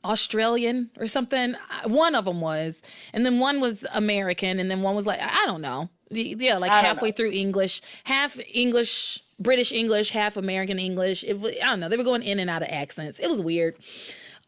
Australian 0.06 0.90
or 0.98 1.06
something. 1.06 1.54
One 1.84 2.14
of 2.14 2.24
them 2.24 2.40
was, 2.40 2.82
and 3.12 3.26
then 3.26 3.38
one 3.38 3.60
was 3.60 3.84
American, 3.92 4.58
and 4.60 4.70
then 4.70 4.82
one 4.82 4.94
was 4.94 5.06
like 5.06 5.20
I 5.20 5.44
don't 5.46 5.62
know. 5.62 5.88
Yeah, 6.10 6.58
like 6.58 6.70
halfway 6.70 7.10
know. 7.10 7.16
through 7.16 7.32
English, 7.32 7.82
half 8.04 8.38
English, 8.52 9.22
British 9.40 9.72
English, 9.72 10.10
half 10.10 10.36
American 10.36 10.78
English. 10.78 11.24
It 11.24 11.40
was, 11.40 11.52
I 11.62 11.66
don't 11.66 11.80
know. 11.80 11.88
They 11.88 11.96
were 11.96 12.04
going 12.04 12.22
in 12.22 12.38
and 12.38 12.48
out 12.48 12.62
of 12.62 12.68
accents. 12.70 13.18
It 13.18 13.28
was 13.28 13.40
weird. 13.40 13.76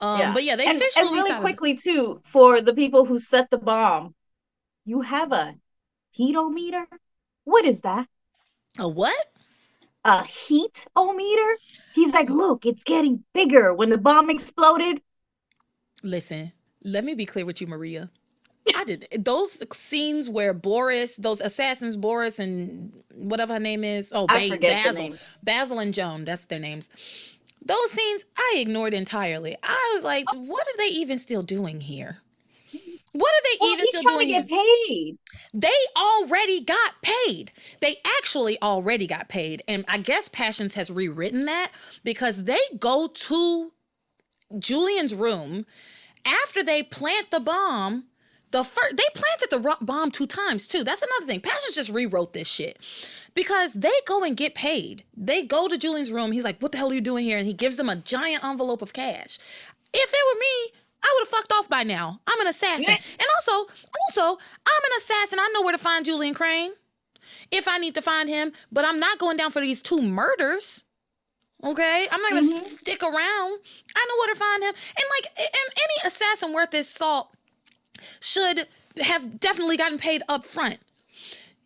Um, 0.01 0.21
yeah. 0.21 0.33
But 0.33 0.45
yeah, 0.45 0.57
they 0.57 0.67
and, 0.67 0.83
and 0.97 1.11
really 1.11 1.39
quickly 1.41 1.75
too 1.75 2.23
for 2.25 2.61
the 2.61 2.73
people 2.73 3.05
who 3.05 3.19
set 3.19 3.51
the 3.51 3.59
bomb. 3.59 4.15
You 4.85 5.01
have 5.01 5.33
a 5.33 5.55
heatometer. 6.17 6.87
What 7.45 7.65
is 7.65 7.81
that? 7.81 8.07
A 8.79 8.89
what? 8.89 9.27
A 10.05 10.23
heatometer. 10.23 11.55
He's 11.95 12.13
like, 12.13 12.31
look, 12.31 12.65
it's 12.65 12.85
getting 12.85 13.25
bigger. 13.35 13.75
When 13.75 13.91
the 13.91 13.99
bomb 13.99 14.31
exploded, 14.31 15.03
Listen, 16.03 16.53
let 16.83 17.05
me 17.05 17.15
be 17.15 17.27
clear 17.27 17.45
with 17.45 17.61
you, 17.61 17.67
Maria. 17.67 18.11
I 18.77 18.85
did 18.85 19.09
those 19.19 19.63
scenes 19.73 20.29
where 20.29 20.53
Boris, 20.53 21.17
those 21.17 21.41
assassins, 21.41 21.97
Boris 21.97 22.39
and 22.39 23.03
whatever 23.15 23.55
her 23.55 23.59
name 23.61 23.83
is. 23.83 24.11
Oh, 24.13 24.27
ba- 24.27 24.59
Basil, 24.61 25.15
Basil 25.43 25.79
and 25.79 25.95
Joan. 25.95 26.25
That's 26.25 26.45
their 26.45 26.59
names. 26.59 26.91
Those 27.65 27.91
scenes 27.91 28.25
I 28.37 28.57
ignored 28.59 28.95
entirely. 28.95 29.57
I 29.63 29.93
was 29.95 30.05
like, 30.05 30.27
oh. 30.33 30.39
what 30.41 30.67
are 30.67 30.77
they 30.77 30.89
even 30.89 31.19
still 31.19 31.43
doing 31.43 31.81
here? 31.81 32.19
What 33.13 33.33
are 33.33 33.43
they 33.45 33.57
well, 33.61 33.73
even 33.73 33.87
still 33.87 34.03
doing? 34.03 34.29
To 34.29 34.33
get 34.33 34.49
paid. 34.49 35.19
They 35.55 35.69
already 35.97 36.61
got 36.61 37.03
paid. 37.03 37.53
They 37.81 37.97
actually 38.19 38.61
already 38.63 39.07
got 39.07 39.29
paid, 39.29 39.63
and 39.67 39.85
I 39.89 39.99
guess 39.99 40.29
Passions 40.29 40.75
has 40.75 40.91
rewritten 40.91 41.47
that 41.47 41.73
because 42.05 42.45
they 42.45 42.61
go 42.79 43.09
to 43.09 43.73
Julian's 44.57 45.15
room 45.15 45.67
after 46.25 46.63
they 46.63 46.83
plant 46.83 47.31
the 47.31 47.41
bomb. 47.41 48.05
The 48.51 48.65
first 48.65 48.97
they 48.97 49.05
planted 49.15 49.49
the 49.51 49.77
bomb 49.83 50.11
two 50.11 50.27
times 50.27 50.67
too. 50.67 50.83
That's 50.83 51.03
another 51.03 51.27
thing. 51.27 51.41
Passions 51.41 51.75
just 51.75 51.91
rewrote 51.91 52.33
this 52.33 52.49
shit 52.49 52.79
because 53.35 53.75
they 53.75 53.93
go 54.07 54.23
and 54.23 54.37
get 54.37 54.55
paid. 54.55 55.05
They 55.15 55.43
go 55.43 55.69
to 55.69 55.77
Julian's 55.77 56.11
room. 56.11 56.33
He's 56.33 56.45
like, 56.45 56.59
"What 56.61 56.73
the 56.73 56.79
hell 56.79 56.91
are 56.91 56.95
you 56.95 57.03
doing 57.03 57.25
here?" 57.27 57.37
And 57.37 57.47
he 57.47 57.53
gives 57.53 57.77
them 57.77 57.91
a 57.91 57.97
giant 57.97 58.43
envelope 58.43 58.81
of 58.81 58.95
cash. 58.95 59.39
If 59.93 60.11
it 60.13 60.35
were 60.35 60.41
me, 60.41 60.73
I 61.03 61.15
would 61.15 61.27
have 61.27 61.29
fucked 61.29 61.53
off 61.53 61.69
by 61.69 61.83
now. 61.83 62.21
I'm 62.27 62.41
an 62.41 62.47
assassin, 62.47 62.87
and 62.89 63.29
also, 63.37 63.71
also, 64.03 64.39
I'm 64.67 64.85
an 64.85 64.97
assassin. 64.97 65.39
I 65.39 65.51
know 65.53 65.63
where 65.63 65.73
to 65.73 65.79
find 65.79 66.05
Julian 66.05 66.35
Crane 66.35 66.73
if 67.51 67.69
I 67.69 67.79
need 67.79 67.95
to 67.95 68.03
find 68.03 68.29
him. 68.29 68.53
But 68.73 68.85
I'm 68.85 68.99
not 68.99 69.19
going 69.19 69.37
down 69.37 69.51
for 69.51 69.61
these 69.61 69.83
two 69.83 70.01
murders. 70.03 70.85
Okay, 71.65 72.07
I'm 72.11 72.23
not 72.23 72.31
gonna 72.31 72.43
mm-hmm. 72.43 72.67
stick 72.67 73.03
around. 73.03 73.15
I 73.15 74.07
know 74.07 74.17
where 74.19 74.33
to 74.33 74.39
find 74.39 74.63
him. 74.63 74.75
And 74.75 75.05
like, 75.17 75.33
and 75.39 75.73
any 75.77 76.07
assassin 76.07 76.53
worth 76.53 76.73
his 76.73 76.89
salt 76.89 77.35
should 78.21 78.69
have 79.01 79.41
definitely 79.41 79.77
gotten 79.77 79.99
paid 79.99 80.23
up 80.29 80.47
front. 80.47 80.79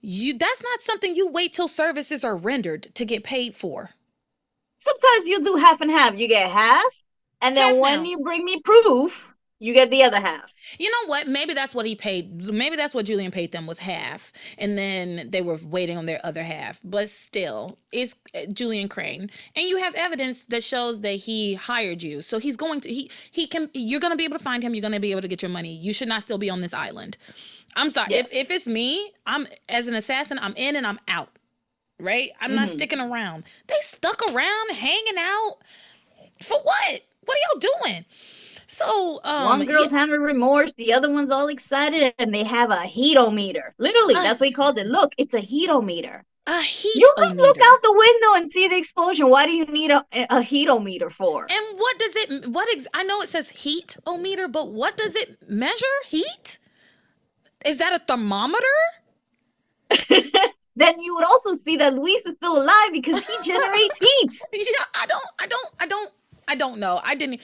You 0.00 0.36
that's 0.36 0.62
not 0.62 0.80
something 0.80 1.14
you 1.14 1.28
wait 1.28 1.52
till 1.52 1.68
services 1.68 2.24
are 2.24 2.36
rendered 2.36 2.94
to 2.94 3.04
get 3.04 3.22
paid 3.22 3.54
for. 3.54 3.90
Sometimes 4.78 5.26
you 5.26 5.44
do 5.44 5.56
half 5.56 5.80
and 5.80 5.90
half. 5.90 6.18
You 6.18 6.26
get 6.26 6.50
half, 6.50 6.84
and 7.40 7.56
then 7.56 7.74
half 7.74 7.78
when 7.78 8.02
now. 8.02 8.08
you 8.08 8.20
bring 8.20 8.44
me 8.44 8.60
proof, 8.60 9.31
you 9.62 9.72
get 9.72 9.90
the 9.90 10.02
other 10.02 10.18
half. 10.18 10.52
You 10.76 10.90
know 10.90 11.06
what? 11.06 11.28
Maybe 11.28 11.54
that's 11.54 11.72
what 11.72 11.86
he 11.86 11.94
paid. 11.94 12.52
Maybe 12.52 12.74
that's 12.74 12.94
what 12.94 13.06
Julian 13.06 13.30
paid 13.30 13.52
them 13.52 13.64
was 13.64 13.78
half, 13.78 14.32
and 14.58 14.76
then 14.76 15.28
they 15.30 15.40
were 15.40 15.60
waiting 15.62 15.96
on 15.96 16.06
their 16.06 16.20
other 16.24 16.42
half. 16.42 16.80
But 16.82 17.08
still, 17.10 17.78
it's 17.92 18.16
uh, 18.34 18.46
Julian 18.52 18.88
Crane, 18.88 19.30
and 19.54 19.64
you 19.64 19.76
have 19.76 19.94
evidence 19.94 20.46
that 20.46 20.64
shows 20.64 21.02
that 21.02 21.12
he 21.12 21.54
hired 21.54 22.02
you. 22.02 22.22
So 22.22 22.40
he's 22.40 22.56
going 22.56 22.80
to 22.80 22.92
he 22.92 23.08
he 23.30 23.46
can. 23.46 23.70
You're 23.72 24.00
going 24.00 24.10
to 24.10 24.16
be 24.16 24.24
able 24.24 24.36
to 24.36 24.42
find 24.42 24.64
him. 24.64 24.74
You're 24.74 24.82
going 24.82 24.94
to 24.94 25.00
be 25.00 25.12
able 25.12 25.22
to 25.22 25.28
get 25.28 25.42
your 25.42 25.48
money. 25.48 25.72
You 25.72 25.92
should 25.92 26.08
not 26.08 26.22
still 26.22 26.38
be 26.38 26.50
on 26.50 26.60
this 26.60 26.74
island. 26.74 27.16
I'm 27.76 27.90
sorry. 27.90 28.08
Yeah. 28.10 28.18
If 28.18 28.32
if 28.32 28.50
it's 28.50 28.66
me, 28.66 29.12
I'm 29.26 29.46
as 29.68 29.86
an 29.86 29.94
assassin. 29.94 30.40
I'm 30.42 30.54
in 30.56 30.74
and 30.74 30.84
I'm 30.84 30.98
out. 31.06 31.38
Right? 32.00 32.30
I'm 32.40 32.48
mm-hmm. 32.48 32.56
not 32.56 32.68
sticking 32.68 32.98
around. 33.00 33.44
They 33.68 33.76
stuck 33.80 34.22
around, 34.28 34.70
hanging 34.72 35.18
out. 35.18 35.58
For 36.42 36.58
what? 36.58 37.00
What 37.24 37.36
are 37.36 37.60
y'all 37.60 37.70
doing? 37.84 38.04
So 38.72 39.20
um, 39.22 39.44
one 39.44 39.66
girl's 39.66 39.92
yeah. 39.92 39.98
having 39.98 40.22
remorse, 40.22 40.72
the 40.72 40.94
other 40.94 41.10
one's 41.10 41.30
all 41.30 41.48
excited, 41.48 42.14
and 42.18 42.34
they 42.34 42.42
have 42.42 42.70
a 42.70 42.76
heatometer. 42.76 43.72
Literally, 43.76 44.14
uh, 44.14 44.22
that's 44.22 44.40
what 44.40 44.46
he 44.46 44.52
called 44.52 44.78
it. 44.78 44.86
Look, 44.86 45.12
it's 45.18 45.34
a 45.34 45.42
heatometer. 45.42 46.22
A 46.46 46.62
heat. 46.62 46.94
You 46.96 47.14
can 47.18 47.36
look 47.36 47.58
out 47.60 47.82
the 47.82 47.92
window 47.92 48.40
and 48.40 48.50
see 48.50 48.68
the 48.68 48.76
explosion. 48.78 49.28
Why 49.28 49.44
do 49.44 49.52
you 49.52 49.66
need 49.66 49.90
a, 49.90 50.02
a 50.30 50.40
heatometer 50.40 51.12
for? 51.12 51.46
And 51.50 51.78
what 51.78 51.98
does 51.98 52.16
it? 52.16 52.48
What 52.48 52.66
ex- 52.72 52.86
I 52.94 53.02
know 53.02 53.20
it 53.20 53.28
says 53.28 53.50
heatometer, 53.52 54.50
but 54.50 54.72
what 54.72 54.96
does 54.96 55.16
it 55.16 55.36
measure? 55.46 55.98
Heat? 56.08 56.58
Is 57.66 57.76
that 57.76 57.92
a 57.92 57.98
thermometer? 57.98 58.78
then 60.76 60.98
you 60.98 61.14
would 61.14 61.24
also 61.24 61.56
see 61.56 61.76
that 61.76 61.92
Luis 61.92 62.24
is 62.24 62.36
still 62.36 62.56
alive 62.56 62.88
because 62.90 63.22
he 63.22 63.34
generates 63.44 63.98
heat. 64.00 64.40
Yeah, 64.54 64.84
I 64.94 65.04
don't, 65.06 65.24
I 65.38 65.46
don't, 65.46 65.68
I 65.78 65.86
don't, 65.86 66.10
I 66.48 66.54
don't 66.54 66.78
know. 66.78 67.00
I 67.04 67.14
didn't 67.14 67.40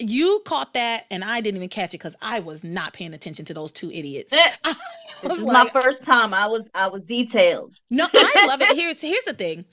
you 0.00 0.42
caught 0.46 0.74
that 0.74 1.06
and 1.10 1.22
I 1.22 1.40
didn't 1.40 1.56
even 1.56 1.68
catch 1.68 1.90
it 1.90 1.98
because 1.98 2.16
I 2.22 2.40
was 2.40 2.64
not 2.64 2.92
paying 2.92 3.12
attention 3.12 3.44
to 3.46 3.54
those 3.54 3.70
two 3.70 3.90
idiots. 3.92 4.32
Eh. 4.32 4.52
this 5.22 5.34
is 5.34 5.42
like, 5.42 5.72
my 5.74 5.82
first 5.82 6.04
time. 6.04 6.32
I 6.32 6.46
was 6.46 6.70
I 6.74 6.88
was 6.88 7.02
detailed. 7.02 7.78
No, 7.90 8.08
I 8.12 8.46
love 8.46 8.62
it. 8.62 8.68
Here's 8.76 9.00
here's 9.00 9.24
the 9.24 9.34
thing. 9.34 9.66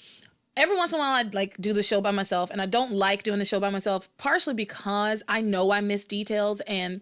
Every 0.56 0.76
once 0.76 0.92
in 0.92 0.98
a 0.98 1.00
while 1.00 1.14
I 1.14 1.30
like 1.32 1.58
do 1.58 1.72
the 1.72 1.84
show 1.84 2.02
by 2.02 2.12
myself 2.12 2.50
and 2.50 2.62
I 2.62 2.66
don't 2.66 2.92
like 2.92 3.24
doing 3.24 3.40
the 3.40 3.46
show 3.46 3.60
by 3.60 3.70
myself, 3.70 4.10
partially 4.18 4.54
because 4.54 5.24
I 5.28 5.42
know 5.42 5.72
I 5.72 5.82
miss 5.82 6.06
details 6.06 6.62
and 6.62 7.02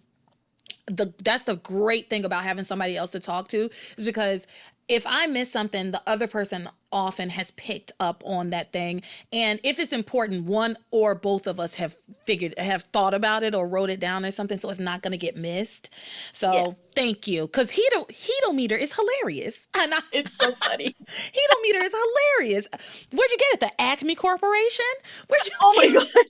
the 0.88 1.14
that's 1.24 1.44
the 1.44 1.56
great 1.56 2.10
thing 2.10 2.26
about 2.26 2.44
having 2.44 2.64
somebody 2.64 2.96
else 2.96 3.12
to 3.12 3.20
talk 3.20 3.48
to 3.50 3.70
is 3.98 4.06
because 4.06 4.46
if 4.88 5.06
I 5.08 5.26
miss 5.26 5.52
something, 5.52 5.92
the 5.92 6.02
other 6.06 6.28
person 6.28 6.70
often 6.96 7.30
has 7.30 7.52
picked 7.52 7.92
up 8.00 8.24
on 8.26 8.50
that 8.52 8.72
thing. 8.72 9.04
And 9.32 9.60
if 9.64 9.78
it's 9.80 9.92
important, 9.92 10.46
one 10.46 10.78
or 10.92 11.14
both 11.14 11.46
of 11.46 11.60
us 11.60 11.76
have 11.76 11.98
figured, 12.26 12.58
have 12.58 12.84
thought 12.84 13.14
about 13.14 13.44
it 13.44 13.54
or 13.54 13.68
wrote 13.68 13.90
it 13.90 14.00
down 14.00 14.24
or 14.24 14.32
something, 14.32 14.58
so 14.58 14.70
it's 14.70 14.80
not 14.80 15.02
going 15.04 15.12
to 15.12 15.18
get 15.18 15.36
missed. 15.36 15.90
So 16.32 16.54
yeah. 16.54 16.72
thank 16.96 17.28
you, 17.28 17.48
because 17.48 17.72
Hedo 17.72 18.10
Hedometer 18.10 18.78
is 18.78 18.94
hilarious. 18.94 19.68
And 19.78 19.94
I, 19.94 20.00
it's 20.14 20.36
so 20.38 20.56
funny. 20.56 20.96
Hedometer 21.34 21.84
is 21.84 21.94
hilarious. 21.94 22.68
Where'd 23.12 23.32
you 23.32 23.38
get 23.38 23.54
it? 23.54 23.60
The 23.60 23.82
Acme 23.82 24.16
Corporation? 24.16 24.86
Where'd 25.28 25.46
you? 25.46 25.52
Oh 25.62 25.74
my 25.76 25.94
god. 25.94 26.08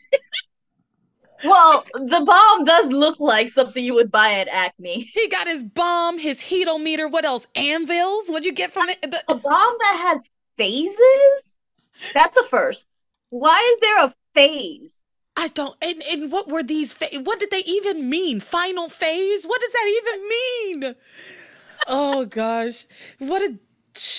Well, 1.44 1.86
the 1.94 2.24
bomb 2.26 2.64
does 2.64 2.88
look 2.92 3.20
like 3.20 3.50
something 3.50 3.84
you 3.84 3.94
would 3.94 4.10
buy 4.10 4.34
at 4.40 4.48
Acme. 4.48 5.12
He 5.14 5.28
got 5.28 5.48
his 5.48 5.64
bomb, 5.64 6.18
his 6.18 6.40
heatometer. 6.40 7.12
What 7.12 7.26
else? 7.26 7.46
Anvils? 7.56 8.30
What'd 8.30 8.46
you 8.46 8.54
get 8.54 8.72
from 8.72 8.90
it? 8.90 9.02
The- 9.02 9.24
a 9.28 9.36
bomb 9.36 9.76
that 9.80 9.98
has 10.08 10.30
phases? 10.58 11.60
That's 12.14 12.38
a 12.38 12.44
first. 12.44 12.88
Why 13.30 13.60
is 13.74 13.80
there 13.80 14.06
a 14.06 14.14
phase? 14.34 15.02
I 15.38 15.50
don't. 15.50 15.76
And, 15.82 16.02
and 16.04 16.32
what 16.32 16.48
were 16.48 16.64
these? 16.64 16.94
Fa- 16.94 17.10
what 17.24 17.40
did 17.40 17.52
they 17.52 17.64
even 17.66 18.10
mean? 18.10 18.40
Final 18.40 18.90
phase? 18.90 19.46
What 19.46 19.62
does 19.62 19.72
that 19.72 20.02
even 20.02 20.30
mean? 20.30 20.96
oh 21.88 22.26
gosh, 22.26 22.86
what 23.20 23.42
a 23.42 23.58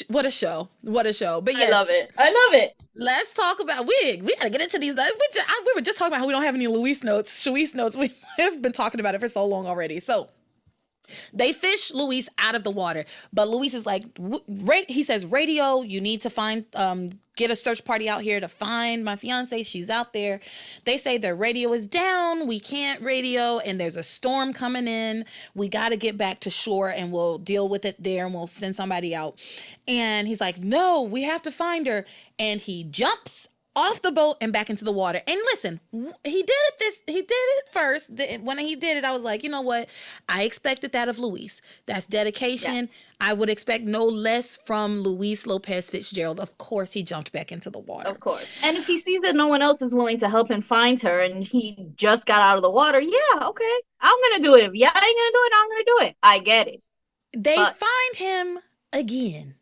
what 0.08 0.26
a 0.26 0.30
show! 0.30 0.68
What 0.82 1.06
a 1.06 1.12
show! 1.12 1.40
But 1.40 1.56
yeah, 1.56 1.66
I 1.66 1.70
love 1.70 1.88
it. 1.90 2.10
I 2.18 2.24
love 2.26 2.60
it. 2.60 2.74
Let's 2.94 3.32
talk 3.32 3.60
about 3.60 3.86
we 3.86 4.20
we 4.22 4.34
gotta 4.36 4.50
get 4.50 4.60
into 4.60 4.78
these. 4.78 4.96
Uh, 4.96 5.06
we, 5.18 5.28
just, 5.32 5.48
I, 5.48 5.62
we 5.66 5.72
were 5.74 5.82
just 5.82 5.98
talking 5.98 6.12
about 6.12 6.20
how 6.20 6.26
we 6.26 6.32
don't 6.32 6.42
have 6.42 6.54
any 6.54 6.66
Luis 6.66 7.02
notes, 7.02 7.44
Shuis 7.44 7.74
notes. 7.74 7.96
We 8.38 8.44
have 8.44 8.60
been 8.60 8.72
talking 8.72 9.00
about 9.00 9.14
it 9.14 9.20
for 9.20 9.28
so 9.28 9.44
long 9.46 9.66
already. 9.66 9.98
So 9.98 10.28
they 11.32 11.52
fish 11.52 11.92
Luis 11.92 12.28
out 12.38 12.54
of 12.54 12.64
the 12.64 12.70
water, 12.70 13.04
but 13.32 13.48
Luis 13.48 13.74
is 13.74 13.86
like, 13.86 14.04
he 14.88 15.02
says, 15.02 15.26
radio, 15.26 15.82
you 15.82 16.00
need 16.00 16.20
to 16.22 16.30
find, 16.30 16.64
um, 16.74 17.08
get 17.36 17.50
a 17.50 17.56
search 17.56 17.84
party 17.84 18.08
out 18.08 18.22
here 18.22 18.40
to 18.40 18.48
find 18.48 19.04
my 19.04 19.14
fiance. 19.14 19.62
She's 19.62 19.90
out 19.90 20.12
there. 20.12 20.40
They 20.84 20.96
say 20.96 21.18
their 21.18 21.36
radio 21.36 21.72
is 21.74 21.86
down. 21.86 22.46
We 22.46 22.58
can't 22.58 23.02
radio, 23.02 23.58
and 23.58 23.78
there's 23.78 23.96
a 23.96 24.02
storm 24.02 24.52
coming 24.52 24.88
in. 24.88 25.26
We 25.54 25.68
got 25.68 25.90
to 25.90 25.96
get 25.96 26.16
back 26.16 26.40
to 26.40 26.50
shore 26.50 26.88
and 26.88 27.12
we'll 27.12 27.38
deal 27.38 27.68
with 27.68 27.84
it 27.84 28.02
there 28.02 28.24
and 28.24 28.34
we'll 28.34 28.46
send 28.46 28.74
somebody 28.74 29.14
out. 29.14 29.38
And 29.86 30.26
he's 30.26 30.40
like, 30.40 30.58
no, 30.58 31.02
we 31.02 31.22
have 31.22 31.42
to 31.42 31.50
find 31.50 31.86
her. 31.86 32.06
And 32.38 32.60
he 32.60 32.84
jumps 32.84 33.46
off 33.76 34.00
the 34.00 34.10
boat 34.10 34.38
and 34.40 34.52
back 34.52 34.70
into 34.70 34.84
the 34.84 34.90
water. 34.90 35.20
And 35.28 35.38
listen, 35.44 35.80
he 35.92 36.42
did 36.42 36.48
it 36.48 36.78
this 36.78 37.00
he 37.06 37.20
did 37.20 37.26
it 37.30 37.68
first. 37.70 38.10
When 38.40 38.58
he 38.58 38.74
did 38.74 38.96
it, 38.96 39.04
I 39.04 39.12
was 39.12 39.22
like, 39.22 39.44
you 39.44 39.50
know 39.50 39.60
what? 39.60 39.88
I 40.28 40.42
expected 40.42 40.92
that 40.92 41.08
of 41.08 41.18
Luis. 41.18 41.60
That's 41.84 42.06
dedication. 42.06 42.74
Yeah. 42.74 42.86
I 43.20 43.32
would 43.34 43.48
expect 43.48 43.84
no 43.84 44.04
less 44.04 44.56
from 44.56 45.00
Luis 45.00 45.46
Lopez 45.46 45.90
Fitzgerald. 45.90 46.40
Of 46.40 46.56
course, 46.58 46.92
he 46.92 47.02
jumped 47.02 47.32
back 47.32 47.52
into 47.52 47.70
the 47.70 47.78
water. 47.78 48.08
Of 48.08 48.20
course. 48.20 48.46
And 48.62 48.76
if 48.76 48.86
he 48.86 48.98
sees 48.98 49.20
that 49.22 49.36
no 49.36 49.46
one 49.46 49.62
else 49.62 49.80
is 49.82 49.94
willing 49.94 50.18
to 50.18 50.28
help 50.28 50.50
him 50.50 50.62
find 50.62 51.00
her 51.02 51.20
and 51.20 51.44
he 51.44 51.88
just 51.96 52.26
got 52.26 52.40
out 52.40 52.56
of 52.56 52.62
the 52.62 52.70
water, 52.70 53.00
yeah, 53.00 53.40
okay. 53.42 53.80
I'm 54.00 54.16
gonna 54.30 54.42
do 54.42 54.54
it. 54.56 54.64
If 54.64 54.74
y'all 54.74 54.88
ain't 54.88 54.94
gonna 54.94 55.04
do 55.04 55.44
it, 55.44 55.52
I'm 55.54 55.68
gonna 55.70 55.84
do 55.86 55.98
it. 56.06 56.16
I 56.22 56.38
get 56.38 56.68
it. 56.68 56.82
They 57.36 57.56
but- 57.56 57.78
find 57.78 58.16
him 58.16 58.58
again. 58.92 59.54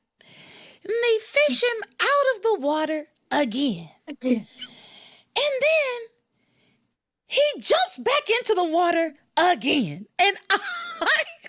And 0.85 0.93
they 1.03 1.19
fish 1.19 1.63
him 1.65 1.83
out 2.01 2.37
of 2.37 2.43
the 2.43 2.55
water 2.61 3.09
again. 3.41 3.89
Again. 4.09 4.47
And 5.37 5.55
then 5.61 6.01
he 7.27 7.43
jumps 7.59 7.99
back 7.99 8.31
into 8.41 8.55
the 8.55 8.65
water 8.65 9.15
again. 9.37 10.07
And 10.19 10.37
I, 10.51 10.59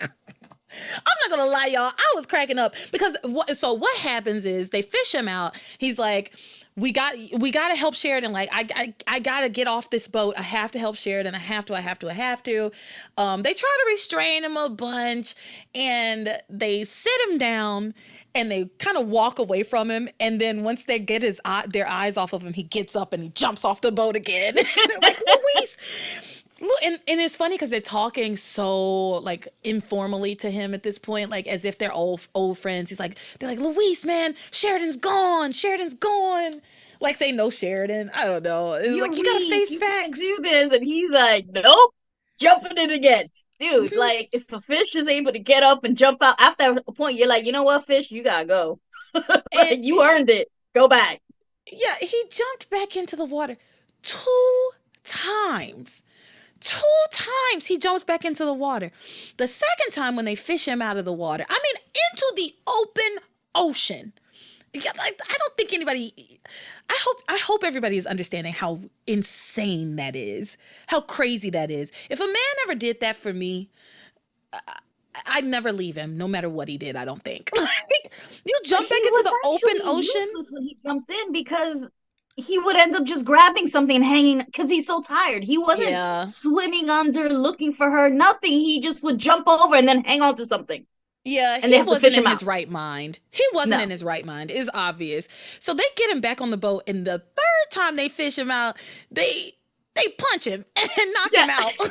I'm 0.00 1.30
not 1.30 1.30
gonna 1.30 1.50
lie, 1.50 1.66
y'all. 1.66 1.92
I 1.96 2.12
was 2.14 2.26
cracking 2.26 2.58
up 2.58 2.74
because 2.92 3.16
what, 3.22 3.56
so 3.56 3.72
what 3.72 3.96
happens 3.98 4.44
is 4.44 4.70
they 4.70 4.82
fish 4.82 5.14
him 5.14 5.28
out. 5.28 5.54
He's 5.78 5.98
like, 5.98 6.34
we 6.76 6.92
got 6.92 7.14
we 7.38 7.50
got 7.50 7.68
to 7.68 7.74
help 7.74 7.94
Sheridan. 7.94 8.32
Like 8.32 8.50
I, 8.52 8.68
I 8.74 8.94
I 9.06 9.18
gotta 9.20 9.48
get 9.48 9.66
off 9.66 9.88
this 9.90 10.06
boat. 10.06 10.34
I 10.36 10.42
have 10.42 10.70
to 10.72 10.78
help 10.78 10.96
Sheridan. 10.96 11.34
I 11.34 11.38
have 11.38 11.64
to. 11.66 11.74
I 11.74 11.80
have 11.80 11.98
to. 12.00 12.10
I 12.10 12.12
have 12.12 12.42
to. 12.42 12.70
Um, 13.16 13.42
they 13.42 13.54
try 13.54 13.76
to 13.84 13.92
restrain 13.92 14.44
him 14.44 14.56
a 14.58 14.68
bunch, 14.68 15.34
and 15.74 16.38
they 16.50 16.84
sit 16.84 17.18
him 17.28 17.38
down 17.38 17.94
and 18.36 18.50
they 18.50 18.66
kind 18.78 18.96
of 18.96 19.08
walk 19.08 19.38
away 19.38 19.62
from 19.62 19.90
him. 19.90 20.08
And 20.20 20.40
then 20.40 20.62
once 20.62 20.84
they 20.84 20.98
get 20.98 21.22
his 21.22 21.40
eye, 21.44 21.64
their 21.68 21.88
eyes 21.88 22.16
off 22.16 22.32
of 22.32 22.42
him, 22.42 22.52
he 22.52 22.62
gets 22.62 22.94
up 22.94 23.12
and 23.12 23.22
he 23.22 23.28
jumps 23.30 23.64
off 23.64 23.80
the 23.80 23.90
boat 23.90 24.14
again. 24.14 24.54
like 25.02 25.18
Luis. 25.26 25.76
Look, 26.60 26.82
and, 26.82 26.98
and 27.08 27.20
it's 27.20 27.36
funny 27.36 27.56
because 27.56 27.70
they're 27.70 27.80
talking 27.80 28.36
so 28.36 29.08
like 29.18 29.48
informally 29.64 30.34
to 30.36 30.50
him 30.50 30.74
at 30.74 30.82
this 30.82 30.98
point, 30.98 31.30
like 31.30 31.46
as 31.46 31.64
if 31.64 31.78
they're 31.78 31.92
old 31.92 32.28
old 32.34 32.58
friends. 32.58 32.90
He's 32.90 33.00
like, 33.00 33.18
they're 33.38 33.48
like, 33.48 33.58
Luis, 33.58 34.04
man, 34.04 34.34
Sheridan's 34.50 34.96
gone. 34.96 35.52
Sheridan's 35.52 35.94
gone. 35.94 36.52
Like 37.00 37.18
they 37.18 37.32
know 37.32 37.50
Sheridan. 37.50 38.10
I 38.14 38.26
don't 38.26 38.42
know. 38.42 38.74
It's 38.74 38.88
You're 38.88 39.06
like 39.06 39.16
you 39.16 39.24
gotta 39.24 39.50
face 39.50 39.70
you 39.70 39.80
facts. 39.80 40.18
Do 40.18 40.38
this, 40.42 40.72
and 40.72 40.82
he's 40.82 41.10
like, 41.10 41.46
nope, 41.52 41.94
jumping 42.38 42.78
in 42.78 42.90
again 42.90 43.28
dude, 43.58 43.90
mm-hmm. 43.90 43.98
like 43.98 44.28
if 44.32 44.52
a 44.52 44.60
fish 44.60 44.94
is 44.94 45.08
able 45.08 45.32
to 45.32 45.38
get 45.38 45.62
up 45.62 45.84
and 45.84 45.96
jump 45.96 46.22
out 46.22 46.40
after 46.40 46.78
a 46.86 46.92
point, 46.92 47.16
you're 47.16 47.28
like, 47.28 47.44
you 47.44 47.52
know 47.52 47.62
what, 47.62 47.86
fish, 47.86 48.10
you 48.10 48.22
gotta 48.22 48.46
go. 48.46 48.80
like, 49.54 49.82
you 49.82 50.02
earned 50.02 50.30
it. 50.30 50.48
Go 50.74 50.88
back. 50.88 51.22
Yeah, 51.70 51.96
he 52.00 52.24
jumped 52.30 52.70
back 52.70 52.96
into 52.96 53.16
the 53.16 53.24
water 53.24 53.56
two 54.02 54.70
times. 55.04 56.02
Two 56.60 56.80
times 57.12 57.66
he 57.66 57.76
jumps 57.76 58.04
back 58.04 58.24
into 58.24 58.44
the 58.44 58.54
water. 58.54 58.90
The 59.36 59.46
second 59.46 59.90
time 59.92 60.16
when 60.16 60.24
they 60.24 60.34
fish 60.34 60.66
him 60.66 60.80
out 60.80 60.96
of 60.96 61.04
the 61.04 61.12
water, 61.12 61.44
I 61.48 61.60
mean, 61.62 61.82
into 62.12 62.32
the 62.36 62.54
open 62.70 63.24
ocean. 63.54 64.12
Like, 64.84 65.20
I 65.28 65.36
don't 65.38 65.56
think 65.56 65.72
anybody. 65.72 66.12
I 66.88 66.96
hope 67.00 67.22
I 67.28 67.38
hope 67.38 67.64
everybody 67.64 67.96
is 67.96 68.06
understanding 68.06 68.52
how 68.52 68.80
insane 69.06 69.96
that 69.96 70.14
is, 70.16 70.56
how 70.86 71.00
crazy 71.00 71.50
that 71.50 71.70
is. 71.70 71.92
If 72.10 72.20
a 72.20 72.26
man 72.26 72.36
ever 72.64 72.74
did 72.74 73.00
that 73.00 73.16
for 73.16 73.32
me, 73.32 73.70
I, 75.24 75.40
would 75.40 75.46
never 75.46 75.72
leave 75.72 75.96
him, 75.96 76.16
no 76.16 76.28
matter 76.28 76.48
what 76.48 76.68
he 76.68 76.76
did. 76.76 76.96
I 76.96 77.04
don't 77.04 77.22
think. 77.22 77.50
you 78.44 78.60
jump 78.64 78.88
back 78.88 79.00
into 79.00 79.22
the 79.24 79.38
open 79.44 79.80
ocean 79.84 80.28
when 80.50 80.62
he 80.62 80.76
jumped 80.84 81.10
in 81.10 81.32
because 81.32 81.88
he 82.36 82.58
would 82.58 82.76
end 82.76 82.94
up 82.94 83.04
just 83.04 83.24
grabbing 83.24 83.66
something 83.66 83.96
and 83.96 84.04
hanging 84.04 84.38
because 84.38 84.68
he's 84.68 84.86
so 84.86 85.00
tired. 85.00 85.42
He 85.42 85.56
wasn't 85.56 85.90
yeah. 85.90 86.24
swimming 86.26 86.90
under 86.90 87.30
looking 87.30 87.72
for 87.72 87.90
her, 87.90 88.10
nothing. 88.10 88.52
He 88.52 88.80
just 88.80 89.02
would 89.02 89.18
jump 89.18 89.48
over 89.48 89.74
and 89.74 89.88
then 89.88 90.04
hang 90.04 90.20
on 90.20 90.36
to 90.36 90.46
something. 90.46 90.86
Yeah, 91.26 91.58
and 91.60 91.74
he 91.74 91.82
wasn't 91.82 92.18
in 92.18 92.26
his 92.26 92.44
right 92.44 92.70
mind. 92.70 93.18
He 93.32 93.44
wasn't 93.52 93.78
no. 93.78 93.82
in 93.82 93.90
his 93.90 94.04
right 94.04 94.24
mind. 94.24 94.52
It's 94.52 94.70
obvious. 94.72 95.26
So 95.58 95.74
they 95.74 95.82
get 95.96 96.08
him 96.08 96.20
back 96.20 96.40
on 96.40 96.50
the 96.50 96.56
boat, 96.56 96.84
and 96.86 97.04
the 97.04 97.18
third 97.18 97.70
time 97.72 97.96
they 97.96 98.08
fish 98.08 98.38
him 98.38 98.48
out, 98.48 98.76
they 99.10 99.54
they 99.96 100.06
punch 100.16 100.44
him 100.44 100.64
and 100.76 101.12
knock 101.12 101.30
yeah. 101.32 101.44
him 101.44 101.50
out. 101.50 101.72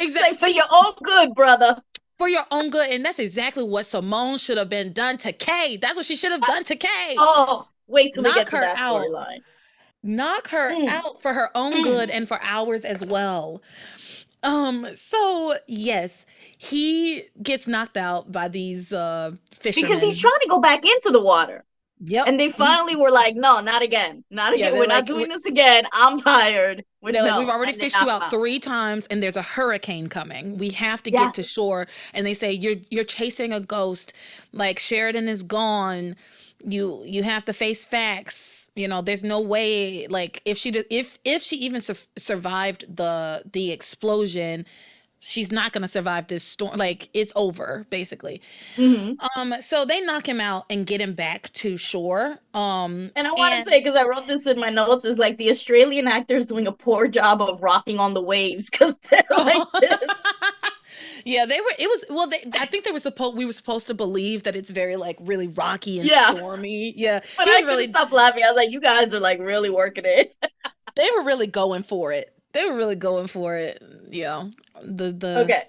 exactly 0.00 0.38
for 0.38 0.48
your 0.48 0.64
own 0.72 0.94
good, 1.04 1.34
brother. 1.34 1.82
For 2.16 2.30
your 2.30 2.46
own 2.50 2.70
good, 2.70 2.88
and 2.88 3.04
that's 3.04 3.18
exactly 3.18 3.62
what 3.62 3.84
Simone 3.84 4.38
should 4.38 4.56
have 4.56 4.70
been 4.70 4.94
done 4.94 5.18
to 5.18 5.32
Kay. 5.32 5.76
That's 5.76 5.96
what 5.96 6.06
she 6.06 6.16
should 6.16 6.32
have 6.32 6.40
done 6.40 6.64
to 6.64 6.76
Kay. 6.76 7.16
Oh, 7.18 7.68
wait 7.88 8.14
till 8.14 8.22
knock 8.22 8.36
we 8.36 8.40
get 8.40 8.46
to 8.48 8.56
that 8.56 8.78
storyline. 8.78 9.40
Knock 10.02 10.48
her 10.48 10.72
mm. 10.72 10.88
out 10.88 11.20
for 11.20 11.34
her 11.34 11.50
own 11.54 11.74
mm. 11.74 11.82
good 11.84 12.08
and 12.08 12.26
for 12.26 12.38
ours 12.42 12.84
as 12.86 13.04
well. 13.04 13.60
Um. 14.42 14.86
So 14.94 15.56
yes 15.66 16.24
he 16.62 17.24
gets 17.42 17.66
knocked 17.66 17.96
out 17.96 18.30
by 18.30 18.46
these 18.46 18.92
uh 18.92 19.32
fishermen 19.52 19.90
because 19.90 20.00
he's 20.00 20.16
trying 20.18 20.38
to 20.42 20.48
go 20.48 20.60
back 20.60 20.84
into 20.84 21.10
the 21.10 21.20
water. 21.20 21.64
Yep. 22.04 22.26
And 22.28 22.38
they 22.38 22.50
finally 22.50 22.94
were 22.94 23.10
like, 23.10 23.34
"No, 23.34 23.60
not 23.60 23.82
again, 23.82 24.22
not 24.30 24.54
again. 24.54 24.72
Yeah, 24.72 24.78
we're 24.78 24.86
like, 24.86 24.88
not 24.88 25.06
doing 25.06 25.28
this 25.28 25.44
again. 25.44 25.86
I'm 25.92 26.20
tired." 26.20 26.84
We're 27.00 27.12
no. 27.12 27.24
like, 27.24 27.38
"We've 27.40 27.48
already 27.48 27.72
and 27.72 27.80
fished 27.80 28.00
you 28.00 28.08
out, 28.08 28.22
out 28.22 28.30
three 28.30 28.60
times, 28.60 29.06
and 29.06 29.20
there's 29.20 29.36
a 29.36 29.42
hurricane 29.42 30.08
coming. 30.08 30.56
We 30.56 30.70
have 30.70 31.02
to 31.04 31.10
yes. 31.10 31.24
get 31.24 31.34
to 31.34 31.42
shore." 31.42 31.88
And 32.14 32.24
they 32.24 32.34
say, 32.34 32.52
"You're 32.52 32.76
you're 32.90 33.04
chasing 33.04 33.52
a 33.52 33.60
ghost. 33.60 34.12
Like 34.52 34.78
Sheridan 34.78 35.28
is 35.28 35.42
gone. 35.42 36.14
You 36.64 37.02
you 37.04 37.24
have 37.24 37.44
to 37.46 37.52
face 37.52 37.84
facts." 37.84 38.60
you 38.74 38.88
know 38.88 39.02
there's 39.02 39.22
no 39.22 39.38
way 39.38 40.06
like 40.06 40.40
if 40.46 40.56
she 40.56 40.70
did 40.70 40.86
if 40.88 41.18
if 41.26 41.42
she 41.42 41.56
even 41.56 41.78
su- 41.82 42.08
survived 42.16 42.86
the 42.96 43.42
the 43.52 43.70
explosion 43.70 44.64
she's 45.24 45.52
not 45.52 45.72
going 45.72 45.82
to 45.82 45.88
survive 45.88 46.26
this 46.26 46.42
storm 46.42 46.76
like 46.76 47.08
it's 47.14 47.32
over 47.36 47.86
basically. 47.90 48.42
Mm-hmm. 48.76 49.40
um 49.40 49.54
so 49.60 49.84
they 49.84 50.00
knock 50.00 50.28
him 50.28 50.40
out 50.40 50.64
and 50.68 50.84
get 50.84 51.00
him 51.00 51.14
back 51.14 51.52
to 51.54 51.76
shore 51.76 52.38
um 52.54 53.10
and 53.14 53.26
i 53.26 53.32
want 53.32 53.54
to 53.54 53.70
say 53.70 53.78
because 53.78 53.96
i 53.96 54.02
wrote 54.02 54.26
this 54.26 54.46
in 54.46 54.58
my 54.58 54.68
notes 54.68 55.04
is 55.04 55.18
like 55.18 55.38
the 55.38 55.50
australian 55.50 56.08
actors 56.08 56.46
doing 56.46 56.66
a 56.66 56.72
poor 56.72 57.06
job 57.06 57.40
of 57.40 57.62
rocking 57.62 57.98
on 57.98 58.14
the 58.14 58.20
waves 58.22 58.68
because 58.68 58.96
they're 59.10 59.22
like 59.30 59.62
yeah 61.24 61.46
they 61.46 61.60
were 61.60 61.72
it 61.78 61.88
was 61.88 62.04
well 62.10 62.26
they, 62.26 62.42
i 62.54 62.66
think 62.66 62.84
they 62.84 62.92
were 62.92 62.98
supposed 62.98 63.36
we 63.36 63.46
were 63.46 63.52
supposed 63.52 63.86
to 63.86 63.94
believe 63.94 64.42
that 64.42 64.56
it's 64.56 64.70
very 64.70 64.96
like 64.96 65.16
really 65.20 65.48
rocky 65.48 66.00
and 66.00 66.08
yeah. 66.08 66.32
stormy. 66.32 66.92
Yeah 66.96 67.20
but 67.36 67.48
i 67.48 67.60
really 67.62 67.88
stop 67.88 68.10
laughing. 68.12 68.42
I 68.44 68.48
was 68.48 68.56
like 68.56 68.70
you 68.70 68.80
guys 68.80 69.14
are 69.14 69.20
like 69.20 69.38
really 69.38 69.70
working 69.70 70.04
it. 70.06 70.32
They 70.94 71.08
were 71.16 71.24
really 71.24 71.46
going 71.46 71.84
for 71.84 72.12
it 72.12 72.36
they 72.52 72.64
were 72.66 72.76
really 72.76 72.96
going 72.96 73.26
for 73.26 73.56
it. 73.56 73.82
Yeah. 74.10 74.48
The 74.82 75.12
the 75.12 75.36
Okay. 75.44 75.64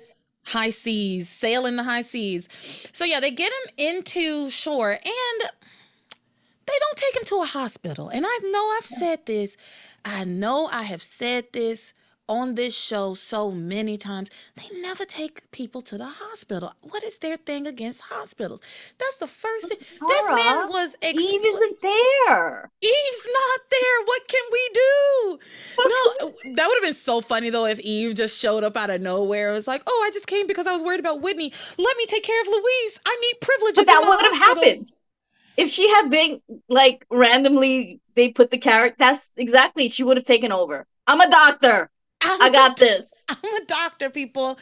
high 0.45 0.69
seas, 0.69 1.29
sailing 1.29 1.75
the 1.75 1.83
high 1.83 2.01
seas. 2.01 2.47
So 2.91 3.05
yeah, 3.05 3.19
they 3.19 3.31
get 3.31 3.51
him 3.51 3.73
into 3.77 4.49
shore 4.49 4.91
and 4.91 5.49
they 6.65 6.73
don't 6.79 6.97
take 6.97 7.15
him 7.17 7.25
to 7.25 7.41
a 7.41 7.45
hospital. 7.45 8.09
And 8.09 8.25
I 8.27 8.39
know 8.43 8.75
I've 8.77 8.85
said 8.85 9.25
this. 9.25 9.57
I 10.05 10.23
know 10.23 10.67
I 10.67 10.83
have 10.83 11.03
said 11.03 11.45
this 11.53 11.93
on 12.33 12.55
this 12.55 12.75
show 12.75 13.13
so 13.13 13.51
many 13.51 13.97
times. 13.97 14.29
They 14.55 14.81
never 14.81 15.05
take 15.05 15.49
people 15.51 15.81
to 15.83 15.97
the 15.97 16.07
hospital. 16.07 16.73
What 16.81 17.03
is 17.03 17.19
their 17.19 17.35
thing 17.35 17.67
against 17.67 18.01
hospitals? 18.01 18.59
That's 18.97 19.15
the 19.15 19.27
first 19.27 19.67
thing. 19.67 19.77
Tara, 19.99 20.09
this 20.09 20.29
man 20.29 20.69
was 20.69 20.95
expl- 21.01 21.19
Eve 21.19 21.45
isn't 21.45 21.81
there. 21.81 22.71
Eve's 22.81 23.27
not 23.31 23.59
there. 23.69 24.05
What 24.05 24.27
can 24.27 24.41
we 24.51 24.69
do? 24.73 25.39
no, 25.77 26.33
that 26.55 26.67
would 26.67 26.75
have 26.75 26.83
been 26.83 26.93
so 26.93 27.21
funny 27.21 27.49
though 27.49 27.65
if 27.65 27.79
Eve 27.79 28.15
just 28.15 28.37
showed 28.37 28.63
up 28.63 28.75
out 28.75 28.89
of 28.89 28.99
nowhere. 28.99 29.51
It 29.51 29.53
was 29.53 29.67
like, 29.67 29.83
oh, 29.85 30.03
I 30.05 30.11
just 30.11 30.27
came 30.27 30.47
because 30.47 30.65
I 30.65 30.71
was 30.71 30.81
worried 30.81 30.99
about 30.99 31.21
Whitney. 31.21 31.53
Let 31.77 31.97
me 31.97 32.05
take 32.07 32.23
care 32.23 32.41
of 32.41 32.47
Luis. 32.47 32.99
I 33.05 33.15
need 33.21 33.41
privileges. 33.41 33.85
But 33.85 33.85
that 33.85 34.07
would 34.07 34.21
have 34.21 34.57
happened 34.57 34.91
if 35.57 35.69
she 35.69 35.87
had 35.89 36.09
been 36.09 36.41
like 36.67 37.05
randomly 37.11 38.01
they 38.15 38.29
put 38.29 38.51
the 38.51 38.57
character 38.57 38.95
that's 38.97 39.31
exactly 39.37 39.87
she 39.89 40.03
would 40.03 40.17
have 40.17 40.25
taken 40.25 40.51
over 40.51 40.85
i'm 41.07 41.21
a 41.21 41.29
doctor 41.29 41.89
I'm 42.23 42.41
i 42.41 42.49
got 42.49 42.79
a, 42.81 42.85
this 42.85 43.25
i'm 43.29 43.55
a 43.61 43.65
doctor 43.65 44.09
people 44.09 44.57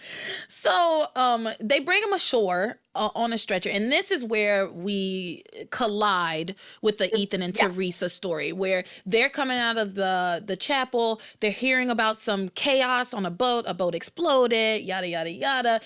so 0.47 1.07
um 1.15 1.49
they 1.59 1.79
bring 1.79 2.03
him 2.03 2.13
ashore 2.13 2.79
uh, 2.95 3.09
on 3.15 3.31
a 3.31 3.37
stretcher 3.37 3.69
and 3.69 3.91
this 3.91 4.11
is 4.11 4.25
where 4.25 4.69
we 4.69 5.43
collide 5.69 6.55
with 6.81 6.97
the 6.97 7.15
ethan 7.17 7.41
and 7.41 7.55
yeah. 7.55 7.67
theresa 7.67 8.09
story 8.09 8.51
where 8.51 8.83
they're 9.05 9.29
coming 9.29 9.57
out 9.57 9.77
of 9.77 9.95
the 9.95 10.43
the 10.45 10.55
chapel 10.55 11.21
they're 11.39 11.51
hearing 11.51 11.89
about 11.89 12.17
some 12.17 12.49
chaos 12.49 13.13
on 13.13 13.25
a 13.25 13.31
boat 13.31 13.65
a 13.67 13.73
boat 13.73 13.95
exploded 13.95 14.83
yada 14.83 15.07
yada 15.07 15.31
yada 15.31 15.81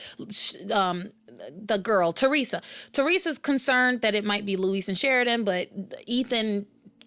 um 0.72 1.12
the 1.56 1.78
girl, 1.78 2.12
Theresa. 2.12 2.62
Theresa's 2.94 3.38
concerned 3.38 4.02
that 4.02 4.16
it 4.16 4.24
might 4.26 4.46
be 4.46 4.56
Luis 4.56 4.88
and 4.88 4.98
Sheridan, 4.98 5.44
but 5.44 5.70
Ethan 6.06 6.66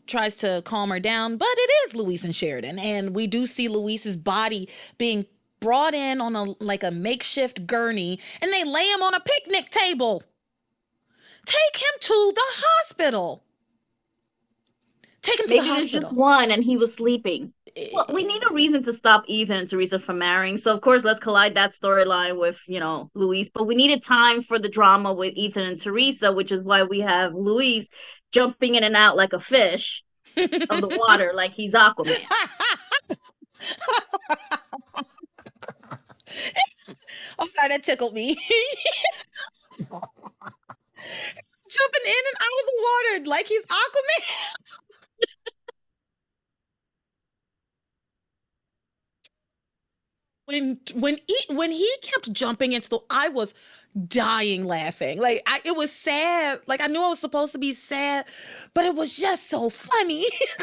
tries 0.09 0.37
to 0.39 0.63
calm 0.65 0.91
her 0.91 1.01
down, 1.01 1.37
but 1.37 1.49
it 1.57 1.71
is 1.87 1.95
Luis 1.95 2.25
and 2.25 2.35
Sheridan. 2.35 2.79
And 2.79 3.15
we 3.15 3.27
do 3.27 3.47
see 3.47 3.69
Luis's 3.69 4.17
body 4.17 4.69
being 4.99 5.27
brought 5.61 5.95
in 5.95 6.21
on 6.21 6.37
a 6.37 6.45
like 6.61 6.85
a 6.85 6.91
makeshift 6.91 7.67
gurney 7.67 8.19
and 8.41 8.53
they 8.53 8.65
lay 8.65 8.87
him 8.87 9.03
on 9.03 9.15
a 9.15 9.21
picnic 9.21 9.71
table. 9.71 10.23
Take 11.45 11.83
him 11.83 11.91
to 12.01 12.33
the 12.35 12.43
hospital. 12.45 13.43
Take 15.23 15.41
him 15.41 15.49
to 15.49 15.55
Maybe 15.55 15.67
the 15.67 15.75
hospital. 15.75 16.01
just 16.01 16.17
one 16.17 16.51
and 16.51 16.63
he 16.63 16.77
was 16.77 16.95
sleeping. 16.95 17.53
Well, 17.93 18.07
we 18.13 18.25
need 18.25 18.43
a 18.49 18.53
reason 18.53 18.83
to 18.85 18.93
stop 18.93 19.25
Ethan 19.27 19.57
and 19.57 19.69
Theresa 19.69 19.99
from 19.99 20.19
marrying. 20.19 20.59
So 20.59 20.73
of 20.75 20.81
course, 20.81 21.05
let's 21.05 21.21
collide 21.21 21.55
that 21.57 21.73
storyline 21.73 22.39
with 22.39 22.61
you 22.67 22.81
know 22.81 23.11
Luis. 23.15 23.51
But 23.53 23.67
we 23.67 23.75
needed 23.75 24.03
time 24.03 24.43
for 24.43 24.59
the 24.59 24.69
drama 24.69 25.13
with 25.13 25.35
Ethan 25.37 25.65
and 25.65 25.79
Theresa, 25.79 26.33
which 26.33 26.53
is 26.53 26.65
why 26.65 26.83
we 26.85 27.01
have 27.01 27.35
Luis 27.35 27.89
jumping 28.33 28.75
in 28.75 28.85
and 28.85 28.97
out 28.97 29.17
like 29.17 29.33
a 29.33 29.41
fish 29.41 30.05
of 30.37 30.51
the 30.51 30.97
water, 30.99 31.33
like 31.35 31.53
he's 31.53 31.75
Aquaman. 31.75 32.19
I'm 37.39 37.49
sorry, 37.49 37.69
that 37.69 37.85
tickled 37.85 38.15
me. 38.15 38.35
Jumping 41.71 42.07
in 42.07 42.25
and 42.27 42.37
out 42.41 42.59
of 42.61 42.67
the 42.67 42.79
water 42.83 43.29
like 43.29 43.47
he's 43.47 43.65
Aquaman. 43.67 44.25
when 50.49 50.81
when 50.95 51.19
he 51.27 51.55
when 51.55 51.71
he 51.71 51.93
kept 52.01 52.33
jumping 52.33 52.73
into 52.73 52.89
the 52.89 52.99
I 53.11 53.29
was 53.29 53.53
dying 54.07 54.65
laughing. 54.65 55.19
Like 55.19 55.43
I 55.47 55.61
it 55.65 55.77
was 55.77 55.93
sad. 55.93 56.61
Like 56.67 56.81
I 56.81 56.87
knew 56.87 57.03
I 57.03 57.11
was 57.11 57.19
supposed 57.19 57.53
to 57.53 57.59
be 57.59 57.75
sad, 57.75 58.27
but 58.75 58.85
it 58.85 58.95
was 58.95 59.17
just 59.17 59.49
so 59.49 59.71
funny. 59.71 60.27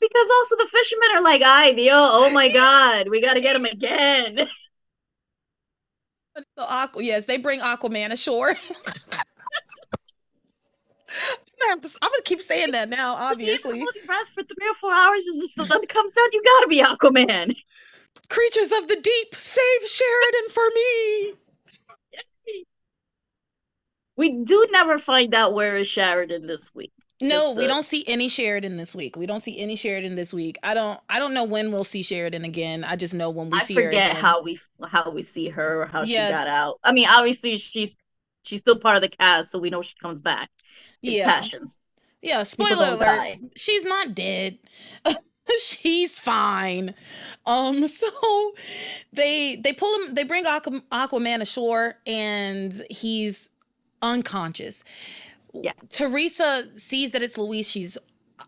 because 0.00 0.28
also 0.38 0.56
the 0.56 0.68
fishermen 0.70 1.08
are 1.16 1.22
like, 1.22 1.42
"I, 1.42 1.72
Dio, 1.72 1.94
oh, 1.94 2.26
oh 2.26 2.30
my 2.30 2.52
god, 2.52 3.08
we 3.08 3.20
got 3.20 3.34
to 3.34 3.40
get 3.40 3.56
him 3.56 3.64
again." 3.64 4.48
So 6.56 6.64
Aqu- 6.64 7.02
yes, 7.02 7.26
they 7.26 7.36
bring 7.36 7.60
Aquaman 7.60 8.12
ashore. 8.12 8.56
I'm 11.70 11.80
gonna 11.80 12.22
keep 12.24 12.40
saying 12.40 12.70
that 12.70 12.88
now. 12.88 13.14
Obviously, 13.14 13.84
breath 14.06 14.28
for 14.34 14.42
three 14.42 14.68
or 14.68 14.74
four 14.80 14.92
hours 14.92 15.22
as 15.26 15.50
the 15.56 15.66
sun 15.66 15.86
comes 15.86 16.14
out. 16.18 16.32
You 16.32 16.42
gotta 16.42 16.68
be 16.68 16.82
Aquaman. 16.82 17.54
Creatures 18.28 18.72
of 18.72 18.88
the 18.88 18.96
deep, 18.96 19.34
save 19.34 19.86
Sheridan 19.86 20.50
for 20.50 20.64
me. 20.74 21.34
We 24.20 24.32
do 24.32 24.66
never 24.70 24.98
find 24.98 25.34
out 25.34 25.54
where 25.54 25.78
is 25.78 25.88
Sheridan 25.88 26.46
this 26.46 26.74
week. 26.74 26.92
No, 27.22 27.54
the... 27.54 27.62
we 27.62 27.66
don't 27.66 27.86
see 27.86 28.04
any 28.06 28.28
Sheridan 28.28 28.76
this 28.76 28.94
week. 28.94 29.16
We 29.16 29.24
don't 29.24 29.40
see 29.40 29.58
any 29.58 29.76
Sheridan 29.76 30.14
this 30.14 30.30
week. 30.30 30.58
I 30.62 30.74
don't. 30.74 31.00
I 31.08 31.18
don't 31.18 31.32
know 31.32 31.44
when 31.44 31.72
we'll 31.72 31.84
see 31.84 32.02
Sheridan 32.02 32.44
again. 32.44 32.84
I 32.84 32.96
just 32.96 33.14
know 33.14 33.30
when 33.30 33.48
we 33.48 33.58
I 33.58 33.62
see 33.62 33.72
her. 33.76 33.80
I 33.80 33.84
forget 33.86 34.16
how 34.18 34.42
we 34.42 34.60
how 34.86 35.08
we 35.08 35.22
see 35.22 35.48
her 35.48 35.80
or 35.80 35.86
how 35.86 36.02
yeah. 36.02 36.26
she 36.26 36.32
got 36.34 36.48
out. 36.48 36.78
I 36.84 36.92
mean, 36.92 37.08
obviously 37.08 37.56
she's 37.56 37.96
she's 38.42 38.60
still 38.60 38.76
part 38.76 38.96
of 38.96 39.00
the 39.00 39.08
cast, 39.08 39.52
so 39.52 39.58
we 39.58 39.70
know 39.70 39.80
she 39.80 39.94
comes 39.94 40.20
back. 40.20 40.50
It's 41.02 41.16
yeah. 41.16 41.24
passions. 41.24 41.80
Yeah. 42.20 42.42
Spoiler 42.42 42.88
alert. 42.88 42.98
Die. 43.00 43.40
She's 43.56 43.84
not 43.84 44.14
dead. 44.14 44.58
she's 45.62 46.18
fine. 46.18 46.94
Um, 47.46 47.88
so 47.88 48.52
they 49.14 49.56
they 49.56 49.72
pull 49.72 49.94
him, 50.00 50.14
they 50.14 50.24
bring 50.24 50.44
Aqu- 50.44 50.82
Aquaman 50.92 51.40
ashore, 51.40 51.94
and 52.06 52.84
he's 52.90 53.48
unconscious. 54.02 54.84
Yeah. 55.52 55.72
Theresa 55.88 56.68
sees 56.76 57.10
that 57.12 57.22
it's 57.22 57.36
Luis. 57.36 57.68
She's 57.68 57.98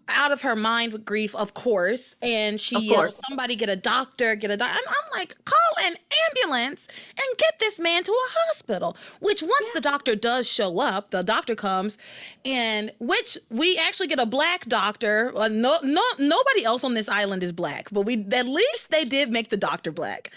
out 0.09 0.33
of 0.33 0.43
her 0.43 0.57
mind 0.57 0.93
with 0.93 1.05
grief, 1.05 1.35
of 1.35 1.55
course. 1.55 2.17
And 2.23 2.61
she 2.61 2.79
yells, 2.79 3.21
somebody 3.29 3.57
get 3.57 3.69
a 3.69 3.77
doctor, 3.77 4.35
get 4.35 4.51
a 4.51 4.57
doctor. 4.57 4.77
I'm, 4.77 4.89
I'm, 4.89 5.19
like, 5.19 5.37
call 5.45 5.85
an 5.85 5.95
ambulance 6.29 6.89
and 7.11 7.39
get 7.39 7.59
this 7.59 7.81
man 7.81 8.05
to 8.05 8.11
a 8.11 8.29
hospital. 8.47 8.97
Which 9.21 9.43
once 9.43 9.67
yeah. 9.67 9.73
the 9.75 9.81
doctor 9.81 10.15
does 10.15 10.49
show 10.49 10.79
up, 10.81 11.11
the 11.11 11.23
doctor 11.23 11.55
comes, 11.55 11.99
and 12.45 12.93
which 12.99 13.39
we 13.51 13.79
actually 13.79 14.09
get 14.09 14.19
a 14.19 14.27
black 14.27 14.67
doctor. 14.67 15.33
Uh, 15.35 15.49
no, 15.49 15.79
no, 15.83 16.03
nobody 16.19 16.65
else 16.65 16.85
on 16.85 16.95
this 16.95 17.09
island 17.09 17.43
is 17.43 17.53
black, 17.53 17.89
but 17.91 18.03
we 18.03 18.27
at 18.33 18.47
least 18.47 18.91
they 18.91 19.05
did 19.05 19.31
make 19.31 19.51
the 19.51 19.57
doctor 19.57 19.93
black. 19.93 20.31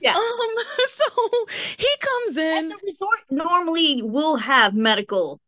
Yeah. 0.00 0.14
Um, 0.14 0.20
so 0.88 1.04
he 1.76 1.88
comes 2.00 2.36
in. 2.36 2.56
And 2.58 2.70
the 2.70 2.78
resort 2.84 3.20
normally 3.30 4.02
will 4.02 4.36
have 4.36 4.74
medical 4.74 5.40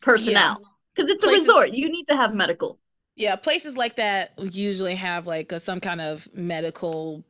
personnel. 0.00 0.58
Yeah 0.60 0.68
because 0.94 1.10
it's 1.10 1.24
a 1.24 1.26
Places, 1.26 1.48
resort. 1.48 1.70
You 1.70 1.90
need 1.90 2.06
to 2.08 2.16
have 2.16 2.34
medical. 2.34 2.78
Yeah, 3.14 3.36
places 3.36 3.76
like 3.76 3.96
that 3.96 4.32
usually 4.38 4.94
have 4.94 5.26
like 5.26 5.52
a, 5.52 5.60
some 5.60 5.80
kind 5.80 6.00
of 6.00 6.28
medical 6.34 7.24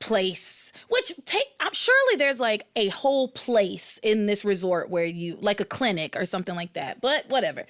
place 0.00 0.72
which 0.88 1.12
take 1.24 1.44
i'm 1.60 1.72
surely 1.72 2.16
there's 2.16 2.40
like 2.40 2.66
a 2.74 2.88
whole 2.88 3.28
place 3.28 4.00
in 4.02 4.26
this 4.26 4.44
resort 4.44 4.90
where 4.90 5.04
you 5.04 5.38
like 5.40 5.60
a 5.60 5.64
clinic 5.64 6.16
or 6.16 6.24
something 6.24 6.56
like 6.56 6.72
that 6.72 7.00
but 7.00 7.24
whatever. 7.28 7.64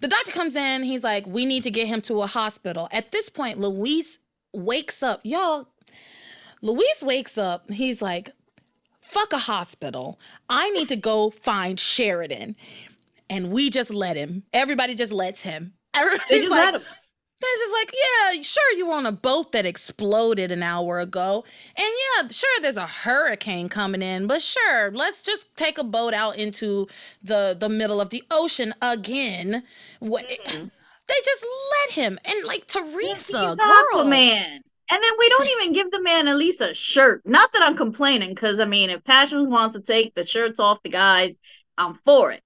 The 0.00 0.08
doctor 0.08 0.30
comes 0.30 0.56
in 0.56 0.82
he's 0.82 1.04
like 1.04 1.26
we 1.26 1.44
need 1.44 1.62
to 1.64 1.70
get 1.70 1.86
him 1.86 2.00
to 2.02 2.22
a 2.22 2.26
hospital. 2.26 2.88
At 2.90 3.12
this 3.12 3.28
point 3.28 3.58
luis 3.58 4.16
wakes 4.54 5.02
up 5.02 5.20
y'all 5.24 5.68
luis 6.62 7.02
wakes 7.02 7.36
up 7.36 7.70
he's 7.70 8.00
like 8.00 8.30
fuck 9.04 9.32
a 9.32 9.38
hospital. 9.38 10.18
I 10.48 10.70
need 10.70 10.88
to 10.88 10.96
go 10.96 11.30
find 11.30 11.78
sheridan. 11.78 12.56
And 13.30 13.50
we 13.50 13.70
just 13.70 13.92
let 13.92 14.16
him. 14.16 14.44
Everybody 14.52 14.94
just 14.94 15.12
lets 15.12 15.42
him. 15.42 15.74
Everybody's 15.94 16.48
like 16.48 16.82
it's 17.46 17.62
just 17.62 17.72
like, 17.72 17.92
yeah, 17.92 18.42
sure, 18.42 18.72
you 18.76 18.86
were 18.86 18.94
on 18.94 19.06
a 19.06 19.12
boat 19.12 19.52
that 19.52 19.66
exploded 19.66 20.50
an 20.50 20.62
hour 20.62 21.00
ago. 21.00 21.44
And 21.76 21.86
yeah, 21.86 22.28
sure, 22.28 22.60
there's 22.62 22.76
a 22.76 22.86
hurricane 22.86 23.68
coming 23.68 24.02
in, 24.02 24.26
but 24.26 24.42
sure, 24.42 24.90
let's 24.92 25.22
just 25.22 25.54
take 25.56 25.78
a 25.78 25.84
boat 25.84 26.14
out 26.14 26.36
into 26.36 26.86
the 27.22 27.56
the 27.58 27.68
middle 27.68 28.00
of 28.00 28.10
the 28.10 28.22
ocean 28.30 28.74
again. 28.80 29.62
Mm-hmm. 30.02 30.64
They 31.06 31.14
just 31.24 31.44
let 31.72 31.94
him. 31.94 32.18
And 32.24 32.44
like 32.46 32.66
Theresa, 32.66 33.56
girl. 33.92 34.04
man. 34.04 34.62
And 34.90 35.02
then 35.02 35.12
we 35.18 35.28
don't 35.30 35.48
even 35.48 35.72
give 35.72 35.90
the 35.90 36.02
man 36.02 36.28
at 36.28 36.36
least 36.36 36.60
a 36.60 36.74
shirt. 36.74 37.22
Not 37.24 37.52
that 37.52 37.62
I'm 37.62 37.76
complaining, 37.76 38.30
because 38.30 38.60
I 38.60 38.66
mean, 38.66 38.90
if 38.90 39.02
Passions 39.02 39.48
wants 39.48 39.74
to 39.76 39.82
take 39.82 40.14
the 40.14 40.24
shirts 40.24 40.60
off 40.60 40.82
the 40.82 40.90
guys, 40.90 41.38
I'm 41.78 41.94
for 42.04 42.30
it 42.30 42.43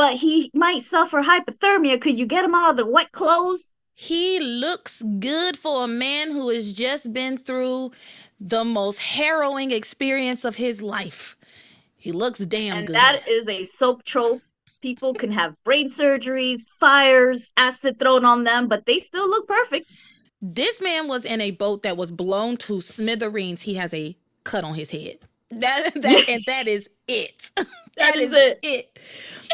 but 0.00 0.16
he 0.16 0.50
might 0.54 0.82
suffer 0.82 1.22
hypothermia. 1.22 2.00
Could 2.00 2.18
you 2.18 2.24
get 2.24 2.42
him 2.42 2.54
out 2.54 2.70
of 2.70 2.78
the 2.78 2.86
wet 2.86 3.12
clothes? 3.12 3.74
He 3.92 4.40
looks 4.40 5.02
good 5.18 5.58
for 5.58 5.84
a 5.84 5.88
man 5.88 6.30
who 6.30 6.48
has 6.48 6.72
just 6.72 7.12
been 7.12 7.36
through 7.36 7.90
the 8.40 8.64
most 8.64 8.98
harrowing 9.00 9.70
experience 9.72 10.42
of 10.42 10.56
his 10.56 10.80
life. 10.80 11.36
He 11.98 12.12
looks 12.12 12.38
damn 12.38 12.78
and 12.78 12.86
good. 12.86 12.96
that 12.96 13.28
is 13.28 13.46
a 13.46 13.66
soap 13.66 14.04
trope. 14.04 14.40
People 14.80 15.12
can 15.12 15.30
have 15.32 15.54
brain 15.64 15.90
surgeries, 15.90 16.60
fires, 16.78 17.52
acid 17.58 17.98
thrown 17.98 18.24
on 18.24 18.44
them, 18.44 18.68
but 18.68 18.86
they 18.86 19.00
still 19.00 19.28
look 19.28 19.46
perfect. 19.46 19.86
This 20.40 20.80
man 20.80 21.08
was 21.08 21.26
in 21.26 21.42
a 21.42 21.50
boat 21.50 21.82
that 21.82 21.98
was 21.98 22.10
blown 22.10 22.56
to 22.56 22.80
smithereens. 22.80 23.60
He 23.60 23.74
has 23.74 23.92
a 23.92 24.16
cut 24.44 24.64
on 24.64 24.76
his 24.76 24.92
head. 24.92 25.18
That 25.50 25.90
that 25.94 26.26
and 26.26 26.42
that 26.46 26.66
is 26.68 26.88
it. 27.06 27.50
that, 28.00 28.16
is, 28.16 28.32
is, 28.32 28.34
it. 28.34 28.58
it. 28.62 28.98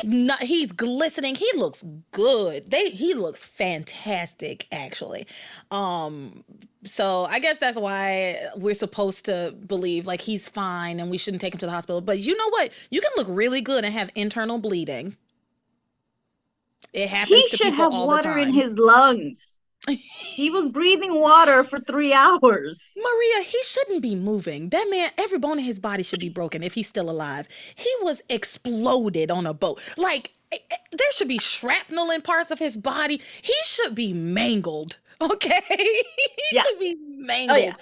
Not, 0.04 0.42
he's 0.42 0.72
glistening. 0.72 1.34
He 1.36 1.50
looks 1.54 1.82
good. 2.10 2.70
They 2.70 2.90
he 2.90 3.14
looks 3.14 3.42
fantastic 3.42 4.66
actually. 4.70 5.26
Um 5.70 6.44
so 6.84 7.24
I 7.24 7.38
guess 7.38 7.58
that's 7.58 7.78
why 7.78 8.38
we're 8.56 8.74
supposed 8.74 9.24
to 9.24 9.54
believe 9.66 10.06
like 10.06 10.20
he's 10.20 10.48
fine 10.48 11.00
and 11.00 11.10
we 11.10 11.18
shouldn't 11.18 11.40
take 11.40 11.54
him 11.54 11.60
to 11.60 11.66
the 11.66 11.72
hospital. 11.72 12.00
But 12.00 12.18
you 12.18 12.36
know 12.36 12.48
what? 12.50 12.70
You 12.90 13.00
can 13.00 13.10
look 13.16 13.26
really 13.30 13.60
good 13.60 13.84
and 13.84 13.92
have 13.94 14.10
internal 14.14 14.58
bleeding. 14.58 15.16
It 16.92 17.08
happens. 17.08 17.50
He 17.50 17.56
should 17.56 17.74
have 17.74 17.92
water 17.92 18.38
in 18.38 18.50
his 18.50 18.78
lungs. 18.78 19.55
He 19.88 20.50
was 20.50 20.70
breathing 20.70 21.20
water 21.20 21.62
for 21.62 21.78
three 21.78 22.12
hours. 22.12 22.92
Maria, 22.96 23.44
he 23.44 23.62
shouldn't 23.62 24.02
be 24.02 24.14
moving. 24.14 24.70
That 24.70 24.88
man, 24.90 25.10
every 25.16 25.38
bone 25.38 25.58
in 25.58 25.64
his 25.64 25.78
body 25.78 26.02
should 26.02 26.20
be 26.20 26.28
broken 26.28 26.62
if 26.62 26.74
he's 26.74 26.88
still 26.88 27.08
alive. 27.08 27.48
He 27.74 27.92
was 28.02 28.22
exploded 28.28 29.30
on 29.30 29.46
a 29.46 29.54
boat. 29.54 29.80
Like, 29.96 30.32
eh, 30.50 30.58
eh, 30.70 30.76
there 30.92 31.12
should 31.12 31.28
be 31.28 31.38
shrapnel 31.38 32.10
in 32.10 32.22
parts 32.22 32.50
of 32.50 32.58
his 32.58 32.76
body. 32.76 33.20
He 33.42 33.54
should 33.64 33.94
be 33.94 34.12
mangled. 34.12 34.98
Okay? 35.18 35.62
he 35.70 36.04
yeah. 36.52 36.60
should 36.60 36.78
be 36.78 36.94
mangled. 37.20 37.58
Oh, 37.58 37.62
yeah. 37.62 37.74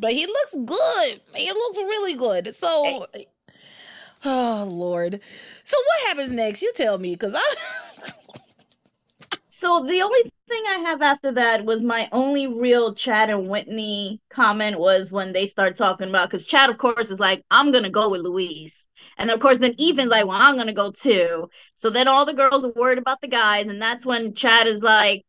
But 0.00 0.14
he 0.14 0.26
looks 0.26 0.52
good. 0.64 1.20
He 1.32 1.48
looks 1.48 1.78
really 1.78 2.14
good. 2.14 2.56
So, 2.56 3.06
hey. 3.14 3.26
oh, 4.24 4.66
Lord. 4.68 5.20
So, 5.62 5.76
what 5.76 6.08
happens 6.08 6.32
next? 6.32 6.60
You 6.60 6.72
tell 6.74 6.98
me, 6.98 7.14
because 7.14 7.36
I. 7.36 7.54
so, 9.62 9.84
the 9.84 10.02
only 10.02 10.22
thing 10.48 10.62
I 10.68 10.78
have 10.86 11.02
after 11.02 11.30
that 11.32 11.64
was 11.64 11.84
my 11.84 12.08
only 12.10 12.48
real 12.48 12.94
Chad 12.94 13.30
and 13.30 13.48
Whitney 13.48 14.20
comment 14.28 14.76
was 14.76 15.12
when 15.12 15.32
they 15.32 15.46
start 15.46 15.76
talking 15.76 16.08
about 16.08 16.28
because 16.28 16.44
Chad, 16.44 16.68
of 16.68 16.78
course, 16.78 17.12
is 17.12 17.20
like, 17.20 17.44
I'm 17.48 17.70
gonna 17.70 17.88
go 17.88 18.10
with 18.10 18.22
Luis. 18.22 18.88
And 19.18 19.30
of 19.30 19.38
course, 19.38 19.60
then 19.60 19.76
Ethan's 19.78 20.10
like, 20.10 20.26
Well, 20.26 20.36
I'm 20.36 20.56
gonna 20.56 20.72
go 20.72 20.90
too. 20.90 21.48
So 21.76 21.90
then 21.90 22.08
all 22.08 22.26
the 22.26 22.34
girls 22.34 22.64
are 22.64 22.72
worried 22.74 22.98
about 22.98 23.20
the 23.20 23.28
guys, 23.28 23.66
and 23.66 23.80
that's 23.80 24.04
when 24.04 24.34
Chad 24.34 24.66
is 24.66 24.82
like, 24.82 25.24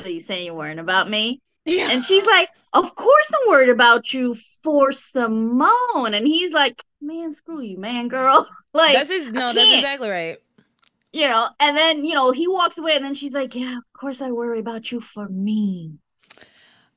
So 0.00 0.08
you 0.08 0.18
saying 0.18 0.46
you're 0.46 0.54
worrying 0.56 0.80
about 0.80 1.08
me? 1.08 1.40
Yeah. 1.64 1.88
And 1.92 2.02
she's 2.02 2.26
like, 2.26 2.48
Of 2.72 2.92
course 2.96 3.30
I'm 3.32 3.48
worried 3.48 3.68
about 3.68 4.12
you 4.12 4.36
for 4.64 4.90
Simone. 4.90 6.12
And 6.12 6.26
he's 6.26 6.52
like, 6.52 6.82
Man, 7.00 7.32
screw 7.32 7.60
you, 7.60 7.78
man, 7.78 8.08
girl. 8.08 8.48
like 8.74 8.94
that's 8.94 9.10
his, 9.10 9.30
no, 9.30 9.52
that's 9.52 9.74
exactly 9.74 10.10
right 10.10 10.38
you 11.16 11.26
know, 11.26 11.48
and 11.60 11.74
then, 11.74 12.04
you 12.04 12.14
know, 12.14 12.30
he 12.30 12.46
walks 12.46 12.76
away 12.76 12.94
and 12.94 13.02
then 13.02 13.14
she's 13.14 13.32
like, 13.32 13.54
Yeah, 13.54 13.78
of 13.78 13.84
course 13.94 14.20
I 14.20 14.30
worry 14.32 14.58
about 14.58 14.92
you 14.92 15.00
for 15.00 15.26
me. 15.30 15.94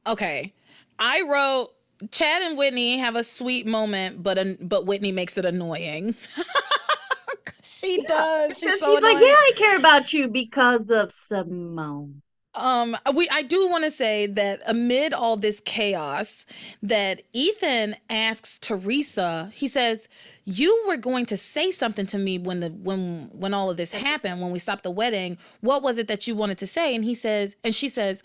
Okay. 0.05 0.53
I 0.99 1.21
wrote 1.21 1.69
Chad 2.11 2.41
and 2.41 2.57
Whitney 2.57 2.97
have 2.97 3.15
a 3.15 3.23
sweet 3.23 3.65
moment, 3.65 4.21
but 4.21 4.37
uh, 4.37 4.45
but 4.59 4.85
Whitney 4.85 5.13
makes 5.13 5.37
it 5.37 5.45
annoying. 5.45 6.15
she 7.61 8.01
yeah, 8.01 8.07
does. 8.09 8.59
She's, 8.59 8.81
so 8.81 8.93
she's 8.93 9.01
like, 9.01 9.19
Yeah, 9.21 9.27
I 9.27 9.51
care 9.55 9.77
about 9.77 10.11
you 10.11 10.27
because 10.27 10.89
of 10.89 11.13
Simone 11.13 12.21
um 12.55 12.97
we 13.13 13.29
i 13.29 13.43
do 13.43 13.69
want 13.69 13.83
to 13.83 13.91
say 13.91 14.25
that 14.25 14.59
amid 14.65 15.13
all 15.13 15.37
this 15.37 15.61
chaos 15.61 16.45
that 16.81 17.21
ethan 17.31 17.95
asks 18.09 18.57
theresa 18.57 19.51
he 19.53 19.67
says 19.67 20.07
you 20.49 20.83
were 20.87 20.97
going 20.97 21.25
to 21.27 21.37
say 21.37 21.69
something 21.69 22.07
to 22.07 22.17
me 22.17 22.39
when 22.39 22.59
the 22.59 22.69
when 22.69 23.29
when 23.31 23.53
all 23.53 23.69
of 23.69 23.77
this 23.77 23.91
happened 23.91 24.41
when 24.41 24.51
we 24.51 24.59
stopped 24.59 24.83
the 24.83 24.91
wedding 24.91 25.37
what 25.61 25.83
was 25.83 25.97
it 25.97 26.07
that 26.07 26.25
you 26.25 26.33
wanted 26.33 26.57
to 26.57 26.65
say 26.65 26.95
and 26.95 27.05
he 27.05 27.13
says 27.13 27.55
and 27.63 27.75
she 27.75 27.87
says 27.87 28.23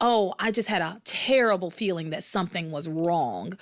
oh 0.00 0.34
i 0.38 0.50
just 0.50 0.68
had 0.68 0.82
a 0.82 1.00
terrible 1.04 1.70
feeling 1.70 2.10
that 2.10 2.24
something 2.24 2.70
was 2.70 2.88
wrong 2.88 3.56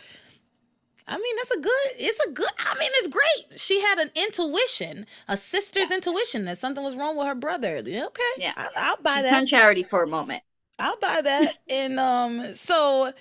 I 1.10 1.16
mean, 1.16 1.36
that's 1.36 1.52
a 1.52 1.60
good, 1.60 1.72
it's 1.96 2.20
a 2.26 2.30
good, 2.32 2.50
I 2.58 2.78
mean, 2.78 2.90
it's 2.96 3.08
great. 3.08 3.58
She 3.58 3.80
had 3.80 3.98
an 3.98 4.10
intuition, 4.14 5.06
a 5.26 5.38
sister's 5.38 5.88
yeah. 5.88 5.96
intuition 5.96 6.44
that 6.44 6.58
something 6.58 6.84
was 6.84 6.96
wrong 6.96 7.16
with 7.16 7.26
her 7.26 7.34
brother. 7.34 7.78
Okay. 7.78 8.22
Yeah. 8.36 8.52
I, 8.54 8.90
will 8.90 9.02
buy 9.02 9.22
that. 9.22 9.32
On 9.32 9.46
charity 9.46 9.82
for 9.82 10.02
a 10.02 10.06
moment. 10.06 10.42
I'll 10.78 10.98
buy 10.98 11.22
that. 11.22 11.56
and 11.70 11.98
um, 11.98 12.54
so 12.54 13.14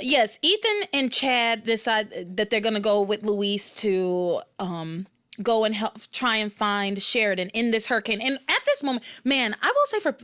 yes, 0.00 0.38
Ethan 0.42 0.88
and 0.92 1.12
Chad 1.12 1.64
decide 1.64 2.36
that 2.36 2.50
they're 2.50 2.60
going 2.60 2.74
to 2.74 2.80
go 2.80 3.02
with 3.02 3.24
Luis 3.24 3.74
to 3.76 4.40
um 4.58 5.06
go 5.42 5.64
and 5.64 5.74
help 5.74 5.98
try 6.12 6.36
and 6.36 6.52
find 6.52 7.02
Sheridan 7.02 7.48
in 7.48 7.70
this 7.72 7.86
hurricane. 7.86 8.20
And 8.20 8.38
at 8.48 8.64
this 8.66 8.82
moment, 8.82 9.04
man, 9.24 9.56
I 9.60 9.66
will 9.66 9.86
say 9.86 10.00
for 10.00 10.16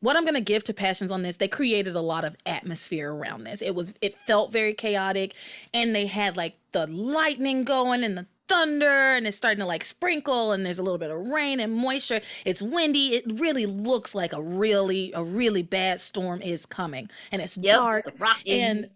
what 0.00 0.16
I'm 0.16 0.24
gonna 0.24 0.40
give 0.40 0.64
to 0.64 0.74
Passions 0.74 1.10
on 1.10 1.22
this, 1.22 1.36
they 1.36 1.48
created 1.48 1.94
a 1.94 2.00
lot 2.00 2.24
of 2.24 2.36
atmosphere 2.46 3.12
around 3.12 3.44
this. 3.44 3.62
It 3.62 3.74
was 3.74 3.92
it 4.00 4.16
felt 4.26 4.50
very 4.52 4.74
chaotic, 4.74 5.34
and 5.72 5.94
they 5.94 6.06
had 6.06 6.36
like 6.36 6.56
the 6.72 6.86
lightning 6.86 7.64
going 7.64 8.02
and 8.02 8.16
the 8.16 8.26
thunder 8.50 9.14
and 9.14 9.28
it's 9.28 9.36
starting 9.36 9.60
to 9.60 9.64
like 9.66 9.84
sprinkle 9.84 10.50
and 10.50 10.66
there's 10.66 10.80
a 10.80 10.82
little 10.82 10.98
bit 10.98 11.10
of 11.10 11.18
rain 11.28 11.60
and 11.60 11.72
moisture 11.72 12.20
it's 12.44 12.60
windy 12.60 13.14
it 13.14 13.24
really 13.40 13.64
looks 13.64 14.12
like 14.12 14.32
a 14.32 14.42
really 14.42 15.12
a 15.14 15.22
really 15.22 15.62
bad 15.62 16.00
storm 16.00 16.42
is 16.42 16.66
coming 16.66 17.08
and 17.30 17.40
it's 17.40 17.56
yep, 17.56 17.76
dark 17.76 18.12
and 18.48 18.90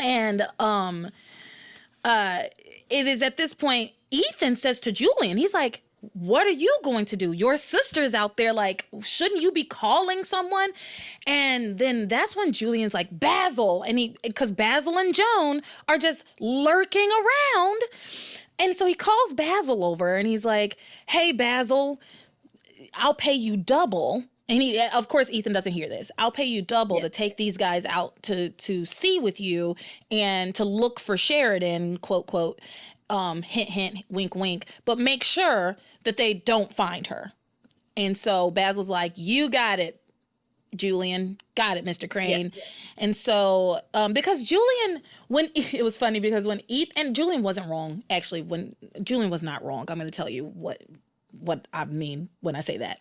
and 0.00 0.42
um 0.58 1.08
uh 2.04 2.42
it 2.90 3.06
is 3.06 3.22
at 3.22 3.36
this 3.36 3.54
point 3.54 3.92
ethan 4.10 4.56
says 4.56 4.80
to 4.80 4.90
julian 4.90 5.36
he's 5.36 5.54
like 5.54 5.82
what 6.14 6.48
are 6.48 6.50
you 6.50 6.76
going 6.82 7.04
to 7.06 7.16
do? 7.16 7.30
Your 7.30 7.56
sister's 7.56 8.12
out 8.12 8.36
there, 8.36 8.52
like, 8.52 8.86
shouldn't 9.02 9.40
you 9.40 9.52
be 9.52 9.62
calling 9.62 10.24
someone? 10.24 10.70
And 11.28 11.78
then 11.78 12.08
that's 12.08 12.34
when 12.34 12.52
Julian's 12.52 12.92
like, 12.92 13.20
Basil. 13.20 13.82
And 13.82 13.98
he, 13.98 14.16
because 14.24 14.50
Basil 14.50 14.98
and 14.98 15.14
Joan 15.14 15.62
are 15.86 15.98
just 15.98 16.24
lurking 16.40 17.08
around. 17.08 17.82
And 18.62 18.76
so 18.76 18.86
he 18.86 18.94
calls 18.94 19.34
Basil 19.34 19.82
over 19.82 20.14
and 20.14 20.28
he's 20.28 20.44
like, 20.44 20.76
hey, 21.06 21.32
Basil, 21.32 22.00
I'll 22.94 23.12
pay 23.12 23.32
you 23.32 23.56
double. 23.56 24.22
And 24.48 24.62
he, 24.62 24.80
of 24.94 25.08
course, 25.08 25.28
Ethan 25.30 25.52
doesn't 25.52 25.72
hear 25.72 25.88
this. 25.88 26.12
I'll 26.16 26.30
pay 26.30 26.44
you 26.44 26.62
double 26.62 26.96
yeah. 26.96 27.02
to 27.02 27.08
take 27.08 27.36
these 27.36 27.56
guys 27.56 27.84
out 27.84 28.22
to 28.24 28.50
to 28.50 28.84
sea 28.84 29.18
with 29.18 29.40
you 29.40 29.74
and 30.12 30.54
to 30.54 30.64
look 30.64 31.00
for 31.00 31.16
Sheridan, 31.16 31.96
quote 31.96 32.28
quote 32.28 32.60
um, 33.10 33.42
hint, 33.42 33.70
hint, 33.70 34.04
wink, 34.08 34.36
wink, 34.36 34.66
but 34.84 34.96
make 34.96 35.24
sure 35.24 35.76
that 36.04 36.16
they 36.16 36.32
don't 36.32 36.72
find 36.72 37.08
her. 37.08 37.32
And 37.96 38.16
so 38.16 38.52
Basil's 38.52 38.88
like, 38.88 39.14
You 39.16 39.50
got 39.50 39.80
it, 39.80 40.00
Julian. 40.74 41.38
Got 41.54 41.76
it, 41.76 41.84
Mr. 41.84 42.08
Crane. 42.08 42.52
Yeah. 42.54 42.62
And 42.98 43.16
so, 43.16 43.80
um, 43.94 44.12
because 44.12 44.42
Julian, 44.42 45.02
when 45.28 45.50
it 45.54 45.84
was 45.84 45.96
funny 45.96 46.20
because 46.20 46.46
when 46.46 46.60
Ethan, 46.68 46.92
and 46.96 47.16
Julian 47.16 47.42
wasn't 47.42 47.68
wrong, 47.68 48.04
actually, 48.10 48.42
when 48.42 48.76
Julian 49.02 49.30
was 49.30 49.42
not 49.42 49.64
wrong, 49.64 49.86
I'm 49.88 49.98
going 49.98 50.10
to 50.10 50.10
tell 50.10 50.28
you 50.28 50.44
what 50.44 50.82
what 51.40 51.66
I 51.72 51.84
mean 51.86 52.28
when 52.40 52.54
I 52.54 52.60
say 52.60 52.76
that. 52.78 53.00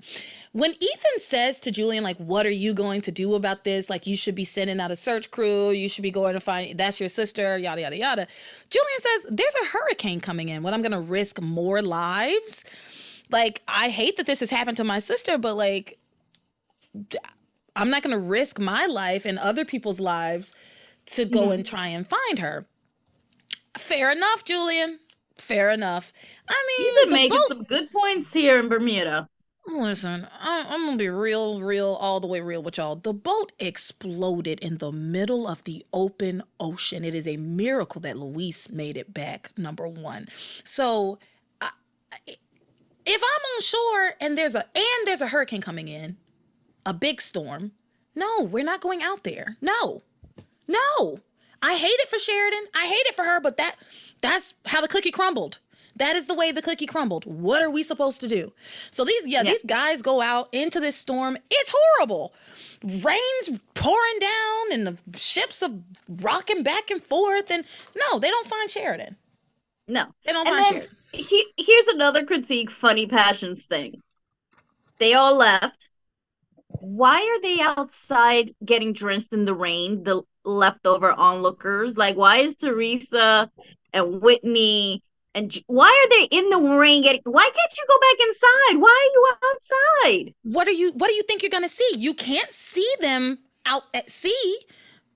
When 0.54 0.72
Ethan 0.72 1.20
says 1.20 1.60
to 1.62 1.72
Julian, 1.72 2.04
like, 2.04 2.18
what 2.18 2.46
are 2.46 2.52
you 2.52 2.74
going 2.74 3.02
to 3.02 3.12
do 3.12 3.36
about 3.36 3.64
this? 3.64 3.90
Like, 3.90 4.08
you 4.08 4.16
should 4.16 4.36
be 4.36 4.46
sending 4.46 4.80
out 4.80 4.90
a 4.90 4.96
search 4.96 5.32
crew. 5.32 5.72
You 5.72 5.90
should 5.90 6.02
be 6.02 6.12
going 6.12 6.34
to 6.34 6.40
find 6.40 6.78
that's 6.78 7.00
your 7.00 7.10
sister, 7.10 7.58
yada, 7.58 7.82
yada, 7.82 7.98
yada. 7.98 8.28
Julian 8.70 9.00
says, 9.00 9.26
there's 9.32 9.56
a 9.64 9.66
hurricane 9.68 10.22
coming 10.22 10.50
in. 10.50 10.64
What 10.64 10.74
I'm 10.74 10.82
going 10.82 10.92
to 10.94 11.00
risk 11.00 11.42
more 11.42 11.82
lives. 11.82 12.64
Like, 13.30 13.62
I 13.68 13.90
hate 13.90 14.18
that 14.18 14.26
this 14.26 14.40
has 14.40 14.50
happened 14.50 14.78
to 14.78 14.84
my 14.84 15.00
sister, 15.00 15.38
but 15.38 15.56
like, 15.56 15.98
I'm 17.76 17.90
not 17.90 18.04
going 18.04 18.16
to 18.16 18.22
risk 18.22 18.60
my 18.60 18.86
life 18.86 19.26
and 19.26 19.40
other 19.40 19.66
people's 19.66 20.00
lives 20.00 20.54
to 21.08 21.26
go 21.26 21.42
mm-hmm. 21.42 21.52
and 21.52 21.66
try 21.66 21.88
and 21.88 22.08
find 22.08 22.40
her. 22.40 22.66
Fair 23.78 24.12
enough, 24.12 24.44
Julian. 24.44 25.00
Fair 25.38 25.70
enough. 25.72 26.14
I 26.48 26.66
mean, 26.68 26.88
you've 26.88 27.10
been 27.10 27.14
making 27.14 27.38
boat... 27.38 27.48
some 27.48 27.64
good 27.64 27.92
points 27.92 28.32
here 28.34 28.60
in 28.60 28.68
Bermuda. 28.68 29.28
Listen, 29.68 30.28
I, 30.40 30.66
I'm 30.68 30.86
gonna 30.86 30.98
be 30.98 31.10
real, 31.10 31.62
real, 31.62 31.98
all 32.02 32.20
the 32.20 32.28
way 32.28 32.42
real 32.42 32.64
with 32.64 32.78
y'all. 32.78 32.96
The 32.96 33.14
boat 33.14 33.52
exploded 33.60 34.60
in 34.60 34.78
the 34.78 34.92
middle 34.92 35.48
of 35.48 35.64
the 35.64 35.86
open 35.94 36.44
ocean. 36.60 37.06
It 37.06 37.14
is 37.14 37.28
a 37.28 37.38
miracle 37.38 38.02
that 38.02 38.18
Luis 38.18 38.70
made 38.70 38.98
it 38.98 39.14
back. 39.14 39.52
Number 39.58 39.88
one. 39.88 40.28
So, 40.64 41.20
I, 41.62 41.70
if 43.06 43.22
I'm 43.22 43.56
on 43.56 43.62
shore 43.62 44.16
and 44.20 44.38
there's 44.38 44.56
a 44.56 44.66
and 44.76 45.08
there's 45.08 45.22
a 45.22 45.28
hurricane 45.28 45.62
coming 45.62 45.88
in, 45.88 46.18
a 46.86 46.94
big 46.94 47.22
storm, 47.22 47.72
no, 48.16 48.44
we're 48.44 48.64
not 48.64 48.82
going 48.82 49.02
out 49.02 49.24
there. 49.24 49.58
No, 49.62 50.04
no. 50.68 51.20
I 51.62 51.76
hate 51.76 51.88
it 51.88 52.10
for 52.10 52.18
Sheridan. 52.18 52.66
I 52.74 52.88
hate 52.88 53.06
it 53.06 53.16
for 53.16 53.24
her, 53.24 53.40
but 53.40 53.58
that 53.58 53.76
that's 54.22 54.56
how 54.66 54.82
the 54.82 54.88
cookie 54.88 55.12
crumbled. 55.12 55.60
That 55.96 56.16
is 56.16 56.26
the 56.26 56.34
way 56.34 56.52
the 56.52 56.62
cookie 56.62 56.86
crumbled. 56.86 57.26
What 57.26 57.62
are 57.62 57.70
we 57.70 57.84
supposed 57.84 58.22
to 58.22 58.28
do? 58.28 58.54
So 58.90 59.06
these 59.06 59.28
yeah, 59.28 59.44
yeah, 59.44 59.52
these 59.52 59.64
guys 59.64 60.02
go 60.02 60.22
out 60.22 60.50
into 60.52 60.80
this 60.80 60.96
storm. 60.96 61.38
It's 61.50 61.72
horrible. 61.74 62.34
Rain's 62.84 63.60
pouring 63.76 64.20
down 64.20 64.72
and 64.72 64.88
the 64.88 65.18
ships 65.20 65.62
are 65.62 65.70
rocking 66.10 66.64
back 66.64 66.90
and 66.90 67.04
forth 67.04 67.52
and 67.52 67.64
no, 67.96 68.20
they 68.20 68.30
don't 68.30 68.48
find 68.48 68.72
Sheridan. 68.72 69.18
No. 69.88 70.08
They 70.26 70.32
don't 70.32 70.48
and 70.48 70.56
find 70.56 70.66
Sheridan. 70.66 70.98
He, 71.14 71.46
here's 71.58 71.88
another 71.88 72.26
critique 72.26 72.72
funny 72.72 73.06
passions 73.06 73.66
thing. 73.66 74.02
They 74.98 75.14
all 75.14 75.38
left. 75.38 75.90
Why 76.80 77.18
are 77.18 77.42
they 77.42 77.60
outside 77.62 78.54
getting 78.64 78.94
drenched 78.94 79.34
in 79.34 79.46
the 79.46 79.54
rain? 79.54 80.04
The 80.04 80.24
leftover 80.44 81.12
onlookers. 81.12 81.98
Like, 81.98 82.16
why 82.16 82.38
is 82.38 82.56
Theresa 82.56 83.52
and 83.94 84.22
Whitney 84.22 85.04
and 85.34 85.58
why 85.68 85.88
are 85.88 86.10
they 86.10 86.26
in 86.26 86.50
the 86.50 86.58
rain 86.58 87.04
Getting, 87.04 87.22
why 87.24 87.44
can't 87.44 87.78
you 87.78 87.86
go 87.88 88.00
back 88.00 88.28
inside? 88.28 88.82
Why 88.82 88.90
are 88.90 89.14
you 89.14 89.28
outside? 89.54 90.34
What 90.44 90.68
are 90.68 90.72
you? 90.72 90.92
What 90.92 91.08
do 91.08 91.14
you 91.14 91.24
think 91.24 91.42
you're 91.42 91.50
gonna 91.50 91.70
see? 91.70 91.90
You 91.98 92.14
can't 92.14 92.52
see 92.52 92.90
them 93.00 93.40
out 93.66 93.84
at 93.94 94.10
sea. 94.10 94.60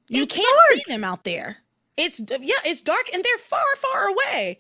You 0.08 0.24
it's 0.24 0.36
can't 0.36 0.48
dark. 0.48 0.80
see 0.80 0.92
them 0.92 1.04
out 1.04 1.24
there. 1.26 1.58
It's 1.98 2.20
yeah, 2.20 2.56
it's 2.64 2.82
dark 2.82 3.10
and 3.14 3.24
they're 3.24 3.38
far, 3.38 3.66
far 3.78 4.08
away. 4.08 4.60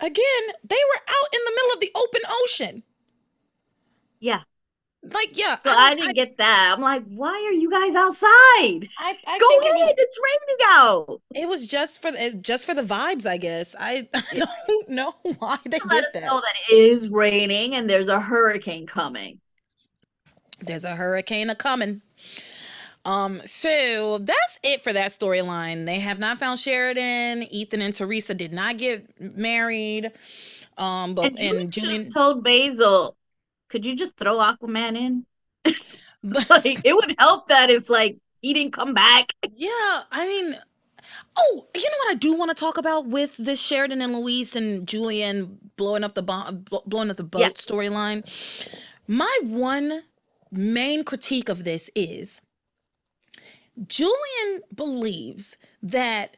Again, 0.00 0.42
they 0.64 0.76
were 0.76 1.02
out 1.08 1.28
in 1.32 1.40
the 1.44 1.52
middle 1.54 1.72
of 1.74 1.80
the 1.80 1.92
open 1.96 2.20
ocean. 2.42 2.82
Yeah. 4.20 4.42
Like, 5.02 5.36
yeah. 5.36 5.58
So 5.58 5.70
I, 5.70 5.74
I 5.74 5.94
didn't 5.94 6.10
I, 6.10 6.12
get 6.12 6.36
that. 6.36 6.74
I'm 6.74 6.80
like, 6.80 7.02
why 7.06 7.30
are 7.30 7.52
you 7.52 7.68
guys 7.70 7.94
outside? 7.96 8.88
I, 8.98 9.16
I 9.26 9.38
Go 9.38 9.58
ahead. 9.58 9.72
It 9.72 9.74
was, 9.74 9.94
it's 9.98 10.18
raining 10.24 10.64
out. 10.66 11.20
It 11.34 11.48
was 11.48 11.66
just 11.66 12.00
for 12.00 12.12
the 12.12 12.32
just 12.40 12.66
for 12.66 12.74
the 12.74 12.82
vibes, 12.82 13.26
I 13.26 13.36
guess. 13.36 13.74
I, 13.78 14.08
I 14.14 14.22
don't 14.34 14.88
know 14.88 15.14
why 15.38 15.58
they 15.64 15.80
Let 15.86 16.12
did 16.12 16.22
that. 16.22 16.26
Know 16.26 16.40
that 16.40 16.54
it 16.70 16.74
is 16.74 17.08
raining 17.08 17.74
and 17.74 17.90
there's 17.90 18.08
a 18.08 18.20
hurricane 18.20 18.86
coming. 18.86 19.40
There's 20.60 20.84
a 20.84 20.94
hurricane 20.94 21.50
a 21.50 21.56
coming. 21.56 22.02
Um, 23.04 23.42
so 23.44 24.18
that's 24.18 24.60
it 24.62 24.82
for 24.82 24.92
that 24.92 25.10
storyline. 25.10 25.86
They 25.86 25.98
have 25.98 26.20
not 26.20 26.38
found 26.38 26.60
Sheridan. 26.60 27.42
Ethan 27.50 27.82
and 27.82 27.92
Theresa 27.92 28.34
did 28.34 28.52
not 28.52 28.78
get 28.78 29.04
married. 29.20 30.12
Um, 30.78 31.16
but 31.16 31.24
and, 31.24 31.38
and 31.38 31.72
Julian 31.72 32.12
told 32.12 32.44
Basil 32.44 33.16
could 33.72 33.86
you 33.86 33.96
just 33.96 34.16
throw 34.16 34.36
Aquaman 34.36 34.96
in? 34.96 35.26
like 36.50 36.80
it 36.84 36.94
would 36.94 37.14
help 37.18 37.48
that 37.48 37.70
if 37.70 37.90
like 37.90 38.16
he 38.40 38.54
didn't 38.54 38.72
come 38.72 38.94
back. 38.94 39.32
Yeah, 39.54 40.02
I 40.10 40.26
mean, 40.26 40.56
oh, 41.36 41.66
you 41.76 41.82
know 41.82 41.96
what 42.04 42.10
I 42.10 42.14
do 42.14 42.36
want 42.36 42.50
to 42.50 42.54
talk 42.54 42.76
about 42.76 43.06
with 43.06 43.36
this 43.36 43.60
Sheridan 43.60 44.00
and 44.00 44.14
Luis 44.14 44.54
and 44.54 44.86
Julian 44.86 45.58
blowing 45.76 46.04
up 46.04 46.14
the 46.14 46.22
bomb, 46.22 46.64
blowing 46.86 47.10
up 47.10 47.16
the 47.16 47.24
boat 47.24 47.40
yeah. 47.40 47.48
storyline. 47.48 48.28
My 49.08 49.36
one 49.42 50.02
main 50.50 51.02
critique 51.02 51.48
of 51.48 51.64
this 51.64 51.90
is 51.96 52.40
Julian 53.86 54.62
believes 54.74 55.56
that 55.82 56.36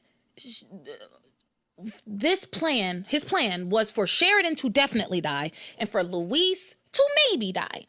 this 2.06 2.44
plan, 2.44 3.04
his 3.08 3.24
plan 3.24 3.68
was 3.68 3.90
for 3.90 4.06
Sheridan 4.06 4.56
to 4.56 4.70
definitely 4.70 5.20
die 5.20 5.50
and 5.78 5.88
for 5.88 6.02
Luis 6.02 6.74
to 6.94 7.04
maybe 7.30 7.52
die. 7.52 7.84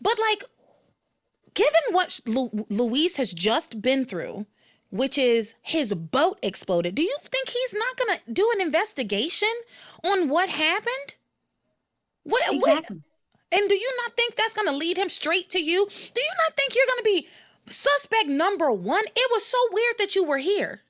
But 0.00 0.18
like, 0.18 0.44
given 1.54 1.80
what 1.90 2.20
Lu- 2.26 2.66
Luis 2.68 3.16
has 3.16 3.32
just 3.32 3.80
been 3.80 4.04
through, 4.04 4.46
which 4.90 5.16
is 5.18 5.54
his 5.62 5.94
boat 5.94 6.38
exploded, 6.42 6.94
do 6.94 7.02
you 7.02 7.16
think 7.22 7.48
he's 7.48 7.74
not 7.74 7.96
gonna 7.96 8.20
do 8.32 8.50
an 8.54 8.60
investigation 8.60 9.52
on 10.04 10.28
what 10.28 10.48
happened? 10.48 11.14
What, 12.24 12.42
exactly. 12.52 12.96
what 12.96 13.04
and 13.52 13.68
do 13.68 13.74
you 13.74 13.92
not 14.02 14.16
think 14.16 14.36
that's 14.36 14.54
gonna 14.54 14.72
lead 14.72 14.96
him 14.96 15.08
straight 15.08 15.50
to 15.50 15.62
you? 15.62 15.86
Do 15.86 16.20
you 16.20 16.32
not 16.46 16.56
think 16.56 16.74
you're 16.74 16.86
gonna 16.88 17.02
be 17.02 17.28
suspect 17.68 18.28
number 18.28 18.70
one? 18.70 19.04
It 19.16 19.30
was 19.32 19.44
so 19.44 19.58
weird 19.72 19.94
that 19.98 20.14
you 20.14 20.24
were 20.24 20.38
here. 20.38 20.82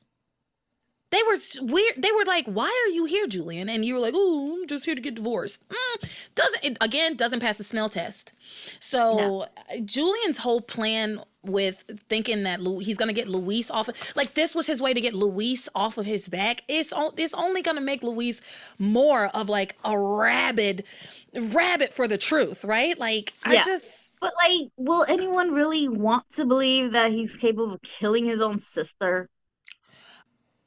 They 1.10 1.22
were 1.26 1.36
weird. 1.62 1.94
They 1.96 2.12
were 2.12 2.24
like, 2.24 2.46
"Why 2.46 2.68
are 2.86 2.92
you 2.92 3.04
here, 3.04 3.26
Julian?" 3.26 3.68
And 3.68 3.84
you 3.84 3.94
were 3.94 4.00
like, 4.00 4.14
"Oh, 4.16 4.58
I'm 4.60 4.68
just 4.68 4.84
here 4.84 4.94
to 4.94 5.00
get 5.00 5.16
divorced." 5.16 5.62
Mm, 5.68 6.08
doesn't 6.34 6.64
it, 6.64 6.78
again 6.80 7.16
doesn't 7.16 7.40
pass 7.40 7.56
the 7.56 7.64
smell 7.64 7.88
test. 7.88 8.32
So 8.78 9.16
no. 9.16 9.46
Julian's 9.84 10.38
whole 10.38 10.60
plan 10.60 11.20
with 11.42 11.84
thinking 12.08 12.42
that 12.44 12.60
Lu- 12.60 12.80
he's 12.80 12.96
gonna 12.96 13.12
get 13.12 13.26
Luis 13.28 13.70
off, 13.70 13.88
of, 13.88 13.96
like 14.14 14.34
this 14.34 14.54
was 14.54 14.66
his 14.66 14.80
way 14.80 14.92
to 14.92 15.00
get 15.00 15.14
Luis 15.14 15.68
off 15.74 15.98
of 15.98 16.06
his 16.06 16.28
back. 16.28 16.62
It's 16.68 16.92
it's 17.16 17.34
only 17.34 17.62
gonna 17.62 17.80
make 17.80 18.02
Luis 18.02 18.40
more 18.78 19.26
of 19.28 19.48
like 19.48 19.76
a 19.84 19.98
rabid, 19.98 20.84
rabbit 21.34 21.92
for 21.94 22.06
the 22.06 22.18
truth, 22.18 22.64
right? 22.64 22.98
Like 22.98 23.34
yeah. 23.46 23.60
I 23.60 23.62
just. 23.64 24.12
But 24.20 24.34
like, 24.46 24.68
will 24.76 25.06
anyone 25.08 25.52
really 25.52 25.88
want 25.88 26.28
to 26.32 26.44
believe 26.44 26.92
that 26.92 27.10
he's 27.10 27.36
capable 27.36 27.72
of 27.72 27.80
killing 27.80 28.26
his 28.26 28.42
own 28.42 28.58
sister? 28.58 29.30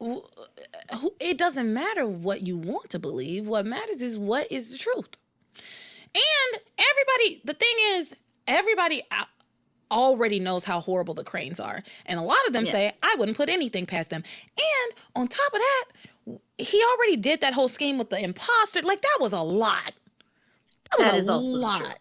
Uh, 0.04 1.10
it 1.20 1.38
doesn't 1.38 1.74
matter 1.74 2.06
what 2.06 2.46
you 2.46 2.58
want 2.58 2.90
to 2.90 3.00
believe. 3.00 3.48
What 3.48 3.66
matters 3.66 4.02
is 4.02 4.18
what 4.18 4.52
is 4.52 4.70
the 4.70 4.78
truth. 4.78 5.10
And 6.16 6.62
everybody, 6.78 7.42
the 7.44 7.54
thing 7.54 7.76
is, 7.94 8.14
everybody 8.48 9.04
already 9.90 10.40
knows 10.40 10.66
how 10.66 10.82
horrible 10.82 11.14
the 11.14 11.24
cranes 11.24 11.60
are. 11.60 11.84
And 12.06 12.20
a 12.20 12.24
lot 12.24 12.46
of 12.48 12.54
them 12.54 12.66
yeah. 12.66 12.72
say, 12.72 12.94
I 13.02 13.16
wouldn't 13.18 13.38
put 13.38 13.50
anything 13.50 13.86
past 13.86 14.10
them. 14.10 14.24
And 14.58 15.00
on 15.16 15.28
top 15.28 15.54
of 15.54 15.60
that, 15.60 15.86
he 16.58 16.84
already 16.94 17.18
did 17.18 17.42
that 17.42 17.54
whole 17.54 17.68
scheme 17.68 17.98
with 17.98 18.10
the 18.10 18.22
imposter. 18.22 18.82
Like, 18.82 19.02
that 19.02 19.18
was 19.20 19.34
a 19.34 19.42
lot. 19.42 19.94
That 20.92 21.16
was 21.16 21.26
that 21.26 21.34
a 21.34 21.38
lot. 21.38 22.00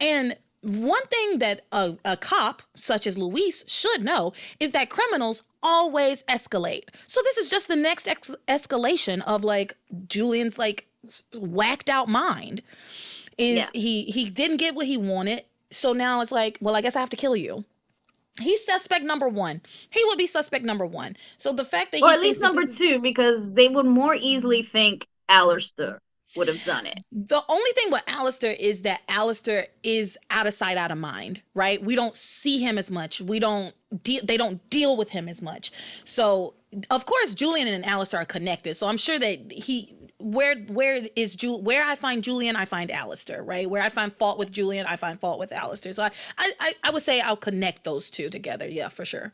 And 0.00 0.36
one 0.62 1.06
thing 1.06 1.38
that 1.38 1.64
a, 1.72 1.96
a 2.04 2.16
cop, 2.16 2.62
such 2.74 3.06
as 3.06 3.16
Luis, 3.16 3.64
should 3.66 4.02
know 4.04 4.32
is 4.58 4.72
that 4.72 4.90
criminals 4.90 5.42
always 5.62 6.22
escalate. 6.24 6.84
So 7.06 7.20
this 7.22 7.36
is 7.36 7.50
just 7.50 7.68
the 7.68 7.76
next 7.76 8.06
ex- 8.08 8.34
escalation 8.48 9.22
of 9.22 9.44
like 9.44 9.76
Julian's 10.06 10.58
like 10.58 10.86
whacked 11.34 11.88
out 11.88 12.08
mind. 12.08 12.62
Is 13.38 13.58
yeah. 13.58 13.68
he 13.72 14.04
he 14.04 14.28
didn't 14.28 14.58
get 14.58 14.74
what 14.74 14.86
he 14.86 14.96
wanted, 14.96 15.44
so 15.70 15.92
now 15.92 16.20
it's 16.20 16.32
like, 16.32 16.58
well, 16.60 16.76
I 16.76 16.82
guess 16.82 16.94
I 16.94 17.00
have 17.00 17.10
to 17.10 17.16
kill 17.16 17.36
you. 17.36 17.64
He's 18.38 18.64
suspect 18.64 19.04
number 19.04 19.28
one. 19.28 19.60
He 19.90 20.02
would 20.04 20.18
be 20.18 20.26
suspect 20.26 20.64
number 20.64 20.86
one. 20.86 21.16
So 21.36 21.52
the 21.52 21.64
fact 21.64 21.92
that, 21.92 22.02
or 22.02 22.10
at 22.10 22.20
least 22.20 22.40
number 22.40 22.66
two, 22.66 23.00
because 23.00 23.54
they 23.54 23.68
would 23.68 23.86
more 23.86 24.14
easily 24.14 24.62
think 24.62 25.06
Alistair 25.28 26.00
would 26.36 26.48
have 26.48 26.62
done 26.64 26.86
it. 26.86 27.00
The 27.10 27.42
only 27.48 27.70
thing 27.72 27.90
with 27.90 28.02
Alistair 28.06 28.52
is 28.52 28.82
that 28.82 29.00
Alistair 29.08 29.68
is 29.82 30.16
out 30.30 30.46
of 30.46 30.54
sight, 30.54 30.76
out 30.76 30.90
of 30.90 30.98
mind, 30.98 31.42
right? 31.54 31.82
We 31.82 31.94
don't 31.94 32.14
see 32.14 32.58
him 32.60 32.78
as 32.78 32.90
much. 32.90 33.20
We 33.20 33.40
don't 33.40 33.74
deal 34.02 34.20
they 34.24 34.36
don't 34.36 34.68
deal 34.70 34.96
with 34.96 35.10
him 35.10 35.28
as 35.28 35.42
much. 35.42 35.72
So 36.04 36.54
of 36.90 37.06
course 37.06 37.34
Julian 37.34 37.68
and 37.68 37.84
Alistair 37.84 38.20
are 38.20 38.24
connected. 38.24 38.76
So 38.76 38.86
I'm 38.86 38.96
sure 38.96 39.18
that 39.18 39.52
he 39.52 39.94
where 40.18 40.56
where 40.68 41.06
is 41.16 41.34
Ju- 41.34 41.56
where 41.56 41.84
I 41.84 41.96
find 41.96 42.22
Julian, 42.22 42.56
I 42.56 42.64
find 42.64 42.90
Alistair, 42.90 43.42
right? 43.42 43.68
Where 43.68 43.82
I 43.82 43.88
find 43.88 44.12
fault 44.12 44.38
with 44.38 44.52
Julian, 44.52 44.86
I 44.86 44.96
find 44.96 45.18
fault 45.18 45.38
with 45.38 45.52
Alistair. 45.52 45.92
So 45.92 46.04
I 46.04 46.10
I, 46.38 46.74
I 46.84 46.90
would 46.90 47.02
say 47.02 47.20
I'll 47.20 47.36
connect 47.36 47.84
those 47.84 48.10
two 48.10 48.30
together. 48.30 48.68
Yeah, 48.68 48.88
for 48.88 49.04
sure. 49.04 49.32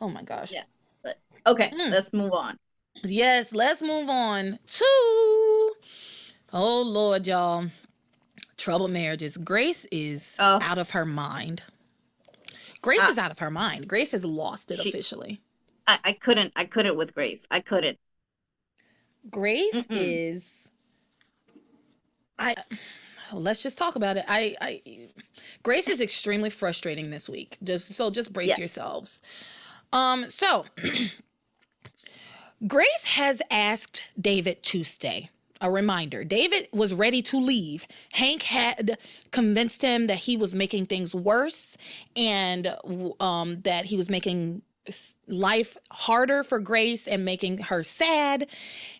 Oh 0.00 0.08
my 0.08 0.22
gosh. 0.22 0.52
Yeah. 0.52 0.64
But, 1.02 1.18
okay, 1.46 1.70
mm. 1.70 1.90
let's 1.90 2.12
move 2.12 2.32
on. 2.32 2.58
Yes, 3.02 3.52
let's 3.52 3.80
move 3.80 4.08
on 4.08 4.58
to 4.66 5.72
Oh 6.52 6.82
Lord, 6.82 7.26
y'all. 7.26 7.66
Troubled 8.56 8.90
marriages. 8.90 9.36
Grace 9.36 9.86
is 9.92 10.34
oh. 10.38 10.58
out 10.60 10.78
of 10.78 10.90
her 10.90 11.04
mind. 11.04 11.62
Grace 12.80 13.02
uh, 13.02 13.08
is 13.10 13.18
out 13.18 13.30
of 13.30 13.38
her 13.38 13.50
mind. 13.50 13.88
Grace 13.88 14.12
has 14.12 14.24
lost 14.24 14.70
it 14.70 14.78
she, 14.78 14.88
officially. 14.88 15.40
I, 15.86 15.98
I 16.04 16.12
couldn't. 16.12 16.52
I 16.56 16.64
couldn't 16.64 16.96
with 16.96 17.14
Grace. 17.14 17.46
I 17.50 17.60
couldn't. 17.60 17.98
Grace 19.30 19.74
Mm-mm. 19.74 19.86
is. 19.90 20.68
I. 22.38 22.54
Let's 23.32 23.62
just 23.62 23.78
talk 23.78 23.96
about 23.96 24.16
it. 24.16 24.24
I. 24.28 24.56
I. 24.60 25.10
Grace 25.62 25.88
is 25.88 26.00
extremely 26.00 26.50
frustrating 26.50 27.10
this 27.10 27.28
week. 27.28 27.58
Just 27.62 27.94
so, 27.94 28.10
just 28.10 28.32
brace 28.32 28.50
yeah. 28.50 28.58
yourselves. 28.58 29.22
Um. 29.92 30.28
So. 30.28 30.66
Grace 32.66 33.04
has 33.04 33.40
asked 33.52 34.02
David 34.20 34.64
to 34.64 34.82
stay 34.82 35.30
a 35.60 35.70
reminder. 35.70 36.24
David 36.24 36.68
was 36.72 36.94
ready 36.94 37.22
to 37.22 37.38
leave. 37.38 37.84
Hank 38.12 38.42
had 38.42 38.98
convinced 39.30 39.82
him 39.82 40.06
that 40.06 40.18
he 40.18 40.36
was 40.36 40.54
making 40.54 40.86
things 40.86 41.14
worse 41.14 41.76
and 42.16 42.74
um, 43.20 43.60
that 43.62 43.86
he 43.86 43.96
was 43.96 44.08
making 44.08 44.62
life 45.26 45.76
harder 45.90 46.42
for 46.42 46.58
Grace 46.58 47.06
and 47.06 47.24
making 47.24 47.58
her 47.58 47.82
sad, 47.82 48.46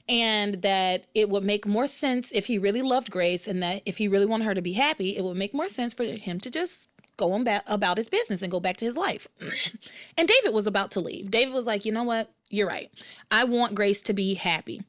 and 0.08 0.62
that 0.62 1.06
it 1.14 1.28
would 1.30 1.44
make 1.44 1.66
more 1.66 1.86
sense 1.86 2.30
if 2.32 2.46
he 2.46 2.58
really 2.58 2.82
loved 2.82 3.10
Grace 3.10 3.46
and 3.46 3.62
that 3.62 3.82
if 3.86 3.98
he 3.98 4.08
really 4.08 4.26
wanted 4.26 4.44
her 4.44 4.54
to 4.54 4.62
be 4.62 4.74
happy, 4.74 5.16
it 5.16 5.24
would 5.24 5.36
make 5.36 5.54
more 5.54 5.68
sense 5.68 5.94
for 5.94 6.04
him 6.04 6.40
to 6.40 6.50
just 6.50 6.88
go 7.16 7.32
on 7.32 7.44
back 7.44 7.64
about 7.66 7.96
his 7.98 8.08
business 8.08 8.42
and 8.42 8.50
go 8.50 8.60
back 8.60 8.76
to 8.78 8.84
his 8.84 8.96
life. 8.96 9.28
and 10.16 10.28
David 10.28 10.54
was 10.54 10.66
about 10.66 10.90
to 10.92 11.00
leave. 11.00 11.30
David 11.30 11.52
was 11.52 11.66
like, 11.66 11.84
you 11.84 11.92
know 11.92 12.04
what? 12.04 12.30
You're 12.50 12.68
right. 12.68 12.90
I 13.30 13.44
want 13.44 13.74
Grace 13.74 14.02
to 14.02 14.12
be 14.12 14.34
happy. 14.34 14.82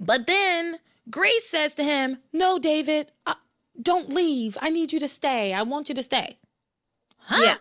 But 0.00 0.26
then 0.26 0.78
Grace 1.10 1.48
says 1.48 1.74
to 1.74 1.84
him, 1.84 2.18
No, 2.32 2.58
David, 2.58 3.12
uh, 3.26 3.34
don't 3.80 4.10
leave. 4.10 4.56
I 4.60 4.70
need 4.70 4.92
you 4.92 5.00
to 5.00 5.08
stay. 5.08 5.52
I 5.52 5.62
want 5.62 5.88
you 5.88 5.94
to 5.94 6.02
stay. 6.02 6.38
Huh? 7.18 7.42
Yeah. 7.44 7.56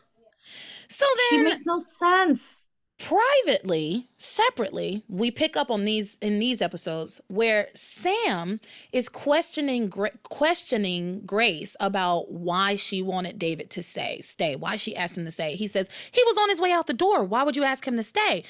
So 0.87 1.05
then. 1.31 1.39
She 1.39 1.43
makes 1.49 1.65
no 1.65 1.79
sense. 1.79 2.67
privately 2.99 4.09
separately 4.17 5.03
we 5.07 5.29
pick 5.29 5.55
up 5.55 5.69
on 5.69 5.85
these 5.85 6.17
in 6.19 6.39
these 6.39 6.63
episodes 6.63 7.21
where 7.27 7.67
sam 7.75 8.59
is 8.91 9.07
questioning 9.07 9.87
questioning 10.23 11.21
grace 11.23 11.75
about 11.79 12.31
why 12.31 12.75
she 12.75 12.99
wanted 12.99 13.37
david 13.37 13.69
to 13.69 13.83
say 13.83 14.19
stay 14.23 14.55
why 14.55 14.75
she 14.75 14.95
asked 14.95 15.15
him 15.15 15.25
to 15.25 15.31
stay 15.31 15.55
he 15.55 15.67
says 15.67 15.87
he 16.11 16.23
was 16.23 16.39
on 16.39 16.49
his 16.49 16.59
way 16.59 16.71
out 16.71 16.87
the 16.87 16.93
door 16.93 17.23
why 17.23 17.43
would 17.43 17.55
you 17.55 17.63
ask 17.63 17.87
him 17.87 17.97
to 17.97 18.03
stay 18.03 18.43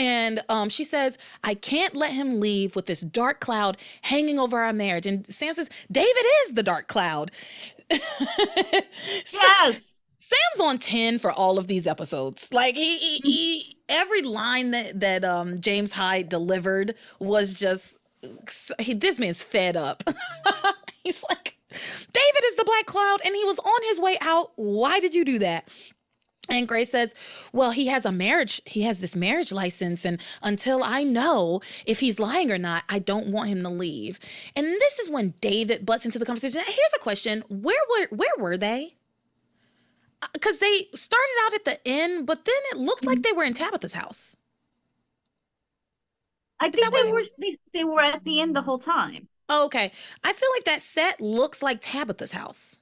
and 0.00 0.42
um, 0.48 0.70
she 0.70 0.82
says, 0.82 1.18
I 1.44 1.52
can't 1.52 1.94
let 1.94 2.14
him 2.14 2.40
leave 2.40 2.74
with 2.74 2.86
this 2.86 3.02
dark 3.02 3.38
cloud 3.38 3.76
hanging 4.00 4.38
over 4.38 4.58
our 4.58 4.72
marriage. 4.72 5.04
And 5.04 5.26
Sam 5.26 5.52
says, 5.52 5.68
David 5.92 6.24
is 6.44 6.52
the 6.52 6.62
dark 6.62 6.88
cloud. 6.88 7.30
yes. 7.90 8.80
Sam's 9.30 10.60
on 10.62 10.78
10 10.78 11.18
for 11.18 11.30
all 11.30 11.58
of 11.58 11.66
these 11.66 11.86
episodes. 11.86 12.50
Like 12.50 12.76
he, 12.76 12.96
he, 12.96 13.18
he 13.18 13.76
every 13.90 14.22
line 14.22 14.70
that 14.70 15.00
that 15.00 15.22
um 15.22 15.60
James 15.60 15.92
Hyde 15.92 16.30
delivered 16.30 16.94
was 17.18 17.52
just 17.52 17.98
he, 18.78 18.94
this 18.94 19.18
man's 19.18 19.42
fed 19.42 19.76
up. 19.76 20.02
He's 21.04 21.22
like 21.28 21.56
David 21.70 22.44
is 22.44 22.56
the 22.56 22.64
black 22.64 22.86
cloud 22.86 23.20
and 23.22 23.34
he 23.34 23.44
was 23.44 23.58
on 23.58 23.82
his 23.88 24.00
way 24.00 24.16
out. 24.22 24.52
Why 24.56 24.98
did 24.98 25.14
you 25.14 25.26
do 25.26 25.40
that? 25.40 25.68
And 26.50 26.66
Grace 26.66 26.90
says, 26.90 27.14
Well, 27.52 27.70
he 27.70 27.86
has 27.86 28.04
a 28.04 28.12
marriage, 28.12 28.60
he 28.66 28.82
has 28.82 28.98
this 28.98 29.16
marriage 29.16 29.52
license. 29.52 30.04
And 30.04 30.20
until 30.42 30.82
I 30.82 31.04
know 31.04 31.60
if 31.86 32.00
he's 32.00 32.18
lying 32.18 32.50
or 32.50 32.58
not, 32.58 32.84
I 32.88 32.98
don't 32.98 33.28
want 33.28 33.48
him 33.48 33.62
to 33.62 33.68
leave. 33.68 34.18
And 34.56 34.66
this 34.66 34.98
is 34.98 35.10
when 35.10 35.34
David 35.40 35.86
butts 35.86 36.04
into 36.04 36.18
the 36.18 36.26
conversation. 36.26 36.62
Here's 36.66 36.94
a 36.96 37.00
question 37.00 37.44
Where 37.48 37.80
were 37.90 38.16
where 38.16 38.32
were 38.38 38.56
they? 38.58 38.96
because 40.32 40.58
they 40.58 40.86
started 40.94 41.36
out 41.44 41.54
at 41.54 41.64
the 41.64 41.80
inn, 41.84 42.24
but 42.24 42.44
then 42.44 42.54
it 42.72 42.78
looked 42.78 43.06
like 43.06 43.22
they 43.22 43.32
were 43.32 43.44
in 43.44 43.54
Tabitha's 43.54 43.94
house. 43.94 44.36
I 46.58 46.68
think 46.68 46.92
they 46.92 47.10
were 47.10 47.24
they, 47.38 47.56
they 47.72 47.84
were 47.84 48.02
at 48.02 48.22
the 48.24 48.40
inn 48.40 48.52
the 48.52 48.60
whole 48.60 48.78
time. 48.78 49.28
Oh, 49.48 49.64
okay. 49.66 49.90
I 50.22 50.32
feel 50.32 50.48
like 50.54 50.64
that 50.64 50.82
set 50.82 51.20
looks 51.20 51.62
like 51.62 51.80
Tabitha's 51.80 52.32
house. 52.32 52.76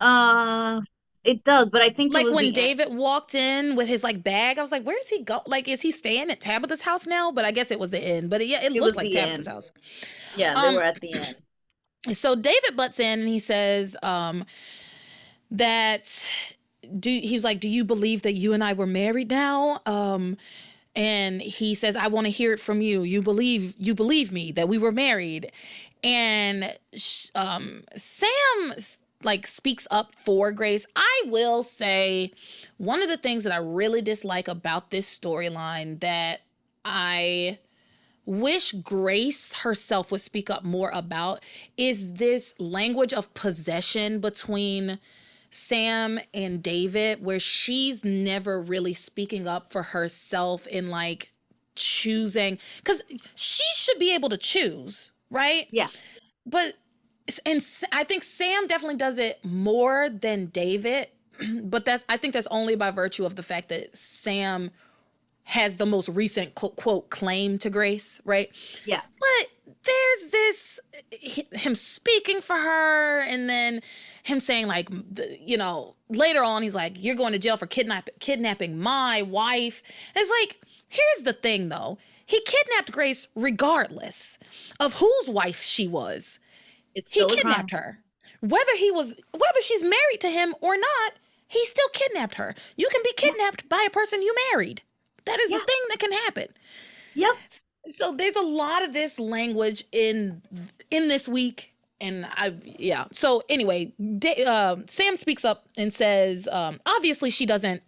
Uh 0.00 0.82
it 1.28 1.44
does, 1.44 1.68
but 1.68 1.82
I 1.82 1.90
think 1.90 2.14
like 2.14 2.26
when 2.26 2.52
David 2.52 2.88
end. 2.88 2.98
walked 2.98 3.34
in 3.34 3.76
with 3.76 3.86
his 3.86 4.02
like 4.02 4.22
bag, 4.22 4.58
I 4.58 4.62
was 4.62 4.72
like, 4.72 4.84
"Where's 4.84 5.08
he 5.08 5.22
go? 5.22 5.42
Like, 5.46 5.68
is 5.68 5.82
he 5.82 5.92
staying 5.92 6.30
at 6.30 6.40
Tabitha's 6.40 6.80
house 6.80 7.06
now?" 7.06 7.30
But 7.30 7.44
I 7.44 7.50
guess 7.50 7.70
it 7.70 7.78
was 7.78 7.90
the 7.90 8.02
inn. 8.02 8.28
But 8.28 8.46
yeah, 8.46 8.62
it, 8.62 8.74
it 8.74 8.80
looked 8.80 8.96
like 8.96 9.12
Tabitha's 9.12 9.46
end. 9.46 9.54
house. 9.54 9.72
Yeah, 10.36 10.54
they 10.54 10.68
um, 10.68 10.74
were 10.74 10.82
at 10.82 11.00
the 11.00 11.12
end. 11.12 11.36
So 12.12 12.36
David 12.36 12.76
butts 12.76 13.00
in 13.00 13.20
and 13.20 13.28
he 13.28 13.40
says, 13.40 13.96
um, 14.04 14.46
that 15.50 16.24
do 16.98 17.10
he's 17.10 17.44
like, 17.44 17.60
"Do 17.60 17.68
you 17.68 17.84
believe 17.84 18.22
that 18.22 18.32
you 18.32 18.52
and 18.52 18.62
I 18.64 18.72
were 18.72 18.86
married 18.86 19.30
now?" 19.30 19.80
Um 19.84 20.36
and 20.96 21.42
he 21.42 21.74
says, 21.74 21.96
"I 21.96 22.06
want 22.06 22.26
to 22.26 22.30
hear 22.30 22.52
it 22.52 22.60
from 22.60 22.80
you. 22.80 23.02
You 23.02 23.20
believe 23.20 23.74
you 23.78 23.94
believe 23.94 24.32
me 24.32 24.52
that 24.52 24.68
we 24.68 24.78
were 24.78 24.92
married." 24.92 25.52
And 26.02 26.74
um 27.34 27.84
Sam 27.96 28.74
like 29.22 29.46
speaks 29.46 29.86
up 29.90 30.14
for 30.14 30.52
Grace. 30.52 30.86
I 30.94 31.22
will 31.26 31.62
say 31.62 32.32
one 32.76 33.02
of 33.02 33.08
the 33.08 33.16
things 33.16 33.44
that 33.44 33.52
I 33.52 33.58
really 33.58 34.02
dislike 34.02 34.48
about 34.48 34.90
this 34.90 35.08
storyline 35.18 36.00
that 36.00 36.42
I 36.84 37.58
wish 38.24 38.72
Grace 38.72 39.52
herself 39.52 40.12
would 40.12 40.20
speak 40.20 40.50
up 40.50 40.62
more 40.62 40.90
about 40.90 41.42
is 41.76 42.14
this 42.14 42.54
language 42.58 43.12
of 43.12 43.32
possession 43.34 44.20
between 44.20 44.98
Sam 45.50 46.20
and 46.34 46.62
David, 46.62 47.24
where 47.24 47.40
she's 47.40 48.04
never 48.04 48.60
really 48.60 48.92
speaking 48.92 49.48
up 49.48 49.72
for 49.72 49.82
herself 49.82 50.66
in 50.66 50.90
like 50.90 51.32
choosing, 51.74 52.58
because 52.76 53.02
she 53.34 53.64
should 53.74 53.98
be 53.98 54.14
able 54.14 54.28
to 54.28 54.36
choose, 54.36 55.10
right? 55.30 55.66
Yeah. 55.70 55.88
But, 56.44 56.74
and 57.44 57.64
I 57.92 58.04
think 58.04 58.24
Sam 58.24 58.66
definitely 58.66 58.96
does 58.96 59.18
it 59.18 59.44
more 59.44 60.08
than 60.08 60.46
David, 60.46 61.08
but 61.62 61.84
that's, 61.84 62.04
I 62.08 62.16
think 62.16 62.34
that's 62.34 62.48
only 62.50 62.76
by 62.76 62.90
virtue 62.90 63.24
of 63.24 63.36
the 63.36 63.42
fact 63.42 63.68
that 63.68 63.96
Sam 63.96 64.70
has 65.44 65.76
the 65.76 65.86
most 65.86 66.08
recent 66.10 66.54
quote, 66.54 66.76
quote 66.76 67.08
claim 67.10 67.58
to 67.58 67.70
grace, 67.70 68.20
right? 68.24 68.50
Yeah. 68.84 69.00
But 69.18 69.48
there's 69.84 70.30
this 70.30 70.80
him 71.52 71.74
speaking 71.74 72.40
for 72.40 72.56
her 72.56 73.22
and 73.22 73.48
then 73.48 73.80
him 74.22 74.40
saying 74.40 74.66
like 74.66 74.88
you 75.40 75.56
know 75.56 75.94
later 76.10 76.42
on 76.42 76.62
he's 76.62 76.74
like 76.74 76.96
you're 76.98 77.14
going 77.14 77.32
to 77.32 77.38
jail 77.38 77.56
for 77.56 77.66
kidnap 77.66 78.08
kidnapping 78.18 78.78
my 78.78 79.22
wife 79.22 79.82
And 80.14 80.22
it's 80.22 80.30
like 80.42 80.60
here's 80.88 81.24
the 81.24 81.32
thing 81.32 81.68
though 81.68 81.98
he 82.26 82.40
kidnapped 82.40 82.92
grace 82.92 83.28
regardless 83.34 84.38
of 84.80 84.94
whose 84.96 85.28
wife 85.28 85.62
she 85.62 85.86
was 85.86 86.38
it's 86.98 87.12
he 87.12 87.24
kidnapped 87.26 87.70
her 87.70 87.98
whether 88.40 88.76
he 88.76 88.90
was 88.90 89.14
whether 89.32 89.60
she's 89.62 89.82
married 89.82 90.20
to 90.20 90.28
him 90.28 90.54
or 90.60 90.76
not 90.76 91.12
he 91.46 91.64
still 91.64 91.88
kidnapped 91.92 92.34
her 92.34 92.54
you 92.76 92.88
can 92.90 93.00
be 93.02 93.12
kidnapped 93.16 93.62
yeah. 93.62 93.76
by 93.76 93.84
a 93.86 93.90
person 93.90 94.22
you 94.22 94.34
married 94.52 94.82
that 95.24 95.40
is 95.40 95.50
yeah. 95.50 95.56
a 95.56 95.60
thing 95.60 95.80
that 95.88 95.98
can 95.98 96.12
happen 96.12 96.46
yep 97.14 97.34
so 97.90 98.12
there's 98.12 98.36
a 98.36 98.42
lot 98.42 98.84
of 98.84 98.92
this 98.92 99.18
language 99.18 99.84
in 99.92 100.42
in 100.90 101.08
this 101.08 101.26
week 101.26 101.72
and 102.00 102.26
I 102.30 102.54
yeah. 102.64 103.06
So 103.12 103.42
anyway, 103.48 103.92
uh, 104.46 104.76
Sam 104.86 105.16
speaks 105.16 105.44
up 105.44 105.66
and 105.76 105.92
says, 105.92 106.48
um, 106.50 106.80
obviously 106.86 107.30
she 107.30 107.46
doesn't 107.46 107.82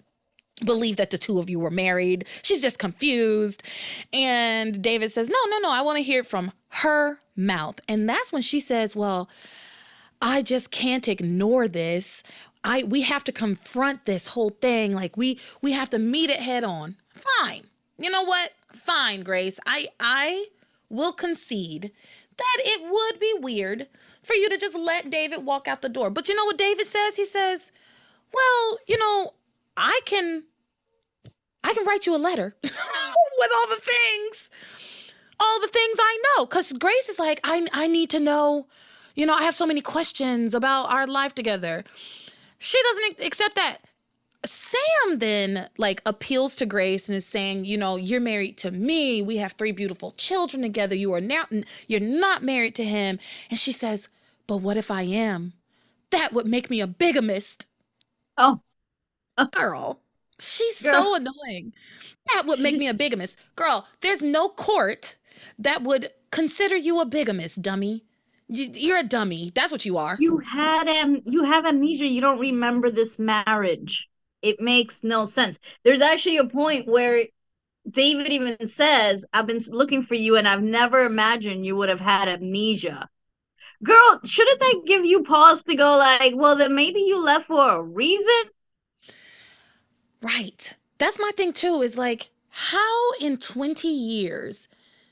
believe 0.64 0.96
that 0.96 1.10
the 1.10 1.18
two 1.18 1.38
of 1.38 1.50
you 1.50 1.58
were 1.58 1.70
married. 1.70 2.24
She's 2.42 2.62
just 2.62 2.78
confused. 2.78 3.62
And 4.12 4.82
David 4.82 5.12
says, 5.12 5.28
no, 5.28 5.38
no, 5.48 5.58
no. 5.58 5.70
I 5.70 5.82
want 5.82 5.96
to 5.96 6.02
hear 6.02 6.20
it 6.20 6.26
from 6.26 6.52
her 6.68 7.18
mouth. 7.36 7.80
And 7.88 8.08
that's 8.08 8.32
when 8.32 8.42
she 8.42 8.60
says, 8.60 8.94
well, 8.94 9.28
I 10.22 10.42
just 10.42 10.70
can't 10.70 11.08
ignore 11.08 11.68
this. 11.68 12.22
I 12.62 12.82
we 12.82 13.02
have 13.02 13.24
to 13.24 13.32
confront 13.32 14.04
this 14.04 14.28
whole 14.28 14.50
thing. 14.50 14.92
Like 14.92 15.16
we 15.16 15.40
we 15.62 15.72
have 15.72 15.88
to 15.90 15.98
meet 15.98 16.28
it 16.28 16.40
head 16.40 16.62
on. 16.62 16.96
Fine. 17.14 17.64
You 17.96 18.10
know 18.10 18.22
what? 18.22 18.52
fine, 18.72 19.22
Grace. 19.22 19.58
I 19.66 19.88
I 19.98 20.46
will 20.88 21.12
concede 21.12 21.92
that 22.36 22.56
it 22.58 22.90
would 22.90 23.20
be 23.20 23.34
weird 23.38 23.86
for 24.22 24.34
you 24.34 24.48
to 24.48 24.56
just 24.56 24.76
let 24.76 25.10
David 25.10 25.44
walk 25.44 25.68
out 25.68 25.82
the 25.82 25.88
door. 25.88 26.10
But 26.10 26.28
you 26.28 26.34
know 26.34 26.44
what 26.44 26.58
David 26.58 26.86
says? 26.86 27.16
He 27.16 27.26
says, 27.26 27.72
"Well, 28.32 28.78
you 28.86 28.98
know, 28.98 29.34
I 29.76 30.00
can 30.04 30.44
I 31.64 31.74
can 31.74 31.86
write 31.86 32.06
you 32.06 32.14
a 32.14 32.18
letter 32.18 32.56
with 32.62 33.50
all 33.54 33.68
the 33.68 33.82
things 33.82 34.50
all 35.38 35.60
the 35.60 35.68
things 35.68 35.98
I 35.98 36.22
know 36.36 36.46
cuz 36.46 36.72
Grace 36.72 37.08
is 37.08 37.18
like, 37.18 37.40
I 37.44 37.66
I 37.72 37.86
need 37.86 38.10
to 38.10 38.20
know, 38.20 38.66
you 39.14 39.26
know, 39.26 39.34
I 39.34 39.42
have 39.42 39.54
so 39.54 39.66
many 39.66 39.80
questions 39.80 40.54
about 40.54 40.90
our 40.90 41.06
life 41.06 41.34
together. 41.34 41.84
She 42.58 42.78
doesn't 42.82 43.26
accept 43.26 43.56
that. 43.56 43.78
Sam 44.44 45.18
then 45.18 45.68
like 45.76 46.02
appeals 46.06 46.56
to 46.56 46.66
Grace 46.66 47.08
and 47.08 47.16
is 47.16 47.26
saying, 47.26 47.64
you 47.66 47.76
know, 47.76 47.96
you're 47.96 48.20
married 48.20 48.56
to 48.58 48.70
me. 48.70 49.22
We 49.22 49.36
have 49.36 49.52
three 49.52 49.72
beautiful 49.72 50.12
children 50.12 50.62
together. 50.62 50.94
You 50.94 51.12
are 51.14 51.20
now 51.20 51.44
you're 51.88 52.00
not 52.00 52.42
married 52.42 52.74
to 52.76 52.84
him. 52.84 53.18
And 53.50 53.58
she 53.58 53.72
says, 53.72 54.08
"But 54.46 54.58
what 54.58 54.76
if 54.78 54.90
I 54.90 55.02
am? 55.02 55.54
That 56.10 56.32
would 56.32 56.46
make 56.46 56.70
me 56.70 56.80
a 56.80 56.86
bigamist." 56.86 57.66
Oh. 58.38 58.60
a 59.36 59.46
Girl, 59.46 60.00
she's 60.40 60.82
Girl. 60.82 60.92
so 60.92 61.14
annoying. 61.14 61.72
That 62.32 62.46
would 62.46 62.60
make 62.60 62.76
me 62.76 62.88
a 62.88 62.94
bigamist. 62.96 63.36
Girl, 63.56 63.86
there's 64.00 64.22
no 64.22 64.48
court 64.48 65.16
that 65.58 65.82
would 65.82 66.10
consider 66.30 66.76
you 66.76 67.00
a 67.00 67.04
bigamist, 67.04 67.62
dummy. 67.62 68.04
You're 68.48 68.98
a 68.98 69.04
dummy. 69.04 69.52
That's 69.54 69.70
what 69.70 69.84
you 69.84 69.96
are. 69.96 70.16
You 70.18 70.38
had 70.38 70.88
am 70.88 71.22
you 71.24 71.44
have 71.44 71.66
amnesia. 71.66 72.06
You 72.06 72.20
don't 72.20 72.40
remember 72.40 72.90
this 72.90 73.16
marriage 73.18 74.10
it 74.42 74.60
makes 74.60 75.04
no 75.04 75.24
sense. 75.24 75.58
There's 75.84 76.00
actually 76.00 76.38
a 76.38 76.46
point 76.46 76.86
where 76.86 77.24
David 77.90 78.28
even 78.28 78.68
says, 78.68 79.24
I've 79.32 79.46
been 79.46 79.60
looking 79.68 80.02
for 80.02 80.14
you 80.14 80.36
and 80.36 80.46
I've 80.46 80.62
never 80.62 81.04
imagined 81.04 81.66
you 81.66 81.76
would 81.76 81.88
have 81.88 82.00
had 82.00 82.28
amnesia. 82.28 83.08
Girl, 83.82 84.20
shouldn't 84.24 84.60
that 84.60 84.82
give 84.86 85.04
you 85.04 85.22
pause 85.22 85.62
to 85.64 85.74
go 85.74 85.96
like, 85.96 86.34
well, 86.36 86.56
then 86.56 86.74
maybe 86.74 87.00
you 87.00 87.24
left 87.24 87.46
for 87.46 87.76
a 87.76 87.82
reason? 87.82 88.50
Right. 90.22 90.74
That's 90.98 91.18
my 91.18 91.30
thing 91.36 91.52
too, 91.52 91.82
is 91.82 91.96
like, 91.96 92.30
how 92.48 93.12
in 93.20 93.38
20 93.38 93.88
years 93.88 94.68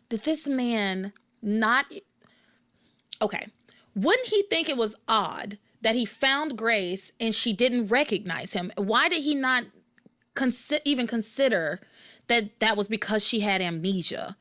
did 0.08 0.24
this 0.24 0.46
man 0.46 1.12
not. 1.40 1.86
Okay. 3.22 3.46
Wouldn't 3.94 4.28
he 4.28 4.42
think 4.42 4.68
it 4.68 4.76
was 4.76 4.94
odd 5.06 5.58
that 5.82 5.94
he 5.94 6.04
found 6.04 6.56
Grace 6.56 7.12
and 7.20 7.34
she 7.34 7.52
didn't 7.52 7.88
recognize 7.88 8.52
him. 8.52 8.72
Why 8.76 9.08
did 9.08 9.22
he 9.22 9.34
not 9.34 9.64
consi- 10.34 10.80
even 10.84 11.06
consider 11.06 11.80
that 12.26 12.58
that 12.60 12.76
was 12.76 12.88
because 12.88 13.24
she 13.24 13.40
had 13.40 13.60
amnesia? 13.60 14.36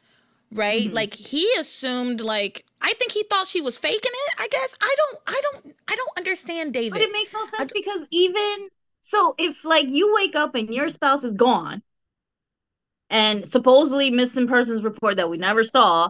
Right? 0.51 0.85
Mm-hmm. 0.85 0.95
Like 0.95 1.13
he 1.13 1.49
assumed 1.59 2.21
like 2.21 2.65
I 2.81 2.93
think 2.93 3.11
he 3.11 3.23
thought 3.23 3.47
she 3.47 3.61
was 3.61 3.77
faking 3.77 4.11
it. 4.13 4.33
I 4.39 4.47
guess 4.47 4.75
I 4.81 4.95
don't 4.97 5.19
I 5.27 5.41
don't 5.41 5.75
I 5.87 5.95
don't 5.95 6.17
understand 6.17 6.73
David. 6.73 6.93
But 6.93 7.01
it 7.01 7.11
makes 7.11 7.33
no 7.33 7.45
sense 7.45 7.71
because 7.73 8.01
even 8.11 8.69
so 9.07 9.35
if 9.37 9.63
like 9.63 9.87
you 9.87 10.13
wake 10.13 10.35
up 10.35 10.53
and 10.53 10.73
your 10.73 10.89
spouse 10.89 11.23
is 11.23 11.33
gone 11.33 11.81
and 13.09 13.47
supposedly 13.47 14.09
missing 14.09 14.49
persons 14.49 14.83
report 14.83 15.15
that 15.15 15.29
we 15.29 15.37
never 15.37 15.63
saw. 15.63 16.09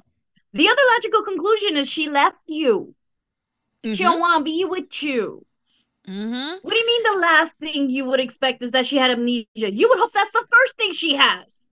The 0.53 0.68
other 0.68 0.82
logical 0.95 1.22
conclusion 1.22 1.78
is 1.78 1.88
she 1.88 2.10
left 2.10 2.40
you. 2.48 2.95
Mm-hmm. 3.84 3.94
She 3.94 4.02
don't 4.02 4.19
want 4.19 4.40
to 4.40 4.44
be 4.44 4.65
with 4.65 5.03
you. 5.03 5.45
Mm-hmm. 6.07 6.56
What 6.64 6.72
do 6.72 6.76
you 6.76 6.88
mean 6.88 7.03
the 7.03 7.19
last 7.19 7.53
thing 7.60 7.91
you 7.91 8.06
would 8.06 8.19
expect 8.19 8.64
is 8.64 8.72
that 8.72 8.88
she 8.88 8.98
had 8.98 9.11
amnesia? 9.11 9.45
You 9.56 9.90
would 9.90 9.99
hope 9.99 10.14
that's 10.14 10.32
the 10.32 10.48
first 10.52 10.78
thing 10.78 10.91
she 10.91 11.15
has. 11.18 11.68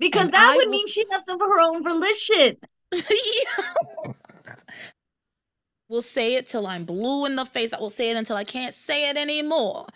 Because 0.00 0.24
and 0.24 0.34
that 0.34 0.54
I 0.54 0.56
would 0.56 0.70
mean 0.70 0.88
she 0.88 1.04
left 1.08 1.28
of 1.28 1.38
her 1.38 1.60
own 1.60 1.84
volition. 1.84 2.56
We'll 5.86 6.02
say 6.02 6.34
it 6.34 6.46
till 6.46 6.66
I'm 6.66 6.84
blue 6.86 7.26
in 7.26 7.36
the 7.36 7.44
face. 7.44 7.72
I 7.72 7.78
will 7.78 7.90
say 7.90 8.10
it 8.10 8.16
until 8.16 8.36
I 8.36 8.42
can't 8.42 8.74
say 8.74 9.08
it 9.10 9.16
anymore. 9.16 9.86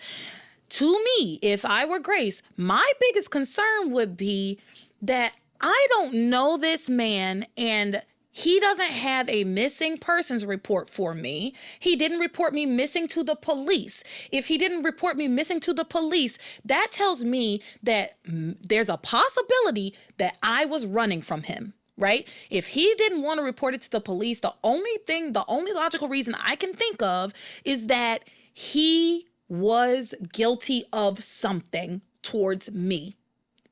To 0.70 1.03
me, 1.05 1.39
if 1.43 1.65
I 1.65 1.85
were 1.85 1.99
Grace, 1.99 2.43
my 2.57 2.90
biggest 3.01 3.31
concern 3.31 3.90
would 3.90 4.16
be 4.16 4.59
that 5.01 5.32
I 5.61 5.86
don't 5.90 6.15
know 6.15 6.57
this 6.57 6.89
man 6.89 7.47
and 7.57 8.03
he 8.31 8.61
doesn't 8.61 8.85
have 8.85 9.28
a 9.28 9.43
missing 9.43 9.99
persons 9.99 10.47
report 10.47 10.89
for 10.89 11.12
me. 11.12 11.55
He 11.81 11.97
didn't 11.97 12.20
report 12.20 12.55
me 12.55 12.66
missing 12.66 13.09
to 13.09 13.24
the 13.24 13.35
police. 13.35 14.05
If 14.31 14.47
he 14.47 14.57
didn't 14.57 14.85
report 14.85 15.16
me 15.16 15.27
missing 15.27 15.59
to 15.61 15.73
the 15.73 15.85
police, 15.85 16.39
that 16.65 16.89
tells 16.93 17.24
me 17.24 17.61
that 17.82 18.23
mm, 18.24 18.57
there's 18.62 18.89
a 18.89 18.97
possibility 18.97 19.93
that 20.19 20.39
I 20.40 20.66
was 20.66 20.86
running 20.86 21.23
from 21.23 21.45
him 21.45 21.74
right? 22.01 22.28
If 22.49 22.69
he 22.69 22.95
didn't 22.97 23.23
want 23.23 23.39
to 23.39 23.43
report 23.43 23.74
it 23.74 23.82
to 23.82 23.90
the 23.90 24.01
police, 24.01 24.39
the 24.39 24.55
only 24.62 24.99
thing, 25.07 25.32
the 25.32 25.45
only 25.49 25.73
logical 25.73 26.09
reason 26.09 26.36
I 26.40 26.55
can 26.55 26.73
think 26.73 27.03
of 27.03 27.32
is 27.65 27.86
that 27.86 28.23
he 28.55 29.27
was 29.49 30.15
guilty 30.33 30.85
of 30.93 31.23
something 31.23 32.03
towards 32.23 32.70
me, 32.70 33.16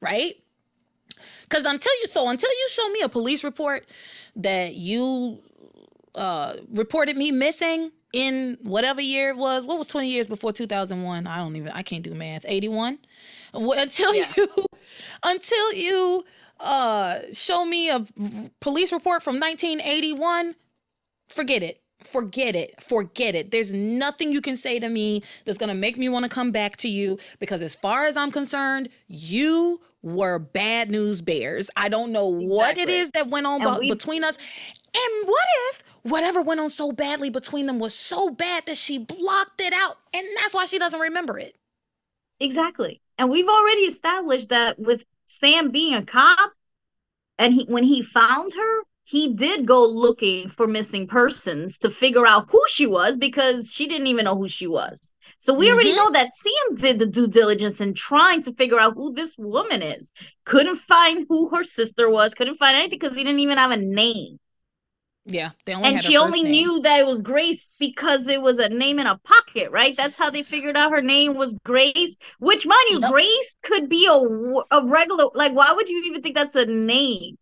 right? 0.00 0.36
Because 1.42 1.64
until 1.64 1.92
you, 2.00 2.08
so 2.08 2.28
until 2.28 2.50
you 2.50 2.68
show 2.70 2.88
me 2.90 3.00
a 3.02 3.08
police 3.08 3.44
report 3.44 3.86
that 4.36 4.74
you 4.74 5.42
uh, 6.14 6.54
reported 6.72 7.16
me 7.16 7.30
missing 7.30 7.92
in 8.12 8.58
whatever 8.62 9.00
year 9.00 9.30
it 9.30 9.36
was, 9.36 9.64
what 9.64 9.78
was 9.78 9.88
20 9.88 10.08
years 10.08 10.26
before 10.26 10.52
2001? 10.52 11.26
I 11.26 11.38
don't 11.38 11.56
even, 11.56 11.72
I 11.72 11.82
can't 11.82 12.02
do 12.02 12.14
math. 12.14 12.44
81? 12.46 12.98
Until 13.54 14.14
yeah. 14.14 14.32
you, 14.36 14.48
until 15.22 15.72
you 15.74 16.24
uh 16.58 17.18
show 17.32 17.66
me 17.66 17.90
a 17.90 18.04
police 18.60 18.90
report 18.90 19.22
from 19.22 19.38
1981 19.38 20.54
forget 21.28 21.62
it 21.62 21.82
forget 22.06 22.56
it 22.56 22.82
forget 22.82 23.34
it. 23.34 23.50
There's 23.50 23.72
nothing 23.72 24.32
you 24.32 24.40
can 24.40 24.56
say 24.56 24.78
to 24.78 24.88
me 24.88 25.22
that's 25.44 25.58
going 25.58 25.68
to 25.68 25.74
make 25.74 25.96
me 25.96 26.08
want 26.08 26.24
to 26.24 26.28
come 26.28 26.50
back 26.50 26.76
to 26.78 26.88
you 26.88 27.18
because 27.38 27.62
as 27.62 27.74
far 27.74 28.04
as 28.04 28.16
i'm 28.16 28.30
concerned 28.30 28.88
you 29.06 29.80
were 30.02 30.38
bad 30.38 30.90
news 30.90 31.20
bears. 31.20 31.68
I 31.76 31.88
don't 31.88 32.12
know 32.12 32.28
exactly. 32.28 32.48
what 32.48 32.78
it 32.78 32.88
is 32.88 33.10
that 33.10 33.28
went 33.28 33.46
on 33.46 33.80
we- 33.80 33.90
between 33.90 34.22
us. 34.24 34.36
And 34.94 35.28
what 35.28 35.46
if 35.70 35.82
whatever 36.02 36.40
went 36.40 36.60
on 36.60 36.70
so 36.70 36.92
badly 36.92 37.28
between 37.28 37.66
them 37.66 37.78
was 37.78 37.92
so 37.92 38.30
bad 38.30 38.64
that 38.66 38.78
she 38.78 38.98
blocked 38.98 39.60
it 39.60 39.72
out 39.74 39.98
and 40.14 40.24
that's 40.36 40.54
why 40.54 40.66
she 40.66 40.78
doesn't 40.78 41.00
remember 41.00 41.38
it? 41.38 41.56
Exactly. 42.38 43.00
And 43.18 43.30
we've 43.30 43.48
already 43.48 43.82
established 43.82 44.50
that 44.50 44.78
with 44.78 45.04
Sam 45.26 45.70
being 45.70 45.94
a 45.94 46.04
cop, 46.04 46.52
and 47.38 47.52
he 47.52 47.64
when 47.64 47.82
he 47.82 48.02
found 48.02 48.52
her, 48.54 48.82
he 49.06 49.32
did 49.32 49.66
go 49.66 49.86
looking 49.86 50.48
for 50.48 50.66
missing 50.66 51.06
persons 51.06 51.78
to 51.78 51.90
figure 51.90 52.26
out 52.26 52.50
who 52.50 52.60
she 52.66 52.86
was 52.86 53.16
because 53.16 53.70
she 53.70 53.86
didn't 53.86 54.08
even 54.08 54.24
know 54.24 54.34
who 54.34 54.48
she 54.48 54.66
was. 54.66 55.14
So 55.38 55.54
we 55.54 55.66
mm-hmm. 55.66 55.74
already 55.74 55.92
know 55.94 56.10
that 56.10 56.34
Sam 56.34 56.74
did 56.74 56.98
the 56.98 57.06
due 57.06 57.28
diligence 57.28 57.80
in 57.80 57.94
trying 57.94 58.42
to 58.42 58.52
figure 58.54 58.80
out 58.80 58.94
who 58.94 59.14
this 59.14 59.36
woman 59.38 59.80
is. 59.80 60.10
Couldn't 60.44 60.78
find 60.78 61.24
who 61.28 61.48
her 61.54 61.62
sister 61.62 62.10
was, 62.10 62.34
couldn't 62.34 62.56
find 62.56 62.76
anything 62.76 62.98
because 62.98 63.16
he 63.16 63.22
didn't 63.22 63.38
even 63.38 63.58
have 63.58 63.70
a 63.70 63.76
name. 63.76 64.40
Yeah, 65.24 65.50
they 65.66 65.74
only 65.74 65.88
and 65.88 66.02
she 66.02 66.16
only 66.16 66.42
name. 66.42 66.50
knew 66.50 66.80
that 66.80 66.98
it 66.98 67.06
was 67.06 67.22
Grace 67.22 67.70
because 67.78 68.26
it 68.26 68.42
was 68.42 68.58
a 68.58 68.68
name 68.68 68.98
in 68.98 69.06
a 69.06 69.18
pocket, 69.18 69.70
right? 69.70 69.96
That's 69.96 70.18
how 70.18 70.30
they 70.30 70.42
figured 70.42 70.76
out 70.76 70.90
her 70.90 71.02
name 71.02 71.34
was 71.34 71.56
Grace. 71.64 72.16
Which, 72.40 72.66
mind 72.66 72.90
you. 72.90 73.00
Grace 73.08 73.58
could 73.62 73.88
be 73.88 74.06
a 74.06 74.76
a 74.76 74.84
regular. 74.84 75.26
Like, 75.34 75.52
why 75.52 75.72
would 75.72 75.88
you 75.88 76.02
even 76.06 76.22
think 76.22 76.34
that's 76.34 76.56
a 76.56 76.66
name? 76.66 77.38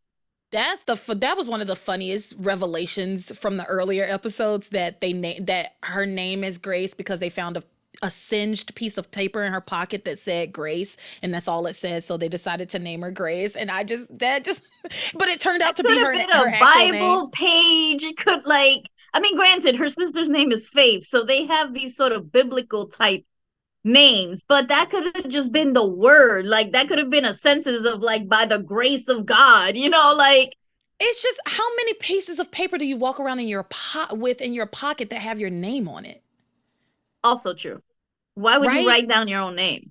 That's 0.55 0.83
the 0.83 1.15
that 1.17 1.37
was 1.37 1.49
one 1.49 1.61
of 1.61 1.67
the 1.67 1.75
funniest 1.75 2.35
revelations 2.39 3.37
from 3.37 3.57
the 3.57 3.65
earlier 3.65 4.05
episodes 4.05 4.69
that 4.69 5.01
they 5.01 5.13
named 5.13 5.49
that 5.49 5.75
her 5.83 6.07
name 6.07 6.45
is 6.45 6.59
Grace 6.59 6.95
because 6.95 7.19
they 7.19 7.29
found 7.29 7.57
a 7.57 7.65
a 8.03 8.11
singed 8.11 8.73
piece 8.77 8.97
of 8.97 9.11
paper 9.11 9.43
in 9.43 9.53
her 9.53 9.61
pocket 9.61 10.05
that 10.05 10.17
said 10.17 10.53
Grace, 10.53 10.97
and 11.23 11.35
that's 11.35 11.49
all 11.49 11.67
it 11.67 11.75
says. 11.75 12.05
So 12.05 12.17
they 12.17 12.29
decided 12.29 12.71
to 12.71 12.79
name 12.79 13.03
her 13.03 13.11
Grace, 13.11 13.57
and 13.57 13.69
I 13.69 13.83
just 13.83 14.07
that 14.21 14.45
just, 14.45 14.63
but 15.15 15.27
it 15.27 15.41
turned 15.41 15.61
out 15.61 15.77
to 15.79 15.83
be 15.83 15.99
her, 15.99 16.13
been 16.13 16.29
her 16.29 16.49
a 16.49 16.61
Bible 16.61 17.31
page. 17.31 18.05
It 18.05 18.17
could 18.17 18.47
like, 18.47 18.89
I 19.13 19.19
mean, 19.19 19.35
granted, 19.35 19.75
her 19.75 19.89
sister's 19.89 20.29
name 20.29 20.53
is 20.53 20.69
Faith, 20.69 21.05
so 21.05 21.25
they 21.25 21.47
have 21.47 21.75
these 21.75 21.97
sort 21.97 22.13
of 22.13 22.31
biblical 22.31 22.87
type 22.87 23.25
names, 23.85 24.45
but 24.49 24.69
that 24.69 24.91
could 24.91 25.15
have 25.15 25.29
just 25.29 25.53
been 25.53 25.73
the 25.73 25.87
word. 25.87 26.47
Like 26.47 26.73
that 26.73 26.89
could 26.89 26.99
have 26.99 27.11
been 27.11 27.25
a 27.25 27.35
sentence 27.35 27.87
of 27.87 28.03
like 28.03 28.29
by 28.29 28.47
the 28.47 28.59
grace 28.59 29.09
of 29.09 29.27
God, 29.27 29.77
you 29.77 29.89
know, 29.89 30.15
like. 30.17 30.57
It's 31.01 31.21
just 31.21 31.41
how 31.45 31.69
many 31.77 31.95
pieces 31.95 32.39
of 32.39 32.53
paper 32.53 32.79
do 32.79 32.87
you 32.87 32.97
walk 32.97 33.19
around 33.19 33.41
in 33.41 33.49
your 33.49 33.65
pot 33.65 34.17
with 34.17 34.41
in 34.41 34.55
your 34.55 34.67
pocket 34.67 35.11
that 35.11 35.19
have 35.19 35.41
your 35.41 35.51
name 35.51 35.89
on 35.89 36.05
it? 36.05 36.23
Also 37.25 37.53
true. 37.53 37.83
Why 38.35 38.59
would 38.59 38.69
right? 38.69 38.83
you 38.83 38.89
write 38.89 39.09
down 39.09 39.27
your 39.27 39.41
own 39.41 39.57
name? 39.57 39.91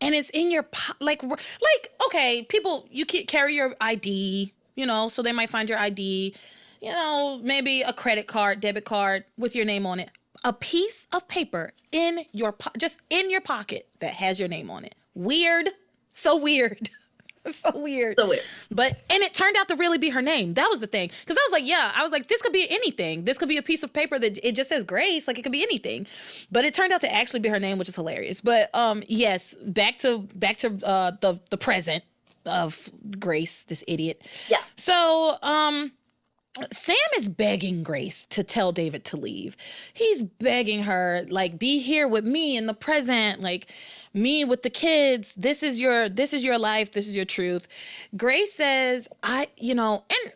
And 0.00 0.14
it's 0.14 0.30
in 0.30 0.50
your 0.50 0.62
po- 0.62 0.94
like 1.00 1.22
like 1.22 1.90
okay, 2.06 2.46
people 2.48 2.86
you 2.90 3.04
can 3.04 3.26
carry 3.26 3.56
your 3.56 3.74
ID, 3.80 4.52
you 4.76 4.86
know, 4.86 5.08
so 5.08 5.22
they 5.22 5.32
might 5.32 5.50
find 5.50 5.68
your 5.68 5.78
ID, 5.78 6.34
you 6.80 6.90
know, 6.92 7.40
maybe 7.42 7.82
a 7.82 7.92
credit 7.92 8.26
card, 8.26 8.60
debit 8.60 8.84
card 8.84 9.24
with 9.36 9.56
your 9.56 9.64
name 9.64 9.86
on 9.86 9.98
it. 9.98 10.10
A 10.46 10.52
piece 10.52 11.08
of 11.12 11.26
paper 11.26 11.72
in 11.90 12.24
your 12.30 12.52
po- 12.52 12.70
just 12.78 13.00
in 13.10 13.30
your 13.32 13.40
pocket 13.40 13.88
that 13.98 14.14
has 14.14 14.38
your 14.38 14.48
name 14.48 14.70
on 14.70 14.84
it. 14.84 14.94
Weird. 15.12 15.70
So 16.12 16.36
weird. 16.36 16.88
so 17.52 17.76
weird. 17.76 18.14
So 18.16 18.28
weird. 18.28 18.42
But 18.70 19.00
and 19.10 19.24
it 19.24 19.34
turned 19.34 19.56
out 19.56 19.66
to 19.66 19.74
really 19.74 19.98
be 19.98 20.10
her 20.10 20.22
name. 20.22 20.54
That 20.54 20.68
was 20.70 20.78
the 20.78 20.86
thing. 20.86 21.10
Because 21.20 21.36
I 21.36 21.42
was 21.46 21.52
like, 21.52 21.66
yeah, 21.66 21.90
I 21.96 22.04
was 22.04 22.12
like, 22.12 22.28
this 22.28 22.40
could 22.42 22.52
be 22.52 22.64
anything. 22.70 23.24
This 23.24 23.38
could 23.38 23.48
be 23.48 23.56
a 23.56 23.62
piece 23.62 23.82
of 23.82 23.92
paper 23.92 24.20
that 24.20 24.38
it 24.40 24.52
just 24.52 24.68
says 24.68 24.84
Grace. 24.84 25.26
Like 25.26 25.36
it 25.36 25.42
could 25.42 25.50
be 25.50 25.64
anything. 25.64 26.06
But 26.52 26.64
it 26.64 26.74
turned 26.74 26.92
out 26.92 27.00
to 27.00 27.12
actually 27.12 27.40
be 27.40 27.48
her 27.48 27.58
name, 27.58 27.76
which 27.76 27.88
is 27.88 27.96
hilarious. 27.96 28.40
But 28.40 28.72
um, 28.72 29.02
yes, 29.08 29.52
back 29.64 29.98
to 29.98 30.28
back 30.32 30.58
to 30.58 30.78
uh 30.86 31.10
the 31.20 31.40
the 31.50 31.58
present 31.58 32.04
of 32.44 32.88
Grace, 33.18 33.64
this 33.64 33.82
idiot. 33.88 34.22
Yeah. 34.48 34.58
So 34.76 35.38
um 35.42 35.90
Sam 36.72 36.96
is 37.16 37.28
begging 37.28 37.82
Grace 37.82 38.26
to 38.26 38.42
tell 38.42 38.72
David 38.72 39.04
to 39.06 39.16
leave. 39.16 39.56
He's 39.92 40.22
begging 40.22 40.84
her, 40.84 41.26
like, 41.28 41.58
be 41.58 41.80
here 41.80 42.08
with 42.08 42.24
me 42.24 42.56
in 42.56 42.66
the 42.66 42.74
present. 42.74 43.40
Like, 43.40 43.70
me 44.16 44.44
with 44.44 44.62
the 44.62 44.70
kids 44.70 45.34
this 45.34 45.62
is 45.62 45.80
your 45.80 46.08
this 46.08 46.32
is 46.32 46.42
your 46.42 46.58
life 46.58 46.92
this 46.92 47.06
is 47.06 47.14
your 47.14 47.24
truth 47.24 47.68
grace 48.16 48.54
says 48.54 49.08
i 49.22 49.46
you 49.58 49.74
know 49.74 50.04
and 50.08 50.32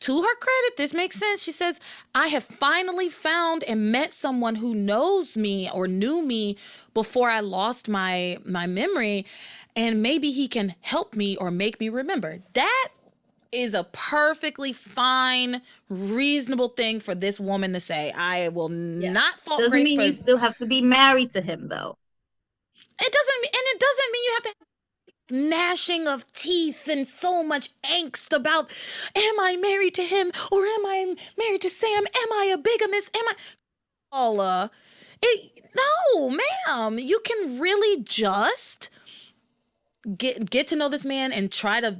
to 0.00 0.20
her 0.20 0.34
credit 0.36 0.76
this 0.76 0.92
makes 0.92 1.16
sense 1.16 1.40
she 1.40 1.52
says 1.52 1.78
i 2.14 2.26
have 2.26 2.44
finally 2.44 3.08
found 3.08 3.62
and 3.64 3.92
met 3.92 4.12
someone 4.12 4.56
who 4.56 4.74
knows 4.74 5.36
me 5.36 5.70
or 5.72 5.86
knew 5.86 6.22
me 6.22 6.56
before 6.92 7.30
i 7.30 7.40
lost 7.40 7.88
my 7.88 8.36
my 8.44 8.66
memory 8.66 9.24
and 9.76 10.02
maybe 10.02 10.32
he 10.32 10.48
can 10.48 10.74
help 10.80 11.14
me 11.14 11.36
or 11.36 11.50
make 11.50 11.78
me 11.78 11.88
remember 11.88 12.40
that 12.54 12.88
is 13.52 13.74
a 13.74 13.84
perfectly 13.84 14.72
fine, 14.72 15.62
reasonable 15.88 16.68
thing 16.68 17.00
for 17.00 17.14
this 17.14 17.40
woman 17.40 17.72
to 17.72 17.80
say. 17.80 18.12
I 18.12 18.48
will 18.48 18.70
yeah. 18.70 19.12
not 19.12 19.40
fault 19.40 19.60
Doesn't 19.60 19.70
Grace 19.70 19.84
mean 19.84 19.98
for... 19.98 20.06
you 20.06 20.12
still 20.12 20.36
have 20.36 20.56
to 20.56 20.66
be 20.66 20.82
married 20.82 21.32
to 21.32 21.40
him, 21.40 21.68
though. 21.68 21.96
It 23.00 23.12
doesn't, 23.12 23.44
and 23.44 23.52
it 23.54 23.80
doesn't 23.80 24.12
mean 24.12 24.24
you 24.24 24.32
have 24.34 24.42
to 24.42 24.54
gnashing 25.30 26.08
of 26.08 26.30
teeth 26.32 26.88
and 26.88 27.06
so 27.06 27.44
much 27.44 27.70
angst 27.82 28.34
about 28.34 28.70
am 29.14 29.40
I 29.40 29.58
married 29.60 29.94
to 29.94 30.02
him 30.02 30.32
or 30.50 30.64
am 30.64 30.86
I 30.86 31.14
married 31.36 31.60
to 31.62 31.70
Sam? 31.70 32.04
Am 32.06 32.32
I 32.32 32.50
a 32.52 32.56
bigamist? 32.56 33.14
Am 33.14 33.28
I 33.28 33.34
Paula? 34.10 34.70
It, 35.20 35.70
no, 35.76 36.30
ma'am. 36.30 36.98
You 36.98 37.20
can 37.24 37.58
really 37.58 38.02
just 38.02 38.88
get 40.16 40.48
get 40.50 40.68
to 40.68 40.76
know 40.76 40.88
this 40.88 41.04
man 41.04 41.32
and 41.32 41.52
try 41.52 41.80
to 41.80 41.98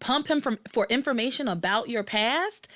pump 0.00 0.28
him 0.28 0.40
from 0.40 0.58
for 0.70 0.86
information 0.88 1.48
about 1.48 1.88
your 1.88 2.02
past 2.02 2.68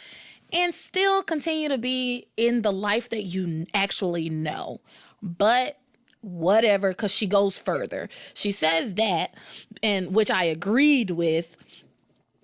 and 0.52 0.74
still 0.74 1.22
continue 1.22 1.68
to 1.68 1.78
be 1.78 2.26
in 2.36 2.62
the 2.62 2.72
life 2.72 3.08
that 3.10 3.22
you 3.22 3.66
actually 3.74 4.28
know. 4.28 4.80
But 5.22 5.78
whatever 6.22 6.90
because 6.90 7.10
she 7.10 7.26
goes 7.26 7.58
further 7.58 8.08
she 8.32 8.52
says 8.52 8.94
that 8.94 9.34
and 9.82 10.14
which 10.14 10.30
i 10.30 10.44
agreed 10.44 11.10
with 11.10 11.56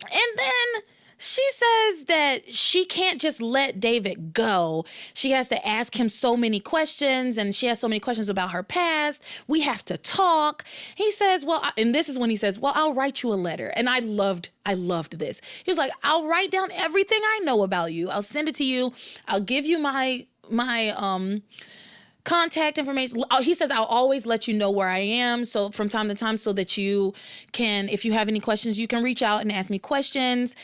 and 0.02 0.36
then 0.36 0.82
she 1.18 1.44
says 1.52 2.04
that 2.04 2.54
she 2.54 2.84
can't 2.84 3.20
just 3.20 3.42
let 3.42 3.80
David 3.80 4.32
go. 4.32 4.84
She 5.12 5.32
has 5.32 5.48
to 5.48 5.68
ask 5.68 5.98
him 5.98 6.08
so 6.08 6.36
many 6.36 6.60
questions 6.60 7.36
and 7.36 7.54
she 7.54 7.66
has 7.66 7.80
so 7.80 7.88
many 7.88 7.98
questions 8.00 8.28
about 8.28 8.52
her 8.52 8.62
past. 8.62 9.22
We 9.48 9.62
have 9.62 9.84
to 9.86 9.98
talk. 9.98 10.64
He 10.94 11.10
says, 11.10 11.44
Well, 11.44 11.62
and 11.76 11.94
this 11.94 12.08
is 12.08 12.18
when 12.18 12.30
he 12.30 12.36
says, 12.36 12.58
Well, 12.58 12.72
I'll 12.76 12.94
write 12.94 13.22
you 13.22 13.32
a 13.32 13.34
letter. 13.34 13.68
And 13.74 13.88
I 13.88 13.98
loved, 13.98 14.50
I 14.64 14.74
loved 14.74 15.18
this. 15.18 15.40
He 15.64 15.70
was 15.70 15.78
like, 15.78 15.92
I'll 16.04 16.26
write 16.26 16.52
down 16.52 16.70
everything 16.70 17.20
I 17.22 17.40
know 17.40 17.62
about 17.64 17.92
you. 17.92 18.10
I'll 18.10 18.22
send 18.22 18.48
it 18.48 18.54
to 18.56 18.64
you. 18.64 18.92
I'll 19.26 19.40
give 19.40 19.66
you 19.66 19.78
my, 19.78 20.26
my, 20.50 20.90
um, 20.90 21.42
contact 22.28 22.76
information. 22.76 23.24
Oh, 23.30 23.40
he 23.42 23.54
says, 23.54 23.70
I'll 23.70 23.84
always 23.84 24.26
let 24.26 24.46
you 24.46 24.54
know 24.54 24.70
where 24.70 24.88
I 24.88 24.98
am. 24.98 25.46
So 25.46 25.70
from 25.70 25.88
time 25.88 26.08
to 26.08 26.14
time, 26.14 26.36
so 26.36 26.52
that 26.52 26.76
you 26.76 27.14
can, 27.52 27.88
if 27.88 28.04
you 28.04 28.12
have 28.12 28.28
any 28.28 28.38
questions, 28.38 28.78
you 28.78 28.86
can 28.86 29.02
reach 29.02 29.22
out 29.22 29.40
and 29.40 29.50
ask 29.50 29.70
me 29.70 29.78
questions. 29.78 30.54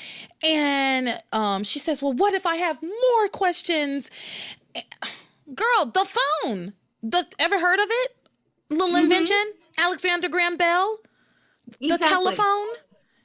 And 0.42 1.20
um, 1.32 1.64
she 1.64 1.78
says, 1.78 2.02
Well, 2.02 2.12
what 2.12 2.34
if 2.34 2.44
I 2.44 2.56
have 2.56 2.82
more 2.82 3.28
questions? 3.32 4.10
Girl, 5.54 5.86
the 5.86 6.06
phone. 6.06 6.74
The, 7.02 7.26
ever 7.38 7.58
heard 7.58 7.80
of 7.80 7.86
it? 7.88 8.16
Little 8.70 8.88
mm-hmm. 8.88 9.04
invention? 9.04 9.44
Alexander 9.78 10.28
Graham 10.28 10.56
Bell? 10.56 10.98
Exactly. 11.80 11.88
The 11.88 11.98
telephone? 11.98 12.66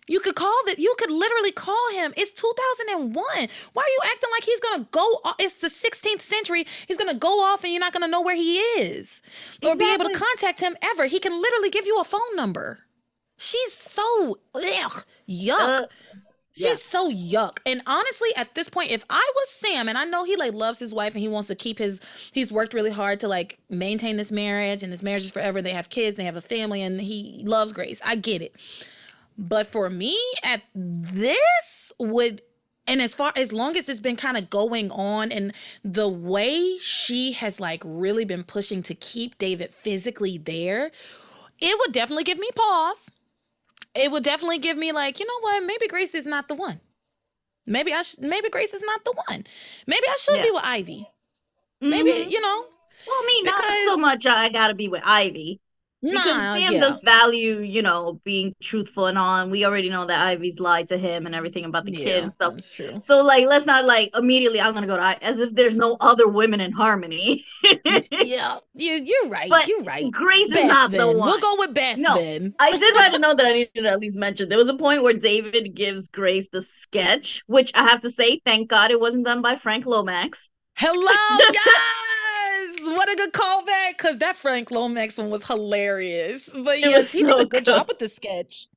You 0.10 0.20
could 0.20 0.36
call 0.36 0.58
that. 0.66 0.80
You 0.80 0.96
could 0.98 1.12
literally 1.12 1.52
call 1.52 1.92
him. 1.94 2.14
It's 2.18 2.32
2001. 2.32 3.14
Why 3.14 3.84
are 3.84 3.88
you 3.88 4.00
acting 4.06 4.30
like 4.32 4.44
he's 4.44 4.60
gonna 4.60 4.88
go? 4.92 5.20
Off? 5.24 5.36
It's 5.38 5.54
the 5.54 5.68
16th 5.68 6.22
century. 6.22 6.66
He's 6.88 6.98
gonna 6.98 7.14
go 7.14 7.42
off 7.42 7.64
and 7.64 7.72
you're 7.72 7.80
not 7.80 7.94
gonna 7.94 8.08
know 8.08 8.22
where 8.22 8.36
he 8.36 8.58
is 8.58 9.22
or 9.64 9.76
be 9.76 9.94
able 9.94 10.06
to 10.06 10.18
contact 10.18 10.62
him 10.62 10.76
ever. 10.82 11.06
He 11.06 11.20
can 11.20 11.40
literally 11.40 11.70
give 11.70 11.86
you 11.86 12.00
a 12.00 12.04
phone 12.04 12.36
number. 12.36 12.80
She's 13.38 13.72
so 13.72 14.40
ugh, 14.56 15.06
yuck. 15.30 15.60
Uh, 15.60 15.86
She's 16.52 16.66
yeah. 16.66 16.74
so 16.74 17.12
yuck. 17.12 17.60
And 17.66 17.82
honestly, 17.86 18.30
at 18.36 18.56
this 18.56 18.68
point, 18.68 18.90
if 18.90 19.06
I 19.12 19.32
was 19.36 19.50
Sam, 19.50 19.88
and 19.88 19.98
I 19.98 20.06
know 20.06 20.24
he 20.24 20.36
like 20.36 20.54
loves 20.54 20.80
his 20.80 20.94
wife 20.94 21.14
and 21.14 21.22
he 21.22 21.28
wants 21.28 21.48
to 21.50 21.56
keep 21.56 21.78
his, 21.78 22.02
he's 22.32 22.52
worked 22.52 22.74
really 22.74 22.90
hard 22.90 23.20
to 23.20 23.28
like 23.28 23.60
maintain 23.70 24.18
this 24.18 24.32
marriage 24.32 24.82
and 24.82 24.92
this 24.92 25.04
marriage 25.04 25.24
is 25.24 25.32
forever. 25.32 25.62
They 25.62 25.72
have 25.72 25.90
kids, 25.90 26.18
they 26.18 26.26
have 26.26 26.36
a 26.36 26.42
family, 26.42 26.82
and 26.82 27.00
he 27.00 27.44
loves 27.46 27.72
Grace. 27.72 28.02
I 28.04 28.16
get 28.16 28.42
it. 28.42 28.56
But 29.40 29.68
for 29.68 29.90
me, 29.90 30.20
at 30.44 30.64
this 30.76 31.94
would 31.98 32.42
and 32.86 33.02
as 33.02 33.14
far 33.14 33.32
as 33.36 33.54
long 33.54 33.78
as 33.78 33.88
it's 33.88 34.00
been 34.02 34.16
kind 34.16 34.36
of 34.36 34.50
going 34.50 34.92
on 34.92 35.32
and 35.32 35.54
the 35.84 36.10
way 36.10 36.78
she 36.80 37.32
has 37.34 37.60
like 37.60 37.82
really 37.86 38.26
been 38.26 38.44
pushing 38.44 38.84
to 38.84 38.96
keep 38.96 39.38
David 39.38 39.74
physically 39.74 40.38
there, 40.38 40.92
it 41.60 41.78
would 41.80 41.94
definitely 41.94 42.24
give 42.26 42.40
me 42.40 42.50
pause. 42.54 43.10
It 43.96 44.12
would 44.12 44.24
definitely 44.24 44.58
give 44.58 44.76
me 44.76 44.92
like, 44.92 45.20
you 45.20 45.26
know 45.26 45.40
what, 45.40 45.64
maybe 45.64 45.88
Grace 45.88 46.16
is 46.16 46.26
not 46.26 46.48
the 46.48 46.56
one. 46.56 46.82
Maybe 47.66 47.94
I 47.94 48.02
sh- 48.02 48.16
maybe 48.20 48.50
Grace 48.50 48.74
is 48.74 48.84
not 48.84 49.06
the 49.06 49.14
one. 49.28 49.46
Maybe 49.88 50.08
I 50.08 50.18
should 50.20 50.38
yeah. 50.38 50.44
be 50.44 50.52
with 50.52 50.64
Ivy. 50.66 51.08
Maybe, 51.80 52.12
mm-hmm. 52.12 52.30
you 52.30 52.42
know. 52.42 52.66
Well, 53.08 53.24
me 53.24 53.42
because... 53.44 53.62
not 53.62 53.86
so 53.86 53.98
much 53.98 54.26
I 54.26 54.50
gotta 54.50 54.74
be 54.74 54.90
with 54.90 55.04
Ivy. 55.06 55.62
Because 56.02 56.26
nah, 56.26 56.54
uh, 56.54 56.56
Sam 56.56 56.74
yeah. 56.74 56.80
does 56.80 57.02
value, 57.02 57.60
you 57.60 57.82
know, 57.82 58.22
being 58.24 58.56
truthful 58.62 59.08
and 59.08 59.18
all, 59.18 59.42
and 59.42 59.52
we 59.52 59.66
already 59.66 59.90
know 59.90 60.06
that 60.06 60.28
Ivy's 60.28 60.60
lied 60.60 60.88
to 60.90 60.98
him 60.98 61.26
and 61.26 61.36
everything 61.36 61.66
about 61.66 61.84
the 61.84 61.92
yeah, 61.92 62.06
kid 62.06 62.24
and 62.24 62.32
stuff. 62.32 63.04
So 63.04 63.22
like, 63.22 63.48
let's 63.48 63.66
not 63.66 63.84
like 63.84 64.16
immediately. 64.16 64.62
I'm 64.62 64.74
gonna 64.74 64.88
go 64.88 64.96
to 64.96 65.24
as 65.24 65.40
if 65.40 65.54
there's 65.54 65.76
no 65.76 65.98
other 66.00 66.28
women 66.28 66.62
in 66.62 66.72
harmony. 66.72 67.46
yeah, 68.12 68.60
you 68.74 68.94
you're 68.94 69.28
right. 69.28 69.50
But 69.50 69.68
you're 69.68 69.84
right. 69.84 70.10
Grace 70.10 70.50
Beth 70.50 70.60
is 70.60 70.66
not 70.66 70.92
then. 70.92 71.02
the 71.02 71.18
one. 71.18 71.30
We'll 71.30 71.40
go 71.40 71.56
with 71.58 71.74
Beth. 71.74 71.98
No. 71.98 72.16
I 72.60 72.78
did 72.78 72.96
want 72.96 73.14
to 73.14 73.20
know 73.20 73.34
that 73.36 73.46
I 73.46 73.54
needed 73.54 73.72
to 73.76 73.90
at 73.90 74.00
least 74.00 74.18
mention. 74.18 74.48
There 74.48 74.58
was 74.58 74.70
a 74.70 74.78
point 74.78 75.04
where 75.04 75.14
David 75.14 75.76
gives 75.76 76.10
Grace 76.10 76.48
the 76.50 76.62
sketch, 76.62 77.44
which 77.48 77.72
I 77.76 77.84
have 77.84 78.02
to 78.02 78.12
say, 78.12 78.42
thank 78.46 78.70
God 78.70 78.92
it 78.92 79.00
wasn't 79.00 79.26
done 79.26 79.42
by 79.42 79.56
Frank 79.56 79.86
Lomax. 79.86 80.50
Hello, 80.76 81.12
what 82.82 83.12
a 83.12 83.16
good 83.16 83.34
callback 83.34 83.98
because 83.98 84.18
that 84.20 84.36
Frank 84.36 84.72
Lomax 84.72 85.18
one 85.18 85.30
was 85.30 85.46
hilarious. 85.46 86.50
But 86.50 86.80
yes, 86.80 87.12
he 87.12 87.22
so 87.22 87.28
did 87.28 87.36
a 87.36 87.38
good, 87.40 87.50
good 87.50 87.66
job 87.66 87.88
with 87.88 88.00
the 88.00 88.10
sketch. 88.10 88.68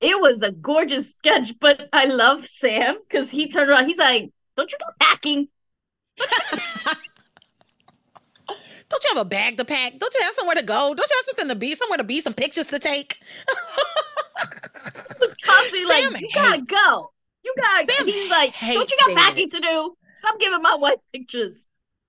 It 0.00 0.20
was 0.20 0.42
a 0.42 0.50
gorgeous 0.50 1.14
sketch, 1.14 1.58
but 1.60 1.88
I 1.92 2.06
love 2.06 2.46
Sam 2.46 2.98
because 3.08 3.30
he 3.30 3.50
turned 3.50 3.70
around. 3.70 3.86
He's 3.86 3.98
like, 3.98 4.32
"Don't 4.56 4.70
you 4.72 4.78
go 4.78 4.86
packing? 4.98 5.48
Don't 8.88 9.04
you 9.04 9.10
have 9.10 9.18
a 9.18 9.28
bag 9.28 9.56
to 9.58 9.64
pack? 9.64 9.98
Don't 9.98 10.12
you 10.14 10.22
have 10.22 10.34
somewhere 10.34 10.56
to 10.56 10.62
go? 10.62 10.94
Don't 10.94 11.08
you 11.08 11.16
have 11.16 11.24
something 11.26 11.48
to 11.48 11.54
be? 11.54 11.74
Somewhere 11.76 11.98
to 11.98 12.04
be? 12.04 12.20
Some 12.20 12.34
pictures 12.34 12.68
to 12.68 12.78
take?" 12.78 13.18
constantly 15.42 15.84
Sam 15.86 16.12
like, 16.12 16.22
"You 16.22 16.28
gotta 16.34 16.62
go. 16.62 17.12
You 17.44 17.54
gotta." 17.56 17.86
Sam 17.86 18.06
he's 18.06 18.30
like, 18.30 18.54
"Don't 18.60 18.90
you 18.90 18.98
got 19.06 19.16
packing 19.16 19.50
to 19.50 19.60
do? 19.60 19.96
Stop 20.14 20.38
giving 20.40 20.62
my 20.62 20.76
wife 20.76 20.98
pictures." 21.12 21.66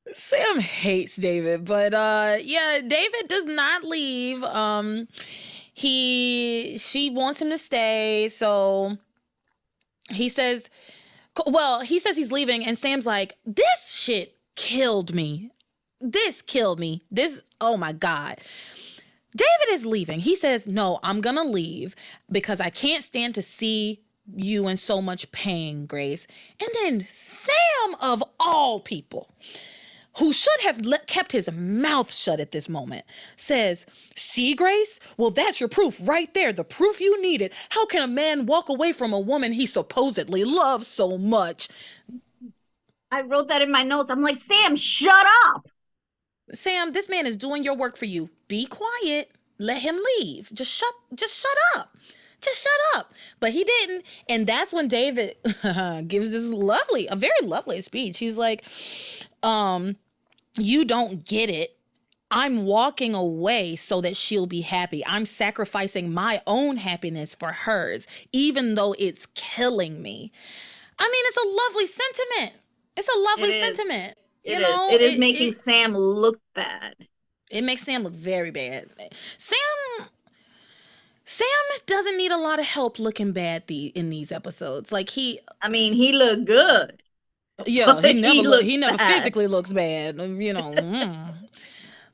Sam 0.08 0.60
hates 0.60 1.16
David, 1.16 1.66
but 1.66 1.94
uh 1.94 2.38
yeah, 2.42 2.80
David 2.86 3.28
does 3.28 3.46
not 3.46 3.84
leave. 3.84 4.44
Um 4.44 5.08
he 5.74 6.78
she 6.78 7.10
wants 7.10 7.42
him 7.42 7.50
to 7.50 7.58
stay, 7.58 8.30
so 8.30 8.98
he 10.10 10.30
says 10.30 10.70
well, 11.48 11.82
he 11.82 12.00
says 12.00 12.18
he's 12.18 12.32
leaving 12.32 12.66
and 12.66 12.78
Sam's 12.78 13.06
like, 13.06 13.38
"This 13.46 13.90
shit 13.90 14.38
killed 14.56 15.14
me. 15.14 15.52
This 16.00 16.42
killed 16.42 16.80
me. 16.80 17.04
This 17.12 17.42
oh 17.60 17.78
my 17.78 17.94
god." 17.94 18.40
David 19.34 19.74
is 19.74 19.86
leaving. 19.86 20.20
He 20.20 20.36
says, 20.36 20.68
"No, 20.68 21.00
I'm 21.04 21.22
going 21.22 21.38
to 21.38 21.44
leave 21.44 21.96
because 22.30 22.60
I 22.60 22.70
can't 22.70 23.04
stand 23.04 23.34
to 23.36 23.42
see 23.42 24.02
you 24.36 24.68
in 24.68 24.76
so 24.76 25.02
much 25.02 25.32
pain, 25.32 25.86
Grace." 25.86 26.28
And 26.60 26.70
then 26.74 27.06
Sam 27.06 27.96
of 28.02 28.24
all 28.40 28.82
people 28.82 29.34
who 30.18 30.34
should 30.34 30.60
have 30.64 30.86
le- 30.86 31.00
kept 31.00 31.32
his 31.32 31.50
mouth 31.52 32.14
shut 32.14 32.40
at 32.40 32.52
this 32.52 32.68
moment, 32.68 33.06
says, 33.36 33.86
See, 34.16 34.54
Grace? 34.54 35.00
Well, 35.18 35.32
that's 35.32 35.60
your 35.60 35.70
proof 35.70 35.98
right 36.02 36.34
there, 36.34 36.52
the 36.52 36.64
proof 36.64 37.00
you 37.00 37.22
needed. 37.22 37.54
How 37.70 37.86
can 37.86 38.02
a 38.02 38.08
man 38.08 38.46
walk 38.46 38.70
away 38.70 38.92
from 38.92 39.14
a 39.14 39.20
woman 39.20 39.54
he 39.54 39.66
supposedly 39.66 40.44
loves 40.44 40.88
so 40.88 41.18
much? 41.18 41.70
I 43.12 43.22
wrote 43.22 43.50
that 43.50 43.62
in 43.62 43.72
my 43.72 43.84
notes. 43.84 44.10
I'm 44.10 44.22
like, 44.22 44.38
Sam, 44.38 44.76
shut 44.76 45.26
up. 45.46 45.68
Sam, 46.54 46.92
this 46.92 47.10
man 47.10 47.26
is 47.26 47.38
doing 47.38 47.64
your 47.64 47.76
work 47.76 47.98
for 47.98 48.06
you. 48.06 48.30
Be 48.48 48.66
quiet. 48.66 49.32
Let 49.58 49.82
him 49.82 50.00
leave. 50.20 50.50
Just 50.54 50.72
shut 50.72 50.94
just 51.14 51.40
shut 51.40 51.58
up. 51.78 51.96
Just 52.42 52.64
shut 52.64 53.00
up. 53.00 53.14
But 53.40 53.52
he 53.52 53.64
didn't. 53.64 54.04
And 54.28 54.48
that's 54.48 54.74
when 54.74 54.88
David 54.88 55.36
gives 56.08 56.32
this 56.32 56.52
lovely, 56.52 57.08
a 57.08 57.16
very 57.16 57.34
lovely 57.44 57.82
speech. 57.82 58.18
He's 58.18 58.38
like, 58.38 58.64
um, 59.44 59.98
you 60.58 60.86
don't 60.86 61.26
get 61.26 61.50
it. 61.50 61.78
I'm 62.30 62.66
walking 62.66 63.14
away 63.14 63.76
so 63.76 64.00
that 64.02 64.16
she'll 64.16 64.46
be 64.46 64.62
happy. 64.62 65.06
I'm 65.06 65.26
sacrificing 65.26 66.14
my 66.14 66.42
own 66.48 66.78
happiness 66.78 67.36
for 67.36 67.52
hers, 67.52 68.08
even 68.32 68.76
though 68.76 68.96
it's 68.98 69.28
killing 69.34 70.02
me. 70.02 70.32
I 70.98 71.04
mean, 71.04 71.24
it's 71.28 71.38
a 71.38 71.48
lovely 71.66 71.88
sentiment. 71.88 72.62
It's 72.96 73.10
a 73.10 73.20
lovely 73.20 73.52
sentiment. 73.60 74.16
It 74.44 74.52
you 74.52 74.56
is. 74.58 74.62
know, 74.62 74.90
it 74.92 75.02
is 75.02 75.14
it, 75.16 75.20
making 75.20 75.50
it, 75.50 75.56
Sam 75.56 75.94
look 75.94 76.40
bad. 76.54 76.96
It 77.50 77.64
makes 77.64 77.84
Sam 77.84 78.04
look 78.04 78.14
very 78.14 78.52
bad. 78.52 78.90
Sam 79.38 79.58
Sam 81.26 81.48
doesn't 81.86 82.18
need 82.18 82.32
a 82.32 82.38
lot 82.38 82.60
of 82.60 82.66
help 82.66 83.00
looking 83.00 83.32
bad 83.32 83.68
the, 83.68 83.88
in 83.88 84.10
these 84.10 84.32
episodes. 84.32 84.92
Like 84.92 85.10
he 85.10 85.40
I 85.62 85.70
mean, 85.70 85.94
he 85.94 86.14
looked 86.14 86.46
good. 86.46 87.02
Yeah, 87.68 88.02
he 88.02 88.14
never 88.14 88.34
he, 88.34 88.42
look, 88.42 88.64
he 88.64 88.78
never 88.78 88.98
bad. 88.98 89.16
physically 89.16 89.48
looks 89.48 89.74
bad. 89.74 90.18
You 90.18 90.54
know, 90.54 90.72
mm. 90.72 91.34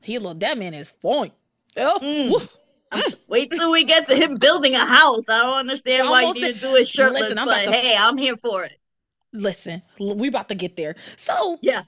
he 0.02 0.18
look 0.18 0.40
that 0.40 0.58
man 0.58 0.74
is 0.74 0.90
fine. 0.90 1.32
Oh, 1.76 1.98
mm. 2.02 2.48
Wait 3.28 3.50
till 3.50 3.70
we 3.70 3.84
get 3.84 4.08
to 4.08 4.14
him 4.14 4.34
building 4.34 4.74
a 4.74 4.84
house. 4.84 5.28
I 5.28 5.42
don't 5.42 5.58
understand 5.58 6.08
why 6.08 6.32
he 6.32 6.40
didn't 6.40 6.60
do 6.60 6.74
it 6.76 6.88
shirtless. 6.88 7.22
Listen, 7.22 7.38
I'm 7.38 7.46
but 7.46 7.64
to, 7.64 7.72
hey, 7.72 7.96
I'm 7.96 8.16
here 8.16 8.36
for 8.36 8.64
it. 8.64 8.72
Listen, 9.32 9.82
we 9.98 10.28
about 10.28 10.48
to 10.48 10.54
get 10.54 10.76
there. 10.76 10.96
So 11.16 11.58
yeah, 11.60 11.82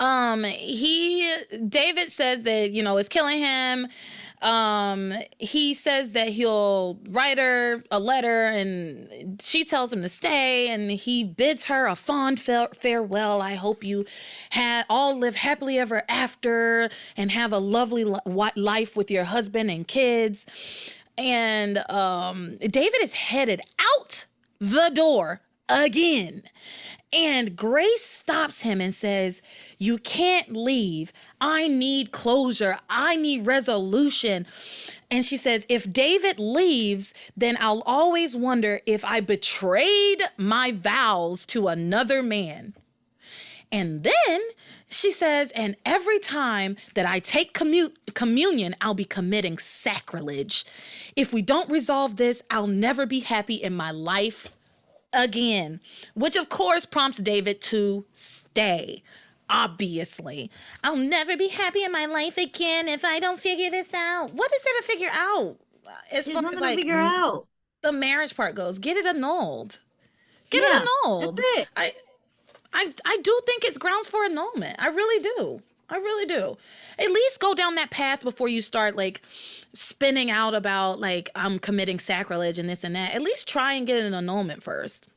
um, 0.00 0.44
he 0.44 1.32
David 1.68 2.10
says 2.10 2.42
that 2.42 2.70
you 2.72 2.82
know 2.82 2.98
it's 2.98 3.08
killing 3.08 3.38
him 3.38 3.86
um 4.42 5.14
he 5.38 5.72
says 5.74 6.12
that 6.12 6.28
he'll 6.28 6.98
write 7.08 7.38
her 7.38 7.82
a 7.90 7.98
letter 7.98 8.44
and 8.44 9.40
she 9.42 9.64
tells 9.64 9.92
him 9.92 10.02
to 10.02 10.08
stay 10.08 10.68
and 10.68 10.90
he 10.90 11.24
bids 11.24 11.64
her 11.64 11.86
a 11.86 11.96
fond 11.96 12.38
fa- 12.40 12.68
farewell. 12.78 13.40
I 13.40 13.54
hope 13.54 13.82
you 13.82 14.04
ha- 14.52 14.84
all 14.90 15.16
live 15.16 15.36
happily 15.36 15.78
ever 15.78 16.02
after 16.08 16.90
and 17.16 17.30
have 17.30 17.52
a 17.52 17.58
lovely 17.58 18.04
li- 18.04 18.50
life 18.56 18.96
with 18.96 19.10
your 19.10 19.24
husband 19.24 19.70
and 19.70 19.86
kids. 19.88 20.46
And 21.18 21.78
um 21.90 22.56
david 22.58 23.00
is 23.02 23.14
headed 23.14 23.60
out 23.80 24.26
the 24.60 24.90
door 24.92 25.40
again 25.68 26.42
And 27.12 27.56
Grace 27.56 28.04
stops 28.04 28.62
him 28.62 28.80
and 28.80 28.94
says, 28.94 29.40
You 29.78 29.98
can't 29.98 30.52
leave. 30.52 31.12
I 31.40 31.68
need 31.68 32.12
closure. 32.12 32.78
I 32.90 33.16
need 33.16 33.46
resolution. 33.46 34.46
And 35.10 35.24
she 35.24 35.36
says, 35.36 35.66
If 35.68 35.92
David 35.92 36.38
leaves, 36.38 37.14
then 37.36 37.56
I'll 37.60 37.82
always 37.86 38.36
wonder 38.36 38.80
if 38.86 39.04
I 39.04 39.20
betrayed 39.20 40.22
my 40.36 40.72
vows 40.72 41.46
to 41.46 41.68
another 41.68 42.22
man. 42.22 42.74
And 43.70 44.04
then 44.04 44.40
she 44.88 45.10
says, 45.10 45.50
and 45.52 45.76
every 45.84 46.20
time 46.20 46.76
that 46.94 47.06
I 47.06 47.18
take 47.18 47.52
commu- 47.52 47.92
communion, 48.14 48.76
I'll 48.80 48.94
be 48.94 49.04
committing 49.04 49.58
sacrilege. 49.58 50.64
If 51.16 51.32
we 51.32 51.42
don't 51.42 51.68
resolve 51.68 52.16
this, 52.16 52.42
I'll 52.50 52.68
never 52.68 53.04
be 53.04 53.20
happy 53.20 53.56
in 53.56 53.74
my 53.74 53.90
life 53.90 54.48
again. 55.16 55.80
Which, 56.14 56.36
of 56.36 56.48
course, 56.48 56.84
prompts 56.86 57.18
David 57.18 57.60
to 57.62 58.04
stay. 58.12 59.02
Obviously, 59.48 60.50
I'll 60.82 60.96
never 60.96 61.36
be 61.36 61.48
happy 61.48 61.84
in 61.84 61.92
my 61.92 62.06
life 62.06 62.36
again 62.36 62.88
if 62.88 63.04
I 63.04 63.20
don't 63.20 63.38
figure 63.38 63.70
this 63.70 63.94
out. 63.94 64.32
What 64.32 64.52
is 64.52 64.62
there 64.62 64.74
to 64.78 64.82
figure 64.82 65.10
out? 65.12 65.56
As 66.10 66.26
far 66.26 66.44
as 66.44 66.58
like 66.58 66.76
figure 66.76 66.96
out. 66.96 67.46
the 67.82 67.92
marriage 67.92 68.36
part 68.36 68.56
goes, 68.56 68.80
get 68.80 68.96
it 68.96 69.06
annulled. 69.06 69.78
Get 70.50 70.62
yeah, 70.62 70.82
it 70.82 70.88
annulled. 71.04 71.36
That's 71.36 71.48
it. 71.58 71.68
I 71.76 71.94
I 72.72 72.92
I 73.04 73.18
do 73.22 73.40
think 73.46 73.64
it's 73.64 73.78
grounds 73.78 74.08
for 74.08 74.24
annulment. 74.24 74.76
I 74.80 74.88
really 74.88 75.22
do. 75.22 75.62
I 75.88 75.98
really 75.98 76.26
do. 76.26 76.56
At 76.98 77.10
least 77.10 77.38
go 77.38 77.54
down 77.54 77.76
that 77.76 77.90
path 77.90 78.22
before 78.22 78.48
you 78.48 78.60
start 78.60 78.96
like 78.96 79.22
spinning 79.76 80.30
out 80.30 80.54
about 80.54 81.00
like 81.00 81.30
I'm 81.34 81.58
committing 81.58 81.98
sacrilege 81.98 82.58
and 82.58 82.68
this 82.68 82.84
and 82.84 82.96
that. 82.96 83.14
At 83.14 83.22
least 83.22 83.48
try 83.48 83.74
and 83.74 83.86
get 83.86 84.02
an 84.02 84.14
annulment 84.14 84.62
first. 84.62 85.08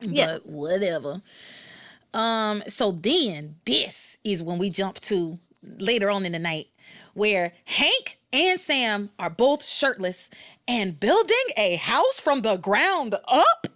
Yeah. 0.00 0.34
But 0.34 0.46
whatever. 0.46 1.22
Um, 2.14 2.62
so 2.68 2.92
then 2.92 3.56
this 3.64 4.16
is 4.24 4.42
when 4.42 4.58
we 4.58 4.70
jump 4.70 5.00
to 5.02 5.38
later 5.78 6.10
on 6.10 6.24
in 6.24 6.32
the 6.32 6.38
night 6.38 6.68
where 7.14 7.52
Hank 7.64 8.18
and 8.32 8.60
Sam 8.60 9.10
are 9.18 9.30
both 9.30 9.64
shirtless 9.64 10.30
and 10.68 11.00
building 11.00 11.36
a 11.56 11.76
house 11.76 12.20
from 12.20 12.42
the 12.42 12.56
ground 12.56 13.14
up. 13.26 13.66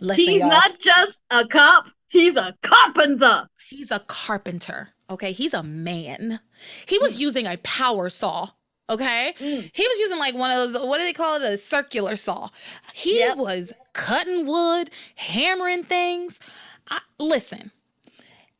Listen, 0.00 0.24
He's 0.24 0.40
y'all. 0.40 0.48
not 0.48 0.78
just 0.78 1.18
a 1.30 1.46
cop, 1.46 1.90
He's 2.08 2.36
a 2.36 2.54
carpenter. 2.62 3.48
He's 3.68 3.90
a 3.90 4.00
carpenter. 4.00 4.90
Okay. 5.10 5.32
He's 5.32 5.54
a 5.54 5.62
man. 5.62 6.40
He 6.86 6.98
was 6.98 7.20
using 7.20 7.46
a 7.46 7.56
power 7.58 8.08
saw. 8.08 8.50
Okay. 8.90 9.34
Mm. 9.38 9.70
He 9.72 9.82
was 9.86 9.98
using 9.98 10.18
like 10.18 10.34
one 10.34 10.50
of 10.50 10.72
those, 10.72 10.86
what 10.86 10.98
do 10.98 11.04
they 11.04 11.12
call 11.12 11.40
it? 11.40 11.42
A 11.42 11.58
circular 11.58 12.16
saw. 12.16 12.48
He 12.94 13.18
yep. 13.18 13.36
was 13.36 13.72
cutting 13.92 14.46
wood, 14.46 14.90
hammering 15.16 15.84
things. 15.84 16.40
I, 16.88 17.00
listen, 17.18 17.70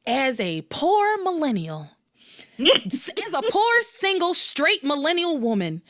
as 0.07 0.39
a 0.39 0.63
poor 0.63 1.23
millennial, 1.23 1.91
as 2.59 3.11
a 3.33 3.43
poor 3.51 3.83
single 3.83 4.35
straight 4.35 4.85
millennial 4.85 5.39
woman, 5.39 5.83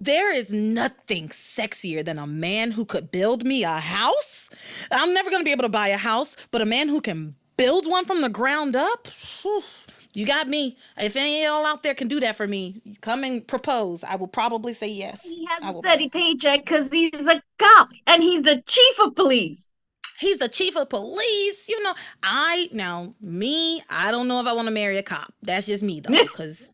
there 0.00 0.34
is 0.34 0.52
nothing 0.52 1.28
sexier 1.28 2.04
than 2.04 2.18
a 2.18 2.26
man 2.26 2.72
who 2.72 2.84
could 2.84 3.10
build 3.10 3.44
me 3.44 3.62
a 3.62 3.78
house. 3.78 4.48
I'm 4.90 5.14
never 5.14 5.30
going 5.30 5.42
to 5.42 5.44
be 5.44 5.52
able 5.52 5.62
to 5.62 5.68
buy 5.68 5.88
a 5.88 5.96
house, 5.96 6.36
but 6.50 6.62
a 6.62 6.66
man 6.66 6.88
who 6.88 7.00
can 7.00 7.36
build 7.56 7.86
one 7.86 8.04
from 8.04 8.22
the 8.22 8.28
ground 8.28 8.74
up. 8.74 9.06
Whew, 9.42 9.62
you 10.12 10.26
got 10.26 10.48
me. 10.48 10.76
If 10.98 11.16
any 11.16 11.44
of 11.44 11.50
y'all 11.50 11.66
out 11.66 11.82
there 11.82 11.94
can 11.94 12.08
do 12.08 12.20
that 12.20 12.36
for 12.36 12.46
me, 12.46 12.82
come 13.00 13.24
and 13.24 13.46
propose. 13.46 14.04
I 14.04 14.16
will 14.16 14.28
probably 14.28 14.74
say 14.74 14.88
yes. 14.88 15.22
He 15.22 15.46
has 15.46 15.74
a 15.74 15.78
steady 15.78 16.08
paycheck 16.08 16.60
because 16.60 16.90
he's 16.90 17.26
a 17.26 17.42
cop 17.58 17.90
and 18.06 18.22
he's 18.22 18.42
the 18.42 18.62
chief 18.66 19.00
of 19.00 19.14
police. 19.14 19.68
He's 20.18 20.38
the 20.38 20.48
chief 20.48 20.76
of 20.76 20.88
police. 20.88 21.68
You 21.68 21.82
know, 21.82 21.94
I 22.22 22.68
now 22.72 23.14
me. 23.20 23.82
I 23.88 24.10
don't 24.10 24.28
know 24.28 24.40
if 24.40 24.46
I 24.46 24.52
want 24.52 24.68
to 24.68 24.74
marry 24.74 24.98
a 24.98 25.02
cop. 25.02 25.32
That's 25.42 25.66
just 25.66 25.82
me 25.82 26.00
though, 26.00 26.12
because 26.22 26.68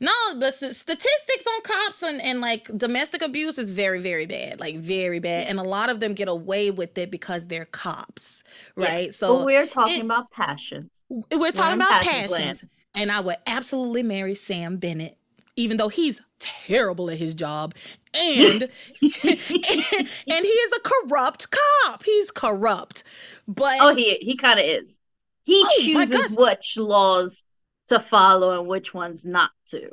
no, 0.00 0.12
the 0.34 0.50
statistics 0.50 1.44
on 1.46 1.62
cops 1.62 2.02
and, 2.02 2.22
and 2.22 2.40
like 2.40 2.70
domestic 2.76 3.20
abuse 3.20 3.58
is 3.58 3.70
very, 3.70 4.00
very 4.00 4.24
bad, 4.24 4.58
like 4.58 4.78
very 4.78 5.18
bad. 5.18 5.46
And 5.46 5.60
a 5.60 5.62
lot 5.62 5.90
of 5.90 6.00
them 6.00 6.14
get 6.14 6.26
away 6.26 6.70
with 6.70 6.96
it 6.96 7.10
because 7.10 7.46
they're 7.46 7.66
cops, 7.66 8.42
right? 8.76 9.06
Yeah, 9.06 9.12
so 9.12 9.44
we're 9.44 9.66
talking 9.66 10.00
it, 10.00 10.04
about 10.04 10.30
passions. 10.30 10.90
We're 11.10 11.52
talking 11.52 11.78
we're 11.78 11.84
about 11.84 12.02
passions. 12.02 12.32
passions. 12.32 12.64
And 12.94 13.10
I 13.12 13.20
would 13.20 13.36
absolutely 13.46 14.02
marry 14.02 14.34
Sam 14.34 14.76
Bennett, 14.76 15.16
even 15.56 15.76
though 15.76 15.88
he's 15.88 16.20
terrible 16.38 17.10
at 17.10 17.18
his 17.18 17.34
job. 17.34 17.74
And, 18.12 18.62
and, 18.62 18.70
and 19.02 20.44
he 20.44 20.48
is 20.48 20.72
a 20.72 20.80
corrupt 20.80 21.48
cop. 21.50 22.02
He's 22.04 22.30
corrupt. 22.30 23.04
But 23.46 23.76
Oh, 23.80 23.94
he 23.94 24.16
he 24.16 24.36
kind 24.36 24.58
of 24.58 24.64
is. 24.64 24.98
He 25.44 25.62
oh, 25.64 25.82
chooses 25.82 26.36
which 26.36 26.76
laws 26.76 27.44
to 27.88 28.00
follow 28.00 28.58
and 28.58 28.68
which 28.68 28.94
ones 28.94 29.24
not 29.24 29.50
to. 29.66 29.90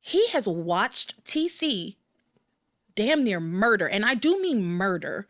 He 0.00 0.28
has 0.28 0.46
watched 0.46 1.24
TC 1.24 1.96
damn 2.94 3.24
near 3.24 3.40
murder, 3.40 3.86
and 3.86 4.04
I 4.04 4.14
do 4.14 4.40
mean 4.40 4.62
murder, 4.64 5.26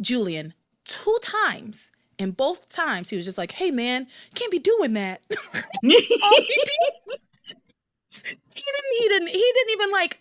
Julian, 0.00 0.54
two 0.84 1.18
times. 1.20 1.90
And 2.22 2.36
both 2.36 2.68
times 2.68 3.08
he 3.08 3.16
was 3.16 3.24
just 3.24 3.36
like, 3.38 3.52
hey 3.52 3.70
man, 3.70 4.02
you 4.02 4.34
can't 4.34 4.52
be 4.52 4.60
doing 4.60 4.92
that. 4.92 5.20
he, 5.82 5.88
did. 5.88 5.98
he 8.54 8.62
didn't 8.62 8.96
he 8.96 9.08
didn't 9.08 9.28
he 9.28 9.52
didn't 9.54 9.70
even 9.72 9.90
like 9.90 10.20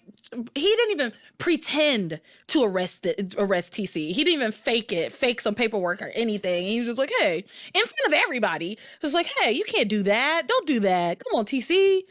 he 0.55 0.61
didn't 0.61 0.91
even 0.91 1.13
pretend 1.37 2.21
to 2.47 2.63
arrest 2.63 3.03
the 3.03 3.35
arrest 3.37 3.73
TC. 3.73 4.11
He 4.11 4.23
didn't 4.23 4.33
even 4.33 4.51
fake 4.51 4.91
it, 4.91 5.13
fake 5.13 5.41
some 5.41 5.53
paperwork 5.53 6.01
or 6.01 6.11
anything. 6.15 6.65
He 6.65 6.79
was 6.79 6.87
just 6.87 6.97
like, 6.97 7.11
"Hey," 7.19 7.43
in 7.73 7.81
front 7.81 8.07
of 8.07 8.13
everybody, 8.13 8.77
was 9.01 9.13
like, 9.13 9.27
"Hey, 9.39 9.51
you 9.51 9.65
can't 9.65 9.89
do 9.89 10.01
that. 10.03 10.47
Don't 10.47 10.65
do 10.65 10.79
that. 10.79 11.23
Come 11.23 11.37
on, 11.37 11.45
TC. 11.45 12.01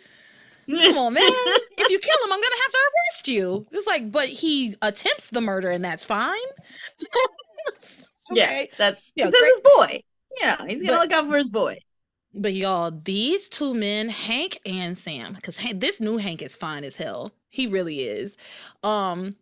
Come 0.71 0.99
on, 0.99 1.15
man. 1.15 1.23
if 1.25 1.91
you 1.91 1.99
kill 1.99 2.17
him, 2.25 2.33
I'm 2.33 2.41
gonna 2.41 2.63
have 2.63 2.73
to 2.73 2.79
arrest 2.79 3.29
you." 3.29 3.67
It's 3.73 3.87
like, 3.87 4.13
but 4.13 4.29
he 4.29 4.77
attempts 4.83 5.31
the 5.31 5.41
murder, 5.41 5.71
and 5.71 5.85
that's 5.85 6.05
fine. 6.05 6.37
okay. 8.31 8.41
Yeah, 8.41 8.75
that's 8.77 9.03
that's 9.17 9.39
his 9.39 9.61
boy. 9.77 10.03
Yeah, 10.41 10.67
he's 10.67 10.83
gonna 10.83 10.95
but, 10.95 11.01
look 11.01 11.13
out 11.13 11.29
for 11.29 11.37
his 11.37 11.49
boy. 11.49 11.79
But 12.33 12.53
y'all, 12.55 12.93
these 12.93 13.49
two 13.49 13.75
men, 13.75 14.09
Hank 14.09 14.61
and 14.65 14.97
Sam, 14.97 15.35
because 15.35 15.59
this 15.75 16.01
new 16.01 16.19
Hank 16.19 16.43
is 16.43 16.55
fine 16.55 16.85
as 16.85 16.97
hell. 16.97 17.33
He 17.49 17.67
really 17.67 18.01
is. 18.03 18.37
Um, 18.85 19.37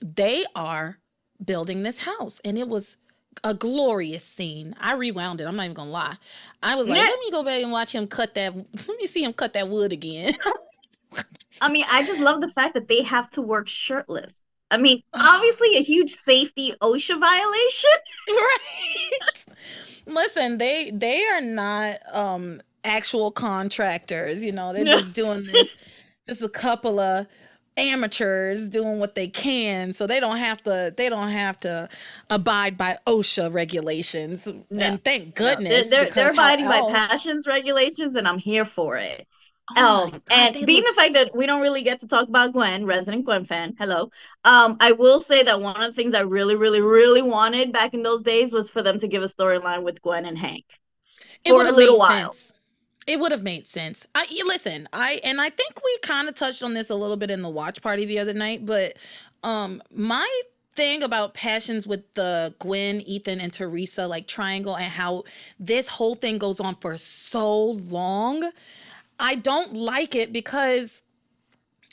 they 0.00 0.44
are 0.54 0.98
building 1.44 1.82
this 1.82 2.00
house, 2.00 2.40
and 2.44 2.58
it 2.58 2.68
was 2.68 2.96
a 3.44 3.54
glorious 3.54 4.24
scene. 4.24 4.74
I 4.80 4.94
rewound 4.94 5.40
it. 5.40 5.46
I'm 5.46 5.56
not 5.56 5.64
even 5.64 5.74
gonna 5.74 5.90
lie. 5.90 6.16
I 6.62 6.74
was 6.74 6.88
like, 6.88 6.98
yeah. 6.98 7.04
let 7.04 7.20
me 7.20 7.30
go 7.30 7.42
back 7.42 7.62
and 7.62 7.72
watch 7.72 7.94
him 7.94 8.06
cut 8.06 8.34
that. 8.34 8.54
Let 8.56 8.98
me 8.98 9.06
see 9.06 9.22
him 9.22 9.32
cut 9.32 9.52
that 9.52 9.68
wood 9.68 9.92
again. 9.92 10.36
I 11.60 11.70
mean, 11.70 11.84
I 11.90 12.04
just 12.04 12.20
love 12.20 12.40
the 12.40 12.48
fact 12.48 12.74
that 12.74 12.88
they 12.88 13.02
have 13.02 13.30
to 13.30 13.42
work 13.42 13.68
shirtless. 13.68 14.32
I 14.70 14.76
mean, 14.76 15.02
obviously 15.14 15.76
a 15.76 15.82
huge 15.82 16.12
safety 16.12 16.74
OSHA 16.80 17.20
violation. 17.20 17.90
Right. 18.28 19.56
Listen, 20.06 20.56
they 20.58 20.90
they 20.90 21.22
are 21.26 21.42
not 21.42 21.98
um 22.12 22.62
actual 22.82 23.30
contractors, 23.30 24.42
you 24.42 24.52
know. 24.52 24.72
They're 24.72 24.84
just 24.84 25.12
doing 25.12 25.44
this 25.44 25.74
just 26.26 26.42
a 26.42 26.48
couple 26.48 26.98
of 26.98 27.26
amateurs 27.78 28.68
doing 28.68 28.98
what 28.98 29.14
they 29.14 29.28
can 29.28 29.92
so 29.92 30.06
they 30.06 30.18
don't 30.18 30.38
have 30.38 30.60
to 30.60 30.92
they 30.96 31.08
don't 31.08 31.28
have 31.28 31.58
to 31.60 31.88
abide 32.28 32.76
by 32.76 32.98
OSHA 33.06 33.52
regulations 33.52 34.48
no. 34.68 34.84
and 34.84 35.04
thank 35.04 35.36
goodness 35.36 35.84
no. 35.84 35.90
they're, 35.90 36.04
they're, 36.06 36.14
they're 36.14 36.32
abiding 36.32 36.66
by 36.66 36.80
passions 36.90 37.46
regulations 37.46 38.16
and 38.16 38.26
I'm 38.26 38.38
here 38.38 38.64
for 38.64 38.96
it 38.96 39.28
Oh 39.76 40.04
um, 40.04 40.10
God, 40.10 40.22
and 40.30 40.66
being 40.66 40.82
look... 40.82 40.94
the 40.94 41.00
fact 41.00 41.14
that 41.14 41.36
we 41.36 41.46
don't 41.46 41.60
really 41.60 41.82
get 41.82 42.00
to 42.00 42.08
talk 42.08 42.28
about 42.28 42.52
Gwen, 42.52 42.86
resident 42.86 43.24
Gwen 43.24 43.44
fan, 43.44 43.74
hello. 43.78 44.10
Um, 44.44 44.76
I 44.80 44.92
will 44.92 45.20
say 45.20 45.42
that 45.42 45.60
one 45.60 45.76
of 45.76 45.86
the 45.86 45.92
things 45.92 46.14
I 46.14 46.20
really, 46.20 46.56
really, 46.56 46.80
really 46.80 47.22
wanted 47.22 47.72
back 47.72 47.94
in 47.94 48.02
those 48.02 48.22
days 48.22 48.52
was 48.52 48.70
for 48.70 48.82
them 48.82 48.98
to 49.00 49.08
give 49.08 49.22
a 49.22 49.26
storyline 49.26 49.82
with 49.82 50.00
Gwen 50.02 50.26
and 50.26 50.38
Hank 50.38 50.64
it 51.44 51.50
for 51.50 51.66
a 51.66 51.72
little 51.72 51.98
while. 51.98 52.32
Sense. 52.32 52.52
It 53.06 53.18
would 53.18 53.32
have 53.32 53.42
made 53.42 53.66
sense. 53.66 54.06
I 54.14 54.26
listen, 54.44 54.86
I 54.92 55.20
and 55.24 55.40
I 55.40 55.48
think 55.48 55.82
we 55.82 55.98
kind 56.02 56.28
of 56.28 56.34
touched 56.34 56.62
on 56.62 56.74
this 56.74 56.90
a 56.90 56.94
little 56.94 57.16
bit 57.16 57.30
in 57.30 57.40
the 57.40 57.48
watch 57.48 57.80
party 57.80 58.04
the 58.04 58.18
other 58.18 58.34
night, 58.34 58.66
but 58.66 58.96
um 59.42 59.82
my 59.90 60.28
thing 60.74 61.02
about 61.02 61.34
passions 61.34 61.86
with 61.86 62.02
the 62.14 62.54
Gwen, 62.58 63.00
Ethan, 63.00 63.40
and 63.40 63.52
Theresa 63.52 64.06
like 64.06 64.28
triangle 64.28 64.76
and 64.76 64.92
how 64.92 65.24
this 65.58 65.88
whole 65.88 66.14
thing 66.14 66.38
goes 66.38 66.60
on 66.60 66.76
for 66.76 66.96
so 66.98 67.62
long 67.62 68.50
I 69.18 69.34
don't 69.34 69.74
like 69.74 70.14
it 70.14 70.32
because 70.32 71.02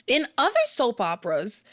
in 0.06 0.26
other 0.38 0.54
soap 0.66 1.00
operas, 1.00 1.64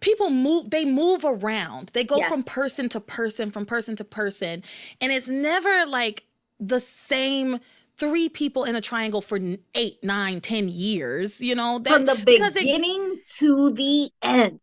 people 0.00 0.30
move 0.30 0.70
they 0.70 0.84
move 0.84 1.24
around. 1.24 1.90
They 1.94 2.04
go 2.04 2.16
yes. 2.16 2.30
from 2.30 2.42
person 2.42 2.88
to 2.90 3.00
person, 3.00 3.50
from 3.50 3.64
person 3.64 3.96
to 3.96 4.04
person, 4.04 4.62
and 5.00 5.12
it's 5.12 5.28
never 5.28 5.86
like 5.86 6.24
the 6.60 6.80
same 6.80 7.60
three 7.96 8.28
people 8.28 8.64
in 8.64 8.76
a 8.76 8.80
triangle 8.80 9.22
for 9.22 9.38
eight, 9.74 10.02
nine, 10.02 10.40
ten 10.40 10.68
years. 10.68 11.40
You 11.40 11.54
know, 11.54 11.80
from 11.86 12.06
the 12.06 12.14
beginning 12.14 13.18
it, 13.18 13.28
to 13.38 13.72
the 13.72 14.10
end. 14.22 14.60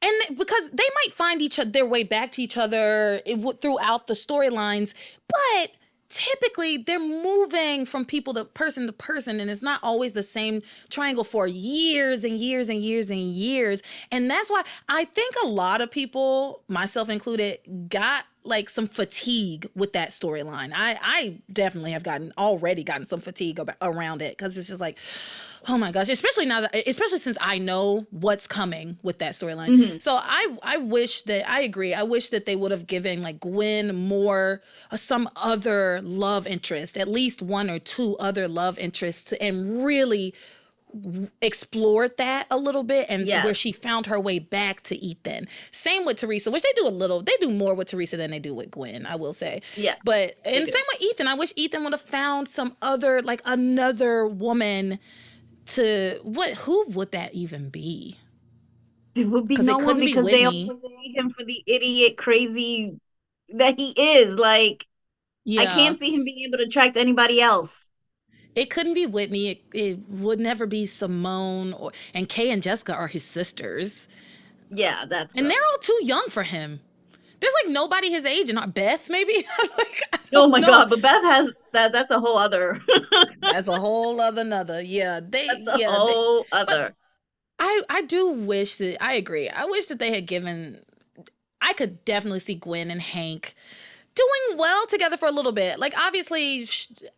and 0.00 0.38
because 0.38 0.70
they 0.70 0.88
might 1.04 1.12
find 1.12 1.42
each 1.42 1.58
other 1.58 1.70
their 1.70 1.86
way 1.86 2.04
back 2.04 2.32
to 2.32 2.42
each 2.42 2.56
other 2.56 3.20
throughout 3.60 4.06
the 4.06 4.14
storylines 4.14 4.94
but 5.28 5.72
typically 6.08 6.78
they're 6.78 6.98
moving 6.98 7.84
from 7.84 8.04
people 8.04 8.34
to 8.34 8.44
person 8.44 8.86
to 8.86 8.92
person 8.92 9.40
and 9.40 9.50
it's 9.50 9.62
not 9.62 9.80
always 9.82 10.12
the 10.14 10.22
same 10.22 10.62
triangle 10.88 11.24
for 11.24 11.46
years 11.46 12.24
and 12.24 12.38
years 12.38 12.68
and 12.68 12.82
years 12.82 13.10
and 13.10 13.20
years. 13.20 13.82
And 14.10 14.30
that's 14.30 14.50
why 14.50 14.62
i 14.88 15.04
think 15.04 15.34
a 15.44 15.46
lot 15.46 15.80
of 15.80 15.90
people 15.90 16.62
myself 16.68 17.08
included 17.08 17.58
got 17.88 18.24
like 18.44 18.68
some 18.68 18.88
fatigue 18.88 19.68
with 19.74 19.92
that 19.92 20.10
storyline 20.10 20.70
i 20.74 20.98
i 21.02 21.38
definitely 21.52 21.92
have 21.92 22.02
gotten 22.02 22.32
already 22.38 22.82
gotten 22.82 23.06
some 23.06 23.20
fatigue 23.20 23.58
about, 23.58 23.76
around 23.82 24.22
it 24.22 24.36
because 24.36 24.56
it's 24.56 24.68
just 24.68 24.80
like 24.80 24.98
Oh 25.66 25.76
my 25.76 25.90
gosh, 25.90 26.08
especially 26.08 26.46
now 26.46 26.62
that 26.62 26.88
especially 26.88 27.18
since 27.18 27.36
I 27.40 27.58
know 27.58 28.06
what's 28.10 28.46
coming 28.46 28.98
with 29.02 29.18
that 29.18 29.32
storyline. 29.32 29.76
Mm-hmm. 29.76 29.98
So 29.98 30.14
I 30.14 30.56
I 30.62 30.78
wish 30.78 31.22
that 31.22 31.50
I 31.50 31.62
agree. 31.62 31.94
I 31.94 32.04
wish 32.04 32.28
that 32.30 32.46
they 32.46 32.56
would 32.56 32.70
have 32.70 32.86
given 32.86 33.22
like 33.22 33.40
Gwen 33.40 33.94
more 33.94 34.62
uh, 34.90 34.96
some 34.96 35.28
other 35.36 36.00
love 36.02 36.46
interest, 36.46 36.96
at 36.96 37.08
least 37.08 37.42
one 37.42 37.68
or 37.68 37.78
two 37.78 38.16
other 38.18 38.46
love 38.46 38.78
interests 38.78 39.32
and 39.34 39.84
really 39.84 40.34
explored 41.42 42.16
that 42.16 42.46
a 42.50 42.56
little 42.56 42.82
bit 42.82 43.06
and 43.08 43.26
yes. 43.26 43.44
where 43.44 43.54
she 43.54 43.72
found 43.72 44.06
her 44.06 44.18
way 44.18 44.38
back 44.38 44.82
to 44.82 44.96
Ethan. 44.96 45.48
Same 45.70 46.04
with 46.04 46.18
Theresa, 46.18 46.50
which 46.50 46.62
they 46.62 46.72
do 46.76 46.86
a 46.86 46.90
little, 46.90 47.22
they 47.22 47.36
do 47.40 47.50
more 47.50 47.74
with 47.74 47.88
Theresa 47.88 48.16
than 48.16 48.30
they 48.30 48.38
do 48.38 48.54
with 48.54 48.70
Gwen, 48.70 49.06
I 49.06 49.16
will 49.16 49.32
say. 49.32 49.62
Yeah. 49.76 49.96
But 50.04 50.36
and 50.44 50.66
same 50.66 50.84
with 50.92 51.02
Ethan. 51.02 51.26
I 51.26 51.34
wish 51.34 51.52
Ethan 51.56 51.84
would 51.84 51.92
have 51.92 52.02
found 52.02 52.48
some 52.48 52.76
other, 52.82 53.22
like 53.22 53.42
another 53.44 54.26
woman 54.26 54.98
to 55.68 56.18
what 56.22 56.56
who 56.56 56.86
would 56.88 57.12
that 57.12 57.34
even 57.34 57.68
be? 57.68 58.16
It 59.14 59.26
would 59.26 59.48
be 59.48 59.56
no 59.56 59.78
one 59.78 60.00
because 60.00 60.26
be 60.26 60.32
they 60.32 60.44
always 60.44 60.68
hate 61.02 61.16
him 61.16 61.30
for 61.30 61.44
the 61.44 61.62
idiot 61.66 62.16
crazy 62.16 62.98
that 63.50 63.78
he 63.78 63.90
is. 63.90 64.34
Like 64.36 64.86
yeah. 65.44 65.62
I 65.62 65.66
can't 65.66 65.98
see 65.98 66.14
him 66.14 66.24
being 66.24 66.46
able 66.46 66.58
to 66.58 66.64
attract 66.64 66.96
anybody 66.96 67.40
else. 67.40 67.87
It 68.58 68.70
couldn't 68.70 68.94
be 68.94 69.06
Whitney. 69.06 69.50
It, 69.50 69.62
it 69.72 69.98
would 70.08 70.40
never 70.40 70.66
be 70.66 70.84
Simone 70.84 71.72
or 71.74 71.92
and 72.12 72.28
Kay 72.28 72.50
and 72.50 72.60
Jessica 72.60 72.92
are 72.92 73.06
his 73.06 73.22
sisters. 73.22 74.08
Yeah, 74.68 75.04
that's 75.08 75.32
and 75.36 75.46
gross. 75.46 75.54
they're 75.54 75.64
all 75.70 75.78
too 75.78 75.98
young 76.02 76.26
for 76.28 76.42
him. 76.42 76.80
There's 77.38 77.52
like 77.62 77.72
nobody 77.72 78.10
his 78.10 78.24
age, 78.24 78.48
and 78.48 78.56
not 78.56 78.74
Beth 78.74 79.08
maybe. 79.08 79.46
like, 79.78 80.02
oh 80.34 80.48
my 80.48 80.58
know. 80.58 80.66
god, 80.66 80.90
but 80.90 81.00
Beth 81.00 81.22
has 81.22 81.52
that. 81.70 81.92
That's 81.92 82.10
a 82.10 82.18
whole 82.18 82.36
other. 82.36 82.80
that's 83.40 83.68
a 83.68 83.78
whole 83.78 84.20
other 84.20 84.40
another. 84.40 84.82
Yeah, 84.82 85.20
they. 85.20 85.46
That's 85.46 85.76
a 85.76 85.78
yeah, 85.78 85.94
whole 85.94 86.42
they, 86.42 86.58
other. 86.58 86.96
I 87.60 87.82
I 87.88 88.02
do 88.02 88.28
wish 88.28 88.78
that 88.78 89.00
I 89.00 89.12
agree. 89.12 89.48
I 89.48 89.66
wish 89.66 89.86
that 89.86 90.00
they 90.00 90.10
had 90.10 90.26
given. 90.26 90.80
I 91.60 91.74
could 91.74 92.04
definitely 92.04 92.40
see 92.40 92.56
Gwen 92.56 92.90
and 92.90 93.02
Hank 93.02 93.54
doing 94.18 94.58
well 94.58 94.86
together 94.86 95.16
for 95.16 95.28
a 95.28 95.32
little 95.32 95.52
bit. 95.52 95.78
Like 95.78 95.94
obviously, 95.98 96.68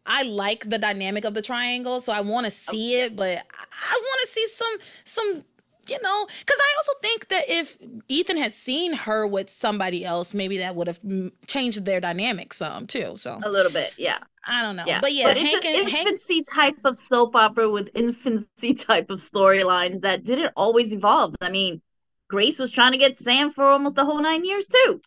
I 0.06 0.22
like 0.22 0.68
the 0.68 0.78
dynamic 0.78 1.24
of 1.24 1.34
the 1.34 1.42
triangle, 1.42 2.00
so 2.00 2.12
I 2.12 2.20
want 2.20 2.44
to 2.44 2.48
oh, 2.48 2.72
see 2.72 2.94
okay. 2.94 3.04
it, 3.06 3.16
but 3.16 3.38
I 3.38 4.00
want 4.02 4.20
to 4.22 4.32
see 4.32 4.46
some 4.48 4.76
some 5.04 5.44
you 5.88 6.00
know, 6.02 6.26
because 6.38 6.58
I 6.60 6.76
also 6.78 6.92
think 7.02 7.28
that 7.28 7.44
if 7.48 7.76
Ethan 8.08 8.36
had 8.36 8.52
seen 8.52 8.92
her 8.92 9.26
with 9.26 9.50
somebody 9.50 10.04
else, 10.04 10.34
maybe 10.34 10.58
that 10.58 10.76
would 10.76 10.86
have 10.86 11.00
changed 11.46 11.84
their 11.84 12.00
dynamic 12.00 12.54
some 12.54 12.86
too. 12.86 13.14
So 13.16 13.40
a 13.42 13.50
little 13.50 13.72
bit, 13.72 13.92
yeah. 13.98 14.18
I 14.46 14.62
don't 14.62 14.76
know, 14.76 14.84
yeah. 14.86 15.00
but 15.00 15.12
yeah, 15.12 15.24
but 15.24 15.36
Hank 15.36 15.64
it's 15.64 15.66
an 15.66 15.96
infancy 15.96 16.34
Hank... 16.36 16.48
type 16.54 16.84
of 16.84 16.98
soap 16.98 17.34
opera 17.36 17.68
with 17.68 17.90
infancy 17.94 18.74
type 18.74 19.10
of 19.10 19.18
storylines 19.18 20.00
that 20.02 20.24
didn't 20.24 20.52
always 20.56 20.92
evolve. 20.92 21.34
I 21.40 21.50
mean, 21.50 21.82
Grace 22.28 22.58
was 22.58 22.70
trying 22.70 22.92
to 22.92 22.98
get 22.98 23.18
Sam 23.18 23.50
for 23.50 23.64
almost 23.64 23.96
the 23.96 24.04
whole 24.04 24.22
nine 24.22 24.44
years 24.44 24.66
too. 24.68 25.02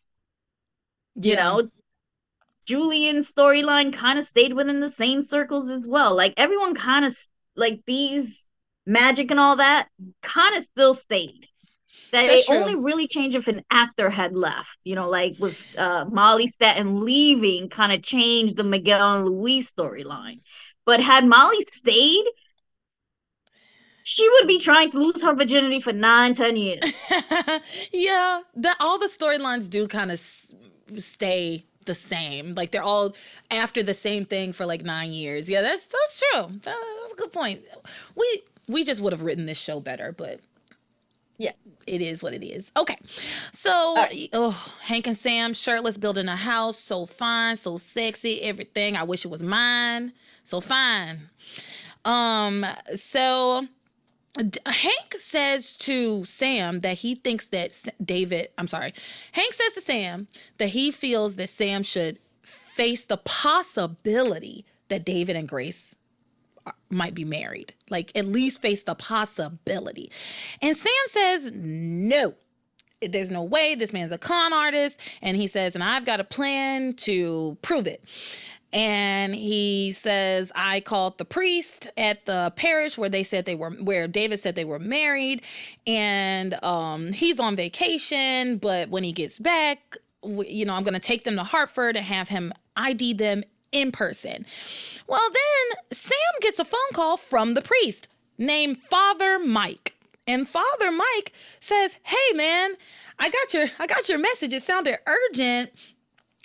Yeah. 1.15 1.30
You 1.32 1.36
know, 1.38 1.72
Julian's 2.65 3.31
storyline 3.31 3.94
kind 3.94 4.18
of 4.19 4.26
stayed 4.26 4.53
within 4.53 4.80
the 4.80 4.90
same 4.90 5.22
circles 5.22 5.69
as 5.69 5.88
well. 5.88 6.15
Like 6.15 6.34
everyone 6.38 6.76
kind 6.76 7.06
of 7.06 7.15
like 7.56 7.81
these 7.85 8.48
magic 8.85 9.31
and 9.31 9.40
all 9.40 9.57
that 9.57 9.88
kind 10.22 10.56
of 10.56 10.64
still 10.64 10.94
stayed. 10.94 11.48
That 12.11 12.27
That's 12.27 12.45
they 12.45 12.56
true. 12.56 12.60
only 12.60 12.76
really 12.76 13.07
changed 13.07 13.35
if 13.35 13.48
an 13.48 13.64
actor 13.72 14.10
had 14.10 14.35
left. 14.35 14.77
You 14.84 14.95
know, 14.95 15.10
like 15.10 15.35
with 15.40 15.57
uh, 15.77 16.06
Molly 16.11 16.48
Stanton 16.48 17.03
leaving, 17.03 17.69
kind 17.69 17.91
of 17.91 18.03
changed 18.03 18.56
the 18.56 18.64
Miguel 18.64 19.15
and 19.15 19.26
Luis 19.26 19.72
storyline. 19.72 20.41
But 20.85 20.99
had 20.99 21.26
Molly 21.26 21.61
stayed, 21.72 22.26
she 24.03 24.30
would 24.30 24.48
be 24.48 24.60
trying 24.60 24.91
to 24.91 24.99
lose 24.99 25.23
her 25.23 25.34
virginity 25.34 25.80
for 25.80 25.94
nine, 25.94 26.35
ten 26.35 26.56
years. 26.57 26.84
yeah, 27.91 28.41
that 28.56 28.77
all 28.80 28.99
the 28.99 29.07
storylines 29.07 29.69
do 29.69 29.88
kind 29.88 30.11
of 30.11 30.15
s- 30.15 30.56
stay 30.98 31.65
the 31.84 31.96
same. 31.96 32.56
Like 32.56 32.72
they're 32.72 32.84
all 32.84 33.16
after 33.52 33.84
the 33.84 33.94
same 33.94 34.26
thing 34.26 34.54
for 34.54 34.66
like 34.66 34.84
nine 34.84 35.12
years. 35.12 35.50
Yeah, 35.50 35.62
that's 35.62 35.86
that's 35.88 36.22
true. 36.32 36.60
That's 36.64 36.78
a 37.12 37.16
good 37.16 37.32
point. 37.32 37.62
We 38.16 38.44
we 38.68 38.84
just 38.84 39.02
would 39.02 39.14
have 39.14 39.22
written 39.22 39.46
this 39.46 39.58
show 39.58 39.80
better, 39.80 40.12
but 40.12 40.40
yeah, 41.38 41.54
it 41.88 42.02
is 42.02 42.22
what 42.22 42.34
it 42.34 42.46
is. 42.46 42.72
Okay. 42.78 42.98
So, 43.52 43.96
right. 43.96 44.30
oh, 44.34 44.74
Hank 44.84 45.08
and 45.08 45.18
Sam 45.18 45.54
shirtless 45.54 45.98
building 45.98 46.28
a 46.28 46.36
house, 46.36 46.78
so 46.78 47.06
fine, 47.06 47.58
so 47.58 47.78
sexy, 47.78 48.42
everything. 48.42 48.96
I 48.96 49.04
wish 49.04 49.26
it 49.26 49.30
was 49.30 49.44
mine. 49.44 50.14
So 50.44 50.62
fine. 50.62 51.30
Um, 52.06 52.66
so 52.96 53.68
Hank 54.36 55.16
says 55.18 55.76
to 55.78 56.26
Sam 56.26 56.80
that 56.80 57.00
he 57.00 57.16
thinks 57.16 57.48
that 57.48 57.78
David, 58.04 58.50
I'm 58.58 58.68
sorry. 58.68 58.94
Hank 59.34 59.54
says 59.54 59.74
to 59.74 59.82
Sam 59.82 60.28
that 60.58 60.70
he 60.70 60.92
feels 60.92 61.36
that 61.36 61.50
Sam 61.50 61.84
should 61.84 62.20
face 62.44 63.04
the 63.04 63.18
possibility 63.18 64.66
that 64.90 65.06
David 65.06 65.36
and 65.36 65.48
Grace 65.48 65.96
might 66.90 67.14
be 67.14 67.26
married, 67.26 67.74
like 67.90 68.12
at 68.16 68.26
least 68.26 68.62
face 68.62 68.84
the 68.84 68.96
possibility. 68.96 70.12
And 70.62 70.76
Sam 70.76 70.92
says, 71.08 71.52
no. 71.54 72.36
There's 73.02 73.30
no 73.30 73.44
way 73.44 73.76
this 73.76 73.92
man's 73.92 74.14
a 74.14 74.18
con 74.18 74.54
artist. 74.54 75.00
And 75.22 75.36
he 75.36 75.48
says, 75.48 75.76
and 75.76 75.84
I've 75.84 76.06
got 76.06 76.22
a 76.22 76.24
plan 76.24 76.94
to 76.94 77.58
prove 77.62 77.86
it 77.86 78.04
and 78.74 79.36
he 79.36 79.91
says 79.91 80.52
i 80.56 80.80
called 80.82 81.18
the 81.18 81.26
priest 81.26 81.90
at 81.95 82.26
the 82.26 82.52
parish 82.56 82.98
where 82.98 83.10
they 83.10 83.24
said 83.24 83.45
they 83.45 83.56
were 83.56 83.70
where 83.72 84.08
david 84.08 84.40
said 84.40 84.56
they 84.56 84.66
were 84.66 84.80
married 84.80 85.41
and 85.88 86.62
um, 86.64 87.14
he's 87.14 87.40
on 87.40 87.56
vacation 87.56 88.58
but 88.58 88.90
when 88.90 89.04
he 89.04 89.12
gets 89.12 89.40
back 89.40 89.95
you 90.24 90.66
know 90.66 90.74
i'm 90.74 90.84
going 90.84 90.94
to 90.94 91.00
take 91.00 91.24
them 91.24 91.36
to 91.36 91.44
hartford 91.44 91.95
and 91.95 92.06
have 92.06 92.30
him 92.30 92.52
id 92.76 93.14
them 93.14 93.44
in 93.74 93.91
person. 93.91 94.45
Well, 95.08 95.30
then 95.34 95.80
Sam 95.91 96.18
gets 96.40 96.60
a 96.60 96.66
phone 96.66 96.80
call 96.94 97.18
from 97.18 97.56
the 97.56 97.62
priest 97.62 98.08
named 98.38 98.78
Father 98.90 99.40
Mike. 99.40 99.95
And 100.26 100.48
Father 100.48 100.90
Mike 100.90 101.34
says, 101.60 101.98
"Hey 102.04 102.38
man, 102.38 102.78
I 103.20 103.30
got 103.30 103.54
your 103.54 103.70
I 103.78 103.88
got 103.88 104.08
your 104.08 104.20
message. 104.20 104.54
It 104.54 104.64
sounded 104.64 104.98
urgent. 105.06 105.72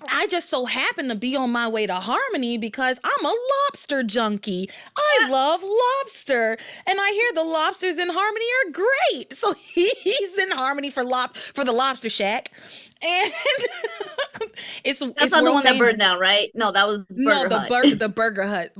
I 0.06 0.28
just 0.28 0.48
so 0.48 0.64
happen 0.64 1.08
to 1.08 1.16
be 1.16 1.34
on 1.34 1.50
my 1.50 1.66
way 1.66 1.86
to 1.86 1.94
Harmony 1.94 2.56
because 2.56 3.00
I'm 3.02 3.24
a 3.24 3.34
lobster 3.68 4.04
junkie. 4.04 4.70
I 4.96 5.28
love 5.28 5.60
lobster. 5.62 6.56
And 6.86 7.00
I 7.00 7.10
hear 7.10 7.32
the 7.34 7.42
lobsters 7.42 7.98
in 7.98 8.08
Harmony 8.08 8.46
are 8.64 8.72
great. 8.72 9.36
So 9.36 9.54
he's 9.58 10.38
in 10.38 10.52
Harmony 10.52 10.90
for 10.90 11.02
lob 11.02 11.36
for 11.36 11.64
the 11.64 11.72
lobster 11.72 12.08
shack. 12.08 12.52
And 13.02 13.32
it's 14.84 15.00
that's 15.00 15.12
it's 15.16 15.32
not 15.32 15.44
the 15.44 15.52
one 15.52 15.62
famous. 15.62 15.78
that 15.78 15.84
burned 15.84 15.98
down, 15.98 16.20
right? 16.20 16.50
No, 16.54 16.70
that 16.70 16.86
was 16.86 17.04
Burger 17.04 17.48
no 17.48 17.48
the 17.48 17.66
bur- 17.68 17.94
the 17.96 18.08
Burger 18.08 18.46
Hut. 18.46 18.72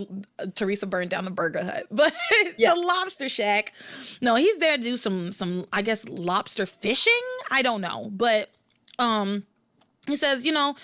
Theresa 0.55 0.87
burned 0.87 1.11
down 1.11 1.25
the 1.25 1.31
Burger 1.31 1.65
Hut, 1.65 1.87
but 1.91 2.13
yeah. 2.57 2.75
the 2.75 2.81
Lobster 2.81 3.29
Shack. 3.29 3.73
No, 4.21 4.35
he's 4.35 4.59
there 4.59 4.77
to 4.77 4.83
do 4.83 4.97
some 4.97 5.33
some 5.33 5.67
I 5.73 5.83
guess 5.83 6.05
lobster 6.09 6.67
fishing. 6.67 7.13
I 7.51 7.63
don't 7.63 7.81
know, 7.81 8.09
but 8.13 8.51
um, 8.99 9.45
he 10.09 10.17
says 10.17 10.45
you 10.45 10.53
know 10.53 10.75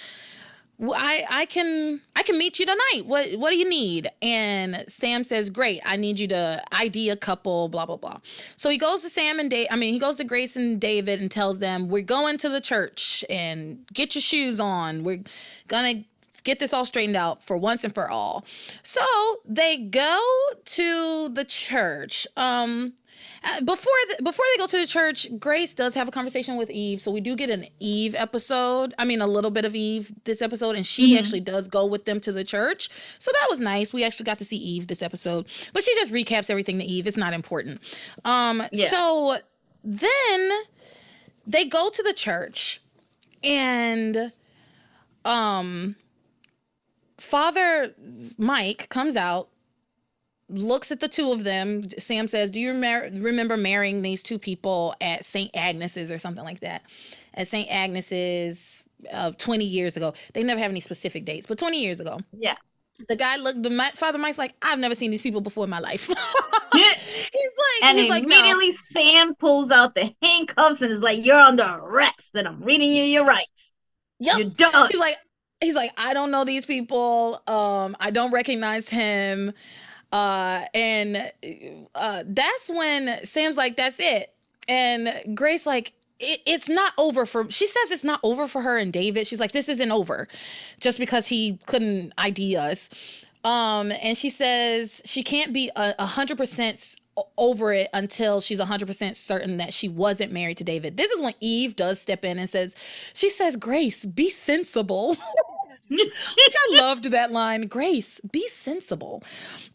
I 0.83 1.25
I 1.31 1.47
can 1.47 2.01
I 2.17 2.23
can 2.23 2.37
meet 2.37 2.59
you 2.59 2.67
tonight. 2.67 3.03
What 3.05 3.37
what 3.37 3.51
do 3.51 3.57
you 3.57 3.69
need? 3.69 4.09
And 4.21 4.85
Sam 4.89 5.23
says, 5.23 5.51
"Great. 5.51 5.81
I 5.85 5.97
need 5.97 6.19
you 6.19 6.27
to 6.29 6.63
ID 6.73 7.11
a 7.11 7.17
couple 7.17 7.69
blah 7.69 7.87
blah 7.87 7.97
blah." 7.97 8.19
So 8.57 8.71
he 8.71 8.77
goes 8.77 9.03
to 9.03 9.09
Sam 9.09 9.39
and 9.39 9.51
Dave, 9.51 9.69
I 9.71 9.77
mean, 9.77 9.93
he 9.93 10.01
goes 10.01 10.17
to 10.17 10.25
Grace 10.25 10.57
and 10.57 10.81
David 10.81 11.21
and 11.21 11.31
tells 11.31 11.61
them, 11.61 11.89
"We're 11.89 12.03
going 12.03 12.39
to 12.39 12.49
the 12.49 12.61
church 12.61 13.25
and 13.31 13.87
get 13.93 14.15
your 14.15 14.23
shoes 14.23 14.59
on. 14.59 15.05
We're 15.05 15.23
going 15.69 15.99
to 15.99 16.05
get 16.43 16.59
this 16.59 16.73
all 16.73 16.85
straightened 16.85 17.17
out 17.17 17.43
for 17.43 17.57
once 17.57 17.85
and 17.85 17.95
for 17.95 18.11
all." 18.11 18.45
So 18.83 19.05
they 19.45 19.77
go 19.77 20.21
to 20.65 21.29
the 21.29 21.45
church. 21.45 22.27
Um 22.37 22.95
uh, 23.45 23.61
before 23.61 23.93
the, 24.09 24.23
before 24.23 24.45
they 24.53 24.59
go 24.59 24.67
to 24.67 24.79
the 24.79 24.87
church, 24.87 25.29
Grace 25.39 25.75
does 25.75 25.95
have 25.95 26.09
a 26.09 26.11
conversation 26.11 26.57
with 26.57 26.71
Eve, 26.71 27.01
so 27.01 27.11
we 27.11 27.21
do 27.21 27.37
get 27.37 27.51
an 27.51 27.67
Eve 27.79 28.15
episode. 28.15 28.95
I 28.99 29.05
mean, 29.05 29.21
a 29.21 29.27
little 29.27 29.51
bit 29.51 29.65
of 29.65 29.75
Eve 29.75 30.13
this 30.25 30.41
episode, 30.43 30.77
and 30.77 30.87
she 30.87 31.11
mm-hmm. 31.11 31.19
actually 31.19 31.41
does 31.41 31.69
go 31.69 31.87
with 31.87 32.05
them 32.05 32.21
to 32.21 32.33
the 32.33 32.45
church, 32.45 32.89
so 33.19 33.31
that 33.33 33.47
was 33.51 33.61
nice. 33.61 33.93
We 33.93 34.05
actually 34.05 34.25
got 34.25 34.39
to 34.39 34.45
see 34.45 34.57
Eve 34.57 34.87
this 34.87 35.03
episode, 35.03 35.47
but 35.73 35.83
she 35.83 35.95
just 35.95 36.13
recaps 36.13 36.51
everything 36.51 36.79
to 36.79 36.85
Eve. 36.85 37.07
It's 37.07 37.17
not 37.17 37.33
important. 37.33 37.81
Um, 38.25 38.63
yeah. 38.73 38.89
so 38.89 39.39
then 39.83 40.51
they 41.47 41.65
go 41.65 41.91
to 41.91 42.03
the 42.03 42.15
church 42.15 42.81
and 43.43 44.33
um 45.25 45.97
Father 47.19 47.95
Mike 48.37 48.89
comes 48.91 49.17
out, 49.17 49.49
looks 50.49 50.91
at 50.93 51.01
the 51.01 51.09
two 51.09 51.33
of 51.33 51.45
them. 51.45 51.85
Sam 51.99 52.29
says, 52.29 52.51
"Do 52.51 52.61
you 52.61 52.71
remember 52.71 53.19
remember 53.21 53.57
marrying 53.57 54.03
these 54.03 54.23
two 54.23 54.39
people 54.39 54.95
at 55.01 55.25
St. 55.25 55.51
Agnes's 55.55 56.11
or 56.11 56.19
something 56.19 56.45
like 56.45 56.61
that?" 56.61 56.83
At 57.35 57.49
St. 57.49 57.69
Agnes's 57.71 58.85
uh, 59.13 59.33
20 59.33 59.65
years 59.65 59.97
ago. 59.97 60.15
They 60.33 60.43
never 60.43 60.61
have 60.61 60.71
any 60.71 60.81
specific 60.81 61.25
dates, 61.25 61.47
but 61.47 61.59
20 61.59 61.83
years 61.83 62.01
ago. 62.01 62.21
Yeah. 62.33 62.57
The 63.09 63.17
guy 63.17 63.37
looked. 63.37 63.63
The 63.63 63.91
Father 63.97 64.19
Mike's 64.19 64.39
like, 64.39 64.55
"I've 64.63 64.79
never 64.79 64.95
seen 64.95 65.11
these 65.11 65.23
people 65.23 65.41
before 65.41 65.65
in 65.65 65.71
my 65.71 65.81
life." 65.81 66.07
he's 66.07 66.15
like, 66.15 67.83
and 67.83 67.99
he's 67.99 68.15
immediately 68.15 68.69
like, 68.69 68.75
no. 68.95 69.01
Sam 69.01 69.35
pulls 69.35 69.73
out 69.73 69.97
the 69.97 70.15
handcuffs 70.23 70.81
and 70.81 70.93
is 70.93 71.03
like, 71.03 71.25
"You're 71.25 71.37
under 71.37 71.65
arrest, 71.65 72.37
and 72.37 72.47
I'm 72.47 72.63
reading 72.63 72.93
you 72.93 73.03
your 73.03 73.25
rights." 73.25 73.73
Yep. 74.21 74.39
You're 74.39 74.51
done. 74.51 74.89
He's 74.93 75.01
like, 75.01 75.17
he's 75.61 75.75
like, 75.75 75.93
I 75.97 76.15
don't 76.15 76.31
know 76.31 76.45
these 76.45 76.67
people. 76.67 77.43
Um, 77.47 77.97
I 77.99 78.11
don't 78.11 78.33
recognize 78.33 78.89
him. 78.89 79.53
Uh, 80.15 80.67
and 80.73 81.33
uh, 81.97 82.23
that's 82.25 82.69
when 82.69 83.19
Sam's 83.25 83.57
like, 83.57 83.77
that's 83.77 83.99
it. 83.99 84.33
And 84.69 85.37
Grace 85.37 85.67
like, 85.67 85.93
it, 86.21 86.41
it's 86.47 86.69
not 86.69 86.93
over 86.97 87.27
for 87.27 87.51
she 87.51 87.67
says 87.67 87.91
it's 87.91 88.05
not 88.05 88.21
over 88.23 88.47
for 88.47 88.63
her 88.63 88.77
and 88.77 88.93
David. 88.93 89.27
She's 89.27 89.41
like, 89.41 89.51
this 89.51 89.69
isn't 89.69 89.91
over 89.91 90.29
just 90.79 91.01
because 91.01 91.27
he 91.27 91.59
couldn't 91.67 92.13
ID 92.17 92.57
us. 92.57 92.89
Um, 93.43 93.93
and 94.01 94.17
she 94.17 94.31
says 94.31 95.03
she 95.05 95.25
can't 95.25 95.53
be 95.53 95.73
a 95.75 96.07
hundred 96.07 96.39
percent 96.39 96.95
over 97.37 97.73
it 97.73 97.89
until 97.93 98.41
she's 98.41 98.59
100% 98.59 99.17
certain 99.17 99.57
that 99.59 99.73
she 99.73 99.89
wasn't 99.89 100.33
married 100.33 100.57
to 100.57 100.65
David. 100.65 100.97
This 100.97 101.11
is 101.13 101.21
when 101.21 101.35
Eve 101.41 101.77
does 101.77 102.01
step 102.01 102.25
in 102.25 102.39
and 102.39 102.51
says, 102.51 102.75
she 103.13 103.31
says, 103.31 103.55
Grace, 103.57 104.05
be 104.05 104.31
sensible. 104.31 105.17
Which 105.89 106.01
I 106.71 106.77
loved 106.77 107.05
that 107.11 107.31
line. 107.31 107.67
Grace, 107.67 108.21
be 108.33 108.49
sensible. 108.49 109.23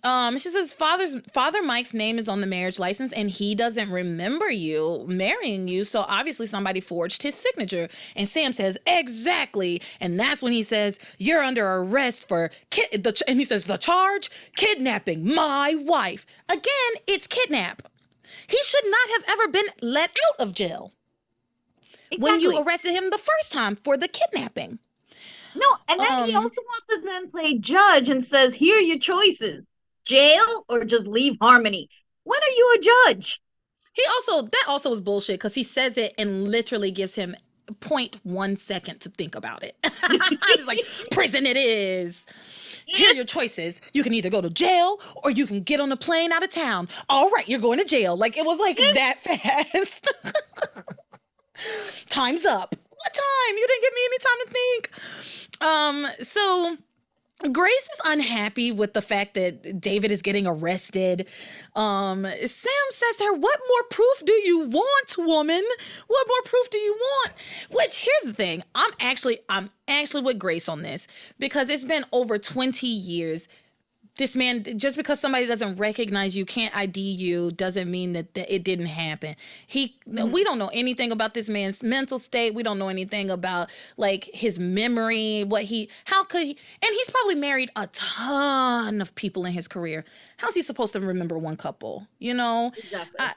Um, 0.04 0.38
she 0.38 0.50
says, 0.52 0.74
Father's 0.74 1.18
Father 1.32 1.62
Mike's 1.62 1.94
name 1.94 2.18
is 2.18 2.28
on 2.28 2.42
the 2.42 2.48
marriage 2.48 2.80
license 2.80 3.12
and 3.14 3.30
he 3.30 3.54
doesn't 3.54 3.92
remember 3.92 4.50
you 4.50 5.06
marrying 5.08 5.68
you. 5.68 5.84
So 5.84 6.02
obviously 6.08 6.48
somebody 6.48 6.80
forged 6.80 7.24
his 7.24 7.36
signature. 7.36 7.90
And 8.16 8.28
Sam 8.28 8.54
says, 8.54 8.78
Exactly. 8.88 9.82
And 10.00 10.20
that's 10.20 10.42
when 10.42 10.52
he 10.52 10.64
says, 10.64 11.00
You're 11.18 11.44
under 11.44 11.66
arrest 11.68 12.28
for 12.28 12.50
kid 12.72 13.04
the 13.04 13.22
and 13.28 13.40
he 13.40 13.46
says, 13.46 13.66
the 13.66 13.78
charge, 13.78 14.32
kidnapping 14.56 15.26
my 15.34 15.76
wife. 15.76 16.26
Again, 16.48 17.02
it's 17.08 17.28
kidnap. 17.28 17.84
He 18.48 18.58
should 18.64 18.86
not 18.86 19.10
have 19.10 19.24
ever 19.30 19.48
been 19.52 19.66
let 19.82 20.10
out 20.10 20.48
of 20.48 20.54
jail. 20.54 20.94
Exactly. 22.12 22.32
When 22.32 22.40
you 22.42 22.64
arrested 22.64 22.94
him 22.94 23.12
the 23.12 23.20
first 23.20 23.52
time 23.52 23.76
for 23.76 23.96
the 23.96 24.08
kidnapping. 24.08 24.80
No, 25.56 25.68
and 25.88 26.00
then 26.00 26.12
um, 26.12 26.30
he 26.30 26.36
also 26.36 26.62
wants 26.62 26.88
to 26.90 27.02
then 27.04 27.32
play 27.32 27.58
judge 27.58 28.10
and 28.10 28.24
says, 28.24 28.54
"Here 28.54 28.78
are 28.78 28.82
your 28.82 29.00
choices: 29.00 29.64
jail 30.06 30.66
or 30.70 30.86
just 30.86 31.08
leave 31.08 31.38
Harmony." 31.42 31.90
When 32.24 32.40
are 32.40 32.56
you 32.56 32.76
a 32.78 32.82
judge? 32.82 33.42
He 33.94 34.04
also 34.06 34.44
that 34.44 34.66
also 34.68 34.92
is 34.92 35.02
bullshit 35.02 35.36
because 35.40 35.56
he 35.56 35.64
says 35.64 35.98
it 35.98 36.14
and 36.18 36.48
literally 36.48 36.92
gives 36.92 37.16
him 37.16 37.36
0.1 37.68 38.58
second 38.58 39.00
to 39.02 39.10
think 39.10 39.36
about 39.36 39.64
it. 39.64 39.76
He's 40.56 40.68
like, 40.68 40.82
"Prison 41.12 41.46
it 41.46 41.58
is." 41.58 42.26
Here 42.86 43.12
are 43.12 43.14
your 43.14 43.26
choices. 43.26 43.82
You 43.94 44.02
can 44.04 44.14
either 44.14 44.30
go 44.30 44.42
to 44.42 44.50
jail 44.50 45.00
or 45.24 45.30
you 45.30 45.46
can 45.46 45.62
get 45.62 45.80
on 45.80 45.92
a 45.92 45.98
plane 45.98 46.32
out 46.32 46.44
of 46.44 46.50
town. 46.50 46.90
All 47.08 47.30
right, 47.30 47.48
you're 47.48 47.60
going 47.60 47.78
to 47.78 47.86
jail. 47.86 48.18
Like 48.18 48.36
it 48.36 48.46
was 48.46 48.60
like 48.60 48.78
that 48.78 49.22
fast. 49.24 50.12
Time's 52.10 52.46
up. 52.46 52.76
What 53.00 53.14
time? 53.14 53.58
You 53.58 53.68
didn't 53.68 53.82
give 53.82 53.94
me 53.94 54.02
any 54.06 54.18
time 54.20 54.40
to 54.46 54.52
think. 54.52 54.92
Um, 55.62 56.26
so 56.26 56.78
Grace 57.54 57.90
is 57.94 58.02
unhappy 58.04 58.74
with 58.74 58.94
the 58.94 59.02
fact 59.02 59.34
that 59.36 59.80
David 59.80 60.12
is 60.12 60.22
getting 60.22 60.46
arrested. 60.46 61.26
Um, 61.74 62.24
Sam 62.24 62.90
says 62.92 63.16
to 63.18 63.26
her, 63.26 63.34
What 63.34 63.60
more 63.70 63.84
proof 63.90 64.26
do 64.26 64.34
you 64.34 64.60
want, 64.66 65.16
woman? 65.18 65.64
What 66.08 66.28
more 66.28 66.42
proof 66.44 66.70
do 66.70 66.78
you 66.78 66.98
want? 67.00 67.34
Which 67.72 68.00
here's 68.00 68.24
the 68.26 68.34
thing. 68.34 68.64
I'm 68.76 68.92
actually 69.00 69.40
I'm 69.48 69.70
actually 69.88 70.24
with 70.24 70.38
Grace 70.38 70.68
on 70.68 70.82
this 70.82 71.08
because 71.38 71.70
it's 71.70 71.86
been 71.86 72.04
over 72.12 72.38
20 72.38 72.86
years 72.88 73.48
this 74.20 74.36
man 74.36 74.78
just 74.78 74.98
because 74.98 75.20
somebody 75.20 75.48
doesn't 75.48 75.78
recognize 75.78 76.36
you 76.38 76.46
can't 76.46 76.76
id 76.76 77.00
you 77.00 77.52
doesn't 77.52 77.90
mean 77.90 78.14
that, 78.14 78.28
it 78.36 78.64
didn't 78.64 78.86
happen 78.86 79.36
he 79.66 79.96
mm-hmm. 80.08 80.30
we 80.30 80.44
don't 80.44 80.60
know 80.60 80.70
anything 80.74 81.12
about 81.12 81.34
this 81.34 81.50
man's 81.50 81.82
mental 81.82 82.20
state 82.20 82.54
we 82.54 82.62
don't 82.62 82.78
know 82.78 82.90
anything 82.90 83.32
about 83.32 83.70
like 83.98 84.30
his 84.34 84.60
memory 84.60 85.44
what 85.46 85.64
he 85.64 85.90
how 86.06 86.24
could 86.24 86.44
he 86.44 86.58
and 86.82 86.94
he's 86.94 87.10
probably 87.10 87.36
married 87.36 87.72
a 87.76 87.88
ton 87.88 89.02
of 89.02 89.16
people 89.16 89.46
in 89.46 89.54
his 89.54 89.68
career 89.68 90.04
how's 90.38 90.54
he 90.54 90.62
supposed 90.62 90.94
to 90.94 91.00
remember 91.00 91.38
one 91.38 91.56
couple 91.56 92.06
you 92.20 92.34
know 92.34 92.72
exactly. 92.78 93.16
I, 93.20 93.34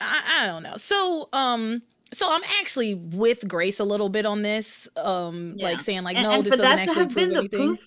I 0.00 0.42
i 0.42 0.46
don't 0.46 0.62
know 0.62 0.76
so 0.76 1.28
um 1.32 1.82
so 2.12 2.28
I'm 2.30 2.42
actually 2.60 2.94
with 2.94 3.48
Grace 3.48 3.80
a 3.80 3.84
little 3.84 4.08
bit 4.08 4.26
on 4.26 4.42
this, 4.42 4.88
um, 4.96 5.54
yeah. 5.56 5.66
like 5.66 5.80
saying 5.80 6.04
like, 6.04 6.14
no, 6.14 6.30
and, 6.30 6.34
and 6.34 6.44
this 6.44 6.50
doesn't 6.52 6.64
actually 6.64 7.06
prove 7.08 7.32
anything. 7.32 7.78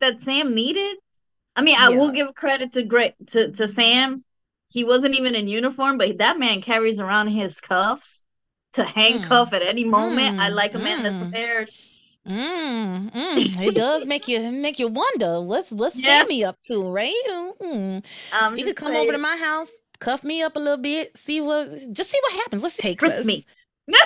that 0.00 0.22
Sam 0.22 0.54
needed 0.54 0.96
I 1.58 1.62
mean, 1.62 1.76
I 1.76 1.88
will 1.88 2.12
give 2.12 2.32
credit 2.36 2.74
to 2.74 2.84
great 2.84 3.14
to, 3.30 3.50
to 3.50 3.66
Sam. 3.66 4.24
He 4.70 4.84
wasn't 4.84 5.16
even 5.16 5.34
in 5.34 5.48
uniform, 5.48 5.98
but 5.98 6.18
that 6.18 6.38
man 6.38 6.62
carries 6.62 7.00
around 7.00 7.28
his 7.28 7.60
cuffs 7.60 8.24
to 8.74 8.84
handcuff 8.84 9.50
mm. 9.50 9.54
at 9.54 9.62
any 9.62 9.84
moment. 9.84 10.36
Mm. 10.36 10.40
I 10.40 10.50
like 10.50 10.74
a 10.74 10.78
man 10.78 11.00
mm. 11.00 11.02
that's 11.02 11.16
prepared. 11.16 11.70
Mm, 12.28 13.10
mm. 13.10 13.66
It 13.66 13.74
does 13.74 14.06
make 14.06 14.28
you 14.28 14.52
make 14.52 14.78
you 14.78 14.86
wonder 14.86 15.40
what's 15.40 15.72
what's 15.72 15.96
yeah. 16.00 16.20
Sammy 16.20 16.44
up 16.44 16.60
to, 16.68 16.88
right? 16.88 17.12
Mm. 17.60 18.04
Um, 18.40 18.56
he 18.56 18.62
could 18.62 18.76
come 18.76 18.94
over 18.94 19.10
to 19.10 19.18
my 19.18 19.36
house, 19.36 19.70
cuff 19.98 20.22
me 20.22 20.42
up 20.42 20.54
a 20.54 20.60
little 20.60 20.76
bit, 20.76 21.16
see 21.18 21.40
what, 21.40 21.92
just 21.92 22.10
see 22.10 22.20
what 22.22 22.34
happens. 22.34 22.62
Let's 22.62 22.76
take 22.76 23.00
this. 23.00 23.24
me. 23.24 23.44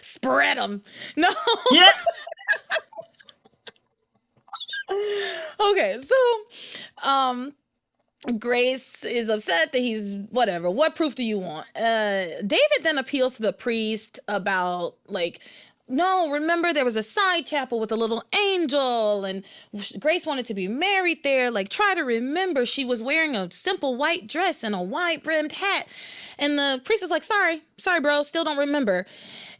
Spread 0.00 0.56
them. 0.56 0.80
No. 1.16 1.28
Yeah. 1.70 1.90
Okay, 4.90 5.98
so 6.00 7.08
um 7.08 7.54
Grace 8.38 9.04
is 9.04 9.28
upset 9.28 9.72
that 9.72 9.78
he's 9.78 10.16
whatever. 10.30 10.70
What 10.70 10.96
proof 10.96 11.14
do 11.14 11.22
you 11.22 11.38
want? 11.38 11.66
Uh 11.76 12.40
David 12.42 12.82
then 12.82 12.98
appeals 12.98 13.36
to 13.36 13.42
the 13.42 13.52
priest 13.52 14.20
about 14.28 14.96
like 15.06 15.40
no, 15.90 16.30
remember 16.30 16.74
there 16.74 16.84
was 16.84 16.96
a 16.96 17.02
side 17.02 17.46
chapel 17.46 17.80
with 17.80 17.90
a 17.90 17.96
little 17.96 18.22
angel 18.34 19.24
and 19.24 19.42
Grace 19.98 20.26
wanted 20.26 20.44
to 20.46 20.54
be 20.54 20.68
married 20.68 21.22
there. 21.22 21.50
Like 21.50 21.70
try 21.70 21.94
to 21.94 22.02
remember 22.02 22.66
she 22.66 22.84
was 22.84 23.02
wearing 23.02 23.34
a 23.34 23.50
simple 23.50 23.96
white 23.96 24.26
dress 24.26 24.62
and 24.62 24.74
a 24.74 24.82
white 24.82 25.24
brimmed 25.24 25.52
hat. 25.52 25.88
And 26.38 26.58
the 26.58 26.80
priest 26.84 27.02
is 27.02 27.10
like, 27.10 27.24
"Sorry. 27.24 27.62
Sorry, 27.78 28.00
bro. 28.00 28.22
Still 28.22 28.44
don't 28.44 28.58
remember." 28.58 29.06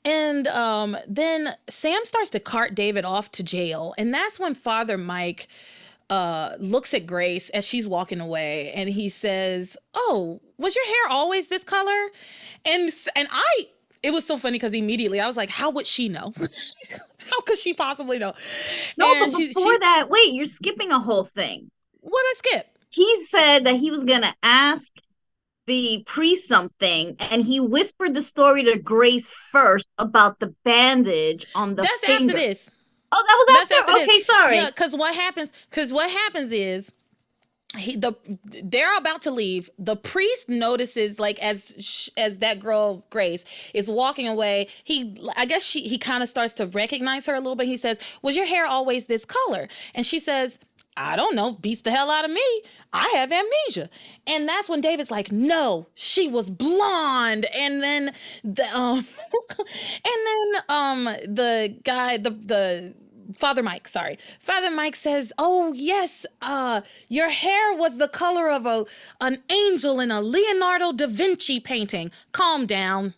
And 0.05 0.47
um, 0.49 0.97
then 1.07 1.57
Sam 1.69 2.01
starts 2.05 2.31
to 2.31 2.41
cart 2.41 2.75
David 2.75 3.05
off 3.05 3.31
to 3.33 3.43
jail. 3.43 3.95
And 3.99 4.13
that's 4.15 4.39
when 4.39 4.55
Father 4.55 4.97
Mike 4.97 5.49
uh, 6.11 6.55
looks 6.59 6.95
at 6.95 7.07
Grace 7.07 7.51
as 7.51 7.65
she's 7.65 7.87
walking 7.87 8.21
away 8.21 8.73
and 8.73 8.89
he 8.89 9.09
says, 9.09 9.77
Oh, 9.95 10.41
was 10.57 10.75
your 10.75 10.87
hair 10.87 11.11
always 11.11 11.49
this 11.49 11.65
color? 11.65 12.09
And 12.65 12.93
and 13.15 13.29
I 13.31 13.69
it 14.03 14.13
was 14.13 14.25
so 14.25 14.37
funny 14.37 14.55
because 14.55 14.75
immediately 14.75 15.21
I 15.21 15.27
was 15.27 15.37
like, 15.37 15.51
How 15.51 15.71
would 15.71 15.87
she 15.87 16.09
know? 16.09 16.33
How 17.31 17.41
could 17.43 17.59
she 17.59 17.75
possibly 17.75 18.19
know? 18.19 18.33
No, 18.97 19.13
and 19.13 19.33
but 19.33 19.39
before 19.39 19.73
she, 19.73 19.79
that, 19.79 20.09
wait, 20.09 20.33
you're 20.33 20.47
skipping 20.47 20.93
a 20.93 20.99
whole 20.99 21.25
thing. 21.25 21.71
What 22.01 22.25
I 22.27 22.35
skip? 22.37 22.79
He 22.91 23.25
said 23.25 23.65
that 23.65 23.77
he 23.77 23.91
was 23.91 24.05
gonna 24.05 24.35
ask 24.43 24.91
the 25.69 26.03
priest 26.07 26.49
something 26.49 27.15
and 27.21 27.43
he 27.45 27.61
whispered 27.61 28.15
the 28.15 28.23
story 28.23 28.65
to 28.65 28.79
Grace 28.79 29.31
first 29.53 29.89
about 29.99 30.41
the 30.41 30.55
bandage 30.65 31.47
on 31.55 31.77
the 31.77 31.83
That's 31.83 32.05
finger. 32.05 32.33
after 32.33 32.47
this. 32.47 32.69
Oh, 33.13 33.25
that 33.27 33.45
was 33.47 33.63
after. 33.63 33.75
after 33.75 33.93
okay, 33.93 34.07
this. 34.07 34.27
sorry. 34.27 34.57
Yeah, 34.57 34.67
because 34.67 34.97
what 34.97 35.15
happens? 35.15 35.53
Because 35.71 35.93
what 35.93 36.11
happens 36.11 36.51
is 36.51 36.91
he 37.77 37.97
the 37.97 38.15
they're 38.65 38.97
about 38.97 39.21
to 39.21 39.31
leave 39.31 39.69
the 39.79 39.95
priest 39.95 40.49
notices 40.49 41.19
like 41.19 41.39
as 41.41 42.11
as 42.17 42.39
that 42.39 42.59
girl 42.61 43.05
grace 43.11 43.45
is 43.75 43.91
walking 43.91 44.27
away 44.27 44.67
he 44.85 45.15
i 45.37 45.45
guess 45.45 45.63
she 45.63 45.87
he 45.87 45.99
kind 45.99 46.23
of 46.23 46.31
starts 46.31 46.55
to 46.55 46.67
recognize 46.69 47.27
her 47.27 47.35
a 47.35 47.41
little 47.41 47.57
bit 47.57 47.67
he 47.67 47.77
says 47.77 47.99
was 48.23 48.35
your 48.37 48.47
hair 48.47 48.65
always 48.65 49.05
this 49.05 49.27
color 49.27 49.69
and 49.95 50.07
she 50.07 50.19
says 50.19 50.59
I 51.01 51.15
don't 51.15 51.37
know, 51.37 51.53
beats 51.53 51.83
the 51.83 51.93
hell 51.93 52.11
out 52.11 52.25
of 52.25 52.31
me. 52.33 52.63
I 52.93 53.09
have 53.15 53.31
amnesia. 53.31 53.89
And 54.27 54.49
that's 54.49 54.69
when 54.69 54.81
David's 54.81 55.13
like, 55.13 55.31
no, 55.31 55.87
she 55.95 56.27
was 56.27 56.51
blonde. 56.51 57.47
And 57.55 57.81
then 57.81 58.13
the 58.43 58.67
um 58.77 59.07
and 59.59 60.27
then 60.27 60.63
um 60.69 61.05
the 61.05 61.77
guy, 61.85 62.17
the 62.17 62.31
the 62.31 62.95
Father 63.37 63.63
Mike, 63.63 63.87
sorry. 63.87 64.19
Father 64.41 64.71
Mike 64.71 64.97
says, 64.97 65.33
"Oh, 65.39 65.73
yes, 65.75 66.27
uh 66.43 66.81
your 67.09 67.29
hair 67.29 67.75
was 67.75 67.99
the 67.99 68.09
color 68.09 68.51
of 68.51 68.67
a 68.67 68.85
an 69.21 69.43
angel 69.51 70.01
in 70.01 70.11
a 70.11 70.21
Leonardo 70.21 70.93
da 70.93 71.07
Vinci 71.07 71.61
painting. 71.61 72.11
Calm 72.33 72.67
down." 72.67 73.15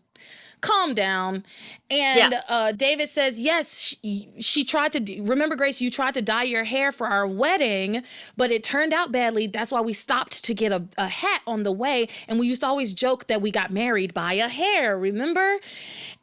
calm 0.61 0.95
down. 0.95 1.45
And 1.91 2.33
yeah. 2.33 2.43
uh, 2.49 2.73
David 2.73 3.09
says, 3.09 3.39
Yes, 3.39 3.79
she, 3.81 4.29
she 4.41 4.65
tried 4.65 4.93
to. 4.93 5.23
Remember, 5.23 5.57
Grace, 5.57 5.81
you 5.81 5.91
tried 5.91 6.15
to 6.15 6.23
dye 6.23 6.45
your 6.45 6.65
hair 6.65 6.93
for 6.93 7.09
our 7.09 7.27
wedding, 7.27 8.03
but 8.37 8.53
it 8.53 8.63
turned 8.63 8.93
out 8.93 9.11
badly. 9.11 9.49
That's 9.49 9.73
why 9.73 9.81
we 9.81 9.93
stopped 9.93 10.45
to 10.45 10.55
get 10.55 10.71
a, 10.71 10.85
a 10.97 11.09
hat 11.09 11.43
on 11.47 11.65
the 11.65 11.73
way. 11.73 12.09
And 12.29 12.39
we 12.39 12.47
used 12.47 12.61
to 12.61 12.67
always 12.67 12.95
joke 12.95 13.27
that 13.27 13.43
we 13.43 13.51
got 13.51 13.73
married 13.73 14.15
by 14.15 14.35
a 14.35 14.49
hair, 14.49 14.97
remember? 14.97 15.59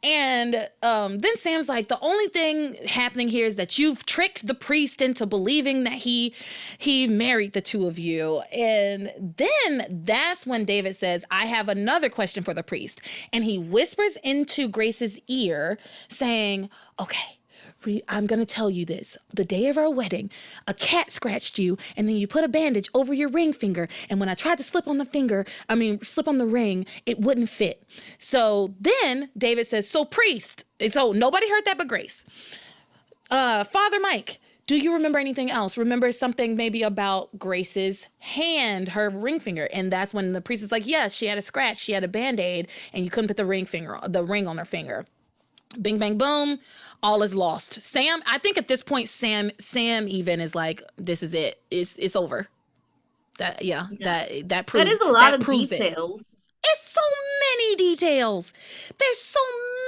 And 0.02 0.68
um, 0.82 1.18
then 1.18 1.36
Sam's 1.36 1.68
like, 1.68 1.88
the 1.88 1.98
only 2.00 2.28
thing 2.28 2.74
happening 2.86 3.28
here 3.28 3.46
is 3.46 3.56
that 3.56 3.78
you've 3.78 4.06
tricked 4.06 4.46
the 4.46 4.54
priest 4.54 5.02
into 5.02 5.26
believing 5.26 5.82
that 5.84 5.94
he 5.94 6.32
he 6.78 7.08
married 7.08 7.52
the 7.52 7.60
two 7.60 7.88
of 7.88 7.98
you. 7.98 8.40
And 8.52 9.10
then 9.36 10.02
that's 10.04 10.46
when 10.46 10.64
David 10.64 10.94
says, 10.94 11.24
I 11.32 11.46
have 11.46 11.68
another 11.68 12.08
question 12.08 12.44
for 12.44 12.54
the 12.54 12.62
priest. 12.62 13.00
And 13.32 13.44
he 13.44 13.58
whispers 13.58 14.16
into 14.22 14.68
Grace's 14.68 15.20
ear, 15.26 15.57
saying, 16.08 16.70
Okay, 17.00 17.38
I'm 18.08 18.26
going 18.26 18.40
to 18.40 18.46
tell 18.46 18.70
you 18.70 18.84
this. 18.84 19.16
The 19.32 19.44
day 19.44 19.66
of 19.68 19.78
our 19.78 19.88
wedding, 19.88 20.30
a 20.66 20.74
cat 20.74 21.12
scratched 21.12 21.58
you, 21.58 21.78
and 21.96 22.08
then 22.08 22.16
you 22.16 22.26
put 22.26 22.44
a 22.44 22.48
bandage 22.48 22.88
over 22.92 23.14
your 23.14 23.28
ring 23.28 23.52
finger. 23.52 23.88
And 24.10 24.18
when 24.18 24.28
I 24.28 24.34
tried 24.34 24.58
to 24.58 24.64
slip 24.64 24.88
on 24.88 24.98
the 24.98 25.04
finger, 25.04 25.46
I 25.68 25.74
mean, 25.74 26.02
slip 26.02 26.28
on 26.28 26.38
the 26.38 26.46
ring, 26.46 26.86
it 27.06 27.20
wouldn't 27.20 27.48
fit. 27.48 27.84
So 28.18 28.74
then 28.80 29.30
David 29.36 29.66
says, 29.66 29.88
So, 29.88 30.04
priest, 30.04 30.64
so 30.90 31.12
nobody 31.12 31.48
heard 31.48 31.64
that 31.66 31.78
but 31.78 31.88
Grace. 31.88 32.24
Uh, 33.30 33.62
Father 33.62 34.00
Mike, 34.00 34.38
do 34.66 34.76
you 34.76 34.92
remember 34.92 35.18
anything 35.18 35.50
else? 35.50 35.78
Remember 35.78 36.10
something 36.12 36.56
maybe 36.56 36.82
about 36.82 37.38
Grace's 37.38 38.08
hand, 38.18 38.90
her 38.90 39.08
ring 39.08 39.38
finger? 39.38 39.68
And 39.72 39.92
that's 39.92 40.12
when 40.12 40.32
the 40.32 40.40
priest 40.40 40.62
is 40.62 40.72
like, 40.72 40.86
Yes, 40.86 41.14
she 41.14 41.26
had 41.26 41.38
a 41.38 41.42
scratch, 41.42 41.78
she 41.78 41.92
had 41.92 42.04
a 42.04 42.08
band 42.08 42.40
aid, 42.40 42.68
and 42.92 43.04
you 43.04 43.10
couldn't 43.10 43.28
put 43.28 43.36
the 43.36 43.46
ring 43.46 43.66
finger, 43.66 43.98
the 44.06 44.24
ring 44.24 44.48
on 44.48 44.58
her 44.58 44.64
finger. 44.64 45.06
Bing, 45.80 45.98
bang, 45.98 46.16
boom 46.16 46.60
all 47.02 47.22
is 47.22 47.34
lost. 47.34 47.80
Sam, 47.80 48.22
I 48.26 48.38
think 48.38 48.58
at 48.58 48.68
this 48.68 48.82
point, 48.82 49.08
Sam, 49.08 49.50
Sam 49.58 50.08
even 50.08 50.40
is 50.40 50.54
like, 50.54 50.82
this 50.96 51.22
is 51.22 51.34
it. 51.34 51.60
It's 51.70 51.96
it's 51.96 52.16
over. 52.16 52.48
That 53.38 53.64
yeah, 53.64 53.86
yeah. 53.92 54.04
that 54.04 54.48
that 54.48 54.66
proves 54.66 54.86
that 54.86 54.92
is 54.92 54.98
a 55.00 55.12
lot 55.12 55.34
of 55.34 55.46
details. 55.46 56.20
It. 56.20 56.26
It's 56.64 56.90
so 56.90 57.00
many 57.52 57.76
details. 57.76 58.52
There's 58.98 59.18
so 59.18 59.40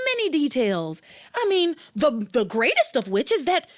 many 0.07 0.31
details. 0.31 1.03
I 1.35 1.47
mean, 1.49 1.75
the 1.95 2.29
the 2.33 2.45
greatest 2.45 2.95
of 2.95 3.09
which 3.09 3.33
is 3.33 3.45
that 3.47 3.69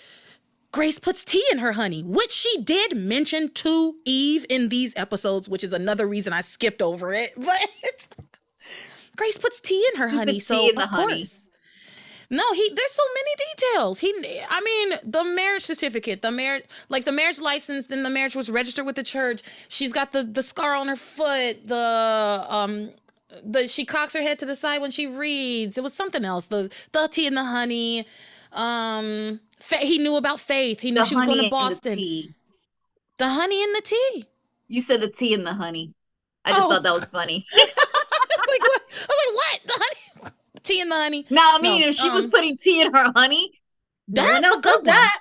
Grace 0.73 0.99
puts 0.99 1.25
tea 1.25 1.45
in 1.51 1.59
her 1.59 1.73
honey, 1.73 2.03
which 2.03 2.33
she 2.33 2.63
did 2.63 2.97
mention 2.97 3.51
to 3.53 3.95
Eve 4.05 4.45
in 4.51 4.69
these 4.69 4.93
episodes, 4.97 5.49
which 5.49 5.65
is 5.65 5.73
another 5.73 6.07
reason 6.07 6.33
I 6.33 6.43
skipped 6.43 6.83
over 6.83 7.13
it. 7.13 7.33
But 7.43 9.17
Grace 9.17 9.37
puts 9.37 9.61
tea 9.61 9.87
in 9.93 10.01
her 10.01 10.09
honey, 10.09 10.41
so 10.41 10.71
of 10.71 10.91
course. 10.91 11.49
No, 12.33 12.55
he 12.55 12.73
there's 12.75 12.93
so 12.93 13.03
many 13.15 13.51
details. 13.51 13.99
He 13.99 14.09
I 14.49 14.61
mean, 14.63 14.99
the 15.05 15.23
marriage 15.23 15.65
certificate, 15.65 16.23
the 16.23 16.31
marriage 16.31 16.65
like 16.89 17.05
the 17.05 17.13
marriage 17.13 17.39
license, 17.39 17.89
then 17.89 18.05
the 18.05 18.11
marriage 18.11 18.35
was 18.35 18.49
registered 18.49 18.87
with 18.87 18.97
the 18.97 19.03
church. 19.03 19.43
She's 19.69 19.93
got 19.93 20.13
the 20.13 20.25
the 20.25 20.43
scar 20.43 20.75
on 20.75 20.89
her 20.89 20.97
foot, 20.97 21.69
the 21.69 22.47
um 22.49 22.91
the 23.45 23.69
she 23.69 23.85
cocks 23.85 24.15
her 24.15 24.23
head 24.23 24.39
to 24.39 24.47
the 24.47 24.57
side 24.57 24.81
when 24.81 24.91
she 24.91 25.07
reads. 25.07 25.77
It 25.77 25.85
was 25.85 25.93
something 25.93 26.25
else. 26.25 26.47
The 26.47 26.71
the 26.93 27.07
tea 27.07 27.27
and 27.27 27.37
the 27.37 27.45
honey. 27.45 28.07
Um 28.53 29.41
fa- 29.61 29.77
he 29.77 29.99
knew 29.99 30.17
about 30.17 30.41
faith. 30.41 30.81
He 30.81 30.91
knew 30.91 31.03
the 31.03 31.07
she 31.07 31.15
was 31.15 31.27
going 31.27 31.43
to 31.43 31.51
Boston. 31.51 31.97
The, 31.97 32.31
the, 33.19 33.29
honey 33.29 33.63
and 33.63 33.77
the 33.77 33.83
tea. 33.83 34.27
You 34.69 34.81
said 34.81 35.03
the 35.03 35.09
tea 35.09 35.35
and 35.35 35.47
the 35.47 35.53
honey. 35.53 35.93
I 36.47 36.53
just 36.53 36.63
oh. 36.63 36.71
thought 36.71 36.83
that 36.83 36.95
was 36.95 37.05
funny. 37.05 37.45
I 37.55 37.59
was 37.59 38.49
like, 38.49 38.61
what? 38.61 38.83
I 38.91 39.07
was 39.07 39.19
like, 39.27 39.35
what? 39.35 39.61
The 39.67 39.75
honey 39.75 40.33
tea 40.63 40.81
in 40.81 40.89
the 40.89 40.95
honey. 40.95 41.27
No, 41.31 41.41
I 41.43 41.61
mean, 41.61 41.81
no, 41.81 41.89
if 41.89 41.95
she 41.95 42.09
um, 42.09 42.15
was 42.15 42.29
putting 42.29 42.57
tea 42.57 42.81
in 42.81 42.93
her 42.93 43.13
honey, 43.15 43.51
that's 44.09 44.43
no 44.43 44.55
one 44.55 44.67
else 44.67 44.83
that. 44.85 45.19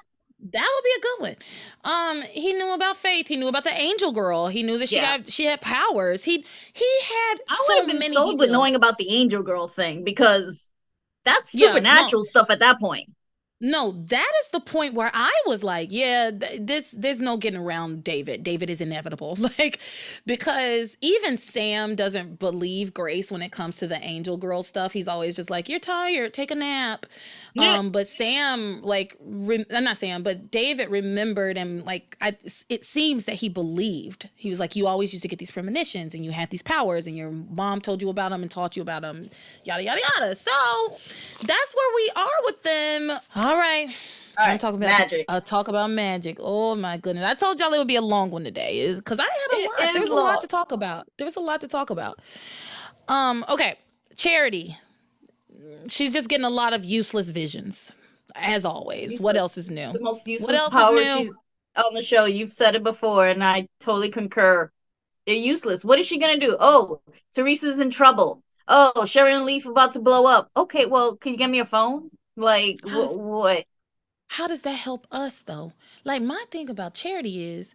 That 0.53 0.67
would 0.75 0.83
be 0.83 0.91
a 0.97 1.01
good 1.01 1.21
one. 1.21 1.35
Um, 1.83 2.23
he 2.31 2.53
knew 2.53 2.73
about 2.73 2.97
faith. 2.97 3.27
He 3.27 3.35
knew 3.35 3.47
about 3.47 3.63
the 3.63 3.73
angel 3.73 4.11
girl. 4.11 4.47
He 4.47 4.63
knew 4.63 4.79
that 4.79 4.89
she 4.89 4.95
yeah. 4.95 5.19
got 5.19 5.31
she 5.31 5.45
had 5.45 5.61
powers. 5.61 6.23
He 6.23 6.43
he 6.73 6.99
had 7.03 7.35
I 7.47 7.63
so 7.67 7.73
would 7.73 7.77
have 7.81 7.87
been 7.87 7.99
many 7.99 8.15
sold 8.15 8.39
with 8.39 8.49
knowing 8.49 8.75
about 8.75 8.97
the 8.97 9.07
angel 9.11 9.43
girl 9.43 9.67
thing 9.67 10.03
because 10.03 10.71
that's 11.25 11.51
supernatural 11.51 12.07
yeah, 12.07 12.11
no. 12.13 12.21
stuff 12.23 12.49
at 12.49 12.59
that 12.59 12.79
point. 12.79 13.09
No, 13.63 13.91
that 14.07 14.31
is 14.41 14.49
the 14.49 14.59
point 14.59 14.95
where 14.95 15.11
I 15.13 15.31
was 15.45 15.63
like, 15.63 15.89
yeah, 15.91 16.31
th- 16.31 16.61
this 16.61 16.89
there's 16.97 17.19
no 17.19 17.37
getting 17.37 17.59
around 17.59 18.03
David. 18.03 18.43
David 18.43 18.69
is 18.69 18.81
inevitable. 18.81 19.37
Like 19.59 19.79
because 20.25 20.95
even 21.01 21.35
Sam 21.35 21.93
doesn't 21.93 22.39
believe 22.39 22.93
Grace 22.93 23.29
when 23.31 23.41
it 23.41 23.51
comes 23.51 23.75
to 23.77 23.87
the 23.87 24.01
angel 24.01 24.37
girl 24.37 24.63
stuff. 24.63 24.93
He's 24.93 25.07
always 25.07 25.35
just 25.35 25.49
like, 25.49 25.67
"You're 25.67 25.79
tired, 25.79 26.33
take 26.33 26.51
a 26.51 26.55
nap." 26.55 27.05
Yeah. 27.53 27.77
Um 27.77 27.91
but 27.91 28.07
Sam 28.07 28.81
like 28.81 29.17
re- 29.19 29.65
uh, 29.69 29.79
not 29.81 29.97
Sam, 29.97 30.23
but 30.23 30.49
David 30.51 30.89
remembered 30.89 31.57
and 31.57 31.85
like 31.85 32.15
I 32.21 32.37
it 32.69 32.83
seems 32.85 33.25
that 33.25 33.35
he 33.35 33.49
believed. 33.49 34.29
He 34.35 34.49
was 34.49 34.59
like, 34.59 34.75
"You 34.75 34.87
always 34.87 35.11
used 35.11 35.23
to 35.23 35.27
get 35.27 35.37
these 35.39 35.51
premonitions 35.51 36.15
and 36.15 36.23
you 36.23 36.31
had 36.31 36.49
these 36.49 36.63
powers 36.63 37.05
and 37.05 37.17
your 37.17 37.29
mom 37.31 37.81
told 37.81 38.01
you 38.01 38.09
about 38.09 38.31
them 38.31 38.41
and 38.41 38.49
taught 38.49 38.75
you 38.77 38.81
about 38.81 39.01
them." 39.01 39.29
Yada 39.65 39.83
yada 39.83 40.01
yada. 40.17 40.35
So, 40.35 40.97
that's 41.43 41.75
where 41.75 41.95
we 41.95 42.11
are 42.15 42.39
with 42.45 42.63
them. 42.63 43.19
All 43.51 43.57
right. 43.57 43.89
All 44.39 44.47
right, 44.47 44.57
talk 44.57 44.75
about 44.75 44.87
magic. 44.87 45.25
Uh, 45.27 45.41
talk 45.41 45.67
about 45.67 45.89
magic. 45.89 46.37
Oh 46.39 46.73
my 46.73 46.95
goodness! 46.95 47.25
I 47.25 47.33
told 47.33 47.59
y'all 47.59 47.73
it 47.73 47.77
would 47.79 47.87
be 47.87 47.97
a 47.97 48.01
long 48.01 48.31
one 48.31 48.45
today, 48.45 48.79
is 48.79 48.99
because 48.99 49.19
I 49.19 49.23
had 49.23 49.59
a 49.59 49.65
lot. 49.65 49.93
There 49.93 50.01
was 50.01 50.09
a 50.09 50.13
lot 50.13 50.39
to 50.39 50.47
talk 50.47 50.71
about. 50.71 51.05
There 51.17 51.25
was 51.25 51.35
a 51.35 51.41
lot 51.41 51.59
to 51.59 51.67
talk 51.67 51.89
about. 51.89 52.21
Um. 53.09 53.43
Okay. 53.49 53.75
Charity. 54.15 54.77
She's 55.89 56.13
just 56.13 56.29
getting 56.29 56.45
a 56.45 56.49
lot 56.49 56.71
of 56.71 56.85
useless 56.85 57.27
visions, 57.27 57.91
as 58.35 58.63
always. 58.63 59.11
Useless. 59.11 59.19
What 59.19 59.35
else 59.35 59.57
is 59.57 59.69
new? 59.69 59.91
The 59.91 59.99
most 59.99 60.25
useless 60.25 60.47
what 60.47 60.55
else 60.55 60.71
power 60.71 60.95
is 60.95 61.19
new? 61.19 61.25
she's 61.25 61.33
on 61.75 61.93
the 61.93 62.01
show. 62.01 62.23
You've 62.23 62.53
said 62.53 62.75
it 62.75 62.83
before, 62.83 63.27
and 63.27 63.43
I 63.43 63.67
totally 63.81 64.09
concur. 64.09 64.71
They're 65.27 65.35
useless. 65.35 65.83
What 65.83 65.99
is 65.99 66.07
she 66.07 66.19
gonna 66.19 66.39
do? 66.39 66.55
Oh, 66.57 67.01
Theresa's 67.35 67.79
in 67.79 67.89
trouble. 67.89 68.43
Oh, 68.69 69.03
Sharon 69.03 69.35
and 69.35 69.45
Leaf 69.45 69.65
about 69.65 69.91
to 69.91 69.99
blow 69.99 70.25
up. 70.25 70.49
Okay, 70.55 70.85
well, 70.85 71.17
can 71.17 71.33
you 71.33 71.37
get 71.37 71.49
me 71.49 71.59
a 71.59 71.65
phone? 71.65 72.11
Like 72.35 72.81
wh- 72.81 73.15
what? 73.15 73.65
How 74.29 74.47
does 74.47 74.61
that 74.61 74.71
help 74.71 75.07
us 75.11 75.39
though? 75.39 75.73
Like 76.03 76.21
my 76.21 76.45
thing 76.49 76.69
about 76.69 76.93
Charity 76.93 77.43
is 77.43 77.73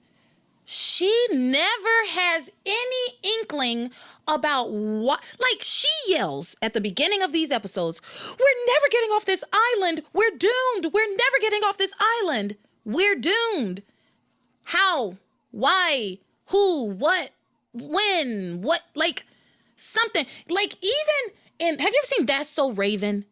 she 0.65 1.29
never 1.31 2.07
has 2.09 2.51
any 2.65 3.19
inkling 3.39 3.91
about 4.27 4.71
what 4.71 5.21
like 5.39 5.63
she 5.63 5.89
yells 6.09 6.57
at 6.61 6.73
the 6.75 6.81
beginning 6.81 7.23
of 7.23 7.33
these 7.33 7.53
episodes 7.53 8.01
we're 8.31 8.67
never 8.67 8.89
getting 8.91 9.11
off 9.11 9.25
this 9.25 9.45
island. 9.53 10.03
We're 10.13 10.31
doomed. 10.31 10.93
We're 10.93 11.09
never 11.11 11.39
getting 11.41 11.63
off 11.63 11.77
this 11.77 11.93
island. 12.01 12.57
We're 12.85 13.17
doomed. 13.17 13.83
How? 14.65 15.17
Why? 15.53 16.19
Who? 16.47 16.87
What? 16.87 17.31
When? 17.73 18.63
What? 18.63 18.83
Like 18.95 19.25
something. 19.77 20.27
Like 20.49 20.77
even 20.83 21.37
in 21.59 21.79
have 21.79 21.93
you 21.93 22.01
ever 22.03 22.07
seen 22.07 22.27
that's 22.27 22.51
so 22.51 22.73
raven 22.73 23.25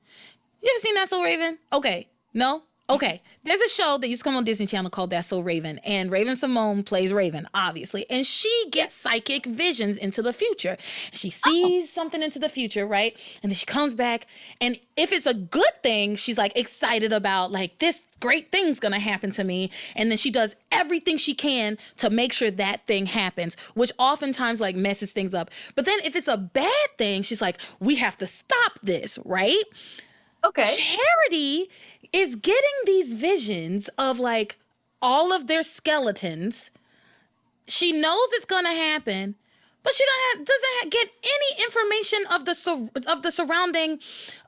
you 0.64 0.72
ever 0.74 0.80
seen 0.80 0.94
That 0.94 1.08
So 1.08 1.22
Raven? 1.22 1.58
Okay. 1.72 2.08
No? 2.32 2.62
Okay. 2.88 3.22
There's 3.44 3.60
a 3.60 3.68
show 3.68 3.98
that 3.98 4.08
used 4.08 4.20
to 4.20 4.24
come 4.24 4.36
on 4.36 4.44
Disney 4.44 4.66
Channel 4.66 4.90
called 4.90 5.10
That's 5.10 5.28
So 5.28 5.40
Raven, 5.40 5.78
and 5.84 6.10
Raven-Symoné 6.10 6.84
plays 6.84 7.12
Raven, 7.12 7.46
obviously, 7.54 8.04
and 8.10 8.26
she 8.26 8.66
gets 8.70 8.94
psychic 8.94 9.46
visions 9.46 9.96
into 9.96 10.22
the 10.22 10.32
future. 10.32 10.76
She 11.12 11.30
sees 11.30 11.84
oh. 11.84 11.86
something 11.86 12.22
into 12.22 12.38
the 12.38 12.48
future, 12.48 12.86
right? 12.86 13.14
And 13.42 13.50
then 13.50 13.56
she 13.56 13.66
comes 13.66 13.94
back, 13.94 14.26
and 14.60 14.78
if 14.96 15.12
it's 15.12 15.26
a 15.26 15.34
good 15.34 15.82
thing, 15.82 16.16
she's 16.16 16.38
like 16.38 16.56
excited 16.56 17.12
about 17.12 17.52
like 17.52 17.78
this 17.78 18.02
great 18.20 18.50
thing's 18.50 18.80
gonna 18.80 18.98
happen 18.98 19.30
to 19.32 19.44
me, 19.44 19.70
and 19.94 20.10
then 20.10 20.18
she 20.18 20.30
does 20.30 20.54
everything 20.72 21.16
she 21.18 21.34
can 21.34 21.78
to 21.98 22.08
make 22.10 22.32
sure 22.32 22.50
that 22.50 22.86
thing 22.86 23.06
happens, 23.06 23.56
which 23.74 23.92
oftentimes 23.98 24.60
like 24.60 24.76
messes 24.76 25.12
things 25.12 25.34
up. 25.34 25.50
But 25.74 25.84
then 25.84 25.98
if 26.04 26.16
it's 26.16 26.28
a 26.28 26.38
bad 26.38 26.88
thing, 26.98 27.22
she's 27.22 27.42
like, 27.42 27.58
we 27.80 27.96
have 27.96 28.18
to 28.18 28.26
stop 28.26 28.78
this, 28.82 29.18
right? 29.24 29.64
Okay. 30.44 30.98
Charity 30.98 31.70
is 32.12 32.36
getting 32.36 32.78
these 32.86 33.12
visions 33.12 33.88
of 33.98 34.20
like 34.20 34.58
all 35.00 35.32
of 35.32 35.46
their 35.46 35.62
skeletons. 35.62 36.70
She 37.66 37.92
knows 37.92 38.28
it's 38.32 38.44
going 38.44 38.64
to 38.64 38.70
happen, 38.70 39.36
but 39.82 39.94
she 39.94 40.04
have, 40.34 40.44
doesn't 40.44 40.92
get 40.92 41.08
any 41.22 41.64
information 41.64 42.18
of 42.32 42.44
the 42.44 42.90
of 43.06 43.22
the 43.22 43.30
surrounding 43.30 44.00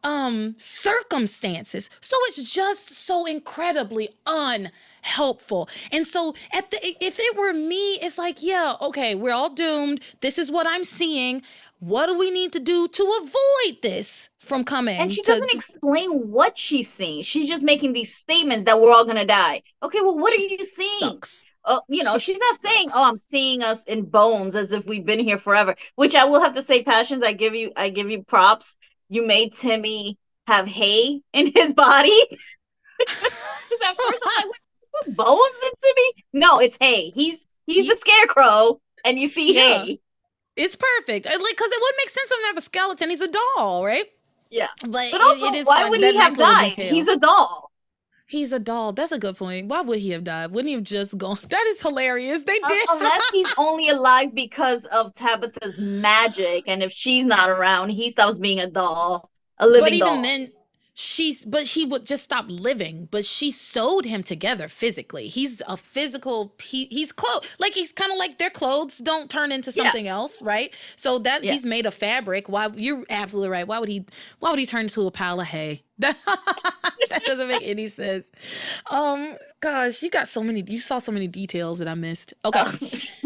um, 0.02 0.54
circumstances. 0.58 1.90
So 2.00 2.16
it's 2.28 2.52
just 2.52 2.90
so 2.90 3.26
incredibly 3.26 4.10
unhelpful. 4.26 5.68
And 5.92 6.06
so 6.06 6.34
at 6.52 6.70
the 6.70 6.78
if 7.00 7.18
it 7.18 7.36
were 7.36 7.52
me, 7.52 7.94
it's 8.00 8.18
like, 8.18 8.42
yeah, 8.42 8.76
okay, 8.80 9.14
we're 9.14 9.34
all 9.34 9.50
doomed. 9.50 10.00
This 10.20 10.38
is 10.38 10.50
what 10.50 10.66
I'm 10.66 10.84
seeing. 10.84 11.42
What 11.78 12.06
do 12.06 12.16
we 12.16 12.30
need 12.30 12.52
to 12.52 12.60
do 12.60 12.88
to 12.88 13.20
avoid 13.22 13.82
this 13.82 14.30
from 14.38 14.64
coming? 14.64 14.98
And 14.98 15.12
she 15.12 15.22
to, 15.22 15.32
doesn't 15.32 15.54
explain 15.54 16.10
what 16.30 16.56
she's 16.56 16.90
seeing. 16.90 17.22
She's 17.22 17.48
just 17.48 17.64
making 17.64 17.92
these 17.92 18.14
statements 18.14 18.64
that 18.64 18.80
we're 18.80 18.92
all 18.92 19.04
gonna 19.04 19.26
die. 19.26 19.62
Okay, 19.82 20.00
well, 20.00 20.16
what 20.16 20.32
are 20.32 20.40
you 20.40 20.64
seeing? 20.64 21.00
Sucks. 21.00 21.44
Oh, 21.64 21.82
you 21.88 22.02
know, 22.02 22.16
she 22.16 22.32
she's 22.32 22.38
not 22.38 22.60
sucks. 22.60 22.74
saying, 22.74 22.88
"Oh, 22.94 23.04
I'm 23.04 23.16
seeing 23.16 23.62
us 23.62 23.84
in 23.84 24.04
bones 24.04 24.56
as 24.56 24.72
if 24.72 24.86
we've 24.86 25.04
been 25.04 25.20
here 25.20 25.38
forever." 25.38 25.76
Which 25.96 26.14
I 26.14 26.24
will 26.24 26.40
have 26.40 26.54
to 26.54 26.62
say, 26.62 26.82
passions. 26.82 27.22
I 27.22 27.32
give 27.32 27.54
you, 27.54 27.72
I 27.76 27.90
give 27.90 28.10
you 28.10 28.22
props. 28.22 28.76
you 29.08 29.26
made 29.26 29.52
Timmy 29.52 30.18
have 30.46 30.66
hay 30.66 31.20
in 31.32 31.52
his 31.54 31.74
body. 31.74 32.18
Because 32.98 33.90
at 33.90 33.96
first 33.96 34.22
like, 34.24 34.46
put 35.04 35.16
bones 35.16 35.56
in 35.64 35.70
Timmy? 35.82 36.24
No, 36.32 36.58
it's 36.60 36.78
hay. 36.80 37.10
He's 37.10 37.46
he's 37.66 37.86
the 37.86 37.96
scarecrow, 37.96 38.80
and 39.04 39.18
you 39.18 39.28
see 39.28 39.54
yeah. 39.54 39.84
hay. 39.84 40.00
It's 40.56 40.76
perfect. 40.76 41.26
Uh, 41.26 41.30
like, 41.30 41.56
because 41.56 41.70
it 41.70 41.80
wouldn't 41.80 41.98
make 41.98 42.10
sense 42.10 42.28
for 42.28 42.34
him 42.34 42.40
to 42.42 42.46
have 42.46 42.58
a 42.58 42.62
skeleton. 42.62 43.10
He's 43.10 43.20
a 43.20 43.28
doll, 43.28 43.84
right? 43.84 44.06
Yeah. 44.50 44.68
But, 44.80 45.10
but 45.12 45.20
also, 45.20 45.52
it, 45.52 45.66
why 45.66 45.82
fun. 45.82 45.90
would 45.90 46.02
that 46.02 46.12
he 46.12 46.18
have 46.18 46.36
died? 46.36 46.72
He's 46.72 47.08
a 47.08 47.16
doll. 47.16 47.70
He's 48.28 48.50
a 48.50 48.58
doll. 48.58 48.92
That's 48.92 49.12
a 49.12 49.18
good 49.18 49.36
point. 49.36 49.68
Why 49.68 49.82
would 49.82 50.00
he 50.00 50.10
have 50.10 50.24
died? 50.24 50.50
Wouldn't 50.50 50.68
he 50.68 50.74
have 50.74 50.82
just 50.82 51.16
gone? 51.16 51.38
That 51.48 51.64
is 51.68 51.80
hilarious. 51.80 52.42
They 52.42 52.58
did. 52.58 52.88
Unless 52.90 53.28
he's 53.30 53.52
only 53.58 53.88
alive 53.88 54.34
because 54.34 54.84
of 54.86 55.14
Tabitha's 55.14 55.78
magic, 55.78 56.64
and 56.66 56.82
if 56.82 56.92
she's 56.92 57.24
not 57.24 57.50
around, 57.50 57.90
he 57.90 58.10
stops 58.10 58.40
being 58.40 58.58
a 58.58 58.66
doll, 58.66 59.30
a 59.58 59.66
living 59.66 59.82
but 59.82 59.92
even 59.92 60.06
doll. 60.14 60.22
then, 60.22 60.52
she's 60.98 61.44
but 61.44 61.64
he 61.64 61.84
would 61.84 62.06
just 62.06 62.24
stop 62.24 62.46
living 62.48 63.06
but 63.10 63.22
she 63.22 63.50
sewed 63.50 64.06
him 64.06 64.22
together 64.22 64.66
physically. 64.66 65.28
He's 65.28 65.60
a 65.68 65.76
physical 65.76 66.54
he, 66.58 66.86
he's 66.86 67.12
clothes 67.12 67.46
like 67.58 67.74
he's 67.74 67.92
kind 67.92 68.10
of 68.10 68.16
like 68.16 68.38
their 68.38 68.48
clothes 68.48 68.96
don't 68.96 69.28
turn 69.28 69.52
into 69.52 69.70
something 69.70 70.06
yeah. 70.06 70.12
else 70.12 70.40
right? 70.40 70.72
So 70.96 71.18
that 71.18 71.44
yeah. 71.44 71.52
he's 71.52 71.66
made 71.66 71.84
of 71.84 71.92
fabric. 71.92 72.48
Why 72.48 72.70
you're 72.74 73.04
absolutely 73.10 73.50
right. 73.50 73.68
Why 73.68 73.78
would 73.78 73.90
he 73.90 74.06
why 74.38 74.48
would 74.48 74.58
he 74.58 74.64
turn 74.64 74.84
into 74.84 75.06
a 75.06 75.10
pile 75.10 75.38
of 75.38 75.46
hay? 75.46 75.82
That, 75.98 76.16
that 77.10 77.24
doesn't 77.26 77.48
make 77.48 77.62
any 77.62 77.88
sense. 77.88 78.26
Um 78.90 79.36
gosh 79.60 80.02
you 80.02 80.08
got 80.08 80.28
so 80.28 80.42
many 80.42 80.64
you 80.66 80.80
saw 80.80 80.98
so 80.98 81.12
many 81.12 81.28
details 81.28 81.78
that 81.78 81.88
i 81.88 81.94
missed. 81.94 82.32
Okay 82.42 83.02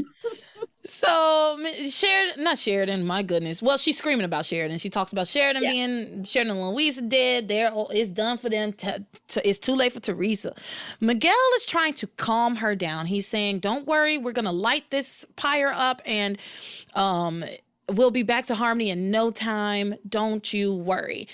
So 0.84 1.58
Sheridan, 1.88 2.42
not 2.42 2.56
Sheridan, 2.56 3.06
my 3.06 3.22
goodness. 3.22 3.62
Well, 3.62 3.76
she's 3.76 3.98
screaming 3.98 4.24
about 4.24 4.46
Sheridan. 4.46 4.78
She 4.78 4.88
talks 4.88 5.12
about 5.12 5.28
Sheridan 5.28 5.62
yeah. 5.62 5.70
being 5.70 6.24
Sheridan 6.24 6.56
and 6.56 6.68
Louisa 6.70 7.02
dead. 7.02 7.48
There, 7.48 7.70
it's 7.90 8.10
done 8.10 8.38
for 8.38 8.48
them. 8.48 8.72
To, 8.74 9.04
to, 9.28 9.48
it's 9.48 9.58
too 9.58 9.74
late 9.74 9.92
for 9.92 10.00
Theresa. 10.00 10.54
Miguel 11.00 11.34
is 11.56 11.66
trying 11.66 11.94
to 11.94 12.06
calm 12.06 12.56
her 12.56 12.74
down. 12.74 13.06
He's 13.06 13.26
saying, 13.26 13.58
"Don't 13.58 13.86
worry, 13.86 14.16
we're 14.16 14.32
gonna 14.32 14.52
light 14.52 14.90
this 14.90 15.26
pyre 15.36 15.72
up, 15.74 16.00
and 16.06 16.38
um, 16.94 17.44
we'll 17.90 18.10
be 18.10 18.22
back 18.22 18.46
to 18.46 18.54
harmony 18.54 18.88
in 18.88 19.10
no 19.10 19.30
time. 19.30 19.96
Don't 20.08 20.52
you 20.52 20.74
worry." 20.74 21.28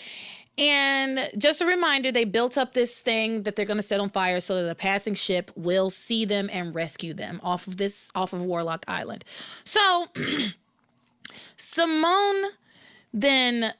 And 0.59 1.29
just 1.37 1.61
a 1.61 1.67
reminder, 1.67 2.11
they 2.11 2.25
built 2.25 2.57
up 2.57 2.73
this 2.73 2.99
thing 2.99 3.43
that 3.43 3.57
they're 3.57 3.67
going 3.67 3.77
to 3.77 3.83
set 3.83 4.01
on 4.01 4.09
fire 4.09 4.41
so 4.41 4.63
that 4.63 4.71
a 4.71 4.75
passing 4.75 5.15
ship 5.15 5.51
will 5.55 5.91
see 5.91 6.25
them 6.25 6.49
and 6.51 6.75
rescue 6.75 7.13
them 7.13 7.41
off 7.43 7.67
of 7.67 7.77
this 7.77 8.09
off 8.15 8.33
of 8.33 8.41
Warlock 8.43 8.85
Island. 8.89 9.25
So 9.65 10.07
Simone 11.57 12.53
then 13.13 13.73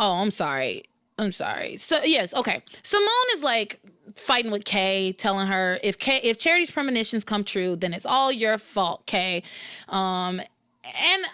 Oh, 0.00 0.14
I'm 0.14 0.30
sorry. 0.32 0.84
I'm 1.18 1.32
sorry. 1.32 1.76
So 1.76 2.02
yes, 2.02 2.34
okay. 2.34 2.62
Simone 2.82 3.08
is 3.34 3.42
like 3.42 3.80
fighting 4.16 4.50
with 4.50 4.64
Kay, 4.64 5.12
telling 5.12 5.46
her 5.46 5.78
if 5.82 5.98
Kay 5.98 6.20
if 6.22 6.38
Charity's 6.38 6.70
premonitions 6.70 7.24
come 7.24 7.44
true, 7.44 7.76
then 7.76 7.94
it's 7.94 8.06
all 8.06 8.30
your 8.32 8.58
fault, 8.58 9.06
Kay. 9.06 9.42
Um 9.88 10.40
and 10.84 11.24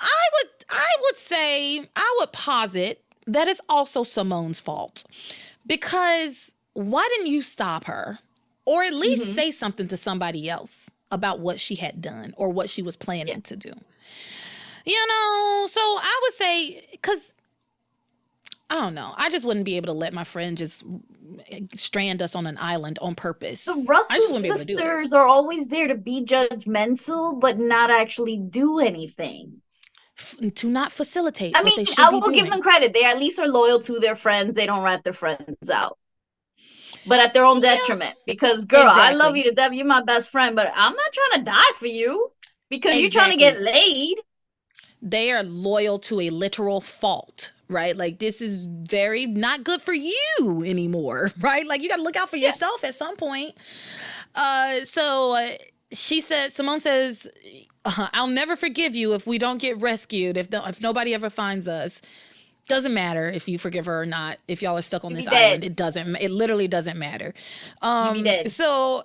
I 0.00 0.24
would 0.32 0.50
I 0.70 0.86
would 1.02 1.16
say 1.16 1.88
I 1.96 2.16
would 2.18 2.32
posit 2.32 3.03
that 3.26 3.48
is 3.48 3.60
also 3.68 4.02
Simone's 4.02 4.60
fault 4.60 5.04
because 5.66 6.52
why 6.74 7.06
didn't 7.16 7.30
you 7.30 7.42
stop 7.42 7.84
her 7.84 8.18
or 8.64 8.82
at 8.82 8.94
least 8.94 9.24
mm-hmm. 9.24 9.32
say 9.32 9.50
something 9.50 9.88
to 9.88 9.96
somebody 9.96 10.48
else 10.48 10.86
about 11.10 11.40
what 11.40 11.60
she 11.60 11.76
had 11.76 12.00
done 12.00 12.34
or 12.36 12.50
what 12.50 12.68
she 12.68 12.82
was 12.82 12.96
planning 12.96 13.28
yeah. 13.28 13.40
to 13.40 13.56
do? 13.56 13.72
You 14.86 15.06
know, 15.08 15.66
so 15.70 15.80
I 15.80 16.20
would 16.22 16.34
say, 16.34 16.86
because 16.92 17.32
I 18.68 18.80
don't 18.80 18.94
know. 18.94 19.14
I 19.16 19.30
just 19.30 19.44
wouldn't 19.44 19.64
be 19.64 19.76
able 19.76 19.86
to 19.86 19.92
let 19.92 20.12
my 20.12 20.24
friend 20.24 20.58
just 20.58 20.84
strand 21.76 22.20
us 22.20 22.34
on 22.34 22.46
an 22.46 22.58
island 22.58 22.98
on 23.00 23.14
purpose. 23.14 23.64
The 23.64 23.84
Russell 23.88 24.40
sisters 24.40 25.12
are 25.12 25.26
always 25.26 25.68
there 25.68 25.86
to 25.88 25.94
be 25.94 26.24
judgmental, 26.24 27.38
but 27.40 27.58
not 27.58 27.90
actually 27.90 28.38
do 28.38 28.80
anything 28.80 29.62
to 30.54 30.68
not 30.68 30.92
facilitate. 30.92 31.56
I 31.56 31.62
mean, 31.62 31.86
I 31.98 32.10
will 32.10 32.30
give 32.30 32.48
them 32.50 32.60
credit. 32.60 32.92
They 32.92 33.04
at 33.04 33.18
least 33.18 33.38
are 33.38 33.48
loyal 33.48 33.80
to 33.80 33.98
their 33.98 34.16
friends. 34.16 34.54
They 34.54 34.66
don't 34.66 34.82
rat 34.82 35.04
their 35.04 35.12
friends 35.12 35.70
out, 35.70 35.98
but 37.06 37.20
at 37.20 37.34
their 37.34 37.44
own 37.44 37.62
yeah. 37.62 37.76
detriment. 37.76 38.16
Because, 38.26 38.64
girl, 38.64 38.82
exactly. 38.82 39.02
I 39.02 39.12
love 39.12 39.36
you 39.36 39.44
to 39.44 39.52
death. 39.52 39.72
You're 39.72 39.86
my 39.86 40.02
best 40.02 40.30
friend, 40.30 40.54
but 40.54 40.72
I'm 40.74 40.94
not 40.94 41.12
trying 41.12 41.40
to 41.40 41.50
die 41.50 41.72
for 41.78 41.86
you 41.86 42.30
because 42.70 42.94
exactly. 42.94 43.02
you're 43.02 43.10
trying 43.10 43.30
to 43.30 43.36
get 43.36 43.60
laid. 43.60 44.16
They 45.02 45.30
are 45.32 45.42
loyal 45.42 45.98
to 46.00 46.20
a 46.20 46.30
literal 46.30 46.80
fault 46.80 47.52
right? 47.68 47.96
Like 47.96 48.18
this 48.18 48.40
is 48.40 48.66
very 48.66 49.26
not 49.26 49.64
good 49.64 49.80
for 49.80 49.94
you 49.94 50.62
anymore, 50.66 51.32
right? 51.40 51.66
Like 51.66 51.82
you 51.82 51.88
got 51.88 51.96
to 51.96 52.02
look 52.02 52.16
out 52.16 52.30
for 52.30 52.36
yourself 52.36 52.80
yeah. 52.82 52.90
at 52.90 52.94
some 52.94 53.16
point. 53.16 53.54
Uh 54.34 54.80
so 54.84 55.36
uh, 55.36 55.50
she 55.92 56.20
said 56.20 56.52
Simone 56.52 56.80
says 56.80 57.26
uh, 57.84 58.08
I'll 58.12 58.26
never 58.26 58.56
forgive 58.56 58.94
you 58.94 59.14
if 59.14 59.26
we 59.26 59.38
don't 59.38 59.58
get 59.58 59.80
rescued, 59.80 60.36
if, 60.36 60.50
the, 60.50 60.66
if 60.68 60.80
nobody 60.80 61.14
ever 61.14 61.30
finds 61.30 61.68
us. 61.68 62.00
Doesn't 62.66 62.94
matter 62.94 63.28
if 63.28 63.46
you 63.46 63.58
forgive 63.58 63.84
her 63.84 64.00
or 64.00 64.06
not. 64.06 64.38
If 64.48 64.62
y'all 64.62 64.78
are 64.78 64.82
stuck 64.82 65.04
on 65.04 65.12
this 65.12 65.28
island, 65.28 65.64
it 65.64 65.76
doesn't. 65.76 66.16
It 66.16 66.30
literally 66.30 66.66
doesn't 66.66 66.98
matter. 66.98 67.34
Um, 67.82 68.26
so 68.48 69.04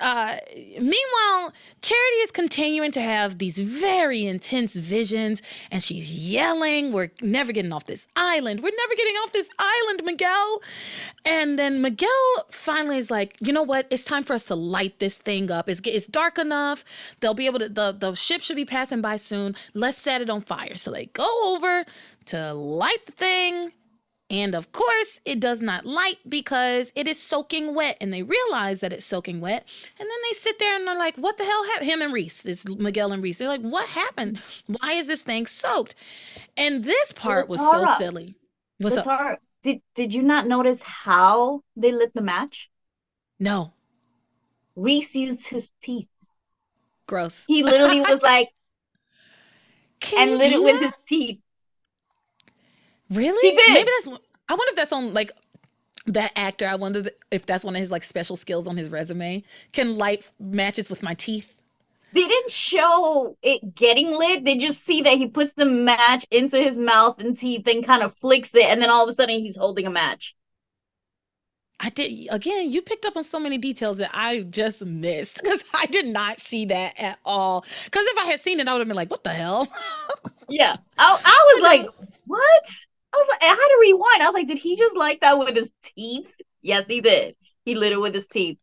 uh, 0.00 0.36
meanwhile, 0.52 1.52
Charity 1.80 2.16
is 2.22 2.30
continuing 2.30 2.90
to 2.92 3.00
have 3.00 3.38
these 3.38 3.58
very 3.58 4.26
intense 4.26 4.74
visions, 4.74 5.40
and 5.70 5.82
she's 5.82 6.10
yelling, 6.10 6.92
We're 6.92 7.12
never 7.22 7.52
getting 7.52 7.72
off 7.72 7.86
this 7.86 8.08
island. 8.16 8.60
We're 8.60 8.76
never 8.76 8.94
getting 8.96 9.14
off 9.16 9.32
this 9.32 9.50
island, 9.58 10.02
Miguel. 10.04 10.62
And 11.24 11.58
then 11.58 11.80
Miguel 11.80 12.10
finally 12.50 12.98
is 12.98 13.10
like, 13.10 13.36
You 13.40 13.52
know 13.52 13.62
what? 13.62 13.86
It's 13.90 14.04
time 14.04 14.24
for 14.24 14.32
us 14.32 14.44
to 14.46 14.56
light 14.56 14.98
this 14.98 15.16
thing 15.16 15.50
up. 15.50 15.68
It's, 15.68 15.80
it's 15.84 16.06
dark 16.06 16.38
enough. 16.38 16.84
They'll 17.20 17.34
be 17.34 17.46
able 17.46 17.60
to, 17.60 17.68
the, 17.68 17.92
the 17.92 18.14
ship 18.14 18.40
should 18.40 18.56
be 18.56 18.64
passing 18.64 19.00
by 19.00 19.16
soon. 19.16 19.54
Let's 19.74 19.98
set 19.98 20.20
it 20.20 20.28
on 20.28 20.40
fire. 20.40 20.76
So 20.76 20.90
they 20.90 21.06
go 21.06 21.54
over 21.54 21.84
to 22.26 22.52
light 22.52 23.06
the 23.06 23.12
thing 23.12 23.72
and 24.34 24.56
of 24.56 24.72
course, 24.72 25.20
it 25.24 25.38
does 25.38 25.60
not 25.60 25.86
light 25.86 26.18
because 26.28 26.92
it 26.96 27.06
is 27.06 27.22
soaking 27.22 27.72
wet. 27.72 27.96
And 28.00 28.12
they 28.12 28.24
realize 28.24 28.80
that 28.80 28.92
it's 28.92 29.06
soaking 29.06 29.40
wet. 29.40 29.64
And 29.96 30.10
then 30.10 30.18
they 30.24 30.32
sit 30.32 30.58
there 30.58 30.74
and 30.74 30.84
they're 30.84 30.98
like, 30.98 31.14
what 31.14 31.38
the 31.38 31.44
hell 31.44 31.64
happened? 31.66 31.88
Him 31.88 32.02
and 32.02 32.12
Reese, 32.12 32.44
it's 32.44 32.68
Miguel 32.68 33.12
and 33.12 33.22
Reese. 33.22 33.38
They're 33.38 33.46
like, 33.46 33.60
what 33.60 33.88
happened? 33.88 34.40
Why 34.66 34.94
is 34.94 35.06
this 35.06 35.22
thing 35.22 35.46
soaked? 35.46 35.94
And 36.56 36.82
this 36.82 37.12
part 37.12 37.48
was 37.48 37.60
so 37.60 37.84
silly. 37.96 38.34
What's 38.78 38.96
up? 38.96 39.38
Did, 39.62 39.82
did 39.94 40.12
you 40.12 40.22
not 40.22 40.48
notice 40.48 40.82
how 40.82 41.62
they 41.76 41.92
lit 41.92 42.12
the 42.12 42.20
match? 42.20 42.70
No. 43.38 43.72
Reese 44.74 45.14
used 45.14 45.46
his 45.46 45.70
teeth. 45.80 46.08
Gross. 47.06 47.44
He 47.46 47.62
literally 47.62 48.00
was 48.00 48.20
like, 48.24 48.48
Can 50.00 50.30
and 50.30 50.38
lit 50.38 50.52
it 50.52 50.62
with 50.62 50.80
his 50.80 50.96
teeth. 51.06 51.38
Really? 53.10 53.56
Maybe 53.68 53.88
that's. 54.04 54.20
I 54.48 54.54
wonder 54.54 54.70
if 54.70 54.76
that's 54.76 54.92
on 54.92 55.14
like 55.14 55.32
that 56.06 56.32
actor. 56.36 56.66
I 56.66 56.74
wonder 56.74 57.04
if 57.30 57.46
that's 57.46 57.64
one 57.64 57.74
of 57.74 57.80
his 57.80 57.90
like 57.90 58.04
special 58.04 58.36
skills 58.36 58.66
on 58.66 58.76
his 58.76 58.88
resume. 58.88 59.42
Can 59.72 59.96
light 59.96 60.30
matches 60.38 60.90
with 60.90 61.02
my 61.02 61.14
teeth. 61.14 61.56
They 62.12 62.28
didn't 62.28 62.52
show 62.52 63.36
it 63.42 63.74
getting 63.74 64.16
lit. 64.16 64.44
They 64.44 64.56
just 64.56 64.84
see 64.84 65.02
that 65.02 65.16
he 65.16 65.26
puts 65.26 65.54
the 65.54 65.64
match 65.64 66.24
into 66.30 66.60
his 66.60 66.78
mouth 66.78 67.18
and 67.18 67.36
teeth 67.36 67.66
and 67.66 67.84
kind 67.84 68.04
of 68.04 68.14
flicks 68.14 68.54
it, 68.54 68.66
and 68.66 68.80
then 68.80 68.88
all 68.88 69.02
of 69.02 69.08
a 69.08 69.12
sudden 69.12 69.40
he's 69.40 69.56
holding 69.56 69.86
a 69.86 69.90
match. 69.90 70.36
I 71.80 71.90
did 71.90 72.28
again. 72.30 72.70
You 72.70 72.82
picked 72.82 73.04
up 73.04 73.16
on 73.16 73.24
so 73.24 73.40
many 73.40 73.58
details 73.58 73.98
that 73.98 74.10
I 74.14 74.40
just 74.42 74.84
missed 74.84 75.40
because 75.42 75.64
I 75.74 75.86
did 75.86 76.06
not 76.06 76.38
see 76.38 76.66
that 76.66 76.94
at 77.00 77.18
all. 77.24 77.64
Because 77.84 78.06
if 78.06 78.18
I 78.18 78.26
had 78.26 78.40
seen 78.40 78.60
it, 78.60 78.68
I 78.68 78.72
would 78.72 78.78
have 78.78 78.88
been 78.88 78.96
like, 78.96 79.10
"What 79.10 79.24
the 79.24 79.30
hell?" 79.30 79.66
yeah, 80.48 80.76
I, 80.96 81.20
I 81.24 81.52
was 81.54 81.62
like, 81.62 81.88
"What?" 82.26 82.80
I 83.14 83.16
was 83.16 83.28
like, 83.30 83.42
I 83.42 83.46
had 83.46 83.54
to 83.56 83.78
rewind. 83.80 84.22
I 84.22 84.26
was 84.26 84.34
like, 84.34 84.48
did 84.48 84.58
he 84.58 84.76
just 84.76 84.96
like 84.96 85.20
that 85.20 85.38
with 85.38 85.54
his 85.54 85.72
teeth? 85.84 86.34
Yes, 86.62 86.86
he 86.86 87.00
did. 87.00 87.36
He 87.64 87.76
lit 87.76 87.92
it 87.92 88.00
with 88.00 88.14
his 88.14 88.26
teeth. 88.26 88.58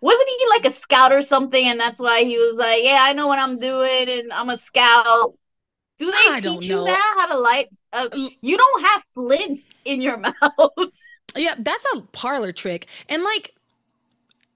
Wasn't 0.00 0.28
he 0.28 0.46
like 0.50 0.64
a 0.64 0.72
scout 0.72 1.12
or 1.12 1.22
something? 1.22 1.64
And 1.64 1.78
that's 1.78 2.00
why 2.00 2.24
he 2.24 2.36
was 2.38 2.56
like, 2.56 2.82
yeah, 2.82 2.98
I 3.00 3.12
know 3.12 3.28
what 3.28 3.38
I'm 3.38 3.60
doing, 3.60 4.08
and 4.08 4.32
I'm 4.32 4.50
a 4.50 4.58
scout. 4.58 5.34
Do 5.98 6.10
they 6.10 6.16
I 6.16 6.40
teach 6.40 6.68
you 6.68 6.84
that 6.84 7.14
how 7.16 7.26
to 7.26 7.38
light? 7.38 7.68
Uh, 7.92 8.08
you 8.40 8.56
don't 8.58 8.84
have 8.84 9.04
flints 9.14 9.64
in 9.84 10.00
your 10.02 10.16
mouth. 10.18 10.90
yeah, 11.36 11.54
that's 11.56 11.84
a 11.94 12.00
parlor 12.00 12.52
trick, 12.52 12.88
and 13.08 13.22
like, 13.22 13.54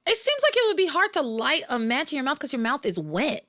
it 0.07 0.17
seems 0.17 0.43
like 0.43 0.57
it 0.57 0.67
would 0.67 0.77
be 0.77 0.87
hard 0.87 1.13
to 1.13 1.23
light 1.23 1.63
a 1.69 1.79
match 1.79 2.13
in 2.13 2.17
your 2.17 2.25
mouth 2.25 2.39
because 2.39 2.53
your 2.53 2.63
mouth 2.63 2.85
is 2.85 2.99
wet. 2.99 3.45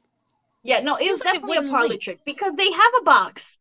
Yeah, 0.64 0.80
no, 0.82 0.95
it, 0.95 1.08
it 1.08 1.11
was 1.11 1.22
definitely 1.22 1.56
like 1.58 1.66
a 1.66 1.69
parlor 1.69 1.90
light. 1.90 2.02
trick 2.02 2.19
because 2.26 2.56
they 2.56 2.72
have 2.72 2.92
a 3.00 3.03
box. 3.03 3.60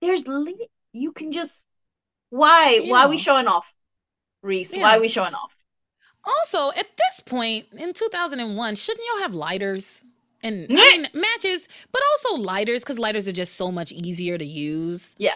There's 0.00 0.26
li- 0.26 0.68
you 0.92 1.12
can 1.12 1.32
just 1.32 1.66
why 2.30 2.80
yeah. 2.82 2.90
why 2.90 3.04
are 3.04 3.08
we 3.08 3.18
showing 3.18 3.46
off 3.46 3.72
reese 4.42 4.76
yeah. 4.76 4.82
why 4.82 4.96
are 4.96 5.00
we 5.00 5.08
showing 5.08 5.34
off 5.34 5.52
also 6.24 6.70
at 6.78 6.86
this 6.96 7.20
point 7.20 7.66
in 7.76 7.92
2001 7.92 8.76
shouldn't 8.76 9.06
y'all 9.06 9.22
have 9.22 9.34
lighters 9.34 10.02
and 10.42 10.66
I 10.70 10.74
mean, 10.74 11.08
matches 11.14 11.68
but 11.90 12.02
also 12.12 12.42
lighters 12.42 12.82
because 12.82 12.98
lighters 12.98 13.26
are 13.26 13.32
just 13.32 13.54
so 13.54 13.72
much 13.72 13.92
easier 13.92 14.38
to 14.38 14.44
use 14.44 15.14
yeah 15.18 15.34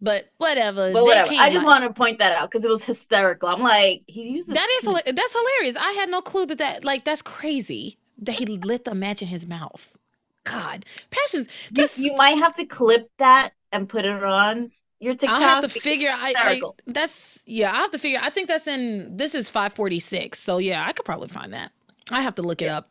But 0.00 0.28
whatever. 0.36 0.92
But 0.92 1.04
whatever. 1.04 1.32
I 1.32 1.50
just 1.50 1.64
want 1.64 1.84
to 1.84 1.92
point 1.92 2.18
that 2.18 2.36
out 2.36 2.50
because 2.50 2.64
it 2.64 2.68
was 2.68 2.84
hysterical. 2.84 3.48
I'm 3.48 3.62
like, 3.62 4.02
he's 4.06 4.28
using 4.28 4.54
that 4.54 4.68
is 4.78 5.14
that's 5.14 5.32
hilarious. 5.32 5.76
I 5.76 5.92
had 5.92 6.10
no 6.10 6.20
clue 6.20 6.46
that 6.46 6.58
that 6.58 6.84
like 6.84 7.04
that's 7.04 7.22
crazy 7.22 7.96
that 8.18 8.36
he 8.36 8.46
lit 8.46 8.84
the 8.84 8.94
match 8.94 9.22
in 9.22 9.28
his 9.28 9.46
mouth. 9.46 9.96
God, 10.44 10.84
passions. 11.10 11.48
Just 11.72 11.98
you, 11.98 12.10
you 12.10 12.16
might 12.16 12.38
have 12.38 12.54
to 12.56 12.66
clip 12.66 13.10
that 13.18 13.50
and 13.72 13.88
put 13.88 14.04
it 14.04 14.22
on 14.22 14.70
your 15.00 15.14
TikTok. 15.14 15.38
I 15.38 15.42
have 15.42 15.62
to 15.62 15.68
figure. 15.68 16.10
I, 16.12 16.34
I, 16.36 16.60
that's 16.86 17.40
yeah. 17.46 17.72
I 17.72 17.76
have 17.76 17.90
to 17.92 17.98
figure. 17.98 18.20
I 18.22 18.30
think 18.30 18.48
that's 18.48 18.66
in. 18.66 19.16
This 19.16 19.34
is 19.34 19.50
five 19.50 19.74
forty 19.74 20.00
six. 20.00 20.40
So 20.40 20.58
yeah, 20.58 20.84
I 20.86 20.92
could 20.92 21.04
probably 21.04 21.28
find 21.28 21.52
that. 21.52 21.72
I 22.10 22.22
have 22.22 22.34
to 22.36 22.42
look 22.42 22.62
it 22.62 22.68
up 22.68 22.88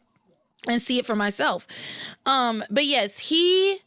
and 0.67 0.81
see 0.81 0.99
it 0.99 1.05
for 1.05 1.15
myself. 1.15 1.67
Um, 2.25 2.63
but 2.69 2.85
yes, 2.85 3.17
he 3.17 3.79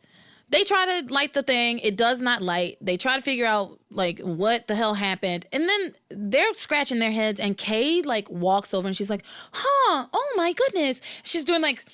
they 0.51 0.65
try 0.65 1.01
to 1.01 1.13
light 1.13 1.35
the 1.35 1.43
thing 1.43 1.79
it 1.81 1.97
does 1.97 2.21
not 2.21 2.43
light 2.43 2.77
they 2.81 2.97
try 2.97 3.17
to 3.17 3.23
figure 3.23 3.47
out 3.47 3.79
like 3.91 4.19
what 4.21 4.67
the 4.67 4.75
hell 4.75 4.95
happened 4.95 5.47
and 5.53 5.69
then 5.69 5.93
they're 6.09 6.55
scratching 6.55 6.99
their 6.99 7.11
heads 7.11 7.39
and 7.39 7.57
kay 7.57 8.03
like 8.03 8.29
walks 8.31 8.73
over 8.73 8.87
and 8.87 8.97
she's 8.97 9.11
like 9.11 9.23
huh 9.53 10.07
oh 10.13 10.35
my 10.37 10.53
goodness 10.53 11.01
she's 11.23 11.45
doing 11.45 11.63
like 11.63 11.85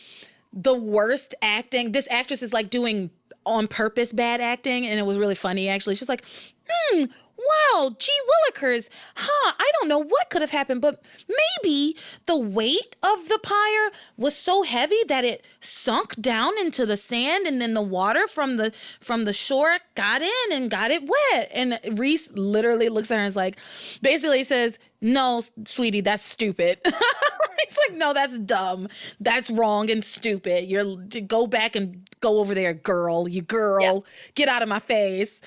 the 0.53 0.75
worst 0.75 1.35
acting 1.43 1.93
this 1.93 2.09
actress 2.11 2.43
is 2.43 2.53
like 2.53 2.71
doing 2.71 3.11
on 3.47 3.69
purpose 3.69 4.13
bad 4.13 4.41
acting 4.41 4.87
and 4.87 4.99
it 4.99 5.03
was 5.05 5.19
really 5.19 5.35
funny 5.35 5.69
actually. 5.69 5.95
She's 5.95 6.09
like 6.09 6.25
hmm 6.69 7.05
wow, 7.47 7.95
gee 7.99 8.13
willikers, 8.29 8.89
huh, 9.17 9.53
I 9.59 9.71
don't 9.79 9.89
know 9.89 9.99
what 10.03 10.31
could 10.31 10.43
have 10.43 10.51
happened, 10.51 10.81
but 10.81 11.03
maybe 11.29 11.97
the 12.27 12.37
weight 12.37 12.97
of 13.03 13.29
the 13.29 13.39
pyre 13.43 13.91
was 14.17 14.37
so 14.37 14.63
heavy 14.63 15.03
that 15.09 15.25
it 15.25 15.45
sunk 15.61 16.21
down 16.21 16.53
into 16.59 16.87
the 16.87 16.97
sand 16.97 17.47
and 17.47 17.61
then 17.61 17.75
the 17.75 17.83
water 17.83 18.27
from 18.27 18.57
the 18.57 18.73
from 19.01 19.25
the 19.25 19.33
shore 19.33 19.79
got 19.95 20.23
in 20.23 20.53
and 20.53 20.71
got 20.71 20.91
it 20.91 21.03
wet. 21.03 21.51
And 21.53 21.79
Reese 21.93 22.31
literally 22.33 22.89
looks 22.89 23.11
at 23.11 23.17
her 23.17 23.21
and 23.21 23.29
is 23.29 23.37
like, 23.37 23.57
basically 24.03 24.45
says, 24.45 24.79
no, 25.01 25.43
sweetie, 25.65 26.01
that's 26.01 26.25
stupid. 26.25 26.79
He's 27.69 27.79
like, 27.89 27.97
no, 27.97 28.13
that's 28.13 28.39
dumb. 28.39 28.89
That's 29.21 29.51
wrong 29.51 29.91
and 29.91 30.03
stupid. 30.03 30.65
You're 30.65 30.97
go 31.27 31.47
back 31.47 31.77
and 31.77 32.09
go 32.21 32.39
over 32.39 32.55
there, 32.55 32.75
girl. 32.75 33.29
You 33.29 33.43
girl, 33.43 33.83
yeah. 33.83 34.13
get 34.35 34.49
out 34.49 34.63
of 34.63 34.69
my 34.69 34.81
face. 34.81 35.41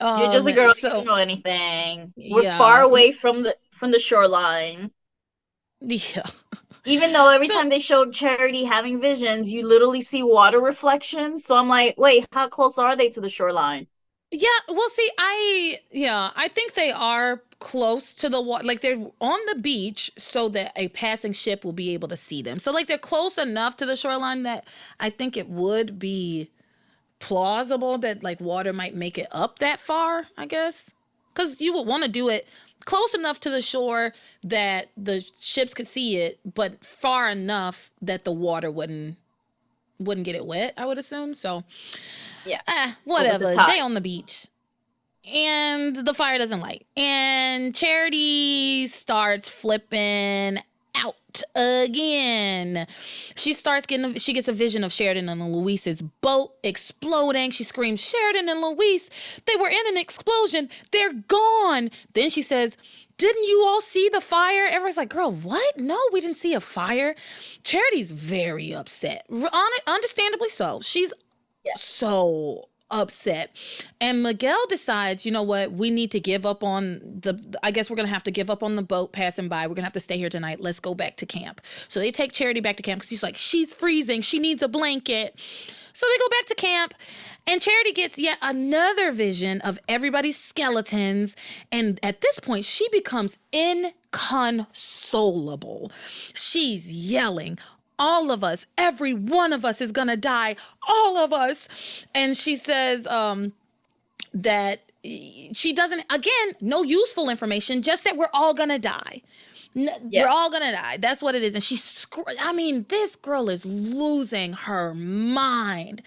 Um, 0.00 0.20
You're 0.20 0.32
just 0.32 0.46
a 0.46 0.52
girl. 0.52 0.74
So, 0.74 0.88
you 0.88 0.94
don't 0.94 1.06
know 1.06 1.14
anything. 1.16 2.12
We're 2.16 2.42
yeah. 2.42 2.58
far 2.58 2.82
away 2.82 3.12
from 3.12 3.42
the 3.42 3.56
from 3.72 3.90
the 3.90 3.98
shoreline. 3.98 4.90
Yeah. 5.80 6.22
Even 6.84 7.12
though 7.12 7.28
every 7.28 7.48
so, 7.48 7.54
time 7.54 7.68
they 7.68 7.80
showed 7.80 8.14
Charity 8.14 8.64
having 8.64 9.00
visions, 9.00 9.50
you 9.50 9.66
literally 9.66 10.00
see 10.00 10.22
water 10.22 10.60
reflections. 10.60 11.44
So 11.44 11.54
I'm 11.56 11.68
like, 11.68 11.96
wait, 11.98 12.26
how 12.32 12.48
close 12.48 12.78
are 12.78 12.96
they 12.96 13.10
to 13.10 13.20
the 13.20 13.28
shoreline? 13.28 13.86
Yeah, 14.30 14.48
well, 14.68 14.88
see, 14.90 15.10
I 15.18 15.78
yeah, 15.90 16.30
I 16.36 16.48
think 16.48 16.74
they 16.74 16.90
are 16.90 17.42
close 17.60 18.14
to 18.16 18.28
the 18.28 18.40
water, 18.40 18.64
like 18.64 18.82
they're 18.82 19.06
on 19.20 19.38
the 19.46 19.54
beach, 19.54 20.10
so 20.18 20.48
that 20.50 20.72
a 20.76 20.88
passing 20.88 21.32
ship 21.32 21.64
will 21.64 21.72
be 21.72 21.94
able 21.94 22.08
to 22.08 22.16
see 22.16 22.42
them. 22.42 22.58
So 22.58 22.70
like 22.70 22.86
they're 22.86 22.98
close 22.98 23.38
enough 23.38 23.76
to 23.78 23.86
the 23.86 23.96
shoreline 23.96 24.42
that 24.42 24.66
I 25.00 25.10
think 25.10 25.36
it 25.36 25.48
would 25.48 25.98
be 25.98 26.50
plausible 27.18 27.98
that 27.98 28.22
like 28.22 28.40
water 28.40 28.72
might 28.72 28.94
make 28.94 29.18
it 29.18 29.26
up 29.30 29.58
that 29.58 29.80
far, 29.80 30.28
I 30.36 30.46
guess. 30.46 30.90
Cuz 31.34 31.60
you 31.60 31.72
would 31.74 31.86
want 31.86 32.04
to 32.04 32.08
do 32.08 32.28
it 32.28 32.46
close 32.84 33.12
enough 33.12 33.38
to 33.40 33.50
the 33.50 33.60
shore 33.60 34.14
that 34.42 34.88
the 34.96 35.24
ships 35.38 35.74
could 35.74 35.86
see 35.86 36.16
it, 36.16 36.40
but 36.54 36.84
far 36.84 37.28
enough 37.28 37.92
that 38.00 38.24
the 38.24 38.32
water 38.32 38.70
wouldn't 38.70 39.16
wouldn't 39.98 40.24
get 40.24 40.36
it 40.36 40.46
wet, 40.46 40.74
I 40.76 40.86
would 40.86 40.98
assume. 40.98 41.34
So 41.34 41.64
yeah. 42.44 42.60
Eh, 42.66 42.92
whatever. 43.04 43.50
The 43.50 43.64
they 43.66 43.80
on 43.80 43.94
the 43.94 44.00
beach. 44.00 44.46
And 45.32 45.94
the 45.94 46.14
fire 46.14 46.38
doesn't 46.38 46.60
light. 46.60 46.86
And 46.96 47.74
Charity 47.74 48.86
starts 48.86 49.48
flipping 49.50 50.58
out 51.56 51.84
again. 51.84 52.86
She 53.36 53.54
starts 53.54 53.86
getting, 53.86 54.14
she 54.14 54.32
gets 54.32 54.48
a 54.48 54.52
vision 54.52 54.84
of 54.84 54.92
Sheridan 54.92 55.28
and 55.28 55.52
Luis's 55.52 56.02
boat 56.02 56.54
exploding. 56.62 57.50
She 57.50 57.64
screams, 57.64 58.00
Sheridan 58.00 58.48
and 58.48 58.60
Luis, 58.60 59.10
they 59.46 59.56
were 59.56 59.68
in 59.68 59.86
an 59.88 59.96
explosion. 59.96 60.68
They're 60.92 61.12
gone. 61.12 61.90
Then 62.14 62.30
she 62.30 62.42
says, 62.42 62.76
didn't 63.16 63.44
you 63.44 63.64
all 63.66 63.80
see 63.80 64.08
the 64.08 64.20
fire? 64.20 64.66
Everyone's 64.66 64.96
like, 64.96 65.08
girl, 65.08 65.32
what? 65.32 65.76
No, 65.76 65.98
we 66.12 66.20
didn't 66.20 66.36
see 66.36 66.54
a 66.54 66.60
fire. 66.60 67.16
Charity's 67.64 68.12
very 68.12 68.72
upset. 68.72 69.26
Understandably 69.86 70.48
so. 70.48 70.80
She's 70.80 71.12
yeah. 71.64 71.72
so 71.74 72.68
upset. 72.90 73.54
And 74.00 74.22
Miguel 74.22 74.66
decides, 74.68 75.26
you 75.26 75.32
know 75.32 75.42
what, 75.42 75.72
we 75.72 75.90
need 75.90 76.10
to 76.12 76.20
give 76.20 76.46
up 76.46 76.64
on 76.64 77.00
the 77.02 77.38
I 77.62 77.70
guess 77.70 77.90
we're 77.90 77.96
going 77.96 78.08
to 78.08 78.14
have 78.14 78.24
to 78.24 78.30
give 78.30 78.48
up 78.50 78.62
on 78.62 78.76
the 78.76 78.82
boat 78.82 79.12
passing 79.12 79.48
by. 79.48 79.66
We're 79.66 79.74
going 79.74 79.82
to 79.82 79.84
have 79.84 79.92
to 79.94 80.00
stay 80.00 80.16
here 80.16 80.30
tonight. 80.30 80.60
Let's 80.60 80.80
go 80.80 80.94
back 80.94 81.16
to 81.18 81.26
camp. 81.26 81.60
So 81.88 82.00
they 82.00 82.10
take 82.10 82.32
Charity 82.32 82.60
back 82.60 82.76
to 82.76 82.82
camp 82.82 83.02
cuz 83.02 83.10
he's 83.10 83.22
like 83.22 83.36
she's 83.36 83.74
freezing. 83.74 84.22
She 84.22 84.38
needs 84.38 84.62
a 84.62 84.68
blanket. 84.68 85.38
So 85.92 86.06
they 86.06 86.16
go 86.18 86.28
back 86.28 86.46
to 86.46 86.54
camp 86.54 86.94
and 87.46 87.60
Charity 87.60 87.92
gets 87.92 88.18
yet 88.18 88.38
another 88.40 89.10
vision 89.10 89.60
of 89.62 89.80
everybody's 89.88 90.38
skeletons 90.38 91.34
and 91.72 91.98
at 92.02 92.20
this 92.20 92.38
point 92.38 92.64
she 92.64 92.88
becomes 92.90 93.36
inconsolable. 93.52 95.90
She's 96.34 96.92
yelling, 96.92 97.58
all 97.98 98.30
of 98.30 98.44
us, 98.44 98.66
every 98.76 99.14
one 99.14 99.52
of 99.52 99.64
us 99.64 99.80
is 99.80 99.92
gonna 99.92 100.16
die, 100.16 100.56
all 100.88 101.16
of 101.16 101.32
us. 101.32 101.68
And 102.14 102.36
she 102.36 102.56
says 102.56 103.06
um, 103.06 103.52
that 104.32 104.80
she 105.02 105.72
doesn't, 105.72 106.04
again, 106.10 106.54
no 106.60 106.82
useful 106.82 107.28
information, 107.28 107.82
just 107.82 108.04
that 108.04 108.16
we're 108.16 108.30
all 108.32 108.54
gonna 108.54 108.78
die. 108.78 109.22
Yes. 109.74 110.00
We're 110.12 110.28
all 110.28 110.50
gonna 110.50 110.72
die. 110.72 110.96
That's 110.96 111.22
what 111.22 111.34
it 111.34 111.42
is. 111.42 111.54
And 111.54 111.62
she's, 111.62 112.06
I 112.40 112.52
mean, 112.52 112.86
this 112.88 113.16
girl 113.16 113.48
is 113.48 113.64
losing 113.64 114.54
her 114.54 114.94
mind. 114.94 116.02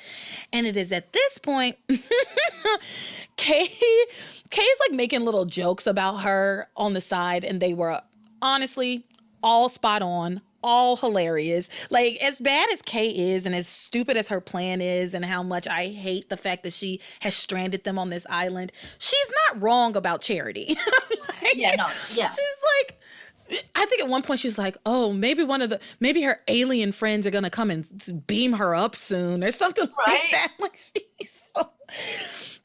And 0.51 0.65
it 0.67 0.75
is 0.75 0.91
at 0.91 1.13
this 1.13 1.37
point, 1.37 1.77
Kay, 3.37 3.71
Kay's 4.49 4.79
like 4.81 4.91
making 4.91 5.23
little 5.25 5.45
jokes 5.45 5.87
about 5.87 6.17
her 6.17 6.67
on 6.75 6.93
the 6.93 7.01
side, 7.01 7.43
and 7.43 7.61
they 7.61 7.73
were 7.73 8.01
honestly 8.41 9.05
all 9.41 9.69
spot 9.69 10.01
on, 10.01 10.41
all 10.63 10.95
hilarious. 10.95 11.69
Like 11.89 12.17
as 12.21 12.39
bad 12.39 12.69
as 12.71 12.81
Kay 12.81 13.07
is 13.07 13.45
and 13.45 13.55
as 13.55 13.67
stupid 13.67 14.17
as 14.17 14.29
her 14.29 14.41
plan 14.41 14.81
is 14.81 15.13
and 15.13 15.25
how 15.25 15.43
much 15.43 15.67
I 15.67 15.87
hate 15.87 16.29
the 16.29 16.37
fact 16.37 16.63
that 16.63 16.73
she 16.73 16.99
has 17.19 17.35
stranded 17.35 17.83
them 17.83 17.97
on 17.99 18.09
this 18.09 18.25
island, 18.29 18.71
she's 18.97 19.31
not 19.47 19.61
wrong 19.61 19.95
about 19.95 20.21
charity. 20.21 20.77
like, 21.43 21.55
yeah, 21.55 21.75
no. 21.75 21.87
Yeah. 22.13 22.29
She's 22.29 22.39
like 22.79 22.97
I 23.75 23.85
think 23.85 24.01
at 24.01 24.07
one 24.07 24.21
point 24.21 24.39
she's 24.39 24.57
like, 24.57 24.77
"Oh, 24.85 25.11
maybe 25.11 25.43
one 25.43 25.61
of 25.61 25.69
the 25.69 25.79
maybe 25.99 26.21
her 26.21 26.39
alien 26.47 26.91
friends 26.91 27.27
are 27.27 27.31
going 27.31 27.43
to 27.43 27.49
come 27.49 27.69
and 27.69 28.23
beam 28.27 28.53
her 28.53 28.73
up 28.73 28.95
soon 28.95 29.43
or 29.43 29.51
something 29.51 29.89
right? 30.07 30.19
like 30.21 30.31
that." 30.31 30.51
Like 30.59 30.77
she's 30.77 31.41
so, 31.55 31.69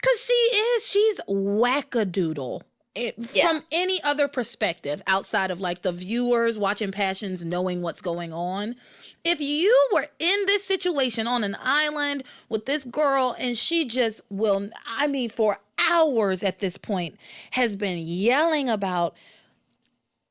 cuz 0.02 0.20
she 0.25 0.33
is 0.33 0.86
she's 0.86 1.20
wackadoodle 1.28 2.62
it, 2.97 3.15
yeah. 3.34 3.47
from 3.47 3.62
any 3.70 4.02
other 4.02 4.26
perspective 4.26 5.02
outside 5.07 5.50
of 5.50 5.60
like 5.60 5.83
the 5.83 5.92
viewers 5.92 6.58
watching 6.58 6.91
passions 6.91 7.44
knowing 7.44 7.83
what's 7.83 8.00
going 8.00 8.33
on 8.33 8.75
if 9.25 9.41
you 9.41 9.89
were 9.92 10.08
in 10.18 10.47
this 10.47 10.65
situation 10.65 11.26
on 11.26 11.44
an 11.44 11.57
island 11.60 12.25
with 12.49 12.66
this 12.66 12.84
girl 12.84 13.36
and 13.39 13.57
she 13.57 13.84
just 13.84 14.20
will 14.31 14.68
i 14.86 15.07
mean 15.07 15.28
for 15.28 15.60
hours 15.78 16.42
at 16.42 16.58
this 16.60 16.76
point 16.76 17.16
has 17.52 17.76
been 17.76 17.99
yelling 17.99 18.68
about 18.68 19.15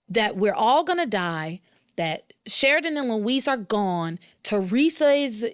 that 0.09 0.35
we're 0.35 0.53
all 0.53 0.83
gonna 0.83 1.05
die 1.05 1.61
that 1.95 2.33
Sheridan 2.45 2.97
and 2.97 3.09
Luis 3.09 3.47
are 3.47 3.57
gone. 3.57 4.19
Theresa 4.43 5.11
is 5.11 5.45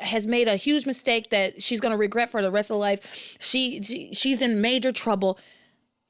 has 0.00 0.26
made 0.26 0.48
a 0.48 0.56
huge 0.56 0.86
mistake 0.86 1.30
that 1.30 1.62
she's 1.62 1.80
gonna 1.80 1.96
regret 1.96 2.30
for 2.30 2.40
the 2.40 2.50
rest 2.50 2.70
of 2.70 2.76
life. 2.76 3.00
She, 3.38 3.82
she 3.82 4.14
she's 4.14 4.40
in 4.40 4.60
major 4.60 4.92
trouble 4.92 5.38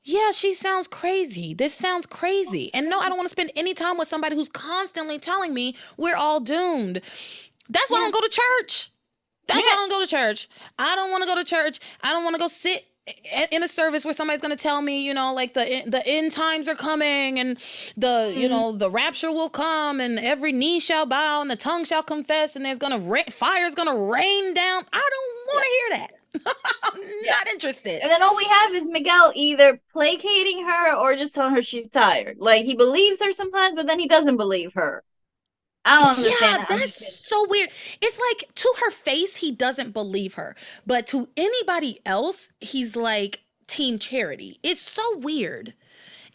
yeah, 0.05 0.31
she 0.31 0.55
sounds 0.55 0.86
crazy. 0.86 1.55
This 1.55 1.75
sounds 1.75 2.07
crazy. 2.07 2.70
And 2.73 2.89
no, 2.89 2.99
I 3.01 3.09
don't 3.09 3.18
want 3.18 3.28
to 3.28 3.33
spend 3.33 3.52
any 3.57 3.75
time 3.75 3.99
with 3.99 4.09
somebody 4.09 4.36
who's 4.36 4.49
constantly 4.49 5.18
telling 5.18 5.52
me 5.52 5.77
we're 5.97 6.17
all 6.17 6.41
doomed. 6.41 7.01
That's 7.68 7.91
why 7.91 7.99
yeah. 7.99 8.07
I 8.07 8.10
don't 8.10 8.15
go 8.15 8.27
to 8.27 8.31
church. 8.31 8.91
That's 9.47 9.60
yeah. 9.60 9.67
why 9.67 9.73
I 9.73 9.77
don't 9.77 9.91
go 9.91 10.01
to 10.01 10.07
church. 10.07 10.49
I 10.78 10.94
don't 10.94 11.10
want 11.10 11.23
to 11.23 11.27
go 11.27 11.35
to 11.35 11.44
church. 11.44 11.81
I 12.02 12.12
don't 12.12 12.25
want 12.25 12.36
to 12.36 12.41
go 12.41 12.49
sit 12.49 12.85
in 13.51 13.62
a 13.62 13.68
service 13.68 14.05
where 14.05 14.15
somebody's 14.15 14.43
going 14.43 14.57
to 14.57 14.62
tell 14.62 14.83
me, 14.83 15.02
you 15.05 15.15
know, 15.15 15.33
like 15.33 15.55
the 15.55 15.83
the 15.86 16.02
end 16.07 16.33
times 16.33 16.68
are 16.68 16.75
coming 16.75 17.39
and 17.39 17.57
the, 17.97 18.07
mm-hmm. 18.07 18.41
you 18.41 18.49
know, 18.49 18.73
the 18.73 18.91
rapture 18.91 19.33
will 19.33 19.49
come 19.49 20.01
and 20.01 20.18
every 20.18 20.52
knee 20.52 20.81
shall 20.81 21.07
bow 21.07 21.41
and 21.41 21.51
the 21.51 21.57
tongue 21.57 21.85
shall 21.85 22.02
confess 22.02 22.57
and 22.57 22.65
there's 22.65 22.78
going 22.78 22.93
to 22.93 22.99
ra- 22.99 23.23
fire's 23.31 23.75
going 23.75 23.89
to 23.89 24.12
rain 24.12 24.55
down. 24.55 24.85
I 24.93 25.09
don't 25.10 25.55
want 25.55 25.65
to 25.65 25.70
yeah. 25.70 25.99
hear 25.99 25.99
that. 25.99 26.17
I'm 26.34 27.00
not 27.26 27.48
interested. 27.52 28.00
And 28.02 28.10
then 28.10 28.23
all 28.23 28.36
we 28.36 28.44
have 28.44 28.74
is 28.74 28.84
Miguel 28.86 29.32
either 29.34 29.81
placating 29.92 30.65
her 30.65 30.97
or 30.97 31.16
just 31.16 31.34
telling 31.34 31.55
her 31.55 31.62
she's 31.62 31.89
tired. 31.89 32.36
Like 32.39 32.65
he 32.65 32.74
believes 32.74 33.23
her 33.23 33.32
sometimes, 33.32 33.74
but 33.74 33.86
then 33.86 33.98
he 33.98 34.08
doesn't 34.08 34.36
believe 34.36 34.74
her. 34.74 35.05
I 35.84 36.00
don't 36.02 36.18
understand. 36.18 36.66
Yeah, 36.68 36.76
that's 36.76 37.26
so 37.26 37.47
weird. 37.48 37.70
It's 38.00 38.18
like 38.18 38.55
to 38.57 38.74
her 38.81 38.90
face, 38.90 39.36
he 39.36 39.52
doesn't 39.52 39.92
believe 39.92 40.34
her, 40.34 40.55
but 40.86 41.07
to 41.08 41.28
anybody 41.36 41.98
else, 42.05 42.50
he's 42.60 42.94
like 42.94 43.40
team 43.66 43.98
charity. 43.98 44.58
It's 44.62 44.81
so 44.81 45.16
weird. 45.16 45.74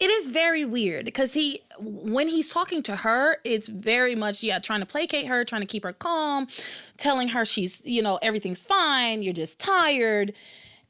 It 0.00 0.10
is 0.10 0.26
very 0.26 0.64
weird 0.64 1.04
because 1.04 1.32
he, 1.32 1.60
when 1.78 2.28
he's 2.28 2.48
talking 2.48 2.82
to 2.84 2.96
her, 2.96 3.38
it's 3.44 3.68
very 3.68 4.14
much, 4.14 4.42
yeah, 4.42 4.58
trying 4.58 4.80
to 4.80 4.86
placate 4.86 5.26
her, 5.26 5.44
trying 5.44 5.62
to 5.62 5.66
keep 5.66 5.84
her 5.84 5.92
calm, 5.92 6.48
telling 6.96 7.28
her 7.28 7.44
she's, 7.44 7.80
you 7.84 8.02
know, 8.02 8.18
everything's 8.22 8.64
fine, 8.64 9.22
you're 9.22 9.32
just 9.32 9.58
tired. 9.58 10.32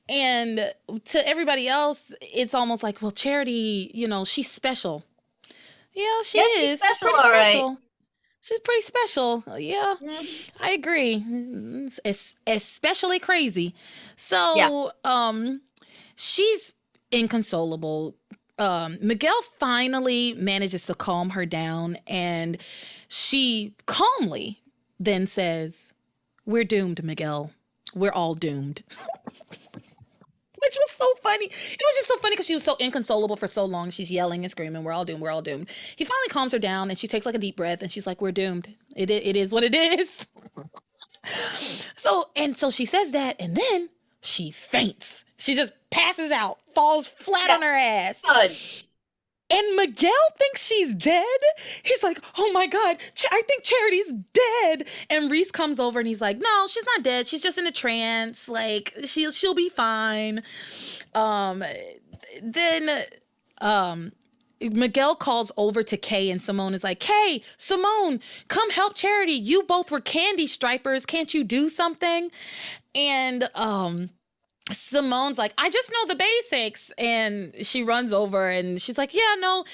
And 0.09 0.73
to 1.07 1.29
everybody 1.29 1.69
else, 1.69 2.13
it's 2.21 2.55
almost 2.55 2.83
like, 2.83 3.01
well, 3.01 3.11
Charity, 3.11 3.91
you 3.95 4.07
know, 4.09 4.25
she's 4.25 4.51
special. 4.51 5.05
Yeah, 5.95 6.23
she 6.25 6.39
yeah, 6.39 6.45
is. 6.45 6.71
She's 6.71 6.79
special, 6.81 7.09
pretty 7.09 7.19
special. 7.19 7.69
Right. 7.69 7.79
She's 8.41 8.61
pretty 8.61 8.83
special. 8.83 9.45
Yeah, 9.57 9.95
mm-hmm. 10.03 10.27
I 10.63 10.73
agree. 10.73 11.25
It's 12.05 12.35
especially 12.47 13.19
crazy. 13.19 13.75
So, 14.17 14.55
yeah. 14.57 14.91
um, 15.05 15.63
she's 16.17 16.75
inconsolable. 17.11 18.17
Um, 18.59 18.99
Miguel 19.01 19.41
finally 19.59 20.35
manages 20.35 20.87
to 20.87 20.95
calm 20.95 21.31
her 21.31 21.45
down, 21.45 21.99
and 22.07 22.59
she 23.09 23.75
calmly 23.87 24.63
then 24.99 25.27
says, 25.27 25.93
"We're 26.47 26.65
doomed, 26.65 27.03
Miguel. 27.03 27.51
We're 27.95 28.13
all 28.13 28.35
doomed." 28.35 28.83
which 30.65 30.77
was 30.77 30.91
so 30.93 31.15
funny. 31.23 31.47
It 31.47 31.81
was 31.81 31.97
just 31.97 32.09
so 32.09 32.17
funny 32.19 32.35
because 32.35 32.47
she 32.47 32.55
was 32.55 32.65
so 32.65 32.77
inconsolable 32.81 33.37
for 33.37 33.47
so 33.47 33.65
long. 33.65 33.91
She's 33.91 34.11
yelling 34.11 34.45
and 34.45 34.51
screaming, 34.51 34.83
"We're 34.85 34.93
all 34.93 35.05
doomed. 35.05 35.21
We're 35.21 35.31
all 35.31 35.43
doomed." 35.43 35.69
He 35.97 36.05
finally 36.05 36.29
calms 36.29 36.53
her 36.53 36.59
down, 36.59 36.91
and 36.91 36.99
she 36.99 37.07
takes 37.07 37.27
like 37.27 37.35
a 37.35 37.39
deep 37.39 37.57
breath, 37.57 37.83
and 37.83 37.93
she's 37.93 38.07
like, 38.07 38.21
"We're 38.21 38.33
doomed. 38.33 38.75
It 38.97 39.11
it 39.11 39.37
is 39.37 39.53
what 39.53 39.65
it 39.65 39.75
is." 39.75 40.27
so 41.97 42.31
and 42.37 42.57
so 42.57 42.71
she 42.71 42.85
says 42.85 43.11
that, 43.13 43.37
and 43.39 43.57
then 43.57 43.91
she 44.21 44.51
faints. 44.51 45.24
She 45.39 45.55
just 45.55 45.73
passes 45.91 46.31
out, 46.31 46.59
falls 46.75 47.09
flat 47.09 47.49
yeah. 47.49 47.55
on 47.55 47.63
her 47.63 47.69
ass. 47.69 48.23
God. 48.23 48.51
And 49.51 49.77
Miguel 49.77 50.13
thinks 50.39 50.65
she's 50.65 50.95
dead. 50.95 51.27
He's 51.83 52.03
like, 52.03 52.19
"Oh 52.39 52.51
my 52.53 52.67
god, 52.67 52.97
Ch- 53.15 53.27
I 53.31 53.43
think 53.43 53.63
Charity's 53.63 54.13
dead." 54.33 54.87
And 55.11 55.31
Reese 55.31 55.51
comes 55.51 55.79
over 55.79 55.99
and 55.99 56.09
he's 56.09 56.21
like, 56.21 56.39
"No, 56.39 56.67
she's 56.67 56.85
not 56.87 57.05
dead. 57.05 57.29
She's 57.29 57.43
just 57.43 57.59
in 57.59 57.67
a 57.67 57.73
trance. 57.73 58.49
Like 58.49 58.93
she'll 59.05 59.33
she'll 59.33 59.55
be 59.55 59.69
fine." 59.69 60.43
Um, 61.15 61.63
then, 62.43 63.05
um, 63.61 64.13
Miguel 64.61 65.15
calls 65.15 65.53
over 65.57 65.83
to 65.83 65.97
Kay 65.97 66.31
and 66.31 66.41
Simone 66.41 66.75
is 66.75 66.85
like, 66.85 67.01
Kay, 67.01 67.43
Simone, 67.59 68.21
come 68.49 68.71
help 68.71 68.95
Charity. 68.95 69.33
You 69.33 69.63
both 69.63 69.91
were 69.91 70.01
candy 70.01 70.47
stripers. 70.47 71.05
Can't 71.05 71.35
you 71.35 71.45
do 71.45 71.69
something? 71.69 72.31
And 72.95 73.49
um 73.55 74.11
Simone's 74.73 75.37
like, 75.37 75.53
I 75.59 75.69
just 75.69 75.91
know 75.91 76.07
the 76.07 76.15
basics. 76.15 76.91
And 76.97 77.55
she 77.61 77.83
runs 77.83 78.13
over 78.13 78.49
and 78.49 78.81
she's 78.81 78.97
like, 78.97 79.13
Yeah, 79.15 79.35
no, 79.39 79.65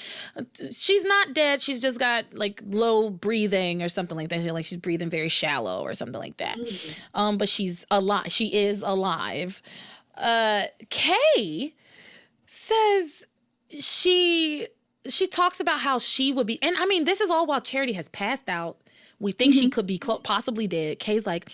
she's 0.71 1.03
not 1.05 1.33
dead. 1.33 1.61
She's 1.61 1.79
just 1.81 1.97
got 1.97 2.25
like 2.33 2.61
low 2.65 3.09
breathing 3.09 3.81
or 3.81 3.89
something 3.89 4.17
like 4.17 4.29
that. 4.29 4.41
She's 4.41 4.51
Like 4.51 4.65
she's 4.65 4.77
breathing 4.77 5.09
very 5.09 5.29
shallow 5.29 5.81
or 5.81 5.93
something 5.93 6.19
like 6.19 6.37
that. 6.37 6.57
Mm-hmm. 6.57 6.91
Um, 7.13 7.37
but 7.37 7.47
she's 7.47 7.85
alive. 7.89 8.31
She 8.31 8.53
is 8.53 8.81
alive. 8.81 9.61
Uh, 10.17 10.63
Kay 10.89 11.73
says 12.45 13.23
she 13.79 14.67
she 15.07 15.25
talks 15.25 15.59
about 15.59 15.79
how 15.79 15.97
she 15.97 16.31
would 16.31 16.45
be, 16.45 16.61
and 16.61 16.75
I 16.77 16.85
mean, 16.85 17.05
this 17.05 17.21
is 17.21 17.29
all 17.29 17.47
while 17.47 17.61
Charity 17.61 17.93
has 17.93 18.09
passed 18.09 18.47
out. 18.47 18.77
We 19.19 19.31
think 19.31 19.53
mm-hmm. 19.53 19.61
she 19.61 19.69
could 19.69 19.87
be 19.87 19.99
cl- 20.03 20.19
possibly 20.19 20.67
dead. 20.67 20.99
Kay's 20.99 21.25
like, 21.25 21.49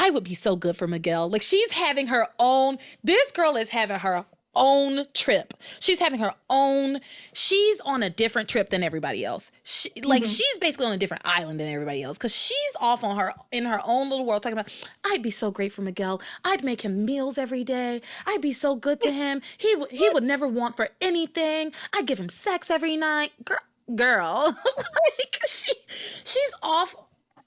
I 0.00 0.08
would 0.08 0.24
be 0.24 0.34
so 0.34 0.56
good 0.56 0.78
for 0.78 0.88
Miguel. 0.88 1.28
Like 1.28 1.42
she's 1.42 1.72
having 1.72 2.06
her 2.06 2.26
own, 2.38 2.78
this 3.04 3.30
girl 3.32 3.54
is 3.54 3.68
having 3.68 3.98
her 3.98 4.24
own 4.56 5.04
trip. 5.12 5.52
She's 5.78 5.98
having 5.98 6.20
her 6.20 6.32
own, 6.48 7.00
she's 7.34 7.80
on 7.80 8.02
a 8.02 8.08
different 8.08 8.48
trip 8.48 8.70
than 8.70 8.82
everybody 8.82 9.26
else. 9.26 9.52
She, 9.62 9.90
like 10.02 10.22
mm-hmm. 10.22 10.30
she's 10.30 10.58
basically 10.58 10.86
on 10.86 10.94
a 10.94 10.98
different 10.98 11.22
island 11.26 11.60
than 11.60 11.68
everybody 11.68 12.02
else 12.02 12.16
because 12.16 12.34
she's 12.34 12.56
off 12.80 13.04
on 13.04 13.18
her, 13.18 13.34
in 13.52 13.66
her 13.66 13.80
own 13.84 14.08
little 14.08 14.24
world 14.24 14.42
talking 14.42 14.58
about, 14.58 14.72
I'd 15.04 15.22
be 15.22 15.30
so 15.30 15.50
great 15.50 15.70
for 15.70 15.82
Miguel. 15.82 16.22
I'd 16.46 16.64
make 16.64 16.80
him 16.80 17.04
meals 17.04 17.36
every 17.36 17.62
day. 17.62 18.00
I'd 18.26 18.40
be 18.40 18.54
so 18.54 18.76
good 18.76 19.02
to 19.02 19.12
him. 19.12 19.42
He, 19.58 19.74
w- 19.74 19.94
he 19.94 20.08
would 20.08 20.24
never 20.24 20.48
want 20.48 20.78
for 20.78 20.88
anything. 21.02 21.72
I'd 21.92 22.06
give 22.06 22.18
him 22.18 22.30
sex 22.30 22.70
every 22.70 22.96
night. 22.96 23.32
Girl, 23.44 23.58
girl. 23.94 24.56
like 24.76 25.40
she, 25.46 25.74
she's 26.24 26.54
off 26.62 26.96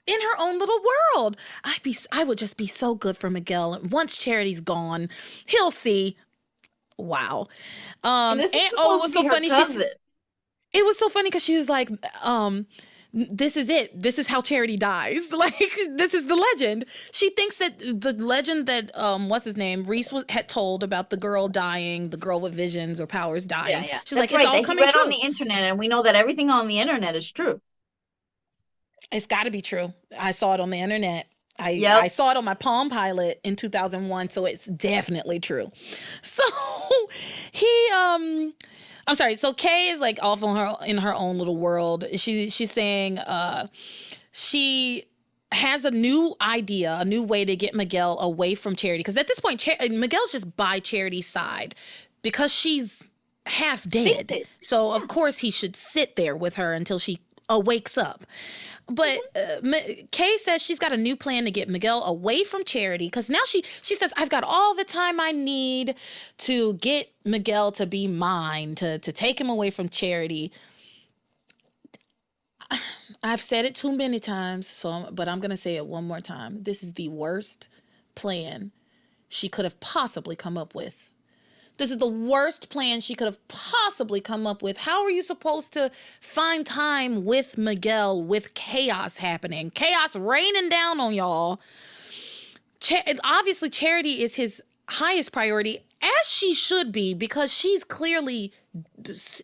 in 0.06 0.20
her 0.20 0.40
own 0.40 0.58
little 0.58 0.80
world. 1.14 1.36
I'd 1.62 1.82
be 1.82 1.96
I 2.12 2.24
would 2.24 2.38
just 2.38 2.56
be 2.56 2.66
so 2.66 2.94
good 2.94 3.16
for 3.16 3.30
Miguel. 3.30 3.80
Once 3.90 4.16
Charity's 4.16 4.60
gone, 4.60 5.08
he'll 5.46 5.70
see. 5.70 6.16
Wow. 6.96 7.48
Um 8.02 8.40
and, 8.40 8.54
and 8.54 8.72
oh, 8.76 8.98
it 8.98 9.02
was 9.02 9.12
so 9.12 9.28
funny. 9.28 9.48
She 9.48 9.84
it 10.74 10.84
was 10.84 10.98
so 10.98 11.08
funny 11.08 11.30
because 11.30 11.44
she 11.44 11.56
was 11.56 11.68
like, 11.68 11.88
um, 12.24 12.66
this 13.12 13.56
is 13.56 13.68
it. 13.68 14.02
This 14.02 14.18
is 14.18 14.26
how 14.26 14.40
charity 14.40 14.76
dies. 14.76 15.32
Like 15.32 15.78
this 15.90 16.14
is 16.14 16.26
the 16.26 16.34
legend. 16.34 16.84
She 17.12 17.30
thinks 17.30 17.58
that 17.58 17.78
the 17.78 18.12
legend 18.12 18.66
that 18.66 18.96
um 18.96 19.28
what's 19.28 19.44
his 19.44 19.56
name 19.56 19.84
Reese 19.84 20.12
was 20.12 20.24
had 20.28 20.48
told 20.48 20.82
about 20.82 21.10
the 21.10 21.16
girl 21.16 21.48
dying, 21.48 22.10
the 22.10 22.16
girl 22.16 22.40
with 22.40 22.54
visions 22.54 23.00
or 23.00 23.06
powers 23.06 23.46
dying. 23.46 23.84
Yeah, 23.84 23.84
yeah. 23.84 24.00
She's 24.04 24.16
That's 24.16 24.32
like, 24.32 24.38
right. 24.38 24.46
it's 24.46 24.54
all 24.54 24.64
coming 24.64 24.84
read 24.84 24.92
true. 24.92 25.02
on 25.02 25.10
the 25.10 25.20
internet, 25.22 25.64
and 25.64 25.78
we 25.78 25.86
know 25.86 26.02
that 26.02 26.14
everything 26.14 26.50
on 26.50 26.66
the 26.66 26.78
internet 26.80 27.14
is 27.14 27.30
true. 27.30 27.60
It's 29.14 29.26
got 29.26 29.44
to 29.44 29.50
be 29.50 29.62
true. 29.62 29.94
I 30.18 30.32
saw 30.32 30.54
it 30.54 30.60
on 30.60 30.70
the 30.70 30.78
internet. 30.78 31.28
I 31.56 31.70
yep. 31.70 32.02
I 32.02 32.08
saw 32.08 32.32
it 32.32 32.36
on 32.36 32.44
my 32.44 32.54
Palm 32.54 32.90
Pilot 32.90 33.40
in 33.44 33.54
2001, 33.54 34.30
so 34.30 34.44
it's 34.44 34.64
definitely 34.64 35.40
true. 35.40 35.70
So 36.22 36.42
he 37.52 37.88
um 37.94 38.54
I'm 39.06 39.14
sorry. 39.14 39.36
So 39.36 39.52
Kay 39.52 39.90
is 39.90 40.00
like 40.00 40.18
off 40.20 40.42
on 40.42 40.56
her 40.56 40.84
in 40.84 40.98
her 40.98 41.14
own 41.14 41.38
little 41.38 41.56
world. 41.56 42.04
She 42.16 42.50
she's 42.50 42.72
saying 42.72 43.20
uh 43.20 43.68
she 44.32 45.04
has 45.52 45.84
a 45.84 45.92
new 45.92 46.34
idea, 46.40 46.96
a 46.98 47.04
new 47.04 47.22
way 47.22 47.44
to 47.44 47.54
get 47.54 47.74
Miguel 47.74 48.18
away 48.18 48.56
from 48.56 48.74
Charity 48.74 49.00
because 49.00 49.16
at 49.16 49.28
this 49.28 49.38
point 49.38 49.60
Char- 49.60 49.76
Miguel's 49.90 50.32
just 50.32 50.56
by 50.56 50.80
Charity's 50.80 51.28
side 51.28 51.76
because 52.22 52.52
she's 52.52 53.04
half 53.46 53.88
dead. 53.88 54.32
So 54.60 54.90
of 54.90 55.06
course 55.06 55.38
he 55.38 55.52
should 55.52 55.76
sit 55.76 56.16
there 56.16 56.34
with 56.34 56.56
her 56.56 56.72
until 56.72 56.98
she 56.98 57.20
wakes 57.50 57.96
up. 57.98 58.26
But 58.86 59.18
mm-hmm. 59.34 59.74
uh, 59.74 60.04
Kay 60.10 60.36
says 60.38 60.62
she's 60.62 60.78
got 60.78 60.92
a 60.92 60.96
new 60.96 61.16
plan 61.16 61.44
to 61.44 61.50
get 61.50 61.68
Miguel 61.68 62.02
away 62.04 62.44
from 62.44 62.64
Charity 62.64 63.06
because 63.06 63.30
now 63.30 63.40
she 63.46 63.64
she 63.82 63.94
says 63.94 64.12
I've 64.16 64.28
got 64.28 64.44
all 64.44 64.74
the 64.74 64.84
time 64.84 65.20
I 65.20 65.32
need 65.32 65.94
to 66.38 66.74
get 66.74 67.10
Miguel 67.24 67.72
to 67.72 67.86
be 67.86 68.06
mine 68.06 68.74
to 68.76 68.98
to 68.98 69.12
take 69.12 69.40
him 69.40 69.48
away 69.48 69.70
from 69.70 69.88
Charity. 69.88 70.52
I've 73.22 73.40
said 73.40 73.64
it 73.64 73.74
too 73.74 73.96
many 73.96 74.20
times, 74.20 74.66
so 74.66 75.08
but 75.10 75.28
I'm 75.28 75.40
gonna 75.40 75.56
say 75.56 75.76
it 75.76 75.86
one 75.86 76.04
more 76.04 76.20
time. 76.20 76.62
This 76.62 76.82
is 76.82 76.92
the 76.92 77.08
worst 77.08 77.68
plan 78.14 78.70
she 79.28 79.48
could 79.48 79.64
have 79.64 79.80
possibly 79.80 80.36
come 80.36 80.58
up 80.58 80.74
with 80.74 81.10
this 81.76 81.90
is 81.90 81.98
the 81.98 82.06
worst 82.06 82.68
plan 82.70 83.00
she 83.00 83.14
could 83.14 83.26
have 83.26 83.48
possibly 83.48 84.20
come 84.20 84.46
up 84.46 84.62
with. 84.62 84.76
How 84.76 85.02
are 85.02 85.10
you 85.10 85.22
supposed 85.22 85.72
to 85.72 85.90
find 86.20 86.64
time 86.64 87.24
with 87.24 87.58
Miguel 87.58 88.22
with 88.22 88.54
chaos 88.54 89.16
happening? 89.16 89.70
Chaos 89.70 90.14
raining 90.14 90.68
down 90.68 91.00
on 91.00 91.14
y'all. 91.14 91.60
obviously, 93.24 93.70
charity 93.70 94.22
is 94.22 94.36
his 94.36 94.62
highest 94.88 95.32
priority, 95.32 95.80
as 96.00 96.28
she 96.28 96.54
should 96.54 96.92
be, 96.92 97.14
because 97.14 97.52
she's 97.52 97.82
clearly, 97.82 98.52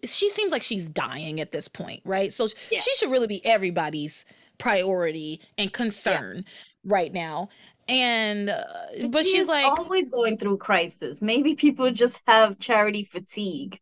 she 0.05 0.29
seems 0.29 0.53
like 0.53 0.63
she's 0.63 0.89
dying 0.89 1.41
at 1.41 1.51
this 1.51 1.67
point, 1.67 2.03
right? 2.05 2.33
So 2.33 2.49
yeah. 2.71 2.81
she 2.81 2.95
should 2.95 3.11
really 3.11 3.27
be 3.27 3.45
everybody's 3.45 4.25
priority 4.59 5.41
and 5.59 5.73
concern 5.73 6.37
yeah. 6.37 6.43
right 6.85 7.13
now 7.13 7.49
and 7.91 8.51
uh, 8.51 8.63
but, 9.03 9.11
but 9.11 9.27
she's 9.27 9.49
like 9.49 9.67
always 9.79 10.09
going 10.09 10.39
through 10.39 10.59
crisis. 10.59 11.21
Maybe 11.21 11.55
people 11.55 11.91
just 11.91 12.21
have 12.27 12.59
charity 12.59 13.05
fatigue. 13.05 13.81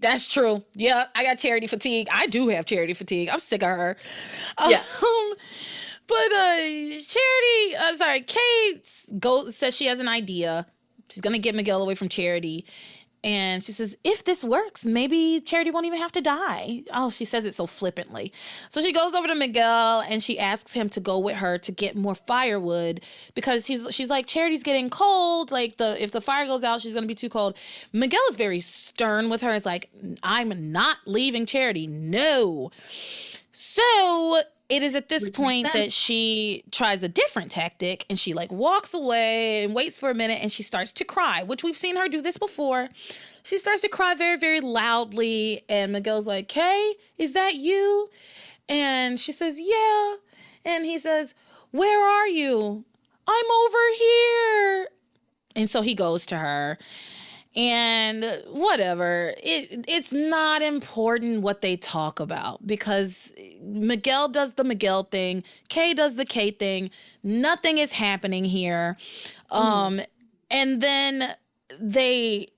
That's 0.00 0.26
true. 0.26 0.64
Yeah 0.74 1.06
i 1.14 1.24
got 1.24 1.38
charity 1.38 1.66
fatigue. 1.66 2.08
I 2.10 2.26
do 2.26 2.48
have 2.48 2.66
charity 2.66 2.94
fatigue. 2.94 3.28
I'm 3.28 3.38
sick 3.38 3.62
of 3.62 3.68
her. 3.68 3.96
Yeah. 4.66 4.82
Um, 5.02 5.34
but 6.06 6.32
uh 6.32 6.56
charity 6.56 7.76
uh, 7.78 7.96
sorry 7.96 8.20
kate 8.22 8.84
goes 9.18 9.56
says 9.56 9.76
she 9.76 9.86
has 9.86 9.98
an 9.98 10.08
idea. 10.08 10.66
She's 11.10 11.20
gonna 11.20 11.38
get 11.38 11.54
miguel 11.54 11.82
away 11.82 11.94
from 11.94 12.08
charity 12.08 12.64
and 13.22 13.62
she 13.62 13.72
says, 13.72 13.98
if 14.02 14.24
this 14.24 14.42
works, 14.42 14.86
maybe 14.86 15.42
Charity 15.44 15.70
won't 15.70 15.84
even 15.84 15.98
have 15.98 16.12
to 16.12 16.22
die. 16.22 16.84
Oh, 16.92 17.10
she 17.10 17.26
says 17.26 17.44
it 17.44 17.54
so 17.54 17.66
flippantly. 17.66 18.32
So 18.70 18.80
she 18.80 18.92
goes 18.92 19.14
over 19.14 19.28
to 19.28 19.34
Miguel 19.34 20.00
and 20.00 20.22
she 20.22 20.38
asks 20.38 20.72
him 20.72 20.88
to 20.90 21.00
go 21.00 21.18
with 21.18 21.36
her 21.36 21.58
to 21.58 21.72
get 21.72 21.96
more 21.96 22.14
firewood 22.14 23.02
because 23.34 23.66
he's 23.66 23.86
she's 23.94 24.08
like, 24.08 24.26
Charity's 24.26 24.62
getting 24.62 24.88
cold. 24.88 25.50
Like 25.50 25.76
the 25.76 26.02
if 26.02 26.12
the 26.12 26.22
fire 26.22 26.46
goes 26.46 26.64
out, 26.64 26.80
she's 26.80 26.94
gonna 26.94 27.06
be 27.06 27.14
too 27.14 27.28
cold. 27.28 27.56
Miguel 27.92 28.22
is 28.30 28.36
very 28.36 28.60
stern 28.60 29.28
with 29.28 29.42
her. 29.42 29.54
It's 29.54 29.66
like, 29.66 29.90
I'm 30.22 30.72
not 30.72 30.98
leaving 31.04 31.44
Charity. 31.44 31.86
No. 31.86 32.70
So 33.52 34.42
it 34.70 34.84
is 34.84 34.94
at 34.94 35.08
this 35.08 35.24
Which 35.24 35.34
point 35.34 35.72
that 35.72 35.92
she 35.92 36.62
tries 36.70 37.02
a 37.02 37.08
different 37.08 37.50
tactic 37.50 38.06
and 38.08 38.18
she 38.18 38.32
like 38.32 38.52
walks 38.52 38.94
away 38.94 39.64
and 39.64 39.74
waits 39.74 39.98
for 39.98 40.10
a 40.10 40.14
minute 40.14 40.38
and 40.40 40.50
she 40.50 40.62
starts 40.62 40.92
to 40.92 41.04
cry, 41.04 41.42
which 41.42 41.64
we've 41.64 41.76
seen 41.76 41.96
her 41.96 42.08
do 42.08 42.22
this 42.22 42.38
before. 42.38 42.88
She 43.42 43.58
starts 43.58 43.82
to 43.82 43.88
cry 43.88 44.14
very, 44.14 44.38
very 44.38 44.60
loudly. 44.60 45.64
And 45.68 45.92
Miguel's 45.92 46.26
like, 46.26 46.48
Kay, 46.48 46.94
is 47.18 47.32
that 47.32 47.56
you? 47.56 48.08
And 48.68 49.18
she 49.18 49.32
says, 49.32 49.58
Yeah. 49.58 50.14
And 50.64 50.84
he 50.84 51.00
says, 51.00 51.34
Where 51.72 52.08
are 52.08 52.28
you? 52.28 52.84
I'm 53.26 53.50
over 53.64 53.78
here. 53.98 54.88
And 55.56 55.68
so 55.68 55.82
he 55.82 55.96
goes 55.96 56.24
to 56.26 56.38
her 56.38 56.78
and 57.56 58.24
whatever 58.48 59.34
it 59.38 59.84
it's 59.88 60.12
not 60.12 60.62
important 60.62 61.42
what 61.42 61.62
they 61.62 61.76
talk 61.76 62.20
about 62.20 62.64
because 62.64 63.32
Miguel 63.60 64.28
does 64.28 64.52
the 64.52 64.62
Miguel 64.62 65.02
thing 65.04 65.42
Kay 65.68 65.94
does 65.94 66.16
the 66.16 66.24
Kay 66.24 66.52
thing. 66.52 66.90
Nothing 67.22 67.78
is 67.78 67.92
happening 67.92 68.44
here. 68.44 68.96
Mm. 69.50 69.56
um 69.56 70.00
and 70.50 70.80
then 70.80 71.34
they 71.80 72.48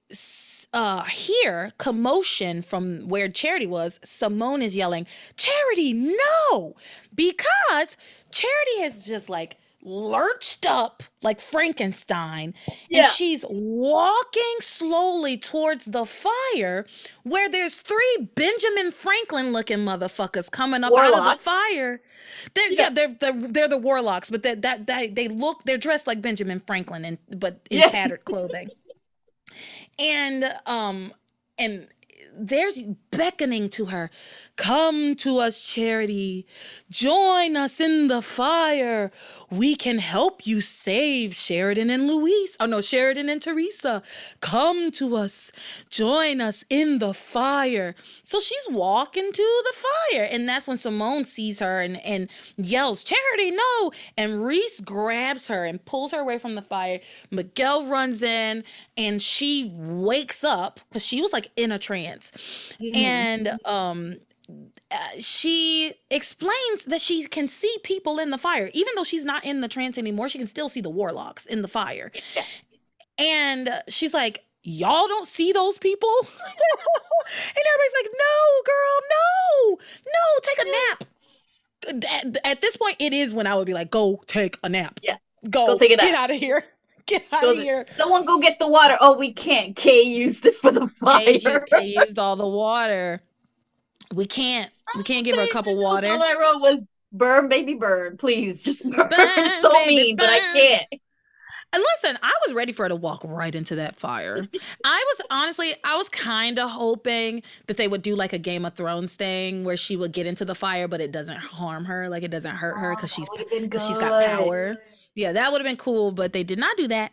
uh 0.75 1.05
hear 1.05 1.73
commotion 1.79 2.61
from 2.61 3.09
where 3.09 3.31
Charity 3.31 3.67
was. 3.67 3.99
Simone 4.05 4.61
is 4.61 4.77
yelling 4.77 5.07
Charity 5.37 5.95
no! 5.95 6.77
Because 7.15 7.97
Charity 8.31 8.81
has 8.81 9.07
just 9.07 9.31
like 9.31 9.57
lurched 9.85 10.65
up 10.65 11.03
like 11.23 11.41
Frankenstein 11.41 12.55
yeah. 12.89 13.03
and 13.03 13.13
she's 13.13 13.45
walking 13.49 14.57
slowly 14.61 15.37
towards 15.37 15.87
the 15.87 16.05
fire 16.05 16.87
where 17.25 17.49
there's 17.49 17.75
three 17.75 18.29
Benjamin 18.35 18.93
Franklin 18.93 19.53
looking 19.53 19.79
motherfuckers 19.79 20.51
coming 20.51 20.85
up 20.85 20.93
Warlocks. 20.93 21.19
out 21.19 21.33
of 21.33 21.39
the 21.39 21.45
fire. 21.45 22.01
They're, 22.55 22.73
yeah. 22.73 22.83
yeah, 22.83 22.91
they're, 22.91 23.17
they're 23.21 23.49
they're 23.49 23.69
the 23.69 23.79
warlocks, 23.79 24.31
but 24.31 24.45
that 24.45 24.63
that 24.63 24.87
that 24.87 25.15
they 25.15 25.29
look 25.29 25.65
they're 25.65 25.79
dressed 25.79 26.07
like 26.07 26.23
Benjamin 26.23 26.61
Franklin 26.61 27.05
and 27.05 27.19
but 27.37 27.61
in 27.71 27.81
yeah. 27.81 27.89
tattered 27.89 28.25
clothing. 28.25 28.71
and 29.99 30.45
um 30.67 31.13
and 31.59 31.89
they're 32.37 32.71
beckoning 33.11 33.69
to 33.71 33.87
her. 33.87 34.11
Come 34.57 35.15
to 35.17 35.39
us, 35.39 35.61
Charity. 35.61 36.47
Join 36.91 37.57
us 37.57 37.81
in 37.81 38.09
the 38.09 38.23
fire. 38.23 39.11
We 39.51 39.75
can 39.75 39.99
help 39.99 40.47
you 40.47 40.61
save 40.61 41.35
Sheridan 41.35 41.91
and 41.91 42.07
Luis. 42.07 42.57
Oh, 42.61 42.67
no, 42.67 42.81
Sheridan 42.81 43.29
and 43.29 43.41
Theresa. 43.41 44.03
Come 44.41 44.91
to 44.93 45.17
us. 45.17 45.53
Join 45.89 46.41
us 46.41 46.65
in 46.69 46.99
the 46.99 47.15
fire. 47.15 47.95
So 48.25 48.41
she's 48.41 48.69
walking 48.71 49.33
to 49.33 49.63
the 49.65 49.75
fire. 49.75 50.29
And 50.31 50.49
that's 50.49 50.69
when 50.69 50.79
Simone 50.79 51.25
sees 51.25 51.61
her 51.61 51.81
and, 51.81 52.05
and 52.05 52.29
yells, 52.57 53.05
Charity, 53.05 53.51
no. 53.51 53.93
And 54.17 54.45
Reese 54.45 54.81
grabs 54.81 55.49
her 55.49 55.65
and 55.65 55.85
pulls 55.85 56.13
her 56.13 56.21
away 56.21 56.39
from 56.39 56.55
the 56.55 56.63
fire. 56.63 57.01
Miguel 57.31 57.87
runs 57.87 58.23
in 58.23 58.65
and 58.97 59.21
she 59.23 59.73
wakes 59.75 60.45
up 60.45 60.81
because 60.89 61.05
she 61.05 61.23
was 61.23 61.33
like 61.33 61.51
in 61.57 61.73
a 61.73 61.79
trance. 61.79 62.22
Mm-hmm. 62.31 62.97
And 62.97 63.59
um 63.65 64.17
uh, 64.91 64.97
she 65.19 65.95
explains 66.11 66.85
that 66.87 67.01
she 67.01 67.25
can 67.25 67.49
see 67.49 67.75
people 67.83 68.19
in 68.19 68.31
the 68.31 68.37
fire. 68.37 68.71
Even 68.75 68.93
though 68.97 69.05
she's 69.05 69.25
not 69.25 69.45
in 69.45 69.61
the 69.61 69.69
trance 69.69 69.97
anymore 69.97 70.29
she 70.29 70.39
can 70.39 70.47
still 70.47 70.69
see 70.69 70.81
the 70.81 70.91
warlocks 70.91 71.47
in 71.47 71.63
the 71.63 71.69
fire. 71.69 72.13
And 73.19 73.69
she's 73.89 74.15
like 74.15 74.45
y'all 74.63 75.07
don't 75.07 75.29
see 75.29 75.53
those 75.53 75.79
people? 75.79 76.15
And 77.55 77.65
everybody's 77.73 77.95
like 78.03 78.11
no 78.19 78.39
girl 78.67 78.97
no 79.11 79.79
no 80.07 80.41
take 80.43 80.59
a 80.59 80.71
nap. 80.71 81.05
At, 82.11 82.47
at, 82.53 82.61
this 82.61 82.77
point 82.77 82.97
it 82.99 83.13
is 83.13 83.33
when 83.33 83.47
i 83.47 83.55
would 83.55 83.67
be 83.67 83.75
like 83.75 83.91
go 83.91 84.21
take 84.27 84.59
a 84.65 84.69
nap. 84.69 84.99
Yeah. 85.03 85.19
Go, 85.49 85.67
go 85.67 85.79
take 85.79 85.93
it 85.93 86.01
get 86.01 86.15
out 86.15 86.31
of 86.31 86.37
here 86.37 86.65
Get 87.07 87.25
out 87.33 87.45
of 87.45 87.57
here. 87.57 87.87
Someone 87.97 88.25
go 88.25 88.39
get 88.39 88.59
the 88.59 88.69
water. 88.69 88.97
Oh, 89.01 89.17
we 89.19 89.33
can't. 89.33 89.75
Kay 89.75 90.03
used 90.03 90.47
it 90.47 90.55
for 90.55 90.71
the 90.71 90.87
fire. 90.87 91.25
Kay, 91.25 91.61
Kay 91.69 91.87
used 91.99 92.19
all 92.19 92.37
the 92.37 92.47
water. 92.47 93.21
We 94.15 94.27
can't. 94.27 94.71
We 94.95 95.05
can't 95.05 95.25
give 95.25 95.37
her 95.37 95.43
a 95.43 95.49
cup 95.49 95.67
of 95.67 95.79
water. 95.79 96.09
All 96.09 96.23
I 96.23 96.35
wrote 96.39 96.61
was 96.61 96.83
burn, 97.13 97.49
baby, 97.49 97.73
burn. 97.73 98.19
Please, 98.19 98.61
just 98.61 98.85
burn. 98.91 99.09
burn 99.09 99.63
so 99.63 99.71
baby, 99.71 99.97
mean, 99.97 100.17
burn. 100.17 100.27
but 100.27 100.31
I 100.31 100.39
can't. 100.53 101.03
And 101.73 101.83
listen, 101.95 102.19
I 102.23 102.33
was 102.47 102.55
ready 102.55 102.73
for 102.73 102.85
her 102.85 102.91
to 102.91 102.97
walk 102.97 103.23
right 103.25 103.55
into 103.55 103.77
that 103.77 103.97
fire. 103.97 104.47
I 104.85 105.05
was 105.09 105.27
honestly, 105.31 105.75
I 105.85 105.97
was 105.97 106.09
kind 106.09 106.59
of 106.59 106.71
hoping 106.71 107.43
that 107.67 107.77
they 107.77 107.89
would 107.89 108.03
do 108.03 108.15
like 108.15 108.33
a 108.33 108.39
Game 108.39 108.65
of 108.65 108.75
Thrones 108.75 109.15
thing 109.15 109.65
where 109.65 109.77
she 109.77 109.97
would 109.97 110.13
get 110.13 110.27
into 110.27 110.45
the 110.45 110.55
fire, 110.55 110.87
but 110.87 111.01
it 111.01 111.13
doesn't 111.13 111.39
harm 111.39 111.87
her, 111.87 112.09
like 112.09 112.23
it 112.23 112.31
doesn't 112.31 112.57
hurt 112.57 112.79
her 112.79 112.95
because 112.95 113.13
oh, 113.19 113.25
she's 113.39 113.61
because 113.61 113.87
she's 113.87 113.99
got 113.99 114.25
power. 114.25 114.77
Yeah, 115.15 115.33
that 115.33 115.53
would 115.53 115.61
have 115.61 115.67
been 115.67 115.77
cool, 115.77 116.13
but 116.13 116.33
they 116.33 116.43
did 116.43 116.59
not 116.59 116.77
do 116.77 116.89
that. 116.89 117.13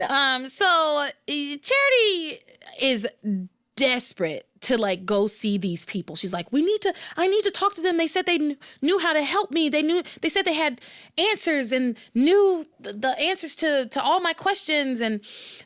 No. 0.00 0.06
Um, 0.06 0.48
so 0.48 1.08
eh, 1.28 1.56
Charity 1.56 2.38
is 2.80 3.06
desperate 3.76 4.46
to 4.64 4.76
like 4.78 5.06
go 5.06 5.26
see 5.26 5.56
these 5.58 5.84
people. 5.84 6.16
She's 6.16 6.32
like, 6.32 6.52
"We 6.52 6.64
need 6.64 6.80
to 6.82 6.94
I 7.16 7.26
need 7.28 7.42
to 7.44 7.50
talk 7.50 7.74
to 7.74 7.80
them. 7.80 7.96
They 7.96 8.06
said 8.06 8.26
they 8.26 8.38
kn- 8.38 8.56
knew 8.82 8.98
how 8.98 9.12
to 9.12 9.22
help 9.22 9.50
me. 9.50 9.68
They 9.68 9.82
knew 9.82 10.02
they 10.20 10.28
said 10.28 10.44
they 10.44 10.54
had 10.54 10.80
answers 11.16 11.72
and 11.72 11.96
knew 12.14 12.64
th- 12.82 12.96
the 12.98 13.18
answers 13.18 13.54
to 13.56 13.86
to 13.88 14.02
all 14.02 14.20
my 14.20 14.32
questions 14.32 15.00
and 15.00 15.20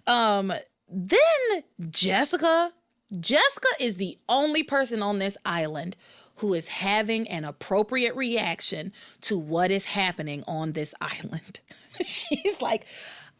um 0.07 0.53
then 0.91 1.63
Jessica 1.91 2.73
Jessica 3.21 3.69
is 3.81 3.97
the 3.97 4.19
only 4.29 4.63
person 4.63 5.03
on 5.03 5.19
this 5.19 5.37
island 5.45 5.97
who 6.37 6.55
is 6.55 6.69
having 6.69 7.27
an 7.29 7.45
appropriate 7.45 8.15
reaction 8.15 8.93
to 9.23 9.37
what 9.39 9.71
is 9.71 9.87
happening 9.87 10.45
on 10.47 10.73
this 10.73 10.95
island. 11.01 11.61
She's 12.05 12.61
like, 12.63 12.87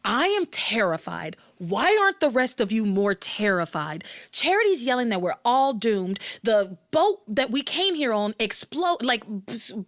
I 0.03 0.27
am 0.27 0.45
terrified. 0.45 1.35
Why 1.57 1.97
aren't 2.01 2.21
the 2.21 2.29
rest 2.29 2.61
of 2.61 2.71
you 2.71 2.85
more 2.85 3.13
terrified? 3.13 4.03
Charity's 4.31 4.83
yelling 4.83 5.09
that 5.09 5.21
we're 5.21 5.35
all 5.43 5.73
doomed. 5.73 6.19
The 6.41 6.77
boat 6.91 7.21
that 7.27 7.51
we 7.51 7.61
came 7.61 7.95
here 7.95 8.13
on 8.13 8.33
explode 8.39 9.01
like 9.01 9.25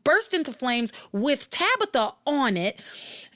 burst 0.03 0.33
into 0.33 0.51
flames 0.51 0.91
with 1.11 1.49
Tabitha 1.49 2.13
on 2.25 2.57
it. 2.57 2.79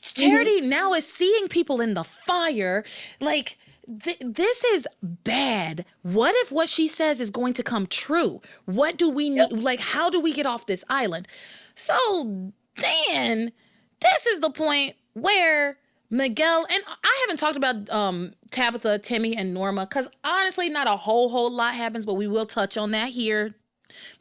Charity 0.01 0.59
mm-hmm. 0.59 0.69
now 0.69 0.93
is 0.93 1.07
seeing 1.07 1.47
people 1.47 1.79
in 1.79 1.93
the 1.93 2.03
fire. 2.03 2.83
Like 3.21 3.57
th- 4.03 4.21
this 4.21 4.63
is 4.65 4.85
bad. 5.01 5.85
What 6.01 6.35
if 6.39 6.51
what 6.51 6.67
she 6.67 6.89
says 6.89 7.21
is 7.21 7.29
going 7.29 7.53
to 7.53 7.63
come 7.63 7.87
true? 7.87 8.41
What 8.65 8.97
do 8.97 9.09
we 9.09 9.29
need? 9.29 9.51
Yep. 9.51 9.63
Like 9.63 9.79
how 9.79 10.09
do 10.09 10.19
we 10.19 10.33
get 10.33 10.45
off 10.45 10.65
this 10.65 10.83
island? 10.89 11.27
So 11.73 12.51
then 12.77 13.53
this 14.01 14.25
is 14.25 14.41
the 14.41 14.49
point 14.49 14.97
where 15.13 15.77
Miguel 16.09 16.65
and 16.71 16.83
I 16.87 17.17
haven't 17.21 17.37
talked 17.37 17.57
about 17.57 17.89
um, 17.89 18.33
Tabitha, 18.51 18.99
Timmy, 18.99 19.35
and 19.35 19.53
Norma 19.53 19.85
because 19.85 20.07
honestly, 20.23 20.69
not 20.69 20.87
a 20.87 20.95
whole 20.95 21.29
whole 21.29 21.51
lot 21.51 21.75
happens, 21.75 22.05
but 22.05 22.13
we 22.13 22.27
will 22.27 22.45
touch 22.45 22.77
on 22.77 22.91
that 22.91 23.09
here 23.09 23.55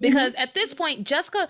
because 0.01 0.33
mm-hmm. 0.33 0.43
at 0.43 0.55
this 0.55 0.75
point 0.75 1.05
jessica 1.05 1.49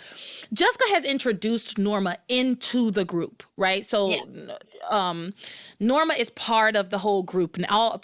jessica 0.53 0.85
has 0.89 1.05
introduced 1.05 1.79
norma 1.79 2.17
into 2.29 2.91
the 2.91 3.05
group 3.05 3.43
right 3.57 3.85
so 3.85 4.09
yeah. 4.09 4.57
um 4.91 5.35
norma 5.81 6.15
is 6.15 6.31
part 6.31 6.77
of 6.77 6.91
the 6.91 6.99
whole 6.99 7.23
group 7.23 7.59
now 7.59 7.97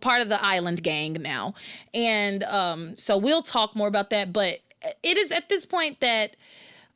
part 0.00 0.22
of 0.22 0.28
the 0.28 0.42
island 0.44 0.82
gang 0.82 1.14
now 1.14 1.54
and 1.94 2.42
um 2.44 2.96
so 2.96 3.16
we'll 3.16 3.42
talk 3.42 3.74
more 3.76 3.88
about 3.88 4.10
that 4.10 4.32
but 4.32 4.58
it 5.02 5.16
is 5.16 5.30
at 5.30 5.48
this 5.48 5.64
point 5.64 6.00
that 6.00 6.36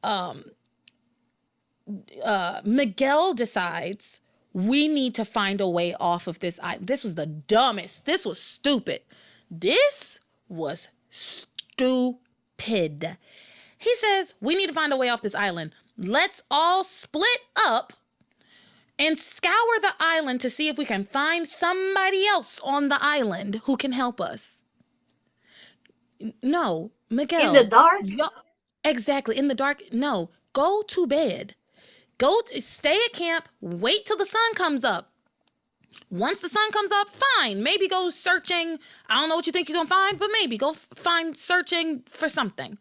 um 0.02 0.44
uh 2.24 2.60
miguel 2.64 3.34
decides 3.34 4.20
we 4.52 4.88
need 4.88 5.14
to 5.14 5.24
find 5.24 5.60
a 5.60 5.68
way 5.68 5.94
off 5.94 6.26
of 6.26 6.40
this. 6.40 6.58
I, 6.62 6.78
this 6.80 7.02
was 7.02 7.14
the 7.14 7.26
dumbest. 7.26 8.04
This 8.04 8.24
was 8.24 8.40
stupid. 8.40 9.00
This 9.50 10.20
was 10.48 10.88
stupid. 11.10 13.16
He 13.78 13.94
says, 13.96 14.34
We 14.40 14.54
need 14.54 14.68
to 14.68 14.72
find 14.72 14.92
a 14.92 14.96
way 14.96 15.08
off 15.08 15.22
this 15.22 15.34
island. 15.34 15.72
Let's 15.96 16.42
all 16.50 16.84
split 16.84 17.40
up 17.56 17.92
and 18.98 19.18
scour 19.18 19.80
the 19.80 19.94
island 19.98 20.40
to 20.42 20.50
see 20.50 20.68
if 20.68 20.78
we 20.78 20.84
can 20.84 21.04
find 21.04 21.48
somebody 21.48 22.26
else 22.26 22.60
on 22.60 22.88
the 22.88 22.98
island 23.00 23.62
who 23.64 23.76
can 23.76 23.92
help 23.92 24.20
us. 24.20 24.54
No, 26.42 26.92
Miguel. 27.10 27.48
In 27.48 27.54
the 27.54 27.64
dark? 27.64 28.02
exactly. 28.84 29.36
In 29.36 29.48
the 29.48 29.54
dark. 29.54 29.82
No, 29.92 30.30
go 30.52 30.82
to 30.88 31.06
bed. 31.06 31.54
Go 32.22 32.40
stay 32.60 32.96
at 33.04 33.12
camp, 33.14 33.48
wait 33.60 34.06
till 34.06 34.16
the 34.16 34.26
sun 34.26 34.54
comes 34.54 34.84
up. 34.84 35.10
Once 36.08 36.38
the 36.38 36.48
sun 36.48 36.70
comes 36.70 36.92
up, 36.92 37.08
fine. 37.10 37.64
Maybe 37.64 37.88
go 37.88 38.10
searching. 38.10 38.78
I 39.08 39.20
don't 39.20 39.28
know 39.28 39.34
what 39.34 39.48
you 39.48 39.52
think 39.52 39.68
you're 39.68 39.74
going 39.74 39.88
to 39.88 39.92
find, 39.92 40.20
but 40.20 40.30
maybe 40.32 40.56
go 40.56 40.70
f- 40.70 40.86
find 40.94 41.36
searching 41.36 42.04
for 42.12 42.28
something. 42.28 42.78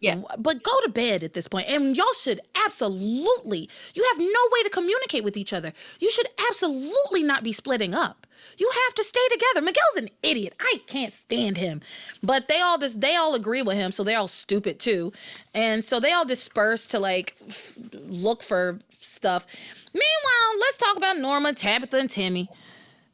Yeah. 0.00 0.22
But 0.38 0.62
go 0.62 0.72
to 0.80 0.88
bed 0.88 1.22
at 1.22 1.34
this 1.34 1.46
point. 1.46 1.68
And 1.68 1.94
y'all 1.94 2.06
should 2.18 2.40
absolutely, 2.64 3.68
you 3.92 4.02
have 4.14 4.18
no 4.18 4.40
way 4.50 4.62
to 4.62 4.70
communicate 4.70 5.24
with 5.24 5.36
each 5.36 5.52
other. 5.52 5.74
You 5.98 6.10
should 6.10 6.28
absolutely 6.48 7.22
not 7.22 7.42
be 7.44 7.52
splitting 7.52 7.94
up. 7.94 8.19
You 8.58 8.70
have 8.86 8.94
to 8.94 9.04
stay 9.04 9.26
together. 9.30 9.62
Miguel's 9.62 9.96
an 9.96 10.08
idiot. 10.22 10.54
I 10.60 10.82
can't 10.86 11.12
stand 11.12 11.56
him. 11.56 11.80
But 12.22 12.48
they 12.48 12.60
all 12.60 12.78
just 12.78 13.00
they 13.00 13.16
all 13.16 13.34
agree 13.34 13.62
with 13.62 13.76
him, 13.76 13.92
so 13.92 14.04
they're 14.04 14.18
all 14.18 14.28
stupid 14.28 14.78
too. 14.78 15.12
And 15.54 15.84
so 15.84 16.00
they 16.00 16.12
all 16.12 16.24
disperse 16.24 16.86
to 16.86 16.98
like 16.98 17.36
f- 17.48 17.78
look 17.92 18.42
for 18.42 18.78
stuff. 18.98 19.46
Meanwhile, 19.92 20.60
let's 20.60 20.76
talk 20.76 20.96
about 20.96 21.18
Norma, 21.18 21.52
Tabitha, 21.54 21.98
and 21.98 22.10
Timmy. 22.10 22.48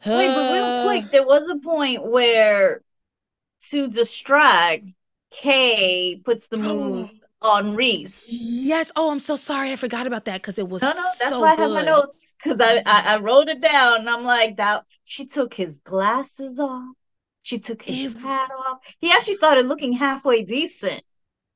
Wait, 0.04 0.28
but 0.28 0.52
real 0.52 0.64
uh. 0.64 0.84
quick, 0.84 1.10
there 1.10 1.26
was 1.26 1.48
a 1.48 1.56
point 1.56 2.04
where 2.04 2.82
to 3.70 3.88
distract, 3.88 4.94
Kay 5.30 6.20
puts 6.24 6.48
the 6.48 6.56
oh. 6.58 6.62
moves 6.62 7.16
on 7.42 7.74
Reese. 7.74 8.14
Yes. 8.26 8.90
Oh, 8.96 9.10
I'm 9.10 9.20
so 9.20 9.36
sorry. 9.36 9.72
I 9.72 9.76
forgot 9.76 10.06
about 10.06 10.24
that 10.26 10.42
because 10.42 10.58
it 10.58 10.68
was 10.68 10.82
no, 10.82 10.92
no. 10.92 11.04
That's 11.18 11.30
so 11.30 11.40
why 11.40 11.54
good. 11.54 11.60
I 11.60 11.62
have 11.62 11.70
my 11.72 11.82
notes 11.82 12.34
because 12.42 12.60
I, 12.60 12.82
I, 12.86 13.14
I 13.14 13.16
wrote 13.18 13.48
it 13.48 13.60
down 13.60 14.00
and 14.00 14.10
I'm 14.10 14.24
like 14.24 14.56
that. 14.56 14.84
She 15.04 15.26
took 15.26 15.54
his 15.54 15.80
glasses 15.80 16.58
off. 16.58 16.94
She 17.42 17.58
took 17.58 17.82
his 17.82 18.14
it, 18.14 18.18
hat 18.18 18.50
off. 18.66 18.78
He 18.98 19.12
actually 19.12 19.34
started 19.34 19.66
looking 19.66 19.92
halfway 19.92 20.42
decent. 20.42 21.02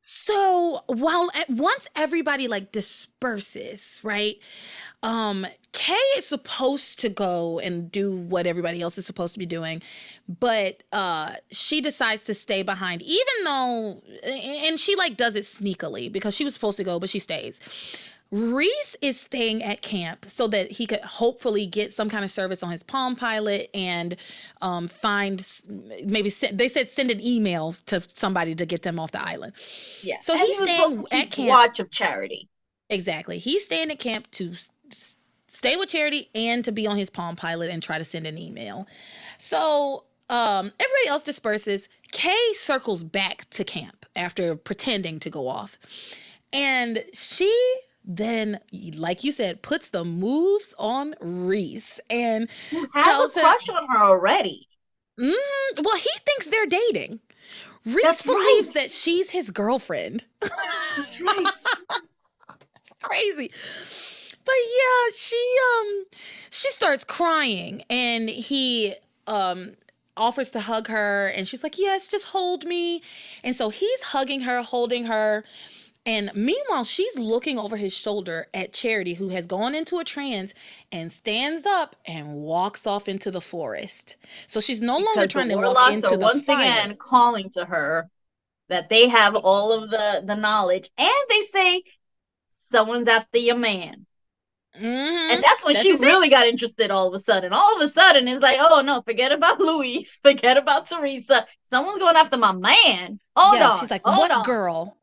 So 0.02 0.82
while 0.86 1.30
at 1.34 1.50
once 1.50 1.88
everybody 1.94 2.48
like 2.48 2.72
disperses, 2.72 4.00
right? 4.02 4.36
Um, 5.02 5.46
Kay 5.72 5.94
is 6.18 6.26
supposed 6.26 6.98
to 7.00 7.08
go 7.08 7.58
and 7.60 7.90
do 7.90 8.12
what 8.14 8.46
everybody 8.46 8.82
else 8.82 8.98
is 8.98 9.06
supposed 9.06 9.32
to 9.34 9.38
be 9.38 9.46
doing, 9.46 9.82
but 10.28 10.82
uh 10.92 11.34
she 11.50 11.80
decides 11.80 12.24
to 12.24 12.34
stay 12.34 12.62
behind, 12.62 13.00
even 13.02 13.34
though 13.44 14.02
and 14.24 14.78
she 14.80 14.96
like 14.96 15.16
does 15.16 15.36
it 15.36 15.44
sneakily 15.44 16.10
because 16.10 16.34
she 16.34 16.44
was 16.44 16.54
supposed 16.54 16.76
to 16.76 16.84
go, 16.84 16.98
but 16.98 17.08
she 17.08 17.18
stays. 17.18 17.60
Reese 18.32 18.94
is 19.02 19.18
staying 19.18 19.62
at 19.62 19.82
camp 19.82 20.26
so 20.28 20.46
that 20.48 20.70
he 20.70 20.86
could 20.86 21.00
hopefully 21.00 21.66
get 21.66 21.92
some 21.92 22.08
kind 22.08 22.24
of 22.24 22.30
service 22.30 22.62
on 22.62 22.70
his 22.70 22.82
Palm 22.84 23.16
Pilot 23.16 23.68
and 23.74 24.16
um, 24.62 24.86
find 24.86 25.44
maybe 26.04 26.30
they 26.52 26.68
said 26.68 26.88
send 26.88 27.10
an 27.10 27.20
email 27.20 27.74
to 27.86 28.00
somebody 28.14 28.54
to 28.54 28.64
get 28.66 28.82
them 28.82 29.00
off 29.00 29.10
the 29.10 29.20
island. 29.20 29.52
Yeah. 30.02 30.18
So 30.20 30.34
and 30.34 30.42
he's 30.42 30.58
he 30.60 30.64
staying 30.64 31.04
at 31.10 31.30
camp. 31.30 31.48
Watch 31.48 31.80
of 31.80 31.90
charity. 31.90 32.48
Exactly. 32.88 33.38
He's 33.38 33.64
staying 33.64 33.90
at 33.90 33.98
camp 33.98 34.30
to 34.32 34.54
stay 35.48 35.76
with 35.76 35.88
Charity 35.88 36.28
and 36.34 36.64
to 36.64 36.72
be 36.72 36.86
on 36.86 36.96
his 36.96 37.10
Palm 37.10 37.36
Pilot 37.36 37.70
and 37.70 37.82
try 37.82 37.98
to 37.98 38.04
send 38.04 38.26
an 38.26 38.38
email. 38.38 38.86
So 39.38 40.04
um, 40.28 40.72
everybody 40.78 41.08
else 41.08 41.24
disperses. 41.24 41.88
Kay 42.12 42.52
circles 42.54 43.04
back 43.04 43.48
to 43.50 43.64
camp 43.64 44.06
after 44.16 44.54
pretending 44.54 45.20
to 45.20 45.30
go 45.30 45.48
off. 45.48 45.78
And 46.52 47.04
she 47.12 47.52
then, 48.04 48.60
like 48.94 49.24
you 49.24 49.32
said, 49.32 49.62
puts 49.62 49.88
the 49.88 50.04
moves 50.04 50.74
on 50.78 51.14
Reese 51.20 52.00
and 52.08 52.48
has 52.70 53.04
tells 53.04 53.36
a 53.36 53.40
crush 53.40 53.68
him, 53.68 53.76
on 53.76 53.88
her 53.88 54.04
already. 54.04 54.68
Mm, 55.18 55.34
well, 55.82 55.96
he 55.96 56.10
thinks 56.24 56.46
they're 56.46 56.66
dating. 56.66 57.20
Reese 57.84 58.02
That's 58.02 58.22
believes 58.22 58.68
right. 58.68 58.74
that 58.74 58.90
she's 58.90 59.30
his 59.30 59.50
girlfriend. 59.50 60.24
That's 60.40 61.20
right. 61.20 61.46
Crazy. 63.02 63.50
But 64.44 64.54
yeah, 64.76 65.14
she 65.16 65.56
um 65.80 66.04
she 66.50 66.70
starts 66.70 67.04
crying 67.04 67.82
and 67.90 68.28
he 68.30 68.94
um 69.26 69.76
offers 70.16 70.50
to 70.52 70.60
hug 70.60 70.88
her 70.88 71.28
and 71.28 71.46
she's 71.48 71.62
like, 71.62 71.78
"Yes, 71.78 72.08
just 72.08 72.26
hold 72.26 72.64
me." 72.64 73.02
And 73.44 73.54
so 73.56 73.70
he's 73.70 74.00
hugging 74.02 74.42
her, 74.42 74.62
holding 74.62 75.04
her. 75.06 75.44
And 76.06 76.30
meanwhile, 76.34 76.84
she's 76.84 77.16
looking 77.18 77.58
over 77.58 77.76
his 77.76 77.92
shoulder 77.92 78.48
at 78.54 78.72
Charity, 78.72 79.14
who 79.14 79.28
has 79.30 79.46
gone 79.46 79.74
into 79.74 79.98
a 79.98 80.04
trance 80.04 80.54
and 80.90 81.12
stands 81.12 81.66
up 81.66 81.94
and 82.06 82.34
walks 82.36 82.86
off 82.86 83.06
into 83.08 83.30
the 83.30 83.40
forest. 83.42 84.16
So 84.46 84.60
she's 84.60 84.80
no 84.80 84.98
longer 84.98 85.26
because 85.26 85.28
trying 85.28 85.50
to 85.50 85.58
walk 85.58 85.86
into 85.86 86.16
the 86.16 86.28
once 86.28 86.44
fire. 86.46 86.88
again 86.88 86.96
calling 86.96 87.50
to 87.50 87.64
her 87.64 88.10
that 88.68 88.88
they 88.88 89.08
have 89.08 89.36
all 89.36 89.72
of 89.72 89.90
the 89.90 90.22
the 90.26 90.36
knowledge, 90.36 90.90
and 90.98 91.10
they 91.30 91.42
say 91.42 91.82
someone's 92.54 93.08
after 93.08 93.38
your 93.38 93.56
man. 93.56 94.06
Mm-hmm. 94.76 95.32
And 95.32 95.42
that's 95.42 95.64
when 95.64 95.74
that's 95.74 95.84
she 95.84 95.96
really 95.96 96.28
got 96.28 96.46
interested 96.46 96.90
all 96.90 97.08
of 97.08 97.14
a 97.14 97.18
sudden. 97.18 97.52
All 97.52 97.76
of 97.76 97.82
a 97.82 97.88
sudden, 97.88 98.28
it's 98.28 98.42
like, 98.42 98.58
oh 98.60 98.82
no, 98.82 99.02
forget 99.02 99.32
about 99.32 99.60
Luis, 99.60 100.18
forget 100.22 100.56
about 100.56 100.86
Theresa. 100.86 101.46
Someone's 101.66 101.98
going 101.98 102.16
after 102.16 102.36
my 102.36 102.52
man. 102.52 103.18
Hold 103.36 103.58
yeah, 103.58 103.70
on. 103.70 103.80
She's 103.80 103.90
like, 103.90 104.06
what 104.06 104.30
on. 104.30 104.44
girl? 104.44 104.96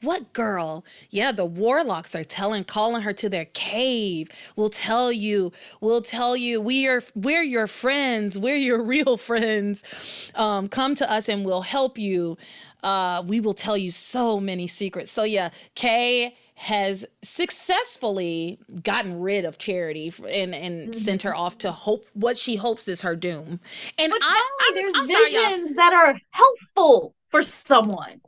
What 0.00 0.34
girl? 0.34 0.84
Yeah, 1.08 1.32
the 1.32 1.46
warlocks 1.46 2.14
are 2.14 2.24
telling, 2.24 2.64
calling 2.64 3.02
her 3.02 3.14
to 3.14 3.28
their 3.30 3.46
cave. 3.46 4.28
We'll 4.54 4.68
tell 4.68 5.10
you. 5.10 5.50
We'll 5.80 6.02
tell 6.02 6.36
you. 6.36 6.60
We 6.60 6.86
are. 6.88 7.02
We're 7.14 7.42
your 7.42 7.66
friends. 7.66 8.38
We're 8.38 8.56
your 8.56 8.82
real 8.82 9.16
friends. 9.16 9.82
Um, 10.34 10.68
come 10.68 10.94
to 10.96 11.10
us 11.10 11.28
and 11.28 11.44
we'll 11.44 11.62
help 11.62 11.98
you. 11.98 12.36
Uh, 12.82 13.22
we 13.26 13.40
will 13.40 13.54
tell 13.54 13.78
you 13.78 13.90
so 13.90 14.38
many 14.38 14.66
secrets. 14.66 15.10
So 15.10 15.22
yeah, 15.22 15.50
Kay 15.74 16.36
has 16.56 17.04
successfully 17.22 18.58
gotten 18.82 19.20
rid 19.20 19.44
of 19.44 19.58
Charity 19.58 20.12
and 20.28 20.54
and 20.54 20.90
mm-hmm. 20.90 21.00
sent 21.00 21.22
her 21.22 21.34
off 21.34 21.58
to 21.58 21.72
hope 21.72 22.06
what 22.14 22.38
she 22.38 22.56
hopes 22.56 22.86
is 22.88 23.00
her 23.00 23.16
doom. 23.16 23.60
And 23.98 24.10
but 24.10 24.20
I, 24.22 24.58
I, 24.60 24.70
there's 24.74 24.94
I'm 24.94 25.06
visions 25.06 25.32
sorry, 25.32 25.74
that 25.74 25.92
are 25.92 26.18
helpful 26.30 27.14
for 27.28 27.42
someone. 27.42 28.20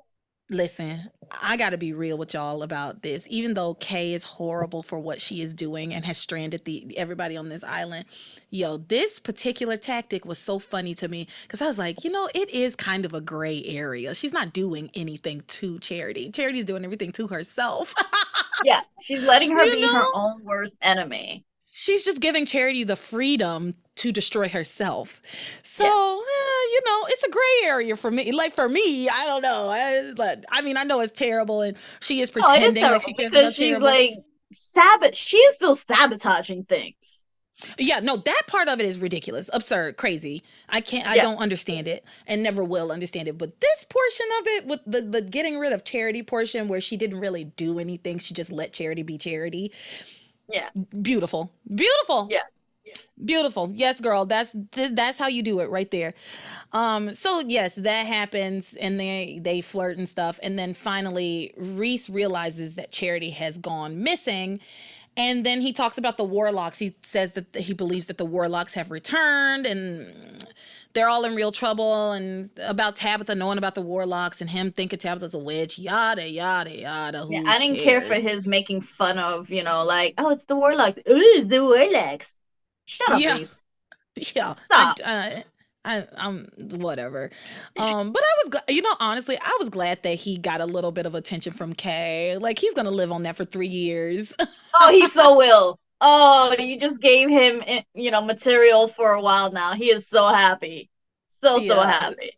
Listen, 0.51 1.11
I 1.43 1.57
got 1.57 1.71
to 1.71 1.79
be 1.79 1.93
real 1.93 2.19
with 2.19 2.35
y'all 2.35 2.63
about 2.63 3.03
this. 3.03 3.27
Even 3.31 3.55
though 3.55 3.75
Kay 3.75 4.15
is 4.15 4.25
horrible 4.25 4.83
for 4.83 4.99
what 4.99 5.21
she 5.21 5.41
is 5.41 5.55
doing 5.55 5.95
and 5.95 6.05
has 6.05 6.19
stranded 6.19 6.65
the 6.65 6.97
everybody 6.99 7.37
on 7.37 7.49
this 7.49 7.65
island, 7.65 8.07
yo, 8.51 8.77
this 8.79 9.19
particular 9.19 9.77
tactic 9.79 10.25
was 10.25 10.39
so 10.39 10.59
funny 10.59 10.95
to 10.97 11.09
me 11.09 11.27
because 11.43 11.63
I 11.63 11.67
was 11.67 11.79
like, 11.79 12.05
you 12.05 12.11
know, 12.11 12.29
it 12.35 12.51
is 12.51 12.77
kind 12.77 13.07
of 13.07 13.15
a 13.15 13.21
gray 13.23 13.65
area. 13.65 14.15
She's 14.15 14.33
not 14.33 14.53
doing 14.53 14.91
anything 14.95 15.43
to 15.49 15.79
Charity. 15.79 16.31
Charity's 16.31 16.67
doing 16.67 16.85
everything 16.85 17.13
to 17.13 17.29
herself. 17.29 17.95
yeah, 18.63 18.83
she's 19.01 19.23
letting 19.23 19.53
her 19.53 19.65
you 19.65 19.73
be 19.73 19.81
know? 19.81 19.93
her 19.93 20.09
own 20.13 20.45
worst 20.45 20.77
enemy. 20.83 21.46
She's 21.79 22.05
just 22.05 22.23
giving 22.23 22.47
Charity 22.47 22.85
the 22.85 22.97
freedom 22.97 23.75
to 23.97 24.11
destroy 24.11 24.49
herself. 24.49 25.21
So, 25.63 25.85
yeah. 25.85 25.91
eh, 25.91 26.73
you 26.73 26.81
know, 26.87 27.07
it's 27.11 27.23
a 27.23 27.29
gray 27.29 27.69
area 27.69 27.97
for 27.97 28.11
me. 28.11 28.33
Like 28.33 28.55
for 28.55 28.67
me, 28.67 29.11
I 29.11 29.27
don't 29.27 29.43
know. 29.43 29.69
I, 29.69 30.15
but 30.17 30.47
I 30.49 30.63
mean, 30.63 30.79
I 30.79 30.85
know 30.85 31.01
it's 31.01 31.13
terrible, 31.13 31.61
and 31.61 31.77
she 32.01 32.23
is 32.23 32.31
pretending 32.31 32.83
no, 32.83 32.93
like 32.93 33.03
she 33.03 33.13
cares 33.13 33.31
because 33.31 33.55
she's 33.55 33.77
terrible. 33.77 33.89
like 33.89 34.15
sabot. 34.55 35.15
She 35.15 35.37
is 35.37 35.57
still 35.57 35.77
sabotaging 35.77 36.65
things. 36.65 37.21
Yeah, 37.79 38.01
no, 38.01 38.17
that 38.17 38.43
part 38.47 38.69
of 38.69 38.81
it 38.81 38.87
is 38.87 38.99
ridiculous, 38.99 39.51
absurd, 39.53 39.99
crazy. 39.99 40.43
I 40.71 40.81
can't, 40.81 41.07
I 41.07 41.17
yeah. 41.17 41.23
don't 41.23 41.39
understand 41.39 41.89
it, 41.89 42.07
and 42.27 42.43
never 42.43 42.65
will 42.65 42.91
understand 42.91 43.29
it. 43.29 43.37
But 43.37 43.61
this 43.61 43.85
portion 43.85 44.27
of 44.41 44.47
it, 44.47 44.67
with 44.67 44.81
the 44.87 45.03
the 45.03 45.21
getting 45.21 45.59
rid 45.59 45.75
of 45.75 45.85
charity 45.85 46.23
portion, 46.23 46.69
where 46.69 46.81
she 46.81 46.97
didn't 46.97 47.21
really 47.21 47.45
do 47.45 47.79
anything, 47.79 48.19
she 48.19 48.33
just 48.33 48.51
let 48.51 48.73
charity 48.73 49.03
be 49.03 49.19
charity. 49.19 49.73
Yeah, 50.49 50.71
beautiful, 51.03 51.53
beautiful. 51.75 52.29
Yeah. 52.31 52.43
Beautiful. 53.25 53.71
Yes, 53.75 54.01
girl. 54.01 54.27
That's 54.27 54.53
that's 54.73 55.19
how 55.19 55.27
you 55.27 55.43
do 55.43 55.61
it 55.61 55.71
right 55.71 55.91
there. 55.91 56.15
Um 56.73 57.15
so 57.15 57.41
yes, 57.41 57.75
that 57.77 58.07
happens 58.07 58.75
and 58.75 59.01
they 59.01 59.41
they 59.43 59.61
flirt 59.61 59.97
and 59.99 60.09
stuff 60.09 60.39
and 60.43 60.59
then 60.59 60.75
finally 60.75 61.53
Reese 61.57 62.09
realizes 62.11 62.75
that 62.75 62.93
Charity 62.93 63.31
has 63.31 63.59
gone 63.59 64.03
missing 64.03 64.61
and 65.17 65.45
then 65.47 65.63
he 65.63 65.73
talks 65.73 65.99
about 65.99 66.19
the 66.19 66.25
warlocks. 66.25 66.79
He 66.79 66.95
says 67.03 67.33
that 67.33 67.57
he 67.57 67.73
believes 67.73 68.07
that 68.07 68.19
the 68.19 68.27
warlocks 68.27 68.75
have 68.75 68.91
returned 68.91 69.67
and 69.67 70.45
they're 70.97 71.11
all 71.11 71.27
in 71.27 71.35
real 71.35 71.53
trouble 71.53 72.13
and 72.13 72.51
about 72.59 72.97
Tabitha 72.97 73.35
knowing 73.35 73.59
about 73.59 73.75
the 73.75 73.83
warlocks 73.83 74.41
and 74.41 74.49
him 74.49 74.73
thinking 74.73 74.99
Tabitha's 74.99 75.35
a 75.35 75.39
witch, 75.39 75.79
yada 75.79 76.27
yada 76.27 76.75
yada. 76.75 77.27
yeah, 77.31 77.43
I 77.47 77.59
didn't 77.59 77.77
cares? 77.77 77.85
care 77.85 78.01
for 78.01 78.15
his 78.15 78.47
making 78.47 78.81
fun 78.81 79.19
of, 79.19 79.51
you 79.51 79.63
know, 79.63 79.85
like, 79.85 80.15
oh, 80.17 80.31
it's 80.31 80.47
the 80.47 80.57
warlocks. 80.57 80.97
Ooh, 80.97 81.03
it's 81.07 81.49
the 81.49 81.63
warlocks. 81.63 82.37
Shut 82.87 83.13
up, 83.13 83.21
yeah. 83.21 83.37
please. 83.37 83.61
Yeah. 84.35 84.55
Stop. 84.65 84.97
I, 85.05 85.45
I, 85.85 86.07
I'm 86.17 86.49
whatever. 86.57 87.31
Um, 87.79 88.11
but 88.11 88.23
I 88.23 88.43
was, 88.43 88.63
you 88.71 88.81
know, 88.81 88.97
honestly, 88.99 89.39
I 89.39 89.57
was 89.61 89.69
glad 89.69 90.03
that 90.03 90.15
he 90.15 90.39
got 90.39 90.63
a 90.63 90.65
little 90.65 90.93
bit 90.93 91.05
of 91.05 91.15
attention 91.15 91.53
from 91.53 91.75
Kay. 91.75 92.39
Like 92.39 92.59
he's 92.59 92.73
gonna 92.73 92.91
live 92.91 93.13
on 93.13 93.25
that 93.25 93.37
for 93.37 93.45
three 93.45 93.67
years. 93.69 94.35
oh, 94.81 94.91
he 94.91 95.07
so 95.09 95.37
will. 95.37 95.79
Oh, 96.01 96.55
you 96.59 96.79
just 96.79 97.01
gave 97.01 97.29
him, 97.29 97.63
eh, 97.67 97.83
you 97.95 98.11
know, 98.11 98.21
material 98.21 98.89
for 98.89 99.13
a 99.13 99.21
while 99.21 99.51
now. 99.51 99.75
He 99.75 99.91
is 99.91 100.07
so 100.07 100.27
happy, 100.29 100.91
so 101.41 101.59
so 101.59 101.81
happy. 101.81 102.33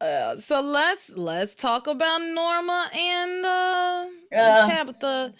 Uh, 0.00 0.40
so 0.40 0.60
let's 0.60 1.10
let's 1.10 1.54
talk 1.54 1.86
about 1.86 2.20
Norma 2.20 2.90
and 2.92 3.44
uh, 3.44 4.06
uh 4.36 4.68
Tabitha. 4.68 5.34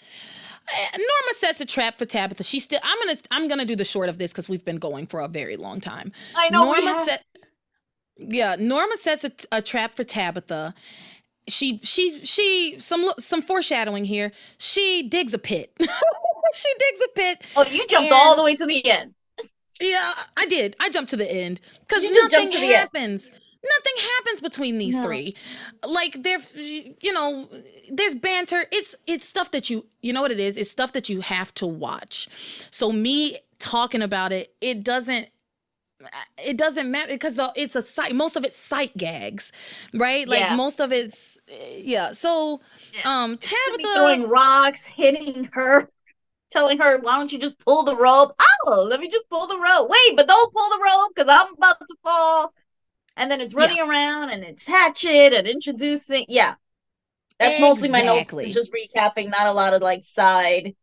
Eh, 0.71 0.97
Norma 0.97 1.33
sets 1.33 1.59
a 1.59 1.65
trap 1.65 1.97
for 1.97 2.05
Tabitha. 2.05 2.43
She's 2.43 2.63
still. 2.63 2.79
I'm 2.83 2.97
gonna. 2.99 3.19
I'm 3.31 3.47
gonna 3.47 3.65
do 3.65 3.75
the 3.75 3.85
short 3.85 4.07
of 4.07 4.17
this 4.17 4.31
because 4.31 4.47
we've 4.47 4.65
been 4.65 4.77
going 4.77 5.05
for 5.05 5.19
a 5.19 5.27
very 5.27 5.57
long 5.57 5.81
time. 5.81 6.11
I 6.35 6.49
know. 6.49 6.65
Norma 6.65 7.03
set. 7.05 7.25
Yeah, 8.17 8.55
Norma 8.59 8.97
sets 8.97 9.23
a, 9.23 9.31
a 9.51 9.61
trap 9.61 9.95
for 9.95 10.03
Tabitha. 10.03 10.73
She 11.47 11.79
she 11.83 12.23
she 12.23 12.75
some 12.79 13.11
some 13.17 13.41
foreshadowing 13.41 14.05
here. 14.05 14.31
She 14.57 15.03
digs 15.03 15.33
a 15.33 15.39
pit. 15.39 15.75
she 16.53 16.69
digs 16.77 17.05
a 17.05 17.07
pit. 17.15 17.41
Oh, 17.55 17.65
you 17.65 17.85
jumped 17.87 18.11
and, 18.11 18.13
all 18.13 18.35
the 18.35 18.43
way 18.43 18.55
to 18.55 18.65
the 18.65 18.85
end. 18.85 19.13
Yeah, 19.79 20.13
I 20.35 20.45
did. 20.45 20.75
I 20.79 20.89
jumped 20.89 21.09
to 21.11 21.17
the 21.17 21.31
end 21.31 21.59
because 21.87 22.03
nothing 22.03 22.51
happens. 22.51 23.29
Nothing 23.61 24.09
happens 24.15 24.41
between 24.41 24.77
these 24.77 24.95
no. 24.95 25.03
three. 25.03 25.35
Like 25.85 26.23
there, 26.23 26.39
you 26.55 27.13
know, 27.13 27.49
there's 27.91 28.15
banter. 28.15 28.65
It's 28.71 28.95
it's 29.07 29.25
stuff 29.25 29.51
that 29.51 29.69
you 29.69 29.85
you 30.01 30.13
know 30.13 30.21
what 30.21 30.31
it 30.31 30.39
is. 30.39 30.57
It's 30.57 30.69
stuff 30.69 30.93
that 30.93 31.09
you 31.09 31.21
have 31.21 31.53
to 31.55 31.67
watch. 31.67 32.27
So 32.71 32.91
me 32.91 33.37
talking 33.59 34.01
about 34.01 34.31
it, 34.31 34.53
it 34.61 34.83
doesn't 34.83 35.29
it 36.37 36.57
doesn't 36.57 36.89
matter 36.89 37.13
because 37.13 37.35
the 37.35 37.51
it's 37.55 37.75
a 37.75 37.81
sight 37.81 38.15
most 38.15 38.35
of 38.37 38.45
it's 38.45 38.57
sight 38.57 38.95
gags 38.95 39.51
right 39.93 40.29
like 40.29 40.39
yeah. 40.39 40.55
most 40.55 40.79
of 40.79 40.93
it's 40.93 41.37
yeah 41.75 42.13
so 42.13 42.61
yeah. 42.93 43.01
um 43.03 43.37
tabitha 43.37 43.93
throwing 43.95 44.27
rocks 44.29 44.83
hitting 44.83 45.49
her 45.51 45.89
telling 46.49 46.77
her 46.77 46.99
why 46.99 47.17
don't 47.17 47.31
you 47.31 47.39
just 47.39 47.57
pull 47.59 47.83
the 47.83 47.95
rope 47.95 48.33
oh 48.65 48.87
let 48.89 48.99
me 48.99 49.09
just 49.09 49.29
pull 49.29 49.47
the 49.47 49.59
rope 49.59 49.89
wait 49.89 50.15
but 50.15 50.27
don't 50.27 50.53
pull 50.53 50.69
the 50.69 50.83
rope 50.83 51.11
because 51.15 51.29
i'm 51.29 51.53
about 51.55 51.79
to 51.79 51.95
fall 52.03 52.53
and 53.17 53.29
then 53.29 53.41
it's 53.41 53.53
running 53.53 53.77
yeah. 53.77 53.87
around 53.87 54.29
and 54.29 54.43
it's 54.43 54.65
hatchet 54.65 55.33
and 55.33 55.47
introducing 55.47 56.25
yeah 56.27 56.55
that's 57.39 57.55
exactly. 57.55 57.69
mostly 57.69 57.89
my 57.89 58.01
notes 58.01 58.33
it's 58.33 58.53
just 58.53 58.71
recapping 58.71 59.29
not 59.29 59.47
a 59.47 59.51
lot 59.51 59.73
of 59.73 59.81
like 59.81 60.03
side 60.03 60.75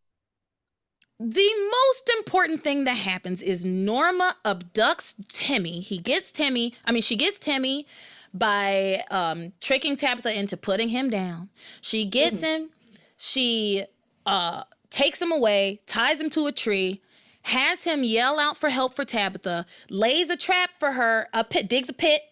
the 1.19 1.51
most 1.71 2.11
important 2.19 2.63
thing 2.63 2.85
that 2.85 2.95
happens 2.95 3.41
is 3.41 3.65
Norma 3.65 4.37
abducts 4.45 5.15
Timmy. 5.29 5.81
He 5.81 5.97
gets 5.97 6.31
Timmy. 6.31 6.75
I 6.85 6.93
mean, 6.93 7.03
she 7.03 7.17
gets 7.17 7.39
Timmy 7.39 7.87
by 8.35 9.03
um, 9.11 9.53
tricking 9.61 9.97
Tabitha 9.97 10.39
into 10.39 10.59
putting 10.59 10.91
him 10.91 11.09
down. 11.09 11.49
She 11.81 12.05
gets 12.05 12.43
mm-hmm. 12.43 12.65
him. 12.65 12.71
She 13.17 13.87
uh, 14.27 14.65
takes 14.91 15.21
him 15.21 15.33
away, 15.33 15.81
ties 15.87 16.21
him 16.21 16.31
to 16.31 16.47
a 16.47 16.53
tree, 16.53 17.03
has 17.43 17.85
him 17.85 18.03
yell 18.03 18.39
out 18.39 18.57
for 18.57 18.71
help 18.71 18.95
for 18.95 19.05
Tabitha, 19.05 19.67
lays 19.89 20.31
a 20.31 20.37
trap 20.37 20.71
for 20.79 20.93
her, 20.93 21.29
a 21.33 21.45
pit, 21.45 21.69
digs 21.69 21.89
a 21.89 21.93
pit, 21.93 22.23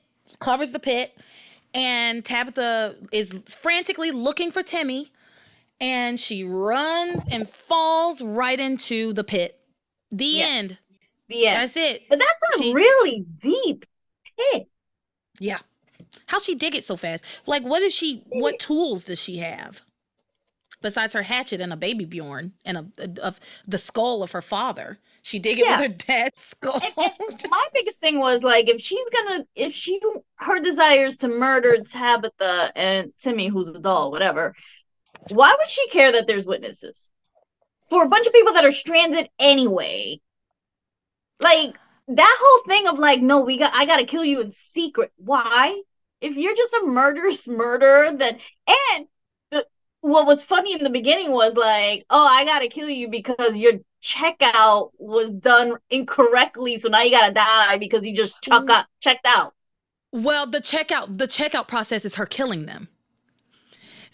covers 0.41 0.73
the 0.73 0.81
pit, 0.81 1.16
and 1.73 2.24
Tabitha 2.24 2.97
is 3.12 3.33
frantically 3.60 4.10
looking 4.10 4.50
for 4.50 4.62
Timmy 4.62 5.10
and 5.81 6.18
she 6.18 6.44
runs 6.44 7.23
and 7.31 7.49
falls 7.49 8.23
right 8.23 8.58
into 8.58 9.12
the 9.12 9.24
pit. 9.24 9.58
The 10.10 10.24
yeah. 10.24 10.47
end. 10.47 10.78
The 11.28 11.47
end. 11.47 11.57
That's 11.57 11.76
it. 11.76 12.02
But 12.08 12.20
that's 12.20 12.60
a 12.60 12.62
she, 12.62 12.73
really 12.73 13.24
deep 13.41 13.84
pit. 14.39 14.68
Yeah. 15.41 15.58
How 16.26 16.39
she 16.39 16.55
dig 16.55 16.74
it 16.74 16.84
so 16.84 16.97
fast? 16.97 17.24
Like, 17.47 17.65
what 17.65 17.81
does 17.81 17.94
she? 17.94 18.23
What 18.28 18.58
tools 18.58 19.05
does 19.05 19.20
she 19.20 19.39
have? 19.39 19.83
Besides 20.85 21.15
her 21.15 21.23
hatchet 21.23 21.63
and 21.63 21.73
a 21.73 21.79
baby 21.79 22.05
Bjorn 22.05 22.53
and 22.63 22.77
a, 22.77 22.87
a, 22.99 23.29
a 23.29 23.35
the 23.67 23.79
skull 23.79 24.23
of 24.23 24.33
her 24.33 24.43
father, 24.43 24.99
she 25.23 25.39
dig 25.39 25.59
it 25.59 25.65
yeah. 25.65 25.81
with 25.81 25.91
her 25.91 25.97
dad's 25.97 26.39
skull. 26.39 26.79
And, 26.79 26.93
and 26.99 27.45
my 27.51 27.67
biggest 27.73 28.01
thing 28.01 28.19
was 28.19 28.43
like, 28.43 28.69
if 28.69 28.83
she's 28.83 29.09
gonna, 29.09 29.47
if 29.55 29.73
she, 29.73 29.99
her 30.37 30.61
desires 30.61 31.17
to 31.17 31.29
murder 31.29 31.79
Tabitha 31.79 32.71
and 32.77 33.15
Timmy, 33.19 33.49
who's 33.49 33.69
a 33.69 33.79
doll, 33.79 34.11
whatever, 34.11 34.55
why 35.31 35.55
would 35.57 35.69
she 35.71 35.89
care 35.89 36.13
that 36.13 36.27
there's 36.27 36.45
witnesses 36.45 37.11
for 37.89 38.05
a 38.05 38.09
bunch 38.11 38.27
of 38.27 38.35
people 38.35 38.53
that 38.53 38.67
are 38.67 38.71
stranded 38.71 39.31
anyway? 39.39 40.21
Like 41.41 41.79
that 42.09 42.39
whole 42.39 42.65
thing 42.69 42.89
of 42.89 42.99
like, 42.99 43.23
no, 43.23 43.41
we 43.41 43.57
got, 43.57 43.73
I 43.75 43.87
gotta 43.87 44.05
kill 44.05 44.27
you 44.27 44.43
in 44.43 44.53
secret. 44.53 45.13
Why? 45.17 45.81
If 46.21 46.37
you're 46.37 46.55
just 46.55 46.75
a 46.75 46.85
murderous 46.85 47.49
murderer, 47.49 48.13
then 48.13 48.39
and 48.69 49.07
what 50.05 50.26
was 50.26 50.44
funny 50.44 50.74
in 50.74 50.84
the 50.84 50.91
beginning 50.91 51.33
was 51.33 51.57
like, 51.57 52.05
oh, 52.10 52.26
I 52.26 52.44
gotta 52.44 52.68
kill 52.68 52.91
you 52.91 53.08
because 53.08 53.57
your 53.57 53.73
checkout 54.02 54.91
was 54.99 55.31
done 55.31 55.78
incorrectly, 55.89 56.76
so 56.76 56.91
now 56.91 57.00
you 57.00 57.10
gotta 57.10 57.33
die 57.33 57.78
because 57.78 58.05
you 58.05 58.15
just 58.15 58.42
chuck 58.42 58.65
mm. 58.65 58.70
out, 58.70 58.84
checked 59.00 59.26
out. 59.26 59.55
Well, 60.12 60.47
the 60.47 60.60
checkout, 60.60 61.16
the 61.16 61.26
checkout 61.26 61.68
process 61.68 62.05
is 62.05 62.16
her 62.16 62.26
killing 62.26 62.66
them. 62.66 62.89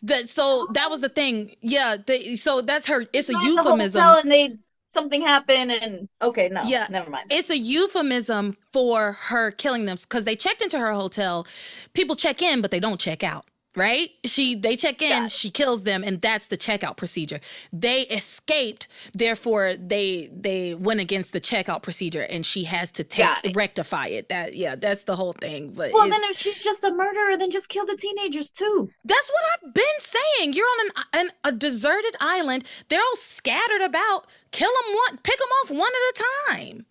That 0.00 0.28
so 0.28 0.68
that 0.74 0.90
was 0.90 1.00
the 1.00 1.08
thing. 1.08 1.56
Yeah. 1.60 1.96
They, 2.06 2.36
so 2.36 2.60
that's 2.60 2.86
her. 2.86 3.06
It's 3.12 3.28
a 3.28 3.32
euphemism. 3.32 4.00
and 4.00 4.30
they 4.30 4.58
something 4.90 5.22
happened 5.22 5.72
and 5.72 6.08
okay, 6.22 6.48
no, 6.50 6.62
yeah, 6.62 6.86
never 6.88 7.10
mind. 7.10 7.32
It's 7.32 7.50
a 7.50 7.58
euphemism 7.58 8.56
for 8.72 9.12
her 9.12 9.50
killing 9.50 9.86
them 9.86 9.96
because 10.00 10.22
they 10.22 10.36
checked 10.36 10.62
into 10.62 10.78
her 10.78 10.92
hotel. 10.92 11.48
People 11.94 12.14
check 12.14 12.42
in, 12.42 12.60
but 12.60 12.70
they 12.70 12.80
don't 12.80 13.00
check 13.00 13.24
out 13.24 13.44
right? 13.76 14.10
She 14.24 14.55
they 14.55 14.76
check 14.76 15.02
in, 15.02 15.28
she 15.28 15.50
kills 15.50 15.84
them, 15.84 16.02
and 16.02 16.20
that's 16.20 16.47
the 16.47 16.57
checkout 16.57 16.97
procedure. 16.97 17.40
They 17.73 18.02
escaped, 18.02 18.89
therefore 19.12 19.74
they 19.76 20.28
they 20.32 20.74
went 20.74 21.00
against 21.00 21.32
the 21.32 21.40
checkout 21.40 21.82
procedure, 21.82 22.23
and 22.23 22.44
she 22.44 22.65
has 22.65 22.90
to 22.92 23.05
take 23.05 23.28
it. 23.44 23.55
rectify 23.55 24.07
it. 24.07 24.28
That 24.28 24.55
yeah, 24.55 24.74
that's 24.74 25.05
the 25.05 25.16
whole 25.16 25.32
thing. 25.32 25.73
But 25.73 25.92
well, 25.92 26.08
then 26.08 26.20
if 26.24 26.36
she's 26.36 26.62
just 26.62 26.82
a 26.84 26.90
murderer, 26.90 27.36
then 27.36 27.50
just 27.50 27.68
kill 27.68 27.86
the 27.86 27.97
teenagers 27.97 28.50
too. 28.50 28.89
That's 29.05 29.31
what 29.31 29.42
I've 29.55 29.74
been 29.74 29.84
saying. 30.00 30.52
You're 30.52 30.66
on 30.66 30.86
an, 30.86 31.20
an 31.20 31.31
a 31.44 31.52
deserted 31.52 32.16
island. 32.20 32.65
They're 32.89 33.00
all 33.00 33.16
scattered 33.16 33.82
about. 33.82 34.26
Kill 34.50 34.70
them 34.70 34.94
one, 35.08 35.18
pick 35.23 35.39
them 35.39 35.49
off 35.62 35.70
one 35.70 35.92
at 35.92 36.20
a 36.20 36.24
time. 36.49 36.86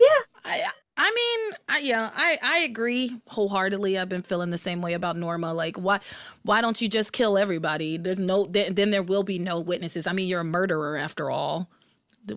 Yeah. 0.00 0.06
I, 0.44 0.62
I 1.00 1.12
mean, 1.14 1.56
I, 1.68 1.78
yeah, 1.78 2.10
I 2.14 2.38
I 2.42 2.58
agree 2.58 3.20
wholeheartedly. 3.28 3.96
I've 3.98 4.08
been 4.08 4.22
feeling 4.22 4.50
the 4.50 4.58
same 4.58 4.82
way 4.82 4.94
about 4.94 5.16
Norma. 5.16 5.54
Like, 5.54 5.76
why 5.76 6.00
why 6.42 6.60
don't 6.60 6.80
you 6.80 6.88
just 6.88 7.12
kill 7.12 7.38
everybody? 7.38 7.96
There's 7.98 8.18
no 8.18 8.46
then, 8.46 8.74
then 8.74 8.90
there 8.90 9.02
will 9.04 9.22
be 9.22 9.38
no 9.38 9.60
witnesses. 9.60 10.06
I 10.08 10.12
mean, 10.12 10.28
you're 10.28 10.40
a 10.40 10.44
murderer 10.44 10.96
after 10.96 11.30
all. 11.30 11.70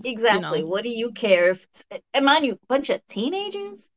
Exactly. 0.03 0.59
You 0.59 0.65
know. 0.65 0.69
What 0.71 0.83
do 0.83 0.89
you 0.89 1.11
care 1.11 1.49
if? 1.51 1.67
And 2.13 2.25
mind 2.25 2.45
you, 2.45 2.59
bunch 2.69 2.89
of 2.89 3.05
teenagers. 3.07 3.89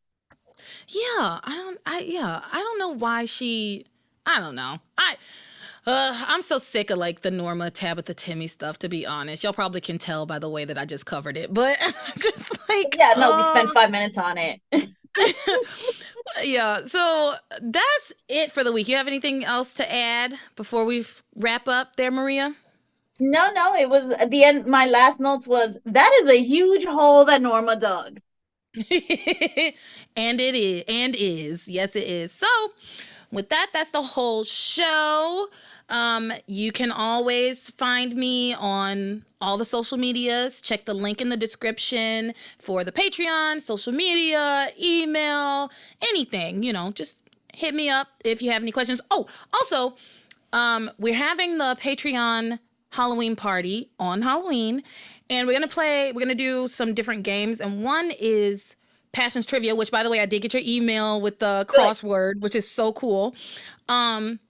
Yeah, 0.89 1.41
I 1.43 1.55
don't. 1.57 1.79
I 1.87 2.01
yeah, 2.01 2.43
I 2.53 2.59
don't 2.59 2.79
know 2.79 2.91
why 2.91 3.25
she. 3.25 3.87
I 4.27 4.41
don't 4.41 4.55
know. 4.55 4.79
I 4.97 5.17
uh, 5.87 6.25
I'm 6.27 6.43
so 6.43 6.59
sick 6.59 6.91
of 6.91 6.99
like 6.99 7.23
the 7.23 7.31
Norma 7.31 7.71
Tabitha 7.71 8.15
Timmy 8.15 8.47
stuff. 8.47 8.79
To 8.81 8.89
be 8.89 9.07
honest, 9.07 9.45
y'all 9.45 9.53
probably 9.53 9.81
can 9.81 9.99
tell 9.99 10.27
by 10.27 10.39
the 10.39 10.49
way 10.49 10.65
that 10.65 10.79
I 10.79 10.85
just 10.85 11.07
covered 11.07 11.37
it. 11.37 11.53
But 11.53 11.79
just 12.19 12.51
like 12.69 12.97
yeah, 12.99 13.15
no, 13.17 13.33
uh, 13.33 13.37
we 13.37 13.43
spent 13.43 13.71
five 13.71 13.91
minutes 13.91 14.19
on 14.19 14.39
it. 14.39 14.61
yeah, 16.43 16.85
so 16.87 17.35
that's 17.61 18.13
it 18.29 18.53
for 18.53 18.65
the 18.65 18.73
week. 18.73 18.89
You 18.89 18.97
have 18.97 19.07
anything 19.07 19.45
else 19.45 19.75
to 19.75 19.93
add 19.93 20.35
before 20.57 20.85
we 20.85 21.05
wrap 21.37 21.69
up, 21.69 21.97
there, 21.97 22.11
Maria? 22.11 22.55
No, 23.21 23.53
no, 23.53 23.75
it 23.75 23.89
was 23.89 24.11
at 24.11 24.31
the 24.31 24.43
end. 24.43 24.67
My 24.67 24.87
last 24.87 25.21
notes 25.21 25.47
was 25.47 25.79
that 25.87 26.19
is 26.23 26.29
a 26.29 26.43
huge 26.43 26.85
hole 26.85 27.25
that 27.27 27.43
Norma 27.43 27.77
dug. 27.77 28.21
and 30.17 30.41
it 30.41 30.55
is, 30.55 30.83
and 30.89 31.15
is, 31.15 31.69
yes, 31.69 31.95
it 31.95 32.05
is. 32.05 32.33
So, 32.33 32.49
with 33.31 33.51
that, 33.51 33.71
that's 33.73 33.91
the 33.91 34.03
whole 34.03 34.43
show. 34.43 35.49
Um, 35.89 36.33
you 36.47 36.73
can 36.73 36.91
always 36.91 37.71
find 37.71 38.17
me 38.17 38.55
on 38.55 39.25
all 39.41 39.59
the 39.59 39.65
social 39.65 39.99
medias. 39.99 40.61
Check 40.61 40.87
the 40.87 40.95
link 40.95 41.21
in 41.21 41.29
the 41.29 41.37
description 41.37 42.35
for 42.59 42.85
the 42.85 42.93
Patreon, 42.93 43.61
social 43.61 43.93
media, 43.93 44.69
email, 44.83 45.71
anything, 46.03 46.63
you 46.63 46.73
know, 46.73 46.91
just 46.93 47.19
hit 47.53 47.75
me 47.75 47.89
up 47.89 48.09
if 48.25 48.43
you 48.43 48.51
have 48.51 48.63
any 48.63 48.73
questions. 48.73 49.01
Oh, 49.11 49.27
also, 49.53 49.97
um, 50.53 50.91
we're 50.99 51.15
having 51.15 51.59
the 51.59 51.77
Patreon 51.81 52.59
Halloween 52.91 53.37
party 53.37 53.91
on 53.99 54.23
Halloween, 54.23 54.83
and 55.29 55.47
we're 55.47 55.53
gonna 55.53 55.69
play, 55.69 56.13
we're 56.13 56.21
gonna 56.21 56.35
do 56.35 56.69
some 56.69 56.95
different 56.95 57.25
games, 57.25 57.61
and 57.61 57.85
one 57.85 58.13
is 58.19 58.77
Passions 59.13 59.47
Trivia, 59.47 59.75
which 59.75 59.91
by 59.91 60.03
the 60.03 60.11
way, 60.11 60.21
I 60.21 60.27
did 60.27 60.43
get 60.43 60.55
your 60.55 60.63
email 60.65 61.21
with 61.21 61.39
the 61.39 61.67
crossword, 61.69 62.41
which 62.41 62.55
is 62.55 62.69
so 62.69 62.93
cool. 62.93 63.35
Um, 63.89 64.41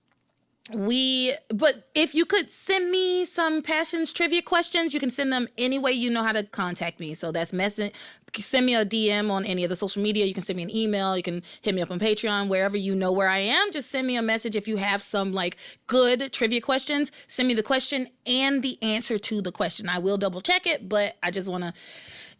we 0.73 1.34
but 1.49 1.89
if 1.94 2.15
you 2.15 2.25
could 2.25 2.51
send 2.51 2.91
me 2.91 3.26
some 3.26 3.60
passions 3.60 4.15
trivia 4.15 4.41
questions 4.41 4.94
you 4.94 5.01
can 5.01 5.10
send 5.10 5.31
them 5.31 5.47
any 5.59 5.78
way 5.78 5.93
you 5.93 6.09
know 6.09 6.23
how 6.23 6.33
to 6.33 6.43
contact 6.43 6.99
me. 6.99 7.12
So 7.15 7.33
that's 7.33 7.52
message 7.52 7.93
send 8.36 8.67
me 8.67 8.75
a 8.75 8.84
dm 8.84 9.31
on 9.31 9.44
any 9.44 9.62
of 9.62 9.70
the 9.70 9.76
social 9.76 10.02
media. 10.02 10.25
You 10.25 10.34
can 10.34 10.43
send 10.43 10.57
me 10.57 10.62
an 10.62 10.75
email. 10.75 11.17
You 11.17 11.23
can 11.23 11.43
hit 11.60 11.75
me 11.75 11.83
up 11.83 11.91
on 11.91 12.01
patreon 12.01 12.49
wherever 12.49 12.76
you 12.76 12.94
know 12.94 13.12
where 13.12 13.28
i 13.28 13.39
am. 13.39 13.73
Just 13.73 13.91
send 13.91 14.07
me 14.07 14.17
a 14.17 14.23
message 14.23 14.57
if 14.57 14.67
you 14.67 14.76
have 14.78 15.02
some 15.02 15.33
like 15.33 15.57
good 15.86 16.33
trivia 16.33 16.60
questions. 16.60 17.12
Send 17.26 17.47
me 17.49 17.55
the 17.55 17.62
question 17.62 18.09
and 18.26 18.62
the 18.62 18.83
answer 18.83 19.18
to 19.18 19.43
the 19.43 19.52
question. 19.52 19.89
I 19.89 19.99
will 19.99 20.17
double 20.17 20.41
check 20.41 20.67
it 20.67 20.89
but 20.89 21.17
i 21.23 21.31
just 21.31 21.49
want 21.49 21.65
to 21.65 21.75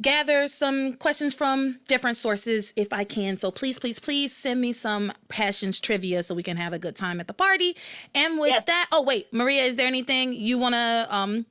gather 0.01 0.49
some 0.49 0.95
questions 0.95 1.35
from 1.35 1.81
different 1.89 2.17
sources 2.17 2.73
if 2.77 2.93
I 2.93 3.05
can. 3.05 3.37
So 3.37 3.51
please, 3.51 3.79
please, 3.79 3.99
please 3.99 4.35
send 4.35 4.61
me 4.61 4.73
some 4.73 5.13
passions 5.29 5.81
trivia 5.81 6.23
so 6.23 6.35
we 6.35 6.43
can 6.43 6.57
have 6.57 6.73
a 6.73 6.79
good 6.79 6.97
time 6.97 7.21
at 7.21 7.27
the 7.27 7.35
party. 7.35 7.77
And 8.15 8.39
with 8.39 8.51
yes. 8.51 8.65
that, 8.67 8.89
oh 8.93 9.03
wait, 9.03 9.33
Maria, 9.33 9.63
is 9.65 9.77
there 9.77 9.87
anything 9.87 10.35
you 10.35 10.59
want 10.59 10.75
to 10.75 11.07
um 11.11 11.47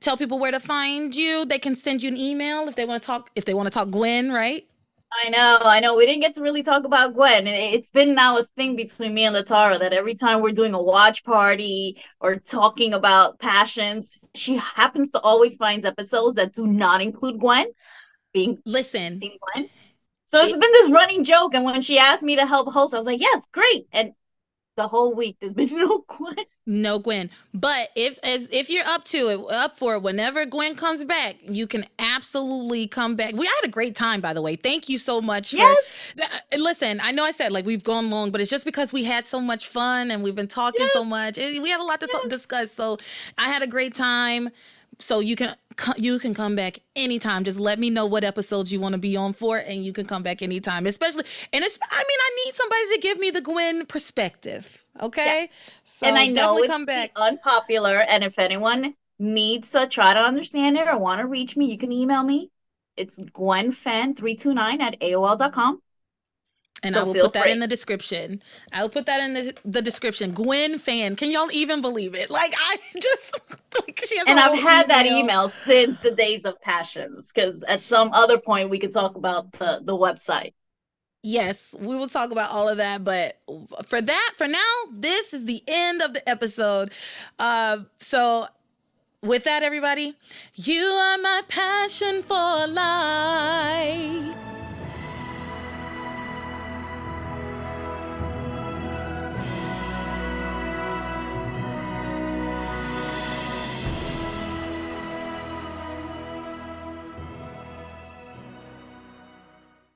tell 0.00 0.16
people 0.16 0.38
where 0.38 0.52
to 0.52 0.60
find 0.60 1.14
you? 1.14 1.44
They 1.44 1.58
can 1.58 1.76
send 1.76 2.02
you 2.02 2.08
an 2.08 2.16
email 2.16 2.68
if 2.68 2.76
they 2.76 2.84
want 2.84 3.02
to 3.02 3.06
talk 3.06 3.30
if 3.34 3.44
they 3.44 3.54
want 3.54 3.66
to 3.66 3.70
talk 3.70 3.90
Gwen, 3.90 4.32
right? 4.32 4.66
I 5.12 5.30
know, 5.30 5.58
I 5.62 5.80
know. 5.80 5.96
We 5.96 6.04
didn't 6.04 6.22
get 6.22 6.34
to 6.34 6.42
really 6.42 6.62
talk 6.62 6.84
about 6.84 7.14
Gwen. 7.14 7.46
It's 7.46 7.90
been 7.90 8.14
now 8.14 8.38
a 8.38 8.44
thing 8.56 8.76
between 8.76 9.14
me 9.14 9.24
and 9.24 9.34
LeTara 9.34 9.78
that 9.78 9.92
every 9.92 10.14
time 10.14 10.40
we're 10.40 10.52
doing 10.52 10.74
a 10.74 10.82
watch 10.82 11.24
party 11.24 12.02
or 12.20 12.36
talking 12.36 12.92
about 12.92 13.38
passions, 13.38 14.18
she 14.34 14.56
happens 14.56 15.10
to 15.12 15.20
always 15.20 15.56
find 15.56 15.84
episodes 15.84 16.34
that 16.34 16.54
do 16.54 16.66
not 16.66 17.00
include 17.00 17.38
Gwen 17.40 17.66
being 18.32 18.58
listen. 18.66 19.18
Being 19.18 19.38
Gwen. 19.54 19.70
So 20.26 20.40
it's 20.40 20.52
it, 20.52 20.60
been 20.60 20.72
this 20.72 20.90
running 20.90 21.24
joke, 21.24 21.54
and 21.54 21.64
when 21.64 21.80
she 21.80 21.98
asked 21.98 22.22
me 22.22 22.36
to 22.36 22.44
help 22.44 22.70
host, 22.72 22.92
I 22.92 22.98
was 22.98 23.06
like, 23.06 23.20
"Yes, 23.20 23.48
great." 23.52 23.86
And 23.92 24.12
the 24.76 24.86
whole 24.86 25.14
week 25.14 25.36
there's 25.40 25.54
been 25.54 25.68
no 25.72 26.04
Gwen. 26.06 26.44
No 26.66 26.98
Gwen. 26.98 27.30
But 27.52 27.90
if 27.96 28.18
as 28.22 28.48
if 28.52 28.70
you're 28.70 28.86
up 28.86 29.04
to 29.06 29.28
it, 29.28 29.52
up 29.52 29.78
for 29.78 29.94
it, 29.94 30.02
whenever 30.02 30.44
Gwen 30.44 30.74
comes 30.74 31.04
back, 31.04 31.36
you 31.42 31.66
can 31.66 31.86
absolutely 31.98 32.86
come 32.86 33.16
back. 33.16 33.34
We 33.34 33.46
had 33.46 33.64
a 33.64 33.68
great 33.68 33.94
time, 33.94 34.20
by 34.20 34.32
the 34.32 34.42
way. 34.42 34.56
Thank 34.56 34.88
you 34.88 34.98
so 34.98 35.20
much. 35.20 35.50
For, 35.50 35.56
yes. 35.56 35.84
Uh, 36.20 36.58
listen, 36.58 37.00
I 37.02 37.12
know 37.12 37.24
I 37.24 37.30
said 37.30 37.52
like 37.52 37.66
we've 37.66 37.84
gone 37.84 38.10
long, 38.10 38.30
but 38.30 38.40
it's 38.40 38.50
just 38.50 38.64
because 38.64 38.92
we 38.92 39.04
had 39.04 39.26
so 39.26 39.40
much 39.40 39.66
fun 39.66 40.10
and 40.10 40.22
we've 40.22 40.34
been 40.34 40.48
talking 40.48 40.82
yes. 40.82 40.92
so 40.92 41.04
much. 41.04 41.36
We 41.36 41.70
have 41.70 41.80
a 41.80 41.84
lot 41.84 42.00
to 42.00 42.08
yes. 42.10 42.20
talk, 42.20 42.30
discuss. 42.30 42.74
So 42.74 42.98
I 43.38 43.48
had 43.48 43.62
a 43.62 43.66
great 43.66 43.94
time 43.94 44.50
so 44.98 45.20
you 45.20 45.36
can 45.36 45.54
you 45.96 46.18
can 46.18 46.34
come 46.34 46.54
back 46.56 46.80
anytime. 46.94 47.44
Just 47.44 47.58
let 47.58 47.78
me 47.78 47.90
know 47.90 48.06
what 48.06 48.24
episodes 48.24 48.72
you 48.72 48.80
want 48.80 48.92
to 48.92 48.98
be 48.98 49.16
on 49.16 49.32
for 49.32 49.58
and 49.58 49.84
you 49.84 49.92
can 49.92 50.06
come 50.06 50.22
back 50.22 50.42
anytime. 50.42 50.86
Especially 50.86 51.24
and 51.52 51.64
it's 51.64 51.78
i 51.90 51.98
mean 51.98 52.18
i 52.20 52.44
need 52.44 52.54
somebody 52.54 52.94
to 52.94 52.98
give 53.00 53.18
me 53.18 53.30
the 53.30 53.40
gwen 53.40 53.86
perspective 53.86 54.84
okay? 55.02 55.40
Yes. 55.42 55.50
so 55.84 56.06
and 56.06 56.16
i 56.16 56.26
know 56.26 56.58
it's 56.58 56.68
come 56.68 56.84
back. 56.84 57.12
unpopular 57.16 58.00
and 58.00 58.24
if 58.24 58.38
anyone 58.38 58.94
needs 59.18 59.70
to 59.70 59.86
try 59.86 60.14
to 60.14 60.20
understand 60.20 60.76
it 60.76 60.88
or 60.88 60.98
want 60.98 61.20
to 61.20 61.26
reach 61.26 61.56
me 61.56 61.66
you 61.70 61.78
can 61.78 61.92
email 61.92 62.22
me. 62.22 62.50
It's 62.96 63.18
gwenfen329 63.18 64.80
at 64.80 65.00
aol.com 65.00 65.82
and 66.82 66.94
so 66.94 67.00
I 67.00 67.04
will 67.04 67.14
put 67.14 67.32
that 67.34 67.44
free. 67.44 67.52
in 67.52 67.60
the 67.60 67.66
description. 67.66 68.42
I 68.72 68.82
will 68.82 68.90
put 68.90 69.06
that 69.06 69.20
in 69.22 69.34
the, 69.34 69.54
the 69.64 69.82
description. 69.82 70.32
Gwen 70.32 70.78
fan. 70.78 71.16
Can 71.16 71.30
y'all 71.30 71.50
even 71.52 71.80
believe 71.80 72.14
it? 72.14 72.30
Like 72.30 72.54
I 72.58 72.76
just 73.00 73.40
like 73.80 74.00
she 74.06 74.18
has 74.18 74.26
And 74.26 74.38
I've 74.38 74.58
had 74.58 74.86
email. 74.86 74.88
that 74.88 75.06
email 75.06 75.48
since 75.48 75.98
the 76.02 76.10
days 76.12 76.44
of 76.44 76.60
passions 76.60 77.32
because 77.34 77.62
at 77.64 77.82
some 77.82 78.12
other 78.12 78.38
point 78.38 78.70
we 78.70 78.78
could 78.78 78.92
talk 78.92 79.16
about 79.16 79.52
the 79.52 79.80
the 79.82 79.94
website. 79.96 80.52
Yes, 81.22 81.74
we 81.78 81.96
will 81.96 82.08
talk 82.08 82.30
about 82.30 82.50
all 82.52 82.68
of 82.68 82.76
that, 82.76 83.02
but 83.02 83.40
for 83.86 84.00
that, 84.00 84.32
for 84.36 84.46
now, 84.46 84.72
this 84.92 85.34
is 85.34 85.44
the 85.44 85.60
end 85.66 86.00
of 86.00 86.14
the 86.14 86.28
episode. 86.28 86.92
Uh, 87.38 87.78
so 87.98 88.46
with 89.22 89.42
that, 89.44 89.64
everybody, 89.64 90.14
you 90.54 90.82
are 90.84 91.18
my 91.18 91.42
passion 91.48 92.22
for 92.22 92.68
life. 92.68 94.36